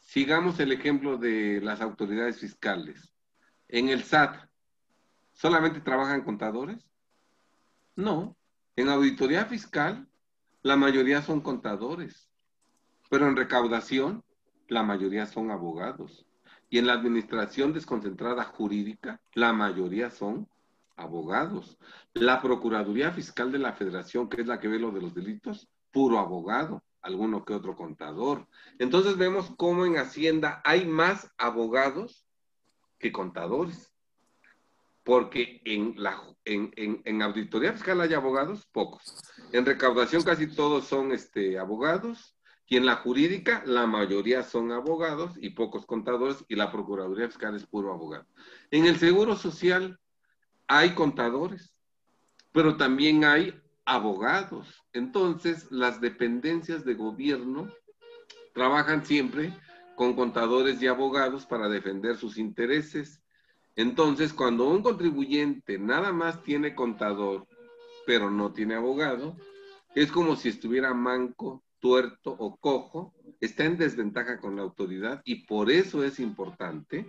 Sigamos 0.00 0.60
el 0.60 0.72
ejemplo 0.72 1.16
de 1.16 1.60
las 1.62 1.80
autoridades 1.80 2.38
fiscales. 2.40 3.14
En 3.68 3.88
el 3.88 4.02
SAT, 4.02 4.36
¿solamente 5.32 5.80
trabajan 5.80 6.22
contadores? 6.22 6.84
No. 7.96 8.36
En 8.76 8.88
auditoría 8.88 9.46
fiscal, 9.46 10.09
la 10.62 10.76
mayoría 10.76 11.22
son 11.22 11.40
contadores. 11.40 12.30
Pero 13.08 13.26
en 13.26 13.36
recaudación, 13.36 14.24
la 14.68 14.82
mayoría 14.82 15.26
son 15.26 15.50
abogados. 15.50 16.26
Y 16.68 16.78
en 16.78 16.86
la 16.86 16.92
administración 16.92 17.72
desconcentrada 17.72 18.44
jurídica, 18.44 19.20
la 19.34 19.52
mayoría 19.52 20.10
son 20.10 20.48
abogados. 20.96 21.78
La 22.14 22.40
Procuraduría 22.40 23.10
Fiscal 23.10 23.50
de 23.50 23.58
la 23.58 23.72
Federación, 23.72 24.28
que 24.28 24.42
es 24.42 24.46
la 24.46 24.60
que 24.60 24.68
ve 24.68 24.78
lo 24.78 24.92
de 24.92 25.00
los 25.00 25.14
delitos, 25.14 25.68
puro 25.90 26.18
abogado 26.18 26.82
alguno 27.02 27.44
que 27.44 27.54
otro 27.54 27.76
contador. 27.76 28.46
Entonces 28.78 29.16
vemos 29.16 29.52
cómo 29.56 29.86
en 29.86 29.96
Hacienda 29.96 30.60
hay 30.64 30.86
más 30.86 31.30
abogados 31.38 32.26
que 32.98 33.12
contadores. 33.12 33.89
Porque 35.02 35.60
en, 35.64 35.94
la, 35.96 36.20
en, 36.44 37.22
auditoría 37.22 37.72
fiscal 37.72 38.00
hay 38.00 38.14
abogados, 38.14 38.66
pocos. 38.70 39.02
En 39.52 39.64
recaudación 39.64 40.22
casi 40.22 40.46
todos 40.46 40.86
son 40.86 41.12
este, 41.12 41.58
abogados. 41.58 42.36
Y 42.66 42.76
en 42.76 42.86
la 42.86 42.96
jurídica 42.96 43.64
la 43.66 43.86
mayoría 43.86 44.44
son 44.44 44.70
abogados 44.70 45.32
y 45.36 45.50
pocos 45.50 45.86
contadores. 45.86 46.44
Y 46.48 46.54
la 46.54 46.70
Procuraduría 46.70 47.26
Fiscal 47.26 47.56
es 47.56 47.66
puro 47.66 47.92
abogado. 47.92 48.26
En 48.70 48.86
el 48.86 48.96
Seguro 48.98 49.36
Social 49.36 49.98
hay 50.68 50.94
contadores, 50.94 51.74
pero 52.52 52.76
también 52.76 53.24
hay 53.24 53.60
abogados. 53.84 54.84
Entonces, 54.92 55.66
las 55.72 56.00
dependencias 56.00 56.84
de 56.84 56.94
gobierno 56.94 57.68
trabajan 58.54 59.04
siempre 59.04 59.52
con 59.96 60.14
contadores 60.14 60.80
y 60.80 60.86
abogados 60.86 61.44
para 61.44 61.68
defender 61.68 62.16
sus 62.16 62.38
intereses. 62.38 63.19
Entonces, 63.80 64.34
cuando 64.34 64.68
un 64.68 64.82
contribuyente 64.82 65.78
nada 65.78 66.12
más 66.12 66.42
tiene 66.42 66.74
contador, 66.74 67.46
pero 68.04 68.30
no 68.30 68.52
tiene 68.52 68.74
abogado, 68.74 69.38
es 69.94 70.12
como 70.12 70.36
si 70.36 70.50
estuviera 70.50 70.92
manco, 70.92 71.64
tuerto 71.78 72.36
o 72.38 72.58
cojo, 72.58 73.14
está 73.40 73.64
en 73.64 73.78
desventaja 73.78 74.38
con 74.38 74.56
la 74.56 74.60
autoridad 74.60 75.22
y 75.24 75.46
por 75.46 75.70
eso 75.70 76.04
es 76.04 76.20
importante 76.20 77.08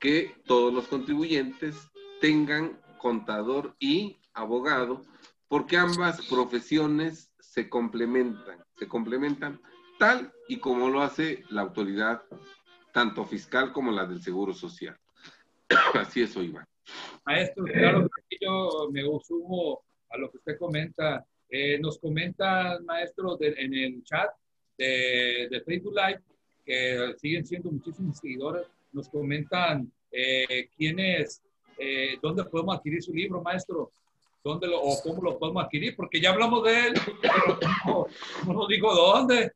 que 0.00 0.34
todos 0.44 0.74
los 0.74 0.88
contribuyentes 0.88 1.76
tengan 2.20 2.80
contador 2.98 3.76
y 3.78 4.18
abogado 4.34 5.02
porque 5.46 5.76
ambas 5.76 6.26
profesiones 6.26 7.30
se 7.38 7.68
complementan, 7.68 8.58
se 8.76 8.88
complementan 8.88 9.60
tal 10.00 10.32
y 10.48 10.58
como 10.58 10.88
lo 10.88 11.00
hace 11.00 11.44
la 11.50 11.62
autoridad, 11.62 12.24
tanto 12.92 13.24
fiscal 13.24 13.72
como 13.72 13.92
la 13.92 14.04
del 14.04 14.20
Seguro 14.20 14.52
Social. 14.52 14.98
Así 15.94 16.22
es, 16.22 16.36
Iván. 16.36 16.66
Maestro, 17.26 17.64
claro 17.64 18.08
que 18.28 18.38
yo 18.40 18.88
me 18.90 19.02
sumo 19.22 19.82
a 20.10 20.16
lo 20.16 20.30
que 20.30 20.38
usted 20.38 20.58
comenta. 20.58 21.26
Eh, 21.50 21.78
nos 21.78 21.98
comentan, 21.98 22.84
maestro, 22.84 23.36
en 23.40 23.74
el 23.74 24.02
chat 24.04 24.30
de, 24.76 25.48
de, 25.50 25.60
Facebook 25.62 25.94
Live, 25.94 26.20
que 26.64 27.14
siguen 27.18 27.46
siendo 27.46 27.70
muchísimos 27.70 28.18
seguidores, 28.18 28.66
nos 28.92 29.08
comentan 29.08 29.90
eh, 30.10 30.68
quiénes, 30.76 31.42
eh, 31.78 32.18
dónde 32.22 32.44
podemos 32.44 32.76
adquirir 32.76 33.02
su 33.02 33.12
libro, 33.12 33.42
maestro. 33.42 33.92
¿Dónde 34.44 34.68
lo, 34.68 34.80
o 34.80 35.02
cómo 35.02 35.20
lo 35.22 35.38
podemos 35.38 35.64
adquirir? 35.64 35.96
Porque 35.96 36.20
ya 36.20 36.30
hablamos 36.30 36.64
de 36.64 36.86
él, 36.86 36.94
pero 37.20 37.58
no, 38.46 38.54
no 38.54 38.66
digo 38.66 38.94
dónde. 38.94 39.52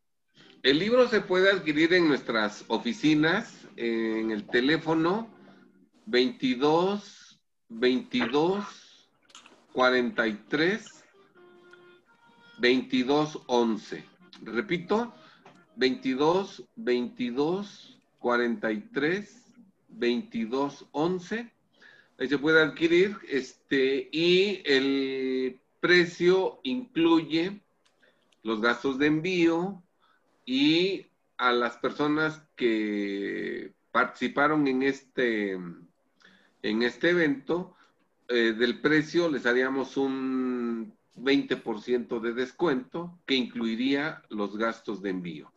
El 0.62 0.78
libro 0.78 1.08
se 1.08 1.20
puede 1.20 1.50
adquirir 1.50 1.94
en 1.94 2.08
nuestras 2.08 2.64
oficinas, 2.68 3.66
en 3.76 4.30
el 4.30 4.44
teléfono 4.46 5.28
22 6.06 7.40
22 7.68 9.08
43 9.72 11.04
22 12.58 13.42
11. 13.46 14.04
Repito, 14.44 15.12
22 15.76 16.64
22 16.76 17.98
43 18.18 19.52
22 19.88 20.86
11 20.92 21.52
ahí 22.22 22.28
se 22.28 22.38
puede 22.38 22.62
adquirir, 22.62 23.16
este, 23.28 24.08
y 24.12 24.62
el 24.64 25.60
precio 25.80 26.60
incluye 26.62 27.60
los 28.42 28.60
gastos 28.60 28.98
de 28.98 29.06
envío 29.06 29.82
y 30.44 31.06
a 31.36 31.52
las 31.52 31.76
personas 31.78 32.46
que 32.54 33.72
participaron 33.90 34.68
en 34.68 34.84
este, 34.84 35.58
en 36.62 36.82
este 36.82 37.10
evento, 37.10 37.76
eh, 38.28 38.52
del 38.52 38.80
precio 38.80 39.28
les 39.28 39.44
haríamos 39.46 39.96
un 39.96 40.96
20% 41.16 42.20
de 42.20 42.32
descuento 42.32 43.18
que 43.26 43.34
incluiría 43.34 44.22
los 44.30 44.56
gastos 44.56 45.02
de 45.02 45.10
envío. 45.10 45.52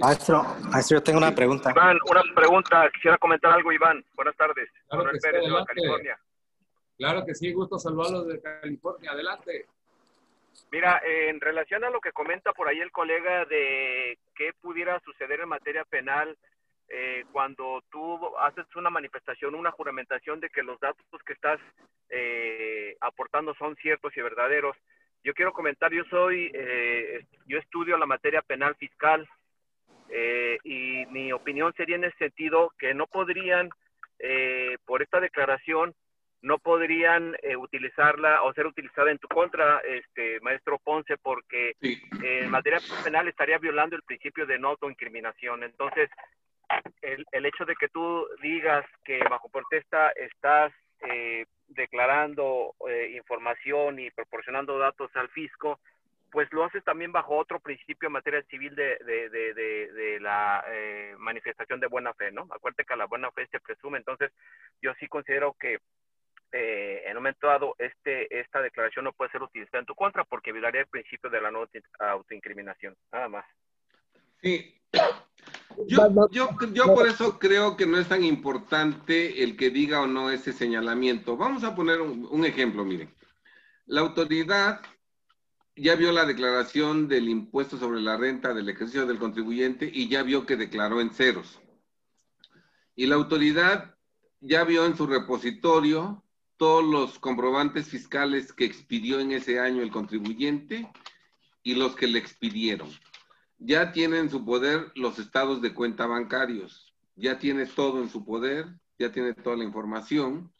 Maestro, 0.00 0.42
maestro, 0.68 0.98
yo 0.98 1.02
tengo 1.02 1.18
una 1.18 1.32
pregunta. 1.32 1.70
Iván, 1.70 1.96
una 2.10 2.22
pregunta. 2.34 2.90
Quisiera 2.92 3.16
comentar 3.18 3.52
algo, 3.52 3.70
Iván. 3.70 4.04
Buenas 4.16 4.36
tardes. 4.36 4.68
Claro 4.88 5.10
que, 5.12 5.20
sí, 5.20 5.28
de 5.28 5.64
California. 5.64 6.20
claro 6.96 7.24
que 7.24 7.34
sí, 7.36 7.52
gusto 7.52 7.78
saludarlos 7.78 8.26
de 8.26 8.40
California. 8.40 9.12
Adelante. 9.12 9.66
Mira, 10.72 11.00
en 11.04 11.40
relación 11.40 11.84
a 11.84 11.90
lo 11.90 12.00
que 12.00 12.10
comenta 12.10 12.52
por 12.52 12.66
ahí 12.66 12.80
el 12.80 12.90
colega 12.90 13.44
de 13.44 14.18
qué 14.34 14.52
pudiera 14.60 14.98
suceder 15.04 15.40
en 15.40 15.48
materia 15.48 15.84
penal 15.84 16.36
eh, 16.90 17.24
cuando 17.32 17.82
tú 17.90 18.36
haces 18.38 18.66
una 18.74 18.90
manifestación, 18.90 19.54
una 19.54 19.70
juramentación 19.70 20.40
de 20.40 20.50
que 20.50 20.62
los 20.62 20.78
datos 20.80 21.04
que 21.24 21.32
estás 21.32 21.60
eh, 22.08 22.96
aportando 23.00 23.54
son 23.54 23.76
ciertos 23.76 24.16
y 24.16 24.20
verdaderos, 24.20 24.76
yo 25.22 25.32
quiero 25.34 25.52
comentar, 25.52 25.92
yo 25.92 26.04
soy, 26.04 26.50
eh, 26.52 27.24
yo 27.46 27.58
estudio 27.58 27.96
la 27.96 28.06
materia 28.06 28.42
penal 28.42 28.74
fiscal, 28.76 29.28
eh, 30.08 30.58
y 30.64 31.06
mi 31.06 31.32
opinión 31.32 31.72
sería 31.76 31.96
en 31.96 32.04
el 32.04 32.14
sentido 32.14 32.72
que 32.78 32.94
no 32.94 33.06
podrían, 33.06 33.70
eh, 34.18 34.76
por 34.84 35.02
esta 35.02 35.20
declaración, 35.20 35.94
no 36.42 36.58
podrían 36.58 37.36
eh, 37.42 37.54
utilizarla 37.54 38.42
o 38.42 38.52
ser 38.54 38.66
utilizada 38.66 39.10
en 39.10 39.18
tu 39.18 39.28
contra, 39.28 39.78
este 39.80 40.40
maestro 40.40 40.78
Ponce, 40.82 41.16
porque 41.18 41.74
en 41.80 42.50
materia 42.50 42.80
penal 43.04 43.28
estaría 43.28 43.58
violando 43.58 43.94
el 43.94 44.02
principio 44.02 44.46
de 44.46 44.58
no 44.58 44.68
autoincriminación. 44.68 45.62
Entonces, 45.62 46.10
el, 47.02 47.24
el 47.32 47.46
hecho 47.46 47.64
de 47.64 47.74
que 47.76 47.88
tú 47.88 48.26
digas 48.42 48.84
que 49.04 49.18
bajo 49.28 49.48
protesta 49.48 50.10
estás 50.10 50.72
declarando 51.66 52.74
información 53.14 53.98
y 53.98 54.10
proporcionando 54.10 54.78
datos 54.78 55.10
al 55.16 55.30
fisco, 55.30 55.80
pues 56.30 56.52
lo 56.52 56.64
haces 56.64 56.82
también 56.84 57.12
bajo 57.12 57.36
otro 57.36 57.60
principio 57.60 58.06
en 58.06 58.12
materia 58.12 58.42
civil 58.44 58.74
de, 58.74 58.98
de, 59.04 60.18
la 60.20 60.64
eh, 60.68 61.14
manifestación 61.18 61.80
de 61.80 61.88
buena 61.88 62.14
fe, 62.14 62.30
¿no? 62.30 62.46
Acuérdate 62.50 62.84
que 62.84 62.96
la 62.96 63.06
buena 63.06 63.30
fe 63.32 63.46
se 63.48 63.60
presume, 63.60 63.98
entonces 63.98 64.30
yo 64.80 64.92
sí 65.00 65.08
considero 65.08 65.54
que 65.58 65.78
eh, 66.52 67.02
en 67.04 67.16
un 67.16 67.22
momento 67.22 67.46
dado 67.46 67.74
este, 67.78 68.40
esta 68.40 68.60
declaración 68.60 69.04
no 69.04 69.12
puede 69.12 69.30
ser 69.30 69.42
utilizada 69.42 69.80
en 69.80 69.86
tu 69.86 69.94
contra 69.94 70.24
porque 70.24 70.52
violaría 70.52 70.82
el 70.82 70.88
principio 70.88 71.30
de 71.30 71.40
la 71.40 71.50
no 71.50 71.66
autoincriminación, 71.98 72.96
nada 73.12 73.28
más. 73.28 73.46
Sí, 74.40 74.80
yo, 75.86 76.28
yo, 76.30 76.50
yo 76.72 76.94
por 76.94 77.08
eso 77.08 77.38
creo 77.38 77.76
que 77.76 77.86
no 77.86 77.98
es 77.98 78.08
tan 78.08 78.24
importante 78.24 79.42
el 79.42 79.56
que 79.56 79.70
diga 79.70 80.02
o 80.02 80.06
no 80.06 80.30
ese 80.30 80.52
señalamiento. 80.52 81.36
Vamos 81.36 81.64
a 81.64 81.74
poner 81.74 82.00
un, 82.00 82.26
un 82.30 82.44
ejemplo, 82.44 82.84
miren. 82.84 83.14
La 83.86 84.02
autoridad 84.02 84.80
ya 85.76 85.94
vio 85.94 86.12
la 86.12 86.26
declaración 86.26 87.08
del 87.08 87.28
impuesto 87.28 87.78
sobre 87.78 88.00
la 88.00 88.16
renta 88.16 88.52
del 88.52 88.68
ejercicio 88.68 89.06
del 89.06 89.18
contribuyente 89.18 89.90
y 89.92 90.08
ya 90.08 90.22
vio 90.22 90.44
que 90.44 90.56
declaró 90.56 91.00
en 91.00 91.10
ceros. 91.10 91.58
Y 92.94 93.06
la 93.06 93.14
autoridad 93.14 93.94
ya 94.40 94.64
vio 94.64 94.84
en 94.84 94.96
su 94.96 95.06
repositorio 95.06 96.22
todos 96.56 96.84
los 96.84 97.18
comprobantes 97.18 97.88
fiscales 97.88 98.52
que 98.52 98.66
expidió 98.66 99.20
en 99.20 99.32
ese 99.32 99.58
año 99.58 99.82
el 99.82 99.90
contribuyente 99.90 100.90
y 101.62 101.74
los 101.74 101.96
que 101.96 102.06
le 102.06 102.18
expidieron. 102.18 102.90
Ya 103.60 103.92
tiene 103.92 104.18
en 104.18 104.30
su 104.30 104.44
poder 104.44 104.90
los 104.94 105.18
estados 105.18 105.62
de 105.62 105.74
cuenta 105.74 106.06
bancarios, 106.06 106.92
ya 107.14 107.38
tiene 107.38 107.66
todo 107.66 108.02
en 108.02 108.08
su 108.08 108.24
poder, 108.24 108.66
ya 108.98 109.12
tiene 109.12 109.34
toda 109.34 109.56
la 109.56 109.64
información. 109.64 110.52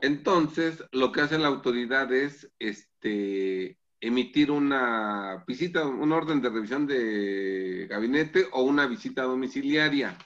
Entonces, 0.00 0.82
lo 0.92 1.12
que 1.12 1.20
hace 1.20 1.38
la 1.38 1.48
autoridad 1.48 2.12
es 2.12 2.50
este, 2.58 3.78
emitir 4.00 4.50
una 4.50 5.44
visita, 5.46 5.86
un 5.86 6.12
orden 6.12 6.40
de 6.40 6.50
revisión 6.50 6.86
de 6.86 7.86
gabinete 7.90 8.46
o 8.52 8.62
una 8.62 8.86
visita 8.86 9.24
domiciliaria. 9.24 10.16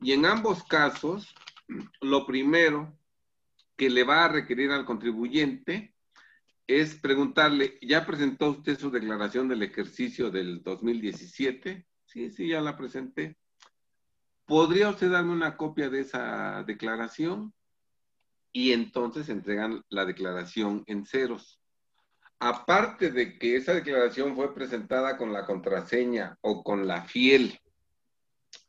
Y 0.00 0.12
en 0.12 0.26
ambos 0.26 0.64
casos, 0.64 1.34
lo 2.00 2.26
primero 2.26 2.96
que 3.76 3.90
le 3.90 4.04
va 4.04 4.24
a 4.24 4.28
requerir 4.28 4.70
al 4.70 4.84
contribuyente 4.84 5.95
es 6.66 6.96
preguntarle, 6.96 7.78
¿ya 7.80 8.04
presentó 8.04 8.50
usted 8.50 8.78
su 8.78 8.90
declaración 8.90 9.48
del 9.48 9.62
ejercicio 9.62 10.30
del 10.30 10.62
2017? 10.62 11.86
Sí, 12.06 12.30
sí, 12.30 12.48
ya 12.48 12.60
la 12.60 12.76
presenté. 12.76 13.36
¿Podría 14.46 14.90
usted 14.90 15.10
darme 15.10 15.32
una 15.32 15.56
copia 15.56 15.88
de 15.88 16.00
esa 16.00 16.62
declaración? 16.64 17.52
Y 18.52 18.72
entonces 18.72 19.28
entregan 19.28 19.84
la 19.88 20.04
declaración 20.04 20.82
en 20.86 21.04
ceros. 21.04 21.60
Aparte 22.38 23.10
de 23.10 23.38
que 23.38 23.56
esa 23.56 23.74
declaración 23.74 24.34
fue 24.34 24.54
presentada 24.54 25.16
con 25.16 25.32
la 25.32 25.46
contraseña 25.46 26.36
o 26.40 26.62
con 26.62 26.86
la 26.86 27.02
fiel 27.02 27.58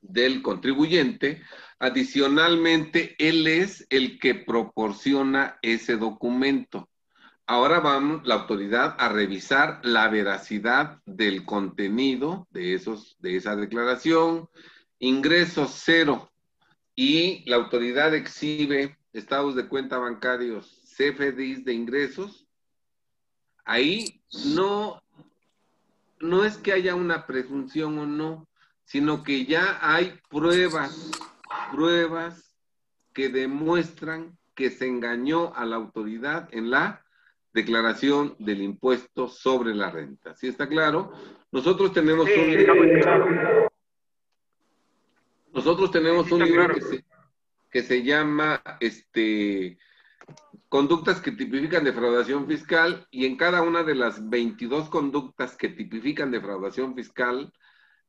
del 0.01 0.41
contribuyente, 0.41 1.41
adicionalmente 1.79 3.15
él 3.19 3.47
es 3.47 3.85
el 3.89 4.19
que 4.19 4.35
proporciona 4.35 5.57
ese 5.61 5.97
documento. 5.97 6.89
Ahora 7.49 7.79
vamos 7.79 8.27
la 8.27 8.35
autoridad 8.35 8.97
a 8.99 9.07
revisar 9.07 9.79
la 9.81 10.09
veracidad 10.09 11.01
del 11.05 11.45
contenido 11.45 12.45
de, 12.51 12.73
esos, 12.73 13.15
de 13.21 13.37
esa 13.37 13.55
declaración, 13.55 14.49
ingresos 14.99 15.81
cero, 15.81 16.29
y 16.93 17.49
la 17.49 17.55
autoridad 17.55 18.13
exhibe 18.13 18.97
estados 19.13 19.55
de 19.55 19.69
cuenta 19.69 19.97
bancarios, 19.97 20.81
CFDIs 20.97 21.63
de 21.63 21.71
ingresos. 21.71 22.45
Ahí 23.63 24.21
no, 24.47 25.01
no 26.19 26.43
es 26.43 26.57
que 26.57 26.73
haya 26.73 26.95
una 26.95 27.25
presunción 27.27 27.97
o 27.97 28.05
no, 28.05 28.45
sino 28.83 29.23
que 29.23 29.45
ya 29.45 29.79
hay 29.81 30.19
pruebas, 30.29 31.11
pruebas 31.71 32.57
que 33.13 33.29
demuestran 33.29 34.37
que 34.53 34.69
se 34.69 34.85
engañó 34.85 35.53
a 35.55 35.63
la 35.63 35.77
autoridad 35.77 36.49
en 36.51 36.71
la 36.71 37.05
declaración 37.57 38.35
del 38.37 38.61
impuesto 38.61 39.27
sobre 39.27 39.73
la 39.73 39.89
renta. 39.89 40.35
¿Sí 40.35 40.47
está 40.47 40.69
claro? 40.69 41.11
Nosotros 41.51 41.91
tenemos 41.91 42.29
un 42.29 42.51
libro, 42.55 43.69
nosotros 45.51 45.89
tenemos 45.89 46.31
un 46.31 46.43
libro 46.43 46.67
que, 46.71 46.81
se, 46.81 47.05
que 47.71 47.81
se 47.81 48.03
llama 48.03 48.61
este 48.79 49.79
conductas 50.69 51.19
que 51.19 51.31
tipifican 51.31 51.83
defraudación 51.83 52.45
fiscal 52.45 53.07
y 53.09 53.25
en 53.25 53.37
cada 53.37 53.63
una 53.63 53.83
de 53.83 53.95
las 53.95 54.29
22 54.29 54.89
conductas 54.89 55.55
que 55.55 55.69
tipifican 55.69 56.29
defraudación 56.29 56.93
fiscal 56.93 57.51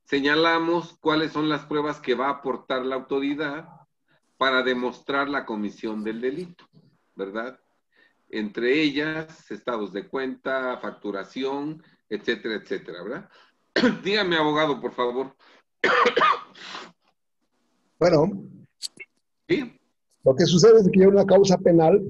señalamos 0.05 0.99
cuáles 1.01 1.33
son 1.33 1.49
las 1.49 1.65
pruebas 1.65 2.01
que 2.01 2.15
va 2.15 2.27
a 2.27 2.39
aportar 2.41 2.85
la 2.85 2.97
autoridad 2.97 3.67
para 4.37 4.63
demostrar 4.63 5.29
la 5.31 5.47
comisión 5.47 6.05
del 6.05 6.21
delito, 6.21 6.69
¿verdad? 7.15 7.59
Entre 8.31 8.83
ellas, 8.83 9.51
estados 9.51 9.93
de 9.93 10.07
cuenta, 10.07 10.79
facturación, 10.79 11.83
etcétera, 12.09 12.57
etcétera, 12.57 13.03
¿verdad? 13.03 13.29
Dígame, 14.05 14.37
abogado, 14.37 14.81
por 14.81 14.93
favor. 14.93 15.35
Bueno, 17.99 18.45
¿Sí? 19.49 19.73
lo 20.25 20.37
que 20.37 20.47
sucede 20.47 20.81
es 20.81 20.89
que 20.93 21.01
yo 21.01 21.05
en 21.05 21.15
una 21.15 21.27
causa 21.27 21.59
penal 21.59 22.01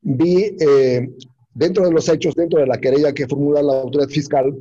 vi 0.00 0.56
eh, 0.58 1.08
dentro 1.54 1.84
de 1.84 1.92
los 1.92 2.08
hechos, 2.08 2.34
dentro 2.34 2.58
de 2.58 2.66
la 2.66 2.78
querella 2.78 3.12
que 3.12 3.28
formula 3.28 3.62
la 3.62 3.82
autoridad 3.82 4.08
fiscal, 4.08 4.54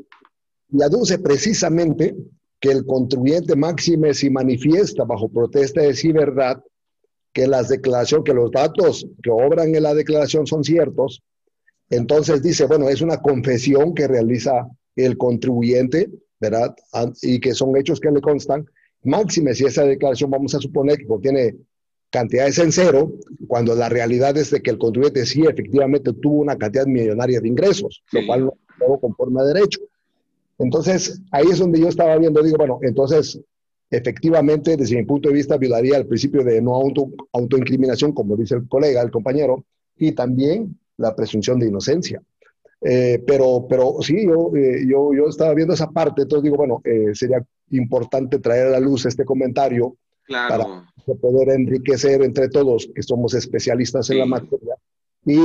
y 0.72 0.84
aduce 0.84 1.20
precisamente 1.20 2.16
que 2.60 2.72
el 2.72 2.86
contribuyente 2.86 3.56
máxime 3.56 4.14
si 4.14 4.30
manifiesta 4.30 5.04
bajo 5.04 5.28
protesta 5.28 5.82
de 5.82 5.96
sí 5.96 6.12
verdad 6.12 6.64
que 7.34 7.48
las 7.48 7.70
declaraciones, 7.70 8.26
que 8.26 8.34
los 8.34 8.52
datos 8.52 9.08
que 9.24 9.30
obran 9.30 9.74
en 9.74 9.84
la 9.84 9.94
declaración 9.94 10.46
son 10.48 10.64
ciertos, 10.64 11.22
entonces 11.90 12.42
dice, 12.42 12.66
bueno, 12.66 12.90
es 12.90 13.02
una 13.02 13.22
confesión 13.22 13.94
que 13.94 14.08
realiza 14.08 14.68
el 14.96 15.18
contribuyente, 15.18 16.10
¿verdad? 16.40 16.76
Y 17.22 17.40
que 17.40 17.54
son 17.54 17.76
hechos 17.76 18.00
que 18.00 18.12
le 18.12 18.22
constan. 18.22 18.66
Máxime 19.04 19.54
si 19.54 19.66
esa 19.66 19.84
declaración 19.84 20.32
vamos 20.32 20.56
a 20.56 20.60
suponer 20.60 20.98
que 20.98 21.08
contiene 21.08 21.56
cantidades 22.10 22.60
en 22.60 22.72
cero, 22.72 23.14
cuando 23.48 23.74
la 23.76 23.90
realidad 23.90 24.38
es 24.38 24.52
de 24.52 24.62
que 24.62 24.72
el 24.72 24.78
contribuyente 24.78 25.26
sí 25.26 25.44
efectivamente 25.44 26.14
tuvo 26.14 26.42
una 26.42 26.58
cantidad 26.58 26.86
millonaria 26.86 27.40
de 27.40 27.48
ingresos, 27.48 28.04
lo 28.12 28.26
cual 28.26 28.46
no, 28.46 28.54
no 28.88 29.00
conforme 29.00 29.42
a 29.42 29.46
derecho. 29.46 29.80
Entonces, 30.60 31.22
ahí 31.32 31.46
es 31.52 31.60
donde 31.60 31.80
yo 31.80 31.88
estaba 31.88 32.18
viendo, 32.18 32.44
digo, 32.44 32.58
bueno, 32.58 32.80
entonces, 32.84 33.40
efectivamente, 33.92 34.78
desde 34.78 34.96
mi 34.96 35.04
punto 35.04 35.30
de 35.30 35.36
vista, 35.36 35.58
violaría 35.58 35.98
el 35.98 36.08
principio 36.08 36.44
de 36.44 36.62
no 36.62 36.74
auto, 36.76 37.12
autoincriminación, 37.34 38.14
como 38.14 38.38
dice 38.38 38.56
el 38.56 38.68
colega, 38.68 39.02
el 39.02 39.12
compañero, 39.12 39.66
y 39.98 40.14
también 40.14 40.80
la 40.98 41.16
presunción 41.16 41.60
de 41.60 41.68
inocencia. 41.68 42.22
Eh, 42.82 43.22
pero, 43.28 43.68
pero 43.70 43.98
sí, 44.02 44.26
yo, 44.26 44.52
eh, 44.56 44.84
yo, 44.88 45.14
yo 45.14 45.28
estaba 45.28 45.54
viendo 45.54 45.74
esa 45.74 45.92
parte, 45.92 46.24
entonces 46.24 46.44
digo, 46.46 46.58
bueno, 46.58 46.82
eh, 46.84 47.14
sería 47.14 47.46
importante 47.70 48.40
traer 48.40 48.68
a 48.68 48.72
la 48.72 48.80
luz 48.80 49.06
este 49.06 49.24
comentario 49.24 49.96
claro. 50.24 50.86
para 51.06 51.20
poder 51.20 51.50
enriquecer 51.50 52.24
entre 52.24 52.50
todos, 52.50 52.90
que 52.96 53.04
somos 53.04 53.34
especialistas 53.36 54.10
en 54.10 54.20
la 54.20 54.26
materia, 54.26 54.76
y 55.24 55.38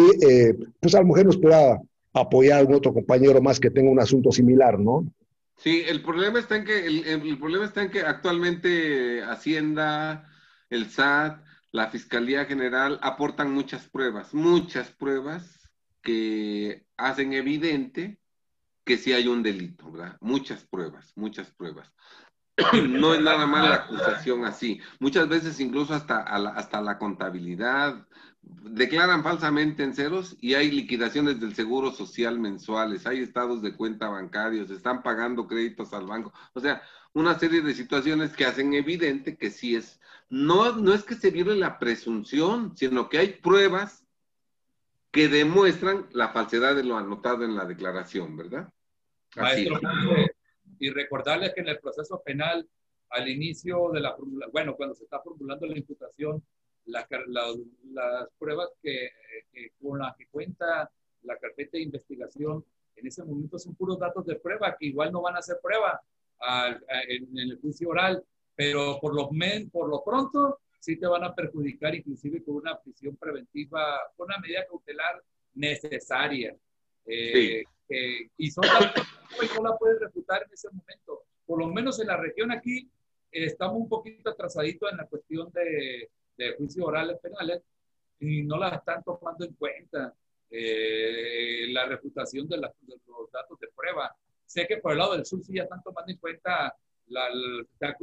pues 0.81 0.95
a 0.95 1.01
lo 1.01 1.09
mejor 1.09 1.27
nos 1.27 1.37
pueda 1.37 1.79
apoyar 2.15 2.57
a 2.57 2.61
algún 2.61 2.77
otro 2.77 2.95
compañero 2.95 3.43
más 3.43 3.61
que 3.61 3.71
tenga 3.71 3.91
un 3.91 4.01
asunto 4.01 4.33
similar, 4.33 4.79
¿no? 4.79 5.05
Sí, 5.57 5.85
el 5.87 6.03
problema 6.03 6.39
está 6.39 6.57
en 6.57 6.65
que, 6.65 6.87
el, 6.87 7.39
problema 7.39 7.65
está 7.65 7.83
en 7.83 7.91
que 7.91 8.03
actualmente 8.03 9.23
Hacienda, 9.25 10.31
el 10.69 10.91
SAT, 10.91 11.43
la 11.73 11.89
Fiscalía 11.89 12.45
General 12.45 12.99
aportan 13.03 13.53
muchas 13.53 13.89
pruebas, 13.89 14.35
muchas 14.35 14.91
pruebas 14.91 15.71
que 16.03 16.87
hacen 16.97 17.33
evidente 17.33 18.21
que 18.85 18.99
sí 18.99 19.13
hay 19.13 19.27
un 19.27 19.43
delito, 19.43 19.91
¿verdad? 19.91 20.17
Muchas 20.21 20.65
pruebas, 20.65 21.13
muchas 21.17 21.51
pruebas. 21.51 21.93
No 22.89 23.15
es 23.15 23.21
nada 23.21 23.47
más 23.47 23.69
la 23.69 23.75
acusación 23.75 24.45
así. 24.45 24.81
Muchas 24.99 25.29
veces 25.29 25.61
incluso 25.61 25.93
hasta, 25.95 26.21
hasta 26.21 26.81
la 26.81 26.99
contabilidad, 26.99 28.07
declaran 28.47 29.23
falsamente 29.23 29.83
en 29.83 29.95
ceros 29.95 30.37
y 30.41 30.55
hay 30.55 30.71
liquidaciones 30.71 31.41
del 31.41 31.55
seguro 31.55 31.93
social 31.93 32.39
mensuales, 32.39 33.07
hay 33.07 33.21
estados 33.21 33.63
de 33.63 33.75
cuenta 33.75 34.09
bancarios, 34.09 34.71
están 34.71 35.03
pagando 35.03 35.47
créditos 35.47 35.93
al 35.93 36.07
banco. 36.07 36.33
O 36.55 36.61
sea, 36.61 36.83
una 37.13 37.39
serie 37.39 37.63
de 37.63 37.75
situaciones 37.75 38.35
que 38.35 38.45
hacen 38.45 38.75
evidente 38.75 39.37
que 39.37 39.51
sí 39.51 39.77
es, 39.77 40.01
no, 40.29 40.77
no 40.77 40.95
es 40.95 41.05
que 41.05 41.15
se 41.15 41.31
viole 41.31 41.57
la 41.57 41.79
presunción, 41.79 42.77
sino 42.77 43.09
que 43.09 43.19
hay 43.19 43.29
pruebas 43.35 44.05
que 45.11 45.29
demuestran 45.29 46.07
la 46.13 46.29
falsedad 46.29 46.77
de 46.77 46.85
lo 46.85 46.97
anotado 46.97 47.45
en 47.45 47.57
la 47.57 47.65
declaración, 47.65 48.37
¿verdad? 48.37 48.69
Maestro, 49.37 49.81
y 50.79 50.91
recordarles 50.91 51.55
que 51.55 51.61
en 51.61 51.69
el 51.69 51.79
proceso 51.79 52.23
penal, 52.23 52.69
al 53.11 53.29
inicio 53.29 53.91
de 53.93 54.01
la, 54.01 54.15
bueno, 54.53 54.75
cuando 54.77 54.95
se 54.95 55.05
está 55.05 55.21
formulando 55.21 55.67
la 55.67 55.79
imputación, 55.79 56.43
la, 56.87 57.07
las 57.93 58.29
pruebas 58.39 58.69
que, 58.83 59.11
con 59.81 59.99
las 59.99 60.17
que 60.17 60.27
cuenta 60.29 60.91
la 61.23 61.37
carpeta 61.39 61.73
de 61.73 61.83
investigación 61.83 62.65
en 62.95 63.07
ese 63.07 63.23
momento 63.25 63.59
son 63.59 63.75
puros 63.75 63.99
datos 63.99 64.25
de 64.25 64.37
prueba 64.37 64.77
que 64.79 64.87
igual 64.87 65.13
no 65.13 65.23
van 65.23 65.37
a 65.37 65.43
ser 65.43 65.59
prueba 65.63 66.01
en, 67.09 67.39
el 67.39 67.59
juicio 67.61 67.91
oral, 67.91 68.25
pero 68.55 68.99
por 69.01 69.15
lo, 69.15 69.31
men, 69.31 69.71
por 69.71 69.89
lo 69.89 70.03
pronto 70.03 70.61
sí 70.81 70.97
te 70.97 71.07
van 71.07 71.25
a 71.25 71.35
perjudicar 71.35 71.95
inclusive 71.95 72.43
con 72.43 72.57
una 72.57 72.79
prisión 72.81 73.17
preventiva, 73.17 73.99
con 74.17 74.27
una 74.27 74.39
medida 74.39 74.67
cautelar 74.67 75.23
necesaria. 75.55 76.57
Eh, 77.05 77.65
y 78.37 78.51
son 78.51 78.65
que 78.65 79.47
no 79.55 79.69
la 79.69 79.77
puedes 79.77 80.01
refutar 80.01 80.43
en 80.45 80.53
ese 80.53 80.69
momento. 80.71 81.25
Por 81.45 81.59
lo 81.59 81.69
menos 81.69 82.01
en 82.01 82.09
la 82.09 82.17
región 82.17 82.51
aquí 82.51 82.91
estamos 83.31 83.77
un 83.77 83.89
poquito 83.89 84.31
atrasaditos 84.31 84.91
en 84.91 84.99
la 84.99 85.07
cuestión 85.07 85.51
de, 85.53 86.11
de 86.37 86.55
juicios 86.57 86.87
orales 86.87 87.19
penales 87.21 87.63
y 88.21 88.43
no 88.43 88.59
las 88.59 88.75
están 88.75 89.03
tomando 89.03 89.45
en 89.45 89.55
cuenta 89.55 90.15
eh, 90.51 91.67
la 91.69 91.87
reputación 91.87 92.49
de, 92.49 92.57
los 92.59 92.71
datos 93.33 93.59
de 93.61 93.69
prueba. 93.75 94.15
Sé 94.45 94.67
que 94.67 94.79
por 94.79 94.93
el 94.93 94.99
lado 94.99 95.13
del 95.17 95.27
sur 95.27 95.43
sí 95.43 95.55
ya 95.55 95.65
están 95.65 95.83
tomando 95.83 96.13
en 96.13 96.19
cuenta, 96.19 96.75
la, 97.09 97.29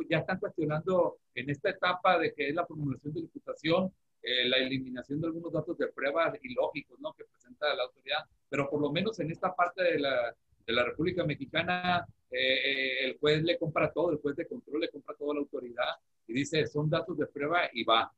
ya 0.09 0.19
están 0.19 0.39
cuestionando 0.39 1.17
en 1.33 1.49
esta 1.49 1.69
etapa 1.69 2.17
de 2.19 2.33
que 2.33 2.49
es 2.49 2.55
la 2.55 2.65
formulación 2.65 3.13
de 3.13 3.21
imputación 3.21 3.93
eh, 4.25 4.47
la 4.47 4.55
eliminación 4.55 5.19
de 5.19 5.27
algunos 5.27 5.51
datos 5.51 5.77
de 5.77 5.89
prueba 5.89 6.33
ilógicos, 6.41 6.97
¿no? 7.01 7.11
Que 7.11 7.25
presenta 7.25 7.75
la 7.75 7.83
autoridad, 7.83 8.19
pero 8.47 8.69
por 8.69 8.79
lo 8.79 8.89
menos 8.89 9.19
en 9.19 9.29
esta 9.29 9.53
parte 9.53 9.83
de 9.83 9.99
la, 9.99 10.33
de 10.65 10.73
la 10.73 10.85
República 10.85 11.25
Mexicana, 11.25 12.07
eh, 12.31 13.03
el 13.03 13.17
juez 13.19 13.43
le 13.43 13.57
compra 13.57 13.91
todo, 13.91 14.11
el 14.11 14.19
juez 14.19 14.37
de 14.37 14.47
control 14.47 14.79
le 14.79 14.89
compra 14.89 15.13
toda 15.15 15.33
la 15.33 15.41
autoridad 15.41 15.97
y 16.25 16.31
dice, 16.31 16.65
son 16.67 16.89
datos 16.89 17.17
de 17.17 17.27
prueba 17.27 17.69
y 17.73 17.83
va. 17.83 18.13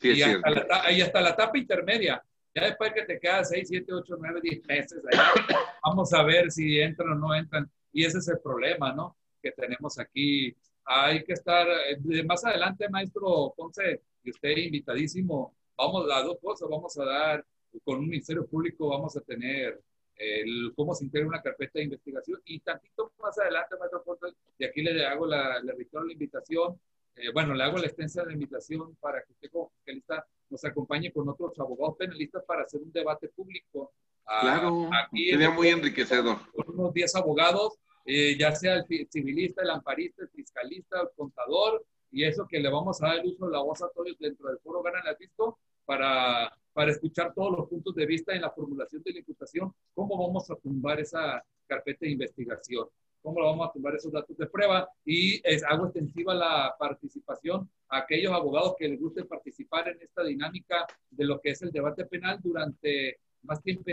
Sí, 0.00 0.12
y, 0.12 0.22
hasta 0.22 0.50
la, 0.50 1.04
hasta 1.04 1.20
la 1.20 1.30
etapa 1.30 1.58
intermedia, 1.58 2.22
ya 2.54 2.64
después 2.64 2.92
que 2.92 3.02
te 3.02 3.18
quedas 3.18 3.48
6, 3.50 3.68
7, 3.68 3.92
8, 3.92 4.16
9, 4.18 4.40
10 4.42 4.66
meses, 4.66 5.02
ahí, 5.10 5.18
vamos 5.84 6.12
a 6.12 6.22
ver 6.22 6.50
si 6.50 6.80
entran 6.80 7.10
o 7.10 7.14
no 7.14 7.34
entran. 7.34 7.70
Y 7.92 8.04
ese 8.04 8.18
es 8.18 8.28
el 8.28 8.38
problema, 8.40 8.92
¿no? 8.92 9.16
Que 9.42 9.52
tenemos 9.52 9.98
aquí. 9.98 10.56
Hay 10.84 11.24
que 11.24 11.32
estar, 11.32 11.66
eh, 11.68 12.24
más 12.24 12.44
adelante, 12.44 12.88
maestro 12.88 13.52
Ponce, 13.56 14.02
y 14.22 14.30
usted 14.30 14.56
invitadísimo, 14.56 15.54
vamos 15.76 16.10
a 16.10 16.22
dos 16.22 16.38
cosas, 16.40 16.68
vamos 16.68 16.96
a 16.98 17.04
dar, 17.04 17.44
con 17.84 17.98
un 17.98 18.08
Ministerio 18.08 18.46
Público 18.46 18.88
vamos 18.88 19.16
a 19.16 19.20
tener 19.20 19.80
el, 20.16 20.72
cómo 20.74 20.94
se 20.94 21.04
integra 21.04 21.28
una 21.28 21.42
carpeta 21.42 21.78
de 21.78 21.84
investigación 21.84 22.40
y 22.46 22.60
tantito 22.60 23.12
más 23.20 23.38
adelante, 23.38 23.76
maestro 23.78 24.02
Ponce, 24.02 24.26
y 24.58 24.64
aquí 24.64 24.82
le 24.82 25.04
hago 25.06 25.26
la, 25.26 25.60
le 25.60 25.74
la 25.74 26.12
invitación, 26.12 26.80
eh, 27.20 27.30
bueno, 27.32 27.54
le 27.54 27.64
hago 27.64 27.78
la 27.78 27.86
extensa 27.86 28.24
de 28.24 28.32
invitación 28.32 28.96
para 29.00 29.22
que 29.22 29.32
usted 29.32 29.50
como 29.50 29.70
fiscalista 29.70 30.26
nos 30.50 30.64
acompañe 30.64 31.12
con 31.12 31.28
otros 31.28 31.58
abogados 31.58 31.96
penalistas 31.98 32.44
para 32.46 32.62
hacer 32.62 32.80
un 32.80 32.92
debate 32.92 33.28
público. 33.28 33.92
Ah, 34.26 34.40
claro, 34.42 34.90
aquí 34.92 35.30
sería 35.30 35.50
muy 35.50 35.68
enriquecedor. 35.68 36.38
Con 36.52 36.78
unos 36.78 36.92
10 36.92 37.16
abogados, 37.16 37.78
eh, 38.04 38.36
ya 38.38 38.54
sea 38.54 38.74
el 38.74 39.08
civilista, 39.10 39.62
el 39.62 39.70
amparista, 39.70 40.22
el 40.22 40.30
fiscalista, 40.30 41.00
el 41.00 41.08
contador, 41.16 41.84
y 42.10 42.24
eso 42.24 42.46
que 42.46 42.60
le 42.60 42.70
vamos 42.70 43.02
a 43.02 43.08
dar 43.08 43.18
el 43.18 43.26
uso 43.26 43.46
de 43.46 43.52
la 43.52 43.62
voz 43.62 43.82
a 43.82 43.88
todos 43.90 44.16
dentro 44.18 44.48
del 44.48 44.58
foro 44.60 44.82
Gana 44.82 45.02
el 45.06 45.16
Visto 45.18 45.58
para, 45.84 46.52
para 46.72 46.90
escuchar 46.90 47.34
todos 47.34 47.56
los 47.56 47.68
puntos 47.68 47.94
de 47.94 48.06
vista 48.06 48.34
en 48.34 48.42
la 48.42 48.50
formulación 48.50 49.02
de 49.02 49.12
la 49.12 49.18
imputación, 49.18 49.74
cómo 49.94 50.16
vamos 50.26 50.50
a 50.50 50.56
tumbar 50.56 51.00
esa 51.00 51.44
carpeta 51.66 52.06
de 52.06 52.12
investigación 52.12 52.88
cómo 53.34 53.46
vamos 53.46 53.68
a 53.68 53.72
tumbar 53.72 53.94
esos 53.94 54.12
datos 54.12 54.36
de 54.36 54.46
prueba 54.46 54.88
y 55.04 55.40
es, 55.44 55.62
hago 55.64 55.86
extensiva 55.86 56.34
la 56.34 56.74
participación 56.78 57.68
a 57.88 57.98
aquellos 57.98 58.32
abogados 58.32 58.74
que 58.78 58.88
les 58.88 59.00
guste 59.00 59.24
participar 59.24 59.88
en 59.88 60.00
esta 60.00 60.22
dinámica 60.24 60.86
de 61.10 61.24
lo 61.24 61.40
que 61.40 61.50
es 61.50 61.62
el 61.62 61.70
debate 61.70 62.04
penal 62.06 62.38
durante 62.42 63.18
más 63.42 63.62
tiempo, 63.62 63.84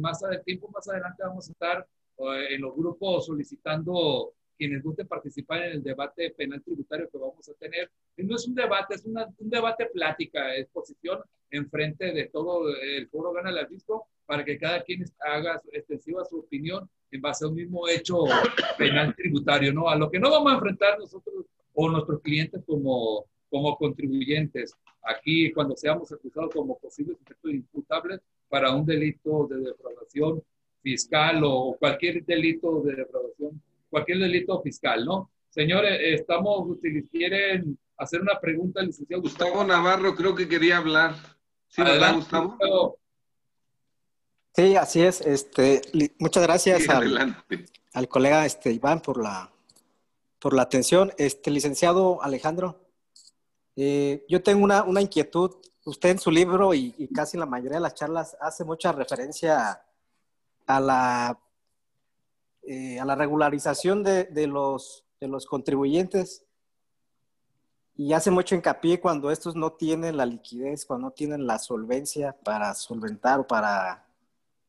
más 0.00 0.22
tiempo 0.44 0.68
más 0.68 0.88
adelante 0.88 1.22
vamos 1.22 1.48
a 1.48 1.52
estar 1.52 1.86
eh, 2.18 2.54
en 2.54 2.60
los 2.60 2.74
grupos 2.74 3.26
solicitando 3.26 4.32
quienes 4.56 4.82
gusten 4.82 5.08
participar 5.08 5.64
en 5.64 5.72
el 5.72 5.82
debate 5.82 6.30
penal 6.30 6.62
tributario 6.62 7.08
que 7.10 7.18
vamos 7.18 7.48
a 7.48 7.54
tener. 7.54 7.90
no 8.16 8.36
es 8.36 8.46
un 8.46 8.54
debate, 8.54 8.94
es 8.94 9.04
una, 9.04 9.26
un 9.38 9.50
debate 9.50 9.86
plática, 9.86 10.54
exposición 10.56 11.20
en 11.50 11.68
frente 11.68 12.12
de 12.12 12.26
todo 12.26 12.68
el 12.76 13.08
foro 13.08 13.32
Gana 13.32 13.50
el 13.50 13.68
Disco 13.68 14.08
para 14.26 14.44
que 14.44 14.58
cada 14.58 14.82
quien 14.82 15.04
haga 15.20 15.60
extensiva 15.72 16.24
su 16.24 16.38
opinión 16.38 16.88
en 17.10 17.20
base 17.20 17.44
a 17.44 17.48
un 17.48 17.54
mismo 17.54 17.88
hecho 17.88 18.24
penal 18.76 19.14
tributario, 19.14 19.72
¿no? 19.72 19.88
A 19.88 19.96
lo 19.96 20.10
que 20.10 20.18
no 20.18 20.30
vamos 20.30 20.52
a 20.52 20.54
enfrentar 20.56 20.98
nosotros 20.98 21.46
o 21.72 21.88
nuestros 21.88 22.20
clientes 22.20 22.62
como, 22.66 23.26
como 23.50 23.76
contribuyentes. 23.76 24.74
Aquí, 25.02 25.52
cuando 25.52 25.76
seamos 25.76 26.10
acusados 26.12 26.52
como 26.52 26.78
posibles 26.78 27.18
efectos 27.20 27.52
imputables 27.52 28.20
para 28.48 28.74
un 28.74 28.86
delito 28.86 29.46
de 29.48 29.60
defraudación 29.60 30.42
fiscal 30.82 31.42
o 31.44 31.76
cualquier 31.78 32.24
delito 32.24 32.80
de 32.82 32.94
defraudación, 32.94 33.60
cualquier 33.90 34.18
delito 34.18 34.60
fiscal, 34.62 35.04
¿no? 35.04 35.30
Señores, 35.50 36.00
estamos, 36.02 36.78
si 36.80 37.02
quieren 37.08 37.78
hacer 37.96 38.20
una 38.20 38.40
pregunta 38.40 38.80
al 38.80 38.86
licenciado 38.86 39.22
Gustavo. 39.22 39.62
Navarro 39.64 40.14
creo 40.14 40.34
que 40.34 40.48
quería 40.48 40.78
hablar. 40.78 41.14
Sí, 41.68 41.82
¿verdad, 41.82 42.16
Gustavo? 42.16 42.58
Sí, 44.54 44.76
así 44.76 45.02
es. 45.02 45.20
Este, 45.20 45.82
muchas 46.18 46.44
gracias 46.44 46.88
al, 46.88 48.08
colega 48.08 48.46
este, 48.46 48.70
Iván 48.70 49.00
por 49.00 49.20
la, 49.20 49.50
por 50.38 50.54
la 50.54 50.62
atención. 50.62 51.12
Este, 51.18 51.50
licenciado 51.50 52.22
Alejandro, 52.22 52.80
eh, 53.74 54.24
yo 54.28 54.42
tengo 54.44 54.62
una, 54.62 54.84
una, 54.84 55.00
inquietud. 55.00 55.56
Usted 55.84 56.10
en 56.10 56.18
su 56.20 56.30
libro 56.30 56.72
y, 56.72 56.92
casi 57.12 57.36
la 57.36 57.46
mayoría 57.46 57.78
de 57.78 57.82
las 57.82 57.94
charlas 57.94 58.36
hace 58.40 58.64
mucha 58.64 58.92
referencia 58.92 59.82
a 60.66 60.80
la, 60.80 61.38
eh, 62.62 63.00
a 63.00 63.04
la 63.04 63.16
regularización 63.16 64.04
de, 64.04 64.24
de, 64.24 64.46
los, 64.46 65.04
de 65.20 65.26
los 65.26 65.46
contribuyentes 65.46 66.44
y 67.96 68.12
hace 68.12 68.30
mucho 68.30 68.54
hincapié 68.54 69.00
cuando 69.00 69.30
estos 69.30 69.56
no 69.56 69.72
tienen 69.72 70.16
la 70.16 70.26
liquidez, 70.26 70.86
cuando 70.86 71.08
no 71.08 71.12
tienen 71.12 71.46
la 71.46 71.58
solvencia 71.58 72.36
para 72.44 72.74
solventar 72.74 73.40
o 73.40 73.46
para 73.46 74.03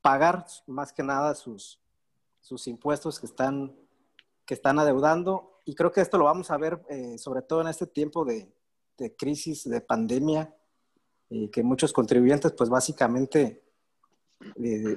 pagar 0.05 0.45
más 0.67 0.93
que 0.93 1.01
nada 1.01 1.33
sus, 1.33 1.81
sus 2.39 2.67
impuestos 2.67 3.19
que 3.19 3.25
están, 3.25 3.75
que 4.45 4.53
están 4.53 4.77
adeudando. 4.77 5.59
Y 5.65 5.73
creo 5.73 5.91
que 5.91 5.99
esto 5.99 6.19
lo 6.19 6.25
vamos 6.25 6.51
a 6.51 6.57
ver 6.57 6.79
eh, 6.89 7.17
sobre 7.17 7.41
todo 7.41 7.61
en 7.61 7.69
este 7.69 7.87
tiempo 7.87 8.23
de, 8.23 8.53
crisis, 9.17 9.67
de 9.67 9.81
pandemia, 9.81 10.55
eh, 11.31 11.49
que 11.49 11.63
muchos 11.63 11.91
contribuyentes 11.91 12.51
pues 12.51 12.69
básicamente 12.69 13.63
eh, 14.63 14.95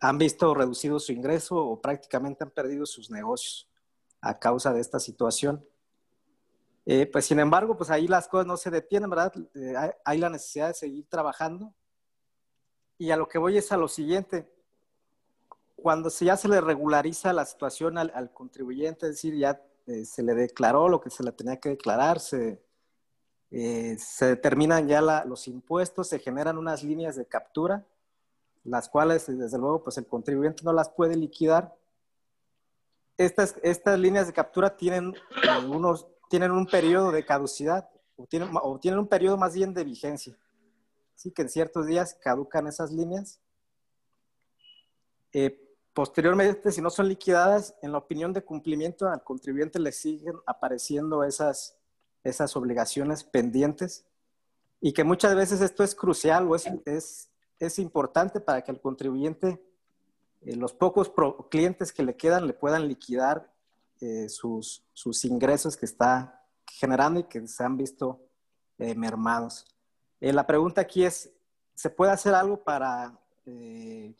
han 0.00 0.18
visto 0.18 0.52
reducido 0.52 1.00
su 1.00 1.12
ingreso 1.12 1.56
o 1.56 1.80
prácticamente 1.80 2.44
han 2.44 2.50
perdido 2.50 2.84
sus 2.84 3.10
negocios 3.10 3.70
a 4.20 4.38
causa 4.38 4.70
de 4.74 4.82
esta 4.82 5.00
situación. 5.00 5.66
pues 7.10 7.24
sin 7.24 7.40
embargo, 7.40 7.74
pues 7.74 7.88
ahí 7.88 8.06
las 8.06 8.28
cosas 8.28 8.46
no 8.46 8.58
se 8.58 8.70
detienen, 8.70 9.08
¿verdad? 9.08 9.32
Hay, 10.04 10.18
la 10.18 10.28
necesidad 10.28 10.68
de 10.68 10.74
seguir 10.74 11.06
trabajando 11.08 11.72
y 12.98 13.10
a 13.10 13.16
lo 13.16 13.28
que 13.28 13.38
voy 13.38 13.58
es 13.58 13.72
a 13.72 13.76
lo 13.76 13.88
siguiente. 13.88 14.48
Cuando 15.76 16.08
ya 16.08 16.36
se 16.36 16.48
le 16.48 16.60
regulariza 16.60 17.32
la 17.32 17.44
situación 17.44 17.98
al, 17.98 18.32
contribuyente, 18.32 19.06
es 19.06 19.12
decir, 19.12 19.36
ya 19.36 19.62
eh, 19.86 20.04
se 20.04 20.22
le 20.22 20.34
declaró 20.34 20.88
lo 20.88 21.00
que 21.00 21.10
se 21.10 21.22
le 21.22 21.32
tenía 21.32 21.60
que 21.60 21.70
declarar, 21.70 22.18
se, 22.18 22.60
eh, 23.50 23.96
se 23.98 24.26
determinan 24.26 24.88
ya 24.88 25.00
los 25.24 25.46
impuestos, 25.48 26.08
se 26.08 26.18
generan 26.18 26.58
unas 26.58 26.82
líneas 26.82 27.16
de 27.16 27.26
captura, 27.26 27.86
las 28.64 28.88
cuales, 28.88 29.26
desde 29.26 29.58
luego, 29.58 29.82
pues 29.82 29.98
el 29.98 30.06
contribuyente 30.06 30.64
no 30.64 30.72
las 30.72 30.88
puede 30.88 31.14
liquidar. 31.14 31.76
Estas, 33.16 33.54
estas 33.62 33.98
líneas 33.98 34.26
de 34.26 34.32
captura 34.32 34.76
tienen, 34.76 35.14
eh, 35.14 35.66
unos, 35.66 36.06
tienen 36.28 36.50
un 36.50 36.66
periodo 36.66 37.12
de 37.12 37.24
caducidad, 37.24 37.88
o 38.16 38.26
tienen, 38.26 38.50
o 38.60 38.78
tienen 38.80 38.98
un 38.98 39.06
periodo 39.06 39.36
más 39.36 39.54
bien 39.54 39.72
de 39.72 39.84
vigencia. 39.84 40.36
¿Sí? 41.16 41.32
que 41.32 41.42
en 41.42 41.48
ciertos 41.48 41.86
días 41.86 42.14
caducan 42.22 42.68
esas 42.68 42.92
líneas. 42.92 43.40
Eh, 45.32 45.60
posteriormente, 45.92 46.70
si 46.70 46.80
no 46.80 46.90
son 46.90 47.08
liquidadas, 47.08 47.74
en 47.82 47.90
la 47.90 47.98
opinión 47.98 48.32
de 48.32 48.44
cumplimiento 48.44 49.08
al 49.08 49.24
contribuyente 49.24 49.80
le 49.80 49.90
siguen 49.90 50.36
apareciendo 50.46 51.24
esas, 51.24 51.76
esas 52.22 52.54
obligaciones 52.54 53.24
pendientes 53.24 54.06
y 54.80 54.92
que 54.92 55.04
muchas 55.04 55.34
veces 55.34 55.60
esto 55.60 55.82
es 55.82 55.94
crucial 55.94 56.46
o 56.48 56.54
es, 56.54 56.66
es, 56.84 57.30
es 57.58 57.78
importante 57.78 58.40
para 58.40 58.62
que 58.62 58.70
el 58.70 58.80
contribuyente, 58.80 59.60
eh, 60.42 60.54
los 60.54 60.74
pocos 60.74 61.10
clientes 61.50 61.92
que 61.92 62.02
le 62.02 62.16
quedan, 62.16 62.46
le 62.46 62.52
puedan 62.52 62.86
liquidar 62.86 63.50
eh, 64.00 64.28
sus, 64.28 64.84
sus 64.92 65.24
ingresos 65.24 65.76
que 65.76 65.86
está 65.86 66.44
generando 66.70 67.20
y 67.20 67.24
que 67.24 67.48
se 67.48 67.64
han 67.64 67.78
visto 67.78 68.20
mermados. 68.78 69.75
Eh, 70.20 70.32
la 70.32 70.46
pregunta 70.46 70.80
aquí 70.80 71.04
es, 71.04 71.30
¿se 71.74 71.90
puede 71.90 72.12
hacer 72.12 72.34
algo 72.34 72.56
para 72.62 73.18
eh, 73.44 74.14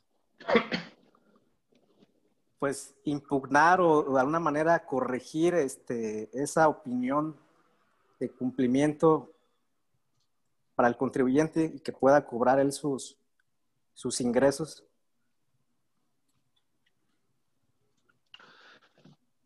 pues 2.59 2.95
impugnar 3.05 3.81
o, 3.81 4.13
de 4.13 4.21
alguna 4.21 4.41
manera 4.41 4.85
corregir 4.85 5.55
este, 5.55 6.29
esa 6.33 6.69
opinión 6.69 7.35
de 8.21 8.31
cumplimiento 8.31 9.33
para 10.75 10.89
el 10.89 10.99
contribuyente 10.99 11.73
y 11.75 11.81
que 11.81 11.93
pueda 11.93 12.27
cobrar 12.27 12.59
él 12.61 12.73
sus, 12.73 13.17
sus 13.95 14.21
ingresos? 14.21 14.85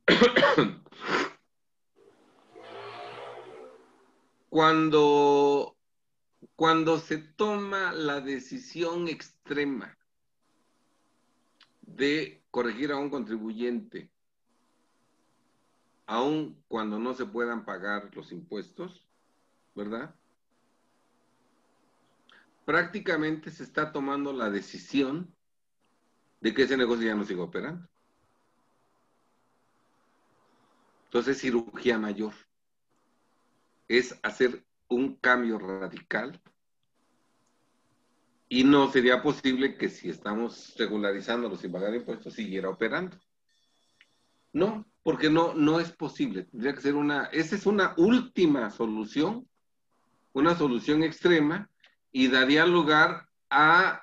Cuando 4.48 5.76
cuando 6.60 6.98
se 6.98 7.16
toma 7.16 7.90
la 7.90 8.20
decisión 8.20 9.08
extrema 9.08 9.97
de 11.80 12.44
corregir 12.50 12.92
a 12.92 12.98
un 12.98 13.08
contribuyente, 13.08 14.10
aun 16.05 16.62
cuando 16.68 16.98
no 16.98 17.14
se 17.14 17.24
puedan 17.24 17.64
pagar 17.64 18.14
los 18.14 18.30
impuestos, 18.30 19.08
¿verdad? 19.74 20.14
Prácticamente 22.66 23.50
se 23.50 23.62
está 23.62 23.90
tomando 23.90 24.30
la 24.34 24.50
decisión 24.50 25.34
de 26.42 26.52
que 26.52 26.64
ese 26.64 26.76
negocio 26.76 27.06
ya 27.06 27.14
no 27.14 27.24
siga 27.24 27.42
operando. 27.42 27.89
Entonces, 31.05 31.40
cirugía 31.40 31.98
mayor 31.98 32.34
es 33.89 34.20
hacer 34.22 34.62
un 34.91 35.17
cambio 35.17 35.59
radical 35.59 36.41
Y 38.49 38.65
no 38.65 38.91
sería 38.91 39.23
posible 39.23 39.77
que 39.77 39.89
si 39.89 40.10
estamos 40.10 40.75
regularizándolo 40.77 41.57
sin 41.57 41.73
pagar 41.73 41.94
impuestos 41.94 42.35
siguiera 42.35 42.69
operando. 42.69 43.17
No, 44.52 44.85
porque 45.05 45.31
no, 45.31 45.55
no 45.55 45.78
es 45.78 45.93
posible. 45.93 46.44
Tendría 46.44 46.75
que 46.75 46.81
ser 46.81 46.97
una, 46.97 47.27
esa 47.27 47.55
es 47.55 47.65
una 47.65 47.94
última 47.97 48.70
solución, 48.70 49.49
una 50.33 50.57
solución 50.57 51.05
extrema 51.05 51.70
y 52.10 52.27
daría 52.27 52.67
lugar 52.67 53.28
a, 53.49 54.02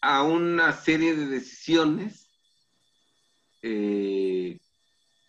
a 0.00 0.22
una 0.24 0.72
serie 0.72 1.14
de 1.14 1.26
decisiones 1.26 2.28
eh, 3.62 4.58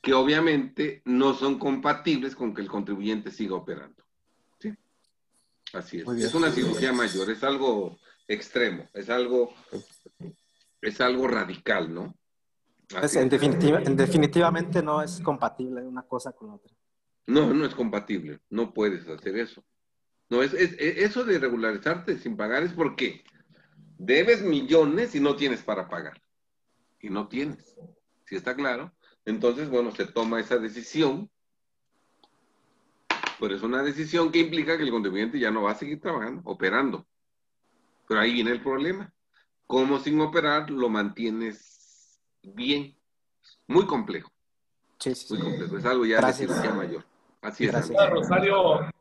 que 0.02 0.14
obviamente 0.14 1.04
no 1.06 1.36
son 1.36 1.60
compatibles 1.60 2.36
con 2.36 2.56
que 2.56 2.62
el 2.62 2.68
contribuyente 2.68 3.30
siga 3.30 3.56
operando. 3.56 4.04
¿Sí? 5.72 5.78
Así 5.78 6.00
es. 6.00 6.08
Es 6.26 6.34
una 6.34 6.52
cirugía 6.52 6.92
mayor, 6.94 7.30
es 7.30 7.44
algo 7.44 7.98
extremo, 8.28 8.90
es 8.94 9.10
algo, 9.10 9.54
es 10.82 11.02
algo 11.02 11.28
radical, 11.28 11.94
¿no? 11.94 12.16
En, 13.14 13.30
definitiva, 13.30 13.82
en 13.82 13.96
definitivamente 13.96 14.84
no 14.84 15.02
es 15.02 15.22
compatible 15.22 15.82
una 15.82 16.04
cosa 16.04 16.34
con 16.34 16.52
otra. 16.52 16.72
No, 17.28 17.54
no 17.54 17.66
es 17.66 17.74
compatible, 17.74 18.42
no 18.50 18.74
puedes 18.74 19.08
hacer 19.08 19.38
eso. 19.38 19.64
No, 20.30 20.42
es, 20.44 20.54
es, 20.54 20.74
eso 20.78 21.24
de 21.24 21.40
regularizarte 21.40 22.18
sin 22.18 22.36
pagar 22.36 22.64
es 22.64 22.74
porque 22.74 23.24
debes 23.98 24.42
millones 24.42 25.16
y 25.16 25.20
no 25.20 25.36
tienes 25.36 25.62
para 25.62 25.88
pagar. 25.88 26.22
Y 27.00 27.10
no 27.10 27.28
tienes. 27.28 27.76
¿Sí 28.26 28.36
está 28.36 28.56
claro? 28.56 28.94
Entonces, 29.26 29.70
bueno, 29.70 29.92
se 29.92 30.06
toma 30.06 30.40
esa 30.40 30.58
decisión. 30.58 31.30
Pero 33.42 33.56
es 33.56 33.64
una 33.64 33.82
decisión 33.82 34.32
que 34.32 34.38
implica 34.38 34.78
que 34.78 34.84
el 34.84 34.92
contribuyente 34.92 35.40
ya 35.40 35.50
no 35.50 35.64
va 35.64 35.72
a 35.72 35.76
seguir 35.76 36.00
trabajando, 36.00 36.44
operando. 36.46 37.08
Pero 38.08 38.20
ahí 38.20 38.34
viene 38.34 38.52
el 38.52 38.62
problema. 38.62 39.12
¿Cómo 39.66 39.98
sin 39.98 40.22
operar 40.22 40.70
lo 40.70 40.90
mantienes 40.90 42.22
bien? 42.44 42.96
Muy 43.66 43.88
complejo. 43.88 44.30
Sí, 45.00 45.16
sí, 45.16 45.34
Muy 45.34 45.42
complejo. 45.42 45.76
Es 45.76 45.86
algo 45.86 46.06
ya 46.06 46.18
Gracias. 46.18 46.50
de 46.50 46.54
cirugía 46.54 46.76
mayor. 46.76 47.06
Así 47.42 47.66
es. 47.66 47.72
Contadora 47.72 48.10
Rosario, 48.12 48.92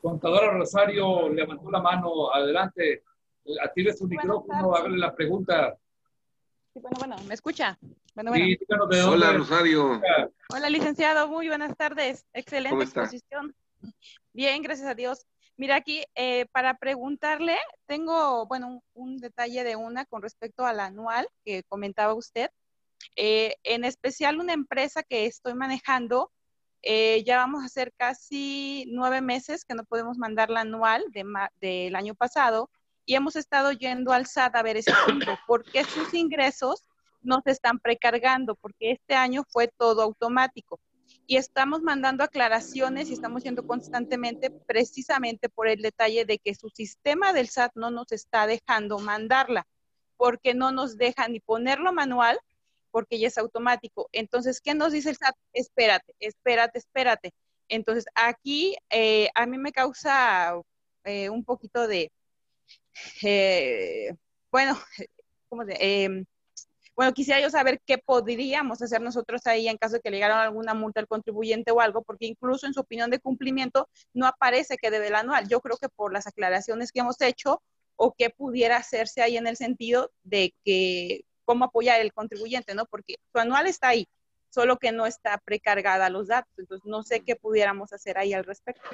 contadora 0.00 0.52
Rosario 0.52 1.28
levantó 1.30 1.68
la 1.68 1.82
mano. 1.82 2.32
Adelante. 2.32 3.02
Active 3.64 3.92
su 3.94 4.06
micrófono, 4.06 4.76
hágale 4.76 4.96
la 4.96 5.12
pregunta. 5.12 5.76
Sí, 6.72 6.78
bueno, 6.80 6.96
bueno, 7.00 7.16
¿me 7.26 7.34
escucha? 7.34 7.76
Bueno, 8.14 8.30
bueno. 8.30 8.44
Sí, 8.44 8.58
dónde. 8.68 9.02
Hola, 9.02 9.32
Rosario. 9.32 10.00
Hola, 10.50 10.70
licenciado, 10.70 11.26
muy 11.26 11.48
buenas 11.48 11.76
tardes. 11.76 12.24
Excelente 12.32 12.84
exposición. 12.84 13.52
Bien, 14.32 14.62
gracias 14.62 14.88
a 14.88 14.94
Dios. 14.94 15.26
Mira 15.56 15.76
aquí, 15.76 16.02
eh, 16.14 16.46
para 16.52 16.74
preguntarle, 16.78 17.56
tengo, 17.86 18.46
bueno, 18.46 18.82
un, 18.94 19.18
detalle 19.18 19.64
de 19.64 19.76
una 19.76 20.06
con 20.06 20.22
respecto 20.22 20.64
al 20.64 20.80
anual 20.80 21.28
que 21.44 21.62
comentaba 21.64 22.14
usted. 22.14 22.50
Eh, 23.16 23.56
en 23.62 23.84
especial 23.84 24.38
una 24.38 24.54
empresa 24.54 25.02
que 25.02 25.26
estoy 25.26 25.54
manejando, 25.54 26.32
eh, 26.82 27.22
ya 27.24 27.36
vamos 27.36 27.62
a 27.62 27.66
hacer 27.66 27.92
casi 27.96 28.86
nueve 28.88 29.20
meses 29.20 29.64
que 29.64 29.74
no 29.74 29.84
podemos 29.84 30.18
mandar 30.18 30.50
la 30.50 30.60
anual 30.62 31.04
de 31.10 31.24
del 31.60 31.94
año 31.94 32.14
pasado 32.14 32.70
y 33.04 33.14
hemos 33.14 33.36
estado 33.36 33.72
yendo 33.72 34.12
al 34.12 34.26
SAT 34.26 34.56
a 34.56 34.62
ver 34.62 34.76
ese 34.76 34.92
punto, 35.06 35.38
porque 35.46 35.84
sus 35.84 36.14
ingresos 36.14 36.84
no 37.20 37.40
se 37.44 37.52
están 37.52 37.78
precargando, 37.78 38.54
porque 38.56 38.92
este 38.92 39.14
año 39.14 39.44
fue 39.48 39.68
todo 39.68 40.02
automático. 40.02 40.80
Y 41.32 41.38
estamos 41.38 41.80
mandando 41.80 42.24
aclaraciones 42.24 43.08
y 43.08 43.14
estamos 43.14 43.42
yendo 43.42 43.66
constantemente 43.66 44.50
precisamente 44.50 45.48
por 45.48 45.66
el 45.66 45.80
detalle 45.80 46.26
de 46.26 46.36
que 46.38 46.54
su 46.54 46.68
sistema 46.68 47.32
del 47.32 47.46
SAT 47.46 47.72
no 47.74 47.90
nos 47.90 48.12
está 48.12 48.46
dejando 48.46 48.98
mandarla, 48.98 49.66
porque 50.18 50.52
no 50.52 50.72
nos 50.72 50.98
deja 50.98 51.26
ni 51.28 51.40
ponerlo 51.40 51.90
manual, 51.94 52.38
porque 52.90 53.18
ya 53.18 53.28
es 53.28 53.38
automático. 53.38 54.10
Entonces, 54.12 54.60
¿qué 54.60 54.74
nos 54.74 54.92
dice 54.92 55.08
el 55.08 55.16
SAT? 55.16 55.34
Espérate, 55.54 56.14
espérate, 56.20 56.78
espérate. 56.78 57.32
Entonces, 57.70 58.04
aquí 58.14 58.76
eh, 58.90 59.30
a 59.34 59.46
mí 59.46 59.56
me 59.56 59.72
causa 59.72 60.52
eh, 61.04 61.30
un 61.30 61.46
poquito 61.46 61.86
de, 61.88 62.12
eh, 63.22 64.12
bueno, 64.50 64.78
¿cómo 65.48 65.64
se- 65.64 66.26
bueno, 67.02 67.14
quisiera 67.14 67.40
yo 67.40 67.50
saber 67.50 67.80
qué 67.84 67.98
podríamos 67.98 68.80
hacer 68.80 69.00
nosotros 69.00 69.44
ahí 69.48 69.66
en 69.66 69.76
caso 69.76 69.94
de 69.94 70.00
que 70.02 70.10
le 70.12 70.18
llegara 70.18 70.40
alguna 70.40 70.72
multa 70.72 71.00
al 71.00 71.08
contribuyente 71.08 71.72
o 71.72 71.80
algo, 71.80 72.04
porque 72.04 72.26
incluso 72.26 72.64
en 72.64 72.74
su 72.74 72.78
opinión 72.78 73.10
de 73.10 73.18
cumplimiento 73.18 73.88
no 74.14 74.24
aparece 74.28 74.76
que 74.76 74.92
debe 74.92 75.08
el 75.08 75.16
anual. 75.16 75.48
Yo 75.48 75.60
creo 75.60 75.76
que 75.78 75.88
por 75.88 76.12
las 76.12 76.28
aclaraciones 76.28 76.92
que 76.92 77.00
hemos 77.00 77.20
hecho 77.20 77.60
o 77.96 78.14
qué 78.16 78.30
pudiera 78.30 78.76
hacerse 78.76 79.20
ahí 79.20 79.36
en 79.36 79.48
el 79.48 79.56
sentido 79.56 80.12
de 80.22 80.54
que 80.64 81.24
cómo 81.44 81.64
apoyar 81.64 82.00
el 82.00 82.12
contribuyente, 82.12 82.72
¿no? 82.76 82.86
Porque 82.86 83.16
su 83.32 83.40
anual 83.40 83.66
está 83.66 83.88
ahí, 83.88 84.06
solo 84.48 84.76
que 84.76 84.92
no 84.92 85.04
está 85.04 85.38
precargada 85.44 86.08
los 86.08 86.28
datos. 86.28 86.56
Entonces, 86.56 86.86
no 86.88 87.02
sé 87.02 87.24
qué 87.24 87.34
pudiéramos 87.34 87.92
hacer 87.92 88.16
ahí 88.16 88.32
al 88.32 88.44
respecto. 88.44 88.88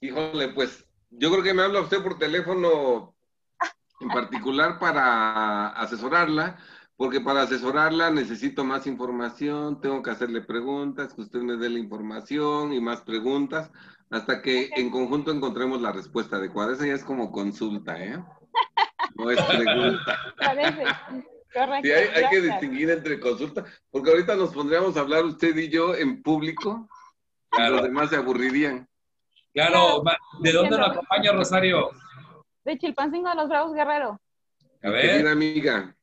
Híjole, 0.00 0.50
pues 0.50 0.86
yo 1.10 1.32
creo 1.32 1.42
que 1.42 1.52
me 1.52 1.62
habla 1.62 1.80
usted 1.80 2.00
por 2.00 2.16
teléfono 2.16 3.16
en 4.00 4.08
particular 4.08 4.78
para 4.78 5.70
asesorarla, 5.70 6.58
porque 6.96 7.20
para 7.20 7.42
asesorarla 7.42 8.10
necesito 8.10 8.64
más 8.64 8.86
información, 8.86 9.80
tengo 9.80 10.02
que 10.02 10.10
hacerle 10.10 10.42
preguntas, 10.42 11.12
que 11.12 11.22
usted 11.22 11.40
me 11.40 11.56
dé 11.56 11.68
la 11.68 11.78
información 11.78 12.72
y 12.72 12.80
más 12.80 13.02
preguntas, 13.02 13.70
hasta 14.10 14.40
que 14.40 14.70
en 14.76 14.90
conjunto 14.90 15.32
encontremos 15.32 15.80
la 15.80 15.92
respuesta 15.92 16.36
adecuada. 16.36 16.74
Esa 16.74 16.86
ya 16.86 16.94
es 16.94 17.04
como 17.04 17.32
consulta, 17.32 18.02
¿eh? 18.02 18.22
No 19.16 19.30
es 19.30 19.42
pregunta. 19.42 20.18
Parece. 20.38 20.84
Correcto. 21.52 21.82
Sí, 21.84 21.92
hay, 21.92 22.08
hay 22.24 22.30
que 22.30 22.40
distinguir 22.40 22.90
entre 22.90 23.20
consulta, 23.20 23.64
porque 23.90 24.10
ahorita 24.10 24.34
nos 24.34 24.52
pondríamos 24.52 24.96
a 24.96 25.00
hablar 25.00 25.24
usted 25.24 25.56
y 25.56 25.68
yo 25.68 25.94
en 25.94 26.20
público, 26.22 26.88
y 27.56 27.70
los 27.70 27.82
demás 27.82 28.10
se 28.10 28.16
aburrirían. 28.16 28.88
Claro, 29.52 30.02
¿de 30.40 30.52
dónde 30.52 30.76
nos 30.76 30.88
acompaña 30.90 31.32
Rosario? 31.32 31.90
De 32.64 32.76
Chilpancingo 32.76 33.28
de 33.28 33.36
los 33.36 33.48
Bravos 33.48 33.72
Guerrero. 33.72 34.20
A 34.82 34.90
Querida 34.90 35.12
ver, 35.14 35.28
amiga. 35.28 35.94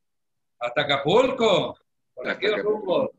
Hasta 0.62 0.82
Acapulco. 0.82 1.78
Por 2.14 2.30
aquí 2.30 2.46
Hasta 2.46 2.58
el 2.58 2.64
rumbo. 2.64 3.12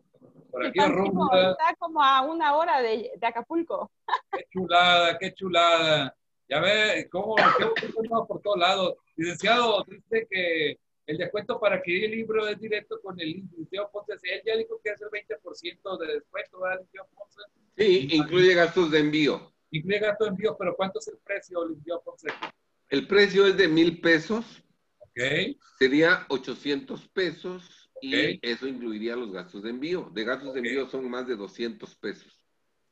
Por 0.50 0.66
aquí 0.66 0.78
rumbo. 0.80 1.32
está 1.34 1.74
como 1.78 2.02
a 2.02 2.22
una 2.22 2.56
hora 2.56 2.80
de, 2.80 3.12
de 3.16 3.26
Acapulco. 3.26 3.90
Qué 4.30 4.44
chulada, 4.50 5.18
qué 5.18 5.34
chulada. 5.34 6.14
Ya 6.48 6.60
ve 6.60 7.08
cómo 7.10 7.34
por 8.28 8.40
todos 8.42 8.58
lados. 8.58 8.94
Licenciado, 9.16 9.84
dice 9.88 10.26
que 10.30 10.78
el 11.06 11.18
descuento 11.18 11.58
para 11.58 11.76
adquirir 11.76 12.04
el 12.04 12.10
libro 12.12 12.46
es 12.46 12.60
directo 12.60 13.00
con 13.02 13.18
el 13.20 13.32
licenciado 13.32 13.90
Ponce. 13.90 14.12
Él 14.22 14.42
ya 14.46 14.56
dijo 14.56 14.80
que 14.82 14.90
es 14.90 15.00
el 15.00 15.08
20% 15.08 15.98
de 15.98 16.14
descuento, 16.14 16.60
¿verdad, 16.60 16.80
licenciado 16.80 17.08
Ponce? 17.14 17.40
Sí, 17.76 18.08
incluye 18.12 18.54
gastos 18.54 18.90
de 18.90 19.00
envío. 19.00 19.52
Incluye 19.70 19.98
gasto 19.98 20.24
de 20.24 20.30
envío, 20.30 20.56
pero 20.58 20.76
¿cuánto 20.76 20.98
es 20.98 21.08
el 21.08 21.18
precio, 21.24 21.66
licenciado 21.66 22.02
Ponce? 22.02 22.28
El 22.90 23.06
precio 23.08 23.46
es 23.46 23.56
de 23.56 23.68
mil 23.68 24.00
pesos, 24.00 24.62
Sería 25.78 26.26
800 26.28 27.08
pesos 27.08 27.90
y 28.00 28.38
eso 28.42 28.66
incluiría 28.66 29.16
los 29.16 29.30
gastos 29.32 29.62
de 29.62 29.70
envío. 29.70 30.10
De 30.12 30.24
gastos 30.24 30.54
de 30.54 30.60
envío 30.60 30.88
son 30.88 31.08
más 31.10 31.26
de 31.26 31.36
200 31.36 31.94
pesos. 31.96 32.44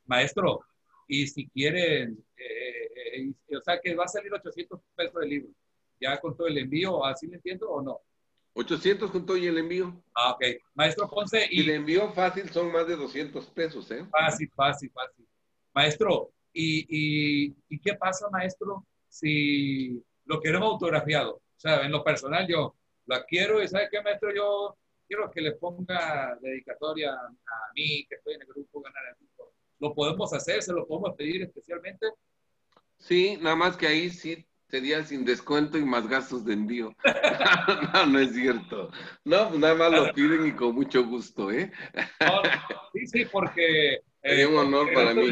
maestro, 0.05 0.61
y 1.07 1.27
si 1.27 1.47
quieren, 1.49 2.23
eh, 2.37 2.87
eh, 2.95 3.33
eh, 3.47 3.57
o 3.57 3.61
sea 3.61 3.79
que 3.81 3.95
va 3.95 4.05
a 4.05 4.07
salir 4.07 4.33
800 4.33 4.79
pesos 4.95 5.21
el 5.21 5.29
libro, 5.29 5.49
ya 5.99 6.19
con 6.19 6.35
todo 6.35 6.47
el 6.47 6.57
envío, 6.57 7.03
¿así 7.05 7.27
me 7.27 7.35
entiendo 7.35 7.69
o 7.69 7.81
no? 7.81 7.99
800 8.53 9.11
con 9.11 9.25
todo 9.25 9.37
y 9.37 9.47
el 9.47 9.57
envío. 9.57 10.03
Ah, 10.13 10.31
ok. 10.31 10.43
Maestro 10.73 11.09
Ponce, 11.09 11.47
Y 11.51 11.61
y 11.61 11.65
de 11.65 11.75
envío 11.75 12.11
fácil 12.13 12.49
son 12.49 12.71
más 12.71 12.87
de 12.87 12.95
200 12.95 13.45
pesos, 13.47 13.89
¿eh? 13.91 14.05
Fácil, 14.11 14.49
fácil, 14.55 14.91
fácil. 14.91 15.25
Maestro, 15.73 16.33
¿y, 16.53 16.85
y, 16.89 17.55
y 17.69 17.79
qué 17.79 17.93
pasa, 17.95 18.29
maestro, 18.29 18.85
si 19.07 20.03
lo 20.25 20.41
queremos 20.41 20.69
autografiado? 20.71 21.41
Sea, 21.61 21.85
en 21.85 21.91
lo 21.91 22.03
personal 22.03 22.47
yo 22.47 22.75
la 23.05 23.23
quiero 23.23 23.61
y 23.61 23.67
¿sabe 23.67 23.87
qué, 23.91 24.01
maestro? 24.01 24.33
Yo 24.33 24.75
quiero 25.07 25.29
que 25.29 25.41
le 25.41 25.51
ponga 25.51 26.35
dedicatoria 26.41 27.13
a 27.13 27.71
mí, 27.75 28.03
que 28.09 28.15
estoy 28.15 28.33
en 28.33 28.41
el 28.41 28.47
grupo 28.47 28.81
Ganar 28.81 29.03
el 29.09 29.15
Grupo. 29.19 29.53
¿Lo 29.77 29.93
podemos 29.93 30.33
hacer? 30.33 30.63
¿Se 30.63 30.73
lo 30.73 30.87
podemos 30.87 31.15
pedir 31.15 31.43
especialmente? 31.43 32.07
Sí, 32.97 33.37
nada 33.39 33.55
más 33.55 33.77
que 33.77 33.85
ahí 33.85 34.09
sí 34.09 34.43
sería 34.69 35.03
sin 35.03 35.23
descuento 35.23 35.77
y 35.77 35.85
más 35.85 36.07
gastos 36.07 36.43
de 36.45 36.53
envío. 36.53 36.95
no, 37.93 38.05
no 38.07 38.19
es 38.19 38.33
cierto. 38.33 38.89
No, 39.23 39.49
pues 39.49 39.59
nada 39.59 39.75
más 39.75 39.91
lo 39.91 40.13
piden 40.13 40.47
y 40.47 40.53
con 40.53 40.73
mucho 40.73 41.05
gusto, 41.05 41.51
¿eh? 41.51 41.71
No, 42.21 42.41
no, 42.41 42.49
sí, 42.91 43.05
sí, 43.05 43.25
porque... 43.25 43.93
eh, 43.93 44.03
Sería 44.23 44.47
un 44.47 44.57
honor 44.57 44.91
para 44.95 45.13
mí. 45.13 45.29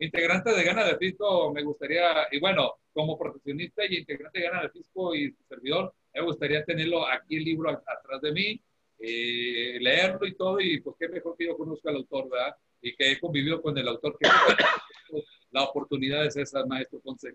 Integrante 0.00 0.50
de 0.50 0.64
Gana 0.64 0.84
de 0.84 0.96
Fisco, 0.96 1.52
me 1.52 1.62
gustaría, 1.62 2.26
y 2.32 2.40
bueno, 2.40 2.72
como 2.90 3.18
profesionista 3.18 3.84
y 3.84 3.98
integrante 3.98 4.38
de 4.38 4.44
Gana 4.46 4.62
de 4.62 4.70
Fisco 4.70 5.14
y 5.14 5.30
servidor, 5.46 5.92
me 6.14 6.22
gustaría 6.22 6.64
tenerlo 6.64 7.06
aquí 7.06 7.36
el 7.36 7.44
libro 7.44 7.70
atrás 7.70 8.22
de 8.22 8.32
mí, 8.32 8.60
eh, 8.98 9.76
leerlo 9.78 10.26
y 10.26 10.34
todo, 10.34 10.58
y 10.58 10.80
pues 10.80 10.96
qué 10.98 11.06
mejor 11.06 11.36
que 11.36 11.46
yo 11.46 11.56
conozca 11.56 11.90
al 11.90 11.96
autor, 11.96 12.30
¿verdad? 12.30 12.56
Y 12.80 12.96
que 12.96 13.12
he 13.12 13.20
convivido 13.20 13.60
con 13.60 13.76
el 13.76 13.86
autor, 13.88 14.16
que 14.18 14.26
la 15.50 15.64
oportunidad 15.64 16.24
es 16.24 16.34
esa, 16.34 16.64
maestro 16.64 16.98
Ponce. 17.00 17.34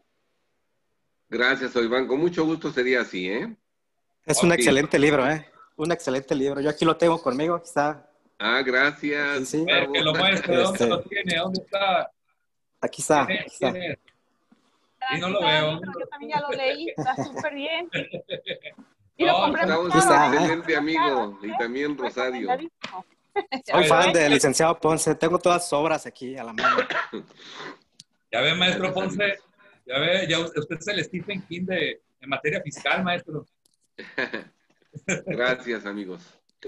Gracias, 1.30 1.76
Iván. 1.76 2.08
Con 2.08 2.20
mucho 2.20 2.46
gusto 2.46 2.72
sería 2.72 3.02
así, 3.02 3.30
¿eh? 3.30 3.56
Es 4.26 4.42
un 4.42 4.52
excelente 4.52 4.98
libro, 4.98 5.30
¿eh? 5.30 5.46
Un 5.76 5.92
excelente 5.92 6.34
libro. 6.34 6.62
Yo 6.62 6.72
aquí 6.72 6.84
lo 6.84 6.98
tengo 6.98 7.22
conmigo, 7.22 7.62
está. 7.64 8.10
Ah, 8.40 8.64
gracias. 8.64 9.50
Sí, 9.50 9.60
sí. 9.60 9.66
Que 9.66 10.02
lo 10.02 10.16
muestre, 10.16 10.56
¿dónde 10.56 10.72
Este, 10.74 10.88
lo 10.88 11.02
tiene? 11.04 11.36
¿Dónde 11.38 11.62
está? 11.62 12.12
Aquí 12.86 13.02
está. 13.02 13.26
¿Quién 13.26 13.40
Aquí 13.40 13.48
es? 13.48 13.54
está. 13.54 13.72
¿Quién 13.72 13.92
es? 13.92 14.00
Y 15.12 15.20
no 15.20 15.30
lo 15.30 15.42
veo. 15.42 15.82
Yo 15.82 16.08
también 16.10 16.32
ya 16.32 16.42
lo 16.42 16.50
leí, 16.50 16.90
está 16.96 17.16
súper 17.24 17.54
bien. 17.54 17.90
Y 19.18 19.26
lo 19.26 19.34
compré 19.34 19.62
caro. 19.62 19.88
excelente 19.88 20.76
amigo 20.76 21.40
y 21.42 21.58
también 21.58 21.98
Rosario. 21.98 22.50
Recomendadísimo. 22.52 23.06
Soy 23.66 23.86
fan 23.86 24.12
del 24.12 24.34
licenciado 24.34 24.78
Ponce. 24.78 25.16
Tengo 25.16 25.40
todas 25.40 25.64
sus 25.64 25.74
obras 25.74 26.06
aquí 26.06 26.38
a 26.38 26.44
la 26.44 26.54
mano. 26.54 26.78
Ya 28.32 28.42
ve, 28.42 28.54
maestro 28.56 28.94
Ponce. 28.94 29.40
Ya 29.86 30.00
ve, 30.00 30.28
ya 30.28 30.40
usted 30.40 30.78
es 30.78 30.88
el 30.90 31.06
Stephen 31.06 31.42
King 31.44 31.64
de, 31.64 32.02
en 32.20 32.30
materia 32.30 32.62
fiscal, 32.62 33.02
maestro. 33.02 33.46
Gracias, 35.26 35.86
amigos. 35.86 36.22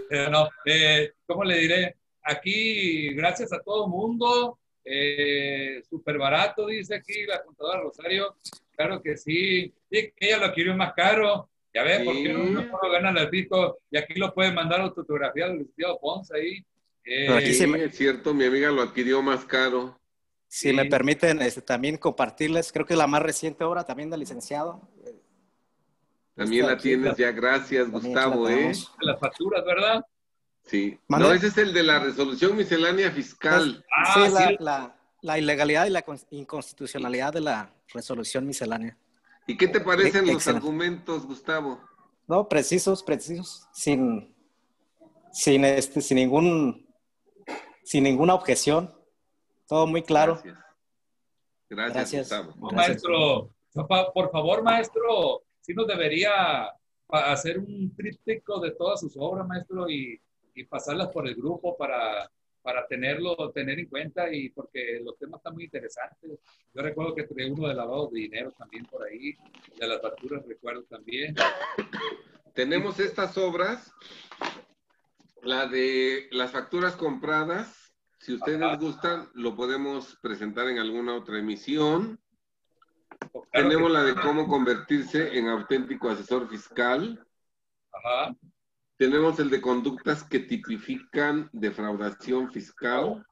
Eh, 0.09 0.29
no, 0.31 0.47
eh, 0.63 1.11
¿cómo 1.25 1.43
le 1.43 1.57
diré? 1.57 1.97
Aquí, 2.23 3.13
gracias 3.15 3.51
a 3.51 3.59
todo 3.59 3.89
mundo, 3.89 4.57
eh, 4.89 5.83
súper 5.89 6.17
barato, 6.17 6.67
dice 6.67 6.95
aquí 6.95 7.25
la 7.25 7.43
contadora 7.43 7.81
Rosario. 7.81 8.37
Claro 8.75 9.01
que 9.01 9.17
sí. 9.17 9.73
Sí, 9.91 10.13
ella 10.17 10.37
lo 10.37 10.45
adquirió 10.45 10.75
más 10.75 10.93
caro. 10.93 11.49
Ya 11.73 11.83
ves, 11.83 12.01
porque 12.05 12.35
uno 12.35 12.61
no 12.65 12.79
gana 12.91 13.19
el 13.21 13.29
pico 13.29 13.79
y 13.91 13.97
aquí 13.97 14.15
lo 14.15 14.33
pueden 14.33 14.55
mandar 14.55 14.81
autografía 14.81 15.47
del 15.47 15.59
licenciado 15.59 15.99
Ponce 15.99 16.35
ahí. 16.35 16.65
Eh, 17.03 17.27
aquí 17.37 17.53
Sí, 17.53 17.67
me- 17.67 17.83
es 17.83 17.95
cierto, 17.95 18.33
mi 18.33 18.45
amiga 18.45 18.71
lo 18.71 18.81
adquirió 18.81 19.21
más 19.21 19.45
caro. 19.45 19.99
Si 20.47 20.71
me 20.73 20.85
permiten 20.85 21.41
este, 21.41 21.61
también 21.61 21.97
compartirles, 21.97 22.71
creo 22.71 22.85
que 22.85 22.93
es 22.93 22.97
la 22.97 23.05
más 23.07 23.21
reciente 23.21 23.63
obra 23.65 23.83
también 23.85 24.09
del 24.09 24.21
licenciado. 24.21 24.81
También 26.35 26.61
Esta 26.61 26.71
la 26.73 26.77
aquí, 26.77 26.83
tienes 26.89 27.05
la- 27.11 27.15
ya, 27.15 27.31
gracias, 27.31 27.91
también 27.91 28.13
Gustavo, 28.13 28.47
la 28.47 28.55
¿eh? 28.55 28.71
las 29.01 29.19
facturas, 29.19 29.65
¿verdad? 29.65 30.05
Sí. 30.67 30.99
No, 31.07 31.31
ese 31.31 31.47
es 31.47 31.57
el 31.57 31.73
de 31.73 31.83
la 31.83 31.99
resolución 31.99 32.55
miscelánea 32.55 33.09
fiscal. 33.11 33.83
Ah, 33.95 34.13
sí, 34.13 34.33
la, 34.33 34.47
sí. 34.47 34.55
la- 34.59 34.93
la 35.21 35.39
ilegalidad 35.39 35.85
y 35.87 35.89
la 35.89 36.03
con- 36.03 36.19
inconstitucionalidad 36.29 37.33
de 37.33 37.41
la 37.41 37.73
resolución 37.93 38.45
miscelánea. 38.45 38.95
¿Y 39.47 39.57
qué 39.57 39.67
te 39.67 39.79
parecen 39.81 40.25
los 40.27 40.35
Excelente. 40.35 40.65
argumentos, 40.65 41.25
Gustavo? 41.25 41.81
No, 42.27 42.47
precisos, 42.47 43.01
precisos, 43.01 43.67
sin, 43.73 44.35
sin, 45.31 45.65
este, 45.65 46.01
sin, 46.01 46.17
ningún, 46.17 46.87
sin 47.83 48.03
ninguna 48.03 48.35
objeción. 48.35 48.93
Todo 49.67 49.87
muy 49.87 50.03
claro. 50.03 50.35
Gracias. 50.35 50.57
Gracias, 51.69 51.93
Gracias. 51.95 52.21
Gustavo. 52.29 52.53
No, 52.57 52.67
Gracias. 52.69 53.03
maestro, 53.03 54.13
por 54.13 54.31
favor, 54.31 54.63
maestro, 54.63 55.43
sí 55.61 55.73
nos 55.73 55.87
debería 55.87 56.69
hacer 57.09 57.57
un 57.59 57.93
tríptico 57.95 58.59
de 58.59 58.71
todas 58.71 58.99
sus 58.99 59.13
obras, 59.17 59.47
maestro, 59.47 59.89
y, 59.89 60.19
y 60.57 60.63
pasarlas 60.65 61.09
por 61.09 61.27
el 61.27 61.35
grupo 61.35 61.77
para, 61.77 62.29
para 62.63 62.87
tenerlo, 62.87 63.51
tener 63.51 63.77
en 63.79 63.85
cuenta 63.87 64.33
y 64.33 64.49
porque 64.49 64.99
los 65.03 65.15
temas 65.17 65.37
están 65.39 65.53
muy 65.53 65.65
interesantes. 65.65 66.39
Yo 66.73 66.81
recuerdo 66.81 67.13
que 67.13 67.23
trae 67.23 67.51
uno 67.51 67.67
de 67.67 67.75
lavado 67.75 68.09
de 68.11 68.21
dinero 68.21 68.51
también 68.57 68.85
por 68.87 69.03
ahí, 69.03 69.35
de 69.77 69.87
las 69.87 70.01
facturas 70.01 70.43
recuerdo 70.47 70.83
también. 70.83 71.35
Tenemos 72.53 72.99
estas 72.99 73.37
obras, 73.37 73.93
la 75.43 75.67
de 75.67 76.27
las 76.31 76.51
facturas 76.51 76.95
compradas. 76.95 77.93
Si 78.19 78.33
ustedes 78.33 78.61
Ajá. 78.63 78.77
gustan, 78.77 79.29
lo 79.35 79.55
podemos 79.55 80.17
presentar 80.23 80.67
en 80.69 80.79
alguna 80.79 81.15
otra 81.15 81.37
emisión. 81.37 82.19
Claro 83.19 83.45
Tenemos 83.69 83.87
que- 83.89 83.93
la 83.93 84.03
de 84.03 84.15
cómo 84.15 84.47
convertirse 84.47 85.37
en 85.37 85.47
auténtico 85.49 86.09
asesor 86.09 86.49
fiscal. 86.49 87.23
Ajá. 87.93 88.35
Tenemos 88.97 89.39
el 89.39 89.51
de 89.51 89.61
conductas 89.61 90.23
que 90.23 90.39
tipifican 90.39 91.49
defraudación 91.53 92.51
fiscal. 92.51 93.23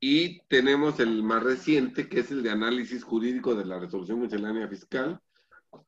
Y 0.00 0.40
tenemos 0.48 1.00
el 1.00 1.22
más 1.22 1.42
reciente, 1.42 2.08
que 2.10 2.20
es 2.20 2.30
el 2.30 2.42
de 2.42 2.50
análisis 2.50 3.02
jurídico 3.02 3.54
de 3.54 3.64
la 3.64 3.78
resolución 3.78 4.20
miscelánea 4.20 4.68
fiscal, 4.68 5.18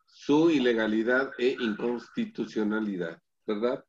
su 0.06 0.50
ilegalidad 0.50 1.32
e 1.36 1.56
inconstitucionalidad, 1.60 3.20
¿verdad? 3.46 3.84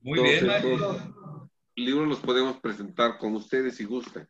Muy 0.00 0.20
bien, 0.20 0.46
maestro. 0.46 1.50
libros 1.74 2.08
los 2.08 2.20
podemos 2.20 2.60
presentar 2.60 3.16
con 3.16 3.34
ustedes 3.36 3.76
si 3.76 3.84
gustan. 3.84 4.28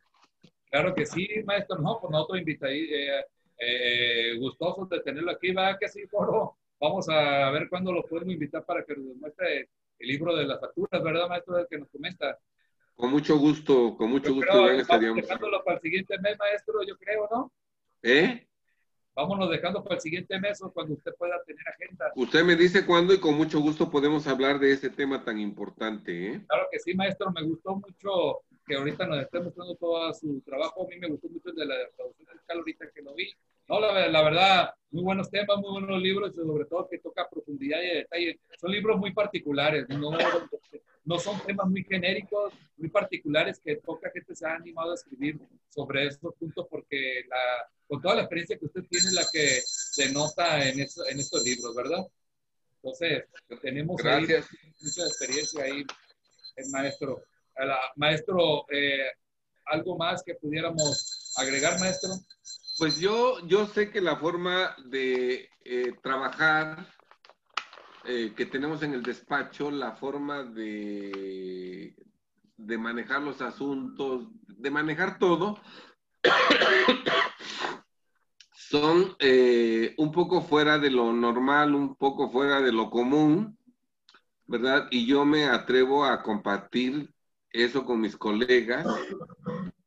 Claro 0.71 0.95
que 0.95 1.05
sí, 1.05 1.27
maestro. 1.45 1.79
No, 1.79 1.99
pues 1.99 2.11
nosotros 2.11 2.39
invitaí, 2.39 2.87
eh, 2.93 3.25
eh, 3.57 4.37
gustosos 4.39 4.87
de 4.87 5.01
tenerlo 5.01 5.31
aquí, 5.31 5.51
¿verdad 5.51 5.77
que 5.77 5.89
sí, 5.89 6.07
Foro? 6.07 6.57
Vamos 6.79 7.07
a 7.09 7.49
ver 7.51 7.69
cuándo 7.69 7.91
lo 7.91 8.03
podemos 8.03 8.33
invitar 8.33 8.65
para 8.65 8.83
que 8.83 8.95
nos 8.95 9.15
muestre 9.15 9.69
el 9.99 10.07
libro 10.07 10.35
de 10.35 10.45
las 10.45 10.59
facturas, 10.59 11.01
¿verdad, 11.03 11.27
maestro? 11.29 11.57
El 11.57 11.67
que 11.67 11.77
nos 11.77 11.89
comenta. 11.89 12.37
Con 12.95 13.11
mucho 13.11 13.37
gusto, 13.37 13.95
con 13.97 14.09
mucho 14.09 14.29
Yo 14.29 14.35
gusto, 14.35 14.51
creo 14.51 14.69
estaríamos. 14.71 15.21
dejándolo 15.21 15.63
para 15.63 15.77
el 15.77 15.81
siguiente 15.81 16.17
mes, 16.19 16.37
maestro, 16.37 16.83
yo 16.83 16.97
creo, 16.97 17.27
¿no? 17.31 17.51
¿Eh? 18.03 18.47
Vámonos 19.15 19.49
dejando 19.49 19.81
para 19.81 19.95
el 19.95 20.01
siguiente 20.01 20.37
mes 20.39 20.61
o 20.61 20.71
cuando 20.71 20.93
usted 20.93 21.13
pueda 21.17 21.41
tener 21.45 21.65
agenda. 21.69 22.11
Usted 22.15 22.43
me 22.43 22.55
dice 22.55 22.85
cuándo 22.85 23.13
y 23.13 23.19
con 23.19 23.35
mucho 23.35 23.59
gusto 23.61 23.89
podemos 23.89 24.27
hablar 24.27 24.59
de 24.59 24.73
ese 24.73 24.89
tema 24.89 25.23
tan 25.23 25.39
importante, 25.39 26.27
¿eh? 26.33 26.41
Claro 26.47 26.67
que 26.69 26.79
sí, 26.79 26.93
maestro, 26.93 27.31
me 27.31 27.43
gustó 27.43 27.75
mucho 27.75 28.41
que 28.67 28.75
ahorita 28.75 29.07
nos 29.07 29.21
esté 29.21 29.39
mostrando 29.39 29.75
todo 29.75 30.13
su 30.13 30.41
trabajo. 30.41 30.85
A 30.85 30.89
mí 30.89 30.97
me 30.99 31.07
gustó 31.07 31.29
mucho 31.29 31.49
el 31.49 31.55
de 31.55 31.65
la 31.65 31.75
traducción 31.95 32.27
fiscal 32.27 32.57
ahorita 32.57 32.85
que 32.93 33.01
lo 33.01 33.13
vi. 33.13 33.31
No, 33.67 33.79
la, 33.79 34.07
la 34.07 34.21
verdad, 34.23 34.69
muy 34.91 35.03
buenos 35.03 35.29
temas, 35.29 35.57
muy 35.57 35.71
buenos 35.81 36.01
libros, 36.01 36.31
y 36.33 36.35
sobre 36.35 36.65
todo 36.65 36.87
que 36.87 36.99
toca 36.99 37.27
profundidad 37.29 37.81
y 37.81 37.87
detalle. 37.97 38.39
Son 38.59 38.71
libros 38.71 38.97
muy 38.97 39.11
particulares, 39.13 39.87
no, 39.89 40.11
no 41.03 41.19
son 41.19 41.39
temas 41.45 41.67
muy 41.67 41.83
genéricos, 41.83 42.53
muy 42.77 42.89
particulares 42.89 43.59
que 43.63 43.77
poca 43.77 44.11
gente 44.11 44.35
se 44.35 44.45
ha 44.45 44.53
animado 44.55 44.91
a 44.91 44.95
escribir 44.95 45.39
sobre 45.69 46.07
estos 46.07 46.33
puntos 46.35 46.67
porque 46.69 47.23
la, 47.27 47.69
con 47.87 48.01
toda 48.01 48.15
la 48.15 48.21
experiencia 48.21 48.57
que 48.57 48.65
usted 48.65 48.83
tiene, 48.89 49.11
la 49.13 49.25
que 49.31 49.61
se 49.65 50.11
nota 50.11 50.67
en, 50.67 50.79
eso, 50.79 51.05
en 51.07 51.19
estos 51.19 51.43
libros, 51.43 51.75
¿verdad? 51.75 52.05
Entonces, 52.77 53.23
tenemos 53.61 53.99
ahí 54.05 54.27
mucha 54.81 55.03
experiencia 55.07 55.63
ahí, 55.63 55.83
el 56.55 56.69
maestro. 56.69 57.23
La- 57.57 57.79
maestro, 57.95 58.65
eh, 58.71 59.07
¿algo 59.65 59.97
más 59.97 60.21
que 60.23 60.35
pudiéramos 60.35 61.33
agregar, 61.37 61.79
maestro? 61.79 62.11
Pues 62.77 62.99
yo, 62.99 63.39
yo 63.47 63.67
sé 63.67 63.89
que 63.89 64.01
la 64.01 64.17
forma 64.17 64.75
de 64.83 65.49
eh, 65.63 65.95
trabajar 66.03 66.85
eh, 68.03 68.33
que 68.35 68.45
tenemos 68.45 68.83
en 68.83 68.93
el 68.93 69.01
despacho, 69.01 69.71
la 69.71 69.93
forma 69.93 70.43
de, 70.43 71.95
de 72.57 72.77
manejar 72.77 73.21
los 73.21 73.41
asuntos, 73.41 74.27
de 74.47 74.71
manejar 74.71 75.19
todo, 75.19 75.57
son 78.51 79.15
eh, 79.19 79.95
un 79.97 80.11
poco 80.11 80.41
fuera 80.41 80.77
de 80.77 80.91
lo 80.91 81.13
normal, 81.13 81.75
un 81.75 81.95
poco 81.95 82.29
fuera 82.29 82.59
de 82.59 82.73
lo 82.73 82.89
común, 82.89 83.57
¿verdad? 84.47 84.89
Y 84.91 85.07
yo 85.07 85.23
me 85.23 85.45
atrevo 85.45 86.03
a 86.03 86.21
compartir 86.21 87.09
eso 87.51 87.85
con 87.85 88.01
mis 88.01 88.17
colegas 88.17 88.85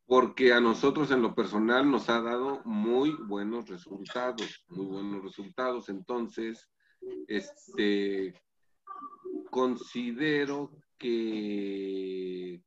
porque 0.08 0.54
a 0.54 0.60
nosotros 0.60 1.10
en 1.10 1.20
lo 1.20 1.34
personal 1.34 1.88
nos 1.88 2.08
ha 2.08 2.22
dado 2.22 2.62
muy 2.64 3.10
buenos 3.10 3.68
resultados, 3.68 4.64
muy 4.68 4.86
buenos 4.86 5.22
resultados. 5.22 5.90
Entonces, 5.90 6.66
este, 7.26 8.32
considero 9.50 10.72
que 10.96 12.62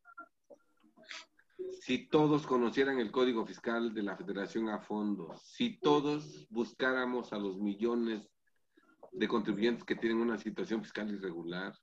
si 1.82 2.08
todos 2.10 2.46
conocieran 2.46 3.00
el 3.00 3.10
código 3.10 3.44
fiscal 3.44 3.92
de 3.92 4.04
la 4.04 4.16
federación 4.16 4.70
a 4.70 4.80
fondo, 4.80 5.36
si 5.44 5.80
todos 5.80 6.48
buscáramos 6.52 7.34
a 7.34 7.40
los 7.40 7.58
millones 7.58 8.30
de 9.14 9.28
contribuyentes 9.28 9.84
que 9.84 9.96
tienen 9.96 10.20
una 10.20 10.38
situación 10.38 10.84
fiscal 10.84 11.12
irregular, 11.12 11.74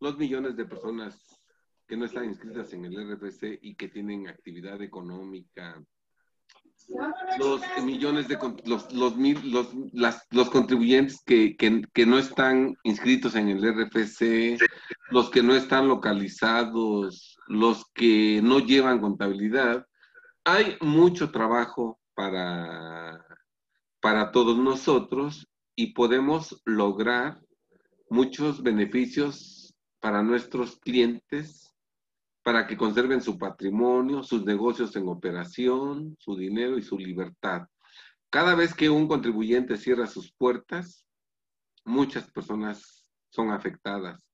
los 0.00 0.18
millones 0.18 0.56
de 0.56 0.64
personas 0.64 1.43
que 1.86 1.96
no 1.96 2.04
están 2.06 2.24
inscritas 2.26 2.72
en 2.72 2.84
el 2.86 2.96
RFC 2.96 3.58
y 3.62 3.74
que 3.74 3.88
tienen 3.88 4.28
actividad 4.28 4.80
económica, 4.82 5.82
los 7.38 7.62
millones 7.82 8.28
de 8.28 8.38
los, 8.66 8.92
los, 8.92 9.14
los, 9.44 9.68
los 10.30 10.50
contribuyentes 10.50 11.22
que, 11.24 11.56
que- 11.56 11.82
que 11.92 12.04
no 12.06 12.18
están 12.18 12.76
inscritos 12.82 13.34
en 13.36 13.48
el 13.48 13.62
RFC, 13.64 14.58
los 15.10 15.30
que 15.30 15.42
no 15.42 15.54
están 15.54 15.88
localizados, 15.88 17.38
los 17.48 17.86
que 17.94 18.40
no 18.42 18.58
llevan 18.60 19.00
contabilidad, 19.00 19.86
hay 20.44 20.76
mucho 20.80 21.30
trabajo 21.30 21.98
para, 22.14 23.24
para 24.00 24.30
todos 24.30 24.58
nosotros 24.58 25.48
y 25.74 25.94
podemos 25.94 26.60
lograr 26.66 27.40
muchos 28.10 28.62
beneficios 28.62 29.74
para 30.00 30.22
nuestros 30.22 30.76
clientes 30.80 31.73
para 32.44 32.66
que 32.66 32.76
conserven 32.76 33.22
su 33.22 33.38
patrimonio, 33.38 34.22
sus 34.22 34.44
negocios 34.44 34.94
en 34.96 35.08
operación, 35.08 36.14
su 36.20 36.36
dinero 36.36 36.78
y 36.78 36.82
su 36.82 36.98
libertad. 36.98 37.66
cada 38.30 38.54
vez 38.56 38.74
que 38.74 38.90
un 38.90 39.06
contribuyente 39.06 39.76
cierra 39.76 40.08
sus 40.08 40.32
puertas, 40.32 41.06
muchas 41.84 42.30
personas 42.32 43.08
son 43.30 43.50
afectadas. 43.50 44.28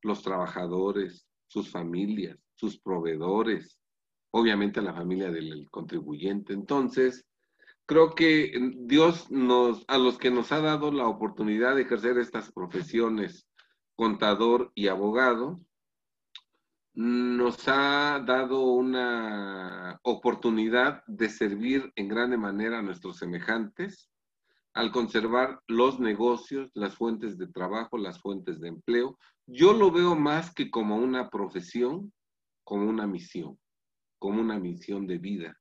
Los 0.00 0.22
trabajadores, 0.22 1.26
sus 1.48 1.68
familias, 1.68 2.38
sus 2.54 2.78
proveedores, 2.78 3.80
obviamente 4.30 4.80
la 4.80 4.94
familia 4.94 5.30
del 5.32 5.68
contribuyente. 5.70 6.52
Entonces, 6.52 7.26
creo 7.84 8.14
que 8.14 8.52
Dios 8.76 9.28
nos, 9.30 9.84
a 9.88 9.98
los 9.98 10.18
que 10.18 10.30
nos 10.30 10.52
ha 10.52 10.60
dado 10.60 10.92
la 10.92 11.08
oportunidad 11.08 11.74
de 11.74 11.82
ejercer 11.82 12.16
estas 12.18 12.52
profesiones, 12.52 13.48
contador 13.96 14.70
y 14.76 14.86
abogado, 14.86 15.60
nos 16.94 17.68
ha 17.68 18.22
dado 18.26 18.64
una 18.64 19.98
oportunidad 20.02 21.02
de 21.06 21.28
servir 21.30 21.90
en 21.96 22.08
grande 22.08 22.36
manera 22.36 22.78
a 22.78 22.82
nuestros 22.82 23.18
semejantes 23.18 24.10
al 24.74 24.90
conservar 24.90 25.60
los 25.66 26.00
negocios, 26.00 26.70
las 26.74 26.96
fuentes 26.96 27.36
de 27.36 27.46
trabajo, 27.46 27.98
las 27.98 28.20
fuentes 28.20 28.60
de 28.60 28.68
empleo. 28.68 29.18
Yo 29.46 29.74
lo 29.74 29.90
veo 29.90 30.14
más 30.16 30.52
que 30.52 30.70
como 30.70 30.96
una 30.96 31.28
profesión, 31.28 32.12
como 32.64 32.88
una 32.88 33.06
misión, 33.06 33.58
como 34.18 34.40
una 34.40 34.58
misión 34.58 35.06
de 35.06 35.18
vida, 35.18 35.58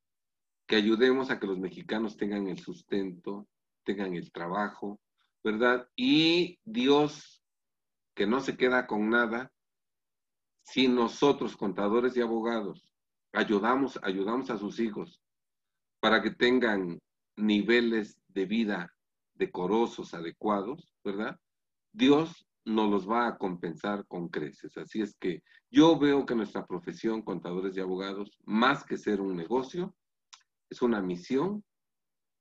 que 0.65 0.77
ayudemos 0.77 1.29
a 1.29 1.39
que 1.39 1.47
los 1.47 1.59
mexicanos 1.59 2.15
tengan 2.15 2.47
el 2.47 2.59
sustento, 2.59 3.47
tengan 3.83 4.15
el 4.15 4.31
trabajo, 4.31 5.01
¿verdad? 5.43 5.87
Y 5.95 6.59
Dios, 6.63 7.43
que 8.15 8.27
no 8.27 8.39
se 8.39 8.55
queda 8.55 8.87
con 8.87 9.09
nada, 9.09 9.51
si 10.71 10.87
nosotros, 10.87 11.57
contadores 11.57 12.15
y 12.15 12.21
abogados, 12.21 12.89
ayudamos, 13.33 13.99
ayudamos 14.03 14.49
a 14.49 14.57
sus 14.57 14.79
hijos 14.79 15.21
para 15.99 16.21
que 16.21 16.31
tengan 16.31 16.97
niveles 17.35 18.21
de 18.29 18.45
vida 18.45 18.95
decorosos, 19.33 20.13
adecuados, 20.13 20.93
¿verdad? 21.03 21.37
Dios 21.91 22.47
nos 22.63 22.89
los 22.89 23.09
va 23.09 23.27
a 23.27 23.37
compensar 23.37 24.07
con 24.07 24.29
creces. 24.29 24.77
Así 24.77 25.01
es 25.01 25.13
que 25.17 25.43
yo 25.69 25.99
veo 25.99 26.25
que 26.25 26.35
nuestra 26.35 26.65
profesión, 26.65 27.21
contadores 27.21 27.75
y 27.75 27.81
abogados, 27.81 28.31
más 28.45 28.85
que 28.85 28.97
ser 28.97 29.19
un 29.19 29.35
negocio, 29.35 29.93
es 30.69 30.81
una 30.81 31.01
misión 31.01 31.65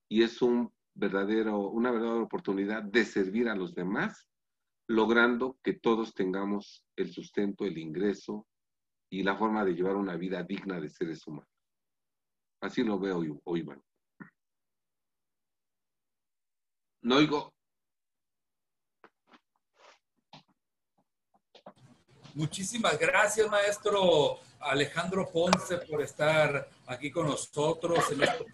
y 0.09 0.23
es 0.23 0.41
una 0.41 0.71
verdadera 0.95 1.57
oportunidad 1.57 2.85
de 2.85 3.05
servir 3.05 3.49
a 3.49 3.57
los 3.57 3.75
demás 3.75 4.30
logrando 4.91 5.57
que 5.63 5.75
todos 5.75 6.15
tengamos 6.15 6.85
el 6.97 7.13
sustento, 7.13 7.65
el 7.65 7.79
ingreso 7.79 8.49
y 9.09 9.23
la 9.23 9.37
forma 9.37 9.65
de 9.65 9.75
llevar 9.75 9.95
una 9.95 10.17
vida 10.17 10.43
digna 10.43 10.81
de 10.81 10.91
seres 10.91 11.25
humanos. 11.29 11.49
Así 12.61 12.83
lo 12.83 12.99
veo 12.99 13.19
hoy, 13.45 13.61
Iván. 13.61 13.81
No 17.03 17.17
oigo. 17.17 17.53
Muchísimas 22.35 22.99
gracias, 22.99 23.49
maestro 23.49 24.41
Alejandro 24.59 25.31
Ponce, 25.31 25.79
por 25.89 26.03
estar 26.03 26.69
aquí 26.87 27.13
con 27.13 27.29
nosotros 27.29 28.11
en 28.11 28.23
este 28.25 28.45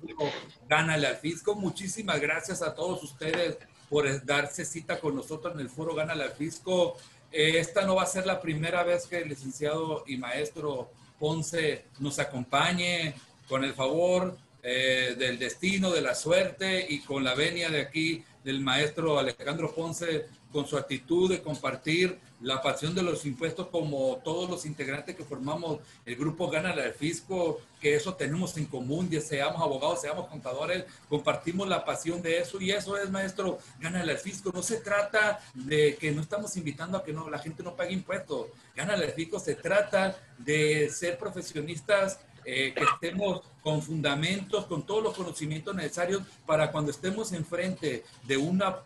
Gánale 0.68 1.06
al 1.06 1.16
Fisco. 1.16 1.54
Muchísimas 1.54 2.20
gracias 2.20 2.60
a 2.60 2.74
todos 2.74 3.02
ustedes 3.02 3.58
por 3.88 4.24
darse 4.24 4.64
cita 4.64 5.00
con 5.00 5.14
nosotros 5.14 5.54
en 5.54 5.60
el 5.60 5.70
foro 5.70 5.94
Gana 5.94 6.14
la 6.14 6.30
Fisco. 6.30 6.96
Eh, 7.32 7.58
esta 7.58 7.84
no 7.84 7.96
va 7.96 8.02
a 8.02 8.06
ser 8.06 8.26
la 8.26 8.40
primera 8.40 8.82
vez 8.82 9.06
que 9.06 9.18
el 9.18 9.28
licenciado 9.28 10.04
y 10.06 10.16
maestro 10.16 10.90
Ponce 11.18 11.86
nos 11.98 12.18
acompañe 12.18 13.14
con 13.48 13.64
el 13.64 13.74
favor 13.74 14.36
eh, 14.62 15.14
del 15.18 15.38
destino, 15.38 15.90
de 15.90 16.00
la 16.00 16.14
suerte 16.14 16.86
y 16.88 17.00
con 17.00 17.24
la 17.24 17.34
venia 17.34 17.70
de 17.70 17.80
aquí 17.80 18.24
del 18.44 18.60
maestro 18.60 19.18
Alejandro 19.18 19.74
Ponce 19.74 20.26
con 20.52 20.66
su 20.66 20.76
actitud 20.76 21.30
de 21.30 21.42
compartir 21.42 22.18
la 22.40 22.60
pasión 22.60 22.94
de 22.94 23.02
los 23.02 23.24
impuestos 23.24 23.68
como 23.68 24.20
todos 24.22 24.48
los 24.48 24.66
integrantes 24.66 25.16
que 25.16 25.24
formamos 25.24 25.80
el 26.04 26.16
grupo 26.16 26.50
Gana 26.50 26.72
el 26.72 26.92
Fisco, 26.92 27.60
que 27.80 27.94
eso 27.94 28.14
tenemos 28.14 28.56
en 28.56 28.66
común, 28.66 29.08
ya 29.08 29.20
seamos 29.20 29.60
abogados, 29.62 30.02
seamos 30.02 30.28
contadores, 30.28 30.84
compartimos 31.08 31.68
la 31.68 31.84
pasión 31.84 32.20
de 32.20 32.38
eso 32.38 32.60
y 32.60 32.70
eso 32.70 32.96
es, 32.96 33.10
maestro, 33.10 33.58
Gana 33.80 34.02
el 34.02 34.18
Fisco. 34.18 34.50
No 34.52 34.62
se 34.62 34.78
trata 34.78 35.40
de 35.54 35.96
que 35.96 36.10
no 36.12 36.20
estamos 36.20 36.56
invitando 36.56 36.98
a 36.98 37.04
que 37.04 37.12
no, 37.12 37.28
la 37.30 37.38
gente 37.38 37.62
no 37.62 37.74
pague 37.74 37.92
impuestos. 37.92 38.48
Gana 38.74 38.94
el 38.94 39.10
Fisco 39.12 39.38
se 39.38 39.54
trata 39.54 40.18
de 40.38 40.90
ser 40.90 41.18
profesionistas 41.18 42.18
eh, 42.48 42.72
que 42.72 42.84
estemos 42.84 43.40
con 43.60 43.82
fundamentos, 43.82 44.66
con 44.66 44.86
todos 44.86 45.02
los 45.02 45.16
conocimientos 45.16 45.74
necesarios 45.74 46.22
para 46.46 46.70
cuando 46.70 46.92
estemos 46.92 47.32
enfrente 47.32 48.04
de, 48.22 48.36
una, 48.36 48.76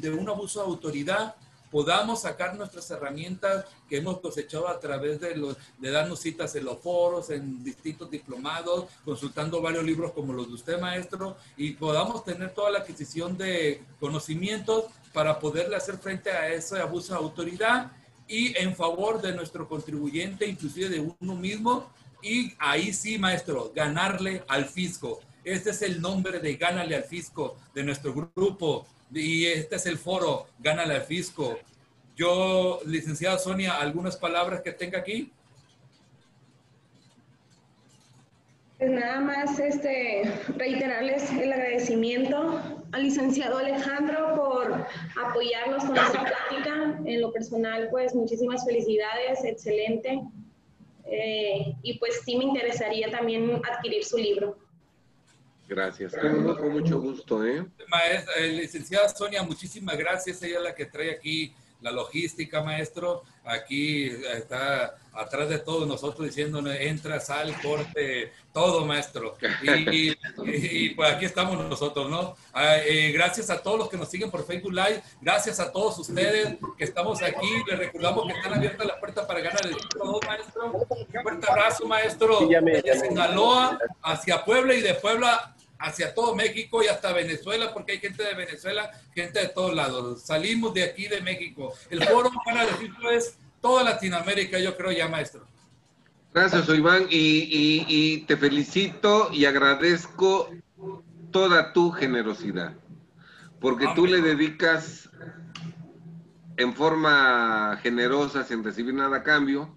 de 0.00 0.10
un 0.10 0.28
abuso 0.28 0.58
de 0.58 0.66
autoridad, 0.66 1.36
podamos 1.70 2.22
sacar 2.22 2.56
nuestras 2.56 2.90
herramientas 2.90 3.64
que 3.88 3.98
hemos 3.98 4.18
cosechado 4.18 4.66
a 4.66 4.80
través 4.80 5.20
de, 5.20 5.36
los, 5.36 5.56
de 5.78 5.90
darnos 5.92 6.18
citas 6.18 6.56
en 6.56 6.64
los 6.64 6.78
foros, 6.78 7.30
en 7.30 7.62
distintos 7.62 8.10
diplomados, 8.10 8.86
consultando 9.04 9.62
varios 9.62 9.84
libros 9.84 10.10
como 10.10 10.32
los 10.32 10.48
de 10.48 10.54
usted, 10.54 10.80
maestro, 10.80 11.36
y 11.56 11.74
podamos 11.74 12.24
tener 12.24 12.50
toda 12.54 12.72
la 12.72 12.80
adquisición 12.80 13.38
de 13.38 13.84
conocimientos 14.00 14.86
para 15.12 15.38
poderle 15.38 15.76
hacer 15.76 15.98
frente 15.98 16.32
a 16.32 16.48
ese 16.52 16.80
abuso 16.80 17.12
de 17.12 17.20
autoridad 17.20 17.92
y 18.26 18.56
en 18.58 18.74
favor 18.74 19.22
de 19.22 19.32
nuestro 19.32 19.68
contribuyente, 19.68 20.46
inclusive 20.48 20.88
de 20.88 21.14
uno 21.20 21.36
mismo, 21.36 21.88
y 22.26 22.52
ahí 22.58 22.92
sí, 22.92 23.18
maestro, 23.18 23.72
ganarle 23.74 24.42
al 24.48 24.64
fisco. 24.64 25.20
Este 25.44 25.70
es 25.70 25.80
el 25.82 26.00
nombre 26.00 26.40
de 26.40 26.56
Gánale 26.56 26.96
al 26.96 27.04
Fisco 27.04 27.56
de 27.72 27.84
nuestro 27.84 28.12
grupo. 28.12 28.84
Y 29.12 29.46
este 29.46 29.76
es 29.76 29.86
el 29.86 29.96
foro, 29.96 30.48
Gánale 30.58 30.96
al 30.96 31.02
Fisco. 31.02 31.56
Yo, 32.16 32.80
licenciada 32.84 33.38
Sonia, 33.38 33.74
¿algunas 33.74 34.16
palabras 34.16 34.62
que 34.62 34.72
tenga 34.72 34.98
aquí? 34.98 35.30
Pues 38.78 38.90
nada 38.90 39.20
más 39.20 39.58
este, 39.60 40.24
reiterarles 40.56 41.30
el 41.30 41.52
agradecimiento 41.52 42.84
al 42.90 43.02
licenciado 43.02 43.58
Alejandro 43.58 44.34
por 44.34 44.86
apoyarnos 45.24 45.84
con 45.84 45.96
esta 45.96 46.24
plática. 46.24 47.00
En 47.04 47.20
lo 47.20 47.32
personal, 47.32 47.88
pues 47.92 48.16
muchísimas 48.16 48.64
felicidades, 48.64 49.44
excelente. 49.44 50.20
Eh, 51.08 51.74
y 51.82 51.98
pues 51.98 52.22
sí 52.24 52.36
me 52.36 52.44
interesaría 52.44 53.10
también 53.10 53.60
adquirir 53.70 54.04
su 54.04 54.18
libro. 54.18 54.58
Gracias, 55.68 56.14
con 56.14 56.72
mucho 56.72 57.00
gusto. 57.00 57.44
¿eh? 57.44 57.64
Maestra, 57.88 58.34
eh, 58.38 58.48
licenciada 58.48 59.08
Sonia, 59.08 59.42
muchísimas 59.42 59.96
gracias. 59.96 60.42
Ella 60.42 60.58
es 60.58 60.62
la 60.62 60.74
que 60.74 60.86
trae 60.86 61.10
aquí 61.10 61.52
la 61.80 61.90
logística, 61.90 62.62
maestro. 62.62 63.22
Aquí 63.44 64.06
está 64.06 64.96
atrás 65.12 65.48
de 65.48 65.58
todos 65.58 65.86
nosotros 65.86 66.26
diciéndonos, 66.26 66.74
entra, 66.74 67.20
sal, 67.20 67.54
corte, 67.62 68.32
todo, 68.52 68.84
maestro. 68.84 69.36
Y, 69.62 70.90
pues 70.90 71.12
aquí 71.12 71.24
estamos 71.24 71.56
nosotros, 71.68 72.10
¿no? 72.10 72.36
Ah, 72.52 72.76
eh, 72.78 73.12
gracias 73.12 73.50
a 73.50 73.62
todos 73.62 73.78
los 73.78 73.88
que 73.88 73.96
nos 73.96 74.08
siguen 74.08 74.30
por 74.30 74.44
Facebook 74.44 74.72
Live, 74.72 75.02
gracias 75.20 75.60
a 75.60 75.72
todos 75.72 75.98
ustedes 75.98 76.56
que 76.76 76.84
estamos 76.84 77.22
aquí. 77.22 77.48
Les 77.68 77.78
recordamos 77.78 78.26
que 78.26 78.32
están 78.32 78.54
abiertas 78.54 78.86
las 78.86 78.98
puertas 78.98 79.26
para 79.26 79.40
ganar 79.40 79.66
el 79.66 79.76
título 79.76 80.20
maestro. 80.26 80.72
Un 80.72 81.22
fuerte 81.22 81.50
abrazo, 81.50 81.86
maestro. 81.86 82.40
De 82.48 83.00
Sinaloa 83.00 83.78
hacia 84.02 84.44
Puebla 84.44 84.74
y 84.74 84.80
de 84.80 84.94
Puebla 84.94 85.55
hacia 85.78 86.14
todo 86.14 86.34
México 86.34 86.82
y 86.82 86.86
hasta 86.86 87.12
Venezuela, 87.12 87.72
porque 87.72 87.92
hay 87.92 87.98
gente 87.98 88.22
de 88.22 88.34
Venezuela, 88.34 88.90
gente 89.14 89.40
de 89.40 89.48
todos 89.48 89.74
lados. 89.74 90.22
Salimos 90.22 90.74
de 90.74 90.84
aquí 90.84 91.08
de 91.08 91.20
México. 91.20 91.74
El 91.90 92.02
foro 92.04 92.30
para 92.44 92.66
decirlo 92.66 93.10
es 93.10 93.36
toda 93.60 93.84
Latinoamérica, 93.84 94.58
yo 94.58 94.76
creo 94.76 94.92
ya, 94.92 95.08
maestro. 95.08 95.46
Gracias, 96.32 96.68
Iván, 96.68 97.06
y, 97.10 97.84
y 97.88 98.18
te 98.26 98.36
felicito 98.36 99.30
y 99.32 99.46
agradezco 99.46 100.50
toda 101.30 101.72
tu 101.72 101.90
generosidad, 101.90 102.74
porque 103.60 103.88
tú 103.94 104.06
le 104.06 104.20
dedicas 104.20 105.08
en 106.58 106.74
forma 106.74 107.78
generosa, 107.82 108.44
sin 108.44 108.64
recibir 108.64 108.94
nada 108.94 109.18
a 109.18 109.22
cambio, 109.22 109.76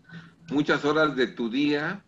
muchas 0.49 0.85
horas 0.85 1.15
de 1.15 1.27
tu 1.27 1.49
día 1.49 2.03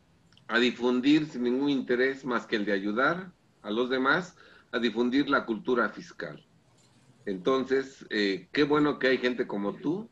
a 0.47 0.59
difundir 0.59 1.27
sin 1.27 1.43
ningún 1.43 1.69
interés 1.69 2.25
más 2.25 2.45
que 2.45 2.57
el 2.57 2.65
de 2.65 2.73
ayudar 2.73 3.31
a 3.63 3.71
los 3.71 3.89
demás 3.89 4.35
a 4.71 4.79
difundir 4.79 5.29
la 5.29 5.45
cultura 5.45 5.89
fiscal. 5.89 6.45
Entonces, 7.25 8.05
eh, 8.09 8.47
qué 8.51 8.63
bueno 8.63 8.99
que 8.99 9.07
hay 9.07 9.17
gente 9.17 9.47
como 9.47 9.75
tú, 9.75 10.09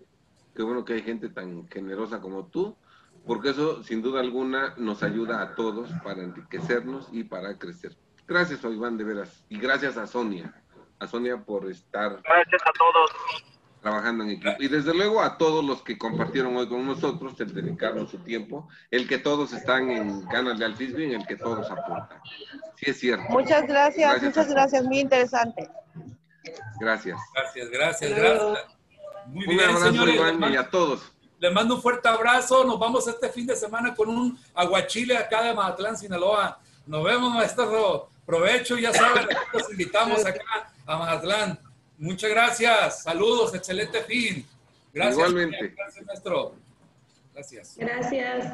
qué 0.55 0.63
bueno 0.63 0.85
que 0.85 0.93
hay 0.93 1.01
gente 1.01 1.29
tan 1.29 1.67
generosa 1.69 2.21
como 2.21 2.47
tú, 2.47 2.77
porque 3.25 3.49
eso 3.49 3.83
sin 3.83 4.01
duda 4.01 4.19
alguna 4.19 4.73
nos 4.77 5.03
ayuda 5.03 5.41
a 5.41 5.55
todos 5.55 5.89
para 6.03 6.23
enriquecernos 6.23 7.09
y 7.11 7.23
para 7.23 7.57
crecer. 7.57 7.97
Gracias, 8.27 8.63
Iván, 8.63 8.97
de 8.97 9.03
veras. 9.03 9.43
Y 9.49 9.57
gracias 9.57 9.97
a 9.97 10.05
Sonia, 10.05 10.53
a 10.99 11.07
Sonia 11.07 11.43
por 11.43 11.69
estar. 11.69 12.21
Gracias 12.23 12.61
a 12.65 12.71
todos. 12.73 13.11
Trabajando 13.81 14.23
en 14.23 14.31
equipo. 14.31 14.51
Y 14.59 14.67
desde 14.67 14.93
luego 14.93 15.21
a 15.21 15.37
todos 15.37 15.63
los 15.63 15.81
que 15.83 15.97
compartieron 15.97 16.55
hoy 16.57 16.67
con 16.67 16.85
nosotros, 16.85 17.39
el 17.39 17.53
dedicaron 17.53 18.07
su 18.07 18.17
tiempo, 18.19 18.67
el 18.91 19.07
que 19.07 19.17
todos 19.17 19.53
están 19.53 19.89
en 19.89 20.25
ganas 20.27 20.59
de 20.59 20.65
Alfisbi, 20.65 21.05
en 21.05 21.21
el 21.21 21.27
que 21.27 21.35
todos 21.35 21.69
aportan. 21.71 22.19
Sí 22.75 22.89
es 22.91 22.99
cierto. 22.99 23.25
Muchas 23.29 23.65
gracias, 23.67 24.21
muchas 24.21 24.49
gracias, 24.49 24.83
muy 24.83 24.99
interesante. 24.99 25.69
Gracias. 26.79 27.19
Gracias, 27.33 27.69
gracias, 27.69 28.15
gracias. 28.15 28.65
Muy 29.27 29.45
Un 29.45 29.57
bien, 29.57 29.69
abrazo, 29.69 29.85
señores. 29.85 30.15
Iván, 30.15 30.39
mando- 30.39 30.55
y 30.55 30.57
a 30.57 30.69
todos. 30.69 31.11
Les 31.39 31.53
mando 31.53 31.75
un 31.75 31.81
fuerte 31.81 32.09
abrazo. 32.09 32.63
Nos 32.65 32.79
vamos 32.79 33.07
este 33.07 33.29
fin 33.29 33.45
de 33.47 33.55
semana 33.55 33.93
con 33.95 34.09
un 34.09 34.37
aguachile 34.55 35.15
acá 35.17 35.41
de 35.43 35.53
Mazatlán, 35.53 35.97
Sinaloa. 35.97 36.59
Nos 36.85 37.03
vemos, 37.03 37.33
maestro. 37.33 38.09
Provecho, 38.25 38.77
ya 38.77 38.93
saben, 38.93 39.25
los 39.53 39.71
invitamos 39.71 40.25
acá 40.25 40.71
a 40.85 40.97
Mazatlán. 40.97 41.59
Muchas 41.99 42.29
gracias. 42.29 43.03
Saludos, 43.03 43.53
excelente 43.53 44.01
fin. 44.03 44.45
Gracias. 44.93 45.17
Igualmente. 45.17 45.73
Gracias, 45.75 46.05
maestro. 46.05 46.55
Gracias. 47.33 47.75
Gracias. 47.77 48.53